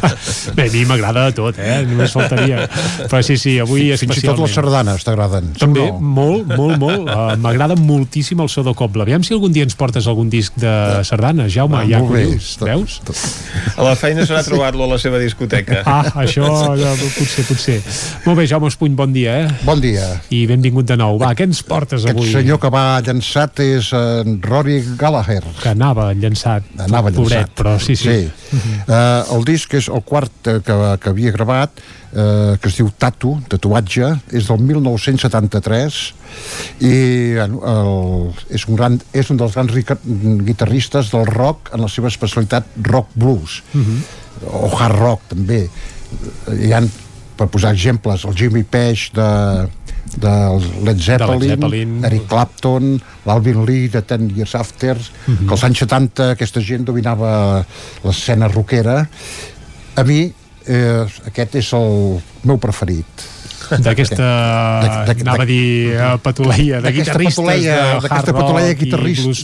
Bé, 0.58 0.66
a 0.68 0.72
mi 0.74 0.82
m'agrada 0.90 1.30
tot, 1.36 1.56
eh? 1.62 1.78
Només 1.88 2.12
faltaria. 2.12 2.66
Però 3.08 3.22
sí, 3.24 3.38
sí, 3.40 3.54
avui 3.64 3.86
Fins 3.96 4.02
i 4.04 4.08
tot 4.10 4.18
especialment. 4.18 4.42
les 4.44 4.56
sardanes 4.58 5.06
t'agraden. 5.08 5.48
També, 5.62 5.86
no? 5.88 6.02
molt, 6.04 6.52
molt, 6.60 6.76
molt. 6.82 7.08
Uh, 7.08 7.38
M'agrada 7.40 7.78
moltíssim 7.80 8.42
el 8.44 8.50
so 8.52 8.64
de 8.66 8.74
Cobla. 8.76 9.06
Aviam 9.08 9.24
si 9.24 9.32
algun 9.38 9.56
dia 9.56 9.64
ens 9.64 9.78
portes 9.80 10.10
algun 10.12 10.28
disc 10.34 10.58
de 10.60 10.74
sardanes, 11.08 11.54
Jaume, 11.56 11.78
Ah, 11.80 11.86
ja 11.88 12.02
molt 12.04 12.18
bé. 12.18 12.26
collons, 12.26 12.50
veus? 12.68 12.98
A 13.78 13.88
la 13.88 13.96
feina 13.96 14.26
serà 14.28 14.44
trobar-lo 14.44 14.84
a 14.84 14.92
la 14.96 15.00
seva 15.00 15.22
discoteca. 15.24 15.80
Ah, 15.86 16.04
això 16.26 16.44
ja, 16.80 16.92
potser, 17.16 17.48
potser. 17.48 17.80
Molt 18.26 18.42
bé, 18.42 18.48
Jaume 18.52 18.68
Espuny, 18.74 18.96
bon 19.00 19.16
dia, 19.16 19.38
eh? 19.46 19.48
Bon 19.64 19.80
dia. 19.80 20.10
I 20.36 20.44
benvingut 20.52 20.90
de 20.92 21.00
nou. 21.00 21.22
Va, 21.24 21.32
què 21.38 21.48
ens 21.48 21.64
portes 21.64 22.04
Aquest 22.04 22.18
avui? 22.20 22.34
senyor 22.36 22.60
que 22.60 22.74
va 22.74 22.86
llançat 23.08 23.64
és 23.64 23.94
en 23.96 24.40
Rory 24.58 24.82
Gallagher. 24.98 25.44
Que 25.62 25.72
anava 25.76 26.10
llançat. 26.18 26.66
Anava 26.82 27.12
llançat. 27.12 27.22
Pobret, 27.22 27.54
però 27.58 27.76
sí, 27.82 27.96
sí. 28.00 28.16
sí. 28.26 28.62
Uh, 28.88 29.38
el 29.38 29.46
disc 29.46 29.74
és 29.78 29.90
el 29.94 30.02
quart 30.08 30.50
eh, 30.50 30.58
que, 30.66 30.78
que 31.04 31.12
havia 31.12 31.34
gravat, 31.36 31.82
uh, 32.14 32.56
que 32.58 32.72
es 32.72 32.78
diu 32.80 32.90
Tatu, 32.98 33.36
tatuatge, 33.52 34.10
és 34.34 34.50
del 34.50 34.64
1973 34.66 36.00
i 36.84 36.94
bueno, 37.38 37.62
el, 37.72 38.46
és, 38.58 38.66
un 38.68 38.80
gran, 38.80 38.98
és 39.16 39.30
un 39.34 39.40
dels 39.40 39.56
grans 39.56 39.74
guitarristes 40.48 41.12
del 41.14 41.28
rock 41.30 41.72
en 41.76 41.86
la 41.86 41.90
seva 41.92 42.12
especialitat 42.12 42.68
rock 42.90 43.14
blues 43.16 43.62
o 44.44 44.68
hard 44.76 45.00
rock 45.00 45.30
també 45.32 45.64
hi 46.60 46.74
han 46.76 46.90
per 47.40 47.48
posar 47.54 47.72
exemples 47.74 48.26
el 48.28 48.36
Jimmy 48.38 48.66
Page 48.68 49.16
de, 49.16 49.30
del 50.18 50.64
Led 50.86 51.00
Zeppelin, 51.00 51.50
Zeppelin. 51.54 51.96
Eric 52.10 52.28
Clapton 52.28 52.96
l'Alvin 53.26 53.64
Lee 53.68 53.88
de 53.94 54.02
Ten 54.02 54.30
Years 54.36 54.56
After 54.58 54.98
que 54.98 55.52
als 55.54 55.64
anys 55.64 55.84
70 55.86 56.32
aquesta 56.34 56.60
gent 56.62 56.86
dominava 56.90 57.64
l'escena 58.04 58.48
rockera 58.50 59.04
a 59.96 60.04
mi 60.04 60.24
eh, 60.68 61.06
aquest 61.30 61.56
és 61.62 61.74
el 61.78 62.20
meu 62.44 62.58
preferit 62.58 63.28
D'aquesta, 63.68 64.24
D'aqu- 65.06 65.24
anava 65.26 65.44
a 65.44 65.46
dir, 65.50 65.92
eh, 65.92 66.12
patuleia 66.24 66.78
de 66.80 66.92
guitarristes 66.96 67.36
patuleia- 67.36 67.74
de 67.76 67.82
hard 67.82 68.02
d'aquesta 68.06 68.32
rock 68.32 68.38
i 68.82 68.86
blues 69.26 69.42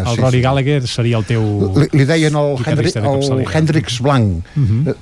El 0.00 0.14
sí, 0.16 0.20
Rory. 0.22 0.40
Gallagher 0.40 0.86
seria 0.88 1.18
el 1.18 1.26
teu 1.28 1.42
li, 1.76 1.88
li 1.92 2.06
deien 2.08 2.34
el, 2.40 2.54
de 2.64 3.02
el. 3.04 3.44
Hendrix 3.52 4.00
Blanc 4.00 4.46
Mhm. 4.54 4.88
Eh, 4.88 4.94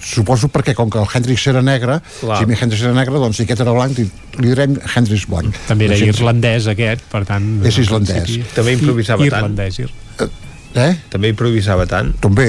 suposo 0.00 0.48
perquè 0.48 0.74
com 0.74 0.90
que 0.90 0.98
el 0.98 1.06
Hendrix 1.14 1.46
era 1.52 1.62
negre 1.62 2.00
Clar. 2.20 2.38
Jimi 2.40 2.56
Hendrix 2.60 2.82
era 2.82 2.94
negre 2.96 3.20
doncs 3.20 3.36
si 3.36 3.42
aquest 3.46 3.60
era 3.60 3.72
blanc 3.76 3.96
li, 3.98 4.06
li 4.40 4.48
direm 4.48 4.76
Hendrix 4.96 5.26
Blanc 5.28 5.54
També 5.68 5.86
era 5.90 5.96
gent- 6.00 6.14
irlandès 6.16 6.66
aquest, 6.72 7.02
per 7.12 7.24
tant... 7.28 7.50
És 7.66 7.78
islandès. 7.78 8.22
principi- 8.24 8.54
També 8.54 8.72
improvisava 8.78 9.26
I- 9.26 9.30
tant. 9.30 9.44
Irlandès, 9.50 9.78
ir... 9.84 9.90
Eh? 10.70 10.92
També 11.10 11.32
improvisava 11.32 11.82
tant. 11.90 12.12
També, 12.22 12.44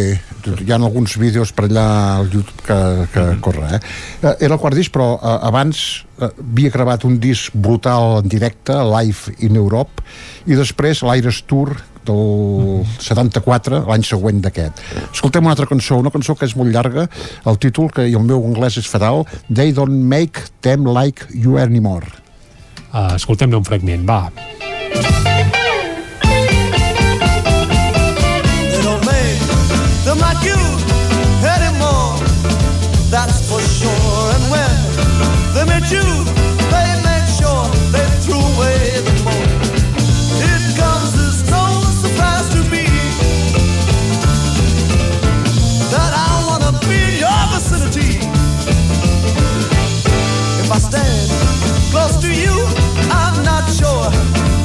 hi 0.46 0.70
ha 0.70 0.76
alguns 0.78 1.16
vídeos 1.18 1.50
per 1.58 1.66
allà 1.66 1.86
al 2.20 2.28
YouTube 2.30 2.62
que, 2.68 2.78
que 3.16 3.20
Mhm. 3.32 3.40
corre. 3.42 3.64
Eh? 3.76 3.80
Eh, 4.22 4.36
Era 4.46 4.54
el 4.54 4.60
quart 4.62 4.76
disc, 4.78 4.92
però 4.94 5.16
eh, 5.18 5.38
abans 5.48 6.06
eh, 6.22 6.30
havia 6.30 6.70
gravat 6.70 7.04
un 7.04 7.18
disc 7.20 7.50
brutal 7.56 8.20
en 8.22 8.30
directe, 8.30 8.74
Live 8.78 9.34
in 9.40 9.56
Europe, 9.56 10.04
i 10.46 10.54
després 10.54 11.02
l'Aires 11.02 11.42
Tour 11.50 11.74
del 12.08 12.86
74, 13.00 13.84
l'any 13.90 14.04
següent 14.08 14.42
d'aquest. 14.44 14.82
Escoltem 15.12 15.46
una 15.46 15.54
altra 15.56 15.68
cançó, 15.70 15.98
una 16.02 16.12
cançó 16.14 16.36
que 16.36 16.46
és 16.50 16.56
molt 16.58 16.74
llarga, 16.74 17.08
el 17.46 17.60
títol, 17.62 17.92
que 17.94 18.08
i 18.10 18.16
el 18.18 18.26
meu 18.28 18.44
anglès 18.48 18.78
és 18.82 18.90
fatal, 18.90 19.26
They 19.54 19.72
don't 19.72 20.08
make 20.10 20.42
them 20.62 20.86
like 20.86 21.26
you 21.34 21.58
anymore. 21.58 22.08
Uh, 22.92 23.16
Escoltem-ne 23.16 23.56
un 23.56 23.64
fragment, 23.64 24.06
va. 24.08 24.32
They 28.72 28.82
don't 28.84 29.06
make 29.06 29.40
them 30.06 30.20
like 30.20 30.44
you 30.44 30.60
anymore. 31.48 32.20
That's 33.10 33.40
for 33.50 33.62
sure. 33.62 34.36
And 34.36 34.44
when 34.52 34.76
they 35.54 35.66
met 35.66 35.92
you, 35.92 36.41
stand 50.92 51.32
close 51.92 52.16
to 52.18 52.28
you, 52.28 52.52
I'm 53.10 53.38
not 53.44 53.66
sure 53.80 54.08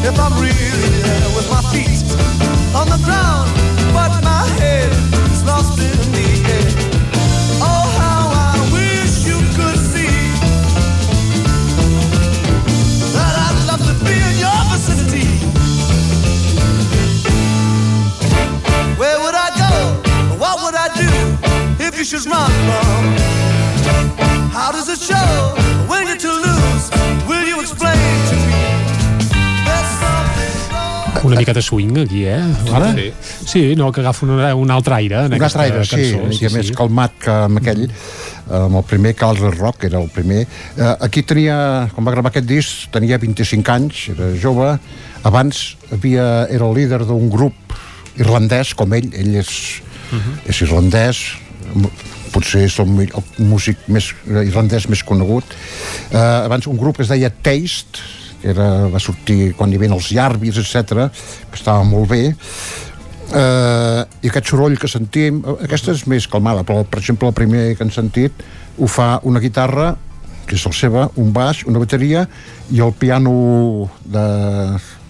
if 0.08 0.18
I'm 0.18 0.34
really 0.42 0.90
there 1.06 1.30
with 1.36 1.48
my 1.50 1.62
feet 1.70 2.02
on 2.74 2.86
the 2.88 3.00
ground, 3.06 3.25
Una 31.36 31.42
mica 31.44 31.52
de 31.52 31.62
swing 31.62 31.98
aquí, 32.00 32.24
eh? 32.24 32.40
Ara? 32.72 32.94
Sí, 32.96 33.12
sí 33.44 33.62
no, 33.76 33.90
que 33.92 34.00
agafa 34.00 34.24
un, 34.24 34.40
un 34.40 34.70
altre 34.70 34.94
aire 34.94 35.18
en 35.26 35.34
un 35.34 35.36
aquesta 35.36 35.60
altre 35.60 35.74
aire, 35.76 35.84
sí, 35.84 35.96
cançó. 35.96 36.22
una 36.22 36.32
mica 36.32 36.50
més 36.54 36.70
calmat 36.78 37.18
que 37.20 37.34
amb 37.44 37.60
aquell, 37.60 37.82
amb 38.60 38.80
el 38.80 38.86
primer 38.88 39.12
Carl 39.20 39.42
Rock, 39.52 39.84
era 39.90 40.00
el 40.00 40.08
primer. 40.14 40.46
Eh, 40.46 40.94
aquí 41.04 41.26
tenia, 41.28 41.58
quan 41.92 42.08
va 42.08 42.14
gravar 42.16 42.32
aquest 42.32 42.48
disc, 42.48 42.88
tenia 42.94 43.20
25 43.20 43.74
anys, 43.74 44.06
era 44.14 44.30
jove, 44.40 44.72
abans 45.28 45.64
havia, 45.92 46.46
era 46.48 46.64
el 46.64 46.76
líder 46.80 47.02
d'un 47.04 47.28
grup 47.32 47.76
irlandès, 48.16 48.72
com 48.78 48.96
ell, 48.96 49.10
ell 49.12 49.34
és, 49.42 49.50
és 50.48 50.64
irlandès, 50.64 51.26
potser 52.32 52.64
és 52.64 52.78
el, 52.80 52.92
el 53.04 53.44
músic 53.44 53.84
més, 53.92 54.08
irlandès 54.24 54.88
més 54.88 55.04
conegut. 55.04 55.52
Eh, 56.12 56.16
abans 56.16 56.68
un 56.70 56.80
grup 56.80 56.96
que 56.96 57.04
es 57.04 57.12
deia 57.12 57.28
Taste, 57.28 58.00
que 58.40 58.50
era, 58.54 58.86
va 58.92 59.02
sortir 59.02 59.52
quan 59.58 59.72
hi 59.72 59.78
havia 59.80 59.94
els 59.96 60.10
Yarbis, 60.14 60.60
etc 60.62 61.08
que 61.50 61.58
estava 61.58 61.84
molt 61.84 62.10
bé, 62.10 62.22
eh, 63.32 64.02
i 64.22 64.30
aquest 64.30 64.52
soroll 64.52 64.78
que 64.80 64.90
sentim 64.90 65.42
aquesta 65.56 65.94
és 65.96 66.06
més 66.10 66.28
calmada 66.30 66.64
però 66.66 66.84
per 66.84 67.00
exemple 67.02 67.30
el 67.30 67.36
primer 67.36 67.68
que 67.74 67.86
han 67.86 67.94
sentit 67.94 68.44
ho 68.76 68.88
fa 68.90 69.16
una 69.24 69.40
guitarra 69.40 69.94
que 70.46 70.54
és 70.54 70.66
el 70.68 70.74
seva, 70.78 71.08
un 71.18 71.32
baix, 71.34 71.64
una 71.66 71.80
bateria 71.82 72.26
i 72.70 72.82
el 72.84 72.92
piano 72.94 73.90
de 74.04 74.26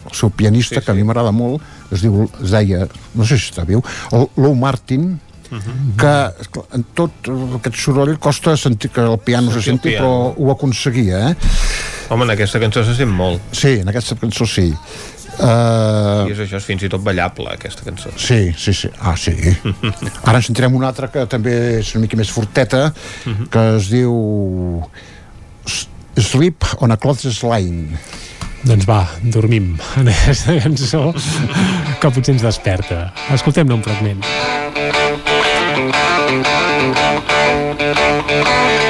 el 0.07 0.15
seu 0.15 0.31
pianista, 0.31 0.77
sí, 0.77 0.81
sí. 0.81 0.86
que 0.86 0.93
a 0.93 0.94
mi 0.94 1.05
m'agrada 1.05 1.32
molt 1.35 1.93
es 1.93 2.05
diu, 2.05 2.28
es 2.40 2.53
deia, 2.55 2.86
no 3.15 3.27
sé 3.27 3.39
si 3.40 3.51
està 3.51 3.66
viu 3.69 3.82
el 4.15 4.28
Lou 4.39 4.55
Martin 4.59 5.16
que 5.98 6.12
esclar, 6.43 6.65
en 6.74 6.85
tot 6.98 7.28
aquest 7.61 7.77
soroll 7.78 8.16
costa 8.19 8.57
sentir 8.59 8.90
que 8.90 9.05
el 9.05 9.19
piano 9.19 9.53
se 9.53 9.62
Sentir 9.62 9.70
el 9.70 9.77
senti 9.77 9.89
piano. 9.90 10.07
però 10.07 10.35
ho 10.36 10.51
aconseguia 10.51 11.31
eh? 11.31 11.35
Home, 12.09 12.24
en 12.24 12.31
aquesta 12.37 12.61
cançó 12.62 12.85
se 12.87 12.95
sent 12.95 13.11
molt. 13.11 13.43
sí, 13.53 13.81
en 13.83 13.89
aquesta 13.91 14.15
cançó 14.20 14.47
sí 14.47 14.70
uh, 15.41 16.27
I 16.27 16.33
és 16.33 16.41
això, 16.45 16.61
és 16.61 16.66
fins 16.66 16.85
i 16.87 16.91
tot 16.93 17.03
ballable, 17.05 17.51
aquesta 17.57 17.85
cançó. 17.87 18.12
Sí, 18.16 18.53
sí, 18.57 18.73
sí. 18.74 18.91
Ah, 19.01 19.16
sí. 19.19 19.35
Ara 20.28 20.39
en 20.39 20.47
sentirem 20.47 20.74
una 20.77 20.89
altra 20.93 21.11
que 21.12 21.27
també 21.31 21.57
és 21.81 21.95
una 21.95 22.07
mica 22.07 22.19
més 22.19 22.31
forteta, 22.33 22.89
que 23.24 23.67
es 23.76 23.91
diu 23.93 24.15
Sleep 26.17 26.65
on 26.81 26.94
a 26.94 26.97
Clothes 27.01 27.43
Line. 27.44 28.01
Doncs 28.67 28.86
va, 28.89 29.02
dormim 29.23 29.76
en 30.01 30.09
aquesta 30.10 30.57
cançó 30.65 31.12
que 32.01 32.10
potser 32.10 32.35
ens 32.35 32.47
desperta. 32.47 33.12
Escoltem-ne 33.36 33.76
un 33.76 33.85
fragment. 33.85 34.25
I 38.26 38.85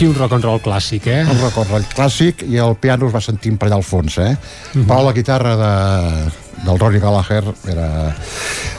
Aquí 0.00 0.06
un 0.08 0.14
rock 0.16 0.32
and 0.32 0.44
roll 0.46 0.60
clàssic, 0.64 1.10
eh? 1.12 1.26
Un 1.28 1.36
recorre 1.42 1.82
clàssic 1.92 2.40
i 2.48 2.56
el 2.56 2.72
piano 2.80 3.04
es 3.10 3.12
va 3.12 3.20
sentint 3.20 3.58
per 3.60 3.66
allà 3.66 3.76
al 3.76 3.82
fons, 3.84 4.14
eh? 4.16 4.30
Mhm. 4.72 4.86
Però 4.88 5.02
la 5.04 5.10
guitarra 5.12 5.50
de, 5.60 5.72
del 6.64 6.78
Ronnie 6.80 7.02
Gallagher 7.02 7.42
era... 7.68 7.88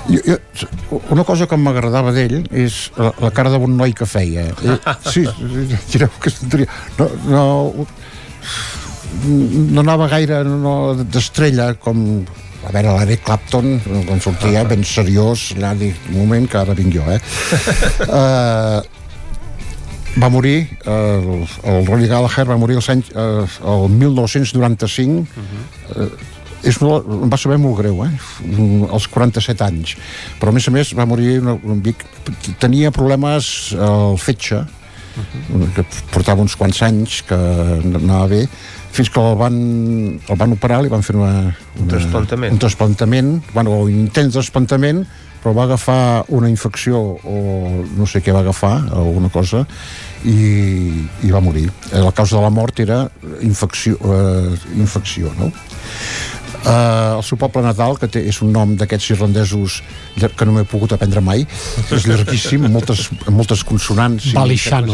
Jo, 0.08 0.18
jo, 0.26 1.02
una 1.14 1.22
cosa 1.24 1.46
que 1.46 1.60
m'agradava 1.62 2.10
d'ell 2.16 2.40
és 2.50 2.88
la, 2.98 3.12
la 3.22 3.30
cara 3.38 3.52
bon 3.62 3.78
noi 3.78 3.94
que 3.94 4.08
feia. 4.10 4.48
Eh, 4.50 4.78
sí, 5.06 5.28
direu 5.94 6.10
que 6.18 6.32
és 6.32 6.40
tonteria. 6.40 6.66
No, 6.98 7.06
no, 7.30 7.86
no 9.76 9.84
anava 9.84 10.08
gaire 10.10 10.40
no, 10.42 10.96
d'estrella 11.04 11.76
com 11.76 12.02
a 12.66 12.74
veure 12.74 12.96
l'Eric 12.98 13.28
Clapton 13.30 13.78
quan 14.08 14.26
sortia 14.26 14.66
ben 14.66 14.82
seriós 14.86 15.52
allà 15.60 15.76
dic, 15.78 16.02
un 16.10 16.18
moment 16.24 16.50
que 16.50 16.60
ara 16.60 16.74
vinc 16.78 16.98
jo 16.98 17.06
eh? 17.14 17.22
uh, 18.10 18.82
va 20.20 20.30
morir 20.30 20.68
el, 20.86 21.48
el 21.64 21.86
Ronnie 21.88 22.10
Gallagher 22.12 22.48
va 22.50 22.60
morir 22.60 22.78
els 22.82 22.90
anys, 22.92 23.12
eh, 23.16 23.46
el 23.72 23.88
1995 23.96 25.24
eh, 25.96 26.10
és 26.68 26.78
molt, 26.82 27.08
va 27.32 27.40
saber 27.42 27.58
molt 27.62 27.80
greu 27.80 28.04
eh? 28.06 28.12
als 28.92 29.08
47 29.10 29.64
anys 29.66 29.96
però 30.42 30.52
a 30.52 30.58
més 30.58 30.68
a 30.68 30.76
més 30.76 30.92
va 30.98 31.08
morir 31.10 31.40
una, 31.40 31.56
un 31.56 31.82
vic, 31.86 32.04
tenia 32.62 32.92
problemes 32.96 33.72
al 33.80 34.20
fetge 34.22 34.66
que 35.76 35.84
portava 36.14 36.44
uns 36.44 36.56
quants 36.56 36.78
anys 36.88 37.20
que 37.28 37.36
anava 37.36 38.28
bé 38.32 38.46
fins 38.92 39.10
que 39.12 39.20
el 39.24 39.36
van, 39.40 39.58
el 40.20 40.40
van 40.40 40.56
operar 40.56 40.82
li 40.84 40.92
van 40.92 41.04
fer 41.04 41.16
una, 41.16 41.52
una, 41.80 41.90
trasplantament. 41.96 42.56
un 42.56 42.62
trasplantament 42.62 43.34
bueno, 43.54 43.82
un 43.88 43.92
intent 44.06 44.32
de 44.32 44.40
trasplantament 44.40 45.06
però 45.42 45.56
va 45.58 45.66
agafar 45.66 46.24
una 46.38 46.50
infecció 46.50 47.00
o 47.02 47.38
no 47.98 48.08
sé 48.08 48.22
què 48.22 48.34
va 48.34 48.44
agafar, 48.46 48.76
alguna 48.94 49.32
cosa 49.34 49.66
i, 50.24 51.06
i 51.26 51.32
va 51.34 51.42
morir 51.42 51.70
Eh, 51.92 52.00
la 52.00 52.12
causa 52.12 52.38
de 52.38 52.42
la 52.42 52.50
mort 52.50 52.80
era 52.80 53.10
infecció, 53.42 53.98
eh, 54.00 54.56
infecció 54.78 55.32
no? 55.38 55.52
Uh, 56.62 57.18
el 57.18 57.24
seu 57.26 57.40
poble 57.42 57.64
natal, 57.66 57.96
que 57.98 58.06
té, 58.06 58.22
és 58.30 58.38
un 58.46 58.52
nom 58.54 58.76
d'aquests 58.78 59.16
irlandesos 59.16 59.80
que 60.14 60.46
no 60.46 60.54
m'he 60.54 60.64
pogut 60.70 60.92
aprendre 60.94 61.24
mai, 61.26 61.42
és 61.90 62.06
llarguíssim, 62.06 62.68
amb 62.68 62.78
moltes, 62.78 63.08
amb 63.26 63.34
moltes 63.34 63.64
consonants. 63.66 64.28
i 64.30 64.36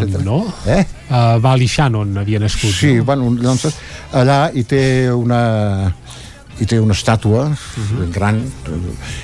etcètera. 0.08 0.24
no? 0.24 0.38
Eh? 0.64 0.86
Uh, 1.10 1.36
Ballyshannon 1.44 2.16
havia 2.24 2.40
nascut. 2.40 2.72
Sí, 2.72 2.94
no? 3.02 3.04
bueno, 3.10 3.34
doncs, 3.36 3.68
allà 4.16 4.46
hi 4.56 4.64
té 4.64 4.82
una 5.12 5.42
hi 6.60 6.66
té 6.66 6.80
una 6.82 6.96
estàtua 6.98 7.48
gran 8.14 8.40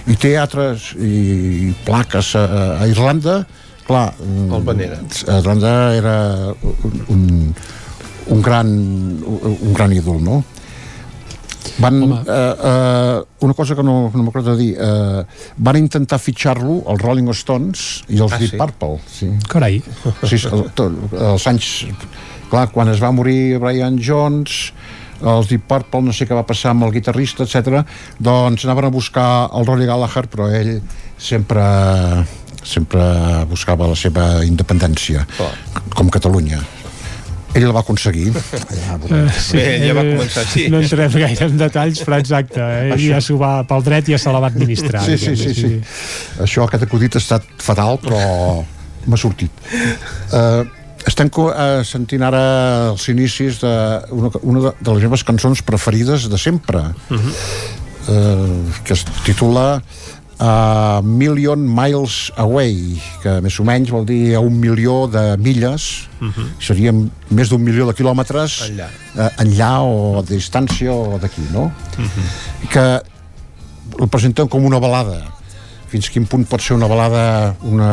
i 0.07 0.15
té 0.19 0.35
altres 0.37 0.91
i, 0.99 1.73
plaques 1.85 2.35
a, 2.39 2.45
a 2.83 2.87
Irlanda 2.91 3.43
clar, 3.87 4.13
El 4.23 4.63
venera. 4.63 4.99
a 5.27 5.39
Irlanda 5.41 5.71
era 5.97 6.15
un, 6.83 6.99
un, 7.09 7.23
un 8.27 8.41
gran 8.41 8.69
un 9.27 9.73
gran 9.73 9.93
ídol, 9.93 10.21
no? 10.23 10.43
van, 11.79 11.95
uh, 12.03 12.17
uh, 12.21 13.23
una 13.41 13.53
cosa 13.53 13.75
que 13.75 13.83
no, 13.83 14.11
no 14.13 14.31
de 14.45 14.55
dir 14.59 14.71
uh, 14.77 15.23
van 15.57 15.77
intentar 15.79 16.19
fitxar-lo 16.21 16.83
els 16.91 17.01
Rolling 17.01 17.29
Stones 17.33 18.03
i 18.09 18.19
els 18.21 18.33
Ah, 18.35 18.37
Deep 18.37 18.51
sí? 18.51 18.57
Purple 18.59 18.99
sí. 19.09 19.29
Carai. 19.49 19.81
sí, 20.27 20.37
el, 20.51 20.67
tot, 20.75 20.93
els 21.17 21.47
anys 21.49 21.71
clar, 22.51 22.67
quan 22.71 22.91
es 22.93 23.01
va 23.01 23.11
morir 23.11 23.57
Brian 23.63 23.97
Jones 23.97 24.71
els 25.24 25.50
Deep 25.50 25.66
Purple, 25.69 26.03
no 26.10 26.14
sé 26.16 26.27
què 26.27 26.35
va 26.35 26.45
passar 26.48 26.74
amb 26.74 26.88
el 26.88 26.93
guitarrista, 26.95 27.48
etc. 27.48 27.84
doncs 28.19 28.66
anaven 28.68 28.90
a 28.90 28.93
buscar 28.93 29.27
el 29.56 29.66
Rory 29.69 29.88
Gallagher 29.90 30.27
però 30.32 30.50
ell 30.52 30.77
sempre 31.18 31.64
sempre 32.64 33.03
buscava 33.50 33.90
la 33.92 33.95
seva 34.00 34.43
independència 34.48 35.26
com 35.95 36.11
Catalunya 36.11 36.61
ell 37.53 37.68
la 37.68 37.74
va 37.76 37.84
aconseguir. 37.84 38.32
Ja, 38.34 38.98
Eh, 39.14 39.24
Bé, 39.53 39.64
ella 39.77 39.93
va 39.98 40.03
començar 40.08 40.42
així. 40.42 40.68
No 40.74 40.80
entrem 40.82 41.11
gaire 41.14 41.45
en 41.45 41.58
detalls, 41.60 42.00
però 42.06 42.18
exacte, 42.22 42.60
eh? 42.60 42.93
Això. 42.95 43.10
ja 43.11 43.19
s'ho 43.22 43.38
va 43.38 43.52
pel 43.69 43.84
dret 43.85 44.10
i 44.10 44.16
ja 44.16 44.22
se 44.22 44.34
la 44.34 44.42
va 44.42 44.50
administrar. 44.50 45.03
Sí, 45.06 45.18
sí, 45.22 45.35
sí, 45.38 45.53
sí. 45.53 45.74
Això, 46.42 46.66
aquest 46.66 46.88
acudit 46.88 47.18
ha 47.18 47.22
estat 47.22 47.45
fatal, 47.61 48.00
però 48.02 48.22
m'ha 49.06 49.19
sortit. 49.19 49.52
Uh, 50.32 50.64
estem 51.09 51.30
eh, 51.30 51.83
sentint 51.88 52.23
ara 52.23 52.43
els 52.93 53.07
inicis 53.11 53.59
d'una 53.61 54.32
una 54.41 54.64
de, 54.67 54.73
de 54.80 54.95
les 54.95 55.06
meves 55.07 55.23
cançons 55.27 55.61
preferides 55.65 56.30
de 56.32 56.40
sempre, 56.40 56.83
eh, 57.11 58.73
que 58.83 58.93
es 58.93 59.06
titula 59.25 59.82
a 60.43 61.01
Million 61.06 61.61
Miles 61.61 62.32
Away, 62.41 62.98
que 63.22 63.38
més 63.45 63.59
o 63.61 63.65
menys 63.67 63.91
vol 63.93 64.06
dir 64.09 64.33
a 64.35 64.41
un 64.43 64.57
milió 64.59 65.06
de 65.07 65.38
milles, 65.38 66.09
serien 66.59 67.06
més 67.30 67.51
d'un 67.51 67.61
milió 67.64 67.85
de 67.88 67.93
quilòmetres 67.95 68.57
Enllà. 68.69 68.90
eh, 69.15 69.30
enllà 69.45 69.73
o 69.85 70.23
de 70.23 70.35
distància 70.35 70.91
o 70.91 71.19
d'aquí, 71.22 71.45
no? 71.53 71.69
que 72.73 72.85
el 73.99 74.09
presenten 74.09 74.49
com 74.49 74.65
una 74.65 74.80
balada 74.80 75.22
fins 75.93 76.09
quin 76.09 76.25
punt 76.30 76.47
pot 76.49 76.63
ser 76.63 76.73
una 76.73 76.89
balada 76.89 77.53
una, 77.69 77.89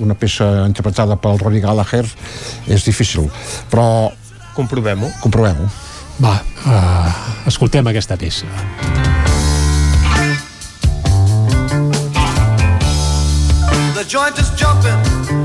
una 0.00 0.16
peça 0.16 0.46
interpretada 0.64 1.18
pel 1.20 1.40
Rory 1.42 1.60
Gallagher? 1.60 2.04
És 2.66 2.86
difícil 2.88 3.28
però 3.70 3.86
comprovem-ho. 4.56 5.10
comprovem-ho. 5.20 5.68
Va, 6.22 6.38
uh, 6.64 7.10
escoltem 7.50 7.86
aquesta 7.90 8.16
peça. 8.16 8.46
The 13.94 14.04
joint 14.08 14.38
is 14.38 14.50
jumping 14.56 15.43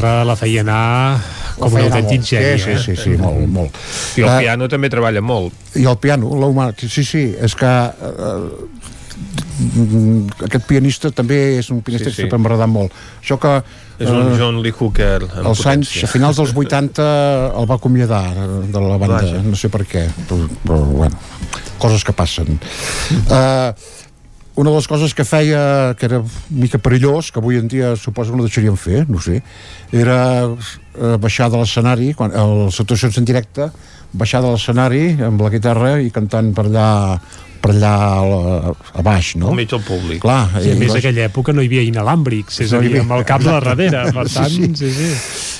guitarra 0.00 0.24
la 0.24 0.36
feia 0.36 0.62
anar 0.64 1.20
com 1.60 1.72
un 1.76 1.82
autèntic 1.84 2.22
geni. 2.24 2.58
Sí, 2.58 2.76
sí, 2.78 2.94
sí, 2.96 2.96
sí, 2.96 3.10
molt, 3.20 3.46
molt. 3.52 3.76
I 4.16 4.22
el 4.24 4.28
Eh, 4.30 4.38
piano 4.46 4.68
també 4.68 4.88
treballa 4.88 5.20
molt. 5.20 5.52
i 5.76 5.84
el 5.84 5.96
piano, 5.98 6.30
la 6.36 6.72
sí, 6.76 7.04
sí, 7.04 7.34
és 7.38 7.54
que 7.54 7.66
eh, 7.66 8.48
aquest 10.46 10.64
pianista 10.66 11.10
també 11.10 11.58
és 11.58 11.70
un 11.70 11.82
pianista 11.82 12.08
Sí, 12.10 12.14
sí. 12.14 12.16
que 12.16 12.22
sempre 12.22 12.38
m'ha 12.38 12.48
agradat 12.48 12.68
molt. 12.68 12.92
Això 13.22 13.38
que... 13.38 13.62
És 14.00 14.08
un 14.08 14.32
eh, 14.32 14.38
John 14.38 14.62
Lee 14.62 14.72
Hooker 14.72 15.28
als 15.44 15.66
anys, 15.66 16.04
a 16.04 16.06
finals 16.08 16.36
dels 16.40 16.54
80 16.56 17.02
el 17.60 17.66
va 17.68 17.74
acomiadar 17.76 18.32
de 18.34 18.80
la 18.80 18.96
banda, 18.96 19.20
Vaja. 19.20 19.42
no 19.44 19.54
sé 19.54 19.68
per 19.68 19.84
què 19.84 20.06
però, 20.26 20.48
però 20.64 20.78
bueno, 20.88 21.18
coses 21.78 22.02
que 22.02 22.12
passen 22.16 22.56
uh, 23.28 23.74
una 24.56 24.70
de 24.70 24.76
les 24.76 24.88
coses 24.90 25.14
que 25.14 25.24
feia 25.24 25.94
que 25.98 26.06
era 26.06 26.22
mica 26.50 26.78
perillós, 26.78 27.30
que 27.30 27.38
avui 27.38 27.58
en 27.60 27.68
dia 27.68 27.94
suposo 27.96 28.32
que 28.32 28.40
no 28.40 28.46
deixaríem 28.46 28.76
fer, 28.76 29.04
no 29.08 29.20
sé 29.22 29.42
era 29.92 30.48
uh, 30.50 31.16
baixar 31.22 31.50
de 31.50 31.60
l'escenari 31.60 32.12
quan, 32.14 32.34
les 32.34 32.80
actuacions 32.80 33.18
en 33.18 33.28
directe 33.28 33.70
baixar 34.12 34.42
de 34.42 34.50
l'escenari 34.50 35.04
amb 35.22 35.40
la 35.42 35.52
guitarra 35.52 35.98
i 36.02 36.10
cantant 36.10 36.52
per 36.54 36.66
allà 36.66 36.88
per 37.60 37.72
allà 37.74 37.92
a, 38.20 38.72
a 38.98 39.02
baix, 39.04 39.34
no? 39.36 39.50
Al 39.50 39.56
mig 39.58 39.68
del 39.70 39.82
públic. 39.84 40.20
Clar, 40.22 40.48
I 40.64 40.72
a 40.72 40.76
més, 40.80 40.90
en 40.94 40.96
aquella 41.00 41.26
època 41.28 41.52
no 41.52 41.60
hi 41.62 41.68
havia 41.68 41.82
inalàmbrics, 41.88 42.60
és 42.64 42.72
No 42.72 42.78
a 42.78 42.80
dir, 42.80 42.90
havia- 42.94 43.02
amb 43.04 43.12
el 43.18 43.24
cable 43.28 43.50
Exacte. 43.52 43.68
darrere, 43.90 44.12
per 44.16 44.28
Sí, 44.28 44.34
tant, 44.34 44.76
sí. 44.76 44.90
sí, 44.90 44.92
sí. 44.92 45.10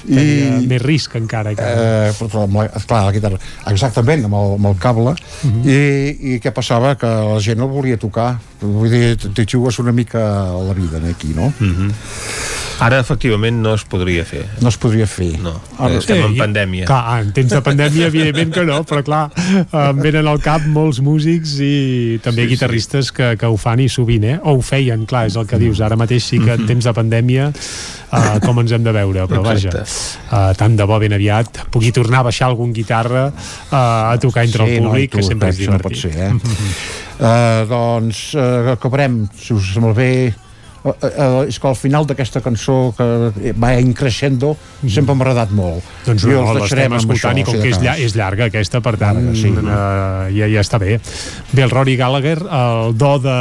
I- 0.08 0.16
Tenia 0.16 0.60
més 0.70 0.82
risc 0.82 1.14
encara. 1.20 1.54
Que... 1.54 1.62
Eh, 1.62 2.12
però, 2.18 2.28
però 2.32 2.44
amb 2.48 2.56
la, 2.56 2.68
clar, 2.86 3.02
la 3.04 3.12
guitarra, 3.12 3.38
exactament, 3.68 4.24
amb 4.30 4.34
el, 4.40 4.54
amb 4.58 4.66
el 4.72 4.78
cable, 4.80 5.14
Mhm. 5.42 5.62
I, 5.68 6.34
i 6.34 6.40
què 6.40 6.52
passava? 6.52 6.94
Que 7.00 7.06
la 7.06 7.38
gent 7.40 7.58
no 7.60 7.64
el 7.68 7.72
volia 7.72 7.96
tocar. 8.00 8.38
Vull 8.60 8.90
dir, 8.92 9.16
t'hi 9.16 9.44
jugues 9.48 9.78
una 9.80 9.92
mica 9.92 10.20
a 10.50 10.62
la 10.64 10.74
vida, 10.74 10.98
eh, 11.04 11.10
aquí, 11.14 11.32
no? 11.36 11.52
Mhm. 11.58 11.92
Ara, 12.80 12.98
efectivament, 13.04 13.58
no 13.60 13.74
es 13.76 13.82
podria 13.84 14.22
fer. 14.24 14.46
No 14.64 14.70
es 14.72 14.76
podria 14.80 15.04
fer. 15.06 15.34
No, 15.44 15.52
Ara- 15.78 15.98
estem 15.98 16.22
en 16.24 16.32
i- 16.34 16.38
pandèmia. 16.40 16.86
Clar, 16.88 17.20
en 17.26 17.32
temps 17.36 17.50
de 17.52 17.60
pandèmia, 17.60 18.06
evidentment 18.08 18.54
que 18.54 18.64
no, 18.64 18.78
però 18.88 19.02
clar, 19.04 19.26
em 19.70 20.00
venen 20.00 20.26
al 20.30 20.40
cap 20.40 20.64
molts 20.64 21.02
músics 21.04 21.58
i 21.60 21.72
també 22.24 22.44
Sí, 22.44 22.48
sí, 22.48 22.54
guitarristes 22.54 23.10
que, 23.12 23.32
que 23.40 23.48
ho 23.50 23.56
fan 23.60 23.80
i 23.84 23.88
sovint, 23.92 24.24
eh? 24.24 24.36
O 24.42 24.56
ho 24.58 24.62
feien, 24.64 25.06
clar, 25.10 25.26
és 25.30 25.36
el 25.40 25.46
que 25.50 25.58
dius. 25.60 25.80
Ara 25.84 25.96
mateix 26.00 26.24
sí 26.32 26.38
que 26.42 26.54
en 26.56 26.66
temps 26.68 26.84
de 26.88 26.94
pandèmia 26.96 27.48
uh, 27.50 28.38
com 28.44 28.60
ens 28.62 28.72
hem 28.76 28.84
de 28.86 28.92
veure, 28.96 29.26
però 29.30 29.42
vaja, 29.44 29.72
uh, 29.82 30.50
tant 30.58 30.76
de 30.78 30.86
bo 30.88 30.98
ben 31.02 31.14
aviat 31.16 31.62
pugui 31.72 31.92
tornar 31.96 32.20
a 32.24 32.28
baixar 32.30 32.48
algun 32.50 32.72
guitarra 32.76 33.28
uh, 33.30 33.76
a 33.76 34.16
tocar 34.22 34.44
entre 34.48 34.66
Sí, 34.66 34.76
el 34.78 34.84
no, 34.84 34.90
públic, 34.90 35.10
i 35.10 35.14
tu, 35.14 35.18
que 35.18 35.26
sempre 35.28 35.50
és 35.52 35.58
això 35.60 35.72
no 35.72 35.78
divertit. 35.78 35.86
pot 35.86 35.96
ser, 35.96 36.14
eh? 36.28 36.32
Uh, 37.20 37.66
doncs 37.68 38.22
uh, 38.34 38.72
acabarem, 38.76 39.22
si 39.36 39.52
us 39.52 39.74
sembla 39.74 39.92
bé 39.96 40.12
uh, 40.84 40.92
uh, 40.92 41.42
és 41.48 41.58
que 41.60 41.68
al 41.68 41.76
final 41.78 42.06
d'aquesta 42.08 42.40
cançó 42.44 42.92
que 42.96 43.52
va 43.60 43.72
increixendo 43.80 44.54
sempre 44.86 45.14
m'ha 45.14 45.26
agradat 45.26 45.52
molt 45.54 45.84
Doncs 46.06 46.24
no, 46.24 46.38
els 46.40 46.60
l'estem 46.60 46.60
deixarem 46.60 46.94
amb 46.96 47.00
escoltant 47.00 47.40
això, 47.40 47.42
i 47.42 47.46
com 47.48 47.60
que 47.60 47.70
és, 47.70 47.80
llar, 47.82 47.96
és 48.00 48.16
llarga 48.16 48.48
aquesta, 48.50 48.80
per 48.84 48.94
tant, 49.00 49.20
Llarga, 49.20 49.36
sí. 49.36 49.50
uh, 49.52 50.30
ja, 50.34 50.48
ja 50.50 50.62
està 50.64 50.80
bé. 50.80 50.98
Bé, 51.52 51.64
el 51.64 51.70
Rory 51.72 51.96
Gallagher, 52.00 52.38
el 52.40 52.94
do 52.98 53.12
de, 53.22 53.36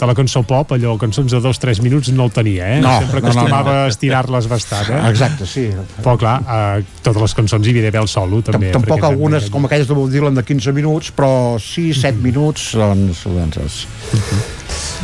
de 0.00 0.08
la 0.10 0.16
cançó 0.18 0.42
pop, 0.46 0.74
allò, 0.76 0.96
cançons 1.00 1.32
de 1.32 1.40
dos, 1.44 1.60
tres 1.62 1.80
minuts, 1.84 2.10
no 2.16 2.26
el 2.26 2.34
tenia, 2.34 2.72
eh? 2.76 2.80
No, 2.82 2.96
Sempre 3.04 3.20
no, 3.20 3.28
no, 3.28 3.30
acostumava 3.30 3.70
no. 3.70 3.76
a 3.84 3.92
estirar-les 3.92 4.48
bastant, 4.50 4.90
eh? 4.90 5.02
exacte, 5.10 5.46
sí 5.48 5.68
Però 6.02 6.16
clar, 6.20 6.36
uh, 6.42 6.98
totes 7.02 7.22
les 7.22 7.36
cançons 7.38 7.66
hi 7.66 7.74
havia 7.74 7.86
d'haver 7.86 8.02
el 8.04 8.10
solo, 8.10 8.42
també. 8.46 8.72
tampoc 8.74 9.04
algunes 9.06 9.46
també- 9.46 9.54
com 9.54 9.70
aquelles 9.70 9.88
de 9.88 9.98
Bob 9.98 10.10
Dylan 10.12 10.36
de 10.38 10.44
15 10.46 10.74
minuts 10.76 11.12
però 11.16 11.30
6-7 11.62 12.20
minuts 12.22 12.72
doncs, 12.76 13.24
doncs, 13.30 13.62
és... 13.64 13.80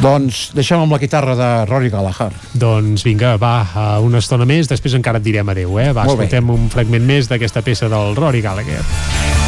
doncs 0.00 0.50
deixem 0.56 0.80
amb 0.80 0.94
la 0.94 0.98
guitarra 1.02 1.36
de 1.36 1.50
Rory 1.68 1.90
Gallagher 1.92 2.30
Doncs 2.54 3.04
vinga, 3.04 3.36
va, 3.40 3.54
una 4.04 4.22
estona 4.22 4.48
més, 4.48 4.70
després 4.70 4.96
encara 4.98 5.20
et 5.20 5.26
direm 5.26 5.52
adeu, 5.52 5.76
eh? 5.82 5.90
Va, 5.92 6.08
escoltem 6.08 6.52
un 6.54 6.68
fragment 6.72 7.06
més 7.06 7.30
d'aquesta 7.30 7.64
peça 7.66 7.90
del 7.92 8.16
Rory 8.16 8.40
Gallagher. 8.44 9.41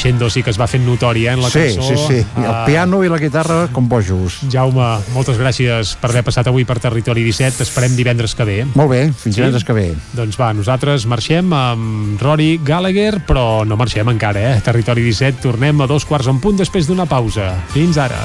Crescendo 0.00 0.30
sí 0.30 0.42
que 0.42 0.48
es 0.50 0.56
va 0.58 0.66
fent 0.66 0.86
notori 0.86 1.26
eh, 1.26 1.32
en 1.34 1.42
la 1.42 1.50
sí, 1.50 1.58
cançó. 1.76 1.82
sí, 1.82 1.96
sí, 2.08 2.14
I 2.40 2.40
el 2.40 2.46
Ah, 2.50 2.64
piano 2.64 3.02
i 3.04 3.08
la 3.08 3.18
guitarra 3.18 3.68
com 3.72 3.86
bojos. 3.88 4.38
Jaume, 4.50 4.86
moltes 5.12 5.36
gràcies 5.38 5.92
per 6.00 6.08
haver 6.10 6.22
passat 6.24 6.48
avui 6.48 6.64
per 6.64 6.78
Territori 6.80 7.22
17. 7.26 7.62
Esperem 7.62 7.94
divendres 7.96 8.34
que 8.34 8.44
ve. 8.48 8.56
Molt 8.74 8.90
bé, 8.90 9.02
fins 9.12 9.36
divendres 9.36 9.64
que 9.64 9.76
ve. 9.76 9.90
Doncs 10.16 10.38
va, 10.40 10.52
nosaltres 10.56 11.04
marxem 11.06 11.52
amb 11.52 12.20
Rory 12.22 12.58
Gallagher, 12.64 13.20
però 13.28 13.66
no 13.68 13.76
marxem 13.76 14.08
encara, 14.08 14.40
eh? 14.54 14.60
Territori 14.64 15.04
17, 15.04 15.42
tornem 15.44 15.80
a 15.84 15.86
dos 15.90 16.08
quarts 16.08 16.32
en 16.32 16.40
punt 16.40 16.56
després 16.56 16.88
d'una 16.88 17.04
pausa. 17.06 17.52
Fins 17.74 17.98
ara. 18.00 18.24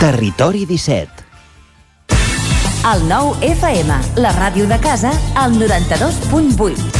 Territori 0.00 0.64
17. 0.64 1.26
El 2.88 3.02
nou 3.04 3.34
FM, 3.44 3.98
la 4.24 4.32
ràdio 4.32 4.64
de 4.70 4.80
casa, 4.80 5.12
al 5.36 5.60
92.8. 5.60 6.99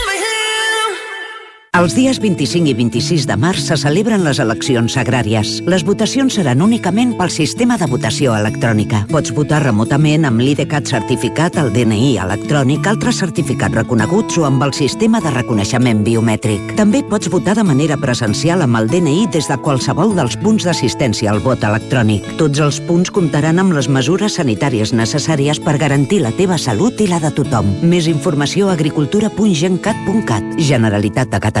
Els 1.71 1.93
dies 1.95 2.17
25 2.19 2.67
i 2.67 2.73
26 2.75 3.23
de 3.29 3.35
març 3.39 3.61
se 3.63 3.77
celebren 3.79 4.25
les 4.25 4.41
eleccions 4.43 4.97
agràries. 4.99 5.53
Les 5.71 5.85
votacions 5.87 6.35
seran 6.35 6.59
únicament 6.59 7.13
pel 7.15 7.29
sistema 7.31 7.77
de 7.79 7.87
votació 7.87 8.33
electrònica. 8.35 9.05
Pots 9.07 9.31
votar 9.31 9.61
remotament 9.63 10.27
amb 10.27 10.43
l'IDCAT 10.43 10.91
certificat, 10.91 11.55
el 11.61 11.71
DNI 11.71 12.17
electrònic, 12.25 12.89
altres 12.91 13.21
certificats 13.23 13.77
reconeguts 13.79 14.41
o 14.41 14.43
amb 14.49 14.65
el 14.67 14.73
sistema 14.75 15.21
de 15.23 15.31
reconeixement 15.31 16.01
biomètric. 16.03 16.73
També 16.75 17.05
pots 17.07 17.31
votar 17.31 17.55
de 17.55 17.63
manera 17.63 17.95
presencial 18.03 18.65
amb 18.67 18.81
el 18.81 18.91
DNI 18.91 19.29
des 19.31 19.47
de 19.47 19.55
qualsevol 19.63 20.11
dels 20.19 20.35
punts 20.43 20.67
d'assistència 20.67 21.31
al 21.31 21.39
vot 21.39 21.63
electrònic. 21.63 22.27
Tots 22.35 22.59
els 22.67 22.81
punts 22.83 23.15
comptaran 23.15 23.63
amb 23.63 23.77
les 23.79 23.87
mesures 23.87 24.35
sanitàries 24.41 24.91
necessàries 24.91 25.63
per 25.63 25.79
garantir 25.79 26.19
la 26.19 26.35
teva 26.35 26.59
salut 26.59 26.99
i 26.99 27.07
la 27.07 27.23
de 27.23 27.31
tothom. 27.31 27.71
Més 27.79 28.11
informació 28.11 28.67
a 28.67 28.75
agricultura.gencat.cat. 28.75 30.59
Generalitat 30.59 31.31
de 31.31 31.39
Catalunya. 31.39 31.60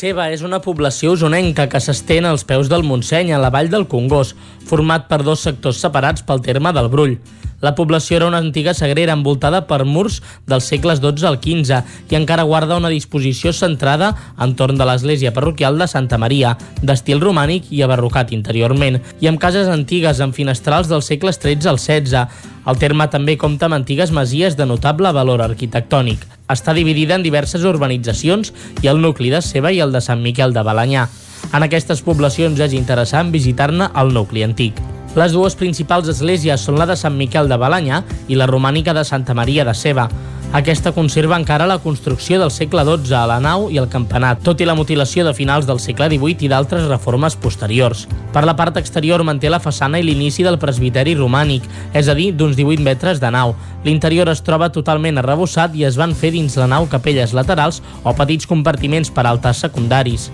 Seva 0.00 0.30
és 0.32 0.40
una 0.40 0.62
població 0.64 1.10
usonenca 1.12 1.66
que 1.68 1.80
s'estén 1.84 2.24
als 2.24 2.46
peus 2.48 2.70
del 2.72 2.86
Montseny, 2.88 3.34
a 3.36 3.40
la 3.42 3.50
vall 3.52 3.68
del 3.68 3.84
Congost, 3.84 4.32
format 4.68 5.08
per 5.08 5.22
dos 5.24 5.44
sectors 5.46 5.80
separats 5.82 6.24
pel 6.26 6.42
terme 6.44 6.72
del 6.76 6.88
Brull. 6.92 7.18
La 7.60 7.74
població 7.76 8.16
era 8.16 8.26
una 8.26 8.38
antiga 8.40 8.72
sagrera 8.74 9.12
envoltada 9.12 9.66
per 9.68 9.84
murs 9.84 10.20
dels 10.48 10.64
segles 10.70 11.00
XII 11.02 11.26
al 11.28 11.38
XV 11.44 11.82
i 12.10 12.16
encara 12.16 12.46
guarda 12.48 12.78
una 12.80 12.88
disposició 12.92 13.52
centrada 13.52 14.14
entorn 14.40 14.80
de 14.80 14.86
l'església 14.88 15.34
parroquial 15.36 15.76
de 15.78 15.88
Santa 15.90 16.16
Maria, 16.18 16.56
d'estil 16.80 17.20
romànic 17.20 17.68
i 17.70 17.82
abarrocat 17.84 18.32
interiorment, 18.32 19.00
i 19.20 19.28
amb 19.28 19.40
cases 19.40 19.68
antigues 19.68 20.24
amb 20.24 20.34
finestrals 20.34 20.88
dels 20.88 21.12
segles 21.12 21.36
XIII 21.36 21.68
al 21.68 21.78
XVI. 21.78 22.26
El 22.70 22.80
terme 22.80 23.08
també 23.12 23.36
compta 23.36 23.68
amb 23.68 23.76
antigues 23.76 24.12
masies 24.12 24.56
de 24.56 24.64
notable 24.64 25.12
valor 25.12 25.44
arquitectònic. 25.44 26.24
Està 26.50 26.72
dividida 26.74 27.14
en 27.14 27.22
diverses 27.22 27.64
urbanitzacions 27.64 28.54
i 28.82 28.88
el 28.88 29.00
nucli 29.04 29.30
de 29.30 29.42
Ceba 29.44 29.72
i 29.72 29.84
el 29.84 29.92
de 29.92 30.00
Sant 30.00 30.24
Miquel 30.24 30.56
de 30.56 30.64
Balanyà. 30.64 31.08
En 31.52 31.66
aquestes 31.66 32.02
poblacions 32.06 32.60
és 32.60 32.74
interessant 32.78 33.32
visitar-ne 33.34 33.90
el 34.02 34.14
nucli 34.14 34.44
antic. 34.46 34.78
Les 35.18 35.32
dues 35.34 35.56
principals 35.58 36.06
esglésies 36.12 36.62
són 36.62 36.76
la 36.78 36.86
de 36.86 36.94
Sant 36.94 37.16
Miquel 37.18 37.48
de 37.50 37.56
Balanyà 37.58 38.04
i 38.30 38.36
la 38.38 38.46
romànica 38.46 38.94
de 38.94 39.02
Santa 39.04 39.34
Maria 39.34 39.64
de 39.66 39.74
Ceba. 39.74 40.06
Aquesta 40.50 40.90
conserva 40.90 41.36
encara 41.38 41.66
la 41.70 41.78
construcció 41.78 42.38
del 42.40 42.50
segle 42.50 42.82
XII 42.82 43.14
a 43.14 43.22
la 43.30 43.36
nau 43.38 43.68
i 43.70 43.78
el 43.78 43.86
campanar, 43.90 44.32
tot 44.42 44.58
i 44.58 44.66
la 44.66 44.74
mutilació 44.74 45.22
de 45.22 45.34
finals 45.34 45.66
del 45.66 45.78
segle 45.78 46.08
XVIII 46.10 46.46
i 46.46 46.50
d'altres 46.50 46.88
reformes 46.90 47.36
posteriors. 47.38 48.08
Per 48.34 48.42
la 48.42 48.56
part 48.58 48.78
exterior 48.80 49.22
manté 49.22 49.50
la 49.50 49.62
façana 49.62 49.98
i 49.98 50.06
l'inici 50.06 50.42
del 50.42 50.58
presbiteri 50.58 51.14
romànic, 51.14 51.66
és 51.94 52.10
a 52.10 52.16
dir, 52.18 52.32
d'uns 52.34 52.58
18 52.58 52.82
metres 52.82 53.22
de 53.22 53.30
nau. 53.30 53.54
L'interior 53.86 54.30
es 54.30 54.42
troba 54.42 54.72
totalment 54.74 55.22
arrebossat 55.22 55.74
i 55.78 55.86
es 55.86 55.98
van 55.98 56.14
fer 56.18 56.32
dins 56.34 56.58
la 56.58 56.66
nau 56.66 56.90
capelles 56.90 57.34
laterals 57.34 57.78
o 58.02 58.14
petits 58.18 58.50
compartiments 58.50 59.10
per 59.14 59.26
altes 59.30 59.62
secundaris. 59.66 60.32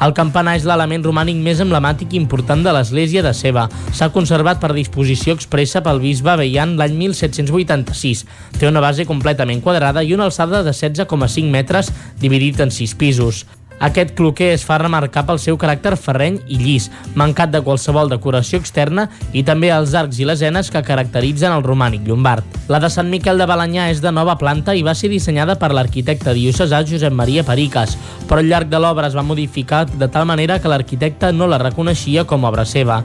El 0.00 0.14
campanar 0.16 0.54
és 0.56 0.64
l'element 0.64 1.02
romànic 1.04 1.36
més 1.44 1.60
emblemàtic 1.60 2.14
i 2.14 2.20
important 2.20 2.64
de 2.64 2.72
l'església 2.72 3.20
de 3.26 3.34
Ceba. 3.36 3.66
S'ha 3.92 4.08
conservat 4.14 4.60
per 4.62 4.72
disposició 4.72 5.36
expressa 5.36 5.84
pel 5.84 6.00
bisbe 6.00 6.38
Beian 6.40 6.78
l'any 6.80 6.96
1786. 7.04 8.24
Té 8.56 8.68
una 8.70 8.80
base 8.80 9.04
completament 9.04 9.60
quadrada 9.60 10.00
i 10.00 10.16
una 10.16 10.30
alçada 10.30 10.64
de 10.64 10.72
16,5 10.72 11.52
metres 11.52 11.92
dividit 12.20 12.64
en 12.64 12.72
6 12.72 12.96
pisos. 12.96 13.44
Aquest 13.80 14.12
cloquer 14.12 14.50
es 14.52 14.64
fa 14.68 14.76
remarcar 14.78 15.22
pel 15.28 15.38
seu 15.40 15.56
caràcter 15.60 15.94
ferreny 15.96 16.36
i 16.52 16.58
llis, 16.60 16.90
mancat 17.16 17.52
de 17.54 17.62
qualsevol 17.64 18.12
decoració 18.12 18.60
externa 18.60 19.06
i 19.32 19.42
també 19.46 19.70
els 19.72 19.94
arcs 19.96 20.20
i 20.20 20.28
lesenes 20.28 20.68
que 20.70 20.84
caracteritzen 20.84 21.54
el 21.56 21.64
romànic 21.64 22.04
llombard. 22.04 22.44
La 22.68 22.80
de 22.82 22.90
Sant 22.92 23.08
Miquel 23.08 23.40
de 23.40 23.48
Balanyà 23.48 23.88
és 23.94 24.02
de 24.04 24.12
nova 24.12 24.36
planta 24.36 24.76
i 24.76 24.84
va 24.84 24.94
ser 24.94 25.08
dissenyada 25.08 25.56
per 25.56 25.72
l'arquitecte 25.72 26.36
diocesà 26.36 26.84
Josep 26.84 27.16
Maria 27.16 27.46
Periques, 27.48 27.96
però 28.28 28.44
al 28.44 28.52
llarg 28.52 28.68
de 28.68 28.82
l'obra 28.84 29.08
es 29.08 29.16
va 29.16 29.24
modificar 29.24 29.86
de 29.90 30.08
tal 30.12 30.28
manera 30.28 30.60
que 30.60 30.68
l'arquitecte 30.68 31.32
no 31.32 31.48
la 31.48 31.62
reconeixia 31.64 32.28
com 32.28 32.44
a 32.44 32.52
obra 32.52 32.68
seva 32.68 33.00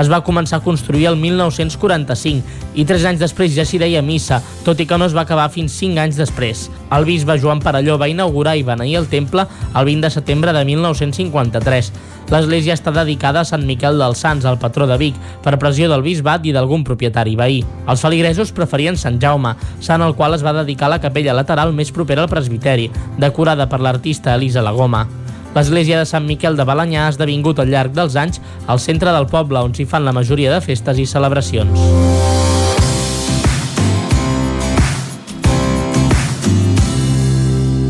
es 0.00 0.08
va 0.10 0.22
començar 0.24 0.60
a 0.60 0.64
construir 0.64 1.06
el 1.10 1.18
1945 1.20 2.76
i 2.80 2.86
tres 2.88 3.04
anys 3.08 3.20
després 3.20 3.52
ja 3.54 3.66
s'hi 3.66 3.80
deia 3.82 4.02
missa, 4.02 4.40
tot 4.64 4.80
i 4.80 4.86
que 4.88 4.98
no 4.98 5.08
es 5.08 5.16
va 5.16 5.26
acabar 5.26 5.50
fins 5.52 5.76
cinc 5.76 5.98
anys 6.00 6.16
després. 6.20 6.68
El 6.94 7.06
bisbe 7.08 7.36
Joan 7.42 7.60
Parelló 7.60 7.98
va 8.00 8.08
inaugurar 8.08 8.56
i 8.56 8.64
beneir 8.66 8.96
el 9.00 9.10
temple 9.10 9.46
el 9.74 9.84
20 9.84 10.06
de 10.06 10.14
setembre 10.14 10.54
de 10.56 10.64
1953. 10.64 11.92
L'església 12.30 12.76
està 12.78 12.92
dedicada 12.94 13.42
a 13.42 13.48
Sant 13.48 13.64
Miquel 13.66 13.98
dels 13.98 14.20
Sants, 14.22 14.46
el 14.46 14.60
patró 14.62 14.86
de 14.86 14.98
Vic, 15.00 15.16
per 15.42 15.58
pressió 15.58 15.88
del 15.90 16.04
bisbat 16.06 16.46
i 16.46 16.54
d'algun 16.54 16.84
propietari 16.86 17.34
veí. 17.36 17.64
Els 17.90 18.04
feligresos 18.06 18.54
preferien 18.54 18.96
Sant 18.96 19.18
Jaume, 19.22 19.56
sant 19.82 20.06
al 20.06 20.14
qual 20.14 20.38
es 20.38 20.46
va 20.46 20.54
dedicar 20.62 20.92
la 20.92 21.02
capella 21.02 21.34
lateral 21.34 21.74
més 21.74 21.90
propera 21.90 22.22
al 22.22 22.30
presbiteri, 22.30 22.90
decorada 23.18 23.66
per 23.66 23.82
l'artista 23.82 24.38
Elisa 24.38 24.62
Lagoma. 24.62 25.08
L'església 25.54 25.98
de 25.98 26.06
Sant 26.06 26.26
Miquel 26.28 26.58
de 26.58 26.66
Balanyà 26.66 27.06
ha 27.06 27.12
esdevingut 27.14 27.58
al 27.58 27.72
llarg 27.72 27.96
dels 27.96 28.16
anys 28.20 28.42
al 28.70 28.82
centre 28.82 29.14
del 29.16 29.26
poble 29.30 29.58
on 29.66 29.74
s'hi 29.74 29.88
fan 29.90 30.06
la 30.06 30.14
majoria 30.14 30.54
de 30.54 30.62
festes 30.62 31.02
i 31.02 31.08
celebracions. 31.10 32.19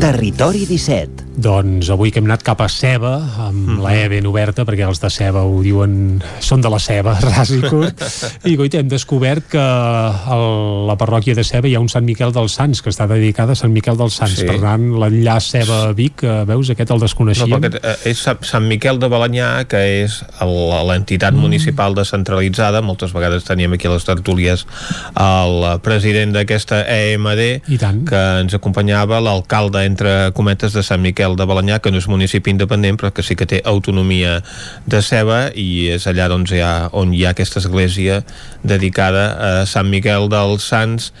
Territori 0.01 0.65
17. 0.65 1.29
Doncs 1.41 1.87
avui 1.93 2.09
que 2.11 2.19
hem 2.19 2.25
anat 2.27 2.41
cap 2.43 2.59
a 2.61 2.67
Ceba, 2.69 3.13
amb 3.45 3.53
mm 3.53 3.67
-hmm. 3.77 3.81
la 3.83 3.95
E 3.95 4.07
ben 4.09 4.25
oberta, 4.25 4.65
perquè 4.65 4.87
els 4.87 4.99
de 4.99 5.09
Ceba 5.09 5.43
ho 5.43 5.61
diuen, 5.61 6.21
són 6.39 6.59
de 6.61 6.69
la 6.69 6.79
Ceba, 6.79 7.13
ras 7.21 7.51
i 7.51 7.61
curt, 7.61 8.01
i 8.43 8.55
goita, 8.55 8.79
hem 8.79 8.87
descobert 8.89 9.47
que 9.47 9.59
a 9.59 10.35
la 10.87 10.97
parròquia 10.97 11.35
de 11.35 11.43
Ceba 11.43 11.67
hi 11.67 11.75
ha 11.75 11.79
un 11.79 11.87
Sant 11.87 12.03
Miquel 12.03 12.31
dels 12.33 12.51
Sants, 12.53 12.81
que 12.81 12.89
està 12.89 13.07
dedicada 13.07 13.51
a 13.53 13.55
Sant 13.55 13.71
Miquel 13.71 13.95
dels 13.95 14.13
Sants. 14.15 14.39
Sí. 14.39 14.45
Per 14.45 14.59
tant, 14.59 14.81
l'enllaç 14.99 15.51
Ceba-Vic, 15.51 16.23
eh, 16.23 16.45
veus, 16.45 16.69
aquest 16.69 16.91
el 16.91 16.99
desconeixíem. 16.99 17.49
No, 17.49 17.59
perquè 17.59 17.79
eh, 17.83 18.09
és 18.09 18.17
Sa- 18.17 18.37
Sant 18.41 18.67
Miquel 18.67 18.99
de 18.99 19.07
Balanyà, 19.07 19.65
que 19.67 20.03
és 20.03 20.23
l'entitat 20.41 21.33
Mm. 21.33 21.39
municipal 21.39 21.93
descentralitzada. 21.95 22.81
Moltes 22.81 23.13
vegades 23.13 23.43
teníem 23.43 23.73
aquí 23.73 23.87
a 23.87 23.91
les 23.91 24.03
tertúlies 24.03 24.65
el 25.15 25.79
president 25.81 26.33
d'aquesta 26.33 26.85
EMD, 26.87 27.61
I 27.67 27.77
tant. 27.77 28.03
que 28.09 28.39
ens 28.41 28.53
acompanyava, 28.53 29.21
l'alcalde, 29.21 29.90
entre 29.91 30.31
cometes, 30.37 30.73
de 30.73 30.83
Sant 30.87 31.03
Miquel 31.03 31.35
de 31.37 31.47
Balanyà, 31.47 31.81
que 31.83 31.91
no 31.91 31.99
és 32.01 32.09
municipi 32.11 32.53
independent, 32.55 32.97
però 33.01 33.11
que 33.13 33.25
sí 33.25 33.37
que 33.37 33.49
té 33.49 33.61
autonomia 33.67 34.39
de 34.89 35.03
ceba, 35.05 35.43
i 35.53 35.91
és 35.97 36.07
allà 36.09 36.29
doncs, 36.31 36.55
hi 36.55 36.63
ha, 36.63 36.89
on 36.97 37.13
hi 37.13 37.25
ha 37.25 37.35
aquesta 37.35 37.59
església 37.61 38.21
dedicada 38.63 39.27
a 39.35 39.51
Sant 39.69 39.91
Miquel 39.91 40.29
dels 40.31 40.67
Sants, 40.71 41.11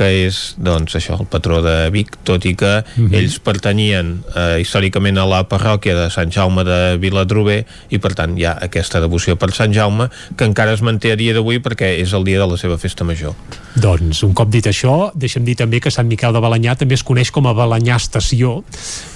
que 0.00 0.08
és, 0.24 0.54
doncs, 0.56 0.94
això, 0.96 1.18
el 1.20 1.26
patró 1.28 1.58
de 1.60 1.90
Vic, 1.92 2.14
tot 2.24 2.46
i 2.48 2.54
que 2.56 2.70
Mhm. 2.96 3.12
ells 3.18 3.36
pertanyien 3.44 4.22
eh, 4.34 4.58
històricament 4.62 5.18
a 5.20 5.26
la 5.28 5.42
parròquia 5.48 5.92
de 5.98 6.06
Sant 6.10 6.32
Jaume 6.32 6.64
de 6.64 6.96
Viladrober 7.02 7.66
i 7.92 7.98
per 8.00 8.14
tant 8.16 8.32
hi 8.38 8.46
ha 8.48 8.54
aquesta 8.64 9.00
devoció 9.04 9.36
per 9.36 9.50
Sant 9.52 9.74
Jaume 9.76 10.08
que 10.36 10.44
encara 10.48 10.72
es 10.72 10.80
manté 10.80 11.12
a 11.12 11.16
dia 11.20 11.34
d'avui 11.36 11.58
perquè 11.60 11.98
és 12.00 12.14
el 12.16 12.24
dia 12.24 12.40
de 12.40 12.46
la 12.48 12.56
seva 12.56 12.78
festa 12.78 13.04
major. 13.04 13.34
Doncs, 13.76 14.22
un 14.24 14.32
cop 14.34 14.48
dit 14.50 14.64
això, 14.66 15.10
deixa'm 15.14 15.44
dir 15.44 15.56
també 15.60 15.80
que 15.80 15.90
Sant 15.92 16.08
Miquel 16.08 16.32
de 16.32 16.40
Balanyà 16.40 16.76
també 16.80 16.94
es 16.96 17.04
coneix 17.04 17.30
com 17.30 17.46
a 17.46 17.52
Balanyà 17.54 17.96
Estació, 18.00 18.64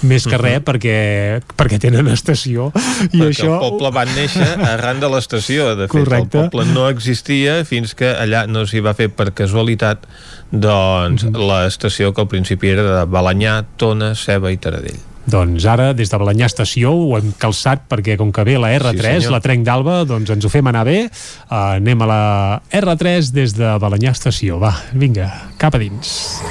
més 0.03 0.23
que 0.27 0.37
Mhm. 0.37 0.41
res 0.43 0.61
perquè, 0.61 1.41
perquè 1.57 1.79
tenen 1.79 2.07
estació. 2.13 2.71
I 3.11 3.17
perquè 3.17 3.31
això... 3.33 3.53
el 3.55 3.59
poble 3.71 3.91
va 3.91 4.05
néixer 4.05 4.45
arran 4.69 4.99
de 4.99 5.09
l'estació 5.09 5.75
de 5.75 5.87
fet 5.87 5.91
Correcte. 5.91 6.37
el 6.37 6.49
poble 6.51 6.65
no 6.73 6.87
existia 6.89 7.63
fins 7.65 7.95
que 7.95 8.13
allà 8.13 8.45
no 8.47 8.65
s'hi 8.67 8.79
va 8.85 8.93
fer 8.93 9.09
per 9.09 9.31
casualitat 9.33 10.05
doncs 10.51 11.23
Mhm. 11.23 11.35
l'estació 11.35 12.13
que 12.13 12.21
al 12.21 12.27
principi 12.27 12.69
era 12.69 12.83
de 12.83 13.05
Balanyà, 13.05 13.65
Tona, 13.77 14.13
Ceba 14.15 14.51
i 14.51 14.57
Taradell 14.57 14.99
Doncs 15.25 15.65
ara, 15.65 15.91
des 15.95 16.11
de 16.11 16.17
Balanyà 16.21 16.45
Estació, 16.45 16.91
ho 16.93 17.17
hem 17.17 17.31
calçat 17.41 17.87
perquè 17.89 18.15
com 18.15 18.31
que 18.31 18.43
ve 18.43 18.59
la 18.59 18.69
R3, 18.77 18.93
Sí, 18.93 19.21
senyor. 19.25 19.31
la 19.31 19.39
Trenc 19.41 19.65
d'Alba, 19.65 20.03
doncs 20.05 20.29
ens 20.29 20.45
ho 20.45 20.49
fem 20.49 20.67
anar 20.67 20.83
bé. 20.85 21.09
Uh, 21.49 21.55
anem 21.81 21.99
a 22.03 22.05
la 22.05 22.61
R3 22.71 23.31
des 23.33 23.55
de 23.57 23.65
Balanyà 23.81 24.11
Estació. 24.11 24.59
Va, 24.59 24.75
vinga, 24.93 25.31
cap 25.57 25.73
a 25.73 25.79
dins. 25.79 26.41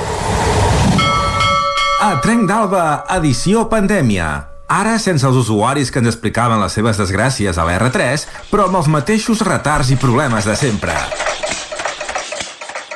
A 2.01 2.21
Trenc 2.21 2.49
d'Alba, 2.49 3.05
edició 3.17 3.69
pandèmia. 3.71 4.49
Ara 4.67 4.99
sense 4.99 5.25
els 5.25 5.37
usuaris 5.37 5.93
que 5.93 6.01
ens 6.01 6.09
explicaven 6.09 6.61
les 6.61 6.73
seves 6.73 6.99
desgràcies 6.99 7.57
a 7.57 7.65
la 7.65 7.79
R3, 7.79 8.27
però 8.51 8.67
amb 8.67 8.77
els 8.77 8.89
mateixos 8.89 9.41
retards 9.47 9.91
i 9.95 9.97
problemes 9.97 10.45
de 10.51 10.57
sempre. 10.57 10.93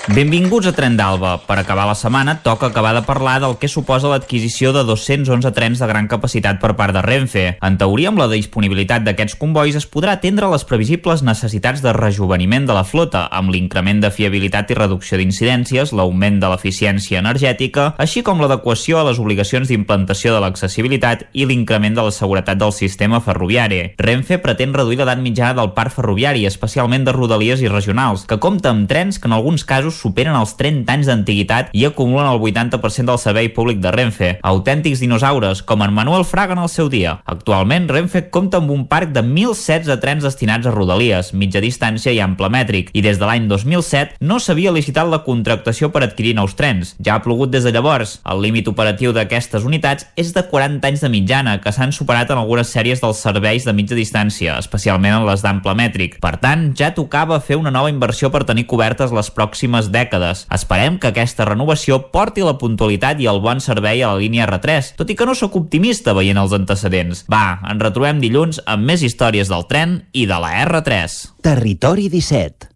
Benvinguts 0.08 0.64
a 0.64 0.70
Tren 0.72 0.94
d'Alba. 0.96 1.34
Per 1.44 1.58
acabar 1.60 1.84
la 1.84 1.94
setmana 1.94 2.38
toca 2.40 2.70
acabar 2.70 2.94
de 2.96 3.02
parlar 3.04 3.42
del 3.42 3.58
que 3.60 3.68
suposa 3.68 4.08
l'adquisició 4.08 4.70
de 4.72 4.80
211 4.88 5.50
trens 5.52 5.82
de 5.82 5.86
gran 5.86 6.06
capacitat 6.08 6.56
per 6.62 6.70
part 6.78 6.96
de 6.96 7.02
Renfe. 7.04 7.42
En 7.60 7.76
teoria, 7.76 8.08
amb 8.08 8.22
la 8.22 8.28
disponibilitat 8.32 9.04
d'aquests 9.04 9.36
convois 9.36 9.76
es 9.76 9.84
podrà 9.84 10.14
atendre 10.16 10.48
les 10.48 10.64
previsibles 10.64 11.20
necessitats 11.22 11.84
de 11.84 11.92
rejuveniment 11.92 12.64
de 12.64 12.72
la 12.72 12.86
flota, 12.88 13.26
amb 13.28 13.52
l'increment 13.52 14.00
de 14.00 14.08
fiabilitat 14.10 14.72
i 14.72 14.78
reducció 14.78 15.20
d'incidències, 15.20 15.92
l'augment 15.92 16.40
de 16.40 16.48
l'eficiència 16.54 17.20
energètica, 17.20 17.90
així 18.00 18.24
com 18.24 18.40
l'adequació 18.40 19.02
a 19.02 19.04
les 19.10 19.20
obligacions 19.20 19.68
d'implantació 19.68 20.32
de 20.32 20.40
l'accessibilitat 20.40 21.26
i 21.34 21.44
l'increment 21.44 22.00
de 22.00 22.08
la 22.08 22.16
seguretat 22.16 22.56
del 22.56 22.72
sistema 22.72 23.20
ferroviari. 23.20 23.92
Renfe 24.00 24.40
pretén 24.40 24.72
reduir 24.72 25.02
l'edat 25.02 25.20
mitjana 25.20 25.60
del 25.60 25.74
parc 25.76 25.98
ferroviari, 26.00 26.48
especialment 26.48 27.04
de 27.04 27.12
rodalies 27.12 27.60
i 27.60 27.68
regionals, 27.68 28.24
que 28.24 28.40
compta 28.40 28.72
amb 28.72 28.88
trens 28.88 29.20
que 29.20 29.28
en 29.28 29.36
alguns 29.36 29.68
casos 29.68 29.97
superen 29.98 30.36
els 30.38 30.54
30 30.58 30.94
anys 30.94 31.10
d'antiguitat 31.10 31.72
i 31.76 31.84
acumulen 31.88 32.30
el 32.30 32.40
80% 32.40 33.10
del 33.10 33.20
servei 33.20 33.50
públic 33.54 33.82
de 33.82 33.92
Renfe. 33.94 34.30
Autèntics 34.46 35.02
dinosaures, 35.02 35.62
com 35.66 35.82
en 35.82 35.94
Manuel 35.94 36.24
Fraga 36.24 36.54
en 36.54 36.62
el 36.62 36.70
seu 36.72 36.88
dia. 36.88 37.18
Actualment, 37.26 37.88
Renfe 37.90 38.28
compta 38.30 38.62
amb 38.62 38.70
un 38.74 38.86
parc 38.88 39.12
de 39.16 39.22
1.016 39.26 39.98
trens 40.02 40.24
destinats 40.24 40.66
a 40.66 40.74
rodalies, 40.74 41.32
mitja 41.34 41.62
distància 41.64 42.14
i 42.14 42.20
ample 42.22 42.50
mètric, 42.52 42.92
i 42.94 43.02
des 43.04 43.18
de 43.18 43.26
l'any 43.26 43.48
2007 43.50 44.22
no 44.24 44.38
s'havia 44.38 44.72
licitat 44.74 45.08
la 45.10 45.22
contractació 45.26 45.90
per 45.92 46.04
adquirir 46.06 46.36
nous 46.38 46.54
trens. 46.58 46.94
Ja 47.04 47.16
ha 47.16 47.24
plogut 47.24 47.50
des 47.52 47.66
de 47.66 47.72
llavors. 47.74 48.18
El 48.28 48.42
límit 48.44 48.68
operatiu 48.70 49.12
d'aquestes 49.16 49.66
unitats 49.66 50.06
és 50.16 50.32
de 50.36 50.44
40 50.46 50.86
anys 50.88 51.04
de 51.04 51.12
mitjana, 51.12 51.58
que 51.62 51.72
s'han 51.74 51.92
superat 51.92 52.30
en 52.30 52.40
algunes 52.42 52.70
sèries 52.72 53.02
dels 53.02 53.22
serveis 53.24 53.66
de 53.66 53.74
mitja 53.74 53.98
distància, 53.98 54.58
especialment 54.62 55.18
en 55.18 55.26
les 55.28 55.42
d'ample 55.44 55.74
mètric. 55.78 56.18
Per 56.22 56.36
tant, 56.42 56.68
ja 56.78 56.92
tocava 56.94 57.40
fer 57.40 57.58
una 57.58 57.72
nova 57.74 57.90
inversió 57.92 58.30
per 58.30 58.44
tenir 58.48 58.66
cobertes 58.70 59.14
les 59.14 59.30
pròximes 59.34 59.87
dècades. 59.94 60.46
Esperem 60.54 60.98
que 61.02 61.10
aquesta 61.12 61.46
renovació 61.48 62.00
porti 62.12 62.44
la 62.46 62.56
puntualitat 62.60 63.20
i 63.20 63.28
el 63.30 63.42
bon 63.44 63.62
servei 63.64 64.02
a 64.02 64.12
la 64.12 64.22
línia 64.22 64.46
R3, 64.48 64.94
tot 65.00 65.10
i 65.10 65.18
que 65.18 65.28
no 65.28 65.36
sóc 65.38 65.56
optimista 65.60 66.16
veient 66.16 66.40
els 66.40 66.56
antecedents. 66.56 67.24
Va, 67.30 67.60
ens 67.68 67.82
retrobem 67.82 68.22
dilluns 68.22 68.62
amb 68.66 68.88
més 68.88 69.04
històries 69.06 69.52
del 69.52 69.68
tren 69.70 70.00
i 70.12 70.26
de 70.30 70.40
la 70.40 70.54
R3. 70.64 71.20
Territori 71.44 72.08
17. 72.12 72.74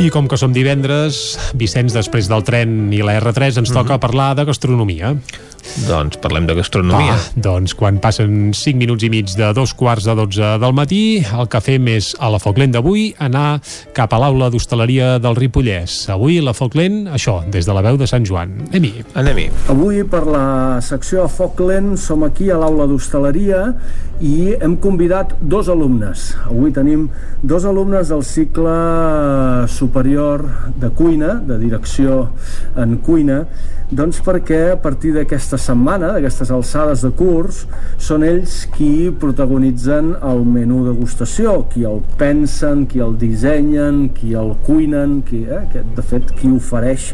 I 0.00 0.08
com 0.08 0.24
que 0.32 0.38
som 0.40 0.48
divendres, 0.48 1.36
Vicenç, 1.60 1.92
després 1.92 2.24
del 2.30 2.40
tren 2.40 2.88
i 2.88 3.02
la 3.04 3.18
R3, 3.18 3.58
ens 3.60 3.72
toca 3.74 3.98
parlar 4.00 4.30
de 4.38 4.46
gastronomia. 4.48 5.10
Doncs 5.86 6.18
parlem 6.22 6.46
de 6.48 6.54
gastronomia. 6.58 7.14
Va, 7.14 7.42
doncs 7.42 7.74
quan 7.78 8.00
passen 8.02 8.50
5 8.56 8.78
minuts 8.80 9.06
i 9.06 9.10
mig 9.12 9.30
de 9.38 9.50
dos 9.56 9.72
quarts 9.78 10.08
de 10.08 10.14
12 10.18 10.56
del 10.62 10.74
matí, 10.76 11.02
el 11.22 11.48
que 11.50 11.60
fem 11.64 11.88
és 11.92 12.12
a 12.18 12.30
la 12.32 12.40
Foc 12.42 12.58
Lent 12.60 12.74
d'avui 12.74 13.10
anar 13.22 13.60
cap 13.96 14.12
a 14.12 14.20
l'aula 14.22 14.50
d'hostaleria 14.50 15.14
del 15.22 15.38
Ripollès. 15.38 16.02
Avui 16.12 16.40
la 16.44 16.54
Foc 16.56 16.74
Lent, 16.78 17.04
això, 17.14 17.40
des 17.50 17.68
de 17.68 17.76
la 17.76 17.84
veu 17.86 17.98
de 18.00 18.08
Sant 18.10 18.26
Joan. 18.26 18.56
Anem-hi. 18.70 19.04
Anem-hi. 19.20 19.46
Avui 19.72 20.02
per 20.10 20.24
la 20.26 20.80
secció 20.84 21.24
a 21.24 21.30
Foc 21.30 21.62
Lent 21.62 21.94
som 22.00 22.24
aquí 22.26 22.50
a 22.50 22.58
l'aula 22.60 22.88
d'hostaleria 22.90 23.68
i 24.20 24.52
hem 24.60 24.76
convidat 24.82 25.36
dos 25.40 25.70
alumnes. 25.72 26.30
Avui 26.48 26.74
tenim 26.76 27.08
dos 27.42 27.64
alumnes 27.64 28.10
del 28.12 28.24
cicle 28.26 28.74
superior 29.70 30.44
de 30.80 30.90
cuina, 30.90 31.38
de 31.46 31.58
direcció 31.62 32.26
en 32.76 32.98
cuina, 33.04 33.44
doncs 33.90 34.20
perquè 34.22 34.60
a 34.74 34.78
partir 34.80 35.14
d'aquesta 35.16 35.58
setmana, 35.60 36.14
d'aquestes 36.14 36.50
alçades 36.54 37.04
de 37.04 37.10
curs, 37.16 37.64
són 38.00 38.24
ells 38.26 38.62
qui 38.74 39.10
protagonitzen 39.22 40.14
el 40.26 40.44
menú 40.48 40.82
degustació, 40.88 41.60
qui 41.72 41.84
el 41.88 42.00
pensen, 42.20 42.86
qui 42.90 43.04
el 43.04 43.16
dissenyen, 43.20 44.08
qui 44.16 44.34
el 44.38 44.54
cuinen, 44.66 45.20
qui, 45.28 45.44
eh, 45.44 45.66
que, 45.72 45.84
de 45.96 46.06
fet, 46.12 46.32
qui 46.40 46.50
ofereix 46.56 47.12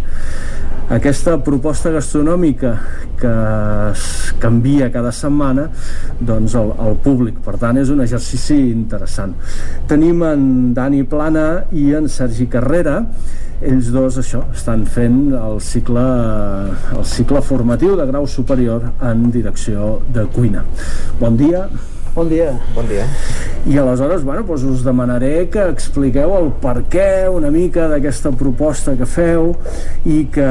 aquesta 0.87 1.35
proposta 1.43 1.91
gastronòmica 1.91 2.77
que 3.19 3.33
es 3.91 4.03
canvia 4.39 4.87
cada 4.95 5.11
setmana 5.11 5.65
doncs 6.21 6.55
el, 6.55 6.71
el 6.85 6.95
públic, 7.03 7.41
per 7.43 7.57
tant 7.59 7.81
és 7.81 7.91
un 7.91 8.05
exercici 8.05 8.59
interessant. 8.71 9.35
Tenim 9.91 10.23
en 10.29 10.47
Dani 10.77 11.03
Plana 11.11 11.65
i 11.75 11.89
en 11.99 12.07
Sergi 12.13 12.47
Carrera 12.53 13.01
ells 13.61 13.91
dos 13.95 14.21
això 14.23 14.45
estan 14.55 14.87
fent 14.87 15.35
el 15.39 15.61
cicle, 15.65 16.07
el 16.97 17.05
cicle 17.09 17.43
formatiu 17.43 17.97
de 17.97 18.07
grau 18.09 18.27
superior 18.29 18.91
en 19.01 19.29
direcció 19.35 20.01
de 20.13 20.27
cuina 20.37 20.65
bon 21.21 21.37
dia 21.41 21.67
Bon 22.17 22.31
dia. 22.31 22.49
Bon 22.75 22.87
dia. 22.89 23.05
i 23.69 23.77
aleshores, 23.77 24.23
bueno, 24.25 24.41
doncs 24.47 24.63
us 24.65 24.85
demanaré 24.87 25.51
que 25.53 25.67
expliqueu 25.69 26.33
el 26.39 26.47
per 26.63 26.87
què 26.89 27.27
una 27.29 27.51
mica 27.53 27.91
d'aquesta 27.91 28.31
proposta 28.41 28.95
que 28.97 29.05
feu 29.05 29.51
i 30.09 30.23
que 30.33 30.47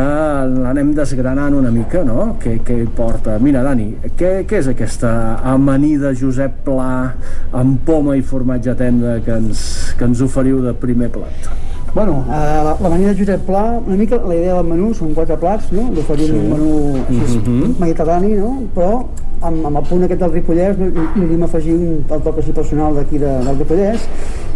l'anem 0.51 0.91
desgranant 0.93 1.57
una 1.57 1.71
mica, 1.73 2.03
no? 2.05 2.35
Què, 2.43 2.59
què 2.67 2.77
hi 2.83 2.87
porta? 2.99 3.39
Mira, 3.41 3.63
Dani, 3.65 3.87
què, 4.19 4.43
què 4.45 4.61
és 4.61 4.69
aquesta 4.75 5.15
amanida 5.55 6.13
Josep 6.13 6.61
Pla 6.67 7.15
amb 7.55 7.81
poma 7.87 8.13
i 8.19 8.21
formatge 8.21 8.77
tendre 8.77 9.21
que 9.25 9.39
ens, 9.39 9.63
que 9.97 10.05
ens 10.05 10.21
oferiu 10.21 10.61
de 10.67 10.75
primer 10.77 11.09
plat? 11.17 11.74
Bueno, 11.95 12.25
eh, 12.27 12.31
la, 12.31 12.75
la 12.81 12.89
manera 12.89 13.13
de 13.13 13.19
Josep 13.19 13.41
Pla, 13.45 13.79
una 13.87 13.95
mica 13.95 14.17
la 14.17 14.35
idea 14.35 14.55
del 14.57 14.65
menú 14.67 14.89
són 14.93 15.13
quatre 15.15 15.37
plats, 15.39 15.69
no? 15.71 15.85
d'oferir 15.95 16.25
Sí. 16.27 16.33
un 16.35 16.49
menú 16.51 16.71
així, 17.07 17.37
Mhm. 17.39 17.75
mediterrani, 17.79 18.33
no? 18.35 18.49
però 18.75 19.05
amb, 19.41 19.65
amb 19.65 19.77
el 19.77 19.83
punt 19.87 20.03
aquest 20.03 20.19
del 20.19 20.31
Ripollès 20.33 20.77
no, 20.77 20.87
li, 20.87 21.41
a 21.41 21.45
afegir 21.45 21.73
un, 21.73 22.03
el 22.09 22.21
toc 22.21 22.37
així 22.39 22.51
personal 22.51 22.95
d'aquí 22.95 23.17
de, 23.17 23.31
del 23.47 23.57
Ripollès 23.59 24.01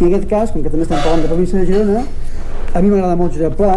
i 0.00 0.04
en 0.04 0.14
aquest 0.14 0.28
cas, 0.28 0.50
com 0.52 0.62
que 0.62 0.68
també 0.68 0.82
estem 0.82 0.98
parlant 1.00 1.22
de 1.22 1.28
província 1.28 1.58
de 1.60 1.66
Girona 1.66 2.02
a 2.72 2.80
mi 2.80 2.88
m'agrada 2.88 3.16
molt 3.18 3.32
Josep 3.34 3.56
Pla 3.58 3.72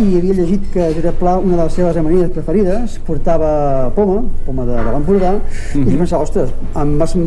i 0.00 0.06
havia 0.16 0.32
llegit 0.38 0.70
que 0.72 0.86
Josep 0.96 1.18
Pla, 1.20 1.34
una 1.36 1.56
de 1.58 1.62
les 1.66 1.74
seves 1.76 1.96
amanides 2.00 2.30
preferides, 2.32 2.94
portava 3.06 3.90
poma, 3.94 4.22
poma 4.46 4.64
de, 4.64 4.72
de 4.78 4.92
l'Empordà, 4.94 5.34
i 5.74 5.78
Mhm. 5.78 5.98
pensava, 5.98 6.22
ostres, 6.22 6.48
em 6.74 6.96
va, 6.98 7.06
em, 7.14 7.26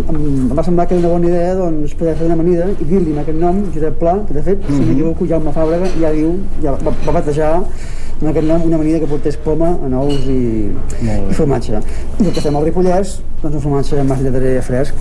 em 0.49 0.55
va 0.57 0.63
semblar 0.63 0.87
que 0.87 0.95
era 0.97 1.07
una 1.07 1.13
bona 1.19 1.27
idea 1.29 1.53
doncs, 1.55 1.93
poder 1.93 2.15
fer 2.15 2.25
una 2.25 2.33
amanida 2.33 2.65
i 2.79 2.83
dir-li 2.85 3.11
amb 3.11 3.19
aquest 3.19 3.37
nom, 3.37 3.61
Josep 3.73 3.99
Pla, 3.99 4.15
que 4.27 4.33
de 4.33 4.41
fet, 4.41 4.65
si 4.67 4.73
Mhm. 4.73 4.87
m'equivoco, 4.89 5.27
Jaume 5.27 5.51
Fàbrega 5.51 5.87
ja 6.01 6.11
diu, 6.11 6.33
ja 6.63 6.71
va, 6.71 6.91
va 7.05 7.11
batejar 7.11 7.53
amb 8.21 8.29
aquest 8.29 8.47
nom 8.47 8.61
una 8.65 8.75
amanida 8.75 8.99
que 8.99 9.05
portés 9.07 9.37
poma 9.37 9.77
en 9.85 9.93
ous 9.93 10.25
i, 10.27 10.71
i 11.01 11.33
formatge. 11.33 11.73
I 12.19 12.25
el 12.25 12.31
que 12.33 12.41
fem 12.41 12.55
al 12.55 12.63
Ripollès, 12.65 13.21
doncs 13.43 13.55
un 13.55 13.61
formatge 13.61 13.99
amb 13.99 14.09
mas 14.09 14.21
lleterer 14.21 14.61
fresc, 14.63 14.95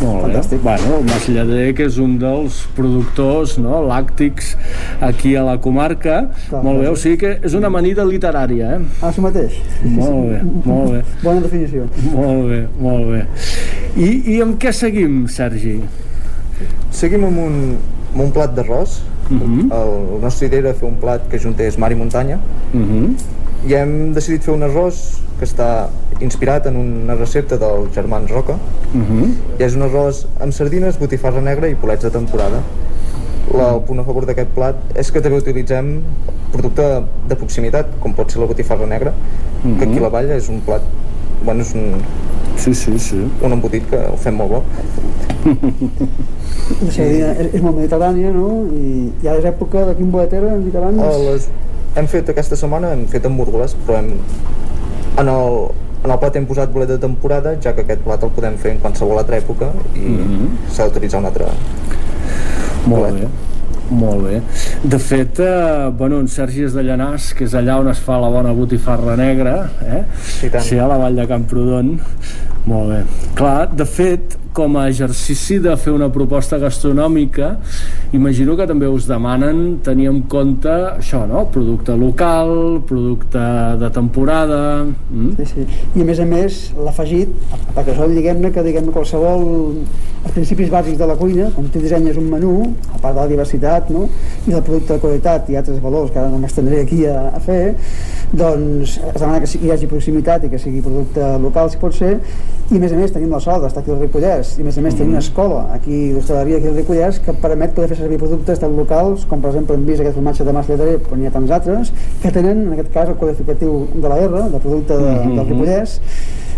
Molt 0.00 0.24
bé. 0.26 0.32
Fantàstic. 0.32 0.62
Bueno, 0.64 0.96
el 0.98 1.04
Mas 1.04 1.28
Lleder, 1.28 1.74
que 1.76 1.84
és 1.84 1.98
un 1.98 2.18
dels 2.18 2.60
productors 2.76 3.58
no, 3.60 3.82
làctics 3.84 4.54
aquí 5.00 5.34
a 5.36 5.42
la 5.44 5.58
comarca. 5.60 6.30
Clar, 6.48 6.62
molt 6.64 6.80
bé, 6.80 6.88
o 6.88 6.96
sigui 6.96 7.18
que 7.20 7.32
és 7.44 7.54
una 7.58 7.66
amanida 7.68 8.04
literària, 8.08 8.76
eh? 8.76 8.80
Ah, 9.02 9.10
això 9.10 9.20
mateix. 9.24 9.58
Molt 9.84 10.30
bé, 10.32 10.40
molt 10.64 10.90
bé. 10.94 11.02
Bona 11.22 11.40
definició. 11.44 11.86
Molt 12.14 12.48
bé, 12.48 12.60
molt 12.80 13.06
bé. 13.12 13.22
I, 13.96 14.36
i 14.36 14.40
amb 14.40 14.56
què 14.62 14.72
seguim, 14.72 15.26
Sergi? 15.28 15.80
Seguim 16.90 17.24
amb 17.28 17.38
un, 17.44 17.60
amb 18.14 18.24
un 18.26 18.32
plat 18.36 18.54
d'arròs. 18.56 19.00
Uh 19.30 19.34
Mhm. 19.34 19.70
-huh. 19.70 19.74
el, 19.78 19.90
la 20.14 20.20
nostra 20.24 20.46
idea 20.46 20.58
era 20.58 20.74
fer 20.74 20.88
un 20.88 20.96
plat 20.96 21.28
que 21.30 21.38
juntés 21.38 21.76
mar 21.78 21.92
i 21.92 21.94
muntanya. 21.94 22.38
Uh 22.74 22.80
-huh. 22.80 23.14
I 23.68 23.74
hem 23.76 24.12
decidit 24.16 24.42
fer 24.46 24.54
un 24.54 24.62
arròs 24.64 25.00
que 25.38 25.44
està 25.44 25.88
inspirat 26.20 26.66
en 26.68 26.76
una 26.80 27.14
recepta 27.14 27.56
dels 27.60 27.92
germans 27.94 28.30
Roca. 28.30 28.56
Uh 28.94 29.00
-huh. 29.00 29.28
I 29.58 29.62
és 29.62 29.74
un 29.76 29.82
arròs 29.82 30.26
amb 30.40 30.52
sardines, 30.52 30.98
botifarra 30.98 31.40
negra 31.40 31.68
i 31.68 31.74
polets 31.74 32.02
de 32.02 32.10
temporada. 32.10 32.60
La, 33.54 33.74
el 33.74 33.80
punt 33.82 33.98
a 34.00 34.04
favor 34.04 34.26
d'aquest 34.26 34.50
plat 34.54 34.76
és 34.94 35.10
que 35.10 35.20
també 35.20 35.38
utilitzem 35.38 36.02
producte 36.52 37.02
de 37.28 37.36
proximitat, 37.36 37.86
com 38.00 38.14
pot 38.14 38.30
ser 38.30 38.40
la 38.40 38.46
botifarra 38.46 38.86
negra, 38.86 39.12
Mhm. 39.64 39.78
que 39.78 39.84
aquí 39.84 39.98
a 39.98 40.00
la 40.02 40.08
Valla 40.08 40.36
és 40.36 40.48
un 40.48 40.60
plat... 40.60 40.82
Bueno, 41.44 41.62
és 41.62 41.74
un... 41.74 41.94
Sí, 42.56 42.74
sí, 42.74 42.98
sí. 42.98 43.20
Un 43.42 43.52
embotit 43.52 43.86
que 43.90 43.96
ho 44.10 44.16
fem 44.20 44.34
molt 44.36 44.50
bo. 44.50 44.62
La 46.80 46.90
sardina 46.92 47.30
és, 47.34 47.54
és 47.56 47.62
molt 47.64 47.76
mediterrània, 47.76 48.30
no? 48.34 48.48
I 48.76 49.10
ja 49.24 49.34
és 49.38 49.46
època 49.48 49.84
de 49.88 49.94
quin 49.98 50.10
boletera 50.12 50.52
mediterrani? 50.56 51.00
Oh, 51.02 51.18
les... 51.30 51.48
Hem 51.98 52.06
fet 52.06 52.28
aquesta 52.30 52.56
setmana, 52.56 52.92
hem 52.94 53.06
fet 53.10 53.24
amb 53.26 53.40
múrgoles, 53.40 53.74
però 53.86 53.98
hem... 53.98 54.12
En 55.18 55.28
el, 55.28 55.56
en 56.04 56.12
el 56.14 56.18
plat 56.22 56.36
hem 56.38 56.46
posat 56.48 56.70
bolet 56.72 56.88
de 56.92 56.98
temporada, 57.02 57.56
ja 57.60 57.72
que 57.74 57.82
aquest 57.84 58.04
plat 58.04 58.22
el 58.24 58.30
podem 58.36 58.54
fer 58.62 58.76
en 58.76 58.78
qualsevol 58.84 59.18
altra 59.20 59.40
època 59.40 59.72
i 59.96 60.04
Mhm. 60.06 60.46
s'ha 60.70 60.86
d'utilitzar 60.88 61.20
un 61.20 61.26
altre 61.26 61.48
Molt 62.86 63.12
bé. 63.18 63.26
Molt 63.90 64.22
bé. 64.22 64.40
De 64.82 64.98
fet, 65.02 65.40
eh, 65.42 65.90
bueno, 65.98 66.20
en 66.20 66.28
Sergi 66.30 66.62
és 66.68 66.74
de 66.76 66.84
Llanàs, 66.86 67.32
que 67.34 67.44
és 67.44 67.54
allà 67.58 67.80
on 67.82 67.90
es 67.90 67.98
fa 67.98 68.20
la 68.22 68.28
bona 68.30 68.52
botifarra 68.54 69.16
negra, 69.18 69.56
eh? 69.82 70.04
tant. 70.48 70.62
Sí, 70.62 70.78
a 70.78 70.86
la 70.86 70.98
vall 71.00 71.18
de 71.18 71.26
Camprodon. 71.26 71.96
Molt 72.68 72.92
bé. 72.92 73.00
Clar, 73.38 73.70
de 73.72 73.86
fet, 73.88 74.36
com 74.52 74.76
a 74.76 74.88
exercici 74.90 75.58
de 75.62 75.72
fer 75.78 75.92
una 75.94 76.08
proposta 76.12 76.58
gastronòmica, 76.58 77.52
imagino 78.16 78.56
que 78.58 78.66
també 78.66 78.88
us 78.90 79.06
demanen 79.08 79.78
tenir 79.86 80.08
en 80.10 80.20
compte 80.30 80.72
això, 80.90 81.22
no? 81.30 81.44
Producte 81.54 81.94
local, 81.96 82.82
producte 82.88 83.44
de 83.80 83.90
temporada... 83.94 84.60
Mm? 84.84 85.32
Sí, 85.38 85.46
sí. 85.54 85.66
I 85.94 86.02
a 86.02 86.08
més 86.08 86.20
a 86.20 86.26
més, 86.28 86.60
l'afegit, 86.76 87.32
perquè 87.76 87.94
això 87.94 88.10
diguem-ne 88.10 88.50
que 88.54 88.66
diguem 88.66 88.90
qualsevol 88.90 89.46
els 90.20 90.34
principis 90.34 90.68
bàsics 90.72 90.98
de 91.00 91.06
la 91.08 91.16
cuina, 91.16 91.48
com 91.54 91.68
tu 91.72 91.80
dissenyes 91.80 92.18
un 92.20 92.26
menú, 92.28 92.54
a 92.90 92.98
part 92.98 93.14
de 93.14 93.22
la 93.22 93.28
diversitat, 93.30 93.88
no? 93.94 94.08
i 94.44 94.50
del 94.50 94.64
producte 94.66 94.96
de 94.96 95.00
qualitat 95.00 95.48
i 95.48 95.56
altres 95.60 95.80
valors 95.80 96.10
que 96.12 96.20
ara 96.20 96.28
no 96.32 96.40
m'estendré 96.42 96.82
aquí 96.82 97.04
a, 97.08 97.30
a 97.32 97.40
fer, 97.40 97.76
doncs 98.32 98.98
es 98.98 99.20
demana 99.20 99.40
que 99.40 99.48
hi 99.62 99.72
hagi 99.72 99.88
proximitat 99.90 100.44
i 100.44 100.50
que 100.52 100.60
sigui 100.60 100.82
producte 100.84 101.30
local, 101.40 101.70
si 101.72 101.80
pot 101.80 101.96
ser, 101.96 102.18
i 102.70 102.76
a 102.76 102.80
més 102.80 102.92
a 102.92 102.96
més 103.00 103.10
tenim 103.14 103.32
la 103.34 103.40
sort 103.42 103.64
d'estar 103.64 103.82
aquí 103.82 103.90
al 103.90 103.98
Ripollès, 104.00 104.52
i 104.58 104.62
a 104.62 104.64
més 104.68 104.76
a 104.78 104.82
més 104.84 104.94
tenim 104.94 105.10
una 105.16 105.22
escola 105.24 105.62
aquí 105.74 106.12
d'hostaleria 106.14 106.60
aquí 106.60 106.68
al 106.70 106.76
Ripollès 106.78 107.18
que 107.24 107.32
permet 107.42 107.72
poder 107.74 107.88
fer 107.90 107.98
servir 108.02 108.18
productes 108.22 108.60
tan 108.62 108.76
locals 108.78 109.24
com 109.30 109.40
per 109.42 109.50
exemple 109.50 109.74
hem 109.74 109.86
vist 109.88 110.00
aquest 110.04 110.14
formatge 110.20 110.44
de 110.46 110.52
mas 110.54 110.68
lleterer, 110.70 110.98
però 111.06 111.18
n'hi 111.18 111.26
ha 111.26 111.32
tants 111.34 111.50
altres, 111.56 111.90
que 112.22 112.30
tenen 112.30 112.66
en 112.68 112.76
aquest 112.76 112.92
cas 112.94 113.08
el 113.10 113.18
qualificatiu 113.18 113.88
de 113.94 114.08
la 114.08 114.20
R, 114.28 114.44
de 114.54 114.58
producte 114.62 114.94
de, 115.00 115.10
Mhm. 115.10 115.34
del 115.36 115.46
Ripollès, 115.50 115.98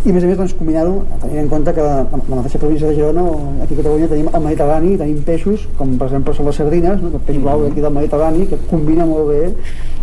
i 0.05 0.11
a 0.11 0.13
més 0.13 0.25
a 0.25 0.27
més 0.27 0.37
doncs, 0.37 0.53
combinar-ho 0.59 1.05
tenint 1.23 1.39
en 1.45 1.49
compte 1.49 1.73
que 1.73 1.81
a 1.81 2.05
la 2.29 2.37
mateixa 2.37 2.59
província 2.59 2.89
de 2.89 2.95
Girona 2.97 3.23
aquí 3.63 3.75
a 3.75 3.77
Catalunya 3.77 4.09
tenim 4.11 4.29
el 4.35 4.43
Mediterrani 4.43 4.97
tenim 4.99 5.21
peixos 5.23 5.69
com 5.79 5.97
per 5.97 6.09
exemple 6.09 6.35
són 6.35 6.47
les 6.47 6.57
sardines 6.57 7.01
no? 7.01 7.11
que 7.13 7.21
el 7.21 7.23
peix 7.29 7.39
blau 7.39 7.63
d'aquí 7.63 7.81
del 7.81 7.95
Mediterrani 7.95 8.47
que 8.51 8.59
combina 8.69 9.07
molt 9.07 9.29
bé 9.29 9.53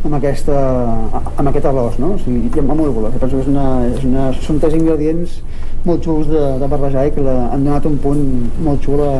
amb, 0.05 0.15
aquesta, 0.15 0.55
amb 1.35 1.49
aquest 1.49 1.65
arròs 1.65 1.99
no? 1.99 2.13
o 2.13 2.17
sigui, 2.23 2.47
i 2.47 2.59
amb 2.63 2.71
amúrgoles 2.71 3.11
penso 3.19 3.35
que 3.35 3.41
és 3.41 3.47
una, 3.51 3.65
és 3.89 4.05
una, 4.07 4.31
són 4.39 4.61
tres 4.63 4.73
ingredients 4.79 5.41
molt 5.85 6.03
xulos 6.03 6.27
de, 6.27 6.41
de 6.59 6.67
barrejar 6.67 7.05
i 7.07 7.11
que 7.15 7.21
la, 7.23 7.35
han 7.53 7.63
donat 7.63 7.85
un 7.87 7.97
punt 8.03 8.23
molt 8.65 8.81
xul 8.83 8.99
a, 9.05 9.11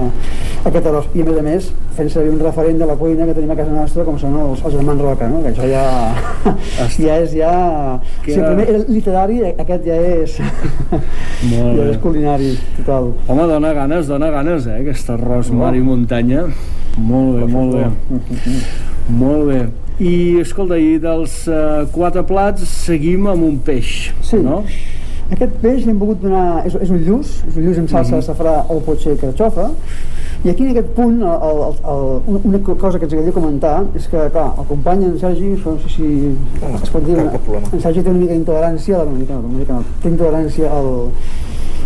a 0.64 0.68
aquest 0.68 0.90
arròs 0.90 1.06
i 1.16 1.22
a 1.24 1.26
més 1.30 1.38
a 1.40 1.44
més 1.46 1.70
fent 2.00 2.10
servir 2.12 2.32
un 2.34 2.40
referent 2.44 2.78
de 2.80 2.86
la 2.90 2.96
cuina 3.00 3.26
que 3.28 3.34
tenim 3.38 3.52
a 3.52 3.58
casa 3.60 3.72
nostra 3.76 4.04
com 4.08 4.18
són 4.20 4.36
els, 4.40 4.62
els 4.66 4.76
germans 4.76 5.02
Roca 5.04 5.28
no? 5.32 5.42
que 5.44 5.54
això 5.54 5.68
ja, 5.68 5.86
ja 7.00 7.18
és 7.24 7.34
ja 7.40 7.54
Que- 8.26 8.34
si 8.34 8.40
el 8.40 8.46
primer 8.52 8.68
era 8.74 8.84
literari 8.88 9.40
aquest 9.52 9.86
ja 9.88 9.98
és 10.20 10.38
Molt 11.50 11.78
ja 11.80 11.90
és 11.94 11.98
culinari 12.04 12.54
total 12.78 13.12
Home, 13.28 13.48
dona 13.54 13.74
ganes, 13.78 14.08
dona 14.12 14.30
ganes, 14.34 14.68
eh, 14.68 14.80
aquest 14.84 15.10
arròs 15.16 15.52
mar 15.56 15.72
i 15.76 15.82
muntanya. 15.84 16.46
Molt 17.00 17.38
bé, 17.40 17.46
molt 17.48 17.76
bé. 17.78 17.86
Molt 19.10 19.46
bé. 19.48 19.60
I, 20.00 20.40
escolta, 20.42 20.78
i 20.80 20.98
dels 21.02 21.34
uh, 21.52 21.86
quatre 21.94 22.24
plats 22.28 22.64
seguim 22.86 23.28
amb 23.32 23.44
un 23.48 23.58
peix, 23.64 24.10
Sí. 24.26 24.40
no? 24.44 24.62
Aquest 25.32 25.52
peix 25.62 25.84
li 25.86 25.92
hem 25.92 26.00
volgut 26.02 26.22
donar... 26.24 26.64
És, 26.66 26.74
és 26.82 26.90
un 26.90 27.04
lluç, 27.06 27.34
és 27.48 27.58
un 27.58 27.66
lluç 27.68 27.78
amb 27.84 27.90
salsa 27.92 28.16
Mhm. 28.16 28.22
de 28.22 28.26
safrà 28.32 28.54
o 28.70 28.80
pot 28.86 29.00
ser 29.04 29.16
carxofa. 29.22 29.70
I 30.46 30.50
aquí 30.50 30.64
en 30.64 30.70
aquest 30.72 30.88
punt, 30.96 31.20
el, 31.22 31.28
el, 31.50 31.60
el, 31.94 32.40
una 32.48 32.60
cosa 32.80 32.98
que 32.98 33.04
ens 33.06 33.14
agradaria 33.14 33.34
comentar 33.36 33.84
és 33.96 34.08
que, 34.08 34.30
clar, 34.32 34.54
el 34.58 34.66
company 34.70 35.04
en 35.04 35.18
Sergi, 35.20 35.50
no 35.66 35.76
sé 35.84 35.90
si 35.96 36.08
es 36.84 36.90
pot 36.90 37.04
dir, 37.06 37.18
problema. 37.46 37.68
en 37.74 37.82
Sergi 37.82 38.02
té 38.02 38.10
una 38.10 38.20
mica 38.20 38.34
d'intolerància, 38.34 39.02
una 39.04 39.18
mica 39.20 39.38
una 39.38 39.58
mica 39.60 39.82
té 40.02 40.10
intolerància 40.10 40.72
al, 40.72 40.90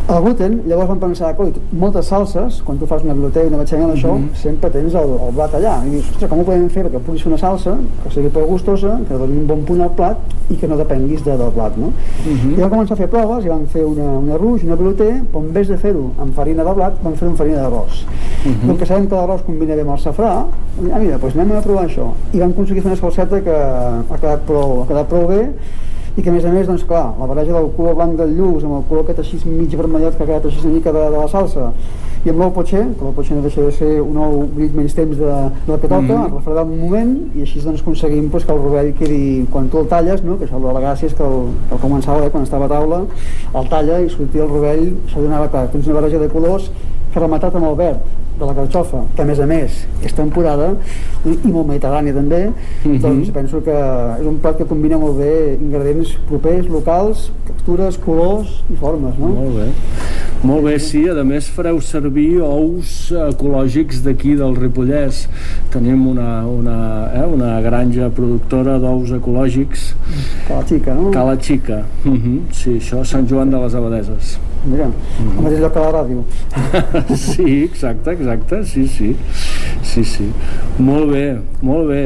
al 0.07 0.21
gluten, 0.21 0.61
llavors 0.67 0.89
vam 0.89 0.99
pensar, 0.99 1.29
coi, 1.37 1.53
moltes 1.79 2.05
salses, 2.11 2.61
quan 2.65 2.77
tu 2.77 2.85
fas 2.85 3.03
una 3.05 3.13
biblioteca, 3.13 3.47
una 3.47 3.57
batxanya 3.61 3.87
això, 3.93 4.11
Mhm. 4.17 4.33
sempre 4.35 4.69
tens 4.69 4.93
el, 4.93 5.09
el 5.27 5.31
blat 5.33 5.53
allà. 5.53 5.77
I 5.85 5.89
dius, 5.91 6.09
ostres, 6.11 6.29
com 6.29 6.39
ho 6.39 6.43
podem 6.43 6.69
fer 6.69 6.83
perquè 6.85 6.99
puguis 6.99 7.21
fer 7.23 7.31
una 7.31 7.37
salsa 7.37 7.77
que 8.03 8.09
sigui 8.11 8.27
prou 8.29 8.45
gustosa, 8.47 8.99
que 9.07 9.13
doni 9.17 9.37
un 9.37 9.47
bon 9.47 9.63
punt 9.63 9.81
al 9.81 9.91
plat 9.91 10.17
i 10.49 10.55
que 10.55 10.67
no 10.67 10.75
depenguis 10.77 11.23
de, 11.23 11.37
del 11.37 11.51
plat, 11.51 11.77
no? 11.77 11.93
Mhm. 12.25 12.51
I 12.57 12.61
vam 12.61 12.69
començar 12.71 12.93
a 12.93 12.95
fer 12.97 13.07
proves 13.09 13.45
i 13.45 13.49
vam 13.49 13.65
fer 13.65 13.85
una, 13.85 14.03
una 14.19 14.37
ruix, 14.37 14.63
una 14.63 14.75
biloter, 14.75 15.21
però 15.31 15.39
en 15.41 15.53
vez 15.53 15.67
de 15.69 15.77
fer-ho 15.77 16.11
amb 16.19 16.33
farina 16.35 16.63
de 16.63 16.73
blat, 16.73 16.93
vam 17.01 17.13
fer-ho 17.13 17.29
amb 17.31 17.37
farina 17.37 17.61
d'arròs. 17.63 18.05
Mhm. 18.45 18.67
Com 18.67 18.77
que 18.77 18.85
sabem 18.85 19.07
que 19.07 19.15
l'arròs 19.15 19.41
combina 19.45 19.73
bé 19.75 19.81
amb 19.81 19.91
el 19.91 19.97
safrà, 19.99 20.31
ah, 20.43 20.99
mira, 20.99 21.17
doncs 21.17 21.35
anem 21.35 21.57
a 21.57 21.61
provar 21.61 21.85
això. 21.87 22.11
I 22.33 22.39
vam 22.39 22.49
aconseguir 22.49 22.81
fer 22.83 22.91
una 22.91 22.99
salseta 22.99 23.41
que 23.41 23.49
ha 23.55 24.17
quedat 24.19 24.41
prou, 24.45 24.81
ha 24.83 24.85
quedat 24.85 25.07
prou 25.07 25.27
bé 25.27 25.49
i 26.15 26.21
que 26.21 26.29
a 26.29 26.33
més 26.33 26.45
a 26.45 26.51
més, 26.53 26.67
doncs 26.67 26.83
clar, 26.85 27.13
la 27.19 27.25
barreja 27.25 27.53
del 27.53 27.71
color 27.75 27.95
blanc 27.95 28.17
del 28.19 28.35
lluç 28.37 28.63
amb 28.63 28.75
el 28.77 28.83
color 28.89 29.03
aquest 29.03 29.19
així 29.23 29.39
mig 29.49 29.71
vermellat 29.75 30.15
que 30.17 30.23
ha 30.23 30.27
quedat 30.27 30.45
així 30.45 30.59
una 30.65 30.73
mica 30.75 30.91
de, 30.93 30.99
de 31.09 31.17
la 31.17 31.27
salsa 31.27 31.71
i 32.23 32.29
amb 32.29 32.39
l'ou 32.39 32.51
potxer, 32.55 32.83
que 32.95 33.03
l'ou 33.03 33.11
potxer 33.17 33.35
no 33.35 33.41
deixa 33.43 33.61
de 33.65 33.71
ser 33.75 33.89
un 33.99 34.15
ou 34.21 34.43
brillit 34.53 34.75
menys 34.77 34.93
temps 34.95 35.17
de, 35.17 35.31
del 35.67 35.79
que 35.79 35.87
toca, 35.87 36.01
mm 36.01 36.07
Mhm. 36.07 36.21
-hmm. 36.21 36.35
refredar 36.37 36.63
un 36.63 36.79
moment 36.79 37.17
i 37.35 37.41
així 37.41 37.59
doncs 37.59 37.81
aconseguim 37.81 38.29
pues, 38.29 38.45
que 38.45 38.51
el 38.53 38.61
rovell 38.61 38.93
quedi, 38.93 39.47
quan 39.51 39.67
tu 39.69 39.79
el 39.79 39.87
talles, 39.87 40.23
no? 40.23 40.37
que 40.37 40.45
això 40.45 40.59
la 40.61 40.79
gràcia 40.79 41.05
és 41.07 41.13
que 41.15 41.23
el, 41.23 41.47
que 41.67 41.75
el 41.75 41.81
començava, 41.81 42.25
eh, 42.25 42.29
quan 42.29 42.43
estava 42.43 42.65
a 42.65 42.69
taula, 42.69 43.01
el 43.55 43.67
talla 43.69 43.99
i 44.01 44.09
sortia 44.09 44.43
el 44.43 44.49
rovell, 44.49 44.93
això 45.07 45.19
donava 45.21 45.47
clar, 45.49 45.67
tens 45.71 45.85
una 45.87 45.95
barreja 45.99 46.19
de 46.19 46.29
colors 46.29 46.71
que 47.13 47.19
rematat 47.19 47.55
amb 47.55 47.65
el 47.65 47.75
verd 47.75 47.99
de 48.39 48.45
la 48.45 48.53
carxofa, 48.53 49.03
que 49.15 49.21
a 49.21 49.25
més 49.25 49.39
a 49.39 49.45
més 49.45 49.87
és 50.03 50.13
temporada 50.13 50.71
i, 51.25 51.29
i 51.33 51.51
molt 51.51 51.67
mediterrània 51.69 52.13
també, 52.13 52.51
Mhm. 52.83 52.99
doncs 53.01 53.29
penso 53.31 53.61
que 53.63 53.71
és 54.19 54.25
un 54.25 54.37
plat 54.39 54.57
que 54.57 54.65
combina 54.65 54.97
molt 54.97 55.17
bé 55.17 55.57
ingredients 55.61 56.17
propers, 56.27 56.67
locals, 56.67 57.31
textures, 57.47 57.97
colors 57.97 58.63
i 58.71 58.75
formes, 58.75 59.17
no? 59.19 59.27
Molt 59.27 59.55
bé. 59.55 59.67
Molt 60.43 60.65
bé, 60.65 60.77
sí, 60.79 61.07
a 61.07 61.23
més 61.23 61.47
fareu 61.47 61.79
servir 61.79 62.41
ous 62.43 63.11
ecològics 63.15 64.01
d'aquí 64.03 64.35
del 64.35 64.55
Ripollès. 64.57 65.27
Tenim 65.71 66.07
una, 66.07 66.45
una, 66.45 67.09
eh, 67.15 67.25
una 67.25 67.61
granja 67.61 68.09
productora 68.09 68.77
d'ous 68.79 69.11
ecològics. 69.11 69.93
Cala 70.47 70.65
Xica, 70.67 70.93
no? 70.93 71.11
Cala 71.11 71.37
Xica. 71.39 71.83
Uh 72.05 72.11
-huh. 72.11 72.39
Sí, 72.51 72.71
això 72.71 73.03
Sant 73.05 73.29
Joan 73.29 73.51
de 73.51 73.57
les 73.57 73.73
Abadeses. 73.75 74.39
Mira, 74.65 74.85
al 74.85 75.43
mateix 75.43 75.59
lloc 75.59 75.73
que 75.73 75.79
la 75.79 75.91
ràdio. 75.91 76.23
sí, 77.15 77.63
exacte, 77.63 78.15
exacte, 78.23 78.63
sí, 78.65 78.87
sí. 78.87 79.15
Sí, 79.83 80.03
sí. 80.07 80.29
Molt 80.81 81.11
bé, 81.11 81.25
molt 81.61 81.89
bé. 81.91 82.01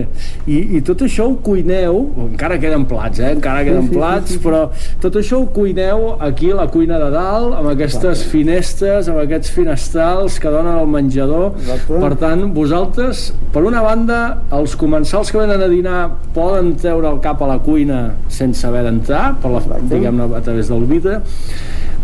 I, 0.49 0.57
i 0.77 0.81
tot 0.85 1.03
això 1.05 1.27
ho 1.29 1.37
cuineu, 1.45 2.01
encara 2.25 2.57
queden 2.59 2.83
plats, 2.89 3.21
eh? 3.21 3.31
Encara 3.37 3.63
queden 3.63 3.85
Sí, 3.87 3.93
sí, 3.93 3.95
plats, 3.95 4.31
sí, 4.31 4.37
sí. 4.37 4.41
però 4.43 4.61
tot 5.03 5.15
això 5.21 5.39
ho 5.43 5.47
cuineu 5.53 6.07
aquí 6.25 6.51
a 6.51 6.57
la 6.57 6.67
cuina 6.73 6.97
de 6.99 7.09
dalt, 7.13 7.53
amb 7.59 7.71
aquestes 7.71 8.25
finestres, 8.31 9.07
amb 9.11 9.21
aquests 9.23 9.53
finestrals 9.55 10.39
que 10.41 10.51
donen 10.51 10.73
al 10.73 10.89
menjador. 10.91 11.55
Per 11.87 12.13
tant, 12.19 12.47
vosaltres, 12.57 13.29
per 13.53 13.63
una 13.67 13.83
banda, 13.85 14.21
els 14.57 14.75
comensals 14.79 15.31
que 15.31 15.39
venen 15.41 15.63
a 15.63 15.71
dinar 15.71 15.99
poden 16.35 16.73
treure 16.81 17.13
el 17.13 17.21
cap 17.23 17.41
a 17.45 17.51
la 17.53 17.59
cuina 17.63 18.01
sense 18.33 18.65
haver 18.67 18.83
d'entrar, 18.87 19.37
per 19.43 19.53
la, 19.53 19.63
diguem-ne, 19.93 20.31
a 20.35 20.43
través 20.43 20.73
del 20.73 20.87
vidre, 20.89 21.21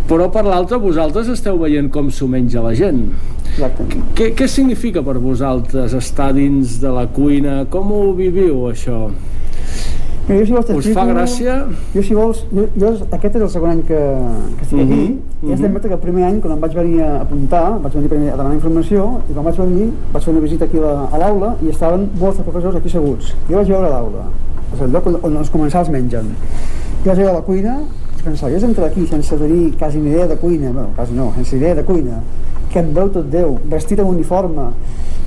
però 0.08 0.30
per 0.32 0.44
l'altra 0.46 0.78
vosaltres 0.78 1.30
esteu 1.30 1.58
veient 1.62 1.90
com 1.94 2.10
s'ho 2.12 2.28
menja 2.28 2.62
la 2.62 2.74
gent. 2.76 3.06
Què, 4.18 4.32
què 4.36 4.48
significa 4.50 5.04
per 5.06 5.20
vosaltres 5.22 5.94
estar 5.94 6.32
dins 6.34 6.80
de 6.82 6.90
la 6.92 7.06
cuina? 7.08 7.66
Com 7.70 7.92
ho 7.94 8.14
viviu, 8.18 8.66
això? 8.72 9.10
Mira, 10.28 10.40
jo 10.40 10.46
si 10.46 10.54
vols 10.56 10.70
Us 10.80 10.88
fa 10.96 11.04
gràcia? 11.06 11.54
Jo 11.94 12.02
si 12.02 12.14
vols, 12.16 12.46
jo, 12.56 12.64
jo, 12.80 12.92
aquest 13.12 13.36
és 13.36 13.42
el 13.44 13.50
segon 13.52 13.74
any 13.74 13.82
que, 13.84 13.98
que 14.58 14.64
estic 14.64 14.80
aquí, 14.80 15.00
Mhm, 15.02 15.18
i 15.44 15.52
has 15.52 15.60
mhm. 15.60 15.62
d'admetre 15.66 15.90
que 15.90 15.96
el 15.98 16.00
primer 16.00 16.24
any, 16.30 16.38
quan 16.40 16.54
em 16.54 16.62
vaig 16.64 16.74
venir 16.78 17.02
a 17.04 17.10
apuntar, 17.22 17.64
vaig 17.84 17.94
venir 17.98 18.08
primer 18.10 18.30
a 18.32 18.38
demanar 18.38 18.56
informació, 18.56 19.20
i 19.30 19.34
quan 19.34 19.44
vaig 19.50 19.58
venir, 19.60 19.90
vaig 20.14 20.24
fer 20.24 20.32
una 20.34 20.40
visita 20.46 20.66
aquí 20.66 20.78
a 20.78 20.82
la- 20.82 21.10
a 21.12 21.18
l'aula, 21.20 21.56
i 21.62 21.68
estaven 21.70 22.08
molts 22.20 22.40
professors 22.40 22.76
aquí 22.80 22.88
asseguts. 22.88 23.34
Jo 23.50 23.58
vaig 23.58 23.68
veure 23.68 23.90
l'aula, 23.90 24.24
és 24.74 24.82
el 24.82 24.92
lloc 24.92 25.08
on, 25.08 25.20
on 25.24 25.38
els 25.38 25.50
comensals 25.50 25.90
mengen. 25.90 26.32
Jo 27.04 27.10
vaig 27.12 27.18
veure 27.18 27.34
la 27.34 27.42
cuina, 27.42 27.78
i 28.24 28.30
pensava, 28.30 28.54
jo 28.54 28.68
entrar 28.68 28.86
aquí 28.88 29.06
sense 29.06 29.36
tenir 29.36 29.74
quasi 29.76 29.98
ni 30.00 30.10
idea 30.10 30.28
de 30.28 30.38
cuina, 30.38 30.72
bueno, 30.72 30.90
quasi 30.96 31.12
no, 31.14 31.34
sense 31.36 31.58
idea 31.58 31.76
de 31.76 31.84
cuina, 31.84 32.22
que 32.72 32.80
em 32.80 32.94
veu 32.96 33.10
tot 33.12 33.28
Déu, 33.28 33.58
vestit 33.68 34.00
amb 34.00 34.14
uniforme, 34.14 34.70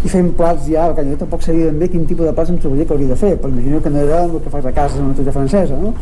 i 0.05 0.11
fent 0.13 0.33
plats 0.39 0.67
ja, 0.69 0.89
perquè 0.91 1.07
jo 1.09 1.21
tampoc 1.21 1.45
sabia 1.45 1.71
ben 1.71 1.79
bé 1.81 1.89
quin 1.93 2.05
tipus 2.09 2.29
de 2.29 2.35
plats 2.37 2.51
em 2.53 2.59
trobaria 2.63 2.87
que 2.87 2.95
hauria 2.95 3.13
de 3.13 3.21
fer, 3.21 3.37
però 3.41 3.53
imagino 3.53 3.81
que 3.83 3.91
no 3.91 4.03
era 4.03 4.25
el 4.25 4.37
que 4.43 4.51
fas 4.51 4.67
a 4.67 4.73
casa 4.73 4.99
en 4.99 5.07
una 5.07 5.15
truita 5.15 5.33
francesa, 5.33 5.79
no? 5.81 5.95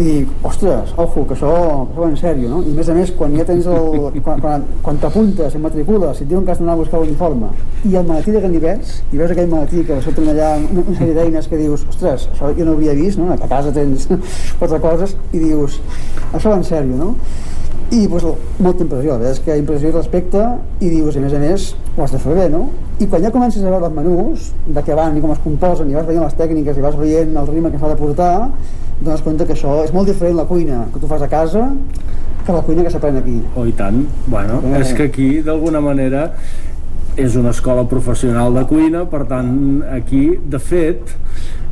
I 0.00 0.22
ostres, 0.48 0.94
ojo, 0.96 1.26
que 1.28 1.34
això, 1.34 1.52
que 1.84 1.92
això 1.92 2.06
en 2.08 2.14
sèrio, 2.16 2.48
no? 2.48 2.62
I 2.64 2.70
a 2.72 2.76
més 2.78 2.88
a 2.88 2.94
més, 2.96 3.12
quan 3.12 3.34
ja 3.36 3.44
tens 3.44 3.66
el... 3.68 4.06
quan, 4.24 4.40
quan, 4.40 4.64
quan 4.82 5.00
t'apuntes, 5.02 5.52
et 5.52 5.60
matricules, 5.60 6.16
si 6.16 6.24
et 6.24 6.30
diuen 6.30 6.46
que 6.46 6.54
has 6.54 6.62
d'anar 6.62 6.78
a 6.78 6.80
buscar 6.80 7.02
l'uniforme, 7.02 7.50
i 7.84 7.98
el 8.00 8.06
maletí 8.08 8.32
de 8.32 8.40
ganivets, 8.40 8.94
i 9.12 9.20
veus 9.20 9.34
aquell 9.34 9.52
maletí 9.52 9.84
que 9.84 10.00
surten 10.00 10.32
allà 10.32 10.54
una, 10.62 10.86
una 10.86 10.96
sèrie 10.96 11.18
d'eines 11.18 11.48
que 11.50 11.60
dius, 11.60 11.84
ostres, 11.92 12.24
això 12.32 12.54
jo 12.56 12.64
no 12.64 12.72
ho 12.72 12.80
havia 12.80 12.96
vist, 12.96 13.20
no? 13.20 13.28
A 13.36 13.36
casa 13.44 13.74
tens 13.76 14.08
quatre 14.60 14.80
coses, 14.80 15.12
i 15.32 15.44
dius, 15.44 15.76
això 16.32 16.48
va 16.48 16.62
en 16.62 16.68
sèrio, 16.72 16.96
no? 16.96 17.14
i 17.92 18.06
pues, 18.08 18.24
molta 18.56 18.86
impressió, 18.86 19.12
la 19.12 19.20
veritat 19.20 19.36
és 19.36 19.42
que 19.44 19.58
impressió 19.60 19.90
i 19.90 19.92
respecte 19.92 20.44
i 20.80 20.88
dius, 20.88 21.18
a 21.18 21.20
més 21.20 21.34
a 21.36 21.40
més, 21.42 21.66
ho 21.92 22.00
has 22.06 22.14
de 22.14 22.20
fer 22.22 22.38
bé, 22.38 22.46
no? 22.48 22.62
I 23.02 23.06
quan 23.10 23.22
ja 23.24 23.32
comences 23.34 23.64
a 23.64 23.70
veure 23.72 23.88
els 23.88 23.94
menús, 23.96 24.50
de 24.76 24.82
què 24.86 24.94
van 24.94 25.16
i 25.18 25.20
com 25.24 25.32
es 25.34 25.40
composen, 25.42 25.88
i 25.90 25.96
vas 25.96 26.06
veient 26.06 26.22
les 26.22 26.36
tècniques 26.38 26.76
i 26.78 26.84
vas 26.84 26.94
veient 27.00 27.32
el 27.40 27.48
ritme 27.48 27.72
que 27.72 27.80
s'ha 27.80 27.88
de 27.90 27.96
portar, 27.98 28.34
dones 29.02 29.24
compte 29.26 29.46
que 29.48 29.56
això 29.56 29.80
és 29.82 29.90
molt 29.96 30.06
diferent 30.06 30.36
la 30.38 30.44
cuina 30.46 30.84
que 30.92 31.00
tu 31.02 31.08
fas 31.10 31.24
a 31.26 31.28
casa 31.32 31.64
que 32.46 32.52
la 32.54 32.60
cuina 32.66 32.82
que 32.86 32.90
s'aprèn 32.90 33.18
aquí. 33.18 33.36
Oh, 33.56 33.64
i 33.66 33.72
tant. 33.78 34.04
Bueno, 34.26 34.60
Eh. 34.66 34.80
és 34.80 34.92
que 34.94 35.04
aquí, 35.10 35.42
d'alguna 35.42 35.80
manera, 35.80 36.32
és 37.16 37.34
una 37.36 37.50
escola 37.52 37.84
professional 37.88 38.54
de 38.56 38.64
cuina, 38.68 39.04
per 39.10 39.26
tant, 39.28 39.82
aquí, 39.92 40.38
de 40.48 40.58
fet, 40.58 41.12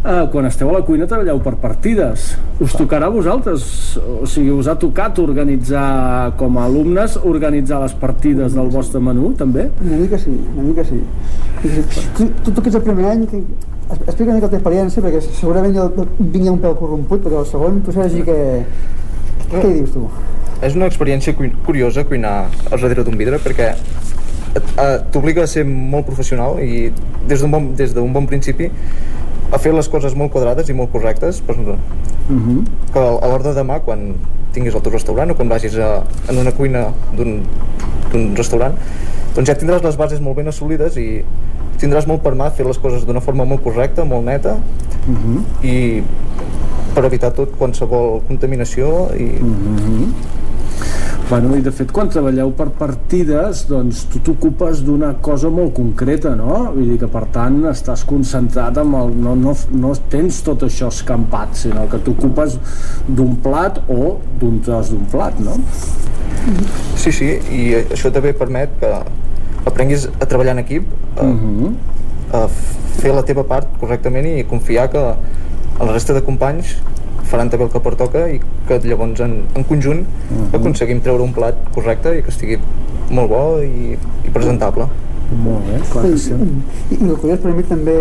eh, 0.04 0.26
quan 0.32 0.48
esteu 0.48 0.68
a 0.68 0.74
la 0.78 0.82
cuina 0.84 1.08
treballeu 1.08 1.40
per 1.44 1.54
partides. 1.62 2.26
Us 2.60 2.76
tocarà 2.76 3.08
a 3.08 3.14
vosaltres, 3.14 3.64
o 3.96 4.28
sigui, 4.28 4.50
us 4.52 4.68
ha 4.68 4.76
tocat 4.80 5.18
organitzar, 5.22 6.36
com 6.40 6.58
a 6.58 6.66
alumnes, 6.68 7.16
organitzar 7.24 7.80
les 7.84 7.96
partides 7.96 8.56
del 8.56 8.68
vostre 8.72 9.00
menú, 9.00 9.32
també? 9.38 9.70
Una 9.80 10.00
mica 10.02 10.20
sí, 10.20 10.34
una 10.54 10.68
mica 10.68 10.84
sí. 10.84 11.00
Tu, 12.16 12.28
tu, 12.44 12.52
tu 12.52 12.60
que 12.60 12.68
ets 12.68 12.80
el 12.80 12.84
primer 12.84 13.08
any, 13.14 13.26
que, 13.30 13.42
explica 13.90 14.30
una 14.30 14.38
mica 14.38 14.46
la 14.46 14.52
teva 14.52 14.60
experiència, 14.60 15.04
perquè 15.06 15.22
segurament 15.40 15.74
jo 15.76 15.88
vinc 16.18 16.52
un 16.52 16.60
pèl 16.60 16.76
corromput, 16.78 17.24
però 17.24 17.44
el 17.44 17.48
segon, 17.48 17.80
tu 17.86 17.96
saps 17.96 18.20
que... 18.28 18.38
Què 19.50 19.64
hi 19.66 19.78
dius 19.80 19.96
tu? 19.96 20.04
És 20.62 20.76
una 20.76 20.86
experiència 20.86 21.32
curiosa 21.64 22.04
cuinar 22.04 22.34
a 22.68 22.76
darrere 22.76 23.02
d'un 23.02 23.16
vidre 23.18 23.40
perquè 23.42 23.72
t'obliga 25.12 25.44
a 25.44 25.46
ser 25.46 25.64
molt 25.64 26.06
professional 26.06 26.58
i 26.62 26.90
des 27.28 27.40
d'un 27.40 27.50
bon, 27.50 27.74
des 27.76 27.94
d'un 27.94 28.12
bon 28.12 28.26
principi 28.26 28.70
a 29.52 29.58
fer 29.58 29.72
les 29.74 29.88
coses 29.88 30.14
molt 30.14 30.32
quadrades 30.32 30.68
i 30.68 30.72
molt 30.74 30.90
correctes 30.92 31.40
per, 31.40 31.56
Mhm. 32.30 32.64
que 32.92 32.98
a 32.98 33.26
l'hora 33.26 33.42
de 33.42 33.54
demà 33.60 33.80
quan 33.80 34.14
tinguis 34.52 34.74
el 34.74 34.82
teu 34.82 34.92
restaurant 34.92 35.30
o 35.30 35.34
quan 35.34 35.48
vagis 35.48 35.76
a, 35.78 36.02
en 36.28 36.38
una 36.38 36.52
cuina 36.52 36.88
d'un 37.16 37.42
d'un 38.12 38.34
restaurant 38.36 38.74
doncs 39.34 39.46
ja 39.48 39.54
tindràs 39.54 39.82
les 39.82 39.96
bases 39.96 40.20
molt 40.20 40.36
ben 40.36 40.48
assolides 40.48 40.96
i 40.96 41.22
tindràs 41.78 42.06
molt 42.06 42.22
per 42.22 42.34
mà 42.34 42.50
fer 42.50 42.66
les 42.66 42.78
coses 42.78 43.04
d'una 43.06 43.20
forma 43.20 43.44
molt 43.44 43.62
correcta, 43.62 44.04
molt 44.04 44.24
neta 44.24 44.56
Mhm. 45.06 45.44
i 45.62 46.02
per 46.94 47.04
evitar 47.04 47.30
tot 47.32 47.56
qualsevol 47.56 48.22
contaminació 48.28 49.10
i 49.16 49.22
Mhm. 49.42 50.12
Bueno, 51.28 51.54
i 51.54 51.62
de 51.62 51.70
fet, 51.70 51.92
quan 51.94 52.08
treballeu 52.10 52.48
per 52.58 52.66
partides, 52.74 53.60
doncs 53.70 54.00
tu 54.10 54.18
t'ocupes 54.26 54.80
d'una 54.82 55.12
cosa 55.22 55.46
molt 55.52 55.76
concreta, 55.76 56.32
no? 56.34 56.72
Vull 56.74 56.88
dir 56.90 56.96
que, 56.98 57.06
per 57.10 57.22
tant, 57.30 57.60
estàs 57.70 58.02
concentrat 58.08 58.80
amb 58.82 58.96
el... 58.98 59.12
No, 59.14 59.36
no, 59.38 59.54
no 59.78 59.92
tens 60.10 60.40
tot 60.46 60.64
això 60.66 60.88
escampat, 60.90 61.54
sinó 61.60 61.84
que 61.92 62.00
t'ocupes 62.02 62.56
d'un 63.06 63.36
plat 63.44 63.78
o 63.86 64.16
d'un 64.40 64.58
tros 64.66 64.90
d'un 64.90 65.06
plat, 65.12 65.38
no? 65.44 65.54
Sí, 66.98 67.12
sí, 67.14 67.30
i 67.54 67.62
això 67.84 68.10
també 68.10 68.32
permet 68.34 68.74
que 68.80 68.90
aprenguis 69.70 70.08
a 70.18 70.26
treballar 70.26 70.56
en 70.56 70.64
equip, 70.64 70.90
a, 71.14 71.28
Mhm. 71.30 71.76
a 72.34 72.46
fer 72.98 73.14
la 73.14 73.22
teva 73.22 73.44
part 73.46 73.68
correctament 73.78 74.26
i 74.26 74.42
confiar 74.50 74.90
que 74.90 74.98
la 74.98 75.92
resta 75.92 76.12
de 76.12 76.22
companys 76.26 76.74
faran 77.30 77.50
també 77.50 77.64
el 77.68 77.70
que 77.72 77.80
pertoca 77.84 78.26
i 78.30 78.40
que 78.68 78.80
llavors 78.84 79.20
en, 79.26 79.44
en 79.54 79.64
conjunt 79.64 80.04
Mhm. 80.30 80.54
aconseguim 80.60 81.00
treure 81.00 81.22
un 81.22 81.32
plat 81.32 81.54
correcte 81.74 82.16
i 82.18 82.22
que 82.22 82.30
estigui 82.34 82.58
molt 83.10 83.30
bo 83.30 83.44
i, 83.62 83.96
i 84.26 84.30
presentable. 84.34 84.86
Molt 85.30 85.62
bé, 85.66 85.76
clar 85.92 86.02
que 86.08 86.16
sí. 86.18 86.32
I, 86.90 86.96
i 86.96 87.06
el 87.06 87.16
curiós 87.22 87.38
per 87.38 87.52
a 87.52 87.54
mi 87.54 87.62
també, 87.62 87.92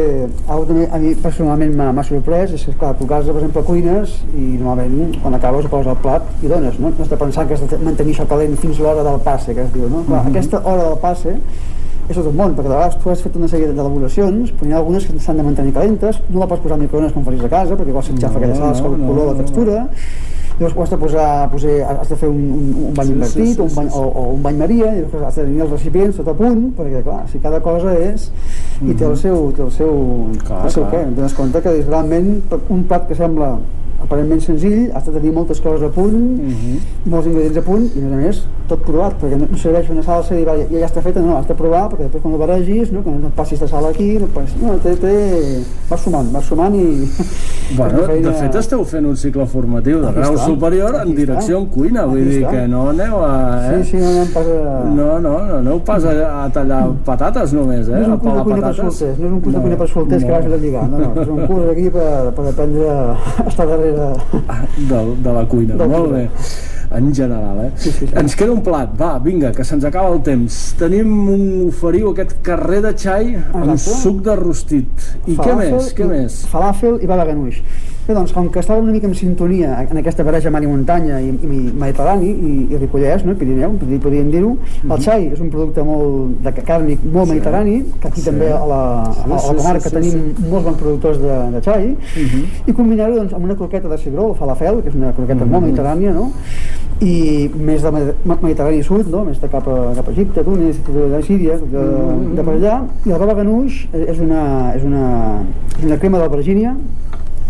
algo 0.48 0.64
també 0.66 0.88
a 0.92 0.98
mi 0.98 1.12
personalment 1.14 1.76
m'ha 1.78 1.92
m'ha 1.94 2.04
sorprès, 2.04 2.56
és 2.58 2.64
que 2.66 2.74
clar, 2.74 2.96
tu 2.98 3.06
casa, 3.06 3.30
per 3.32 3.44
exemple, 3.44 3.62
cuines 3.68 4.16
i 4.34 4.58
normalment 4.58 5.14
quan 5.22 5.36
acabes 5.38 5.66
ho 5.66 5.70
poses 5.70 5.92
al 5.94 5.98
plat 6.02 6.24
i 6.42 6.48
dones, 6.50 6.80
no? 6.80 6.90
No 6.90 7.06
estàs 7.06 7.20
pensant 7.22 7.48
que 7.48 7.54
has 7.54 7.62
de 7.70 7.78
mantenir 7.86 8.16
això 8.16 8.26
calent 8.28 8.58
fins 8.58 8.80
l'hora 8.82 9.04
del 9.06 9.20
passe, 9.22 9.54
que 9.54 9.62
es 9.62 9.72
diu, 9.74 9.88
no? 9.90 10.02
Clar, 10.08 10.24
Mhm. 10.24 10.30
aquesta 10.34 10.62
hora 10.66 10.84
del 10.90 10.98
passe 10.98 11.36
és 12.10 12.18
tot 12.18 12.26
un 12.26 12.36
món, 12.40 12.56
perquè 12.58 12.70
de 12.72 12.74
vegades 12.74 12.98
tu 13.04 13.12
has 13.14 13.22
fet 13.22 13.36
una 13.38 13.48
sèrie 13.52 13.70
d'elaboracions, 13.70 14.52
però 14.58 14.66
n'hi 14.68 14.74
ha 14.74 14.80
algunes 14.82 15.06
que 15.06 15.20
s'han 15.22 15.38
de 15.38 15.44
mantenir 15.46 15.74
calentes, 15.76 16.18
no 16.30 16.40
la 16.42 16.48
pots 16.50 16.64
posar 16.64 16.76
al 16.80 16.82
microones 16.82 17.14
com 17.14 17.24
faries 17.28 17.46
a 17.46 17.50
casa, 17.54 17.78
perquè 17.78 17.94
igual 17.94 18.04
se't 18.08 18.18
xafa 18.20 18.40
No, 18.40 18.44
aquella 18.44 18.56
salsa, 18.58 18.84
no, 18.84 18.96
el 18.96 19.08
color, 19.08 19.26
no, 19.26 19.32
la 19.32 19.38
textura, 19.44 19.86
llavors 20.60 20.76
ho 20.76 20.82
has 20.84 20.90
de 20.90 20.98
posar, 20.98 21.28
posar 21.54 21.76
has 22.02 22.10
de 22.10 22.16
fer 22.20 22.28
un, 22.30 22.40
un, 22.58 22.72
un 22.90 22.94
bany 22.98 23.08
Sí, 23.08 23.14
sí, 23.14 23.18
invertit 23.20 23.54
sí, 23.56 23.62
un 23.62 23.70
sí, 23.70 23.76
bany, 23.78 23.90
sí. 23.94 24.00
o, 24.00 24.02
o 24.10 24.24
un 24.34 24.42
bany 24.44 24.58
maria 24.60 24.90
i 24.92 25.04
després 25.06 25.24
has 25.24 25.38
de 25.38 25.46
tenir 25.46 25.62
els 25.64 25.72
recipients 25.72 26.18
tot 26.20 26.28
a 26.28 26.36
punt 26.42 26.66
perquè 26.76 27.04
clar, 27.06 27.22
si 27.32 27.40
cada 27.46 27.62
cosa 27.64 27.94
és 27.96 28.26
i 28.84 28.92
té 28.98 29.06
el 29.08 29.16
seu, 29.22 29.52
té 29.56 29.64
el 29.64 29.72
seu, 29.72 29.94
Clar, 30.44 30.66
el 30.66 30.74
seu 30.74 30.84
clar. 30.84 31.06
què, 31.06 31.16
dones 31.16 31.38
compte 31.38 31.62
que 31.64 31.78
és 31.80 31.86
realment 31.88 32.42
un 32.74 32.84
plat 32.90 33.08
que 33.08 33.16
sembla 33.16 33.54
aparentment 34.04 34.42
senzill 34.42 34.92
has 34.96 35.06
de 35.06 35.12
tenir 35.12 35.32
moltes 35.34 35.60
coses 35.62 35.84
a 35.84 35.90
punt 35.90 36.14
Mhm. 36.14 36.80
molts 37.12 37.28
ingredients 37.28 37.58
a 37.58 37.62
punt 37.62 37.90
i 37.96 38.00
a 38.00 38.04
més 38.04 38.14
a 38.14 38.18
més 38.18 38.42
tot 38.70 38.80
provat 38.86 39.14
perquè 39.22 39.38
no, 39.38 39.48
serveix 39.58 39.90
una 39.90 40.04
salsa 40.04 40.36
i 40.36 40.38
dir, 40.38 40.46
"Vale, 40.46 40.68
ja, 40.72 40.80
ja 40.80 40.86
està 40.86 41.02
feta, 41.02 41.20
no, 41.22 41.38
has 41.38 41.48
de 41.48 41.54
provar 41.56 41.90
perquè 41.90 42.04
després 42.06 42.22
quan 42.22 42.34
ho 42.34 42.38
baregis 42.38 42.92
no, 42.92 43.04
que 43.04 43.10
no 43.10 43.30
passis 43.36 43.60
de 43.60 43.68
sal 43.68 43.86
aquí 43.86 44.18
no, 44.20 44.28
passis, 44.28 44.56
no 44.62 44.74
té, 44.78 44.96
té... 44.96 45.64
vas 45.90 46.00
sumant, 46.02 46.32
vas 46.32 46.44
sumant 46.46 46.76
i, 46.76 47.10
Bueno, 47.78 48.00
Feina- 48.08 48.30
de 48.30 48.34
fet 48.34 48.56
esteu 48.56 48.84
fent 48.84 49.06
un 49.06 49.16
cicle 49.16 49.46
formatiu 49.46 50.00
de 50.02 50.08
Aquí 50.08 50.16
grau 50.20 50.34
està. 50.34 50.46
superior 50.46 50.96
en 50.96 51.02
Aquí 51.02 51.14
direcció 51.14 51.58
està. 51.60 51.62
en 51.62 51.66
cuina, 51.68 52.06
vull 52.06 52.22
Aquí 52.22 52.30
dir 52.30 52.44
està. 52.44 52.50
que 52.52 52.68
no 52.68 52.90
aneu 52.90 53.16
a... 53.24 53.74
Eh? 53.74 53.84
Sí, 53.84 53.92
sí, 53.92 53.98
no 53.98 54.08
anem 54.10 54.28
pas 54.34 54.48
a... 54.48 54.84
No, 54.90 55.20
no, 55.20 55.34
no 55.46 55.56
aneu 55.58 55.80
pas 55.86 56.04
a, 56.06 56.46
a 56.46 56.50
tallar 56.50 56.88
patates 57.06 57.54
només, 57.54 57.88
eh? 57.88 57.92
No 57.92 58.00
és 58.02 58.08
un 58.08 58.18
curs 58.20 58.36
de 58.38 58.44
cuina 58.44 58.62
per 58.62 58.74
solters, 58.76 59.20
no 59.20 59.26
és 59.28 59.32
un 59.34 59.42
curs 59.42 59.54
de 59.54 59.58
No, 59.58 59.62
cuina 59.62 59.78
per 59.78 59.88
solters 59.88 60.24
que 60.24 60.30
no. 60.30 60.36
vas 60.36 60.46
a 60.46 60.58
lligar, 60.58 60.90
no, 60.90 60.98
no, 60.98 61.22
és 61.22 61.28
un 61.28 61.48
curs 61.48 61.70
aquí 61.72 61.90
per, 61.90 62.34
per 62.36 62.46
aprendre 62.48 62.90
a 62.90 63.18
estar 63.48 63.68
darrere... 63.68 63.89
de, 63.92 65.16
de 65.24 65.34
la 65.34 65.46
cuina, 65.48 65.76
Del 65.76 65.88
molt 65.90 66.10
cuina. 66.10 66.18
bé 66.18 66.30
en 66.98 67.14
general, 67.14 67.58
eh? 67.68 67.72
Sí, 67.76 67.92
sí, 67.92 68.08
sí. 68.08 68.14
Ens 68.18 68.34
queda 68.36 68.52
un 68.52 68.64
plat, 68.66 68.90
va, 69.00 69.20
vinga, 69.20 69.52
que 69.54 69.64
se'ns 69.64 69.84
acaba 69.86 70.10
el 70.10 70.24
temps. 70.26 70.56
Tenim 70.80 71.12
un 71.30 71.68
oferiu, 71.68 72.10
aquest 72.16 72.40
carrer 72.42 72.80
de 72.82 72.94
xai 72.98 73.36
amb 73.36 73.70
Exacte. 73.76 74.00
suc 74.02 74.24
de 74.26 74.36
rostit. 74.36 74.90
I 75.28 75.36
què 75.36 75.52
Falàfel 75.52 75.76
més, 75.76 75.94
què 75.94 76.06
i- 76.06 76.10
més? 76.10 76.40
Falàfel 76.50 76.98
i 77.04 77.06
baba 77.12 77.26
ganoush. 77.30 77.62
Bé, 78.10 78.16
doncs, 78.16 78.32
com 78.34 78.48
que 78.50 78.58
estava 78.58 78.82
una 78.82 78.90
mica 78.92 79.06
en 79.06 79.14
sintonia 79.14 79.84
en 79.86 79.98
aquesta 80.00 80.24
barreja 80.26 80.50
mar 80.50 80.64
i 80.64 80.68
muntanya 80.68 81.20
i, 81.22 81.28
i 81.30 81.58
mediterrani 81.78 82.32
i, 82.32 82.54
i 82.74 82.78
Ripollès, 82.82 83.22
no? 83.22 83.36
Pirineu, 83.38 83.76
podríem, 84.02 84.32
dir-ho, 84.34 84.56
el 84.96 85.04
xai 85.06 85.28
és 85.36 85.44
un 85.46 85.52
producte 85.54 85.84
molt 85.86 86.40
de 86.42 86.50
càrnic 86.58 87.04
molt 87.06 87.28
Sí. 87.30 87.36
mediterrani, 87.36 87.76
que 88.02 88.08
aquí 88.10 88.22
Sí. 88.24 88.26
també 88.32 88.48
a 88.50 88.64
la, 88.66 88.80
a, 89.04 89.14
Sí, 89.14 89.22
a 89.28 89.30
la 89.30 89.38
sí, 89.44 89.54
comarca 89.60 89.84
sí, 89.84 89.90
sí, 89.90 89.96
tenim 90.00 90.50
molts 90.50 90.66
bons 90.66 90.78
productors 90.82 91.20
de, 91.22 91.36
de 91.54 91.62
xai, 91.62 91.86
Mhm. 91.94 92.44
i 92.66 92.74
combinar-ho 92.74 93.16
doncs, 93.16 93.34
amb 93.38 93.46
una 93.46 93.56
croqueta 93.56 93.88
de 93.88 93.98
cigró, 94.00 94.30
el 94.32 94.36
falafel, 94.42 94.82
que 94.82 94.90
és 94.90 94.96
una 94.96 95.12
croqueta 95.14 95.46
Mhm. 95.46 95.52
molt 95.52 95.66
mediterrània, 95.68 96.12
no? 96.12 96.32
i 97.02 97.48
més 97.60 97.84
de 97.84 97.92
Med- 97.92 98.42
Mediterrani 98.42 98.82
Sud, 98.84 99.06
no? 99.12 99.24
més 99.24 99.40
de 99.40 99.48
cap 99.48 99.68
a, 99.68 99.94
cap 99.94 100.08
a 100.08 100.12
Egipte, 100.12 100.44
Tunis, 100.44 100.82
de 100.84 101.22
Síria, 101.22 101.58
de, 101.60 101.78
Mhm. 101.78 102.36
de 102.36 102.42
per 102.44 102.56
allà, 102.56 102.82
i 103.06 103.12
el 103.12 103.20
baba 103.20 103.36
ganoush 103.36 103.86
és 103.94 104.18
una, 104.20 104.74
és 104.76 104.84
una, 104.84 105.44
és 105.78 105.86
una 105.86 105.98
crema 105.98 106.18
d'albergínia 106.18 106.76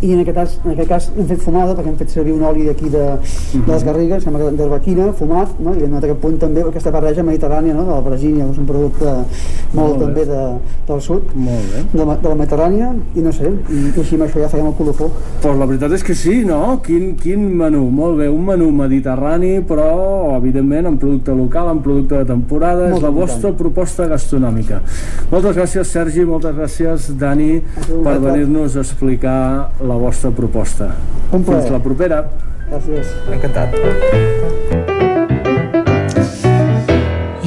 i 0.02 0.14
en 0.14 0.20
aquest, 0.22 0.36
cas, 0.38 0.60
en 0.66 0.72
aquest 0.72 0.90
cas 0.90 1.10
hem 1.18 1.26
fet 1.28 1.42
fumada 1.44 1.74
perquè 1.76 1.90
hem 1.92 1.98
fet 2.00 2.10
servir 2.14 2.34
un 2.34 2.44
oli 2.48 2.66
d'aquí 2.70 2.90
de, 2.90 3.06
de 3.54 3.72
les 3.72 3.84
Garrigues, 3.84 4.24
sembla 4.24 4.46
que 4.46 4.56
d'herbaquina, 4.56 5.12
fumat, 5.14 5.58
no? 5.60 5.74
i 5.76 5.84
hem 5.84 5.92
anat 5.94 6.04
a 6.04 6.08
aquest 6.10 6.22
punt 6.22 6.38
també 6.40 6.62
aquesta 6.64 6.92
barreja 6.96 7.24
mediterrània 7.24 7.74
no? 7.76 7.84
de 7.84 7.92
l'albergínia, 7.92 8.46
que 8.46 8.52
és 8.56 8.62
un 8.64 8.66
producte 8.70 9.06
molt, 9.06 9.74
Molt 9.74 9.98
bé. 10.00 10.06
també 10.06 10.26
de, 10.26 10.44
del 10.88 11.02
sud, 11.02 11.34
Molt 11.36 11.74
bé. 11.74 11.84
de, 11.94 12.06
la- 12.06 12.16
de 12.24 12.30
la 12.30 12.36
Mediterrània, 12.40 12.94
i 13.16 13.22
no 13.26 13.32
sé, 13.36 13.52
i, 13.70 13.82
i 13.90 14.00
així 14.00 14.16
amb 14.16 14.26
això 14.28 14.40
ja 14.42 14.50
fèiem 14.50 14.68
el 14.72 14.74
colofó. 14.80 15.10
Pues 15.44 15.58
la 15.60 15.66
veritat 15.70 15.92
és 16.00 16.04
que 16.08 16.16
sí, 16.16 16.40
no? 16.48 16.80
Quin, 16.86 17.12
quin 17.20 17.44
menú, 17.60 17.84
molt 17.92 18.18
bé, 18.22 18.30
un 18.32 18.46
menú 18.48 18.70
mediterrani, 18.72 19.60
però 19.68 20.38
evidentment 20.38 20.88
en 20.90 20.98
producte 21.02 21.36
local, 21.36 21.70
en 21.76 21.84
producte 21.86 22.18
de 22.22 22.26
temporada, 22.26 22.88
Molt 22.90 22.98
és 22.98 23.04
la 23.04 23.10
important. 23.10 23.30
vostra 23.36 23.52
proposta 23.60 24.08
gastronòmica. 24.08 24.82
Moltes 25.32 25.56
gràcies, 25.60 25.92
Sergi, 25.92 26.26
moltes 26.26 26.56
gràcies, 26.56 27.10
Dani, 27.20 27.60
per 28.04 28.18
venir-nos 28.24 28.76
a 28.78 28.84
explicar 28.86 29.40
la 29.90 29.98
vostra 29.98 30.32
proposta. 30.32 30.92
Un 31.34 31.44
plaer. 31.44 31.66
Fins 31.66 31.74
la 31.74 31.82
propera. 31.84 32.24
Gràcies. 32.70 33.10
Encantat. 33.34 33.74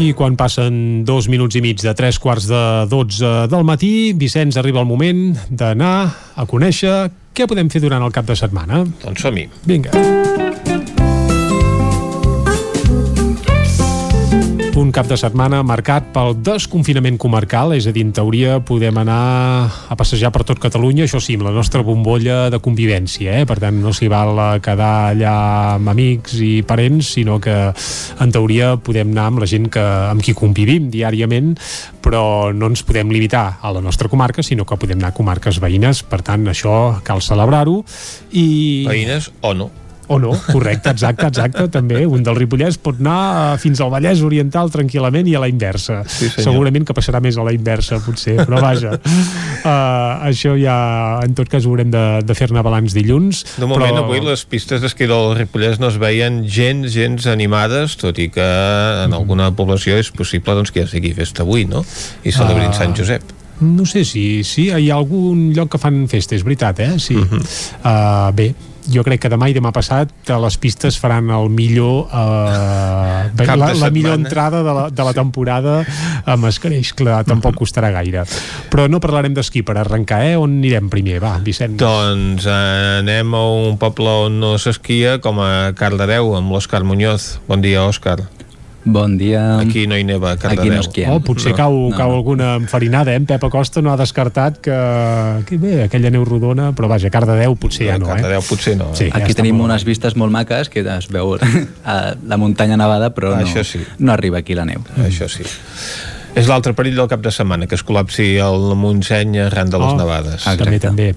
I 0.02 0.10
quan 0.18 0.34
passen 0.34 1.04
dos 1.06 1.28
minuts 1.30 1.54
i 1.54 1.62
mig 1.62 1.78
de 1.78 1.92
tres 1.94 2.18
quarts 2.18 2.48
de 2.50 2.62
dotze 2.90 3.30
del 3.52 3.62
matí, 3.68 4.12
Vicenç, 4.18 4.58
arriba 4.58 4.82
el 4.82 4.90
moment 4.90 5.28
d'anar 5.50 5.94
a 6.34 6.48
conèixer 6.50 6.96
què 7.32 7.46
podem 7.46 7.70
fer 7.70 7.84
durant 7.84 8.02
el 8.02 8.12
cap 8.14 8.26
de 8.26 8.36
setmana. 8.36 8.82
Doncs 9.04 9.22
som-hi. 9.22 9.46
Vinga. 9.68 9.94
Un 14.82 14.90
cap 14.90 15.06
de 15.06 15.14
setmana 15.14 15.60
marcat 15.62 16.08
pel 16.10 16.32
desconfinament 16.42 17.14
comarcal, 17.20 17.70
és 17.76 17.84
a 17.86 17.92
dir, 17.94 18.02
en 18.02 18.10
teoria 18.10 18.56
podem 18.66 18.96
anar 18.98 19.18
a 19.86 19.96
passejar 19.98 20.32
per 20.34 20.42
tot 20.48 20.58
Catalunya, 20.58 21.04
això 21.06 21.20
sí, 21.22 21.36
amb 21.38 21.44
la 21.46 21.52
nostra 21.54 21.84
bombolla 21.86 22.48
de 22.50 22.58
convivència, 22.58 23.36
eh? 23.38 23.44
per 23.46 23.60
tant 23.62 23.78
no 23.78 23.92
s'hi 23.94 24.08
val 24.10 24.40
quedar 24.64 25.12
allà 25.12 25.34
amb 25.76 25.92
amics 25.92 26.34
i 26.42 26.50
parents, 26.66 27.12
sinó 27.14 27.38
que 27.38 27.54
en 27.70 28.34
teoria 28.34 28.72
podem 28.82 29.12
anar 29.14 29.28
amb 29.30 29.44
la 29.44 29.50
gent 29.52 29.68
que, 29.70 29.84
amb 29.84 30.24
qui 30.24 30.34
convivim 30.34 30.90
diàriament, 30.90 31.52
però 32.02 32.50
no 32.50 32.72
ens 32.72 32.82
podem 32.82 33.14
limitar 33.14 33.60
a 33.62 33.70
la 33.76 33.84
nostra 33.84 34.10
comarca, 34.10 34.42
sinó 34.42 34.66
que 34.66 34.80
podem 34.82 34.98
anar 34.98 35.12
a 35.12 35.18
comarques 35.20 35.62
veïnes, 35.62 36.02
per 36.02 36.24
tant 36.26 36.50
això 36.50 36.98
cal 37.06 37.22
celebrar-ho. 37.22 37.84
I... 38.34 38.48
Veïnes 38.90 39.30
o 39.46 39.54
no. 39.54 39.70
O 40.10 40.18
no, 40.18 40.32
correcte, 40.50 40.90
exacte, 40.90 41.28
exacte, 41.30 41.68
també. 41.72 42.02
Un 42.08 42.24
del 42.26 42.36
Ripollès 42.36 42.78
pot 42.82 42.98
anar 43.00 43.18
eh, 43.54 43.60
fins 43.62 43.80
al 43.80 43.92
Vallès 43.92 44.22
Oriental 44.26 44.72
tranquil·lament 44.74 45.28
i 45.30 45.36
a 45.38 45.42
la 45.44 45.48
inversa. 45.52 46.00
Sí, 46.08 46.26
senyor. 46.26 46.48
Segurament 46.48 46.88
que 46.88 46.96
passarà 46.96 47.20
més 47.22 47.38
a 47.38 47.46
la 47.46 47.54
inversa, 47.54 48.00
potser, 48.02 48.34
però 48.42 48.58
vaja. 48.62 48.96
Uh, 48.98 49.68
això 50.30 50.56
ja, 50.58 50.76
en 51.22 51.36
tot 51.38 51.50
cas, 51.52 51.64
ho 51.64 51.72
haurem 51.72 51.92
de, 51.94 52.04
de 52.26 52.36
fer-ne 52.38 52.64
balanç 52.66 52.96
dilluns. 52.98 53.44
De 53.54 53.68
moment, 53.70 53.94
però... 53.94 54.04
avui 54.08 54.24
les 54.26 54.42
pistes 54.48 54.82
d'esquí 54.82 55.06
del 55.10 55.36
Ripollès 55.38 55.78
no 55.82 55.92
es 55.92 56.00
veien 56.02 56.42
gens, 56.50 56.90
gens 56.92 57.30
animades, 57.30 57.94
tot 58.00 58.18
i 58.18 58.28
que 58.34 58.48
en 59.06 59.14
alguna 59.14 59.52
població 59.54 60.00
és 60.02 60.10
possible 60.10 60.58
doncs, 60.58 60.74
que 60.74 60.82
ja 60.82 60.90
sigui 60.90 61.14
festa 61.16 61.46
avui, 61.46 61.68
no? 61.70 61.86
I 62.26 62.34
celebrin 62.34 62.72
Ah. 62.72 62.78
Sant 62.80 62.96
Josep. 62.96 63.22
No 63.62 63.84
sé 63.86 64.02
si, 64.08 64.42
si 64.42 64.66
hi 64.72 64.90
ha 64.90 64.96
algun 64.96 65.52
lloc 65.54 65.74
que 65.74 65.78
fan 65.78 66.06
festa, 66.10 66.34
és 66.34 66.42
veritat, 66.42 66.80
eh? 66.82 66.98
Sí. 66.98 67.14
Uh. 67.14 67.26
-huh. 67.28 67.42
uh, 67.84 68.34
bé, 68.34 68.54
jo 68.90 69.04
crec 69.06 69.24
que 69.24 69.32
demà 69.32 69.50
i 69.50 69.56
demà 69.56 69.72
passat 69.74 70.10
a 70.32 70.38
les 70.42 70.58
pistes 70.58 70.98
faran 71.00 71.30
el 71.34 71.50
millor 71.52 72.08
Cap 73.32 73.56
la, 73.58 73.72
la 73.78 73.90
millor 73.94 74.18
entrada 74.18 74.62
de 74.62 74.74
la, 74.76 74.84
de 74.90 75.06
la 75.06 75.14
temporada 75.16 75.78
amb 76.28 76.48
escareix, 76.50 76.92
clar, 76.98 77.22
tampoc 77.28 77.56
costarà 77.62 77.92
gaire 77.94 78.24
però 78.72 78.88
no 78.90 79.00
parlarem 79.02 79.34
d'esquí 79.36 79.64
per 79.66 79.78
arrencar 79.80 80.22
eh? 80.26 80.34
on 80.40 80.58
anirem 80.58 80.90
primer, 80.92 81.20
va, 81.22 81.36
Vicenç 81.42 81.80
Doncs 81.82 82.46
eh, 82.46 83.00
anem 83.00 83.34
a 83.34 83.42
un 83.70 83.78
poble 83.80 84.12
on 84.26 84.40
no 84.42 84.54
s'esquia, 84.60 85.18
com 85.24 85.40
a 85.42 85.72
Cardedeu, 85.78 86.34
amb 86.38 86.52
l'Òscar 86.54 86.82
Muñoz. 86.86 87.36
Bon 87.48 87.62
dia, 87.64 87.84
Òscar. 87.86 88.20
Bon 88.84 89.16
dia. 89.16 89.60
Aquí 89.60 89.86
no 89.86 89.94
hi 89.96 90.02
neva 90.02 90.32
a 90.32 90.36
Cardedeu. 90.36 90.64
Aquí 90.64 90.70
no 90.74 90.80
esquiem. 90.80 91.10
Oh, 91.12 91.20
potser 91.22 91.52
No. 91.52 91.56
cau, 91.56 91.72
No. 91.90 91.96
cau 91.96 92.12
alguna 92.16 92.56
enfarinada, 92.56 93.12
eh? 93.12 93.16
En 93.16 93.26
Pep 93.26 93.44
Acosta 93.44 93.80
no 93.80 93.92
ha 93.92 93.96
descartat 93.96 94.58
que, 94.58 94.74
que 95.46 95.56
bé, 95.56 95.84
aquella 95.84 96.10
neu 96.10 96.24
rodona, 96.24 96.72
però 96.74 96.88
vaja, 96.88 97.08
Cardedeu 97.08 97.54
potser 97.54 97.86
ja 97.92 97.98
no, 97.98 98.06
eh? 98.06 98.16
Cardedeu 98.16 98.42
potser 98.42 98.76
no. 98.76 98.90
Sí, 98.98 99.06
ja 99.08 99.16
Aquí 99.20 99.30
està 99.30 99.42
tenim 99.42 99.54
molt 99.56 99.70
unes 99.70 99.84
vistes 99.86 100.16
molt 100.16 100.32
maques 100.32 100.68
que 100.68 100.80
es 100.82 101.06
veu 101.08 101.36
a 101.84 102.16
la 102.26 102.36
muntanya 102.36 102.76
nevada, 102.76 103.12
però 103.14 103.36
no, 103.36 103.46
Això 103.46 103.62
sí. 103.62 103.78
no 103.98 104.12
arriba 104.12 104.38
aquí 104.38 104.54
la 104.58 104.64
neu. 104.64 104.80
Això 104.98 105.28
sí. 105.30 105.44
És 106.34 106.48
l'altre 106.48 106.72
perill 106.74 106.96
del 106.96 107.06
cap 107.08 107.20
de 107.20 107.30
setmana, 107.30 107.66
que 107.68 107.76
es 107.76 107.84
col·lapsi 107.84 108.38
el 108.40 108.74
Montseny 108.74 109.38
arran 109.46 109.68
de 109.70 109.78
les 109.78 109.92
Oh, 109.92 109.96
nevades. 109.98 110.42
També, 110.58 110.80
també. 110.80 111.14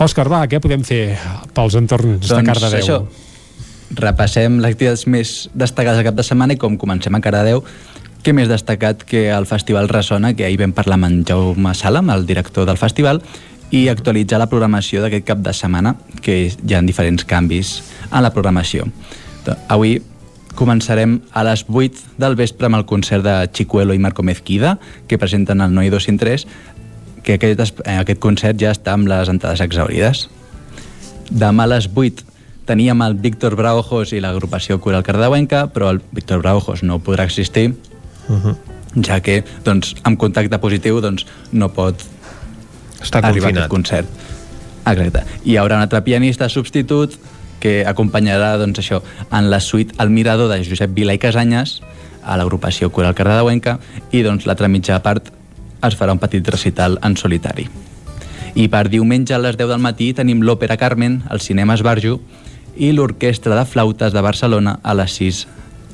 Òscar, 0.00 0.26
va, 0.28 0.46
què 0.48 0.58
podem 0.58 0.82
fer 0.82 1.16
pels 1.54 1.74
entorns 1.76 2.26
de 2.26 2.34
Doncs 2.34 2.48
Cardedeu? 2.48 2.80
això, 2.80 3.06
repassem 3.94 4.58
les 4.60 4.74
activitats 4.74 5.06
més 5.08 5.48
destacades 5.54 5.98
al 5.98 6.04
cap 6.08 6.14
de 6.18 6.24
setmana 6.26 6.54
i 6.54 6.60
com 6.60 6.76
comencem 6.80 7.14
a 7.14 7.20
Cardedeu, 7.24 7.62
què 8.22 8.34
més 8.34 8.48
destacat 8.50 9.04
que 9.06 9.28
el 9.32 9.46
Festival 9.46 9.88
Ressona, 9.88 10.34
que 10.34 10.44
ahir 10.44 10.58
vam 10.60 10.72
parlar 10.76 10.98
amb 10.98 11.06
en 11.08 11.20
Jaume 11.24 11.74
Salam, 11.74 12.10
el 12.10 12.26
director 12.26 12.66
del 12.66 12.76
festival, 12.80 13.22
i 13.70 13.86
actualitzar 13.88 14.38
la 14.40 14.48
programació 14.48 15.02
d'aquest 15.04 15.26
cap 15.28 15.38
de 15.44 15.52
setmana, 15.52 15.94
que 16.24 16.48
hi 16.50 16.74
ha 16.74 16.82
diferents 16.82 17.24
canvis 17.28 17.78
en 18.10 18.22
la 18.24 18.32
programació. 18.32 18.86
Do- 19.46 19.56
Avui 19.68 19.98
començarem 20.58 21.20
a 21.32 21.44
les 21.46 21.64
8 21.68 22.16
del 22.18 22.34
vespre 22.34 22.66
amb 22.66 22.80
el 22.80 22.86
concert 22.88 23.22
de 23.22 23.36
Chicuelo 23.52 23.94
i 23.94 24.00
Marco 24.02 24.22
Mezquida, 24.26 24.78
que 25.06 25.18
presenten 25.18 25.60
el 25.60 25.72
Noi 25.74 25.88
2 25.92 26.08
in 26.08 26.18
3, 26.18 26.46
que 27.22 27.34
aquest, 27.38 27.60
es- 27.60 27.74
eh, 27.84 27.98
aquest 28.00 28.18
concert 28.20 28.58
ja 28.58 28.72
està 28.72 28.92
amb 28.96 29.06
les 29.06 29.28
entrades 29.28 29.60
exaurides. 29.60 30.28
Demà 31.30 31.64
a 31.64 31.72
les 31.76 31.88
8 31.94 32.24
teníem 32.68 33.00
el 33.02 33.14
Víctor 33.16 33.56
Braojos 33.56 34.12
i 34.12 34.20
l'agrupació 34.20 34.78
Coral 34.84 35.02
Cardauenca, 35.06 35.66
però 35.72 35.88
el 35.94 36.02
Víctor 36.12 36.42
Braojos 36.44 36.84
no 36.84 37.00
podrà 37.00 37.24
existir, 37.24 37.74
Uh 38.28 38.36
-huh. 38.36 38.56
ja 39.06 39.20
que 39.20 39.42
doncs, 39.64 39.94
amb 40.02 40.18
contacte 40.18 40.58
positiu 40.58 41.00
doncs, 41.00 41.24
no 41.52 41.70
pot 41.72 41.96
Està 43.00 43.18
arribar 43.24 43.28
a 43.28 43.32
confinat. 43.32 43.56
aquest 43.56 43.68
concert. 43.70 44.08
Exacte. 44.84 45.22
I 45.44 45.52
hi 45.52 45.56
haurà 45.56 45.76
un 45.76 45.80
altre 45.82 46.02
pianista 46.02 46.48
substitut 46.48 47.16
que 47.60 47.84
acompanyarà 47.86 48.58
doncs, 48.58 48.78
això 48.78 49.02
en 49.32 49.50
la 49.50 49.60
suite 49.60 49.94
El 49.98 50.10
Mirador 50.10 50.48
de 50.50 50.62
Josep 50.64 50.90
Vila 50.94 51.14
i 51.14 51.18
Casanyes 51.18 51.80
a 52.22 52.36
l'agrupació 52.36 52.90
Coral 52.90 53.14
Cardedeuenca 53.14 53.78
i 54.12 54.22
doncs, 54.22 54.44
l'altra 54.46 54.68
mitja 54.68 55.00
part 55.02 55.32
es 55.82 55.96
farà 55.96 56.12
un 56.12 56.18
petit 56.18 56.46
recital 56.48 56.98
en 57.02 57.16
solitari. 57.16 57.68
I 58.54 58.68
per 58.68 58.88
diumenge 58.88 59.34
a 59.34 59.38
les 59.38 59.56
10 59.56 59.68
del 59.68 59.80
matí 59.80 60.12
tenim 60.12 60.42
l'Òpera 60.42 60.76
Carmen 60.76 61.22
al 61.28 61.40
Cinema 61.40 61.74
Esbarjo 61.74 62.20
i 62.78 62.92
l'Orquestra 62.94 63.56
de 63.58 63.66
Flautes 63.66 64.14
de 64.14 64.22
Barcelona 64.22 64.78
a 64.82 64.94
les 64.94 65.18
6 65.18 65.46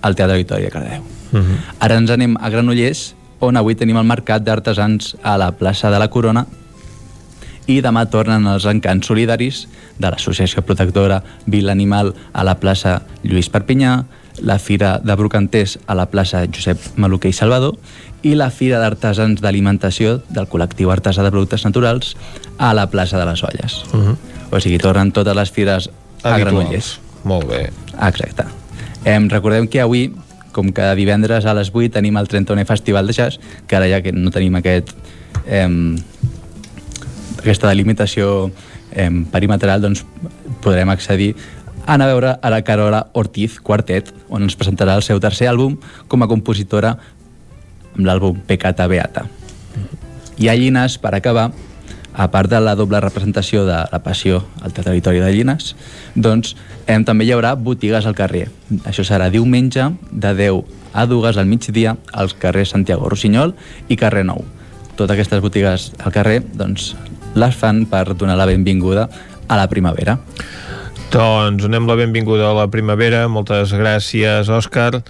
al 0.04 0.14
Teatre 0.14 0.36
Victòria 0.36 0.68
de 0.68 0.72
Cardedeu. 0.72 1.02
Uh 1.32 1.38
-huh. 1.38 1.58
Ara 1.80 1.96
ens 1.96 2.10
anem 2.10 2.36
a 2.40 2.50
Granollers, 2.50 3.14
on 3.40 3.56
avui 3.56 3.74
tenim 3.74 3.96
el 3.96 4.04
Mercat 4.04 4.42
d'Artesans 4.42 5.16
a 5.22 5.36
la 5.38 5.52
plaça 5.52 5.90
de 5.90 5.98
la 5.98 6.08
Corona 6.08 6.46
i 7.66 7.80
demà 7.80 8.04
tornen 8.10 8.46
els 8.46 8.66
encants 8.68 9.06
solidaris 9.06 9.68
de 9.98 10.10
l'Associació 10.10 10.62
Protectora 10.62 11.22
Vila 11.46 11.72
Animal 11.72 12.14
a 12.32 12.44
la 12.44 12.58
plaça 12.60 13.02
Lluís 13.22 13.48
Perpinyà, 13.48 14.04
la 14.42 14.58
Fira 14.58 14.98
de 15.02 15.14
Brocanters 15.14 15.78
a 15.86 15.94
la 15.94 16.06
plaça 16.10 16.44
Josep 16.46 16.78
Maluquer 16.96 17.30
i 17.30 17.32
Salvador 17.32 17.76
i 18.22 18.34
la 18.34 18.50
Fira 18.50 18.80
d'Artesans 18.82 19.40
d'Alimentació 19.40 20.18
del 20.28 20.48
col·lectiu 20.50 20.90
Artesà 20.92 21.22
de 21.22 21.30
Productes 21.30 21.64
Naturals 21.64 22.16
a 22.58 22.72
la 22.74 22.88
plaça 22.90 23.18
de 23.18 23.26
les 23.26 23.42
Olles. 23.42 23.84
Uh 23.92 24.00
-huh. 24.00 24.16
O 24.50 24.60
sigui, 24.60 24.78
tornen 24.78 25.12
totes 25.12 25.36
les 25.36 25.50
fires 25.50 25.90
a. 26.24 26.38
Granollers. 26.40 26.98
Molt 27.24 27.48
bé. 27.48 27.70
Exacte. 27.94 28.44
Em, 29.04 29.28
recordem 29.28 29.68
que 29.68 29.80
avui, 29.80 30.08
com 30.52 30.70
cada 30.72 30.94
divendres 30.96 31.46
a 31.46 31.54
les 31.56 31.70
8, 31.72 31.92
tenim 31.98 32.16
el 32.16 32.28
31è 32.28 32.64
Festival 32.68 33.06
de 33.06 33.16
Jazz, 33.16 33.40
que 33.68 33.76
ara 33.76 33.88
ja 33.90 34.00
que 34.04 34.12
no 34.12 34.32
tenim 34.32 34.56
aquest, 34.56 34.92
em, 35.46 35.96
aquesta 37.38 37.68
delimitació 37.68 38.50
em, 38.92 39.24
perimetral, 39.28 39.82
doncs 39.82 40.04
podrem 40.64 40.88
accedir 40.90 41.34
a 41.84 41.94
anar 41.94 42.08
a 42.08 42.12
veure 42.12 42.30
a 42.40 42.50
la 42.50 42.62
Carola 42.64 43.08
Ortiz 43.12 43.58
Quartet, 43.60 44.12
on 44.32 44.46
ens 44.46 44.56
presentarà 44.56 44.94
el 44.96 45.04
seu 45.04 45.20
tercer 45.20 45.50
àlbum 45.50 45.76
com 46.08 46.24
a 46.24 46.28
compositora 46.30 46.94
amb 47.94 48.06
l'àlbum 48.06 48.40
Pecata 48.48 48.86
Beata. 48.88 49.26
I 50.40 50.48
a 50.48 50.56
Llines, 50.56 50.96
per 50.98 51.14
acabar, 51.14 51.50
a 52.14 52.30
part 52.30 52.50
de 52.50 52.60
la 52.62 52.76
doble 52.78 53.00
representació 53.02 53.64
de 53.66 53.80
la 53.90 54.00
passió 54.02 54.44
al 54.62 54.72
territori 54.72 55.20
de 55.20 55.32
Llines, 55.34 55.74
doncs 56.14 56.54
em, 56.86 57.04
també 57.04 57.26
hi 57.26 57.32
haurà 57.34 57.54
botigues 57.58 58.06
al 58.06 58.14
carrer. 58.14 58.46
Això 58.86 59.04
serà 59.04 59.28
diumenge 59.34 59.90
de 60.10 60.34
10 60.38 60.62
a 60.94 61.06
2 61.10 61.36
al 61.36 61.50
migdia 61.50 61.96
als 62.12 62.36
carrers 62.38 62.70
Santiago 62.70 63.10
Rossinyol 63.10 63.56
i 63.88 63.98
Carrer 63.98 64.24
Nou. 64.24 64.44
Totes 64.94 65.16
aquestes 65.16 65.42
botigues 65.42 65.90
al 65.98 66.14
carrer 66.14 66.38
doncs, 66.54 66.94
les 67.34 67.56
fan 67.58 67.82
per 67.90 68.14
donar 68.14 68.38
la 68.38 68.46
benvinguda 68.46 69.08
a 69.48 69.58
la 69.58 69.66
primavera. 69.68 70.20
Doncs 71.10 71.62
donem 71.66 71.86
la 71.90 71.98
benvinguda 71.98 72.48
a 72.50 72.54
la 72.54 72.68
primavera. 72.70 73.26
Moltes 73.28 73.74
gràcies, 73.74 74.48
Òscar. 74.50 75.02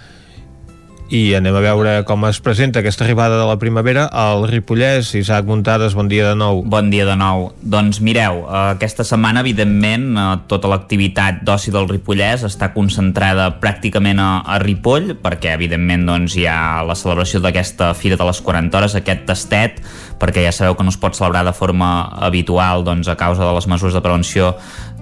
I 1.14 1.36
anem 1.38 1.54
a 1.54 1.60
veure 1.62 1.90
com 2.08 2.24
es 2.26 2.40
presenta 2.42 2.80
aquesta 2.80 3.04
arribada 3.04 3.36
de 3.38 3.44
la 3.46 3.54
primavera 3.62 4.08
al 4.10 4.48
Ripollès. 4.50 5.12
Isaac 5.14 5.46
Muntades, 5.46 5.94
bon 5.94 6.08
dia 6.10 6.26
de 6.26 6.34
nou. 6.34 6.64
Bon 6.66 6.88
dia 6.90 7.04
de 7.06 7.14
nou. 7.14 7.52
Doncs 7.62 8.00
mireu, 8.02 8.40
eh, 8.42 8.62
aquesta 8.72 9.04
setmana, 9.06 9.44
evidentment, 9.46 10.08
eh, 10.18 10.24
tota 10.50 10.66
l'activitat 10.72 11.44
d'oci 11.46 11.70
del 11.70 11.86
Ripollès 11.86 12.42
està 12.42 12.72
concentrada 12.74 13.46
pràcticament 13.62 14.18
a, 14.18 14.42
a 14.42 14.58
Ripoll, 14.58 15.14
perquè, 15.22 15.52
evidentment, 15.54 16.02
doncs, 16.08 16.34
hi 16.34 16.48
ha 16.50 16.82
la 16.82 16.96
celebració 16.98 17.38
d'aquesta 17.38 17.92
Fira 17.94 18.18
de 18.18 18.26
les 18.26 18.40
40 18.42 18.74
Hores, 18.80 18.96
aquest 18.98 19.22
tastet, 19.30 19.78
perquè 20.18 20.42
ja 20.42 20.50
sabeu 20.50 20.74
que 20.74 20.82
no 20.82 20.90
es 20.90 20.98
pot 20.98 21.14
celebrar 21.14 21.44
de 21.46 21.54
forma 21.54 22.08
habitual 22.26 22.82
doncs, 22.82 23.06
a 23.06 23.14
causa 23.14 23.44
de 23.44 23.54
les 23.54 23.70
mesures 23.70 23.94
de 23.94 24.02
prevenció 24.02 24.56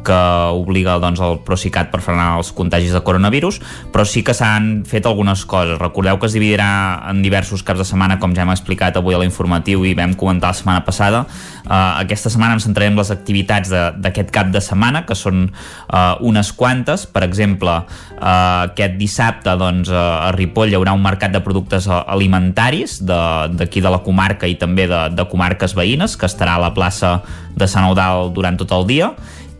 que 0.04 0.18
obliga 0.52 0.98
doncs, 1.02 1.20
el 1.22 1.40
Procicat 1.46 1.90
per 1.92 2.02
frenar 2.04 2.36
els 2.38 2.52
contagis 2.56 2.92
de 2.94 3.02
coronavirus, 3.04 3.60
però 3.94 4.04
sí 4.08 4.22
que 4.26 4.34
s'han 4.36 4.82
fet 4.88 5.06
algunes 5.08 5.44
coses. 5.48 5.78
Recordeu 5.80 6.18
que 6.20 6.28
es 6.28 6.36
dividirà 6.36 6.68
en 7.10 7.22
diversos 7.24 7.62
caps 7.66 7.82
de 7.82 7.86
setmana, 7.88 8.18
com 8.22 8.34
ja 8.36 8.44
hem 8.44 8.52
explicat 8.54 8.98
avui 8.98 9.16
a 9.16 9.20
l'informatiu 9.22 9.86
i 9.86 9.94
vam 9.98 10.14
comentar 10.18 10.52
la 10.52 10.58
setmana 10.58 10.84
passada. 10.86 11.24
Uh, 11.62 12.02
aquesta 12.02 12.30
setmana 12.32 12.58
ens 12.58 12.66
centrarem 12.66 12.94
en 12.94 13.00
les 13.00 13.12
activitats 13.14 13.70
d'aquest 13.72 14.32
cap 14.34 14.50
de 14.52 14.62
setmana, 14.62 15.04
que 15.06 15.16
són 15.18 15.46
uh, 15.48 16.16
unes 16.20 16.52
quantes. 16.58 17.06
Per 17.06 17.24
exemple, 17.26 17.78
uh, 18.18 18.66
aquest 18.66 18.98
dissabte 19.00 19.54
doncs, 19.58 19.92
uh, 19.92 20.28
a 20.28 20.32
Ripoll 20.36 20.72
hi 20.72 20.78
haurà 20.78 20.96
un 20.96 21.04
mercat 21.04 21.32
de 21.34 21.42
productes 21.44 21.88
alimentaris 21.90 22.98
d'aquí 23.02 23.80
de, 23.80 23.86
de 23.86 23.94
la 23.94 24.02
comarca 24.04 24.50
i 24.50 24.58
també 24.58 24.88
de, 24.90 25.06
de 25.14 25.28
comarques 25.30 25.76
veïnes, 25.78 26.16
que 26.18 26.28
estarà 26.28 26.58
a 26.58 26.64
la 26.66 26.72
plaça 26.74 27.20
de 27.56 27.68
Sant 27.68 27.86
Eudal 27.90 28.32
durant 28.34 28.58
tot 28.58 28.72
el 28.74 28.86
dia 28.88 29.12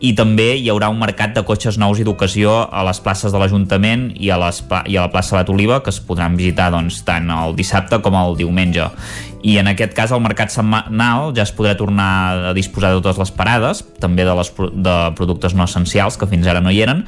i 0.03 0.11
també 0.17 0.49
hi 0.59 0.67
haurà 0.71 0.89
un 0.91 0.99
mercat 0.99 1.31
de 1.35 1.45
cotxes 1.47 1.77
nous 1.79 1.99
i 2.01 2.05
d'ocasió 2.07 2.55
a 2.67 2.83
les 2.83 2.99
places 3.03 3.31
de 3.31 3.39
l'Ajuntament 3.39 4.09
i, 4.19 4.29
a 4.33 4.39
les 4.41 4.59
i 4.91 4.97
a 4.97 5.05
la 5.05 5.11
plaça 5.13 5.37
Bat 5.37 5.51
Oliva 5.53 5.79
que 5.83 5.93
es 5.93 6.01
podran 6.03 6.35
visitar 6.39 6.69
doncs, 6.75 7.01
tant 7.07 7.31
el 7.31 7.55
dissabte 7.55 8.01
com 8.03 8.17
el 8.19 8.35
diumenge 8.41 8.89
i 9.43 9.57
en 9.59 9.67
aquest 9.67 9.91
cas 9.91 10.11
el 10.15 10.21
mercat 10.23 10.53
setmanal 10.53 11.33
ja 11.35 11.43
es 11.43 11.51
podrà 11.55 11.73
tornar 11.75 12.09
a 12.49 12.53
disposar 12.55 12.93
de 12.93 13.01
totes 13.01 13.19
les 13.19 13.31
parades 13.35 13.81
també 13.99 14.23
de, 14.23 14.31
les, 14.39 14.51
de 14.55 14.95
productes 15.19 15.51
no 15.55 15.65
essencials 15.67 16.15
que 16.17 16.29
fins 16.31 16.47
ara 16.47 16.61
no 16.63 16.71
hi 16.71 16.79
eren 16.85 17.03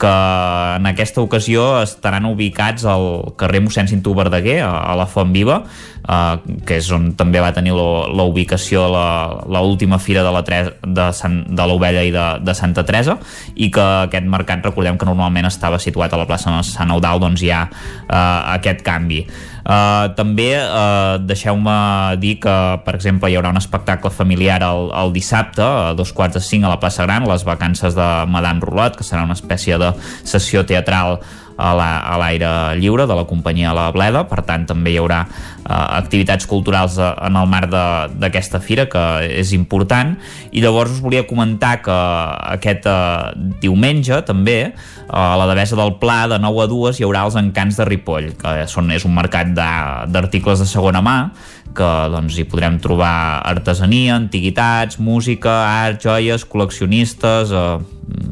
que 0.00 0.10
en 0.76 0.86
aquesta 0.86 1.20
ocasió 1.20 1.80
estaran 1.82 2.28
ubicats 2.30 2.86
al 2.86 3.34
carrer 3.40 3.64
mossèn 3.66 3.90
Cinto 3.90 4.14
Verdaguer 4.14 4.60
a, 4.62 4.94
la 4.96 5.08
Font 5.10 5.34
Viva 5.34 5.64
eh, 6.06 6.38
que 6.66 6.78
és 6.78 6.92
on 6.94 7.10
també 7.18 7.42
va 7.42 7.50
tenir 7.56 7.74
lo- 7.74 8.06
la 8.14 8.22
ubicació 8.30 8.86
la, 8.92 9.42
última 9.66 9.98
fira 9.98 10.22
de 10.22 10.30
la 10.32 10.44
de, 10.46 11.10
Sant, 11.12 11.42
de 11.50 11.66
l'Ovella 11.66 12.06
i 12.06 12.14
de, 12.14 12.26
de 12.46 12.54
Santa 12.54 12.86
Teresa 12.86 13.18
i 13.56 13.68
que 13.74 13.82
aquest 14.06 14.30
mercat 14.30 14.62
recordem 14.64 14.96
que 14.96 15.10
normalment 15.10 15.50
estava 15.50 15.82
situat 15.82 16.14
a 16.14 16.22
la 16.22 16.30
plaça 16.30 16.54
de 16.54 16.62
Sant 16.70 16.94
Eudal 16.94 17.18
doncs 17.20 17.42
hi 17.42 17.50
ha 17.50 17.64
eh, 17.66 18.54
aquest 18.60 18.86
canvi 18.86 19.24
Uh, 19.60 20.08
també 20.16 20.54
uh, 20.56 21.18
deixeu-me 21.20 21.76
dir 22.22 22.38
que 22.40 22.54
per 22.86 22.94
exemple 22.96 23.28
hi 23.28 23.36
haurà 23.36 23.52
un 23.52 23.60
espectacle 23.60 24.12
familiar 24.14 24.60
el, 24.64 24.88
el 25.02 25.12
dissabte 25.12 25.64
a 25.64 25.92
dos 25.98 26.14
quarts 26.16 26.38
de 26.38 26.44
cinc 26.44 26.64
a 26.64 26.72
la 26.72 26.80
plaça 26.80 27.04
Gran 27.04 27.28
les 27.28 27.44
vacances 27.44 27.96
de 27.96 28.08
Madame 28.32 28.64
Roulot 28.64 28.96
que 28.96 29.04
serà 29.04 29.26
una 29.28 29.36
espècie 29.36 29.76
de 29.80 29.92
sessió 30.24 30.64
teatral 30.64 31.20
a 31.60 31.74
la- 31.76 32.16
l'aire 32.20 32.50
lliure 32.80 33.06
de 33.06 33.14
la 33.14 33.24
companyia 33.28 33.74
La 33.76 33.90
Bleda, 33.92 34.24
per 34.28 34.42
tant 34.48 34.64
també 34.66 34.94
hi 34.94 34.98
haurà 34.98 35.20
eh, 35.28 35.72
activitats 36.00 36.46
culturals 36.48 36.96
eh, 36.98 37.10
en 37.26 37.36
el 37.36 37.46
marc 37.52 37.70
de- 37.70 38.18
d'aquesta 38.22 38.60
fira 38.64 38.88
que 38.88 39.04
és 39.40 39.52
important. 39.52 40.16
I 40.52 40.60
llavors 40.64 40.90
us 40.96 41.00
volia 41.04 41.26
comentar 41.28 41.82
que 41.84 41.98
aquest 42.56 42.86
eh, 42.86 43.32
diumenge 43.60 44.22
també 44.26 44.58
eh, 44.70 44.74
a 45.10 45.36
la 45.36 45.46
Devesa 45.50 45.76
del 45.76 45.94
Pla 46.00 46.26
de 46.32 46.38
9 46.40 46.64
a 46.64 46.68
2 46.70 47.00
hi 47.00 47.04
haurà 47.06 47.24
els 47.28 47.36
encants 47.36 47.76
de 47.76 47.84
Ripoll 47.88 48.32
que 48.40 48.56
són, 48.70 48.90
és 48.96 49.04
un 49.04 49.14
mercat 49.14 49.52
de- 49.54 50.10
d'articles 50.10 50.58
de 50.64 50.66
segona 50.70 51.02
mà 51.04 51.18
que 51.70 51.86
doncs, 52.10 52.34
hi 52.34 52.42
podrem 52.50 52.80
trobar 52.82 53.42
artesania, 53.46 54.16
antiguitats, 54.18 54.98
música, 54.98 55.52
art, 55.84 56.00
joies, 56.02 56.42
col·leccionistes, 56.50 57.52
eh, 57.54 57.78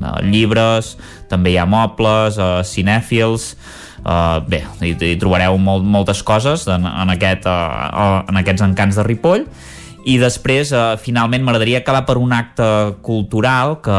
eh, 0.03 0.27
llibres, 0.27 0.97
també 1.31 1.55
hi 1.55 1.61
ha 1.61 1.69
mobles, 1.69 2.41
eh, 2.41 2.65
cinèfils, 2.65 3.55
Uh, 3.99 4.39
bé, 4.47 4.61
hi, 4.81 4.93
hi 4.95 5.17
trobareu 5.19 5.57
molt, 5.59 5.83
moltes 5.83 6.21
coses 6.25 6.63
en, 6.71 6.85
en, 6.87 7.11
aquest, 7.13 7.49
uh, 7.51 8.23
en 8.31 8.39
aquests 8.39 8.63
encants 8.65 8.97
de 8.97 9.05
Ripoll 9.05 9.43
i 10.09 10.17
després, 10.17 10.71
eh, 10.73 10.97
finalment, 10.97 11.43
m'agradaria 11.45 11.83
acabar 11.83 12.07
per 12.09 12.17
un 12.17 12.33
acte 12.33 12.65
cultural 13.05 13.75
que 13.85 13.99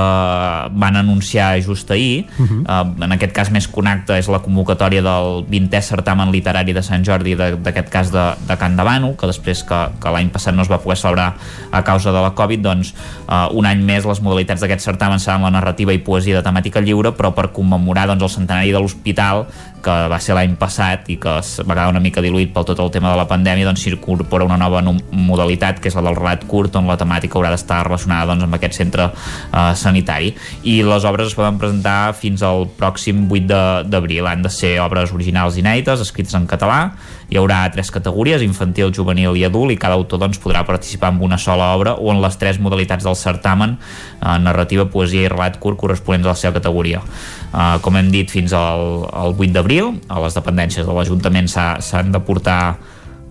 van 0.82 0.96
anunciar 0.98 1.62
just 1.62 1.92
ahir. 1.92 2.26
Uh 2.40 2.46
-huh. 2.46 2.64
eh, 2.66 3.04
en 3.06 3.12
aquest 3.12 3.32
cas, 3.32 3.52
més 3.52 3.68
que 3.68 3.80
un 3.80 3.88
acte, 3.88 4.18
és 4.18 4.28
la 4.28 4.40
convocatòria 4.40 5.02
del 5.02 5.46
20è 5.46 5.82
certamen 5.82 6.32
literari 6.32 6.74
de 6.74 6.82
Sant 6.82 7.06
Jordi, 7.06 7.36
d'aquest 7.36 7.90
cas 7.90 8.12
de, 8.12 8.34
de 8.48 8.58
Can 8.58 8.76
Davano, 8.76 9.16
que 9.16 9.28
després 9.28 9.64
que, 9.64 9.90
que 10.02 10.10
l'any 10.10 10.30
passat 10.30 10.56
no 10.56 10.64
es 10.64 10.70
va 10.70 10.80
poder 10.82 10.98
celebrar 10.98 11.36
a 11.72 11.84
causa 11.84 12.12
de 12.12 12.22
la 12.22 12.34
Covid, 12.34 12.60
doncs 12.60 12.94
eh, 13.30 13.48
un 13.52 13.66
any 13.66 13.84
més 13.84 14.06
les 14.06 14.22
modalitats 14.22 14.62
d'aquest 14.62 14.82
certamen 14.82 15.20
seran 15.20 15.44
la 15.44 15.52
narrativa 15.52 15.94
i 15.94 16.00
poesia 16.00 16.36
de 16.36 16.44
temàtica 16.44 16.82
lliure, 16.82 17.12
però 17.12 17.34
per 17.34 17.52
commemorar 17.52 18.08
doncs, 18.08 18.24
el 18.24 18.30
centenari 18.30 18.72
de 18.72 18.80
l'hospital 18.80 19.46
que 19.84 19.96
va 20.12 20.20
ser 20.20 20.36
l'any 20.38 20.56
passat 20.60 21.10
i 21.12 21.18
que 21.22 21.38
es 21.40 21.60
va 21.64 21.76
quedar 21.76 21.90
una 21.94 22.02
mica 22.04 22.24
diluït 22.24 22.52
pel 22.54 22.68
tot 22.68 22.80
el 22.84 22.92
tema 22.92 23.12
de 23.14 23.20
la 23.20 23.28
pandèmia 23.30 23.68
doncs 23.68 23.86
s'incorpora 23.86 24.48
una 24.48 24.58
nova 24.60 24.82
no- 24.82 24.98
modalitat 25.12 25.80
que 25.80 25.90
és 25.92 25.96
la 26.00 26.10
del 26.10 26.18
relat 26.18 26.46
curt 26.48 26.76
on 26.80 26.88
la 26.88 26.98
temàtica 26.98 27.38
haurà 27.38 27.52
d'estar 27.54 27.84
relacionada 27.86 28.32
doncs, 28.32 28.44
amb 28.48 28.56
aquest 28.58 28.74
centre 28.80 29.10
eh, 29.12 29.76
sanitari. 29.76 30.34
I 30.64 30.80
les 30.88 31.06
obres 31.06 31.28
es 31.32 31.36
poden 31.38 31.60
presentar 31.62 32.14
fins 32.18 32.42
al 32.44 32.68
pròxim 32.80 33.28
8 33.30 33.48
de- 33.48 33.84
d'abril. 33.90 34.28
Han 34.28 34.42
de 34.42 34.50
ser 34.50 34.80
obres 34.82 35.14
originals 35.14 35.58
inèdites 35.58 36.02
escrites 36.02 36.34
en 36.40 36.48
català. 36.48 36.94
Hi 37.30 37.38
haurà 37.38 37.60
tres 37.72 37.92
categories, 37.94 38.42
infantil, 38.42 38.90
juvenil 38.96 39.36
i 39.38 39.44
adult 39.46 39.70
i 39.72 39.78
cada 39.78 39.94
autor 39.94 40.18
doncs, 40.24 40.40
podrà 40.42 40.64
participar 40.66 41.12
en 41.14 41.20
una 41.22 41.38
sola 41.38 41.76
obra 41.76 41.94
o 41.94 42.10
en 42.12 42.22
les 42.24 42.38
tres 42.42 42.58
modalitats 42.60 43.04
del 43.06 43.16
certamen 43.16 43.78
eh, 43.78 44.40
narrativa, 44.42 44.88
poesia 44.90 45.28
i 45.28 45.30
relat 45.30 45.60
curt 45.62 45.78
corresponents 45.78 46.26
a 46.26 46.34
la 46.34 46.36
seva 46.40 46.54
categoria. 46.58 47.02
Uh, 47.50 47.80
com 47.82 47.96
hem 47.98 48.12
dit, 48.14 48.30
fins 48.30 48.54
al, 48.54 49.08
al 49.10 49.32
8 49.34 49.50
d'abril 49.56 49.88
a 50.08 50.20
les 50.22 50.36
dependències 50.38 50.86
de 50.86 50.94
l'Ajuntament 50.94 51.48
s'ha- 51.50 51.80
s'han 51.82 52.12
de 52.14 52.20
portar 52.22 52.76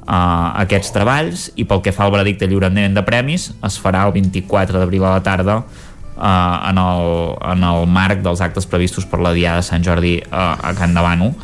uh, 0.09 0.57
aquests 0.65 0.91
treballs 0.97 1.49
i 1.61 1.67
pel 1.69 1.85
que 1.85 1.93
fa 1.95 2.07
al 2.09 2.15
veredicte 2.17 2.47
de 2.47 2.53
lliurament 2.53 2.97
de 2.97 3.05
premis 3.07 3.51
es 3.69 3.79
farà 3.81 4.07
el 4.09 4.17
24 4.17 4.81
d'abril 4.81 5.05
a 5.05 5.17
la 5.19 5.25
tarda 5.25 5.61
uh, 5.61 6.25
en, 6.25 6.81
el, 6.81 7.09
en 7.53 7.67
el 7.71 7.89
marc 7.93 8.25
dels 8.25 8.43
actes 8.45 8.67
previstos 8.67 9.07
per 9.07 9.21
la 9.23 9.35
Diada 9.37 9.63
de 9.63 9.69
Sant 9.69 9.85
Jordi 9.85 10.19
uh, 10.25 10.55
a 10.57 10.75
Can 10.79 10.97
Davano 10.97 11.35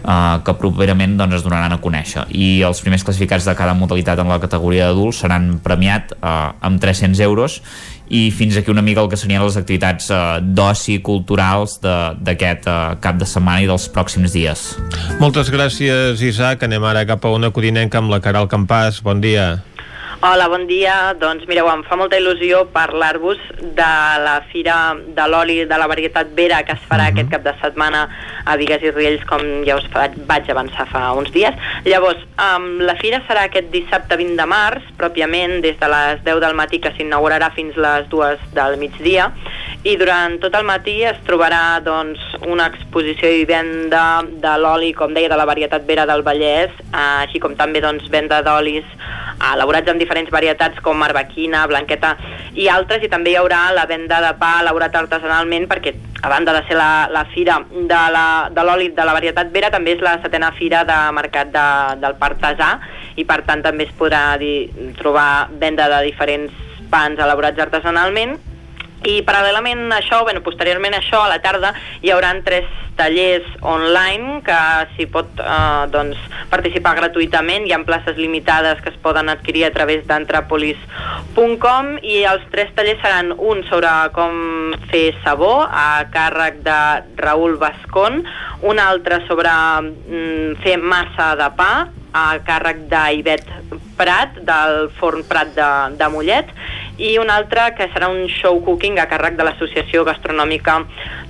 Uh, 0.00 0.38
que 0.40 0.54
properament 0.56 1.12
doncs, 1.18 1.34
es 1.36 1.42
donaran 1.44 1.74
a 1.74 1.76
conèixer. 1.76 2.22
I 2.32 2.62
els 2.64 2.78
primers 2.80 3.02
classificats 3.04 3.44
de 3.44 3.52
cada 3.52 3.74
modalitat 3.76 4.22
en 4.22 4.30
la 4.32 4.38
categoria 4.40 4.86
d'adults 4.88 5.18
seran 5.20 5.58
premiat 5.60 6.14
uh, 6.16 6.56
amb 6.64 6.80
300 6.80 7.20
euros 7.26 7.58
i 8.10 8.26
fins 8.34 8.58
aquí 8.58 8.72
una 8.74 8.82
mica 8.82 9.04
el 9.04 9.08
que 9.08 9.18
serien 9.18 9.42
les 9.44 9.56
activitats 9.56 10.10
uh, 10.10 10.42
d'oci 10.42 10.98
culturals 11.06 11.78
d'aquest 11.80 12.66
uh, 12.66 12.98
cap 13.00 13.20
de 13.20 13.28
setmana 13.28 13.62
i 13.62 13.70
dels 13.70 13.86
pròxims 13.94 14.34
dies. 14.34 14.66
Moltes 15.22 15.52
gràcies, 15.54 16.22
Isaac. 16.26 16.66
Anem 16.66 16.84
ara 16.90 17.06
cap 17.06 17.24
a 17.24 17.34
una 17.34 17.54
codinenca 17.54 18.02
amb 18.02 18.10
la 18.10 18.20
Caral 18.24 18.50
Campàs. 18.50 18.98
Bon 19.06 19.22
dia. 19.22 19.60
Hola, 20.22 20.50
bon 20.52 20.66
dia. 20.68 21.14
Doncs 21.16 21.46
mireu, 21.48 21.64
em 21.72 21.80
fa 21.88 21.96
molta 21.96 22.18
il·lusió 22.20 22.66
parlar-vos 22.74 23.38
de 23.56 23.86
la 24.20 24.34
Fira 24.50 24.74
de 25.16 25.28
l'Oli 25.32 25.62
de 25.64 25.78
la 25.80 25.86
varietat 25.88 26.34
Vera 26.36 26.58
que 26.68 26.74
es 26.76 26.82
farà 26.90 27.06
uh 27.06 27.08
-huh. 27.08 27.12
aquest 27.14 27.30
cap 27.30 27.42
de 27.42 27.54
setmana 27.62 28.02
a 28.44 28.56
Vigues 28.56 28.82
i 28.82 28.90
Riells, 28.90 29.24
com 29.24 29.40
ja 29.64 29.76
us 29.76 29.88
vaig 30.26 30.50
avançar 30.50 30.86
fa 30.88 31.12
uns 31.14 31.32
dies. 31.32 31.54
Llavors, 31.84 32.20
um, 32.36 32.80
la 32.80 32.96
fira 32.96 33.22
serà 33.26 33.44
aquest 33.44 33.70
dissabte 33.70 34.16
20 34.16 34.36
de 34.36 34.46
març, 34.46 34.82
pròpiament 34.98 35.62
des 35.62 35.78
de 35.80 35.88
les 35.88 36.22
10 36.22 36.38
del 36.40 36.54
matí 36.54 36.80
que 36.80 36.92
s'inaugurarà 36.92 37.50
fins 37.54 37.74
les 37.76 38.06
2 38.10 38.38
del 38.52 38.76
migdia 38.76 39.32
i 39.82 39.96
durant 39.96 40.34
tot 40.42 40.54
el 40.54 40.64
matí 40.64 41.02
es 41.08 41.16
trobarà 41.24 41.80
doncs, 41.80 42.20
una 42.46 42.66
exposició 42.66 43.30
i 43.32 43.46
venda 43.46 44.22
de 44.28 44.58
l'oli, 44.58 44.92
com 44.92 45.14
deia, 45.14 45.28
de 45.28 45.36
la 45.36 45.46
varietat 45.46 45.86
Vera 45.86 46.04
del 46.04 46.20
Vallès, 46.22 46.70
eh, 46.92 47.24
així 47.24 47.40
com 47.40 47.54
també 47.56 47.80
doncs, 47.80 48.10
venda 48.10 48.42
d'olis 48.42 48.84
elaborats 49.54 49.88
amb 49.88 49.98
diferents 49.98 50.09
varietats 50.30 50.80
com 50.82 51.02
arbequina, 51.02 51.66
blanqueta 51.66 52.16
i 52.54 52.68
altres, 52.68 53.02
i 53.02 53.08
també 53.08 53.30
hi 53.30 53.36
haurà 53.40 53.70
la 53.72 53.86
venda 53.86 54.20
de 54.20 54.32
pa 54.38 54.60
elaborat 54.60 54.94
artesanalment 54.96 55.68
perquè 55.70 55.94
a 56.22 56.28
banda 56.28 56.52
de 56.52 56.62
ser 56.68 56.76
la, 56.76 57.08
la 57.10 57.24
fira 57.32 57.60
de 57.70 58.64
l'oli 58.64 58.90
de, 58.90 58.94
de 58.96 59.04
la 59.04 59.14
varietat 59.16 59.52
Vera, 59.52 59.70
també 59.70 59.94
és 59.96 60.02
la 60.04 60.18
setena 60.22 60.52
fira 60.52 60.84
de 60.84 60.98
mercat 61.16 61.52
de, 61.54 61.66
del 62.02 62.18
Partasà 62.20 62.78
i 63.16 63.24
per 63.24 63.42
tant 63.46 63.62
també 63.62 63.86
es 63.88 63.94
podrà 63.96 64.36
dir, 64.38 64.70
trobar 64.98 65.48
venda 65.60 65.88
de 65.88 66.04
diferents 66.10 66.52
pans 66.90 67.18
elaborats 67.18 67.60
artesanalment 67.62 68.36
i 69.08 69.22
paral·lelament 69.24 69.88
a 69.92 69.98
això, 70.02 70.22
bueno, 70.26 70.42
posteriorment 70.44 70.94
a 70.94 71.00
això, 71.00 71.22
a 71.24 71.30
la 71.32 71.40
tarda, 71.40 71.72
hi 72.02 72.10
haurà 72.12 72.34
tres 72.44 72.66
tallers 73.00 73.46
online 73.64 74.42
que 74.44 74.58
s'hi 74.94 75.06
pot 75.10 75.40
eh, 75.40 75.86
doncs, 75.92 76.18
participar 76.52 76.92
gratuïtament. 76.98 77.64
Hi 77.66 77.72
ha 77.72 77.80
places 77.86 78.16
limitades 78.20 78.80
que 78.84 78.90
es 78.92 78.98
poden 79.00 79.28
adquirir 79.32 79.64
a 79.66 79.72
través 79.72 80.04
d'entrepolis.com 80.08 81.84
i 82.02 82.24
els 82.28 82.44
tres 82.52 82.70
tallers 82.76 83.00
seran 83.04 83.32
un 83.38 83.64
sobre 83.70 83.90
com 84.16 84.74
fer 84.92 85.14
sabó 85.24 85.64
a 85.64 86.04
càrrec 86.12 86.60
de 86.66 86.80
Raül 87.20 87.56
Bascón, 87.62 88.24
un 88.68 88.78
altre 88.82 89.22
sobre 89.28 89.50
mm, 89.50 90.60
fer 90.64 90.76
massa 90.76 91.32
de 91.40 91.48
pa 91.56 91.72
a 92.12 92.38
càrrec 92.42 92.88
d'Ivet 92.90 93.46
Prat, 94.00 94.40
del 94.46 94.88
Forn 94.98 95.22
Prat 95.28 95.52
de, 95.54 95.68
de 96.00 96.08
Mollet, 96.10 96.48
i 97.00 97.14
un 97.18 97.30
altre 97.32 97.70
que 97.78 97.86
serà 97.94 98.10
un 98.12 98.26
show 98.28 98.58
cooking 98.64 98.98
a 99.00 99.06
càrrec 99.08 99.38
de 99.38 99.44
l'Associació 99.46 100.02
Gastronòmica 100.04 100.74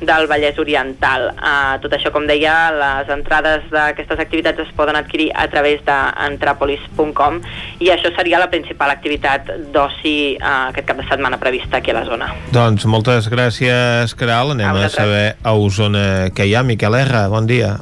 del 0.02 0.26
Vallès 0.26 0.58
Oriental. 0.58 1.28
Uh, 1.38 1.76
tot 1.84 1.94
això, 1.94 2.10
com 2.10 2.26
deia, 2.26 2.54
les 2.74 3.12
entrades 3.14 3.68
d'aquestes 3.70 4.18
activitats 4.18 4.58
es 4.64 4.72
poden 4.74 4.98
adquirir 4.98 5.28
a 5.38 5.46
través 5.52 5.78
d'entrapolis.com 5.86 7.38
i 7.80 7.90
això 7.94 8.10
seria 8.16 8.40
la 8.42 8.50
principal 8.50 8.90
activitat 8.92 9.48
d'oci 9.74 10.16
uh, 10.40 10.68
aquest 10.72 10.88
cap 10.90 10.98
de 11.00 11.06
setmana 11.08 11.38
prevista 11.38 11.78
aquí 11.78 11.94
a 11.94 11.98
la 12.00 12.04
zona. 12.08 12.30
Doncs 12.54 12.86
moltes 12.90 13.30
gràcies, 13.30 14.14
Caral. 14.18 14.56
Anem 14.56 14.66
a, 14.66 14.72
vosaltres. 14.74 14.98
saber 14.98 15.24
a 15.46 15.54
Osona 15.54 16.04
què 16.34 16.48
hi 16.50 16.54
ha. 16.58 16.64
Miquel 16.66 16.94
R, 17.04 17.24
bon 17.32 17.46
dia. 17.46 17.76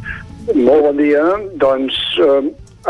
Molt 0.55 0.85
bon 0.91 0.97
dia. 1.01 1.25
Doncs, 1.61 1.97
eh, 2.25 2.41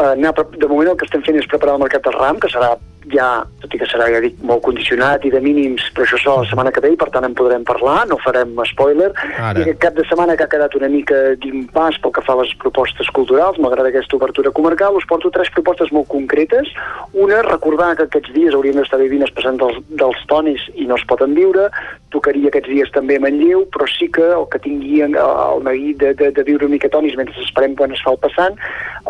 anar, 0.02 0.34
pre- 0.36 0.58
de 0.58 0.68
moment 0.70 0.92
el 0.92 0.98
que 1.00 1.06
estem 1.08 1.22
fent 1.26 1.38
és 1.40 1.46
preparar 1.50 1.74
el 1.78 1.82
mercat 1.86 2.04
del 2.06 2.14
RAM, 2.18 2.38
que 2.42 2.50
serà 2.52 2.74
ja, 3.12 3.28
tot 3.62 3.74
i 3.74 3.80
que 3.80 3.88
serà, 3.88 4.08
ja 4.12 4.20
dic, 4.24 4.38
molt 4.46 4.62
condicionat 4.66 5.24
i 5.26 5.32
de 5.32 5.40
mínims, 5.44 5.86
però 5.94 6.06
això 6.06 6.18
serà 6.20 6.36
la 6.40 6.48
setmana 6.50 6.72
que 6.74 6.82
ve 6.84 6.92
i 6.94 6.98
per 7.00 7.10
tant 7.14 7.26
en 7.26 7.36
podrem 7.38 7.64
parlar, 7.68 8.02
no 8.10 8.18
farem 8.22 8.54
spoiler. 8.70 9.10
Ara. 9.36 9.58
I 9.58 9.64
aquest 9.64 9.80
cap 9.84 9.96
de 9.98 10.06
setmana 10.08 10.36
que 10.36 10.46
ha 10.46 10.52
quedat 10.52 10.74
una 10.78 10.90
mica 10.92 11.18
d'impàs 11.42 12.00
pel 12.02 12.14
que 12.16 12.24
fa 12.26 12.36
a 12.36 12.42
les 12.42 12.54
propostes 12.62 13.10
culturals, 13.16 13.60
malgrat 13.62 13.90
aquesta 13.90 14.18
obertura 14.18 14.52
comarcal, 14.54 14.98
us 14.98 15.08
porto 15.08 15.32
tres 15.34 15.52
propostes 15.54 15.92
molt 15.94 16.08
concretes. 16.12 16.72
Una, 17.12 17.42
recordar 17.46 17.94
que 17.98 18.08
aquests 18.08 18.34
dies 18.36 18.56
hauríem 18.56 18.80
d'estar 18.80 19.00
vivint 19.02 19.24
els 19.26 19.34
passant 19.36 19.60
dels, 19.60 19.80
dels 19.88 20.26
tonis 20.30 20.64
i 20.74 20.88
no 20.88 20.98
es 20.98 21.06
poden 21.08 21.36
viure, 21.38 21.68
tocaria 22.14 22.48
aquests 22.48 22.70
dies 22.70 22.90
també 22.94 23.18
a 23.18 23.22
Manlleu, 23.22 23.64
però 23.74 23.86
sí 23.90 24.08
que 24.12 24.24
el 24.24 24.46
que 24.52 24.60
tingui 24.64 25.02
el 25.04 25.64
neguit 25.64 25.98
de, 26.00 26.14
de, 26.16 26.30
de 26.36 26.44
viure 26.46 26.66
una 26.66 26.76
mica 26.76 26.90
tonis 26.92 27.16
mentre 27.18 27.36
esperem 27.44 27.74
quan 27.78 27.92
es 27.92 28.02
fa 28.04 28.14
el 28.14 28.20
passant, 28.22 28.56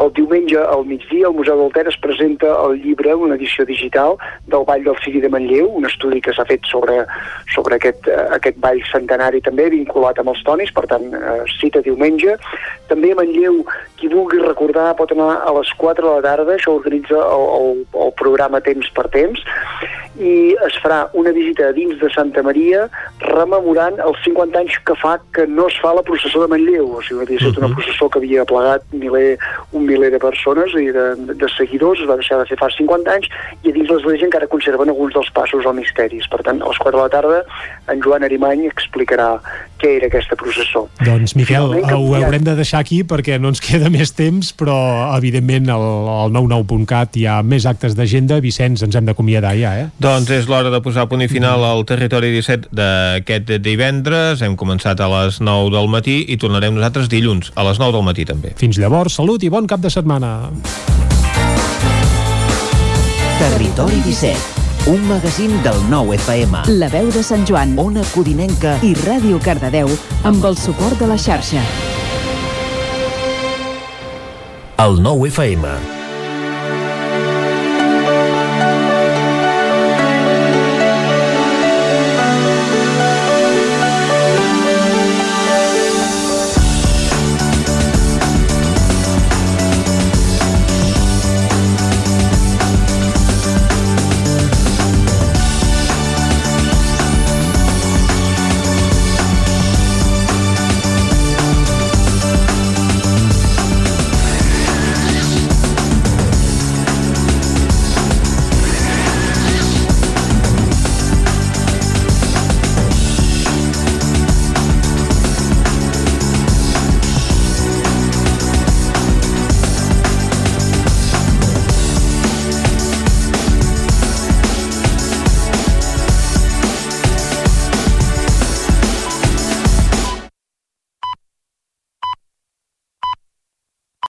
el 0.02 0.12
diumenge 0.16 0.58
al 0.58 0.84
migdia 0.86 1.26
al 1.26 1.34
Museu 1.34 1.58
del 1.58 1.72
Ter 1.74 1.86
es 1.90 1.98
presenta 2.02 2.50
el 2.64 2.78
llibre, 2.82 3.14
una 3.14 3.34
edició 3.34 3.64
digital 3.66 4.16
del 4.46 4.66
Ball 4.66 4.84
del 4.86 4.98
Ciri 5.04 5.22
de 5.22 5.30
Manlleu, 5.32 5.70
un 5.80 5.86
estudi 5.88 6.20
que 6.24 6.34
s'ha 6.34 6.46
fet 6.48 6.66
sobre, 6.70 7.00
sobre 7.54 7.78
aquest, 7.78 8.06
eh, 8.06 8.26
aquest 8.38 8.58
ball 8.62 8.82
centenari 8.92 9.42
també, 9.46 9.68
vinculat 9.74 10.18
amb 10.22 10.34
els 10.34 10.42
tonis, 10.46 10.72
per 10.74 10.86
tant, 10.90 11.06
eh, 11.14 11.38
cita 11.58 11.82
diumenge. 11.82 12.36
També 12.90 13.12
a 13.12 13.18
Manlleu, 13.18 13.62
qui 13.98 14.10
vulgui 14.12 14.42
recordar 14.42 14.92
pot 14.98 15.14
anar 15.14 15.38
a 15.42 15.54
les 15.58 15.70
4 15.78 16.06
de 16.06 16.14
la 16.14 16.26
tarda, 16.26 16.54
això 16.56 16.74
organitza 16.78 17.18
el, 17.18 17.46
el, 17.60 17.86
el 18.06 18.14
programa 18.18 18.62
Temps 18.64 18.90
per 18.94 19.08
Temps, 19.14 19.42
i 20.18 20.56
es 20.66 20.78
farà 20.82 21.04
una 21.14 21.30
visita 21.34 21.70
dins 21.72 21.98
de 22.00 22.10
Santa 22.10 22.42
Maria 22.42 22.87
rememorant 23.22 23.98
els 24.04 24.20
50 24.24 24.60
anys 24.60 24.78
que 24.86 24.94
fa 24.98 25.16
que 25.34 25.46
no 25.46 25.66
es 25.68 25.76
fa 25.82 25.92
la 25.96 26.04
processó 26.06 26.42
de 26.44 26.50
Manlleu. 26.52 26.88
O 26.98 27.02
sigui, 27.04 27.24
havia 27.26 27.40
estat 27.40 27.60
una 27.62 27.70
processó 27.74 28.08
que 28.08 28.20
havia 28.22 28.46
plegat 28.48 28.84
miler, 28.92 29.36
un 29.72 29.86
miler 29.88 30.10
de 30.14 30.20
persones 30.22 30.74
i 30.78 30.88
de, 30.94 31.06
de 31.34 31.50
seguidors, 31.56 32.02
es 32.02 32.10
va 32.10 32.18
deixar 32.20 32.40
de 32.42 32.48
fer 32.50 32.58
fa 32.60 32.70
50 32.74 33.16
anys, 33.18 33.30
i 33.62 33.72
a 33.72 33.76
dins 33.76 33.90
l'església 33.92 34.28
encara 34.28 34.50
conserven 34.50 34.92
alguns 34.92 35.16
dels 35.16 35.30
passos 35.36 35.66
o 35.66 35.74
misteris. 35.76 36.28
Per 36.30 36.42
tant, 36.46 36.62
a 36.62 36.70
les 36.72 36.82
4 36.84 36.96
de 36.96 37.02
la 37.02 37.12
tarda, 37.12 37.42
en 37.92 38.04
Joan 38.04 38.26
Arimany 38.26 38.66
explicarà 38.68 39.34
què 39.78 39.94
era 39.98 40.08
aquesta 40.10 40.36
processó. 40.38 40.86
Doncs, 41.04 41.36
Miquel, 41.38 41.68
Finalment, 41.70 41.84
ho 41.84 41.90
canviant. 41.92 42.24
haurem 42.26 42.46
de 42.48 42.54
deixar 42.58 42.82
aquí 42.82 43.02
perquè 43.06 43.38
no 43.40 43.52
ens 43.52 43.62
queda 43.66 43.90
més 43.92 44.12
temps, 44.16 44.52
però, 44.58 44.76
evidentment, 45.16 45.70
al, 45.74 45.86
al 46.24 46.34
99.cat 46.34 47.18
hi 47.18 47.26
ha 47.30 47.38
més 47.46 47.66
actes 47.70 47.94
d'agenda. 47.98 48.40
Vicenç, 48.42 48.82
ens 48.86 48.98
hem 48.98 49.08
d'acomiadar 49.08 49.54
ja, 49.58 49.74
eh? 49.82 49.86
Doncs 50.02 50.30
és 50.34 50.48
l'hora 50.50 50.72
de 50.74 50.82
posar 50.84 51.06
punt 51.10 51.22
i 51.24 51.30
final 51.30 51.64
al 51.66 51.84
Territori 51.88 52.32
17 52.34 52.72
d'aquest 52.78 53.56
divendres. 53.64 54.42
Hem 54.44 54.56
començat 54.58 55.00
a 55.02 55.08
les 55.12 55.40
9 55.42 55.72
del 55.74 55.90
matí 55.90 56.20
i 56.28 56.38
tornarem 56.40 56.76
nosaltres 56.76 57.10
dilluns 57.12 57.52
a 57.54 57.66
les 57.68 57.80
9 57.82 57.96
del 57.98 58.06
matí 58.06 58.26
també. 58.28 58.54
Fins 58.60 58.78
llavors, 58.80 59.18
salut 59.18 59.42
i 59.42 59.50
bon 59.52 59.66
cap 59.66 59.82
de 59.82 59.90
setmana. 59.92 60.52
Territori 63.38 64.00
17, 64.06 64.90
un 64.90 65.04
magazín 65.06 65.52
del 65.62 65.78
nou 65.90 66.14
FM. 66.16 66.64
La 66.80 66.88
veu 66.90 67.12
de 67.14 67.22
Sant 67.22 67.46
Joan. 67.46 67.76
Ona 67.78 68.02
Codinenca 68.14 68.78
I 68.82 68.94
Ràdio 69.04 69.38
Cardedeu 69.44 69.92
amb 70.26 70.48
el 70.48 70.58
suport 70.58 70.98
de 70.98 71.10
la 71.10 71.18
xarxa. 71.18 71.62
El 74.78 75.00
nou 75.02 75.26
FM. 75.26 75.97